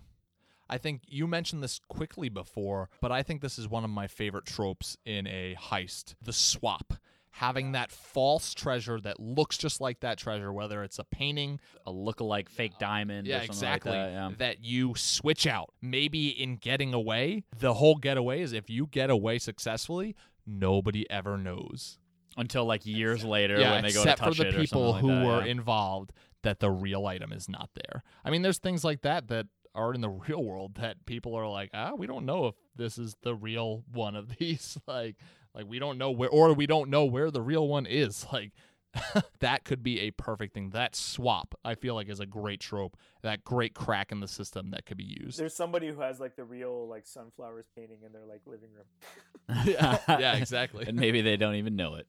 I 0.73 0.79
think 0.79 1.01
you 1.09 1.27
mentioned 1.27 1.65
this 1.65 1.81
quickly 1.89 2.29
before, 2.29 2.91
but 3.01 3.11
I 3.11 3.25
think 3.25 3.41
this 3.41 3.59
is 3.59 3.67
one 3.69 3.83
of 3.83 3.91
my 3.91 4.07
favorite 4.07 4.47
tropes 4.47 4.97
in 5.05 5.27
a 5.27 5.57
heist 5.61 6.15
the 6.23 6.33
swap. 6.33 6.95
Having 7.33 7.73
that 7.73 7.91
false 7.91 8.55
treasure 8.55 9.01
that 9.01 9.21
looks 9.21 9.57
just 9.57 9.81
like 9.81 10.01
that 10.01 10.19
treasure, 10.19 10.53
whether 10.53 10.83
it's 10.83 10.99
a 10.99 11.05
painting, 11.05 11.61
A 11.87 11.91
look-alike 11.91 12.49
fake 12.49 12.73
diamond. 12.79 13.27
or 13.27 13.31
yeah, 13.31 13.39
something 13.39 13.51
exactly, 13.51 13.93
Like 13.93 14.01
that, 14.01 14.13
yeah. 14.13 14.31
that 14.39 14.65
you 14.65 14.95
switch 14.97 15.47
out. 15.47 15.73
Maybe 15.81 16.29
in 16.29 16.57
getting 16.57 16.93
away, 16.93 17.45
the 17.59 17.75
whole 17.75 17.97
getaway 17.97 18.41
is 18.43 18.53
if 18.53 18.69
you 18.69 18.87
get 18.87 19.11
away 19.11 19.39
successfully, 19.39 20.17
nobody 20.47 21.09
ever 21.11 21.39
knows. 21.39 21.99
Until 22.37 22.65
like 22.65 22.87
years 22.87 23.25
later 23.25 23.59
yeah, 23.59 23.73
when 23.73 23.83
they 23.83 23.93
go 23.93 24.01
except 24.03 24.19
to 24.19 24.25
touch 24.25 24.37
for 24.37 24.45
the 24.45 24.53
people 24.53 24.93
like 24.93 25.01
who 25.01 25.09
that, 25.09 25.27
were 25.27 25.45
yeah. 25.45 25.51
involved, 25.51 26.13
that 26.43 26.61
the 26.61 26.71
real 26.71 27.07
item 27.07 27.33
is 27.33 27.49
not 27.49 27.71
there. 27.75 28.03
I 28.25 28.31
mean, 28.31 28.43
there's 28.43 28.59
things 28.59 28.85
like 28.85 29.03
that 29.03 29.29
that 29.29 29.47
are 29.75 29.95
in 29.95 30.01
the 30.01 30.09
real 30.29 30.43
world 30.43 30.77
that 30.77 31.05
people 31.07 31.35
are 31.35 31.49
like, 31.49 31.71
ah, 31.75 31.93
we 31.97 32.07
don't 32.07 32.25
know 32.25 32.47
if 32.47 32.55
this 32.77 32.99
is 32.99 33.17
the 33.23 33.35
real 33.35 33.85
one 33.93 34.17
of 34.17 34.37
these. 34.39 34.79
like, 34.87 35.17
like 35.55 35.67
we 35.67 35.79
don't 35.79 35.99
know 35.99 36.11
where, 36.11 36.29
or 36.29 36.53
we 36.53 36.67
don't 36.67 36.91
know 36.91 37.05
where 37.05 37.31
the 37.31 37.43
real 37.43 37.67
one 37.69 37.87
is. 37.87 38.27
Like, 38.33 38.53
that 39.39 39.65
could 39.65 39.83
be 39.83 40.01
a 40.01 40.11
perfect 40.11 40.53
thing. 40.53 40.71
That 40.71 40.97
swap, 40.97 41.55
I 41.65 41.75
feel 41.75 41.95
like, 41.95 42.09
is 42.09 42.19
a 42.21 42.27
great 42.27 42.61
trope. 42.61 42.97
That 43.23 43.45
great 43.45 43.75
crack 43.75 44.11
in 44.11 44.19
the 44.21 44.27
system 44.27 44.71
that 44.71 44.85
could 44.85 44.97
be 44.97 45.05
used. 45.05 45.39
There's 45.39 45.55
somebody 45.55 45.89
who 45.89 46.01
has 46.01 46.19
like 46.19 46.35
the 46.35 46.45
real 46.45 46.89
like 46.89 47.07
sunflowers 47.07 47.67
painting 47.77 47.99
in 48.05 48.13
their 48.13 48.27
like 48.27 48.41
living 48.47 48.71
room. 48.75 49.65
yeah, 49.65 49.99
yeah, 50.19 50.35
exactly. 50.35 50.87
and 50.87 50.99
maybe 50.99 51.21
they 51.23 51.37
don't 51.37 51.55
even 51.55 51.77
know 51.77 51.97
it. 51.97 52.07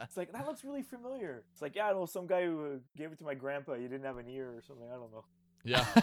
It's 0.00 0.16
like 0.16 0.32
that 0.32 0.46
looks 0.46 0.64
really 0.64 0.82
familiar. 0.82 1.44
It's 1.52 1.62
like 1.62 1.76
yeah, 1.76 1.88
I 1.88 1.92
know 1.92 2.06
some 2.06 2.26
guy 2.26 2.44
who 2.44 2.64
uh, 2.64 2.78
gave 2.96 3.12
it 3.12 3.18
to 3.18 3.24
my 3.24 3.34
grandpa. 3.34 3.74
He 3.74 3.82
didn't 3.82 4.04
have 4.04 4.18
an 4.18 4.28
ear 4.28 4.48
or 4.56 4.62
something. 4.62 4.86
I 4.88 4.94
don't 4.94 5.12
know. 5.12 5.24
Yeah. 5.64 5.84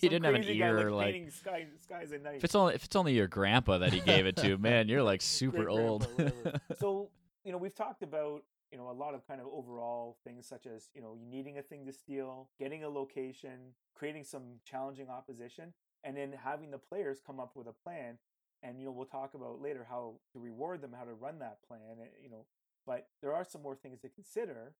he 0.00 0.06
Some 0.06 0.10
didn't 0.10 0.24
have 0.24 0.34
an 0.34 0.42
guy, 0.42 0.48
ear. 0.52 0.90
like, 0.90 1.14
Like 1.14 1.32
sky, 1.32 1.66
skies 1.82 2.12
at 2.12 2.22
night. 2.22 2.36
if 2.36 2.44
it's 2.44 2.54
only 2.54 2.74
if 2.74 2.84
it's 2.84 2.96
only 2.96 3.14
your 3.14 3.26
grandpa 3.28 3.78
that 3.78 3.92
he 3.92 4.00
gave 4.00 4.26
it 4.26 4.36
to, 4.36 4.58
man, 4.68 4.88
you're 4.88 5.02
like 5.02 5.22
super 5.22 5.64
Great-grandpa, 5.64 5.82
old. 5.90 6.04
whatever. 6.16 6.60
so 6.78 7.10
you 7.44 7.52
know 7.52 7.58
we've 7.58 7.74
talked 7.74 8.02
about 8.02 8.42
you 8.72 8.78
know 8.78 8.90
a 8.90 8.92
lot 8.92 9.14
of 9.14 9.26
kind 9.26 9.40
of 9.40 9.46
overall 9.52 10.16
things 10.24 10.46
such 10.46 10.66
as 10.66 10.88
you 10.94 11.00
know 11.00 11.16
needing 11.28 11.58
a 11.58 11.62
thing 11.62 11.86
to 11.86 11.92
steal 11.92 12.48
getting 12.58 12.84
a 12.84 12.88
location 12.88 13.74
creating 13.96 14.22
some 14.24 14.42
challenging 14.64 15.08
opposition 15.08 15.72
and 16.04 16.16
then 16.16 16.32
having 16.44 16.70
the 16.70 16.78
players 16.78 17.20
come 17.26 17.40
up 17.40 17.56
with 17.56 17.66
a 17.66 17.72
plan 17.72 18.16
and 18.62 18.78
you 18.78 18.84
know 18.86 18.92
we'll 18.92 19.06
talk 19.06 19.34
about 19.34 19.60
later 19.60 19.86
how 19.88 20.14
to 20.32 20.38
reward 20.38 20.82
them, 20.82 20.92
how 20.96 21.04
to 21.04 21.14
run 21.14 21.38
that 21.40 21.58
plan. 21.66 21.80
eh, 22.00 22.06
You 22.22 22.30
know, 22.30 22.44
but 22.86 23.08
there 23.22 23.34
are 23.34 23.44
some 23.44 23.62
more 23.62 23.74
things 23.74 24.00
to 24.00 24.08
consider. 24.08 24.74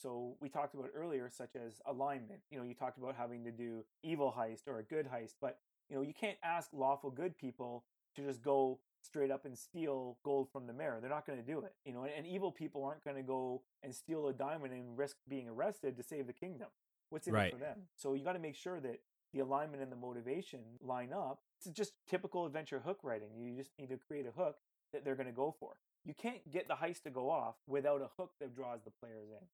So 0.00 0.36
we 0.40 0.48
talked 0.48 0.74
about 0.74 0.90
earlier, 0.94 1.30
such 1.30 1.56
as 1.56 1.80
alignment. 1.86 2.40
You 2.50 2.58
know, 2.58 2.64
you 2.64 2.74
talked 2.74 2.98
about 2.98 3.16
having 3.16 3.44
to 3.44 3.50
do 3.50 3.84
evil 4.02 4.34
heist 4.36 4.66
or 4.68 4.78
a 4.78 4.82
good 4.82 5.06
heist, 5.06 5.34
but 5.40 5.58
you 5.88 5.96
know 5.96 6.02
you 6.02 6.12
can't 6.14 6.38
ask 6.42 6.70
lawful 6.72 7.10
good 7.10 7.36
people 7.36 7.84
to 8.16 8.22
just 8.24 8.42
go 8.42 8.78
straight 9.02 9.30
up 9.30 9.44
and 9.44 9.56
steal 9.56 10.18
gold 10.24 10.48
from 10.52 10.66
the 10.66 10.72
mayor. 10.72 10.98
They're 11.00 11.10
not 11.10 11.26
going 11.26 11.38
to 11.38 11.44
do 11.44 11.60
it. 11.60 11.74
You 11.84 11.92
know, 11.92 12.02
and, 12.04 12.12
and 12.18 12.26
evil 12.26 12.50
people 12.50 12.84
aren't 12.84 13.04
going 13.04 13.16
to 13.16 13.22
go 13.22 13.62
and 13.82 13.94
steal 13.94 14.26
a 14.28 14.32
diamond 14.32 14.72
and 14.72 14.98
risk 14.98 15.16
being 15.28 15.48
arrested 15.48 15.96
to 15.96 16.02
save 16.02 16.26
the 16.26 16.32
kingdom. 16.32 16.68
What's 17.10 17.26
in 17.28 17.34
Right. 17.34 17.46
it 17.48 17.52
for 17.52 17.58
them? 17.60 17.82
So 17.94 18.14
you 18.14 18.24
got 18.24 18.32
to 18.32 18.38
make 18.40 18.56
sure 18.56 18.80
that 18.80 19.00
the 19.32 19.40
alignment 19.40 19.82
and 19.82 19.92
the 19.92 19.96
motivation 19.96 20.60
line 20.80 21.12
up. 21.12 21.40
It's 21.58 21.68
just 21.76 21.92
typical 22.08 22.46
adventure 22.46 22.80
hook 22.80 22.98
writing. 23.02 23.28
You 23.38 23.54
just 23.56 23.70
need 23.78 23.90
to 23.90 23.96
create 23.96 24.26
a 24.26 24.30
hook 24.30 24.56
that 24.92 25.04
they're 25.04 25.14
going 25.14 25.26
to 25.26 25.32
go 25.32 25.54
for. 25.58 25.76
You 26.04 26.14
can't 26.14 26.50
get 26.50 26.68
the 26.68 26.74
heist 26.74 27.02
to 27.04 27.10
go 27.10 27.30
off 27.30 27.56
without 27.66 28.00
a 28.02 28.08
hook 28.16 28.32
that 28.40 28.54
draws 28.54 28.80
the 28.84 28.90
players 28.90 29.28
in. 29.30 29.46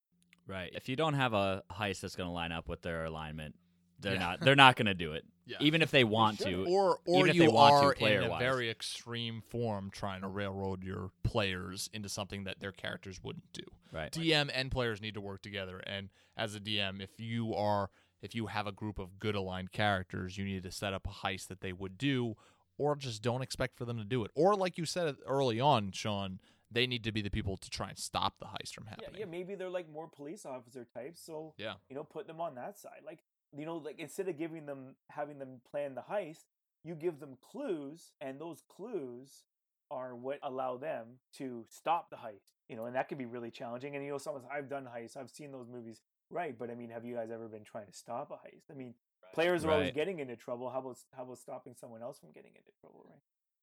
Right. 0.46 0.70
If 0.74 0.88
you 0.88 0.96
don't 0.96 1.14
have 1.14 1.32
a 1.34 1.62
heist 1.70 2.00
that's 2.00 2.16
going 2.16 2.28
to 2.28 2.32
line 2.32 2.52
up 2.52 2.68
with 2.68 2.82
their 2.82 3.04
alignment, 3.04 3.54
they're 4.00 4.14
Yeah. 4.14 4.18
not. 4.20 4.40
They're 4.40 4.56
not 4.56 4.76
going 4.76 4.86
to 4.86 4.94
do 4.94 5.12
it. 5.12 5.24
Yeah. 5.44 5.56
Even 5.58 5.82
if 5.82 5.90
they 5.90 6.04
want 6.04 6.38
to. 6.38 6.64
or 6.68 7.00
or 7.04 7.18
even 7.26 7.30
if 7.30 7.34
you 7.34 7.42
they 7.42 7.48
want 7.48 7.72
to 7.82 7.86
are 7.88 7.92
in 7.94 7.96
a 7.96 7.98
player-wise. 7.98 8.38
very 8.38 8.70
extreme 8.70 9.42
form 9.50 9.90
trying 9.90 10.20
to 10.20 10.28
railroad 10.28 10.84
your 10.84 11.10
players 11.24 11.90
into 11.92 12.08
something 12.08 12.44
that 12.44 12.60
their 12.60 12.70
characters 12.70 13.18
wouldn't 13.24 13.52
do. 13.52 13.64
Right. 13.90 14.12
DM 14.12 14.50
and 14.54 14.70
players 14.70 15.00
need 15.02 15.14
to 15.14 15.20
work 15.20 15.42
together. 15.42 15.78
And 15.84 16.10
as 16.36 16.54
a 16.54 16.60
DM, 16.60 17.02
if 17.02 17.18
you 17.18 17.52
are 17.56 17.90
if 18.22 18.36
you 18.36 18.46
have 18.46 18.68
a 18.68 18.72
group 18.72 19.00
of 19.00 19.18
good 19.18 19.34
aligned 19.34 19.72
characters, 19.72 20.38
you 20.38 20.44
need 20.44 20.62
to 20.62 20.70
set 20.70 20.94
up 20.94 21.08
a 21.08 21.26
heist 21.26 21.48
that 21.48 21.60
they 21.60 21.72
would 21.72 21.98
do, 21.98 22.36
or 22.78 22.94
just 22.94 23.20
don't 23.20 23.42
expect 23.42 23.76
for 23.76 23.84
them 23.84 23.98
to 23.98 24.04
do 24.04 24.24
it. 24.24 24.30
Or 24.36 24.54
like 24.54 24.78
you 24.78 24.84
said 24.86 25.16
early 25.26 25.58
on, 25.58 25.90
Sean, 25.90 26.38
they 26.72 26.86
need 26.86 27.04
to 27.04 27.12
be 27.12 27.22
the 27.22 27.30
people 27.30 27.56
to 27.56 27.70
try 27.70 27.88
and 27.88 27.98
stop 27.98 28.38
the 28.38 28.46
heist 28.46 28.74
from 28.74 28.86
happening. 28.86 29.20
yeah, 29.20 29.26
maybe 29.26 29.54
they're 29.54 29.70
like 29.70 29.88
more 29.90 30.08
police 30.08 30.44
officer 30.46 30.84
types. 30.84 31.20
So 31.24 31.54
Yeah. 31.58 31.74
you 31.88 31.96
know, 31.96 32.04
put 32.04 32.26
them 32.26 32.40
on 32.40 32.54
that 32.56 32.78
side. 32.78 33.02
Like 33.04 33.20
you 33.56 33.66
know, 33.66 33.76
like 33.76 33.98
instead 33.98 34.28
of 34.28 34.38
giving 34.38 34.66
them 34.66 34.96
having 35.10 35.38
them 35.38 35.60
plan 35.70 35.94
the 35.94 36.02
heist, 36.02 36.44
you 36.84 36.94
give 36.94 37.20
them 37.20 37.36
clues, 37.42 38.12
and 38.20 38.40
those 38.40 38.62
clues 38.68 39.44
are 39.90 40.16
what 40.16 40.38
allow 40.42 40.78
them 40.78 41.18
to 41.34 41.66
stop 41.68 42.08
the 42.08 42.16
heist. 42.16 42.52
You 42.68 42.76
know, 42.76 42.86
and 42.86 42.96
that 42.96 43.08
can 43.08 43.18
be 43.18 43.26
really 43.26 43.50
challenging. 43.50 43.94
And 43.94 44.04
you 44.04 44.10
know, 44.10 44.18
someone's 44.18 44.46
I've 44.50 44.68
done 44.70 44.86
heists, 44.86 45.16
I've 45.16 45.30
seen 45.30 45.52
those 45.52 45.68
movies, 45.68 46.00
right? 46.30 46.58
But 46.58 46.70
I 46.70 46.74
mean, 46.74 46.88
have 46.90 47.04
you 47.04 47.14
guys 47.14 47.30
ever 47.30 47.46
been 47.48 47.64
trying 47.64 47.86
to 47.86 47.92
stop 47.92 48.30
a 48.30 48.34
heist? 48.34 48.70
I 48.70 48.74
mean, 48.74 48.94
players 49.34 49.64
are 49.66 49.70
always 49.72 49.92
getting 49.92 50.18
into 50.20 50.34
trouble. 50.36 50.70
How 50.70 50.78
about 50.78 50.96
how 51.14 51.24
about 51.24 51.38
stopping 51.38 51.74
someone 51.78 52.02
else 52.02 52.18
from 52.18 52.30
getting 52.32 52.52
into 52.56 52.70
trouble, 52.80 53.04
right? 53.06 53.20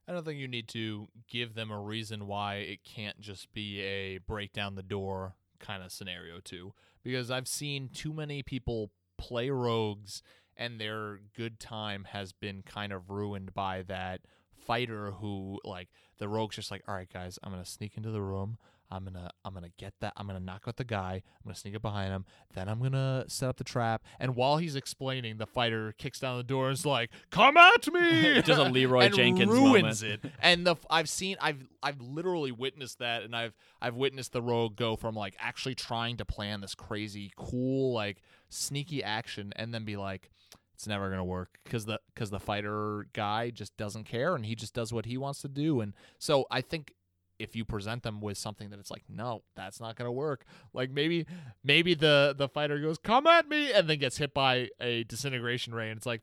I 0.09 0.11
don't 0.11 0.25
think 0.25 0.39
you 0.39 0.47
need 0.47 0.67
to 0.69 1.07
give 1.29 1.53
them 1.53 1.69
a 1.69 1.79
reason 1.79 2.25
why 2.25 2.55
it 2.55 2.83
can't 2.83 3.19
just 3.21 3.53
be 3.53 3.79
a 3.81 4.17
break 4.17 4.53
down 4.53 4.73
the 4.73 4.81
door 4.81 5.35
kind 5.59 5.83
of 5.83 5.91
scenario 5.91 6.39
too 6.39 6.73
because 7.03 7.29
I've 7.29 7.47
seen 7.47 7.89
too 7.93 8.11
many 8.11 8.41
people 8.41 8.89
play 9.19 9.51
rogues 9.51 10.23
and 10.57 10.81
their 10.81 11.19
good 11.35 11.59
time 11.59 12.05
has 12.05 12.31
been 12.31 12.63
kind 12.63 12.91
of 12.91 13.11
ruined 13.11 13.53
by 13.53 13.83
that 13.83 14.21
fighter 14.51 15.11
who 15.11 15.59
like 15.63 15.89
the 16.17 16.27
rogue's 16.27 16.55
just 16.55 16.71
like 16.71 16.81
all 16.87 16.95
right 16.95 17.11
guys 17.13 17.37
I'm 17.43 17.53
to 17.53 17.63
sneak 17.63 17.95
into 17.95 18.09
the 18.09 18.21
room 18.21 18.57
I'm 18.91 19.03
going 19.03 19.13
to 19.13 19.29
I'm 19.45 19.53
going 19.53 19.65
to 19.65 19.71
get 19.77 19.93
that 20.01 20.13
I'm 20.17 20.27
going 20.27 20.39
to 20.39 20.43
knock 20.43 20.63
out 20.67 20.77
the 20.77 20.83
guy 20.83 21.13
I'm 21.13 21.43
going 21.43 21.53
to 21.53 21.59
sneak 21.59 21.75
up 21.75 21.81
behind 21.81 22.11
him 22.11 22.25
then 22.53 22.67
I'm 22.67 22.79
going 22.79 22.93
to 22.93 23.25
set 23.27 23.49
up 23.49 23.57
the 23.57 23.63
trap 23.63 24.03
and 24.19 24.35
while 24.35 24.57
he's 24.57 24.75
explaining 24.75 25.37
the 25.37 25.45
fighter 25.45 25.93
kicks 25.97 26.19
down 26.19 26.37
the 26.37 26.43
door 26.43 26.69
and 26.69 26.73
is 26.73 26.85
like 26.85 27.09
come 27.29 27.57
at 27.57 27.91
me 27.91 28.41
Just 28.45 28.59
a 28.59 28.63
Leeroy 28.63 29.01
and 29.05 29.15
Jenkins 29.15 29.51
ruins 29.51 30.03
moment. 30.03 30.25
it 30.25 30.31
and 30.41 30.65
the 30.65 30.75
I've 30.89 31.09
seen 31.09 31.37
I've 31.39 31.67
I've 31.83 32.01
literally 32.01 32.51
witnessed 32.51 32.99
that 32.99 33.23
and 33.23 33.35
I've 33.35 33.53
I've 33.81 33.95
witnessed 33.95 34.33
the 34.33 34.41
rogue 34.41 34.75
go 34.75 34.95
from 34.95 35.15
like 35.15 35.35
actually 35.39 35.75
trying 35.75 36.17
to 36.17 36.25
plan 36.25 36.61
this 36.61 36.75
crazy 36.75 37.31
cool 37.35 37.93
like 37.93 38.21
sneaky 38.49 39.03
action 39.03 39.53
and 39.55 39.73
then 39.73 39.85
be 39.85 39.97
like 39.97 40.31
it's 40.73 40.87
never 40.87 41.09
gonna 41.09 41.25
work 41.25 41.59
because 41.63 41.85
the 41.85 41.99
because 42.13 42.29
the 42.29 42.39
fighter 42.39 43.05
guy 43.13 43.49
just 43.49 43.75
doesn't 43.77 44.05
care 44.05 44.33
and 44.33 44.45
he 44.45 44.55
just 44.55 44.73
does 44.73 44.93
what 44.93 45.05
he 45.05 45.17
wants 45.17 45.41
to 45.41 45.47
do 45.49 45.81
and 45.81 45.93
so 46.17 46.45
I 46.49 46.61
think 46.61 46.93
if 47.39 47.55
you 47.55 47.65
present 47.65 48.03
them 48.03 48.21
with 48.21 48.37
something 48.37 48.69
that 48.69 48.79
it's 48.79 48.91
like 48.91 49.03
no 49.09 49.41
that's 49.55 49.79
not 49.79 49.95
gonna 49.95 50.11
work 50.11 50.45
like 50.73 50.91
maybe 50.91 51.25
maybe 51.63 51.93
the 51.93 52.35
the 52.37 52.47
fighter 52.47 52.79
goes 52.79 52.97
come 52.97 53.25
at 53.25 53.47
me 53.47 53.71
and 53.71 53.89
then 53.89 53.97
gets 53.97 54.17
hit 54.17 54.33
by 54.33 54.67
a 54.79 55.03
disintegration 55.05 55.73
ray 55.73 55.89
and 55.89 55.97
it's 55.97 56.05
like 56.05 56.21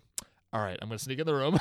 all 0.53 0.61
right 0.61 0.79
i'm 0.83 0.89
gonna 0.89 0.99
sneak 0.99 1.19
in 1.19 1.27
the 1.27 1.35
room 1.35 1.59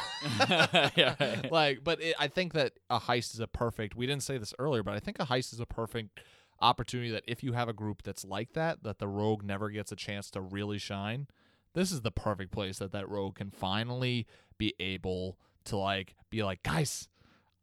Yeah, 0.95 1.15
right. 1.19 1.51
like 1.51 1.83
but 1.83 2.01
it, 2.01 2.15
i 2.19 2.27
think 2.27 2.53
that 2.53 2.73
a 2.89 2.99
heist 2.99 3.33
is 3.33 3.39
a 3.39 3.47
perfect 3.47 3.95
we 3.95 4.05
didn't 4.05 4.23
say 4.23 4.37
this 4.37 4.53
earlier 4.59 4.83
but 4.83 4.93
i 4.93 4.99
think 4.99 5.17
a 5.19 5.25
heist 5.25 5.53
is 5.53 5.59
a 5.59 5.65
perfect 5.65 6.19
opportunity 6.61 7.11
that 7.11 7.23
if 7.27 7.43
you 7.43 7.53
have 7.53 7.67
a 7.67 7.73
group 7.73 8.01
that's 8.03 8.23
like 8.23 8.53
that 8.53 8.83
that 8.83 8.99
the 8.99 9.07
rogue 9.07 9.43
never 9.43 9.69
gets 9.69 9.91
a 9.91 9.95
chance 9.95 10.29
to 10.31 10.39
really 10.41 10.77
shine 10.77 11.27
this 11.73 11.91
is 11.91 12.01
the 12.01 12.11
perfect 12.11 12.51
place 12.51 12.79
that 12.79 12.91
that 12.93 13.09
rogue 13.09 13.35
can 13.35 13.51
finally 13.51 14.25
be 14.57 14.73
able 14.79 15.37
to 15.65 15.75
like 15.75 16.15
be 16.29 16.43
like 16.43 16.63
guys 16.63 17.09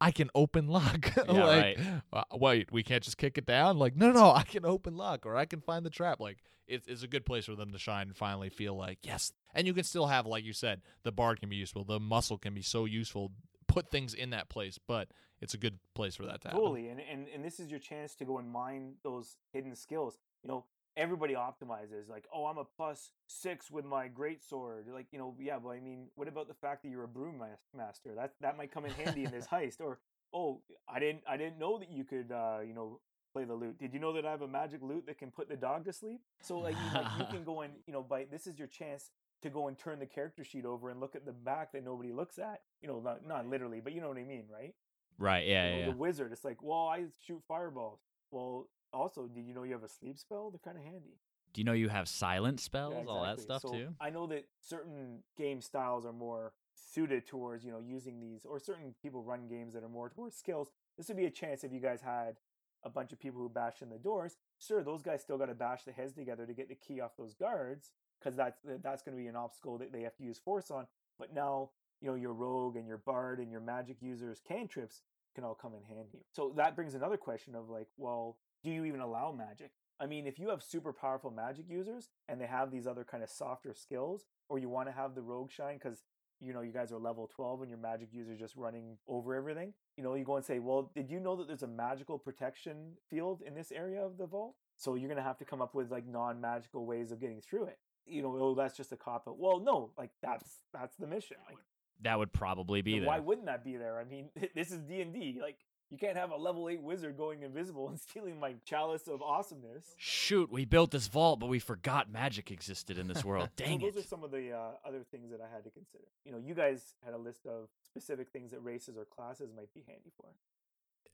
I 0.03 0.11
can 0.11 0.29
open 0.35 0.67
lock. 0.67 1.11
Yeah, 1.33 1.45
like, 1.45 1.77
right. 1.77 2.01
uh, 2.11 2.23
wait, 2.33 2.71
we 2.71 2.83
can't 2.83 3.01
just 3.01 3.17
kick 3.17 3.37
it 3.37 3.45
down. 3.45 3.79
Like, 3.79 3.95
no, 3.95 4.11
no, 4.11 4.31
I 4.31 4.43
can 4.43 4.65
open 4.65 4.97
lock 4.97 5.25
or 5.25 5.37
I 5.37 5.45
can 5.45 5.61
find 5.61 5.85
the 5.85 5.89
trap. 5.89 6.19
Like, 6.19 6.39
it's 6.67 6.87
it's 6.87 7.03
a 7.03 7.07
good 7.07 7.25
place 7.25 7.45
for 7.45 7.55
them 7.55 7.71
to 7.71 7.79
shine 7.79 8.07
and 8.07 8.17
finally 8.17 8.49
feel 8.49 8.75
like 8.75 8.99
yes. 9.03 9.31
And 9.55 9.65
you 9.65 9.73
can 9.73 9.85
still 9.85 10.07
have, 10.07 10.25
like 10.25 10.43
you 10.43 10.51
said, 10.51 10.81
the 11.03 11.11
bard 11.13 11.39
can 11.39 11.49
be 11.49 11.55
useful, 11.55 11.85
the 11.85 11.99
muscle 11.99 12.37
can 12.37 12.53
be 12.53 12.61
so 12.61 12.85
useful. 12.85 13.31
Put 13.67 13.89
things 13.89 14.13
in 14.13 14.31
that 14.31 14.49
place, 14.49 14.77
but 14.85 15.07
it's 15.41 15.53
a 15.53 15.57
good 15.57 15.79
place 15.95 16.15
for 16.15 16.25
that 16.25 16.41
to 16.41 16.49
happen. 16.49 16.61
Totally, 16.61 16.89
and, 16.89 16.99
and 16.99 17.27
and 17.33 17.43
this 17.43 17.59
is 17.59 17.71
your 17.71 17.79
chance 17.79 18.13
to 18.15 18.25
go 18.25 18.37
and 18.37 18.49
mine 18.49 18.95
those 19.03 19.37
hidden 19.53 19.75
skills. 19.75 20.17
You 20.43 20.49
know, 20.49 20.65
everybody 20.95 21.33
optimizes 21.33 22.09
like, 22.09 22.25
oh, 22.33 22.45
I'm 22.45 22.57
a 22.57 22.65
plus 22.65 23.11
six 23.27 23.71
with 23.71 23.85
my 23.85 24.07
great 24.07 24.43
sword. 24.43 24.85
Like, 24.93 25.07
you 25.11 25.19
know, 25.19 25.35
yeah, 25.39 25.57
but 25.63 25.69
I 25.69 25.79
mean, 25.79 26.07
what 26.15 26.27
about 26.27 26.47
the 26.47 26.53
fact 26.53 26.83
that 26.83 26.89
you're 26.89 27.03
a 27.03 27.07
broom 27.07 27.41
master? 27.75 28.11
That 28.15 28.33
that 28.41 28.57
might 28.57 28.71
come 28.71 28.85
in 28.85 28.91
handy 28.91 29.23
in 29.25 29.31
this 29.31 29.47
heist. 29.47 29.81
Or, 29.81 29.99
oh, 30.33 30.61
I 30.87 30.99
didn't 30.99 31.21
I 31.27 31.37
didn't 31.37 31.59
know 31.59 31.77
that 31.79 31.91
you 31.91 32.03
could, 32.03 32.31
uh, 32.31 32.59
you 32.65 32.73
know, 32.73 32.99
play 33.33 33.45
the 33.45 33.53
lute. 33.55 33.79
Did 33.79 33.93
you 33.93 33.99
know 33.99 34.13
that 34.13 34.25
I 34.25 34.31
have 34.31 34.41
a 34.43 34.47
magic 34.47 34.81
lute 34.83 35.05
that 35.07 35.17
can 35.17 35.31
put 35.31 35.49
the 35.49 35.55
dog 35.55 35.85
to 35.85 35.93
sleep? 35.93 36.21
So 36.41 36.59
like, 36.59 36.75
you, 36.75 36.99
like 36.99 37.07
you 37.19 37.25
can 37.25 37.43
go 37.51 37.61
and 37.61 37.73
you 37.87 37.93
know, 37.93 38.03
by 38.03 38.25
this 38.29 38.45
is 38.47 38.59
your 38.59 38.67
chance 38.67 39.11
to 39.41 39.49
go 39.49 39.67
and 39.67 39.77
turn 39.77 39.99
the 39.99 40.05
character 40.05 40.43
sheet 40.43 40.65
over 40.65 40.89
and 40.89 40.99
look 40.99 41.15
at 41.15 41.25
the 41.25 41.33
back 41.33 41.71
that 41.73 41.83
nobody 41.83 42.11
looks 42.13 42.37
at. 42.39 42.61
You 42.81 42.87
know, 42.87 42.99
not 42.99 43.25
not 43.27 43.47
literally, 43.47 43.81
but 43.83 43.93
you 43.93 44.01
know 44.01 44.09
what 44.09 44.17
I 44.17 44.23
mean, 44.23 44.45
right? 44.51 44.73
Right. 45.17 45.47
Yeah. 45.47 45.65
you 45.65 45.71
know, 45.71 45.77
Yeah. 45.77 45.85
yeah. 45.85 45.91
the 45.91 45.97
wizard. 45.97 46.31
It's 46.31 46.43
like, 46.45 46.61
well, 46.61 46.87
I 46.87 47.05
shoot 47.25 47.41
fireballs. 47.47 47.99
Well, 48.31 48.67
also, 48.93 49.27
did 49.27 49.45
you 49.45 49.53
know 49.53 49.63
you 49.63 49.73
have 49.73 49.83
a 49.83 49.89
sleep 49.89 50.17
spell? 50.17 50.49
They're 50.51 50.59
kind 50.63 50.77
of 50.77 50.83
handy. 50.83 51.17
Do 51.53 51.61
you 51.61 51.65
know 51.65 51.73
you 51.73 51.89
have 51.89 52.07
silent 52.07 52.59
spells, 52.59 52.95
Yeah, 52.97 53.11
all 53.11 53.23
that 53.23 53.39
stuff 53.39 53.61
So 53.61 53.71
too? 53.71 53.89
I 54.01 54.09
know 54.09 54.25
that 54.27 54.45
certain 54.59 55.19
game 55.37 55.61
styles 55.61 56.05
are 56.05 56.13
more 56.13 56.53
suited 56.73 57.27
towards 57.27 57.63
you 57.63 57.71
know 57.71 57.79
using 57.79 58.19
these, 58.19 58.45
or 58.45 58.59
certain 58.59 58.95
people 59.01 59.23
run 59.23 59.47
games 59.47 59.73
that 59.73 59.83
are 59.83 59.89
more 59.89 60.09
towards 60.09 60.35
skills. 60.35 60.69
This 60.97 61.07
would 61.07 61.17
be 61.17 61.25
a 61.25 61.31
chance 61.31 61.63
if 61.63 61.71
you 61.71 61.79
guys 61.79 62.01
had 62.01 62.37
a 62.83 62.89
bunch 62.89 63.13
of 63.13 63.19
people 63.19 63.39
who 63.39 63.49
bash 63.49 63.81
in 63.81 63.89
the 63.89 63.97
doors. 63.97 64.37
Sure, 64.59 64.83
those 64.83 65.01
guys 65.01 65.21
still 65.21 65.37
got 65.37 65.45
to 65.45 65.53
bash 65.53 65.83
the 65.83 65.91
heads 65.91 66.13
together 66.13 66.45
to 66.45 66.53
get 66.53 66.69
the 66.69 66.75
key 66.75 66.99
off 66.99 67.11
those 67.17 67.33
guards 67.33 67.91
because 68.19 68.35
that's 68.35 68.59
that's 68.81 69.03
going 69.03 69.15
to 69.15 69.21
be 69.21 69.27
an 69.27 69.35
obstacle 69.35 69.77
that 69.77 69.91
they 69.91 70.01
have 70.01 70.15
to 70.17 70.23
use 70.23 70.39
force 70.39 70.71
on. 70.71 70.87
But 71.19 71.33
now 71.33 71.69
you 72.01 72.07
know 72.09 72.15
your 72.15 72.33
rogue 72.33 72.75
and 72.75 72.87
your 72.87 72.97
bard 72.97 73.39
and 73.39 73.51
your 73.51 73.61
magic 73.61 73.97
users 74.01 74.41
cantrips 74.45 75.01
can 75.35 75.43
all 75.43 75.55
come 75.55 75.73
in 75.75 75.83
handy. 75.83 76.25
So 76.31 76.53
that 76.57 76.75
brings 76.75 76.93
another 76.95 77.17
question 77.17 77.55
of 77.55 77.69
like, 77.69 77.87
well, 77.97 78.37
do 78.63 78.71
you 78.71 78.85
even 78.85 78.99
allow 79.01 79.31
magic? 79.31 79.71
I 79.99 80.05
mean, 80.07 80.25
if 80.27 80.39
you 80.39 80.49
have 80.49 80.63
super 80.63 80.91
powerful 80.91 81.31
magic 81.31 81.65
users 81.69 82.09
and 82.27 82.41
they 82.41 82.47
have 82.47 82.71
these 82.71 82.87
other 82.87 83.03
kind 83.03 83.23
of 83.23 83.29
softer 83.29 83.73
skills, 83.73 84.25
or 84.49 84.59
you 84.59 84.67
want 84.69 84.87
to 84.87 84.91
have 84.93 85.15
the 85.15 85.21
rogue 85.21 85.51
shine 85.51 85.77
because 85.77 86.03
you 86.41 86.51
know 86.53 86.61
you 86.61 86.71
guys 86.73 86.91
are 86.91 86.97
level 86.97 87.29
12 87.33 87.61
and 87.61 87.69
your 87.69 87.79
magic 87.79 88.09
user 88.11 88.33
is 88.33 88.39
just 88.39 88.55
running 88.55 88.97
over 89.07 89.35
everything, 89.35 89.73
you 89.95 90.03
know, 90.03 90.15
you 90.15 90.25
go 90.25 90.35
and 90.35 90.43
say, 90.45 90.59
well, 90.59 90.91
did 90.95 91.09
you 91.09 91.19
know 91.19 91.35
that 91.35 91.47
there's 91.47 91.63
a 91.63 91.67
magical 91.67 92.17
protection 92.17 92.93
field 93.09 93.41
in 93.45 93.53
this 93.53 93.71
area 93.71 94.01
of 94.01 94.17
the 94.17 94.25
vault? 94.25 94.55
So 94.75 94.95
you're 94.95 95.09
gonna 95.09 95.21
have 95.23 95.37
to 95.37 95.45
come 95.45 95.61
up 95.61 95.73
with 95.75 95.91
like 95.91 96.05
non-magical 96.07 96.85
ways 96.85 97.11
of 97.11 97.21
getting 97.21 97.39
through 97.39 97.65
it. 97.65 97.77
You 98.05 98.23
know, 98.23 98.35
oh, 98.37 98.55
that's 98.55 98.75
just 98.75 98.91
a 98.91 98.97
cop 98.97 99.27
out. 99.27 99.39
Well, 99.39 99.59
no, 99.59 99.91
like 99.97 100.09
that's 100.21 100.59
that's 100.73 100.95
the 100.97 101.07
mission. 101.07 101.37
Like, 101.47 101.57
That 102.01 102.17
would 102.17 102.33
probably 102.33 102.81
be 102.81 102.99
there. 102.99 103.07
why 103.07 103.19
wouldn't 103.19 103.45
that 103.45 103.63
be 103.63 103.77
there? 103.77 103.99
I 103.99 104.03
mean, 104.03 104.29
this 104.55 104.71
is 104.71 104.79
D 104.79 104.99
and 105.01 105.13
D. 105.13 105.39
Like, 105.41 105.59
you 105.89 105.97
can't 105.97 106.17
have 106.17 106.31
a 106.31 106.35
level 106.35 106.69
eight 106.69 106.81
wizard 106.81 107.17
going 107.17 107.43
invisible 107.43 107.87
and 107.89 107.99
stealing 107.99 108.39
my 108.39 108.55
chalice 108.65 109.07
of 109.07 109.21
awesomeness. 109.21 109.95
Shoot, 109.97 110.51
we 110.51 110.65
built 110.65 110.91
this 110.91 111.07
vault, 111.07 111.39
but 111.39 111.47
we 111.47 111.59
forgot 111.59 112.11
magic 112.11 112.51
existed 112.51 112.97
in 112.97 113.07
this 113.07 113.23
world. 113.25 113.49
Dang 113.55 113.79
so 113.79 113.87
it. 113.87 113.93
those 113.93 114.03
are 114.03 114.07
some 114.07 114.23
of 114.23 114.31
the 114.31 114.51
uh, 114.51 114.71
other 114.87 115.03
things 115.11 115.31
that 115.31 115.39
I 115.41 115.53
had 115.53 115.63
to 115.63 115.69
consider. 115.69 116.05
You 116.25 116.31
know, 116.31 116.39
you 116.39 116.53
guys 116.53 116.93
had 117.03 117.13
a 117.13 117.17
list 117.17 117.45
of 117.45 117.69
specific 117.83 118.29
things 118.31 118.51
that 118.51 118.63
races 118.63 118.97
or 118.97 119.05
classes 119.05 119.49
might 119.55 119.73
be 119.73 119.83
handy 119.87 120.11
for. 120.17 120.27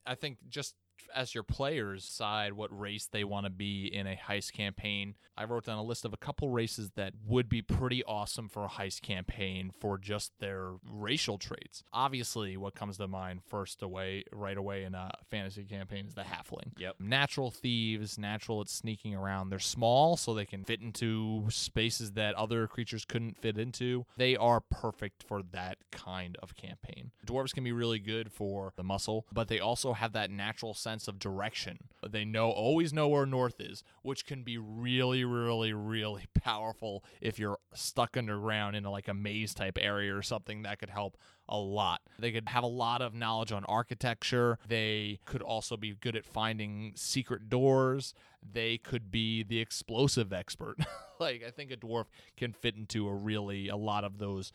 I 0.05 0.15
think 0.15 0.37
just 0.49 0.75
as 1.13 1.33
your 1.33 1.43
players 1.43 2.05
decide 2.05 2.53
what 2.53 2.77
race 2.77 3.07
they 3.11 3.23
want 3.23 3.45
to 3.45 3.49
be 3.49 3.85
in 3.85 4.07
a 4.07 4.15
heist 4.15 4.53
campaign. 4.53 5.15
I 5.37 5.45
wrote 5.45 5.65
down 5.65 5.77
a 5.77 5.83
list 5.83 6.03
of 6.03 6.13
a 6.13 6.17
couple 6.17 6.49
races 6.49 6.91
that 6.95 7.13
would 7.25 7.47
be 7.47 7.61
pretty 7.61 8.03
awesome 8.03 8.49
for 8.49 8.65
a 8.65 8.67
heist 8.67 9.01
campaign 9.01 9.71
for 9.79 9.97
just 9.97 10.33
their 10.39 10.73
racial 10.91 11.37
traits. 11.37 11.83
Obviously, 11.93 12.57
what 12.57 12.75
comes 12.75 12.97
to 12.97 13.07
mind 13.07 13.41
first 13.47 13.81
away 13.81 14.25
right 14.33 14.57
away 14.57 14.83
in 14.83 14.95
a 14.95 15.11
fantasy 15.31 15.63
campaign 15.63 16.05
is 16.07 16.13
the 16.13 16.23
halfling. 16.23 16.73
Yep. 16.77 16.95
Natural 16.99 17.51
thieves, 17.51 18.17
natural 18.17 18.59
at 18.61 18.67
sneaking 18.67 19.15
around. 19.15 19.49
They're 19.49 19.59
small, 19.59 20.17
so 20.17 20.33
they 20.33 20.45
can 20.45 20.65
fit 20.65 20.81
into 20.81 21.45
spaces 21.49 22.11
that 22.13 22.35
other 22.35 22.67
creatures 22.67 23.05
couldn't 23.05 23.37
fit 23.37 23.57
into. 23.57 24.05
They 24.17 24.35
are 24.35 24.59
perfect 24.59 25.23
for 25.23 25.41
that 25.51 25.77
kind 25.91 26.37
of 26.41 26.55
campaign. 26.57 27.11
Dwarves 27.25 27.53
can 27.53 27.63
be 27.63 27.71
really 27.71 27.99
good 27.99 28.31
for 28.31 28.73
the 28.75 28.83
muscle, 28.83 29.25
but 29.31 29.47
they 29.47 29.59
also 29.59 29.93
have 29.93 30.13
that 30.13 30.31
natural 30.31 30.73
sense 30.89 31.07
of 31.07 31.19
direction. 31.19 31.77
They 32.07 32.25
know 32.25 32.49
always 32.49 32.91
know 32.91 33.07
where 33.07 33.27
north 33.27 33.61
is, 33.61 33.83
which 34.01 34.25
can 34.25 34.41
be 34.41 34.57
really, 34.57 35.23
really, 35.23 35.71
really 35.71 36.25
powerful 36.43 37.03
if 37.21 37.37
you're 37.37 37.59
stuck 37.75 38.17
underground 38.17 38.75
in 38.75 38.85
a 38.85 38.91
like 38.91 39.07
a 39.07 39.13
maze 39.13 39.53
type 39.53 39.77
area 39.79 40.15
or 40.15 40.23
something 40.23 40.63
that 40.63 40.79
could 40.79 40.89
help 40.89 41.15
a 41.47 41.57
lot. 41.57 42.01
They 42.17 42.31
could 42.31 42.49
have 42.49 42.63
a 42.63 42.67
lot 42.67 43.03
of 43.03 43.13
knowledge 43.13 43.51
on 43.51 43.65
architecture. 43.65 44.57
They 44.67 45.19
could 45.25 45.43
also 45.43 45.77
be 45.77 45.93
good 45.93 46.15
at 46.15 46.25
finding 46.25 46.93
secret 46.95 47.49
doors. 47.49 48.15
They 48.41 48.79
could 48.79 49.11
be 49.11 49.43
the 49.43 49.59
explosive 49.59 50.33
expert. 50.33 50.77
like 51.19 51.43
I 51.45 51.51
think 51.51 51.71
a 51.71 51.77
dwarf 51.77 52.05
can 52.35 52.51
fit 52.53 52.75
into 52.75 53.07
a 53.07 53.13
really 53.13 53.67
a 53.67 53.75
lot 53.75 54.03
of 54.03 54.17
those 54.17 54.51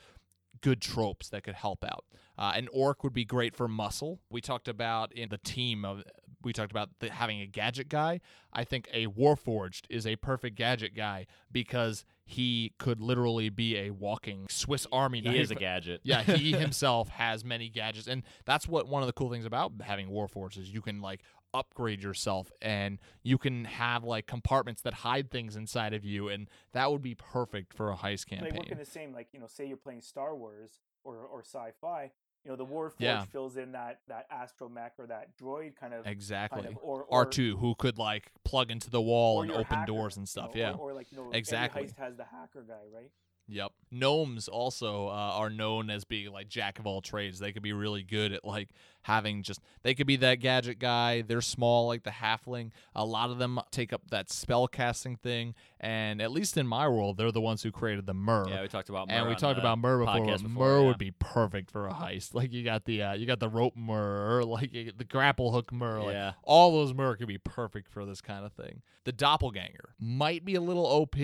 good 0.65 0.81
tropes 0.81 1.29
that 1.29 1.45
could 1.45 1.55
help 1.55 1.85
out. 1.85 2.07
Uh, 2.39 2.53
an 2.57 2.69
orc 2.73 3.05
would 3.05 3.13
be 3.13 3.25
great 3.25 3.55
for 3.55 3.69
muscle. 3.69 4.19
We 4.31 4.41
talked 4.41 4.67
about 4.67 5.13
in 5.13 5.29
the 5.29 5.37
team 5.37 5.85
of 5.85 6.03
we 6.43 6.55
talked 6.55 6.71
about 6.71 6.89
the, 7.01 7.11
having 7.11 7.41
a 7.41 7.47
gadget 7.47 7.89
guy. 7.89 8.21
I 8.53 8.65
think 8.65 8.89
a 8.93 9.07
warforged 9.07 9.83
is 9.91 10.07
a 10.07 10.17
perfect 10.17 10.57
gadget 10.57 10.97
guy 10.97 11.27
because 11.53 12.05
he 12.25 12.73
could 12.79 13.01
literally 13.01 13.51
be 13.51 13.77
a 13.77 13.91
walking 13.91 14.47
Swiss 14.49 14.87
Army 14.91 15.21
knife. 15.21 15.35
He 15.35 15.41
is 15.41 15.51
a 15.51 15.55
gadget. 15.55 16.01
Yeah, 16.03 16.23
he 16.23 16.53
himself 16.59 17.09
has 17.11 17.45
many 17.45 17.69
gadgets, 17.69 18.07
and 18.07 18.23
that's 18.47 18.67
what 18.67 18.89
one 18.89 19.03
of 19.03 19.07
the 19.07 19.13
cool 19.13 19.31
things 19.31 19.45
about 19.45 19.73
having 19.83 20.09
Warforged 20.09 20.59
is 20.59 20.71
you 20.71 20.81
can 20.81 21.03
like 21.03 21.21
upgrade 21.55 22.03
yourself, 22.03 22.51
and 22.61 22.99
you 23.23 23.39
can 23.39 23.65
have 23.65 24.05
like 24.05 24.27
compartments 24.27 24.83
that 24.83 24.93
hide 24.93 25.31
things 25.31 25.57
inside 25.57 25.95
of 25.95 26.05
you, 26.05 26.29
and 26.29 26.51
that 26.73 26.91
would 26.91 27.01
be 27.03 27.15
perfect 27.15 27.73
for 27.73 27.91
a 27.91 27.97
heist 27.97 28.27
campaign. 28.27 28.65
in 28.69 28.77
the 28.79 28.85
same, 28.85 29.13
like 29.15 29.29
you 29.33 29.41
know, 29.41 29.47
say 29.47 29.67
you're 29.67 29.77
playing 29.77 30.03
Star 30.03 30.35
Wars 30.35 30.81
or 31.05 31.17
or 31.19 31.41
sci-fi. 31.41 32.11
You 32.45 32.51
know, 32.51 32.57
the 32.57 32.67
Warforged 32.67 32.97
Yeah. 32.99 33.25
fills 33.25 33.57
in 33.57 33.73
that 33.73 34.01
that 34.09 34.31
astromech 34.31 34.91
or 34.99 35.07
that 35.07 35.35
droid 35.39 35.77
kind 35.77 35.95
of 35.95 36.07
Exactly. 36.07 36.61
kind 36.63 36.75
of, 36.77 36.83
or, 36.83 37.05
or 37.05 37.21
R 37.21 37.25
two 37.25 37.57
who 37.57 37.75
could 37.75 37.97
like 37.97 38.31
plug 38.45 38.71
into 38.71 38.91
the 38.91 39.01
wall 39.01 39.41
and 39.41 39.51
open 39.51 39.65
hacker, 39.79 39.87
doors 39.87 40.17
and 40.19 40.25
you 40.25 40.27
stuff. 40.27 40.55
know, 40.55 40.61
yeah. 40.61 40.73
Or, 40.73 40.91
or 40.91 40.93
like 40.93 41.11
you 41.11 41.17
know, 41.17 41.31
Exactly. 41.33 41.85
Heist 41.85 41.97
has 41.97 42.17
the 42.17 42.25
hacker 42.25 42.63
guy, 42.69 42.75
right? 42.95 43.11
Yep. 43.47 43.73
Gnomes 43.91 44.49
also 44.49 45.09
uh, 45.09 45.11
are 45.11 45.51
known 45.51 45.91
as 45.91 46.05
being 46.05 46.33
like 46.33 46.49
jack 46.49 46.79
of 46.79 46.87
all 46.87 47.01
trades. 47.03 47.39
They 47.39 47.53
could 47.53 47.63
be 47.63 47.73
really 47.75 48.03
good 48.03 48.33
at 48.33 48.45
like 48.45 48.71
having 49.03 49.43
just 49.43 49.61
they 49.83 49.95
could 49.95 50.07
be 50.07 50.17
that 50.17 50.37
gadget 50.37 50.79
guy. 50.79 51.21
They're 51.23 51.43
small 51.43 51.87
like 51.87 52.05
the 52.05 52.11
halfling. 52.11 52.71
A 52.95 53.05
lot 53.05 53.31
of 53.31 53.39
them 53.39 53.61
take 53.71 53.93
up 53.93 54.01
that 54.11 54.31
spell 54.31 54.67
casting 54.67 55.17
thing, 55.17 55.55
and 55.79 56.23
at 56.23 56.33
least 56.33 56.57
in 56.57 56.67
my 56.67 56.89
world, 56.89 57.19
they're 57.19 57.31
the 57.31 57.41
ones 57.41 57.63
who 57.63 57.71
created 57.71 58.07
the 58.07 58.15
Myrrh. 58.15 58.49
Yeah, 58.49 58.63
we 58.63 58.69
talked 58.69 58.89
about 58.89 59.11
and 59.11 59.29
we 59.29 59.35
talked 59.35 59.59
about 59.59 59.79
Myrrh 59.79 59.99
before. 60.05 60.25
before, 60.27 60.49
Myrrh 60.49 60.81
yeah. 60.81 60.87
would 60.87 60.99
be 60.99 61.11
perfect 61.13 61.71
for 61.71 61.87
a 61.87 61.93
heist. 61.93 62.33
Like 62.35 62.53
you 62.53 62.65
got 62.65 62.87
the 62.87 63.03
uh, 63.03 63.13
you 63.13 63.27
got 63.27 63.41
the 63.41 63.49
rope 63.51 63.77
Myrrh, 63.77 64.43
like 64.47 64.73
the 64.73 65.05
grapple 65.09 65.53
hook 65.53 65.71
Myrrh. 65.71 66.01
Like, 66.03 66.15
Yeah. 66.15 66.33
all 66.43 66.73
those 66.73 66.95
Myrrh 66.95 67.17
could 67.17 67.29
be 67.29 67.39
perfect 67.39 67.89
for 67.91 68.07
this 68.07 68.23
kind 68.23 68.47
of 68.47 68.53
thing. 68.55 68.81
The 69.05 69.13
doppelganger 69.13 69.95
might 70.01 70.47
be 70.47 70.55
a 70.55 70.63
little 70.63 70.87
OP, 70.87 71.15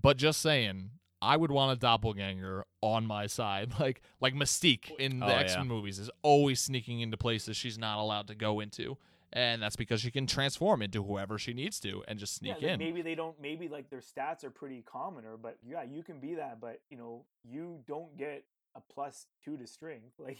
but 0.00 0.16
just 0.16 0.40
saying, 0.40 0.90
I 1.22 1.36
would 1.36 1.50
want 1.50 1.76
a 1.76 1.80
doppelganger 1.80 2.64
on 2.82 3.06
my 3.06 3.26
side. 3.26 3.72
Like 3.80 4.02
like 4.20 4.34
Mystique 4.34 4.90
in 4.98 5.20
the 5.20 5.26
Oh. 5.26 5.30
X 5.36 5.56
Men 5.56 5.68
movies 5.68 5.98
is 5.98 6.10
always 6.22 6.60
sneaking 6.60 7.00
into 7.00 7.16
places 7.16 7.56
she's 7.56 7.78
not 7.78 7.98
allowed 7.98 8.26
to 8.28 8.34
go 8.34 8.60
into. 8.60 8.96
And 9.32 9.60
that's 9.60 9.76
because 9.76 10.00
she 10.00 10.10
can 10.10 10.26
transform 10.26 10.82
into 10.82 11.02
whoever 11.02 11.36
she 11.36 11.52
needs 11.52 11.78
to 11.80 12.02
and 12.08 12.18
just 12.18 12.36
sneak 12.36 12.56
yeah, 12.60 12.68
like, 12.68 12.74
in. 12.74 12.78
Maybe 12.78 13.02
they 13.02 13.14
don't. 13.14 13.38
Maybe 13.40 13.68
like 13.68 13.90
their 13.90 14.00
stats 14.00 14.44
are 14.44 14.50
pretty 14.50 14.82
commoner, 14.90 15.36
but 15.36 15.58
yeah, 15.66 15.82
you 15.82 16.02
can 16.02 16.20
be 16.20 16.34
that. 16.36 16.60
But 16.60 16.80
you 16.90 16.96
know, 16.96 17.24
you 17.44 17.80
don't 17.86 18.16
get 18.16 18.44
a 18.74 18.80
plus 18.80 19.26
two 19.44 19.56
to 19.56 19.66
strength. 19.66 20.14
Like 20.18 20.38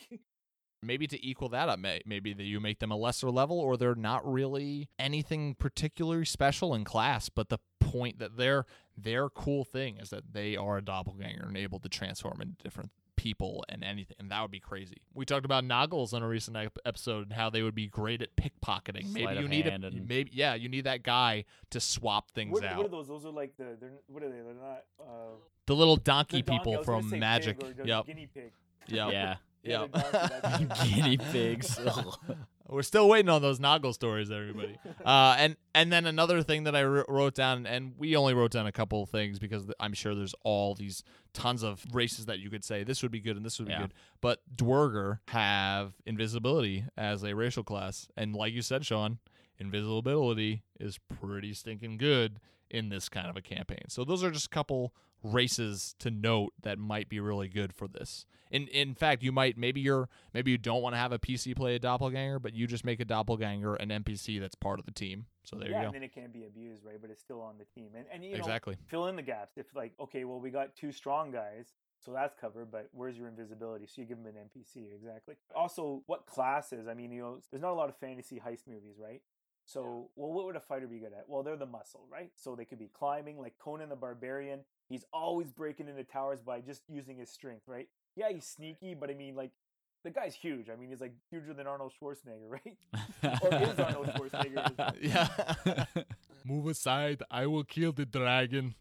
maybe 0.82 1.06
to 1.06 1.24
equal 1.26 1.48
that 1.48 1.68
up 1.68 1.78
maybe 1.78 2.32
that 2.32 2.44
you 2.44 2.60
make 2.60 2.78
them 2.78 2.90
a 2.90 2.96
lesser 2.96 3.30
level 3.30 3.58
or 3.58 3.76
they're 3.76 3.94
not 3.94 4.30
really 4.30 4.88
anything 4.98 5.54
particularly 5.54 6.24
special 6.24 6.74
in 6.74 6.84
class 6.84 7.28
but 7.28 7.48
the 7.48 7.58
point 7.80 8.18
that 8.18 8.36
their 8.36 8.66
their 8.96 9.28
cool 9.28 9.64
thing 9.64 9.96
is 9.98 10.10
that 10.10 10.32
they 10.32 10.56
are 10.56 10.78
a 10.78 10.82
doppelganger 10.82 11.44
and 11.46 11.56
able 11.56 11.78
to 11.78 11.88
transform 11.88 12.40
into 12.40 12.54
different 12.62 12.90
people 13.16 13.64
and 13.70 13.82
anything 13.82 14.14
and 14.20 14.30
that 14.30 14.42
would 14.42 14.50
be 14.50 14.60
crazy 14.60 14.96
we 15.14 15.24
talked 15.24 15.46
about 15.46 15.64
noggles 15.64 16.12
on 16.12 16.22
a 16.22 16.28
recent 16.28 16.54
ep- 16.56 16.78
episode 16.84 17.22
and 17.24 17.32
how 17.32 17.48
they 17.48 17.62
would 17.62 17.74
be 17.74 17.86
great 17.88 18.20
at 18.20 18.28
pickpocketing 18.36 19.10
maybe 19.12 19.24
Sleight 19.24 19.40
you 19.40 19.48
need 19.48 19.66
a 19.66 19.72
and- 19.72 20.06
maybe 20.06 20.30
yeah 20.34 20.54
you 20.54 20.68
need 20.68 20.84
that 20.84 21.02
guy 21.02 21.44
to 21.70 21.80
swap 21.80 22.30
things 22.32 22.52
what, 22.52 22.64
out 22.64 22.76
what 22.76 22.86
are 22.86 22.90
those? 22.90 23.08
Those 23.08 23.24
are 23.24 23.30
like 23.30 23.56
the. 23.56 23.76
They're 23.80 23.92
what 24.08 24.22
are 24.22 24.28
they? 24.28 24.36
They're 24.42 24.54
not. 24.54 24.84
Uh, 25.00 25.36
the 25.66 25.74
little 25.74 25.96
donkey 25.96 26.42
donkey- 26.42 26.52
I 26.52 26.58
people 26.58 26.76
was 26.76 26.86
gonna 26.86 27.02
from 27.08 27.18
magic 27.18 27.58
pig 27.58 27.80
yep 27.86 28.06
Guinea 28.06 28.28
pig. 28.32 28.52
yep 28.88 29.12
Yeah. 29.12 29.36
Yeah, 29.66 29.80
yep 29.82 29.92
the 29.92 30.40
donkey, 30.42 30.64
that's- 30.64 30.88
Guinea 30.94 31.16
pigs. 31.18 31.80
We're 32.68 32.82
still 32.82 33.08
waiting 33.08 33.28
on 33.28 33.42
those 33.42 33.60
Noggle 33.60 33.94
stories, 33.94 34.28
everybody. 34.28 34.76
uh, 35.04 35.36
and 35.38 35.56
and 35.72 35.92
then 35.92 36.04
another 36.04 36.42
thing 36.42 36.64
that 36.64 36.74
I 36.74 36.82
wrote 36.82 37.34
down, 37.36 37.64
and 37.64 37.94
we 37.96 38.16
only 38.16 38.34
wrote 38.34 38.50
down 38.50 38.66
a 38.66 38.72
couple 38.72 39.04
of 39.04 39.08
things 39.08 39.38
because 39.38 39.66
th- 39.66 39.76
I'm 39.78 39.92
sure 39.92 40.16
there's 40.16 40.34
all 40.42 40.74
these 40.74 41.04
tons 41.32 41.62
of 41.62 41.84
races 41.92 42.26
that 42.26 42.40
you 42.40 42.50
could 42.50 42.64
say 42.64 42.82
this 42.82 43.02
would 43.02 43.12
be 43.12 43.20
good 43.20 43.36
and 43.36 43.46
this 43.46 43.60
would 43.60 43.68
be 43.68 43.72
Yeah. 43.72 43.82
good. 43.82 43.94
But 44.20 44.40
Duergar 44.56 45.20
have 45.28 45.92
invisibility 46.06 46.84
as 46.96 47.22
a 47.22 47.36
racial 47.36 47.62
class, 47.62 48.08
and 48.16 48.34
like 48.34 48.52
you 48.52 48.62
said, 48.62 48.84
Sean, 48.84 49.18
invisibility 49.60 50.62
is 50.80 50.98
pretty 51.20 51.52
stinking 51.54 51.98
good 51.98 52.40
in 52.70 52.88
this 52.88 53.08
kind 53.08 53.28
of 53.28 53.36
a 53.36 53.42
campaign. 53.42 53.84
So 53.88 54.04
those 54.04 54.24
are 54.24 54.30
just 54.32 54.46
a 54.46 54.50
couple 54.50 54.92
races 55.32 55.94
to 55.98 56.10
note 56.10 56.52
that 56.62 56.78
might 56.78 57.08
be 57.08 57.20
really 57.20 57.48
good 57.48 57.72
for 57.72 57.88
this. 57.88 58.26
In 58.50 58.68
in 58.68 58.94
fact, 58.94 59.22
you 59.22 59.32
might 59.32 59.58
maybe 59.58 59.80
you're 59.80 60.08
maybe 60.32 60.52
you 60.52 60.58
don't 60.58 60.80
want 60.82 60.94
to 60.94 60.98
have 60.98 61.12
a 61.12 61.18
PC 61.18 61.56
play 61.56 61.74
a 61.74 61.78
doppelganger, 61.78 62.38
but 62.38 62.54
you 62.54 62.66
just 62.66 62.84
make 62.84 63.00
a 63.00 63.04
doppelganger 63.04 63.74
an 63.74 63.88
NPC 63.88 64.40
that's 64.40 64.54
part 64.54 64.78
of 64.78 64.86
the 64.86 64.92
team. 64.92 65.26
So 65.44 65.56
there 65.56 65.68
yeah, 65.70 65.80
you 65.80 65.84
and 65.84 65.86
go. 65.88 65.92
then 65.94 66.02
it 66.04 66.14
can't 66.14 66.32
be 66.32 66.44
abused, 66.44 66.84
right? 66.84 67.00
But 67.00 67.10
it's 67.10 67.20
still 67.20 67.40
on 67.40 67.54
the 67.58 67.64
team, 67.64 67.90
and 67.96 68.06
and 68.12 68.24
you 68.24 68.32
know, 68.32 68.38
Exactly. 68.38 68.76
fill 68.86 69.08
in 69.08 69.16
the 69.16 69.22
gaps. 69.22 69.56
If 69.58 69.66
like, 69.74 69.94
okay, 70.00 70.24
well, 70.24 70.38
we 70.40 70.50
got 70.50 70.76
two 70.76 70.92
strong 70.92 71.32
guys, 71.32 71.74
so 71.98 72.12
that's 72.12 72.34
covered. 72.40 72.70
But 72.70 72.88
where's 72.92 73.16
your 73.18 73.26
invisibility? 73.28 73.86
So 73.86 74.00
you 74.00 74.06
give 74.06 74.18
them 74.22 74.26
an 74.26 74.34
NPC, 74.48 74.94
exactly. 74.94 75.34
Also, 75.54 76.02
what 76.06 76.26
classes? 76.26 76.86
I 76.88 76.94
mean, 76.94 77.10
you 77.10 77.22
know, 77.22 77.38
there's 77.50 77.62
not 77.62 77.72
a 77.72 77.74
lot 77.74 77.88
of 77.88 77.96
fantasy 77.96 78.36
heist 78.44 78.68
movies, 78.68 78.96
right? 79.00 79.22
So, 79.64 80.10
well, 80.14 80.32
what 80.32 80.44
would 80.44 80.54
a 80.54 80.60
fighter 80.60 80.86
be 80.86 80.98
good 81.00 81.12
at? 81.12 81.24
Well, 81.26 81.42
they're 81.42 81.56
the 81.56 81.66
muscle, 81.66 82.06
right? 82.10 82.30
So 82.36 82.54
they 82.54 82.64
could 82.64 82.78
be 82.78 82.88
climbing, 82.96 83.40
like 83.40 83.54
Conan 83.58 83.88
the 83.88 83.96
Barbarian. 83.96 84.60
He's 84.88 85.04
always 85.12 85.50
breaking 85.50 85.88
into 85.88 86.04
towers 86.04 86.40
by 86.40 86.60
just 86.60 86.82
using 86.88 87.18
his 87.18 87.30
strength, 87.30 87.62
right? 87.66 87.88
Yeah, 88.14 88.30
he's 88.32 88.46
sneaky, 88.46 88.94
but 88.94 89.10
I 89.10 89.14
mean, 89.14 89.34
like, 89.34 89.50
the 90.04 90.10
guy's 90.10 90.34
huge. 90.34 90.70
I 90.70 90.76
mean, 90.76 90.90
he's 90.90 91.00
like 91.00 91.14
huger 91.30 91.52
than 91.52 91.66
Arnold 91.66 91.92
Schwarzenegger, 92.00 92.48
right? 92.48 92.76
or 93.42 93.54
is 93.54 93.78
Arnold 93.78 94.06
Schwarzenegger? 94.08 94.94
yeah. 95.00 95.84
Move 96.44 96.68
aside. 96.68 97.24
I 97.28 97.46
will 97.46 97.64
kill 97.64 97.90
the 97.90 98.06
dragon. 98.06 98.76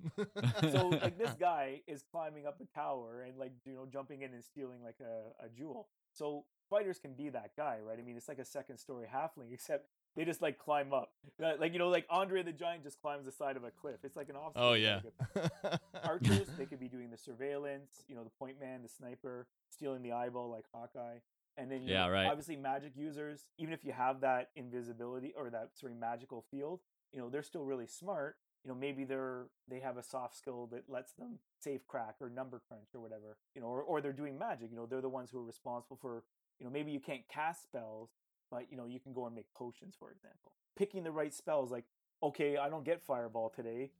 so 0.71 0.89
like 0.89 1.17
this 1.17 1.33
guy 1.39 1.81
is 1.87 2.03
climbing 2.11 2.45
up 2.45 2.61
a 2.61 2.65
tower 2.77 3.23
and 3.27 3.39
like 3.39 3.53
you 3.65 3.73
know 3.73 3.87
jumping 3.91 4.21
in 4.21 4.33
and 4.33 4.43
stealing 4.43 4.83
like 4.83 4.97
a, 5.01 5.45
a 5.45 5.49
jewel 5.49 5.87
so 6.11 6.45
fighters 6.69 6.99
can 6.99 7.13
be 7.13 7.29
that 7.29 7.51
guy 7.57 7.77
right 7.85 7.97
i 7.99 8.01
mean 8.01 8.15
it's 8.15 8.27
like 8.27 8.39
a 8.39 8.45
second 8.45 8.77
story 8.77 9.07
halfling 9.11 9.51
except 9.51 9.87
they 10.15 10.25
just 10.25 10.41
like 10.41 10.57
climb 10.57 10.93
up. 10.93 11.11
Uh, 11.43 11.53
like 11.59 11.73
you 11.73 11.79
know 11.79 11.89
like 11.89 12.05
andre 12.09 12.41
the 12.43 12.51
giant 12.53 12.83
just 12.83 13.01
climbs 13.01 13.25
the 13.25 13.31
side 13.31 13.57
of 13.57 13.63
a 13.63 13.71
cliff. 13.71 13.97
It's 14.03 14.15
like 14.15 14.29
an 14.29 14.35
obstacle 14.35 14.69
oh 14.69 14.73
yeah. 14.73 15.01
archers 16.03 16.47
they 16.57 16.65
could 16.65 16.79
be 16.79 16.87
doing 16.87 17.09
the 17.09 17.17
surveillance 17.17 18.03
you 18.07 18.15
know 18.15 18.23
the 18.23 18.29
point 18.29 18.59
man 18.59 18.81
the 18.81 18.89
sniper 18.89 19.47
stealing 19.69 20.01
the 20.01 20.11
eyeball 20.11 20.49
like 20.49 20.65
hawkeye. 20.73 21.17
And 21.57 21.71
then 21.71 21.83
you 21.83 21.93
Yeah, 21.93 22.07
know, 22.07 22.11
right. 22.11 22.27
obviously 22.27 22.55
magic 22.57 22.93
users 22.95 23.45
even 23.57 23.73
if 23.73 23.83
you 23.83 23.91
have 23.93 24.21
that 24.21 24.49
invisibility 24.55 25.33
or 25.37 25.49
that 25.49 25.69
sorry 25.73 25.93
magical 25.93 26.45
field 26.51 26.81
you 27.11 27.19
know 27.19 27.29
they're 27.29 27.43
still 27.43 27.63
really 27.63 27.87
smart. 27.87 28.37
You 28.63 28.69
know 28.71 28.75
maybe 28.77 29.03
they're 29.03 29.45
they 29.67 29.79
have 29.79 29.97
a 29.97 30.03
soft 30.03 30.35
skill 30.35 30.67
that 30.71 30.89
lets 30.89 31.13
them 31.13 31.39
safe 31.59 31.85
crack 31.87 32.15
or 32.21 32.29
number 32.29 32.61
crunch 32.67 32.89
or 32.93 32.99
whatever 33.01 33.37
you 33.55 33.61
know 33.61 33.67
or, 33.67 33.81
or 33.81 34.01
they're 34.01 34.13
doing 34.13 34.37
magic. 34.37 34.69
You 34.71 34.77
know 34.77 34.85
they're 34.85 35.01
the 35.01 35.09
ones 35.09 35.29
who 35.31 35.39
are 35.39 35.43
responsible 35.45 35.97
for 36.01 36.23
you 36.59 36.65
know 36.65 36.71
maybe 36.71 36.91
you 36.91 36.99
can't 36.99 37.27
cast 37.27 37.63
spells 37.63 38.09
but 38.49 38.65
you 38.69 38.77
know 38.77 38.85
you 38.85 38.99
can 38.99 39.13
go 39.13 39.25
and 39.25 39.35
make 39.35 39.51
potions 39.53 39.95
for 39.97 40.11
example 40.11 40.51
picking 40.75 41.03
the 41.03 41.11
right 41.11 41.33
spells 41.33 41.71
like 41.71 41.85
okay 42.23 42.57
i 42.57 42.69
don't 42.69 42.85
get 42.85 43.01
fireball 43.01 43.49
today 43.49 43.91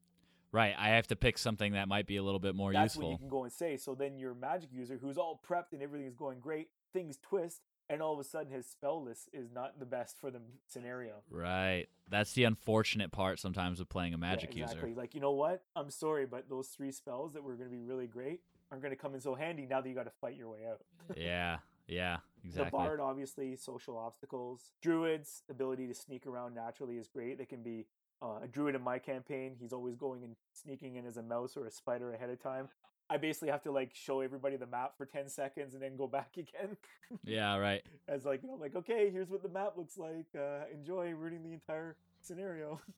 right. 0.51 0.73
I 0.77 0.89
have 0.89 1.07
to 1.07 1.15
pick 1.15 1.38
something 1.38 1.73
that 1.73 1.88
might 1.88 2.07
be 2.07 2.15
a 2.15 2.23
little 2.23 2.39
bit 2.39 2.55
more 2.55 2.72
that's 2.72 2.95
what 2.95 3.09
you 3.11 3.17
can 3.17 3.27
go 3.30 3.43
and 3.43 3.51
say 3.51 3.77
so 3.77 3.93
then 3.95 4.17
your 4.17 4.34
magic 4.34 4.69
user 4.72 4.97
who's 5.01 5.17
all 5.17 5.41
prepped 5.47 5.73
and 5.73 5.81
everything 5.81 6.07
is 6.07 6.15
going 6.15 6.39
great 6.39 6.69
things 6.93 7.17
twist 7.22 7.61
and 7.89 8.01
all 8.01 8.13
of 8.13 8.19
a 8.19 8.23
sudden 8.23 8.51
his 8.51 8.65
spell 8.65 9.03
list 9.03 9.30
is 9.34 9.51
not 9.51 9.80
the 9.80 9.85
best 9.85 10.17
for 10.19 10.31
the 10.31 10.41
scenario. 10.67 11.22
Right. 11.30 11.85
That's 12.09 12.34
the 12.34 12.43
unfortunate 12.45 13.11
part 13.11 13.39
sometimes 13.39 13.80
of 13.80 13.89
playing 13.89 14.13
a 14.13 14.17
Yeah, 14.17 14.22
magic 14.22 14.55
exactly. 14.55 14.89
user. 14.89 14.99
Like 14.99 15.13
you 15.13 15.22
know 15.22 15.34
what? 15.34 15.63
I'm 15.76 15.89
sorry, 15.91 16.26
but 16.26 16.49
those 16.49 16.69
three 16.69 16.91
spells 16.91 17.34
that 17.34 17.43
were 17.43 17.53
going 17.55 17.69
to 17.69 17.76
be 17.76 17.84
really 17.84 18.07
great 18.07 18.41
aren't 18.72 18.81
going 18.81 18.91
to 18.91 18.99
come 18.99 19.13
in 19.13 19.22
so 19.22 19.35
handy 19.35 19.67
now 19.69 19.81
that 19.81 19.88
you 19.89 19.93
got 19.93 20.05
to 20.05 20.11
fight 20.19 20.35
your 20.35 20.49
way 20.49 20.61
out. 20.69 20.81
yeah. 21.15 21.57
Yeah. 21.88 22.18
Exactly. 22.44 22.66
The 22.66 22.72
bard, 22.72 22.99
obviously, 22.99 23.56
social 23.56 23.98
obstacles. 23.98 24.72
Druids, 24.82 25.44
ability 25.49 25.88
to 25.88 25.94
sneak 25.94 26.28
around 26.28 26.53
naturally 26.53 26.98
is 26.98 27.07
great. 27.07 27.38
They 27.38 27.45
can 27.45 27.64
be 27.64 27.88
uh, 28.22 28.40
a 28.44 28.48
druid 28.48 28.76
in 28.76 28.82
my 28.82 28.99
campaign. 28.99 29.56
He's 29.60 29.74
always 29.74 29.95
going 29.95 30.24
and 30.24 30.36
sneaking 30.53 30.95
in 30.95 31.06
as 31.06 31.18
a 31.18 31.24
mouse 31.24 31.57
or 31.57 31.66
a 31.66 31.72
spider 31.72 32.14
ahead 32.14 32.30
of 32.30 32.41
time. 32.41 32.70
I 33.10 33.18
basically 33.18 33.49
have 33.49 33.62
to 33.64 33.72
like 33.72 33.91
show 33.94 34.22
everybody 34.22 34.57
the 34.57 34.66
map 34.66 34.98
for 34.98 35.06
ten 35.06 35.30
seconds 35.30 35.74
and 35.74 35.82
then 35.82 35.95
go 35.95 36.07
back 36.20 36.38
again. 36.38 36.78
Yeah. 37.24 37.57
Right. 37.57 37.84
as 38.07 38.26
like 38.26 38.41
you 38.44 38.49
know, 38.49 38.56
like 38.56 38.76
okay, 38.76 39.10
here's 39.12 39.30
what 39.30 39.44
the 39.44 39.49
map 39.49 39.74
looks 39.78 39.98
like. 39.98 40.28
Uh, 40.36 40.66
enjoy 40.74 41.12
reading 41.14 41.44
the 41.44 41.53
entire 41.53 41.98
scenario. 42.26 42.80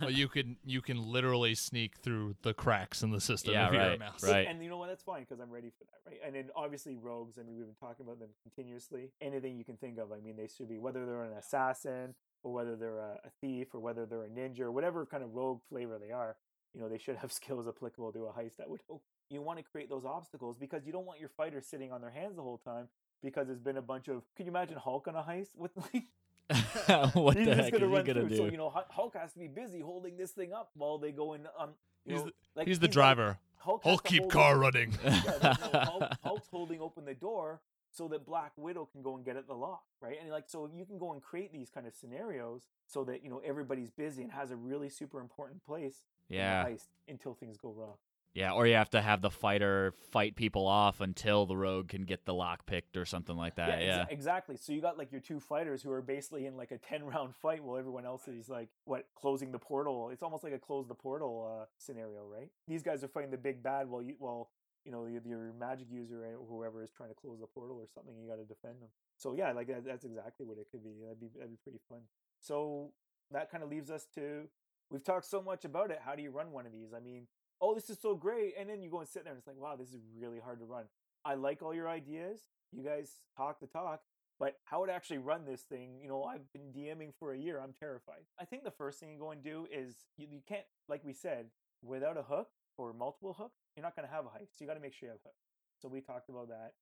Well, 0.00 0.10
you 0.10 0.28
can 0.28 0.56
you 0.64 0.80
can 0.80 1.02
literally 1.02 1.54
sneak 1.54 1.96
through 1.98 2.36
the 2.42 2.54
cracks 2.54 3.02
in 3.02 3.10
the 3.10 3.20
system 3.20 3.52
Yeah, 3.54 3.66
if 3.68 3.72
you're 3.72 3.82
a 3.82 3.88
right, 3.90 3.98
mouse. 3.98 4.22
right. 4.22 4.46
And 4.48 4.62
you 4.62 4.68
know 4.70 4.78
what? 4.78 4.88
That's 4.88 5.02
fine 5.02 5.20
because 5.22 5.40
I'm 5.40 5.50
ready 5.50 5.70
for 5.70 5.84
that, 5.84 6.10
right? 6.10 6.20
And 6.24 6.34
then 6.34 6.50
obviously 6.56 6.96
rogues. 6.96 7.38
I 7.38 7.42
mean, 7.42 7.56
we've 7.56 7.66
been 7.66 7.74
talking 7.74 8.04
about 8.06 8.18
them 8.18 8.30
continuously. 8.42 9.10
Anything 9.20 9.56
you 9.56 9.64
can 9.64 9.76
think 9.76 9.98
of. 9.98 10.12
I 10.12 10.20
mean, 10.20 10.36
they 10.36 10.48
should 10.48 10.68
be 10.68 10.78
whether 10.78 11.04
they're 11.06 11.24
an 11.24 11.36
assassin 11.38 12.14
or 12.42 12.52
whether 12.52 12.76
they're 12.76 12.98
a, 12.98 13.18
a 13.24 13.30
thief 13.40 13.68
or 13.74 13.80
whether 13.80 14.06
they're 14.06 14.24
a 14.24 14.28
ninja 14.28 14.60
or 14.60 14.72
whatever 14.72 15.04
kind 15.06 15.22
of 15.22 15.34
rogue 15.34 15.60
flavor 15.68 15.98
they 15.98 16.12
are. 16.12 16.36
You 16.74 16.80
know, 16.80 16.88
they 16.88 16.98
should 16.98 17.16
have 17.16 17.32
skills 17.40 17.66
applicable 17.68 18.12
to 18.12 18.26
a 18.26 18.32
heist. 18.32 18.56
That 18.58 18.70
would 18.70 18.80
hope. 18.88 19.02
You 19.28 19.42
want 19.42 19.58
to 19.58 19.64
create 19.64 19.88
those 19.88 20.04
obstacles 20.04 20.56
because 20.58 20.84
you 20.86 20.92
don't 20.92 21.06
want 21.06 21.20
your 21.20 21.28
fighters 21.28 21.66
sitting 21.66 21.92
on 21.92 22.00
their 22.00 22.10
hands 22.10 22.36
the 22.36 22.42
whole 22.42 22.58
time 22.58 22.88
because 23.22 23.46
there's 23.46 23.60
been 23.60 23.76
a 23.76 23.82
bunch 23.82 24.08
of. 24.08 24.22
Can 24.36 24.46
you 24.46 24.50
imagine 24.50 24.76
Hulk 24.76 25.06
on 25.08 25.14
a 25.16 25.22
heist 25.22 25.50
with 25.56 25.70
like? 25.76 26.04
what 27.14 27.36
the 27.36 27.54
heck 27.54 27.72
gonna 27.72 27.86
is 27.86 27.98
he 27.98 28.12
gonna 28.12 28.20
through. 28.20 28.28
do? 28.28 28.36
So 28.36 28.44
you 28.46 28.56
know, 28.56 28.70
Hulk 28.90 29.14
has 29.16 29.32
to 29.32 29.38
be 29.38 29.48
busy 29.48 29.80
holding 29.80 30.16
this 30.16 30.32
thing 30.32 30.52
up 30.52 30.70
while 30.74 30.98
they 30.98 31.12
go 31.12 31.34
in. 31.34 31.46
Um, 31.58 31.70
you 32.04 32.14
He's 32.14 32.20
know, 32.22 32.26
the- 32.26 32.32
like 32.56 32.66
He's 32.68 32.78
the 32.78 32.86
like- 32.86 32.92
driver. 32.92 33.38
Hulk, 33.58 33.82
Hulk 33.84 34.04
keep 34.04 34.30
car 34.30 34.52
open- 34.52 34.60
running. 34.62 34.98
Yeah, 35.04 35.20
that's 35.42 35.72
no, 35.72 35.80
Hulk, 35.80 36.02
Hulk's 36.24 36.48
holding 36.50 36.80
open 36.80 37.04
the 37.04 37.12
door 37.14 37.60
so 37.90 38.08
that 38.08 38.24
Black 38.24 38.52
Widow 38.56 38.86
can 38.90 39.02
go 39.02 39.16
and 39.16 39.24
get 39.24 39.36
at 39.36 39.46
the 39.46 39.52
lock, 39.54 39.82
right? 40.00 40.16
And 40.18 40.30
like, 40.30 40.48
so 40.48 40.70
you 40.74 40.86
can 40.86 40.96
go 40.96 41.12
and 41.12 41.20
create 41.20 41.52
these 41.52 41.68
kind 41.68 41.86
of 41.86 41.94
scenarios 41.94 42.62
so 42.86 43.04
that 43.04 43.22
you 43.22 43.28
know 43.28 43.42
everybody's 43.44 43.90
busy 43.90 44.22
and 44.22 44.32
has 44.32 44.50
a 44.50 44.56
really 44.56 44.88
super 44.88 45.20
important 45.20 45.62
place 45.66 46.04
Yeah. 46.30 46.66
until 47.06 47.34
things 47.34 47.58
go 47.58 47.70
wrong. 47.70 47.96
Yeah, 48.32 48.52
or 48.52 48.66
you 48.66 48.74
have 48.74 48.90
to 48.90 49.00
have 49.00 49.22
the 49.22 49.30
fighter 49.30 49.92
fight 50.12 50.36
people 50.36 50.66
off 50.66 51.00
until 51.00 51.46
the 51.46 51.56
rogue 51.56 51.88
can 51.88 52.02
get 52.02 52.24
the 52.24 52.34
lock 52.34 52.64
picked 52.64 52.96
or 52.96 53.04
something 53.04 53.36
like 53.36 53.56
that. 53.56 53.82
Yeah. 53.82 54.06
exactly. 54.08 54.56
So 54.56 54.72
you 54.72 54.80
got 54.80 54.96
like 54.96 55.10
your 55.10 55.20
two 55.20 55.40
fighters 55.40 55.82
who 55.82 55.90
are 55.90 56.00
basically 56.00 56.46
in 56.46 56.56
like 56.56 56.70
a 56.70 56.78
ten 56.78 57.04
round 57.04 57.34
fight 57.34 57.64
while 57.64 57.76
everyone 57.76 58.06
else 58.06 58.28
is 58.28 58.48
like 58.48 58.68
what 58.84 59.06
closing 59.16 59.50
the 59.50 59.58
portal. 59.58 60.10
It's 60.10 60.22
almost 60.22 60.44
like 60.44 60.52
a 60.52 60.58
close 60.58 60.86
the 60.86 60.94
portal 60.94 61.60
uh, 61.62 61.64
scenario, 61.76 62.24
right? 62.24 62.50
These 62.68 62.82
guys 62.82 63.02
are 63.02 63.08
fighting 63.08 63.32
the 63.32 63.38
big 63.38 63.62
bad 63.62 63.88
while 63.88 64.02
you 64.02 64.14
while 64.18 64.50
you 64.84 64.92
know 64.92 65.06
your, 65.06 65.22
your 65.26 65.52
magic 65.58 65.88
user 65.90 66.24
or 66.24 66.46
whoever 66.48 66.84
is 66.84 66.90
trying 66.90 67.08
to 67.10 67.16
close 67.16 67.40
the 67.40 67.46
portal 67.46 67.78
or 67.78 67.86
something. 67.92 68.14
You 68.16 68.28
got 68.28 68.36
to 68.36 68.44
defend 68.44 68.80
them. 68.80 68.90
So 69.16 69.34
yeah, 69.34 69.50
like 69.52 69.66
that, 69.66 69.84
that's 69.84 70.04
exactly 70.04 70.46
what 70.46 70.56
it 70.58 70.68
could 70.70 70.84
be. 70.84 70.90
That'd 71.02 71.20
be 71.20 71.30
that'd 71.34 71.50
be 71.50 71.58
pretty 71.64 71.80
fun. 71.88 72.00
So 72.38 72.92
that 73.32 73.50
kind 73.50 73.64
of 73.64 73.70
leaves 73.70 73.90
us 73.90 74.06
to 74.14 74.48
we've 74.90 75.04
talked 75.04 75.26
so 75.26 75.42
much 75.42 75.64
about 75.64 75.90
it. 75.90 76.00
How 76.04 76.14
do 76.14 76.22
you 76.22 76.30
run 76.30 76.52
one 76.52 76.66
of 76.66 76.72
these? 76.72 76.92
I 76.96 77.00
mean, 77.00 77.26
oh, 77.60 77.74
this 77.74 77.90
is 77.90 77.98
so 78.00 78.14
great, 78.14 78.54
and 78.58 78.68
then 78.68 78.82
you 78.82 78.90
go 78.90 79.00
and 79.00 79.08
sit 79.08 79.24
there 79.24 79.32
and 79.32 79.38
it's 79.38 79.46
like, 79.46 79.58
wow, 79.58 79.76
this 79.76 79.88
is 79.88 80.02
really 80.18 80.38
hard 80.38 80.58
to 80.60 80.64
run. 80.64 80.84
I 81.24 81.34
like 81.34 81.62
all 81.62 81.74
your 81.74 81.88
ideas. 81.88 82.40
You 82.72 82.82
guys 82.82 83.16
talk 83.36 83.60
the 83.60 83.66
talk, 83.66 84.00
but 84.38 84.56
how 84.64 84.86
to 84.86 84.92
actually 84.92 85.18
run 85.18 85.44
this 85.44 85.60
thing, 85.60 86.00
you 86.02 86.08
know, 86.08 86.24
I've 86.24 86.50
been 86.52 86.72
DMing 86.72 87.12
for 87.18 87.34
a 87.34 87.38
year. 87.38 87.60
I'm 87.62 87.74
terrified. 87.78 88.22
I 88.40 88.46
think 88.46 88.64
the 88.64 88.70
first 88.70 88.98
thing 88.98 89.12
you 89.12 89.18
go 89.18 89.32
and 89.32 89.44
do 89.44 89.66
is 89.70 90.06
you, 90.16 90.26
you 90.30 90.40
can't, 90.48 90.64
like 90.88 91.04
we 91.04 91.12
said, 91.12 91.46
without 91.82 92.16
a 92.16 92.22
hook 92.22 92.48
or 92.78 92.94
multiple 92.94 93.34
hooks, 93.38 93.58
you're 93.76 93.82
not 93.82 93.94
going 93.94 94.08
to 94.08 94.14
have 94.14 94.24
a 94.24 94.30
hike. 94.30 94.48
So 94.52 94.64
you 94.64 94.66
got 94.66 94.74
to 94.74 94.80
make 94.80 94.94
sure 94.94 95.08
you 95.08 95.12
have 95.12 95.20
hooks. 95.22 95.44
So 95.82 95.88
we 95.88 96.00
talked 96.00 96.30
about 96.30 96.48
that. 96.48 96.72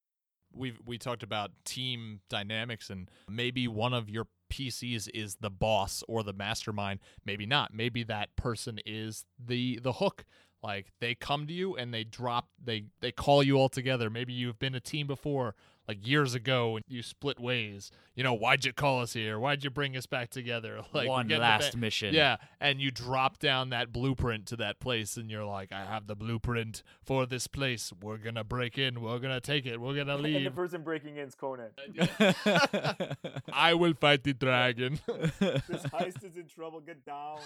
We've 0.55 0.79
we 0.87 0.97
talked 0.97 1.23
about 1.23 1.51
team 1.67 2.21
dynamics 2.31 2.89
and 2.89 3.11
maybe 3.29 3.69
one 3.69 3.93
of 3.93 4.09
your 4.09 4.29
PCs 4.51 5.09
is 5.13 5.37
the 5.41 5.51
boss 5.51 6.03
or 6.09 6.23
the 6.23 6.33
mastermind. 6.33 7.01
Maybe 7.25 7.45
not. 7.45 7.75
Maybe 7.75 8.03
that 8.05 8.35
person 8.37 8.81
is 8.87 9.27
the 9.39 9.79
the 9.83 9.95
hook. 9.95 10.25
Like 10.63 10.93
they 11.01 11.15
come 11.15 11.47
to 11.47 11.53
you 11.53 11.77
and 11.77 11.95
they 11.95 12.05
drop 12.05 12.49
they 12.63 12.87
they 13.01 13.13
call 13.13 13.43
you 13.43 13.57
all 13.57 13.69
together. 13.69 14.11
Maybe 14.11 14.33
you've 14.33 14.59
been 14.59 14.75
a 14.75 14.81
team 14.81 15.07
before, 15.07 15.55
like 15.87 16.07
years 16.07 16.35
ago, 16.35 16.77
and 16.77 16.85
you 16.89 17.03
split 17.03 17.39
ways. 17.39 17.93
You 18.19 18.25
know, 18.25 18.35
why'd 18.35 18.65
you 18.65 18.73
call 18.73 19.01
us 19.03 19.13
here? 19.13 19.39
Why'd 19.39 19.63
you 19.63 19.71
bring 19.71 19.97
us 19.97 20.07
back 20.07 20.31
together? 20.31 20.81
Like 20.93 21.09
One 21.09 21.29
last 21.29 21.73
ba- 21.73 21.79
mission. 21.79 22.13
Yeah, 22.13 22.39
and 22.61 22.81
you 22.81 22.91
drop 22.91 23.39
down 23.39 23.71
that 23.71 23.93
blueprint 23.93 24.47
to 24.47 24.57
that 24.57 24.81
place, 24.81 25.17
and 25.17 25.31
you're 25.31 25.45
like, 25.45 25.71
I 25.71 25.85
have 25.85 26.09
the 26.09 26.17
blueprint 26.17 26.83
for 27.05 27.27
this 27.27 27.47
place. 27.47 27.93
We're 28.03 28.17
gonna 28.17 28.43
break 28.43 28.77
in. 28.77 29.01
We're 29.01 29.21
gonna 29.21 29.41
take 29.41 29.67
it. 29.67 29.81
We're 29.81 29.95
gonna 29.95 30.17
leave. 30.17 30.35
And 30.39 30.47
the 30.47 30.51
person 30.51 30.83
breaking 30.83 31.17
in 31.17 31.29
is 31.29 31.37
Conan. 31.37 31.71
I 33.53 33.75
will 33.75 33.95
fight 33.95 34.25
the 34.25 34.35
dragon. 34.35 34.99
this 35.07 35.85
heist 35.93 36.25
is 36.25 36.37
in 36.37 36.47
trouble. 36.49 36.81
Get 36.81 37.05
down. 37.05 37.39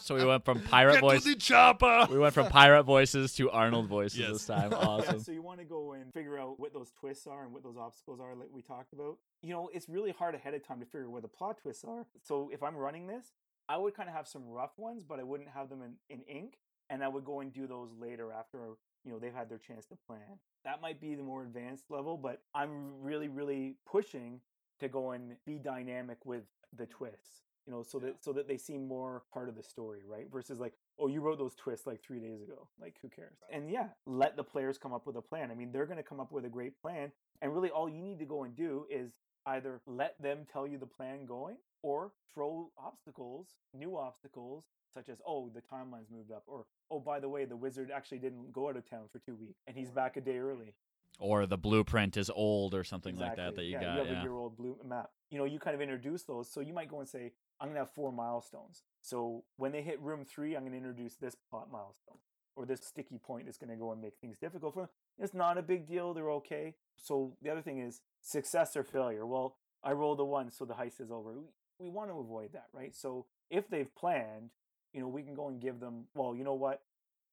so 0.00 0.14
we 0.14 0.24
went 0.24 0.44
from 0.46 0.60
pirate 0.62 0.94
Get 0.94 1.00
voice. 1.02 1.24
to 1.24 1.30
the 1.30 1.36
chopper. 1.36 2.06
We 2.10 2.18
went 2.18 2.32
from 2.32 2.46
pirate 2.48 2.84
voices 2.84 3.34
to 3.34 3.50
Arnold 3.50 3.88
voices 3.88 4.18
Yes. 4.18 4.30
this 4.30 4.46
time. 4.46 4.70
Yeah, 4.72 4.78
Awesome. 4.78 5.20
so 5.20 5.32
you 5.32 5.42
want 5.42 5.58
to 5.58 5.66
go 5.66 5.92
and 5.92 6.10
figure 6.14 6.38
out 6.38 6.58
what 6.58 6.72
those 6.72 6.90
twists 6.98 7.26
are 7.26 7.44
and 7.44 7.52
what 7.52 7.62
those 7.62 7.76
obstacles 7.76 8.20
are, 8.20 8.34
like 8.34 8.48
we 8.52 8.62
talked 8.62 8.92
about. 8.92 9.18
You 9.42 9.54
know, 9.54 9.70
it's 9.72 9.88
really 9.88 10.12
hard 10.12 10.34
ahead 10.34 10.54
of 10.54 10.66
time 10.66 10.80
to 10.80 10.86
figure 10.86 11.08
where 11.08 11.22
the 11.22 11.28
plot 11.28 11.58
twists 11.62 11.84
are. 11.84 12.06
So 12.22 12.50
if 12.52 12.62
I'm 12.62 12.76
running 12.76 13.06
this, 13.06 13.32
I 13.68 13.76
would 13.78 13.94
kind 13.94 14.08
of 14.08 14.14
have 14.14 14.26
some 14.28 14.46
rough 14.48 14.78
ones, 14.78 15.04
but 15.04 15.20
I 15.20 15.22
wouldn't 15.22 15.48
have 15.50 15.68
them 15.68 15.80
in, 15.82 15.94
in 16.14 16.22
ink, 16.24 16.58
and 16.90 17.04
I 17.04 17.08
would 17.08 17.24
go 17.24 17.40
and 17.40 17.52
do 17.52 17.66
those 17.66 17.90
later 17.98 18.32
after 18.32 18.76
you 19.04 19.12
know 19.12 19.18
they've 19.18 19.34
had 19.34 19.48
their 19.48 19.58
chance 19.58 19.86
to 19.86 19.96
plan. 20.06 20.38
That 20.64 20.82
might 20.82 21.00
be 21.00 21.14
the 21.14 21.22
more 21.22 21.42
advanced 21.42 21.84
level, 21.90 22.18
but 22.18 22.42
I'm 22.54 23.00
really, 23.00 23.28
really 23.28 23.76
pushing 23.86 24.40
to 24.80 24.88
go 24.88 25.12
and 25.12 25.36
be 25.46 25.58
dynamic 25.58 26.18
with 26.26 26.42
the 26.76 26.86
twists. 26.86 27.44
You 27.66 27.72
know, 27.72 27.82
so 27.82 27.98
that 28.00 28.16
so 28.24 28.32
that 28.32 28.48
they 28.48 28.56
seem 28.56 28.88
more 28.88 29.22
part 29.32 29.48
of 29.48 29.54
the 29.54 29.62
story, 29.62 30.00
right? 30.06 30.26
Versus 30.32 30.58
like, 30.58 30.72
oh, 30.98 31.06
you 31.06 31.20
wrote 31.20 31.38
those 31.38 31.54
twists 31.54 31.86
like 31.86 32.02
three 32.02 32.18
days 32.18 32.42
ago. 32.42 32.66
Like, 32.80 32.96
who 33.00 33.08
cares? 33.08 33.38
And 33.52 33.70
yeah, 33.70 33.88
let 34.06 34.36
the 34.36 34.42
players 34.42 34.78
come 34.78 34.92
up 34.92 35.06
with 35.06 35.16
a 35.16 35.22
plan. 35.22 35.50
I 35.50 35.54
mean, 35.54 35.70
they're 35.70 35.86
going 35.86 35.98
to 35.98 36.02
come 36.02 36.20
up 36.20 36.32
with 36.32 36.44
a 36.44 36.48
great 36.48 36.80
plan, 36.80 37.12
and 37.40 37.54
really, 37.54 37.70
all 37.70 37.88
you 37.88 38.02
need 38.02 38.18
to 38.18 38.24
go 38.24 38.42
and 38.42 38.56
do 38.56 38.86
is 38.90 39.12
either 39.46 39.80
let 39.86 40.20
them 40.20 40.46
tell 40.52 40.66
you 40.66 40.78
the 40.78 40.86
plan 40.86 41.26
going, 41.26 41.56
or 41.82 42.12
throw 42.34 42.70
obstacles, 42.78 43.48
new 43.74 43.96
obstacles, 43.96 44.64
such 44.92 45.08
as 45.08 45.20
oh, 45.26 45.50
the 45.54 45.60
timeline's 45.60 46.10
moved 46.10 46.32
up, 46.32 46.42
or 46.46 46.66
oh, 46.90 47.00
by 47.00 47.20
the 47.20 47.28
way, 47.28 47.44
the 47.44 47.56
wizard 47.56 47.90
actually 47.94 48.18
didn't 48.18 48.52
go 48.52 48.68
out 48.68 48.76
of 48.76 48.88
town 48.88 49.04
for 49.10 49.18
two 49.18 49.34
weeks, 49.34 49.60
and 49.66 49.76
he's 49.76 49.90
back 49.90 50.16
a 50.16 50.20
day 50.20 50.38
early. 50.38 50.74
Or 51.18 51.44
the 51.44 51.58
blueprint 51.58 52.16
is 52.16 52.30
old 52.30 52.74
or 52.74 52.82
something 52.82 53.16
like 53.16 53.36
that 53.36 53.54
that 53.54 53.62
Exactly. 53.62 53.66
you 53.66 53.72
yeah, 53.72 53.80
got. 53.80 53.92
You 53.92 53.98
have 53.98 54.08
yeah. 54.08 54.20
a 54.20 54.22
year 54.22 54.32
old 54.32 54.56
blue 54.56 54.78
map. 54.86 55.10
You 55.30 55.38
know, 55.38 55.44
you 55.44 55.58
kind 55.58 55.74
of 55.74 55.82
introduce 55.82 56.22
those. 56.22 56.50
So 56.50 56.60
you 56.60 56.72
might 56.72 56.88
go 56.88 57.00
and 57.00 57.08
say, 57.08 57.32
I'm 57.60 57.68
going 57.68 57.74
to 57.74 57.80
have 57.80 57.90
four 57.90 58.10
milestones. 58.10 58.84
So 59.02 59.44
when 59.56 59.70
they 59.70 59.82
hit 59.82 60.00
room 60.00 60.24
three, 60.24 60.56
I'm 60.56 60.62
going 60.62 60.72
to 60.72 60.78
introduce 60.78 61.16
this 61.16 61.36
plot 61.50 61.68
milestone 61.70 62.16
or 62.56 62.64
this 62.64 62.80
sticky 62.80 63.18
point 63.18 63.44
that's 63.44 63.58
going 63.58 63.70
to 63.70 63.76
go 63.76 63.92
and 63.92 64.00
make 64.00 64.14
things 64.18 64.38
difficult 64.38 64.72
for 64.72 64.80
them. 64.80 64.88
It's 65.18 65.34
not 65.34 65.58
a 65.58 65.62
big 65.62 65.86
deal. 65.86 66.14
They're 66.14 66.30
okay. 66.32 66.74
So 66.96 67.36
the 67.42 67.50
other 67.50 67.62
thing 67.62 67.78
is 67.80 68.00
success 68.20 68.76
or 68.76 68.82
failure. 68.82 69.26
Well, 69.26 69.56
I 69.82 69.92
rolled 69.92 70.20
a 70.20 70.24
one, 70.24 70.50
so 70.50 70.64
the 70.64 70.74
heist 70.74 71.00
is 71.00 71.10
over. 71.10 71.32
We, 71.32 71.44
we 71.78 71.88
want 71.88 72.10
to 72.10 72.18
avoid 72.18 72.52
that, 72.52 72.66
right? 72.72 72.94
So 72.94 73.26
if 73.50 73.68
they've 73.68 73.92
planned, 73.94 74.50
you 74.92 75.00
know, 75.00 75.08
we 75.08 75.22
can 75.22 75.34
go 75.34 75.48
and 75.48 75.60
give 75.60 75.80
them, 75.80 76.04
well, 76.14 76.34
you 76.34 76.44
know 76.44 76.54
what? 76.54 76.82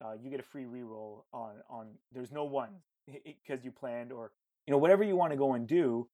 Uh, 0.03 0.14
you 0.22 0.30
get 0.30 0.39
a 0.39 0.43
free 0.43 0.65
reroll 0.65 1.23
on, 1.34 1.55
on, 1.69 1.88
there's 2.14 2.31
no 2.31 2.43
ones 2.43 2.84
because 3.26 3.64
you 3.64 3.72
planned 3.72 4.11
or 4.11 4.31
you 4.68 4.72
know 4.72 4.77
whatever 4.77 5.03
you 5.03 5.15
want 5.15 5.31
to 5.31 5.38
go 5.38 5.53
and 5.53 5.68
do 5.68 6.07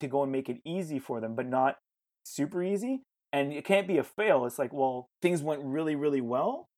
to 0.00 0.08
go 0.08 0.22
and 0.22 0.32
make 0.32 0.48
it 0.48 0.60
easy 0.64 0.98
for 0.98 1.20
them 1.20 1.34
but 1.34 1.46
not 1.46 1.78
super 2.24 2.62
easy 2.62 3.02
and 3.32 3.52
it 3.52 3.64
can't 3.64 3.86
be 3.86 3.98
a 3.98 4.04
fail 4.04 4.44
it's 4.44 4.58
like 4.58 4.72
well 4.72 5.08
things 5.22 5.42
went 5.42 5.62
really 5.62 5.94
really 5.94 6.20
well 6.20 6.68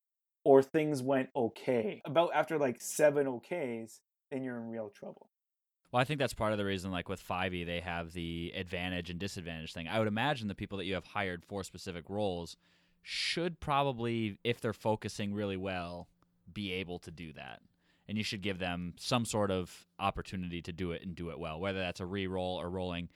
or 0.45 0.63
things 0.63 1.03
went 1.03 1.31
okay 1.35 2.03
about 2.05 2.31
after 2.35 2.59
like 2.59 2.81
seven 2.81 3.27
okays 3.27 4.01
then 4.31 4.43
you're 4.43 4.57
in 4.57 4.69
real 4.69 4.91
trouble 4.91 5.29
Well, 5.93 6.01
I 6.01 6.05
think 6.05 6.19
that's 6.19 6.33
part 6.33 6.53
of 6.53 6.59
the 6.59 6.65
reason, 6.65 6.91
like 6.91 7.09
with 7.09 7.23
5e, 7.23 7.67
they 7.67 7.81
have 7.81 8.15
the 8.15 8.53
advantage 8.57 9.11
and 9.11 9.19
disadvantage 9.19 9.75
thing. 9.75 9.89
I 9.89 9.99
would 9.99 10.09
imagine 10.09 10.49
the 10.49 10.55
people 10.55 10.79
that 10.79 10.87
you 10.87 10.95
have 10.95 11.05
hired 11.05 11.45
for 11.45 11.63
specific 11.63 12.05
roles 12.09 12.57
should 13.03 13.61
probably, 13.61 14.39
if 14.43 14.61
they're 14.61 14.73
focusing 14.73 15.35
really 15.35 15.59
well, 15.59 16.09
be 16.53 16.73
able 16.73 16.99
to 17.01 17.11
do 17.11 17.33
that. 17.35 17.61
And 18.09 18.17
you 18.17 18.25
should 18.25 18.41
give 18.41 18.59
them 18.59 18.95
some 18.99 19.27
sort 19.27 19.51
of 19.51 19.87
opportunity 19.99 20.63
to 20.63 20.73
do 20.73 20.93
it 20.93 21.03
and 21.03 21.15
do 21.15 21.31
it 21.31 21.39
well, 21.39 21.61
whether 21.61 21.79
that's 21.79 22.01
a 22.01 22.07
re-roll 22.07 22.59
or 22.61 22.71
rolling 22.71 23.11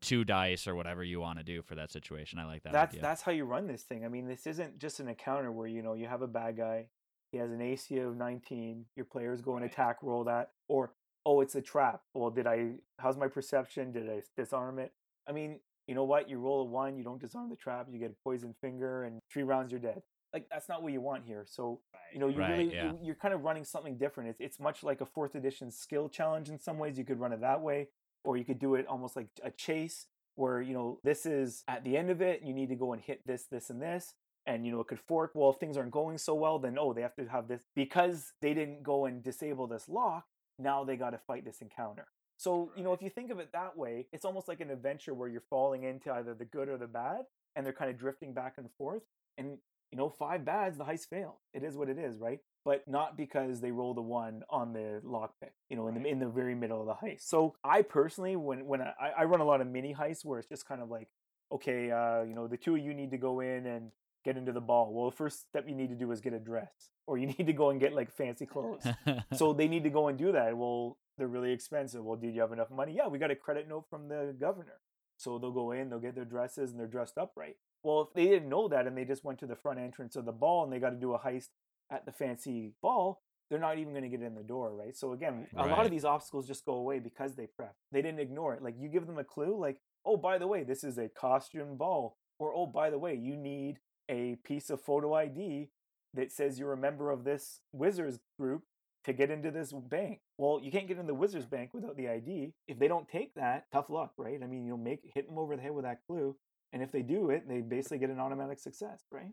two 0.00 0.24
dice 0.24 0.66
or 0.66 0.74
whatever 0.74 1.04
you 1.04 1.20
want 1.20 1.38
to 1.38 1.44
do 1.44 1.62
for 1.62 1.74
that 1.76 1.92
situation. 1.92 2.38
I 2.38 2.46
like 2.46 2.62
that 2.64 2.72
that's 2.72 2.92
idea. 2.92 3.02
that's 3.02 3.22
how 3.22 3.30
you 3.30 3.44
run 3.44 3.68
this 3.68 3.82
thing 3.82 4.04
i 4.04 4.08
mean 4.08 4.26
this 4.26 4.48
isn't 4.48 4.78
just 4.78 4.98
an 4.98 5.06
encounter 5.06 5.52
where 5.52 5.68
you 5.68 5.80
know 5.80 5.94
you 5.94 6.06
have 6.06 6.22
a 6.22 6.26
bad 6.26 6.56
guy 6.56 6.86
he 7.30 7.38
has 7.38 7.52
an 7.52 7.60
ac 7.60 7.96
of 7.98 8.16
19 8.16 8.84
your 8.96 9.04
players 9.04 9.40
go 9.40 9.54
and 9.54 9.64
attack 9.64 9.98
roll 10.02 10.24
that 10.24 10.50
or 10.66 10.92
oh, 11.26 11.40
it's 11.40 11.54
a 11.54 11.62
trap. 11.62 12.02
Well, 12.14 12.30
did 12.30 12.46
I? 12.46 12.72
How's 12.98 13.16
my 13.16 13.28
perception? 13.28 13.92
Did 13.92 14.08
I 14.10 14.22
disarm 14.36 14.78
it? 14.78 14.92
I 15.28 15.32
mean, 15.32 15.60
you 15.86 15.94
know 15.94 16.04
what? 16.04 16.28
You 16.28 16.38
roll 16.38 16.62
a 16.62 16.64
one, 16.64 16.96
you 16.96 17.04
don't 17.04 17.20
disarm 17.20 17.50
the 17.50 17.56
trap, 17.56 17.86
you 17.90 17.98
get 17.98 18.10
a 18.10 18.14
poison 18.24 18.54
finger, 18.60 19.04
and 19.04 19.20
three 19.32 19.42
rounds 19.42 19.72
you're 19.72 19.80
dead. 19.80 20.02
Like 20.32 20.46
that's 20.50 20.68
not 20.68 20.82
what 20.82 20.92
you 20.92 21.00
want 21.00 21.24
here. 21.26 21.44
So 21.46 21.80
you 22.12 22.18
know, 22.18 22.28
you 22.28 22.38
Right, 22.38 22.50
really 22.50 22.74
yeah. 22.74 22.92
you, 22.92 22.98
you're 23.02 23.14
kind 23.14 23.34
of 23.34 23.42
running 23.42 23.64
something 23.64 23.98
different. 23.98 24.30
It's 24.30 24.40
it's 24.40 24.60
much 24.60 24.82
like 24.82 25.00
a 25.00 25.06
fourth 25.06 25.34
edition 25.34 25.70
skill 25.70 26.08
challenge 26.08 26.48
in 26.48 26.58
some 26.58 26.78
ways. 26.78 26.98
You 26.98 27.04
could 27.04 27.20
run 27.20 27.32
it 27.32 27.40
that 27.42 27.60
way, 27.60 27.88
or 28.24 28.36
you 28.36 28.44
could 28.44 28.58
do 28.58 28.74
it 28.74 28.86
almost 28.86 29.16
like 29.16 29.28
a 29.42 29.50
chase, 29.50 30.06
where 30.36 30.60
you 30.62 30.72
know 30.74 30.98
this 31.04 31.26
is 31.26 31.64
at 31.68 31.84
the 31.84 31.96
end 31.96 32.10
of 32.10 32.22
it. 32.22 32.42
You 32.42 32.54
need 32.54 32.68
to 32.70 32.76
go 32.76 32.92
and 32.92 33.02
hit 33.02 33.20
this, 33.26 33.44
this, 33.44 33.70
and 33.70 33.80
this. 33.82 34.14
And 34.46 34.66
you 34.66 34.72
know 34.72 34.80
it 34.80 34.88
could 34.88 34.98
fork. 35.00 35.32
Well, 35.34 35.50
if 35.50 35.58
things 35.58 35.76
aren't 35.76 35.92
going 35.92 36.18
so 36.18 36.34
well, 36.34 36.58
then 36.58 36.76
oh, 36.78 36.92
they 36.92 37.02
have 37.02 37.14
to 37.16 37.26
have 37.26 37.46
this 37.46 37.62
because 37.76 38.32
they 38.40 38.54
didn't 38.54 38.82
go 38.82 39.04
and 39.04 39.22
disable 39.22 39.66
this 39.66 39.88
lock. 39.88 40.24
Now 40.62 40.84
they 40.84 40.96
got 40.96 41.10
to 41.10 41.18
fight 41.18 41.44
this 41.44 41.60
encounter. 41.60 42.06
So, 42.36 42.72
you 42.76 42.82
know, 42.82 42.92
if 42.92 43.02
you 43.02 43.10
think 43.10 43.30
of 43.30 43.38
it 43.38 43.52
that 43.52 43.76
way, 43.76 44.06
it's 44.12 44.24
almost 44.24 44.48
like 44.48 44.60
an 44.60 44.70
adventure 44.70 45.14
where 45.14 45.28
you're 45.28 45.44
falling 45.48 45.84
into 45.84 46.12
either 46.12 46.34
the 46.34 46.44
good 46.44 46.68
or 46.68 46.76
the 46.76 46.86
bad, 46.86 47.22
and 47.54 47.64
they're 47.64 47.72
kind 47.72 47.90
of 47.90 47.98
drifting 47.98 48.32
back 48.32 48.54
and 48.56 48.68
forth. 48.76 49.02
And, 49.38 49.58
you 49.92 49.98
know, 49.98 50.08
five 50.08 50.44
bads, 50.44 50.78
the 50.78 50.84
heist 50.84 51.08
failed. 51.08 51.36
It 51.54 51.62
is 51.62 51.76
what 51.76 51.88
it 51.88 51.98
is, 51.98 52.18
right? 52.18 52.40
But 52.64 52.88
not 52.88 53.16
because 53.16 53.60
they 53.60 53.70
rolled 53.70 53.98
a 53.98 54.02
one 54.02 54.42
on 54.48 54.72
the 54.72 55.00
lockpick, 55.04 55.52
you 55.68 55.76
know, 55.76 55.88
in 55.88 56.02
the 56.02 56.08
in 56.08 56.18
the 56.18 56.28
very 56.28 56.54
middle 56.54 56.80
of 56.80 56.86
the 56.86 57.06
heist. 57.06 57.22
So 57.22 57.54
I 57.62 57.82
personally, 57.82 58.36
when 58.36 58.66
when 58.66 58.80
I, 58.80 59.12
I 59.18 59.24
run 59.24 59.40
a 59.40 59.44
lot 59.44 59.60
of 59.60 59.66
mini 59.66 59.94
heists 59.94 60.24
where 60.24 60.38
it's 60.38 60.48
just 60.48 60.66
kind 60.66 60.80
of 60.80 60.88
like, 60.88 61.08
okay, 61.50 61.90
uh, 61.90 62.22
you 62.22 62.34
know, 62.34 62.46
the 62.48 62.56
two 62.56 62.76
of 62.76 62.82
you 62.82 62.94
need 62.94 63.10
to 63.10 63.18
go 63.18 63.40
in 63.40 63.66
and 63.66 63.90
get 64.24 64.36
into 64.36 64.52
the 64.52 64.60
ball. 64.60 64.92
Well, 64.92 65.10
the 65.10 65.16
first 65.16 65.48
step 65.48 65.68
you 65.68 65.74
need 65.74 65.90
to 65.90 65.94
do 65.94 66.10
is 66.12 66.20
get 66.20 66.32
a 66.32 66.38
dress, 66.38 66.90
or 67.06 67.18
you 67.18 67.26
need 67.38 67.46
to 67.46 67.52
go 67.52 67.70
and 67.70 67.80
get 67.80 67.92
like 67.92 68.12
fancy 68.12 68.46
clothes 68.46 68.86
so 69.34 69.52
they 69.54 69.68
need 69.68 69.84
to 69.84 69.90
go 69.90 70.08
and 70.08 70.18
do 70.18 70.32
that. 70.32 70.56
Well, 70.56 70.98
they're 71.18 71.28
really 71.28 71.52
expensive. 71.52 72.04
Well, 72.04 72.16
did 72.16 72.34
you 72.34 72.40
have 72.40 72.52
enough 72.52 72.70
money? 72.70 72.94
Yeah, 72.96 73.08
we 73.08 73.18
got 73.18 73.30
a 73.30 73.36
credit 73.36 73.68
note 73.68 73.84
from 73.90 74.08
the 74.08 74.34
governor. 74.38 74.80
So 75.16 75.38
they'll 75.38 75.52
go 75.52 75.72
in, 75.72 75.88
they'll 75.88 76.00
get 76.00 76.14
their 76.14 76.24
dresses, 76.24 76.70
and 76.70 76.80
they're 76.80 76.86
dressed 76.86 77.18
up 77.18 77.32
right. 77.36 77.56
Well, 77.82 78.02
if 78.02 78.14
they 78.14 78.26
didn't 78.26 78.48
know 78.48 78.68
that 78.68 78.86
and 78.86 78.96
they 78.96 79.04
just 79.04 79.24
went 79.24 79.38
to 79.40 79.46
the 79.46 79.56
front 79.56 79.78
entrance 79.78 80.16
of 80.16 80.24
the 80.24 80.32
ball 80.32 80.64
and 80.64 80.72
they 80.72 80.78
got 80.78 80.90
to 80.90 80.96
do 80.96 81.14
a 81.14 81.18
heist 81.18 81.48
at 81.90 82.06
the 82.06 82.12
fancy 82.12 82.72
ball, 82.80 83.22
they're 83.50 83.60
not 83.60 83.78
even 83.78 83.92
going 83.92 84.02
to 84.02 84.08
get 84.08 84.22
in 84.22 84.34
the 84.34 84.42
door, 84.42 84.74
right? 84.74 84.96
So 84.96 85.12
again, 85.12 85.46
a 85.56 85.66
lot 85.66 85.84
of 85.84 85.90
these 85.90 86.04
obstacles 86.04 86.46
just 86.46 86.64
go 86.64 86.74
away 86.74 87.00
because 87.00 87.34
they 87.34 87.46
prep. 87.46 87.74
They 87.90 88.00
didn't 88.00 88.20
ignore 88.20 88.54
it. 88.54 88.62
Like 88.62 88.76
you 88.78 88.88
give 88.88 89.06
them 89.06 89.18
a 89.18 89.24
clue, 89.24 89.60
like, 89.60 89.78
oh, 90.06 90.16
by 90.16 90.38
the 90.38 90.46
way, 90.46 90.62
this 90.62 90.82
is 90.84 90.96
a 90.96 91.08
costume 91.08 91.76
ball, 91.76 92.16
or 92.38 92.54
oh, 92.54 92.66
by 92.66 92.88
the 92.88 92.98
way, 92.98 93.14
you 93.14 93.36
need 93.36 93.78
a 94.12 94.36
piece 94.44 94.70
of 94.70 94.80
photo 94.80 95.14
ID 95.14 95.70
that 96.14 96.30
says 96.30 96.58
you're 96.58 96.74
a 96.74 96.76
member 96.76 97.10
of 97.10 97.24
this 97.24 97.60
Wizards 97.72 98.20
group 98.38 98.62
to 99.04 99.12
get 99.12 99.30
into 99.30 99.50
this 99.50 99.72
bank. 99.72 100.20
Well, 100.38 100.60
you 100.62 100.70
can't 100.70 100.86
get 100.86 100.98
in 100.98 101.06
the 101.06 101.14
Wizards 101.14 101.46
bank 101.46 101.70
without 101.72 101.96
the 101.96 102.08
ID. 102.08 102.52
If 102.68 102.78
they 102.78 102.88
don't 102.88 103.08
take 103.08 103.34
that, 103.34 103.66
tough 103.72 103.88
luck, 103.88 104.12
right? 104.18 104.38
I 104.42 104.46
mean, 104.46 104.66
you'll 104.66 104.76
make 104.76 105.00
hit 105.14 105.26
them 105.26 105.38
over 105.38 105.56
the 105.56 105.62
head 105.62 105.72
with 105.72 105.84
that 105.84 106.00
clue, 106.06 106.36
and 106.72 106.82
if 106.82 106.92
they 106.92 107.02
do 107.02 107.30
it, 107.30 107.48
they 107.48 107.60
basically 107.62 107.98
get 107.98 108.10
an 108.10 108.20
automatic 108.20 108.58
success, 108.60 109.02
right? 109.10 109.32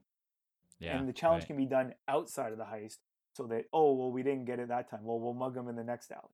yeah, 0.79 0.97
and 0.97 1.07
the 1.07 1.13
challenge 1.13 1.41
right. 1.41 1.47
can 1.47 1.57
be 1.57 1.65
done 1.65 1.93
outside 2.07 2.51
of 2.53 2.57
the 2.57 2.63
heist, 2.63 2.97
so 3.35 3.43
that 3.47 3.65
oh 3.73 3.93
well, 3.93 4.11
we 4.11 4.23
didn't 4.23 4.45
get 4.45 4.59
it 4.59 4.69
that 4.69 4.89
time. 4.89 5.01
Well, 5.03 5.19
we'll 5.19 5.33
mug 5.33 5.53
them 5.53 5.67
in 5.67 5.75
the 5.75 5.83
next 5.83 6.09
alley. 6.11 6.33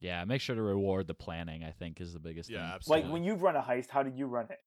Yeah, 0.00 0.24
make 0.24 0.40
sure 0.40 0.56
to 0.56 0.62
reward 0.62 1.06
the 1.06 1.14
planning. 1.14 1.62
I 1.62 1.70
think 1.70 2.00
is 2.00 2.12
the 2.12 2.18
biggest 2.18 2.50
Yeah, 2.50 2.58
thing. 2.58 2.74
absolutely. 2.74 3.04
Like 3.04 3.12
when 3.12 3.24
you've 3.24 3.42
run 3.42 3.54
a 3.54 3.62
heist, 3.62 3.90
how 3.90 4.02
did 4.02 4.16
you 4.16 4.26
run 4.26 4.46
it? 4.50 4.58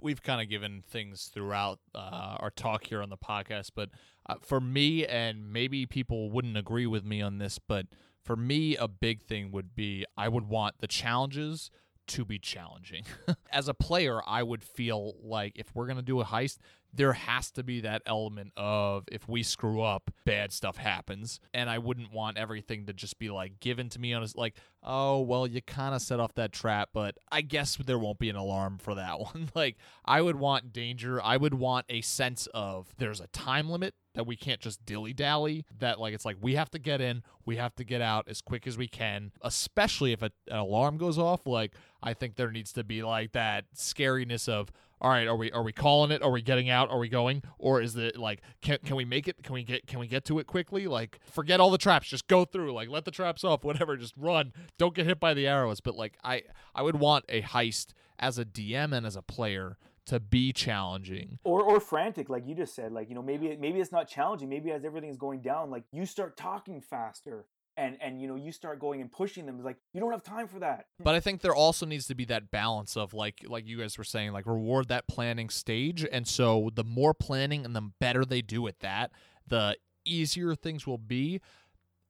We've 0.00 0.22
kind 0.22 0.40
of 0.40 0.48
given 0.48 0.82
things 0.88 1.30
throughout 1.32 1.78
uh, 1.94 2.36
our 2.38 2.50
talk 2.50 2.86
here 2.86 3.02
on 3.02 3.10
the 3.10 3.16
podcast, 3.16 3.70
but 3.74 3.90
uh, 4.28 4.34
for 4.42 4.60
me, 4.60 5.06
and 5.06 5.52
maybe 5.52 5.86
people 5.86 6.30
wouldn't 6.30 6.56
agree 6.56 6.86
with 6.86 7.04
me 7.04 7.22
on 7.22 7.38
this, 7.38 7.58
but 7.58 7.86
for 8.22 8.36
me, 8.36 8.76
a 8.76 8.88
big 8.88 9.22
thing 9.22 9.52
would 9.52 9.74
be 9.74 10.04
I 10.16 10.28
would 10.28 10.48
want 10.48 10.76
the 10.80 10.88
challenges 10.88 11.70
to 12.08 12.24
be 12.24 12.38
challenging. 12.38 13.04
As 13.52 13.68
a 13.68 13.74
player, 13.74 14.20
I 14.26 14.42
would 14.42 14.62
feel 14.62 15.14
like 15.22 15.52
if 15.56 15.74
we're 15.74 15.86
going 15.86 15.96
to 15.96 16.02
do 16.02 16.20
a 16.20 16.24
heist, 16.24 16.58
there 16.92 17.12
has 17.12 17.50
to 17.52 17.62
be 17.62 17.80
that 17.80 18.02
element 18.06 18.52
of 18.56 19.04
if 19.12 19.28
we 19.28 19.42
screw 19.42 19.82
up, 19.82 20.10
bad 20.24 20.52
stuff 20.52 20.76
happens. 20.76 21.40
And 21.52 21.68
I 21.68 21.78
wouldn't 21.78 22.12
want 22.12 22.38
everything 22.38 22.86
to 22.86 22.92
just 22.92 23.18
be 23.18 23.30
like 23.30 23.60
given 23.60 23.88
to 23.90 23.98
me 23.98 24.12
on 24.12 24.22
a, 24.22 24.26
like, 24.34 24.54
oh, 24.82 25.20
well, 25.20 25.46
you 25.46 25.60
kind 25.60 25.94
of 25.94 26.00
set 26.00 26.20
off 26.20 26.34
that 26.34 26.52
trap, 26.52 26.90
but 26.92 27.16
I 27.30 27.42
guess 27.42 27.76
there 27.76 27.98
won't 27.98 28.18
be 28.18 28.30
an 28.30 28.36
alarm 28.36 28.78
for 28.78 28.94
that 28.94 29.18
one. 29.20 29.50
like, 29.54 29.76
I 30.04 30.22
would 30.22 30.36
want 30.36 30.72
danger. 30.72 31.20
I 31.22 31.36
would 31.36 31.54
want 31.54 31.86
a 31.88 32.00
sense 32.00 32.48
of 32.54 32.94
there's 32.98 33.20
a 33.20 33.26
time 33.28 33.68
limit 33.68 33.94
that 34.14 34.26
we 34.26 34.36
can't 34.36 34.60
just 34.60 34.84
dilly 34.86 35.12
dally. 35.12 35.66
That, 35.78 36.00
like, 36.00 36.14
it's 36.14 36.24
like 36.24 36.36
we 36.40 36.54
have 36.54 36.70
to 36.70 36.78
get 36.78 37.00
in, 37.00 37.22
we 37.44 37.56
have 37.56 37.74
to 37.76 37.84
get 37.84 38.00
out 38.00 38.28
as 38.28 38.40
quick 38.40 38.66
as 38.66 38.78
we 38.78 38.88
can, 38.88 39.32
especially 39.42 40.12
if 40.12 40.22
a, 40.22 40.30
an 40.48 40.58
alarm 40.58 40.96
goes 40.96 41.18
off. 41.18 41.46
Like, 41.46 41.74
I 42.02 42.14
think 42.14 42.36
there 42.36 42.50
needs 42.50 42.72
to 42.74 42.84
be 42.84 43.02
like 43.02 43.32
that 43.32 43.64
scariness 43.74 44.48
of, 44.48 44.70
all 45.00 45.10
right, 45.10 45.26
are 45.26 45.36
we 45.36 45.52
are 45.52 45.62
we 45.62 45.72
calling 45.72 46.10
it? 46.10 46.22
Are 46.22 46.30
we 46.30 46.42
getting 46.42 46.70
out? 46.70 46.90
Are 46.90 46.98
we 46.98 47.08
going? 47.08 47.42
Or 47.58 47.80
is 47.80 47.96
it 47.96 48.16
like 48.16 48.40
can 48.62 48.78
can 48.84 48.96
we 48.96 49.04
make 49.04 49.28
it? 49.28 49.42
Can 49.42 49.54
we 49.54 49.62
get 49.62 49.86
can 49.86 49.98
we 50.00 50.06
get 50.06 50.24
to 50.26 50.38
it 50.38 50.46
quickly? 50.46 50.86
Like 50.86 51.20
forget 51.30 51.60
all 51.60 51.70
the 51.70 51.78
traps, 51.78 52.08
just 52.08 52.28
go 52.28 52.44
through. 52.44 52.72
Like 52.72 52.88
let 52.88 53.04
the 53.04 53.10
traps 53.10 53.44
off, 53.44 53.62
whatever, 53.64 53.96
just 53.96 54.14
run. 54.16 54.52
Don't 54.78 54.94
get 54.94 55.06
hit 55.06 55.20
by 55.20 55.34
the 55.34 55.46
arrows. 55.46 55.80
But 55.80 55.96
like 55.96 56.16
I 56.24 56.42
I 56.74 56.82
would 56.82 56.96
want 56.96 57.24
a 57.28 57.42
heist 57.42 57.88
as 58.18 58.38
a 58.38 58.44
DM 58.44 58.96
and 58.96 59.04
as 59.06 59.16
a 59.16 59.22
player 59.22 59.76
to 60.06 60.20
be 60.20 60.52
challenging. 60.52 61.38
or 61.44 61.62
or 61.62 61.80
frantic 61.80 62.28
like 62.30 62.46
you 62.46 62.54
just 62.54 62.74
said 62.74 62.92
like 62.92 63.08
you 63.08 63.14
know 63.14 63.22
maybe 63.22 63.56
maybe 63.56 63.80
it's 63.80 63.90
not 63.90 64.08
challenging 64.08 64.48
maybe 64.48 64.70
as 64.70 64.84
everything's 64.84 65.16
going 65.16 65.40
down 65.40 65.68
like 65.68 65.82
you 65.92 66.06
start 66.06 66.36
talking 66.36 66.80
faster 66.80 67.44
and 67.76 67.96
and 68.00 68.20
you 68.20 68.26
know 68.26 68.36
you 68.36 68.52
start 68.52 68.80
going 68.80 69.00
and 69.00 69.10
pushing 69.12 69.46
them 69.46 69.56
it's 69.56 69.64
like 69.64 69.76
you 69.92 70.00
don't 70.00 70.12
have 70.12 70.22
time 70.22 70.48
for 70.48 70.58
that 70.60 70.86
But 70.98 71.14
I 71.14 71.20
think 71.20 71.40
there 71.42 71.54
also 71.54 71.86
needs 71.86 72.06
to 72.06 72.14
be 72.14 72.24
that 72.26 72.50
balance 72.50 72.96
of 72.96 73.12
like 73.14 73.44
like 73.46 73.66
you 73.66 73.78
guys 73.78 73.98
were 73.98 74.04
saying, 74.04 74.32
like 74.32 74.46
reward 74.46 74.88
that 74.88 75.06
planning 75.08 75.48
stage. 75.50 76.06
And 76.10 76.26
so 76.26 76.70
the 76.74 76.84
more 76.84 77.14
planning 77.14 77.64
and 77.64 77.74
the 77.76 77.90
better 78.00 78.24
they 78.24 78.42
do 78.42 78.66
at 78.66 78.80
that, 78.80 79.10
the 79.46 79.76
easier 80.04 80.54
things 80.54 80.86
will 80.86 80.98
be. 80.98 81.40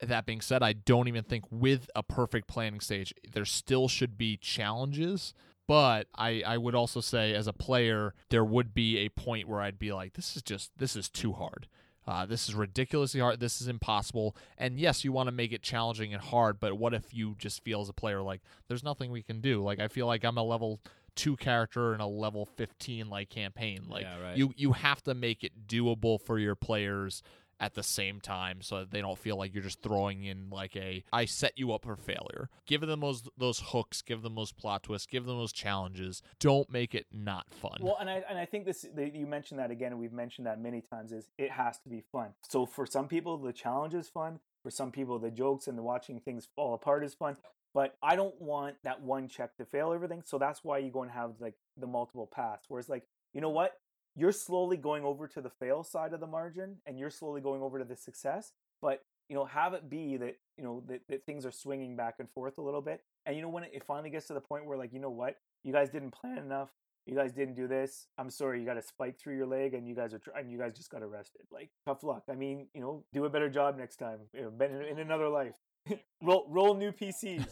That 0.00 0.26
being 0.26 0.42
said, 0.42 0.62
I 0.62 0.74
don't 0.74 1.08
even 1.08 1.24
think 1.24 1.44
with 1.50 1.88
a 1.96 2.02
perfect 2.02 2.48
planning 2.48 2.80
stage, 2.80 3.14
there 3.32 3.46
still 3.46 3.88
should 3.88 4.18
be 4.18 4.36
challenges. 4.36 5.32
But 5.66 6.06
I, 6.14 6.42
I 6.46 6.58
would 6.58 6.74
also 6.74 7.00
say 7.00 7.32
as 7.32 7.46
a 7.46 7.52
player, 7.52 8.14
there 8.28 8.44
would 8.44 8.74
be 8.74 8.98
a 8.98 9.08
point 9.08 9.48
where 9.48 9.60
I'd 9.60 9.78
be 9.78 9.92
like, 9.92 10.12
this 10.12 10.36
is 10.36 10.42
just 10.42 10.70
this 10.76 10.96
is 10.96 11.08
too 11.08 11.32
hard. 11.32 11.66
Uh, 12.06 12.24
this 12.24 12.48
is 12.48 12.54
ridiculously 12.54 13.20
hard. 13.20 13.40
This 13.40 13.60
is 13.60 13.68
impossible. 13.68 14.36
And 14.58 14.78
yes, 14.78 15.04
you 15.04 15.12
want 15.12 15.26
to 15.26 15.32
make 15.32 15.52
it 15.52 15.62
challenging 15.62 16.14
and 16.14 16.22
hard, 16.22 16.60
but 16.60 16.78
what 16.78 16.94
if 16.94 17.12
you 17.12 17.34
just 17.38 17.64
feel 17.64 17.80
as 17.80 17.88
a 17.88 17.92
player 17.92 18.22
like 18.22 18.40
there's 18.68 18.84
nothing 18.84 19.10
we 19.10 19.22
can 19.22 19.40
do? 19.40 19.62
Like 19.62 19.80
I 19.80 19.88
feel 19.88 20.06
like 20.06 20.24
I'm 20.24 20.38
a 20.38 20.42
level 20.42 20.80
two 21.16 21.36
character 21.36 21.94
in 21.94 22.00
a 22.00 22.06
level 22.06 22.46
15 22.46 23.08
like 23.08 23.28
campaign. 23.30 23.86
Like 23.88 24.04
Yeah, 24.04 24.20
right. 24.20 24.36
you 24.36 24.52
you 24.56 24.72
have 24.72 25.02
to 25.02 25.14
make 25.14 25.42
it 25.42 25.66
doable 25.66 26.20
for 26.20 26.38
your 26.38 26.54
players 26.54 27.22
at 27.60 27.74
the 27.74 27.82
same 27.82 28.20
time 28.20 28.60
so 28.62 28.84
they 28.84 29.00
don't 29.00 29.18
feel 29.18 29.36
like 29.36 29.54
you're 29.54 29.62
just 29.62 29.82
throwing 29.82 30.24
in 30.24 30.50
like 30.50 30.76
a 30.76 31.04
I 31.12 31.24
set 31.24 31.52
you 31.56 31.72
up 31.72 31.84
for 31.84 31.96
failure. 31.96 32.50
Give 32.66 32.80
them 32.80 33.00
those 33.00 33.28
those 33.36 33.60
hooks, 33.66 34.02
give 34.02 34.22
them 34.22 34.34
those 34.34 34.52
plot 34.52 34.82
twists, 34.84 35.06
give 35.06 35.24
them 35.24 35.38
those 35.38 35.52
challenges. 35.52 36.22
Don't 36.40 36.70
make 36.70 36.94
it 36.94 37.06
not 37.12 37.46
fun. 37.50 37.78
well 37.80 37.96
and 38.00 38.08
i 38.10 38.22
and 38.28 38.38
i 38.38 38.44
think 38.44 38.64
this 38.64 38.84
the, 38.94 39.08
you 39.08 39.26
mentioned 39.26 39.58
that 39.60 39.70
again 39.70 39.92
and 39.92 40.00
we've 40.00 40.12
mentioned 40.12 40.46
that 40.46 40.60
many 40.60 40.80
times 40.80 41.12
is 41.12 41.28
it 41.38 41.50
has 41.50 41.78
to 41.78 41.88
be 41.88 42.02
fun 42.12 42.28
so 42.48 42.66
for 42.66 42.86
some 42.86 43.08
people 43.08 43.36
the 43.38 43.52
challenge 43.52 43.94
is 43.94 44.08
fun 44.08 44.38
for 44.62 44.70
some 44.70 44.90
people 44.90 45.18
the 45.18 45.30
jokes 45.30 45.66
and 45.66 45.76
the 45.78 45.82
watching 45.82 46.20
things 46.20 46.48
fall 46.54 46.74
apart 46.74 47.04
is 47.04 47.14
fun 47.14 47.36
but 47.74 47.96
i 48.02 48.16
don't 48.16 48.40
want 48.40 48.76
that 48.84 49.00
one 49.00 49.28
check 49.28 49.56
to 49.56 49.64
fail 49.64 49.92
everything 49.92 50.22
so 50.24 50.38
that's 50.38 50.62
why 50.64 50.78
you 50.78 50.90
go 50.90 51.02
and 51.02 51.10
have 51.10 51.32
like 51.40 51.54
the 51.76 51.86
multiple 51.86 52.26
paths 52.26 52.64
where 52.68 52.80
it's 52.80 52.88
like 52.88 53.04
you 53.32 53.40
know 53.40 53.50
what 53.50 53.78
you're 54.16 54.32
slowly 54.32 54.76
going 54.76 55.04
over 55.04 55.28
to 55.28 55.40
the 55.40 55.50
fail 55.50 55.84
side 55.84 56.12
of 56.12 56.20
the 56.20 56.26
margin 56.26 56.76
and 56.86 56.98
you're 56.98 57.10
slowly 57.10 57.40
going 57.40 57.62
over 57.62 57.78
to 57.78 57.84
the 57.84 57.96
success 57.96 58.52
but 58.80 59.02
you 59.28 59.34
know 59.34 59.44
have 59.44 59.74
it 59.74 59.88
be 59.90 60.16
that 60.16 60.36
you 60.56 60.64
know 60.64 60.82
that, 60.88 61.00
that 61.08 61.24
things 61.26 61.44
are 61.44 61.52
swinging 61.52 61.96
back 61.96 62.14
and 62.18 62.30
forth 62.30 62.58
a 62.58 62.62
little 62.62 62.80
bit 62.80 63.02
and 63.26 63.36
you 63.36 63.42
know 63.42 63.48
when 63.48 63.64
it 63.64 63.82
finally 63.84 64.10
gets 64.10 64.26
to 64.28 64.34
the 64.34 64.40
point 64.40 64.64
where 64.66 64.78
like 64.78 64.92
you 64.92 65.00
know 65.00 65.10
what? 65.10 65.36
You 65.64 65.72
guys 65.72 65.90
didn't 65.90 66.12
plan 66.12 66.38
enough. 66.38 66.70
You 67.06 67.16
guys 67.16 67.32
didn't 67.32 67.54
do 67.54 67.66
this. 67.68 68.06
I'm 68.18 68.30
sorry 68.30 68.60
you 68.60 68.66
got 68.66 68.76
a 68.76 68.82
spike 68.82 69.18
through 69.18 69.36
your 69.36 69.46
leg 69.46 69.74
and 69.74 69.86
you 69.86 69.94
guys 69.94 70.14
are 70.14 70.18
tr- 70.20 70.30
and 70.38 70.50
you 70.50 70.58
guys 70.58 70.76
just 70.76 70.90
got 70.90 71.02
arrested. 71.02 71.42
Like 71.50 71.70
tough 71.84 72.04
luck. 72.04 72.22
I 72.30 72.34
mean 72.34 72.68
you 72.72 72.80
know 72.80 73.04
do 73.12 73.24
a 73.24 73.30
better 73.30 73.48
job 73.50 73.76
next 73.76 73.96
time 73.96 74.20
you 74.32 74.42
know, 74.42 74.64
in, 74.64 74.82
in 74.82 74.98
another 75.00 75.28
life. 75.28 75.56
Roll 76.22 76.46
roll 76.48 76.74
new 76.74 76.92
pcs 76.92 77.46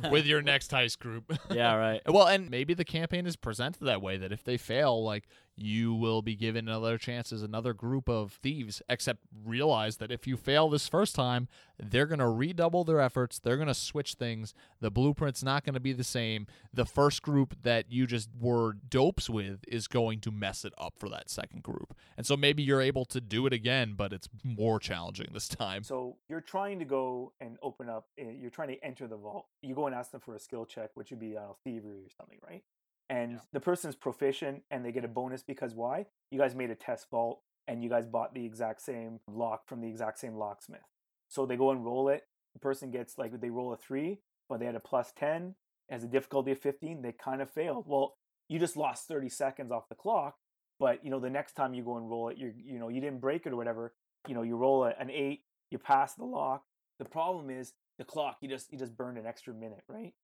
with 0.10 0.26
your 0.26 0.40
next 0.42 0.70
heist 0.70 0.98
group. 0.98 1.32
yeah, 1.50 1.74
right. 1.74 2.00
Well, 2.06 2.26
and 2.26 2.48
maybe 2.50 2.72
the 2.72 2.84
campaign 2.84 3.26
is 3.26 3.36
presented 3.36 3.84
that 3.84 4.00
way 4.00 4.16
that 4.16 4.32
if 4.32 4.42
they 4.42 4.56
fail, 4.56 5.04
like 5.04 5.28
you 5.56 5.92
will 5.94 6.22
be 6.22 6.34
given 6.34 6.68
another 6.68 6.96
chance 6.98 7.32
as 7.32 7.42
another 7.42 7.74
group 7.74 8.08
of 8.08 8.32
thieves. 8.42 8.80
Except 8.88 9.20
realize 9.44 9.98
that 9.98 10.10
if 10.10 10.26
you 10.26 10.36
fail 10.36 10.68
this 10.68 10.88
first 10.88 11.14
time, 11.14 11.48
they're 11.78 12.06
going 12.06 12.18
to 12.18 12.28
redouble 12.28 12.84
their 12.84 13.00
efforts. 13.00 13.38
They're 13.38 13.56
going 13.56 13.68
to 13.68 13.74
switch 13.74 14.14
things. 14.14 14.54
The 14.80 14.90
blueprint's 14.90 15.42
not 15.42 15.64
going 15.64 15.74
to 15.74 15.80
be 15.80 15.92
the 15.92 16.04
same. 16.04 16.46
The 16.72 16.84
first 16.86 17.22
group 17.22 17.54
that 17.62 17.90
you 17.90 18.06
just 18.06 18.28
were 18.38 18.74
dopes 18.88 19.28
with 19.30 19.64
is 19.68 19.86
going 19.88 20.20
to 20.20 20.30
mess 20.30 20.64
it 20.64 20.72
up 20.78 20.94
for 20.96 21.08
that 21.10 21.28
second 21.30 21.62
group. 21.62 21.94
And 22.16 22.26
so 22.26 22.36
maybe 22.36 22.62
you're 22.62 22.80
able 22.82 23.04
to 23.06 23.20
do 23.20 23.46
it 23.46 23.52
again, 23.52 23.94
but 23.96 24.12
it's 24.12 24.28
more 24.44 24.78
challenging 24.78 25.28
this 25.32 25.48
time. 25.48 25.82
So 25.84 26.16
you're 26.28 26.40
trying 26.40 26.78
to 26.78 26.84
go 26.84 27.32
and 27.40 27.58
open 27.62 27.88
up. 27.88 28.06
eh, 28.18 28.30
You're 28.38 28.50
trying 28.50 28.68
to 28.68 28.84
enter 28.84 29.06
the 29.06 29.16
vault. 29.16 29.46
You 29.62 29.74
go 29.74 29.86
and 29.86 29.94
ask 29.94 30.10
them 30.10 30.20
for 30.20 30.34
a 30.34 30.40
skill 30.40 30.64
check, 30.66 30.90
which 30.94 31.10
would 31.10 31.20
be 31.20 31.36
uh, 31.36 31.52
thievery 31.64 32.00
or 32.00 32.10
something, 32.16 32.38
right? 32.46 32.62
And 33.10 33.40
the 33.52 33.60
person's 33.60 33.96
proficient, 33.96 34.62
and 34.70 34.84
they 34.84 34.92
get 34.92 35.04
a 35.04 35.08
bonus 35.08 35.42
because 35.42 35.74
why? 35.74 36.06
You 36.30 36.38
guys 36.38 36.54
made 36.54 36.70
a 36.70 36.76
test 36.76 37.10
vault, 37.10 37.40
and 37.66 37.82
you 37.82 37.90
guys 37.90 38.06
bought 38.06 38.34
the 38.34 38.46
exact 38.46 38.80
same 38.80 39.18
lock 39.26 39.68
from 39.68 39.80
the 39.80 39.88
exact 39.88 40.20
same 40.20 40.36
locksmith. 40.36 40.80
So 41.28 41.44
they 41.44 41.56
go 41.56 41.72
and 41.72 41.84
roll 41.84 42.08
it. 42.08 42.28
The 42.54 42.60
person 42.60 42.92
gets 42.92 43.18
like 43.18 43.38
they 43.40 43.50
roll 43.50 43.72
a 43.72 43.76
three, 43.76 44.20
but 44.48 44.60
they 44.60 44.66
had 44.66 44.76
a 44.76 44.80
plus 44.80 45.12
ten 45.12 45.56
as 45.90 46.04
a 46.04 46.06
difficulty 46.06 46.52
of 46.52 46.60
fifteen. 46.60 47.02
They 47.02 47.12
kind 47.12 47.42
of 47.42 47.50
failed. 47.50 47.84
Well, 47.88 48.16
you 48.48 48.60
just 48.60 48.76
lost 48.76 49.08
thirty 49.08 49.28
seconds 49.28 49.72
off 49.72 49.88
the 49.88 49.96
clock. 49.96 50.36
But 50.78 51.04
you 51.04 51.10
know, 51.10 51.20
the 51.20 51.30
next 51.30 51.54
time 51.54 51.74
you 51.74 51.82
go 51.82 51.96
and 51.96 52.08
roll 52.08 52.28
it, 52.28 52.38
you 52.38 52.54
you 52.56 52.78
know 52.78 52.88
you 52.88 53.00
didn't 53.00 53.20
break 53.20 53.44
it 53.44 53.52
or 53.52 53.56
whatever. 53.56 53.92
You 54.28 54.34
know, 54.34 54.42
you 54.42 54.56
roll 54.56 54.84
a, 54.84 54.94
an 55.00 55.10
eight, 55.10 55.42
you 55.70 55.78
pass 55.78 56.14
the 56.14 56.24
lock. 56.24 56.62
The 57.00 57.04
problem 57.04 57.50
is 57.50 57.72
the 57.98 58.04
clock. 58.04 58.38
You 58.40 58.48
just 58.48 58.72
you 58.72 58.78
just 58.78 58.96
burned 58.96 59.18
an 59.18 59.26
extra 59.26 59.52
minute, 59.52 59.82
right? 59.88 60.14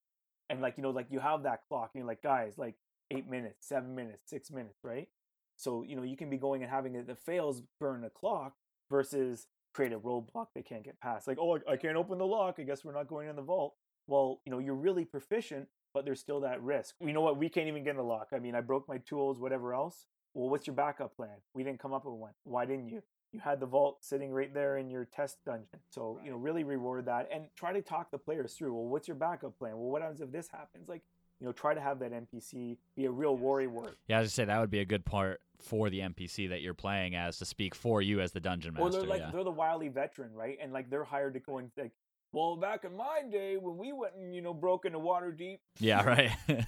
And 0.48 0.60
like 0.60 0.74
you 0.76 0.82
know, 0.82 0.90
like 0.90 1.06
you 1.10 1.20
have 1.20 1.42
that 1.44 1.60
clock, 1.68 1.90
and 1.94 2.00
you're 2.00 2.06
like, 2.08 2.22
guys, 2.22 2.54
like 2.56 2.74
eight 3.10 3.28
minutes, 3.28 3.66
seven 3.68 3.94
minutes, 3.94 4.30
six 4.30 4.50
minutes, 4.50 4.78
right? 4.82 5.08
So 5.56 5.82
you 5.82 5.96
know 5.96 6.02
you 6.02 6.16
can 6.16 6.30
be 6.30 6.36
going 6.36 6.62
and 6.62 6.70
having 6.70 6.94
it 6.94 7.06
the 7.06 7.16
fails 7.16 7.62
burn 7.80 8.02
the 8.02 8.10
clock 8.10 8.54
versus 8.90 9.46
create 9.74 9.92
a 9.92 9.98
roadblock 9.98 10.46
they 10.54 10.62
can't 10.62 10.84
get 10.84 11.00
past. 11.00 11.26
Like, 11.26 11.38
oh, 11.40 11.58
I 11.68 11.72
I 11.72 11.76
can't 11.76 11.96
open 11.96 12.18
the 12.18 12.26
lock. 12.26 12.56
I 12.58 12.62
guess 12.62 12.84
we're 12.84 12.94
not 12.94 13.08
going 13.08 13.28
in 13.28 13.36
the 13.36 13.42
vault. 13.42 13.74
Well, 14.06 14.40
you 14.44 14.52
know, 14.52 14.58
you're 14.58 14.74
really 14.74 15.04
proficient, 15.04 15.66
but 15.92 16.04
there's 16.04 16.20
still 16.20 16.40
that 16.40 16.62
risk. 16.62 16.94
You 17.00 17.12
know 17.12 17.22
what? 17.22 17.38
We 17.38 17.48
can't 17.48 17.68
even 17.68 17.82
get 17.84 17.90
in 17.90 17.96
the 17.96 18.02
lock. 18.02 18.28
I 18.32 18.38
mean, 18.38 18.54
I 18.54 18.60
broke 18.60 18.88
my 18.88 18.98
tools, 18.98 19.40
whatever 19.40 19.74
else. 19.74 20.06
Well, 20.34 20.48
what's 20.50 20.66
your 20.66 20.76
backup 20.76 21.16
plan? 21.16 21.38
We 21.54 21.64
didn't 21.64 21.80
come 21.80 21.92
up 21.92 22.04
with 22.04 22.14
one. 22.14 22.32
Why 22.44 22.66
didn't 22.66 22.88
you? 22.88 23.02
You 23.36 23.42
had 23.42 23.60
the 23.60 23.66
vault 23.66 23.98
sitting 24.00 24.30
right 24.30 24.52
there 24.52 24.78
in 24.78 24.90
your 24.90 25.04
test 25.04 25.36
dungeon. 25.44 25.80
So, 25.90 26.18
you 26.24 26.30
know, 26.30 26.38
really 26.38 26.64
reward 26.64 27.04
that 27.04 27.28
and 27.32 27.44
try 27.54 27.72
to 27.72 27.82
talk 27.82 28.10
the 28.10 28.18
players 28.18 28.54
through. 28.54 28.72
Well, 28.72 28.86
what's 28.86 29.06
your 29.06 29.14
backup 29.14 29.58
plan? 29.58 29.72
Well, 29.72 29.90
what 29.90 30.00
happens 30.00 30.20
if 30.22 30.32
this 30.32 30.48
happens? 30.48 30.88
Like, 30.88 31.02
you 31.40 31.46
know, 31.46 31.52
try 31.52 31.74
to 31.74 31.80
have 31.80 31.98
that 31.98 32.12
NPC 32.12 32.78
be 32.96 33.04
a 33.04 33.10
real 33.10 33.36
worry 33.36 33.66
word. 33.66 33.96
Yeah, 34.08 34.16
I 34.16 34.20
was 34.20 34.28
just 34.28 34.36
say 34.36 34.46
that 34.46 34.58
would 34.58 34.70
be 34.70 34.80
a 34.80 34.86
good 34.86 35.04
part 35.04 35.42
for 35.60 35.90
the 35.90 36.00
NPC 36.00 36.48
that 36.48 36.62
you're 36.62 36.74
playing 36.74 37.14
as 37.14 37.38
to 37.38 37.44
speak 37.44 37.74
for 37.74 38.00
you 38.00 38.20
as 38.20 38.32
the 38.32 38.40
dungeon 38.40 38.72
master. 38.72 38.86
Or 38.86 38.90
they're 38.90 39.02
like 39.02 39.20
yeah. 39.20 39.30
they're 39.30 39.44
the 39.44 39.50
wily 39.50 39.88
veteran, 39.88 40.32
right? 40.32 40.56
And 40.60 40.72
like 40.72 40.88
they're 40.88 41.04
hired 41.04 41.34
to 41.34 41.40
go 41.40 41.58
and 41.58 41.70
like, 41.76 41.92
well, 42.32 42.56
back 42.56 42.84
in 42.84 42.96
my 42.96 43.22
day 43.30 43.56
when 43.56 43.76
we 43.76 43.92
went 43.92 44.14
and 44.14 44.34
you 44.34 44.40
know 44.40 44.54
broke 44.54 44.86
into 44.86 44.98
Waterdeep, 44.98 45.58
yeah, 45.78 46.02
right. 46.02 46.30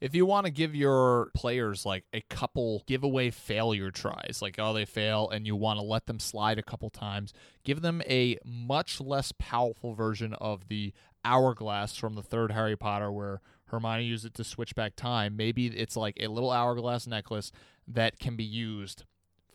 If 0.00 0.14
you 0.14 0.26
want 0.26 0.44
to 0.44 0.52
give 0.52 0.74
your 0.74 1.30
players 1.34 1.86
like 1.86 2.04
a 2.12 2.20
couple 2.20 2.82
giveaway 2.86 3.30
failure 3.30 3.90
tries, 3.90 4.40
like 4.42 4.56
oh 4.58 4.74
they 4.74 4.84
fail 4.84 5.30
and 5.30 5.46
you 5.46 5.56
want 5.56 5.78
to 5.78 5.84
let 5.84 6.06
them 6.06 6.18
slide 6.18 6.58
a 6.58 6.62
couple 6.62 6.90
times, 6.90 7.32
give 7.64 7.80
them 7.80 8.02
a 8.06 8.36
much 8.44 9.00
less 9.00 9.32
powerful 9.38 9.94
version 9.94 10.34
of 10.34 10.68
the 10.68 10.92
hourglass 11.24 11.96
from 11.96 12.14
the 12.14 12.22
third 12.22 12.52
Harry 12.52 12.76
Potter 12.76 13.10
where 13.10 13.40
Hermione 13.68 14.04
used 14.04 14.24
it 14.24 14.34
to 14.34 14.44
switch 14.44 14.74
back 14.74 14.96
time. 14.96 15.36
Maybe 15.36 15.66
it's 15.66 15.96
like 15.96 16.16
a 16.20 16.28
little 16.28 16.50
hourglass 16.50 17.06
necklace 17.06 17.50
that 17.88 18.18
can 18.18 18.36
be 18.36 18.44
used 18.44 19.04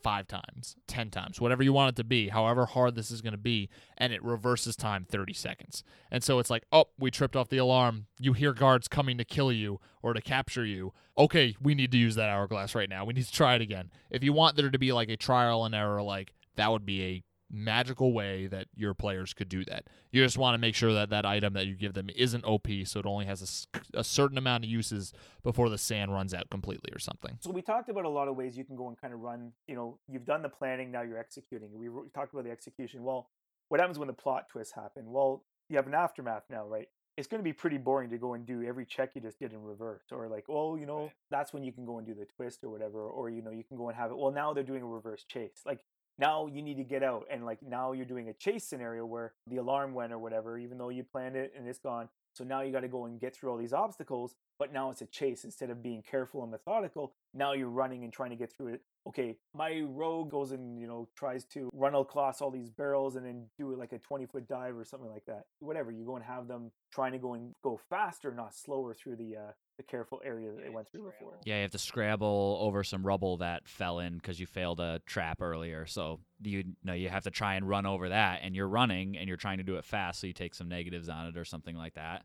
five 0.01 0.27
times, 0.27 0.75
10 0.87 1.09
times, 1.09 1.39
whatever 1.39 1.63
you 1.63 1.73
want 1.73 1.89
it 1.89 1.95
to 1.97 2.03
be, 2.03 2.29
however 2.29 2.65
hard 2.65 2.95
this 2.95 3.11
is 3.11 3.21
going 3.21 3.33
to 3.33 3.37
be, 3.37 3.69
and 3.97 4.13
it 4.13 4.23
reverses 4.23 4.75
time 4.75 5.05
30 5.09 5.33
seconds. 5.33 5.83
And 6.09 6.23
so 6.23 6.39
it's 6.39 6.49
like, 6.49 6.63
oh, 6.71 6.85
we 6.99 7.11
tripped 7.11 7.35
off 7.35 7.49
the 7.49 7.57
alarm. 7.57 8.07
You 8.19 8.33
hear 8.33 8.53
guards 8.53 8.87
coming 8.87 9.17
to 9.17 9.25
kill 9.25 9.51
you 9.51 9.79
or 10.01 10.13
to 10.13 10.21
capture 10.21 10.65
you. 10.65 10.93
Okay, 11.17 11.55
we 11.61 11.75
need 11.75 11.91
to 11.91 11.97
use 11.97 12.15
that 12.15 12.29
hourglass 12.29 12.75
right 12.75 12.89
now. 12.89 13.05
We 13.05 13.13
need 13.13 13.25
to 13.25 13.31
try 13.31 13.55
it 13.55 13.61
again. 13.61 13.91
If 14.09 14.23
you 14.23 14.33
want 14.33 14.55
there 14.55 14.69
to 14.69 14.79
be 14.79 14.91
like 14.91 15.09
a 15.09 15.17
trial 15.17 15.65
and 15.65 15.75
error, 15.75 16.01
like 16.01 16.33
that 16.55 16.71
would 16.71 16.85
be 16.85 17.03
a 17.03 17.23
magical 17.51 18.13
way 18.13 18.47
that 18.47 18.67
your 18.75 18.93
players 18.93 19.33
could 19.33 19.49
do 19.49 19.65
that. 19.65 19.85
You 20.11 20.23
just 20.23 20.37
want 20.37 20.53
to 20.55 20.57
make 20.57 20.75
sure 20.75 20.93
that 20.93 21.09
that 21.09 21.25
item 21.25 21.53
that 21.53 21.67
you 21.67 21.75
give 21.75 21.93
them 21.93 22.09
isn't 22.15 22.43
OP, 22.45 22.67
so 22.85 22.99
it 22.99 23.05
only 23.05 23.25
has 23.25 23.67
a 23.93 24.03
certain 24.03 24.37
amount 24.37 24.63
of 24.63 24.69
uses 24.69 25.13
before 25.43 25.69
the 25.69 25.77
sand 25.77 26.13
runs 26.13 26.33
out 26.33 26.49
completely 26.49 26.91
or 26.93 26.99
something. 26.99 27.37
So 27.41 27.51
we 27.51 27.61
talked 27.61 27.89
about 27.89 28.05
a 28.05 28.09
lot 28.09 28.27
of 28.27 28.35
ways 28.35 28.57
you 28.57 28.63
can 28.63 28.75
go 28.75 28.87
and 28.87 28.99
kind 28.99 29.13
of 29.13 29.19
run. 29.19 29.51
You 29.67 29.75
know, 29.75 29.99
you've 30.07 30.25
done 30.25 30.41
the 30.41 30.49
planning, 30.49 30.91
now 30.91 31.01
you're 31.01 31.17
executing. 31.19 31.69
We 31.77 31.87
wrote- 31.89 32.13
talked 32.13 32.33
about 32.33 32.45
the 32.45 32.51
execution. 32.51 33.03
Well, 33.03 33.29
what 33.69 33.79
happens 33.79 33.99
when 33.99 34.07
the 34.07 34.13
plot 34.13 34.49
twists 34.49 34.73
happen? 34.73 35.11
Well, 35.11 35.43
you 35.69 35.77
have 35.77 35.87
an 35.87 35.93
aftermath 35.93 36.43
now, 36.49 36.65
right? 36.65 36.87
It's 37.17 37.27
going 37.27 37.39
to 37.39 37.43
be 37.43 37.53
pretty 37.53 37.77
boring 37.77 38.09
to 38.09 38.17
go 38.17 38.33
and 38.33 38.45
do 38.45 38.63
every 38.63 38.85
check 38.85 39.11
you 39.15 39.21
just 39.21 39.37
did 39.39 39.51
in 39.51 39.61
reverse, 39.61 40.03
or 40.11 40.27
like, 40.27 40.45
oh, 40.49 40.75
you 40.77 40.85
know, 40.85 41.11
that's 41.29 41.53
when 41.53 41.63
you 41.63 41.71
can 41.71 41.85
go 41.85 41.97
and 41.97 42.07
do 42.07 42.13
the 42.13 42.25
twist 42.25 42.63
or 42.63 42.69
whatever, 42.69 43.01
or 43.01 43.29
you 43.29 43.41
know, 43.41 43.51
you 43.51 43.63
can 43.63 43.77
go 43.77 43.89
and 43.89 43.97
have 43.97 44.11
it. 44.11 44.17
Well, 44.17 44.31
now 44.31 44.53
they're 44.53 44.63
doing 44.63 44.81
a 44.81 44.87
reverse 44.87 45.25
chase, 45.25 45.61
like. 45.65 45.79
Now 46.21 46.45
you 46.45 46.61
need 46.61 46.77
to 46.77 46.83
get 46.83 47.01
out, 47.01 47.25
and 47.31 47.43
like 47.43 47.63
now 47.63 47.93
you're 47.93 48.05
doing 48.05 48.29
a 48.29 48.33
chase 48.33 48.63
scenario 48.63 49.07
where 49.07 49.33
the 49.47 49.57
alarm 49.57 49.95
went 49.95 50.13
or 50.13 50.19
whatever, 50.19 50.59
even 50.59 50.77
though 50.77 50.89
you 50.89 51.03
planned 51.03 51.35
it 51.35 51.51
and 51.57 51.67
it's 51.67 51.79
gone. 51.79 52.09
So 52.33 52.43
now 52.43 52.61
you 52.61 52.71
got 52.71 52.81
to 52.81 52.87
go 52.87 53.05
and 53.05 53.19
get 53.19 53.35
through 53.35 53.49
all 53.49 53.57
these 53.57 53.73
obstacles, 53.73 54.35
but 54.59 54.71
now 54.71 54.91
it's 54.91 55.01
a 55.01 55.07
chase 55.07 55.43
instead 55.43 55.71
of 55.71 55.81
being 55.81 56.03
careful 56.03 56.43
and 56.43 56.51
methodical. 56.51 57.13
Now 57.33 57.53
you're 57.53 57.69
running 57.69 58.03
and 58.03 58.13
trying 58.13 58.29
to 58.29 58.35
get 58.35 58.53
through 58.53 58.67
it. 58.67 58.81
Okay, 59.07 59.37
my 59.55 59.81
rogue 59.87 60.29
goes 60.29 60.51
and 60.51 60.79
you 60.79 60.85
know 60.85 61.07
tries 61.15 61.43
to 61.45 61.71
run 61.73 61.95
across 61.95 62.39
all 62.39 62.51
these 62.51 62.69
barrels 62.69 63.15
and 63.15 63.25
then 63.25 63.47
do 63.57 63.75
like 63.75 63.91
a 63.91 63.97
20 63.97 64.27
foot 64.27 64.47
dive 64.47 64.77
or 64.77 64.85
something 64.85 65.09
like 65.09 65.25
that. 65.25 65.45
Whatever, 65.59 65.91
you 65.91 66.05
go 66.05 66.17
and 66.17 66.23
have 66.23 66.47
them 66.47 66.69
trying 66.93 67.13
to 67.13 67.17
go 67.17 67.33
and 67.33 67.55
go 67.63 67.79
faster, 67.89 68.31
not 68.31 68.53
slower 68.53 68.93
through 68.93 69.15
the 69.15 69.37
uh, 69.37 69.51
the 69.81 69.87
careful 69.87 70.21
area 70.23 70.51
that 70.51 70.63
they 70.63 70.69
went 70.69 70.87
through 70.89 71.03
before. 71.03 71.33
Yeah, 71.43 71.55
you 71.55 71.61
have 71.63 71.71
to 71.71 71.77
scrabble 71.77 72.59
over 72.61 72.83
some 72.83 73.05
rubble 73.05 73.37
that 73.37 73.67
fell 73.67 73.99
in 73.99 74.15
because 74.15 74.39
you 74.39 74.45
failed 74.45 74.79
a 74.79 75.01
trap 75.05 75.41
earlier. 75.41 75.85
So 75.85 76.19
you 76.43 76.63
know 76.83 76.93
you 76.93 77.09
have 77.09 77.23
to 77.23 77.31
try 77.31 77.55
and 77.55 77.67
run 77.67 77.85
over 77.85 78.09
that, 78.09 78.41
and 78.43 78.55
you're 78.55 78.67
running 78.67 79.17
and 79.17 79.27
you're 79.27 79.37
trying 79.37 79.57
to 79.57 79.63
do 79.63 79.77
it 79.77 79.85
fast, 79.85 80.21
so 80.21 80.27
you 80.27 80.33
take 80.33 80.53
some 80.53 80.69
negatives 80.69 81.09
on 81.09 81.27
it 81.27 81.37
or 81.37 81.45
something 81.45 81.75
like 81.75 81.95
that 81.95 82.23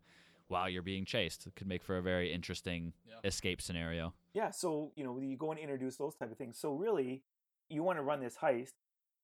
while 0.49 0.69
you're 0.69 0.83
being 0.83 1.05
chased. 1.05 1.47
It 1.47 1.57
could 1.57 1.66
make 1.66 1.83
for 1.83 1.97
a 1.97 2.03
very 2.03 2.33
interesting 2.33 2.93
escape 3.24 3.61
scenario. 3.62 4.12
Yeah, 4.35 4.51
so 4.51 4.93
you 4.97 5.05
know 5.05 5.19
you 5.19 5.37
go 5.37 5.51
and 5.51 5.59
introduce 5.59 5.97
those 5.97 6.15
type 6.15 6.31
of 6.31 6.37
things. 6.37 6.59
So 6.59 6.73
really, 6.73 7.23
you 7.70 7.83
want 7.83 7.99
to 7.99 8.03
run 8.03 8.20
this 8.20 8.37
heist. 8.37 8.73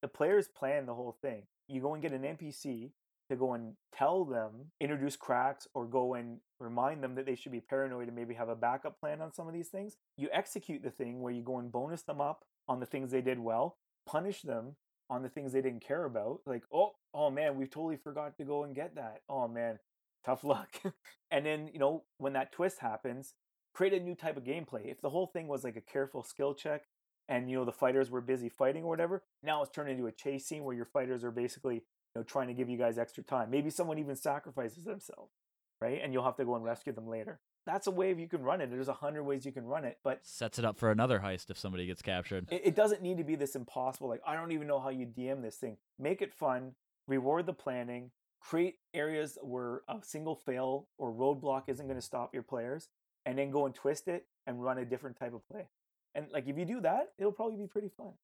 The 0.01 0.09
players 0.09 0.49
plan 0.49 0.87
the 0.87 0.95
whole 0.95 1.17
thing. 1.21 1.45
You 1.69 1.81
go 1.81 1.95
and 1.95 2.03
get 2.03 2.13
an 2.13 2.23
NPC 2.23 2.91
to 3.33 3.37
go 3.37 3.55
and 3.55 3.75
tell 3.93 4.25
them, 4.25 4.71
introduce 4.81 5.17
cracks, 5.17 5.67
or 5.75 5.87
go 5.87 6.15
and 6.15 6.39
remind 6.61 7.03
them 7.03 7.15
that 7.17 7.27
they 7.27 7.35
should 7.35 7.53
be 7.53 7.61
paranoid 7.61 8.07
and 8.07 8.17
maybe 8.17 8.35
have 8.35 8.49
a 8.49 8.57
backup 8.57 9.01
plan 9.01 9.21
on 9.21 9.33
some 9.33 9.49
of 9.49 9.55
these 9.55 9.69
things. 9.69 9.97
You 10.17 10.29
execute 10.33 10.83
the 10.83 10.91
thing 10.91 11.21
where 11.21 11.33
you 11.33 11.43
go 11.43 11.59
and 11.59 11.73
bonus 11.73 12.03
them 12.03 12.21
up 12.21 12.45
on 12.69 12.81
the 12.81 12.87
things 12.87 13.11
they 13.11 13.21
did 13.21 13.39
well, 13.39 13.77
punish 14.07 14.43
them 14.43 14.77
on 15.11 15.23
the 15.23 15.29
things 15.29 15.53
they 15.53 15.61
didn't 15.61 15.85
care 15.87 16.05
about. 16.05 16.41
Like, 16.47 16.63
oh, 16.73 16.93
oh 17.13 17.31
man, 17.31 17.57
we 17.57 17.67
totally 17.67 17.97
forgot 17.97 18.37
to 18.39 18.45
go 18.45 18.65
and 18.65 18.75
get 18.75 18.95
that. 18.95 19.23
Oh 19.29 19.49
man, 19.49 19.79
tough 20.25 20.45
luck. 20.45 20.81
and 21.31 21.45
then, 21.45 21.69
you 21.73 21.79
know, 21.79 22.05
when 22.19 22.33
that 22.35 22.53
twist 22.53 22.79
happens, 22.79 23.35
create 23.75 23.93
a 23.93 24.01
new 24.01 24.15
type 24.15 24.37
of 24.37 24.45
gameplay. 24.45 24.91
If 24.91 25.01
the 25.01 25.11
whole 25.11 25.27
thing 25.27 25.49
was 25.49 25.65
like 25.65 25.77
a 25.77 25.81
careful 25.81 26.23
skill 26.23 26.55
check 26.55 26.83
and 27.29 27.51
you 27.51 27.57
know 27.57 27.65
the 27.65 27.73
fighters 27.73 28.11
were 28.11 28.21
busy 28.21 28.49
fighting 28.49 28.85
or 28.85 28.89
whatever, 28.89 29.23
now 29.43 29.63
it's 29.63 29.71
turned 29.71 29.91
into 29.91 30.07
a 30.07 30.13
chase 30.13 30.47
scene 30.47 30.65
where 30.65 30.75
your 30.75 30.85
fighters 30.87 31.25
are 31.25 31.31
basically, 31.31 31.83
know, 32.21 32.23
trying 32.23 32.49
to 32.49 32.55
give 32.55 32.69
you 32.69 32.77
guys 32.79 32.99
extra 32.99 33.23
time. 33.23 33.51
Maybe 33.51 33.71
someone 33.71 33.99
even 33.99 34.17
sacrifices 34.17 34.85
themselves, 34.85 35.33
right? 35.81 36.01
And 36.03 36.13
you'll 36.13 36.25
have 36.25 36.37
to 36.37 36.45
go 36.45 36.55
and 36.57 36.65
rescue 36.65 36.93
them 36.93 37.09
later. 37.09 37.41
That's 37.65 37.87
a 37.87 37.91
way 37.93 38.13
you 38.13 38.29
can 38.29 38.43
run 38.43 38.61
it. 38.61 38.71
There's 38.71 38.89
a 38.89 38.93
hundred 38.93 39.23
ways 39.23 39.47
you 39.47 39.53
can 39.53 39.65
run 39.65 39.85
it, 39.85 39.99
but 40.03 40.21
Sets 40.27 40.59
it 40.59 40.65
up 40.65 40.79
for 40.79 40.91
another 40.91 41.21
heist 41.21 41.49
if 41.49 41.59
somebody 41.59 41.87
gets 41.87 42.03
captured. 42.03 42.49
it, 42.51 42.63
it 42.65 42.75
doesn't 42.75 43.03
need 43.03 43.19
to 43.19 43.25
be 43.25 43.37
this 43.37 43.55
impossible. 43.55 44.09
Like 44.09 44.23
I 44.27 44.35
don't 44.35 44.51
even 44.53 44.67
know 44.67 44.81
how 44.81 44.89
you 44.89 45.07
DM 45.07 45.43
this 45.43 45.57
thing. 45.57 45.77
Make 45.99 46.23
it 46.23 46.35
fun. 46.35 46.73
Reward 47.07 47.47
the 47.47 47.53
planning. 47.53 48.11
Create 48.41 48.79
areas 48.93 49.39
where 49.43 49.83
a 49.89 49.99
single 50.03 50.35
fail 50.35 50.89
or 50.99 51.13
roadblock 51.13 51.65
isn't 51.69 51.87
going 51.87 51.99
to 51.99 52.05
stop 52.05 52.35
your 52.35 52.43
players, 52.43 52.89
and 53.25 53.39
then 53.39 53.53
go 53.53 53.67
and 53.67 53.75
twist 53.75 54.09
it 54.09 54.27
and 54.49 54.61
run 54.65 54.79
a 54.79 54.85
different 54.85 55.17
type 55.17 55.33
of 55.33 55.47
play. 55.49 55.69
And 56.17 56.27
like 56.33 56.49
if 56.49 56.59
you 56.59 56.65
do 56.65 56.81
that, 56.81 57.13
it'll 57.19 57.31
probably 57.31 57.57
be 57.57 57.69
pretty 57.69 57.89
fun. 57.89 58.15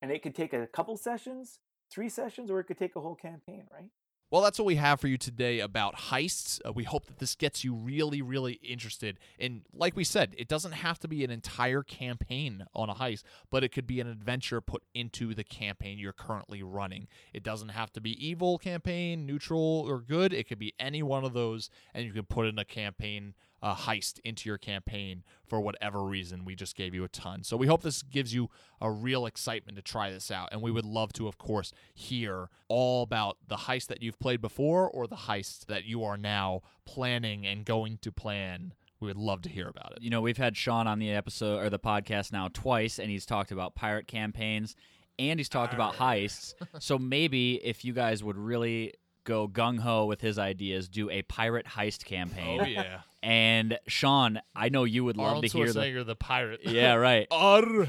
And 0.00 0.12
it 0.12 0.22
could 0.22 0.36
take 0.36 0.52
a 0.52 0.68
couple 0.68 0.96
sessions, 0.96 1.58
three 1.90 2.08
sessions, 2.08 2.50
or 2.50 2.60
it 2.60 2.64
could 2.64 2.78
take 2.78 2.96
a 2.96 3.00
whole 3.00 3.14
campaign, 3.14 3.64
right? 3.72 3.90
Well, 4.30 4.42
that's 4.42 4.60
what 4.60 4.66
we 4.66 4.76
have 4.76 5.00
for 5.00 5.08
you 5.08 5.18
today 5.18 5.58
about 5.58 5.96
heists. 5.96 6.60
Uh, 6.64 6.72
we 6.72 6.84
hope 6.84 7.06
that 7.06 7.18
this 7.18 7.34
gets 7.34 7.64
you 7.64 7.74
really, 7.74 8.22
really 8.22 8.60
interested. 8.62 9.18
And 9.40 9.62
like 9.72 9.96
we 9.96 10.04
said, 10.04 10.36
it 10.38 10.46
doesn't 10.46 10.70
have 10.70 11.00
to 11.00 11.08
be 11.08 11.24
an 11.24 11.32
entire 11.32 11.82
campaign 11.82 12.64
on 12.72 12.88
a 12.88 12.94
heist, 12.94 13.24
but 13.50 13.64
it 13.64 13.70
could 13.70 13.88
be 13.88 13.98
an 13.98 14.06
adventure 14.06 14.60
put 14.60 14.84
into 14.94 15.34
the 15.34 15.42
campaign 15.42 15.98
you're 15.98 16.12
currently 16.12 16.62
running. 16.62 17.08
It 17.32 17.42
doesn't 17.42 17.70
have 17.70 17.92
to 17.94 18.00
be 18.00 18.24
evil 18.24 18.56
campaign, 18.56 19.26
neutral, 19.26 19.84
or 19.88 19.98
good. 19.98 20.32
It 20.32 20.46
could 20.46 20.60
be 20.60 20.74
any 20.78 21.02
one 21.02 21.24
of 21.24 21.32
those, 21.32 21.68
and 21.92 22.04
you 22.04 22.12
can 22.12 22.26
put 22.26 22.46
in 22.46 22.56
a 22.56 22.64
campaign 22.64 23.34
a 23.62 23.74
heist 23.74 24.18
into 24.24 24.48
your 24.48 24.58
campaign 24.58 25.22
for 25.46 25.60
whatever 25.60 26.02
reason. 26.02 26.44
We 26.44 26.54
just 26.54 26.76
gave 26.76 26.94
you 26.94 27.04
a 27.04 27.08
ton. 27.08 27.44
So 27.44 27.56
we 27.56 27.66
hope 27.66 27.82
this 27.82 28.02
gives 28.02 28.32
you 28.32 28.48
a 28.80 28.90
real 28.90 29.26
excitement 29.26 29.76
to 29.76 29.82
try 29.82 30.10
this 30.10 30.30
out. 30.30 30.48
And 30.52 30.62
we 30.62 30.70
would 30.70 30.84
love 30.84 31.12
to, 31.14 31.28
of 31.28 31.38
course, 31.38 31.72
hear 31.94 32.48
all 32.68 33.02
about 33.02 33.36
the 33.46 33.56
heist 33.56 33.88
that 33.88 34.02
you've 34.02 34.18
played 34.18 34.40
before 34.40 34.88
or 34.88 35.06
the 35.06 35.16
heist 35.16 35.66
that 35.66 35.84
you 35.84 36.04
are 36.04 36.16
now 36.16 36.62
planning 36.86 37.46
and 37.46 37.64
going 37.64 37.98
to 38.02 38.10
plan. 38.10 38.74
We 39.00 39.08
would 39.08 39.16
love 39.16 39.42
to 39.42 39.48
hear 39.48 39.68
about 39.68 39.92
it. 39.96 40.02
You 40.02 40.10
know, 40.10 40.20
we've 40.20 40.36
had 40.36 40.56
Sean 40.56 40.86
on 40.86 40.98
the 40.98 41.10
episode 41.10 41.62
or 41.62 41.70
the 41.70 41.78
podcast 41.78 42.32
now 42.32 42.48
twice, 42.52 42.98
and 42.98 43.10
he's 43.10 43.24
talked 43.24 43.50
about 43.50 43.74
pirate 43.74 44.06
campaigns 44.06 44.76
and 45.20 45.38
he's 45.38 45.48
talked 45.48 45.74
about 45.74 45.94
heists. 45.94 46.54
so 46.78 46.98
maybe 46.98 47.54
if 47.62 47.84
you 47.84 47.92
guys 47.92 48.24
would 48.24 48.38
really 48.38 48.94
go 49.24 49.46
gung 49.46 49.78
ho 49.78 50.06
with 50.06 50.20
his 50.20 50.38
ideas, 50.38 50.88
do 50.88 51.10
a 51.10 51.22
pirate 51.22 51.66
heist 51.66 52.04
campaign. 52.04 52.60
Oh, 52.60 52.64
yeah. 52.64 53.00
And 53.22 53.78
Sean, 53.86 54.40
I 54.56 54.70
know 54.70 54.84
you 54.84 55.04
would 55.04 55.18
love 55.18 55.26
Arnold 55.26 55.44
to 55.44 55.58
hear 55.58 55.72
the. 55.72 55.80
Schwarzenegger, 55.80 56.06
the 56.06 56.16
pirate. 56.16 56.60
Yeah, 56.64 56.94
right. 57.08 57.26
Arr. 57.30 57.62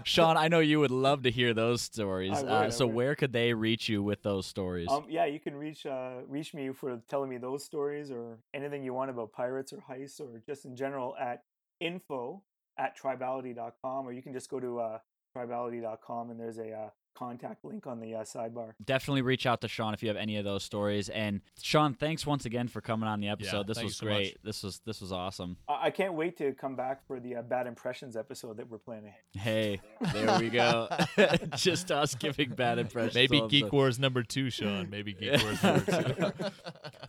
Sean, 0.04 0.36
I 0.36 0.48
know 0.48 0.58
you 0.58 0.80
would 0.80 0.90
love 0.90 1.22
to 1.22 1.30
hear 1.30 1.54
those 1.54 1.80
stories. 1.80 2.32
I 2.32 2.42
would, 2.42 2.50
uh, 2.50 2.56
I 2.56 2.68
so 2.70 2.86
would. 2.86 2.96
where 2.96 3.14
could 3.14 3.32
they 3.32 3.54
reach 3.54 3.88
you 3.88 4.02
with 4.02 4.22
those 4.22 4.46
stories? 4.46 4.88
Um, 4.90 5.04
yeah, 5.08 5.26
you 5.26 5.38
can 5.38 5.54
reach 5.54 5.86
uh, 5.86 6.22
reach 6.26 6.54
me 6.54 6.72
for 6.72 7.00
telling 7.08 7.30
me 7.30 7.38
those 7.38 7.64
stories 7.64 8.10
or 8.10 8.38
anything 8.52 8.82
you 8.82 8.94
want 8.94 9.10
about 9.10 9.32
pirates 9.32 9.72
or 9.72 9.82
heists 9.88 10.20
or 10.20 10.42
just 10.44 10.64
in 10.64 10.74
general 10.74 11.14
at 11.16 11.44
info 11.78 12.42
at 12.78 12.98
tribality.com 12.98 14.06
or 14.06 14.12
you 14.12 14.22
can 14.22 14.32
just 14.32 14.50
go 14.50 14.58
to 14.58 14.80
uh, 14.80 14.98
tribality.com 15.36 16.30
and 16.30 16.40
there's 16.40 16.58
a 16.58 16.72
uh, 16.72 16.90
contact 17.14 17.64
link 17.64 17.86
on 17.86 18.00
the 18.00 18.14
uh, 18.14 18.22
sidebar. 18.22 18.72
Definitely 18.84 19.22
reach 19.22 19.46
out 19.46 19.60
to 19.60 19.68
Sean 19.68 19.94
if 19.94 20.02
you 20.02 20.08
have 20.08 20.16
any 20.16 20.36
of 20.36 20.44
those 20.44 20.62
stories. 20.64 21.08
And 21.08 21.40
Sean, 21.60 21.94
thanks 21.94 22.26
once 22.26 22.44
again 22.44 22.68
for 22.68 22.80
coming 22.80 23.08
on 23.08 23.20
the 23.20 23.28
episode. 23.28 23.66
this 23.66 23.82
was 23.82 23.96
so 23.96 24.06
much. 24.06 24.14
great. 24.14 24.38
This 24.44 24.62
was 24.62 24.80
this 24.86 25.00
was 25.00 25.12
awesome. 25.12 25.56
I, 25.68 25.86
I 25.86 25.90
can't 25.90 26.14
wait 26.14 26.36
to 26.38 26.52
come 26.52 26.76
back 26.76 27.06
for 27.06 27.20
the 27.20 27.36
uh, 27.36 27.42
bad 27.42 27.66
impressions 27.66 28.16
episode 28.16 28.56
that 28.58 28.68
we're 28.70 28.78
planning. 28.78 29.12
Hey, 29.32 29.80
there 30.12 30.38
we 30.38 30.48
go. 30.50 30.88
Just 31.56 31.90
us 31.90 32.14
giving 32.14 32.50
bad 32.50 32.78
impressions. 32.78 33.14
Maybe 33.14 33.40
Geek 33.48 33.70
the- 33.70 33.76
Wars 33.76 33.98
number 33.98 34.22
two, 34.22 34.50
Sean. 34.50 34.88
Maybe 34.90 35.12
Geek 35.12 35.42
Wars 35.42 35.62
number 35.62 36.32
two. 36.32 36.32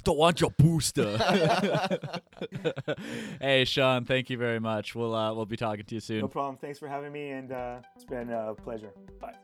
Don't 0.04 0.18
want 0.18 0.42
your 0.42 0.52
booster. 0.52 1.18
hey, 3.40 3.66
Sean, 3.66 4.06
thank 4.06 4.30
you 4.30 4.38
very 4.38 4.60
much. 4.60 4.96
We'll 4.96 5.16
uh, 5.16 5.34
we'll 5.34 5.46
be 5.46 5.58
talking 5.58 5.86
to 5.86 5.96
you 5.96 6.02
soon. 6.02 6.20
No 6.22 6.28
problem. 6.28 6.58
Thanks 6.58 6.80
for 6.80 6.88
having 6.88 7.12
me, 7.12 7.30
and 7.30 7.52
uh, 7.52 7.80
it's 7.96 8.06
been 8.06 8.30
a 8.30 8.54
pleasure. 8.56 8.92
Bye. 9.20 9.36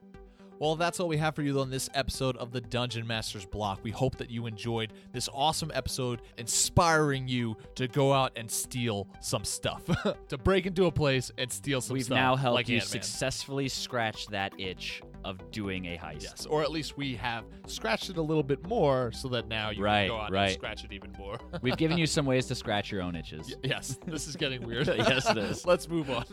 Well, 0.59 0.75
that's 0.75 0.99
all 0.99 1.07
we 1.07 1.17
have 1.17 1.35
for 1.35 1.43
you 1.43 1.59
on 1.59 1.69
this 1.69 1.89
episode 1.93 2.35
of 2.37 2.51
the 2.51 2.61
Dungeon 2.61 3.05
Masters 3.05 3.45
block. 3.45 3.79
We 3.83 3.91
hope 3.91 4.17
that 4.17 4.31
you 4.31 4.47
enjoyed 4.47 4.91
this 5.13 5.29
awesome 5.31 5.71
episode, 5.73 6.21
inspiring 6.37 7.27
you 7.27 7.55
to 7.75 7.87
go 7.87 8.11
out 8.11 8.31
and 8.35 8.49
steal 8.49 9.07
some 9.21 9.43
stuff, 9.43 9.83
to 10.29 10.37
break 10.37 10.65
into 10.65 10.85
a 10.85 10.91
place 10.91 11.31
and 11.37 11.51
steal 11.51 11.79
some 11.81 11.93
We've 11.93 12.05
stuff. 12.05 12.15
now 12.15 12.35
helped 12.35 12.55
like 12.55 12.69
you 12.69 12.77
Ant-Man. 12.77 13.03
successfully 13.03 13.67
scratch 13.69 14.27
that 14.27 14.59
itch 14.59 15.01
of 15.25 15.39
doing 15.51 15.85
a 15.85 15.97
heist. 15.97 16.23
Yes, 16.23 16.45
or 16.45 16.61
at 16.63 16.71
least 16.71 16.97
we 16.97 17.15
have 17.15 17.43
scratched 17.65 18.09
it 18.09 18.17
a 18.17 18.21
little 18.21 18.43
bit 18.43 18.65
more, 18.67 19.11
so 19.11 19.27
that 19.29 19.47
now 19.47 19.69
you 19.71 19.83
Right, 19.83 20.07
can 20.07 20.17
go 20.17 20.21
out 20.21 20.31
right. 20.31 20.43
and 20.45 20.53
scratch 20.53 20.83
it 20.83 20.91
even 20.93 21.11
more. 21.17 21.37
We've 21.61 21.77
given 21.77 21.97
you 21.97 22.05
some 22.17 22.25
ways 22.25 22.45
to 22.47 22.55
scratch 22.55 22.91
your 22.91 23.01
own 23.01 23.15
itches. 23.15 23.55
yes, 23.63 23.99
this 24.05 24.27
is 24.27 24.35
getting 24.35 24.61
weird. 24.67 24.87
Yes, 24.87 25.29
it 25.29 25.37
is. 25.37 25.65
Let's 25.65 25.87
move 25.89 26.09
on. 26.09 26.25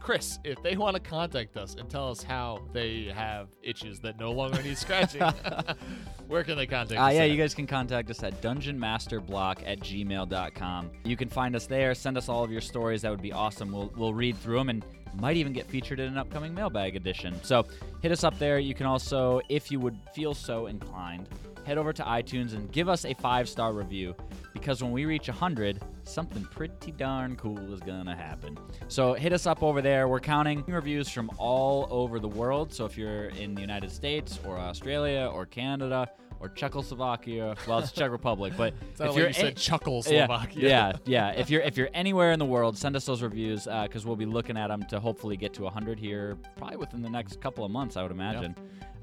Chris, 0.00 0.38
if 0.44 0.62
they 0.62 0.76
want 0.76 0.94
to 0.94 1.00
contact 1.00 1.56
us 1.56 1.76
and 1.76 1.88
tell 1.88 2.10
us 2.10 2.22
how 2.22 2.62
they 2.72 3.10
have 3.14 3.48
itches 3.62 4.00
that 4.00 4.18
no 4.20 4.32
longer 4.32 4.62
need 4.62 4.76
scratching, 4.76 5.22
where 6.28 6.44
can 6.44 6.56
they 6.56 6.66
contact 6.66 7.00
Uh, 7.00 7.04
us? 7.04 7.14
yeah, 7.14 7.22
at? 7.22 7.30
you 7.30 7.36
guys 7.36 7.54
can 7.54 7.66
contact 7.66 8.10
us 8.10 8.22
at 8.22 8.40
dungeonmasterblock 8.42 9.62
at 9.66 9.80
gmail.com. 9.80 10.90
You 11.04 11.16
can 11.16 11.28
find 11.28 11.56
us 11.56 11.66
there. 11.66 11.94
Send 11.94 12.18
us 12.18 12.28
all 12.28 12.44
of 12.44 12.50
your 12.50 12.60
stories. 12.60 13.02
That 13.02 13.10
would 13.10 13.22
be 13.22 13.32
awesome. 13.32 13.72
We'll, 13.72 13.92
we'll 13.96 14.14
read 14.14 14.36
through 14.38 14.58
them 14.58 14.68
and 14.68 14.84
might 15.20 15.36
even 15.36 15.52
get 15.52 15.66
featured 15.66 16.00
in 16.00 16.08
an 16.08 16.18
upcoming 16.18 16.54
mailbag 16.54 16.96
edition. 16.96 17.34
So 17.42 17.66
hit 18.02 18.12
us 18.12 18.24
up 18.24 18.38
there. 18.38 18.58
You 18.58 18.74
can 18.74 18.86
also, 18.86 19.40
if 19.48 19.70
you 19.70 19.80
would 19.80 19.98
feel 20.14 20.34
so 20.34 20.66
inclined, 20.66 21.28
head 21.64 21.78
over 21.78 21.92
to 21.92 22.02
iTunes 22.02 22.54
and 22.54 22.70
give 22.70 22.88
us 22.88 23.04
a 23.04 23.14
five 23.14 23.48
star 23.48 23.72
review 23.72 24.14
because 24.52 24.82
when 24.82 24.92
we 24.92 25.04
reach 25.04 25.28
100, 25.28 25.82
something 26.04 26.44
pretty 26.44 26.92
darn 26.92 27.36
cool 27.36 27.72
is 27.72 27.80
going 27.80 28.06
to 28.06 28.14
happen. 28.14 28.56
So 28.88 29.14
hit 29.14 29.32
us 29.32 29.46
up 29.46 29.62
over 29.62 29.82
there. 29.82 30.06
We're 30.08 30.20
counting 30.20 30.62
reviews 30.66 31.08
from 31.08 31.30
all 31.38 31.88
over 31.90 32.18
the 32.18 32.28
world. 32.28 32.72
So 32.72 32.84
if 32.84 32.96
you're 32.96 33.26
in 33.30 33.54
the 33.54 33.60
United 33.60 33.90
States 33.90 34.38
or 34.46 34.58
Australia 34.58 35.30
or 35.32 35.46
Canada, 35.46 36.08
or 36.44 36.48
Czechoslovakia. 36.50 37.54
Well, 37.66 37.78
it's 37.78 37.92
Czech 37.92 38.10
Republic, 38.10 38.52
but 38.56 38.74
if 38.92 39.00
like 39.00 39.16
you're 39.16 39.28
you 39.28 39.32
said 39.32 39.52
a- 39.52 39.54
Chuckle-Slovakia. 39.54 40.62
Yeah, 40.62 40.92
yeah, 41.06 41.30
yeah. 41.32 41.40
If 41.40 41.48
you're 41.50 41.62
if 41.62 41.76
you're 41.76 41.88
anywhere 41.94 42.32
in 42.32 42.38
the 42.38 42.44
world, 42.44 42.76
send 42.76 42.96
us 42.96 43.06
those 43.06 43.22
reviews 43.22 43.66
uh, 43.66 43.84
because 43.84 44.04
we'll 44.04 44.16
be 44.16 44.26
looking 44.26 44.56
at 44.58 44.68
them 44.68 44.82
to 44.90 45.00
hopefully 45.00 45.36
get 45.36 45.54
to 45.54 45.62
100 45.62 45.98
here, 45.98 46.36
probably 46.56 46.76
within 46.76 47.02
the 47.02 47.10
next 47.10 47.40
couple 47.40 47.64
of 47.64 47.70
months, 47.70 47.96
I 47.96 48.02
would 48.02 48.12
imagine. 48.12 48.54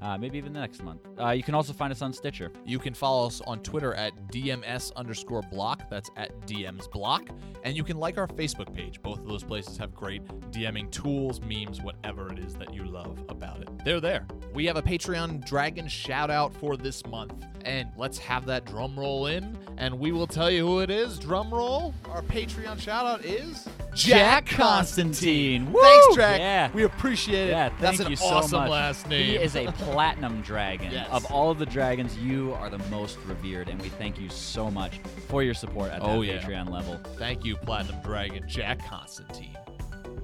Uh, 0.02 0.18
maybe 0.18 0.36
even 0.36 0.52
the 0.52 0.58
next 0.58 0.82
month. 0.82 1.00
Uh, 1.18 1.30
you 1.30 1.44
can 1.44 1.54
also 1.54 1.72
find 1.72 1.92
us 1.92 2.02
on 2.02 2.12
Stitcher. 2.12 2.50
You 2.64 2.80
can 2.80 2.92
follow 2.92 3.26
us 3.26 3.40
on 3.46 3.60
Twitter 3.60 3.94
at 3.94 4.12
DMS 4.32 4.92
underscore 4.96 5.42
block. 5.42 5.88
That's 5.88 6.10
at 6.16 6.38
DMs 6.40 6.90
block. 6.90 7.28
And 7.62 7.76
you 7.76 7.84
can 7.84 7.98
like 7.98 8.18
our 8.18 8.26
Facebook 8.26 8.74
page. 8.74 9.00
Both 9.00 9.20
of 9.20 9.28
those 9.28 9.44
places 9.44 9.76
have 9.78 9.94
great 9.94 10.26
DMing 10.50 10.90
tools, 10.90 11.40
memes, 11.40 11.80
whatever 11.80 12.32
it 12.32 12.40
is 12.40 12.54
that 12.56 12.74
you 12.74 12.84
love 12.84 13.24
about 13.28 13.60
it. 13.60 13.68
They're 13.84 14.00
there. 14.00 14.26
We 14.52 14.66
have 14.66 14.76
a 14.76 14.82
Patreon 14.82 15.46
Dragon 15.46 15.86
shout 15.86 16.30
out 16.30 16.52
for 16.54 16.76
this 16.76 17.06
month. 17.06 17.34
And 17.64 17.88
let's 17.96 18.18
have 18.18 18.44
that 18.46 18.64
drum 18.64 18.98
roll 18.98 19.26
in. 19.26 19.56
And 19.78 20.00
we 20.00 20.10
will 20.10 20.26
tell 20.26 20.50
you 20.50 20.66
who 20.66 20.80
it 20.80 20.90
is. 20.90 21.16
Drum 21.16 21.54
roll. 21.54 21.94
Our 22.10 22.22
Patreon 22.22 22.80
shout 22.80 23.06
out 23.06 23.24
is 23.24 23.68
Jack 23.94 24.46
Constantine. 24.46 25.72
Thanks, 25.72 26.06
Woo! 26.08 26.16
Jack. 26.16 26.38
Yeah. 26.40 26.70
We 26.72 26.84
appreciate 26.84 27.48
it. 27.48 27.50
Yeah, 27.50 27.68
thank 27.68 27.80
That's 27.80 28.00
an 28.00 28.10
you 28.10 28.16
so 28.16 28.26
awesome 28.26 28.60
much. 28.60 28.70
last 28.70 29.08
name. 29.08 29.24
He 29.26 29.36
is 29.36 29.54
a 29.56 29.66
platinum 29.72 30.40
dragon. 30.42 30.90
Yes. 30.92 31.08
Of 31.10 31.24
all 31.30 31.50
of 31.50 31.58
the 31.58 31.66
dragons, 31.66 32.16
you 32.18 32.52
are 32.54 32.70
the 32.70 32.78
most 32.90 33.18
revered, 33.26 33.68
and 33.68 33.80
we 33.82 33.88
thank 33.90 34.18
you 34.18 34.28
so 34.28 34.70
much 34.70 34.98
for 35.28 35.42
your 35.42 35.54
support 35.54 35.90
at 35.92 36.00
that 36.00 36.08
Oh, 36.08 36.22
yeah. 36.22 36.40
Patreon 36.40 36.70
level. 36.70 36.98
Thank 37.16 37.44
you, 37.44 37.56
Platinum 37.56 38.00
Dragon 38.02 38.44
Jack 38.48 38.86
Constantine. 38.88 39.56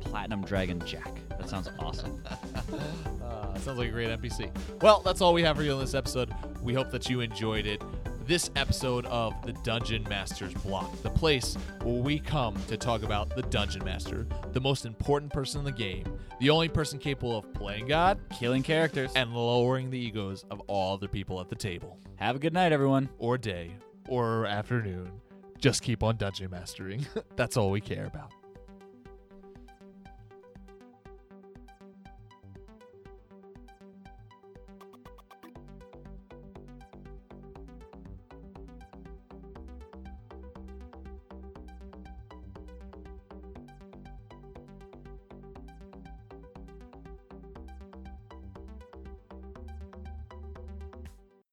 Platinum 0.01 0.43
Dragon 0.45 0.81
Jack. 0.87 1.19
That 1.39 1.49
sounds 1.49 1.71
awesome. 1.79 2.23
Uh, 3.23 3.57
sounds 3.59 3.79
like 3.79 3.89
a 3.89 3.93
great 3.93 4.09
NPC. 4.09 4.51
Well, 4.83 5.03
that's 5.05 5.21
all 5.21 5.33
we 5.35 5.43
have 5.43 5.57
for 5.57 5.63
you 5.63 5.73
on 5.73 5.81
this 5.81 5.95
episode. 5.95 6.33
We 6.63 6.73
hope 6.75 6.91
that 6.91 7.09
you 7.11 7.21
enjoyed 7.21 7.67
it. 7.67 7.83
This 8.29 8.51
episode 8.57 9.07
of 9.07 9.35
the 9.45 9.55
Dungeon 9.65 10.05
Masters 10.07 10.53
Block, 10.53 11.01
the 11.03 11.09
place 11.09 11.57
where 11.83 11.95
we 12.03 12.19
come 12.19 12.55
to 12.69 12.77
talk 12.77 13.03
about 13.03 13.35
the 13.35 13.41
Dungeon 13.41 13.83
Master, 13.87 14.27
the 14.53 14.61
most 14.61 14.85
important 14.85 15.33
person 15.33 15.61
in 15.61 15.65
the 15.65 15.73
game, 15.73 16.05
the 16.39 16.51
only 16.51 16.69
person 16.69 16.99
capable 16.99 17.39
of 17.39 17.51
playing 17.55 17.87
God, 17.87 18.21
Killing 18.39 18.63
characters. 18.63 19.11
and 19.17 19.33
lowering 19.33 19.91
the 19.91 19.99
egos 19.99 20.45
of 20.51 20.61
all 20.67 20.99
the 20.99 21.09
people 21.09 21.41
at 21.41 21.49
the 21.49 21.57
table, 21.57 21.99
Have 22.17 22.37
a 22.37 22.39
good 22.39 22.53
night, 22.53 22.71
everyone. 22.71 23.09
or 23.19 23.39
day, 23.39 23.73
or 24.09 24.45
afternoon. 24.45 25.11
Just 25.59 25.83
keep 25.83 26.03
on 26.03 26.19
dungeon 26.19 26.51
mastering. 26.51 27.07
that's 27.37 27.57
all 27.57 27.71
we 27.71 27.81
care 27.81 28.05
about. 28.05 28.31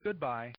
Goodbye. 0.06 0.54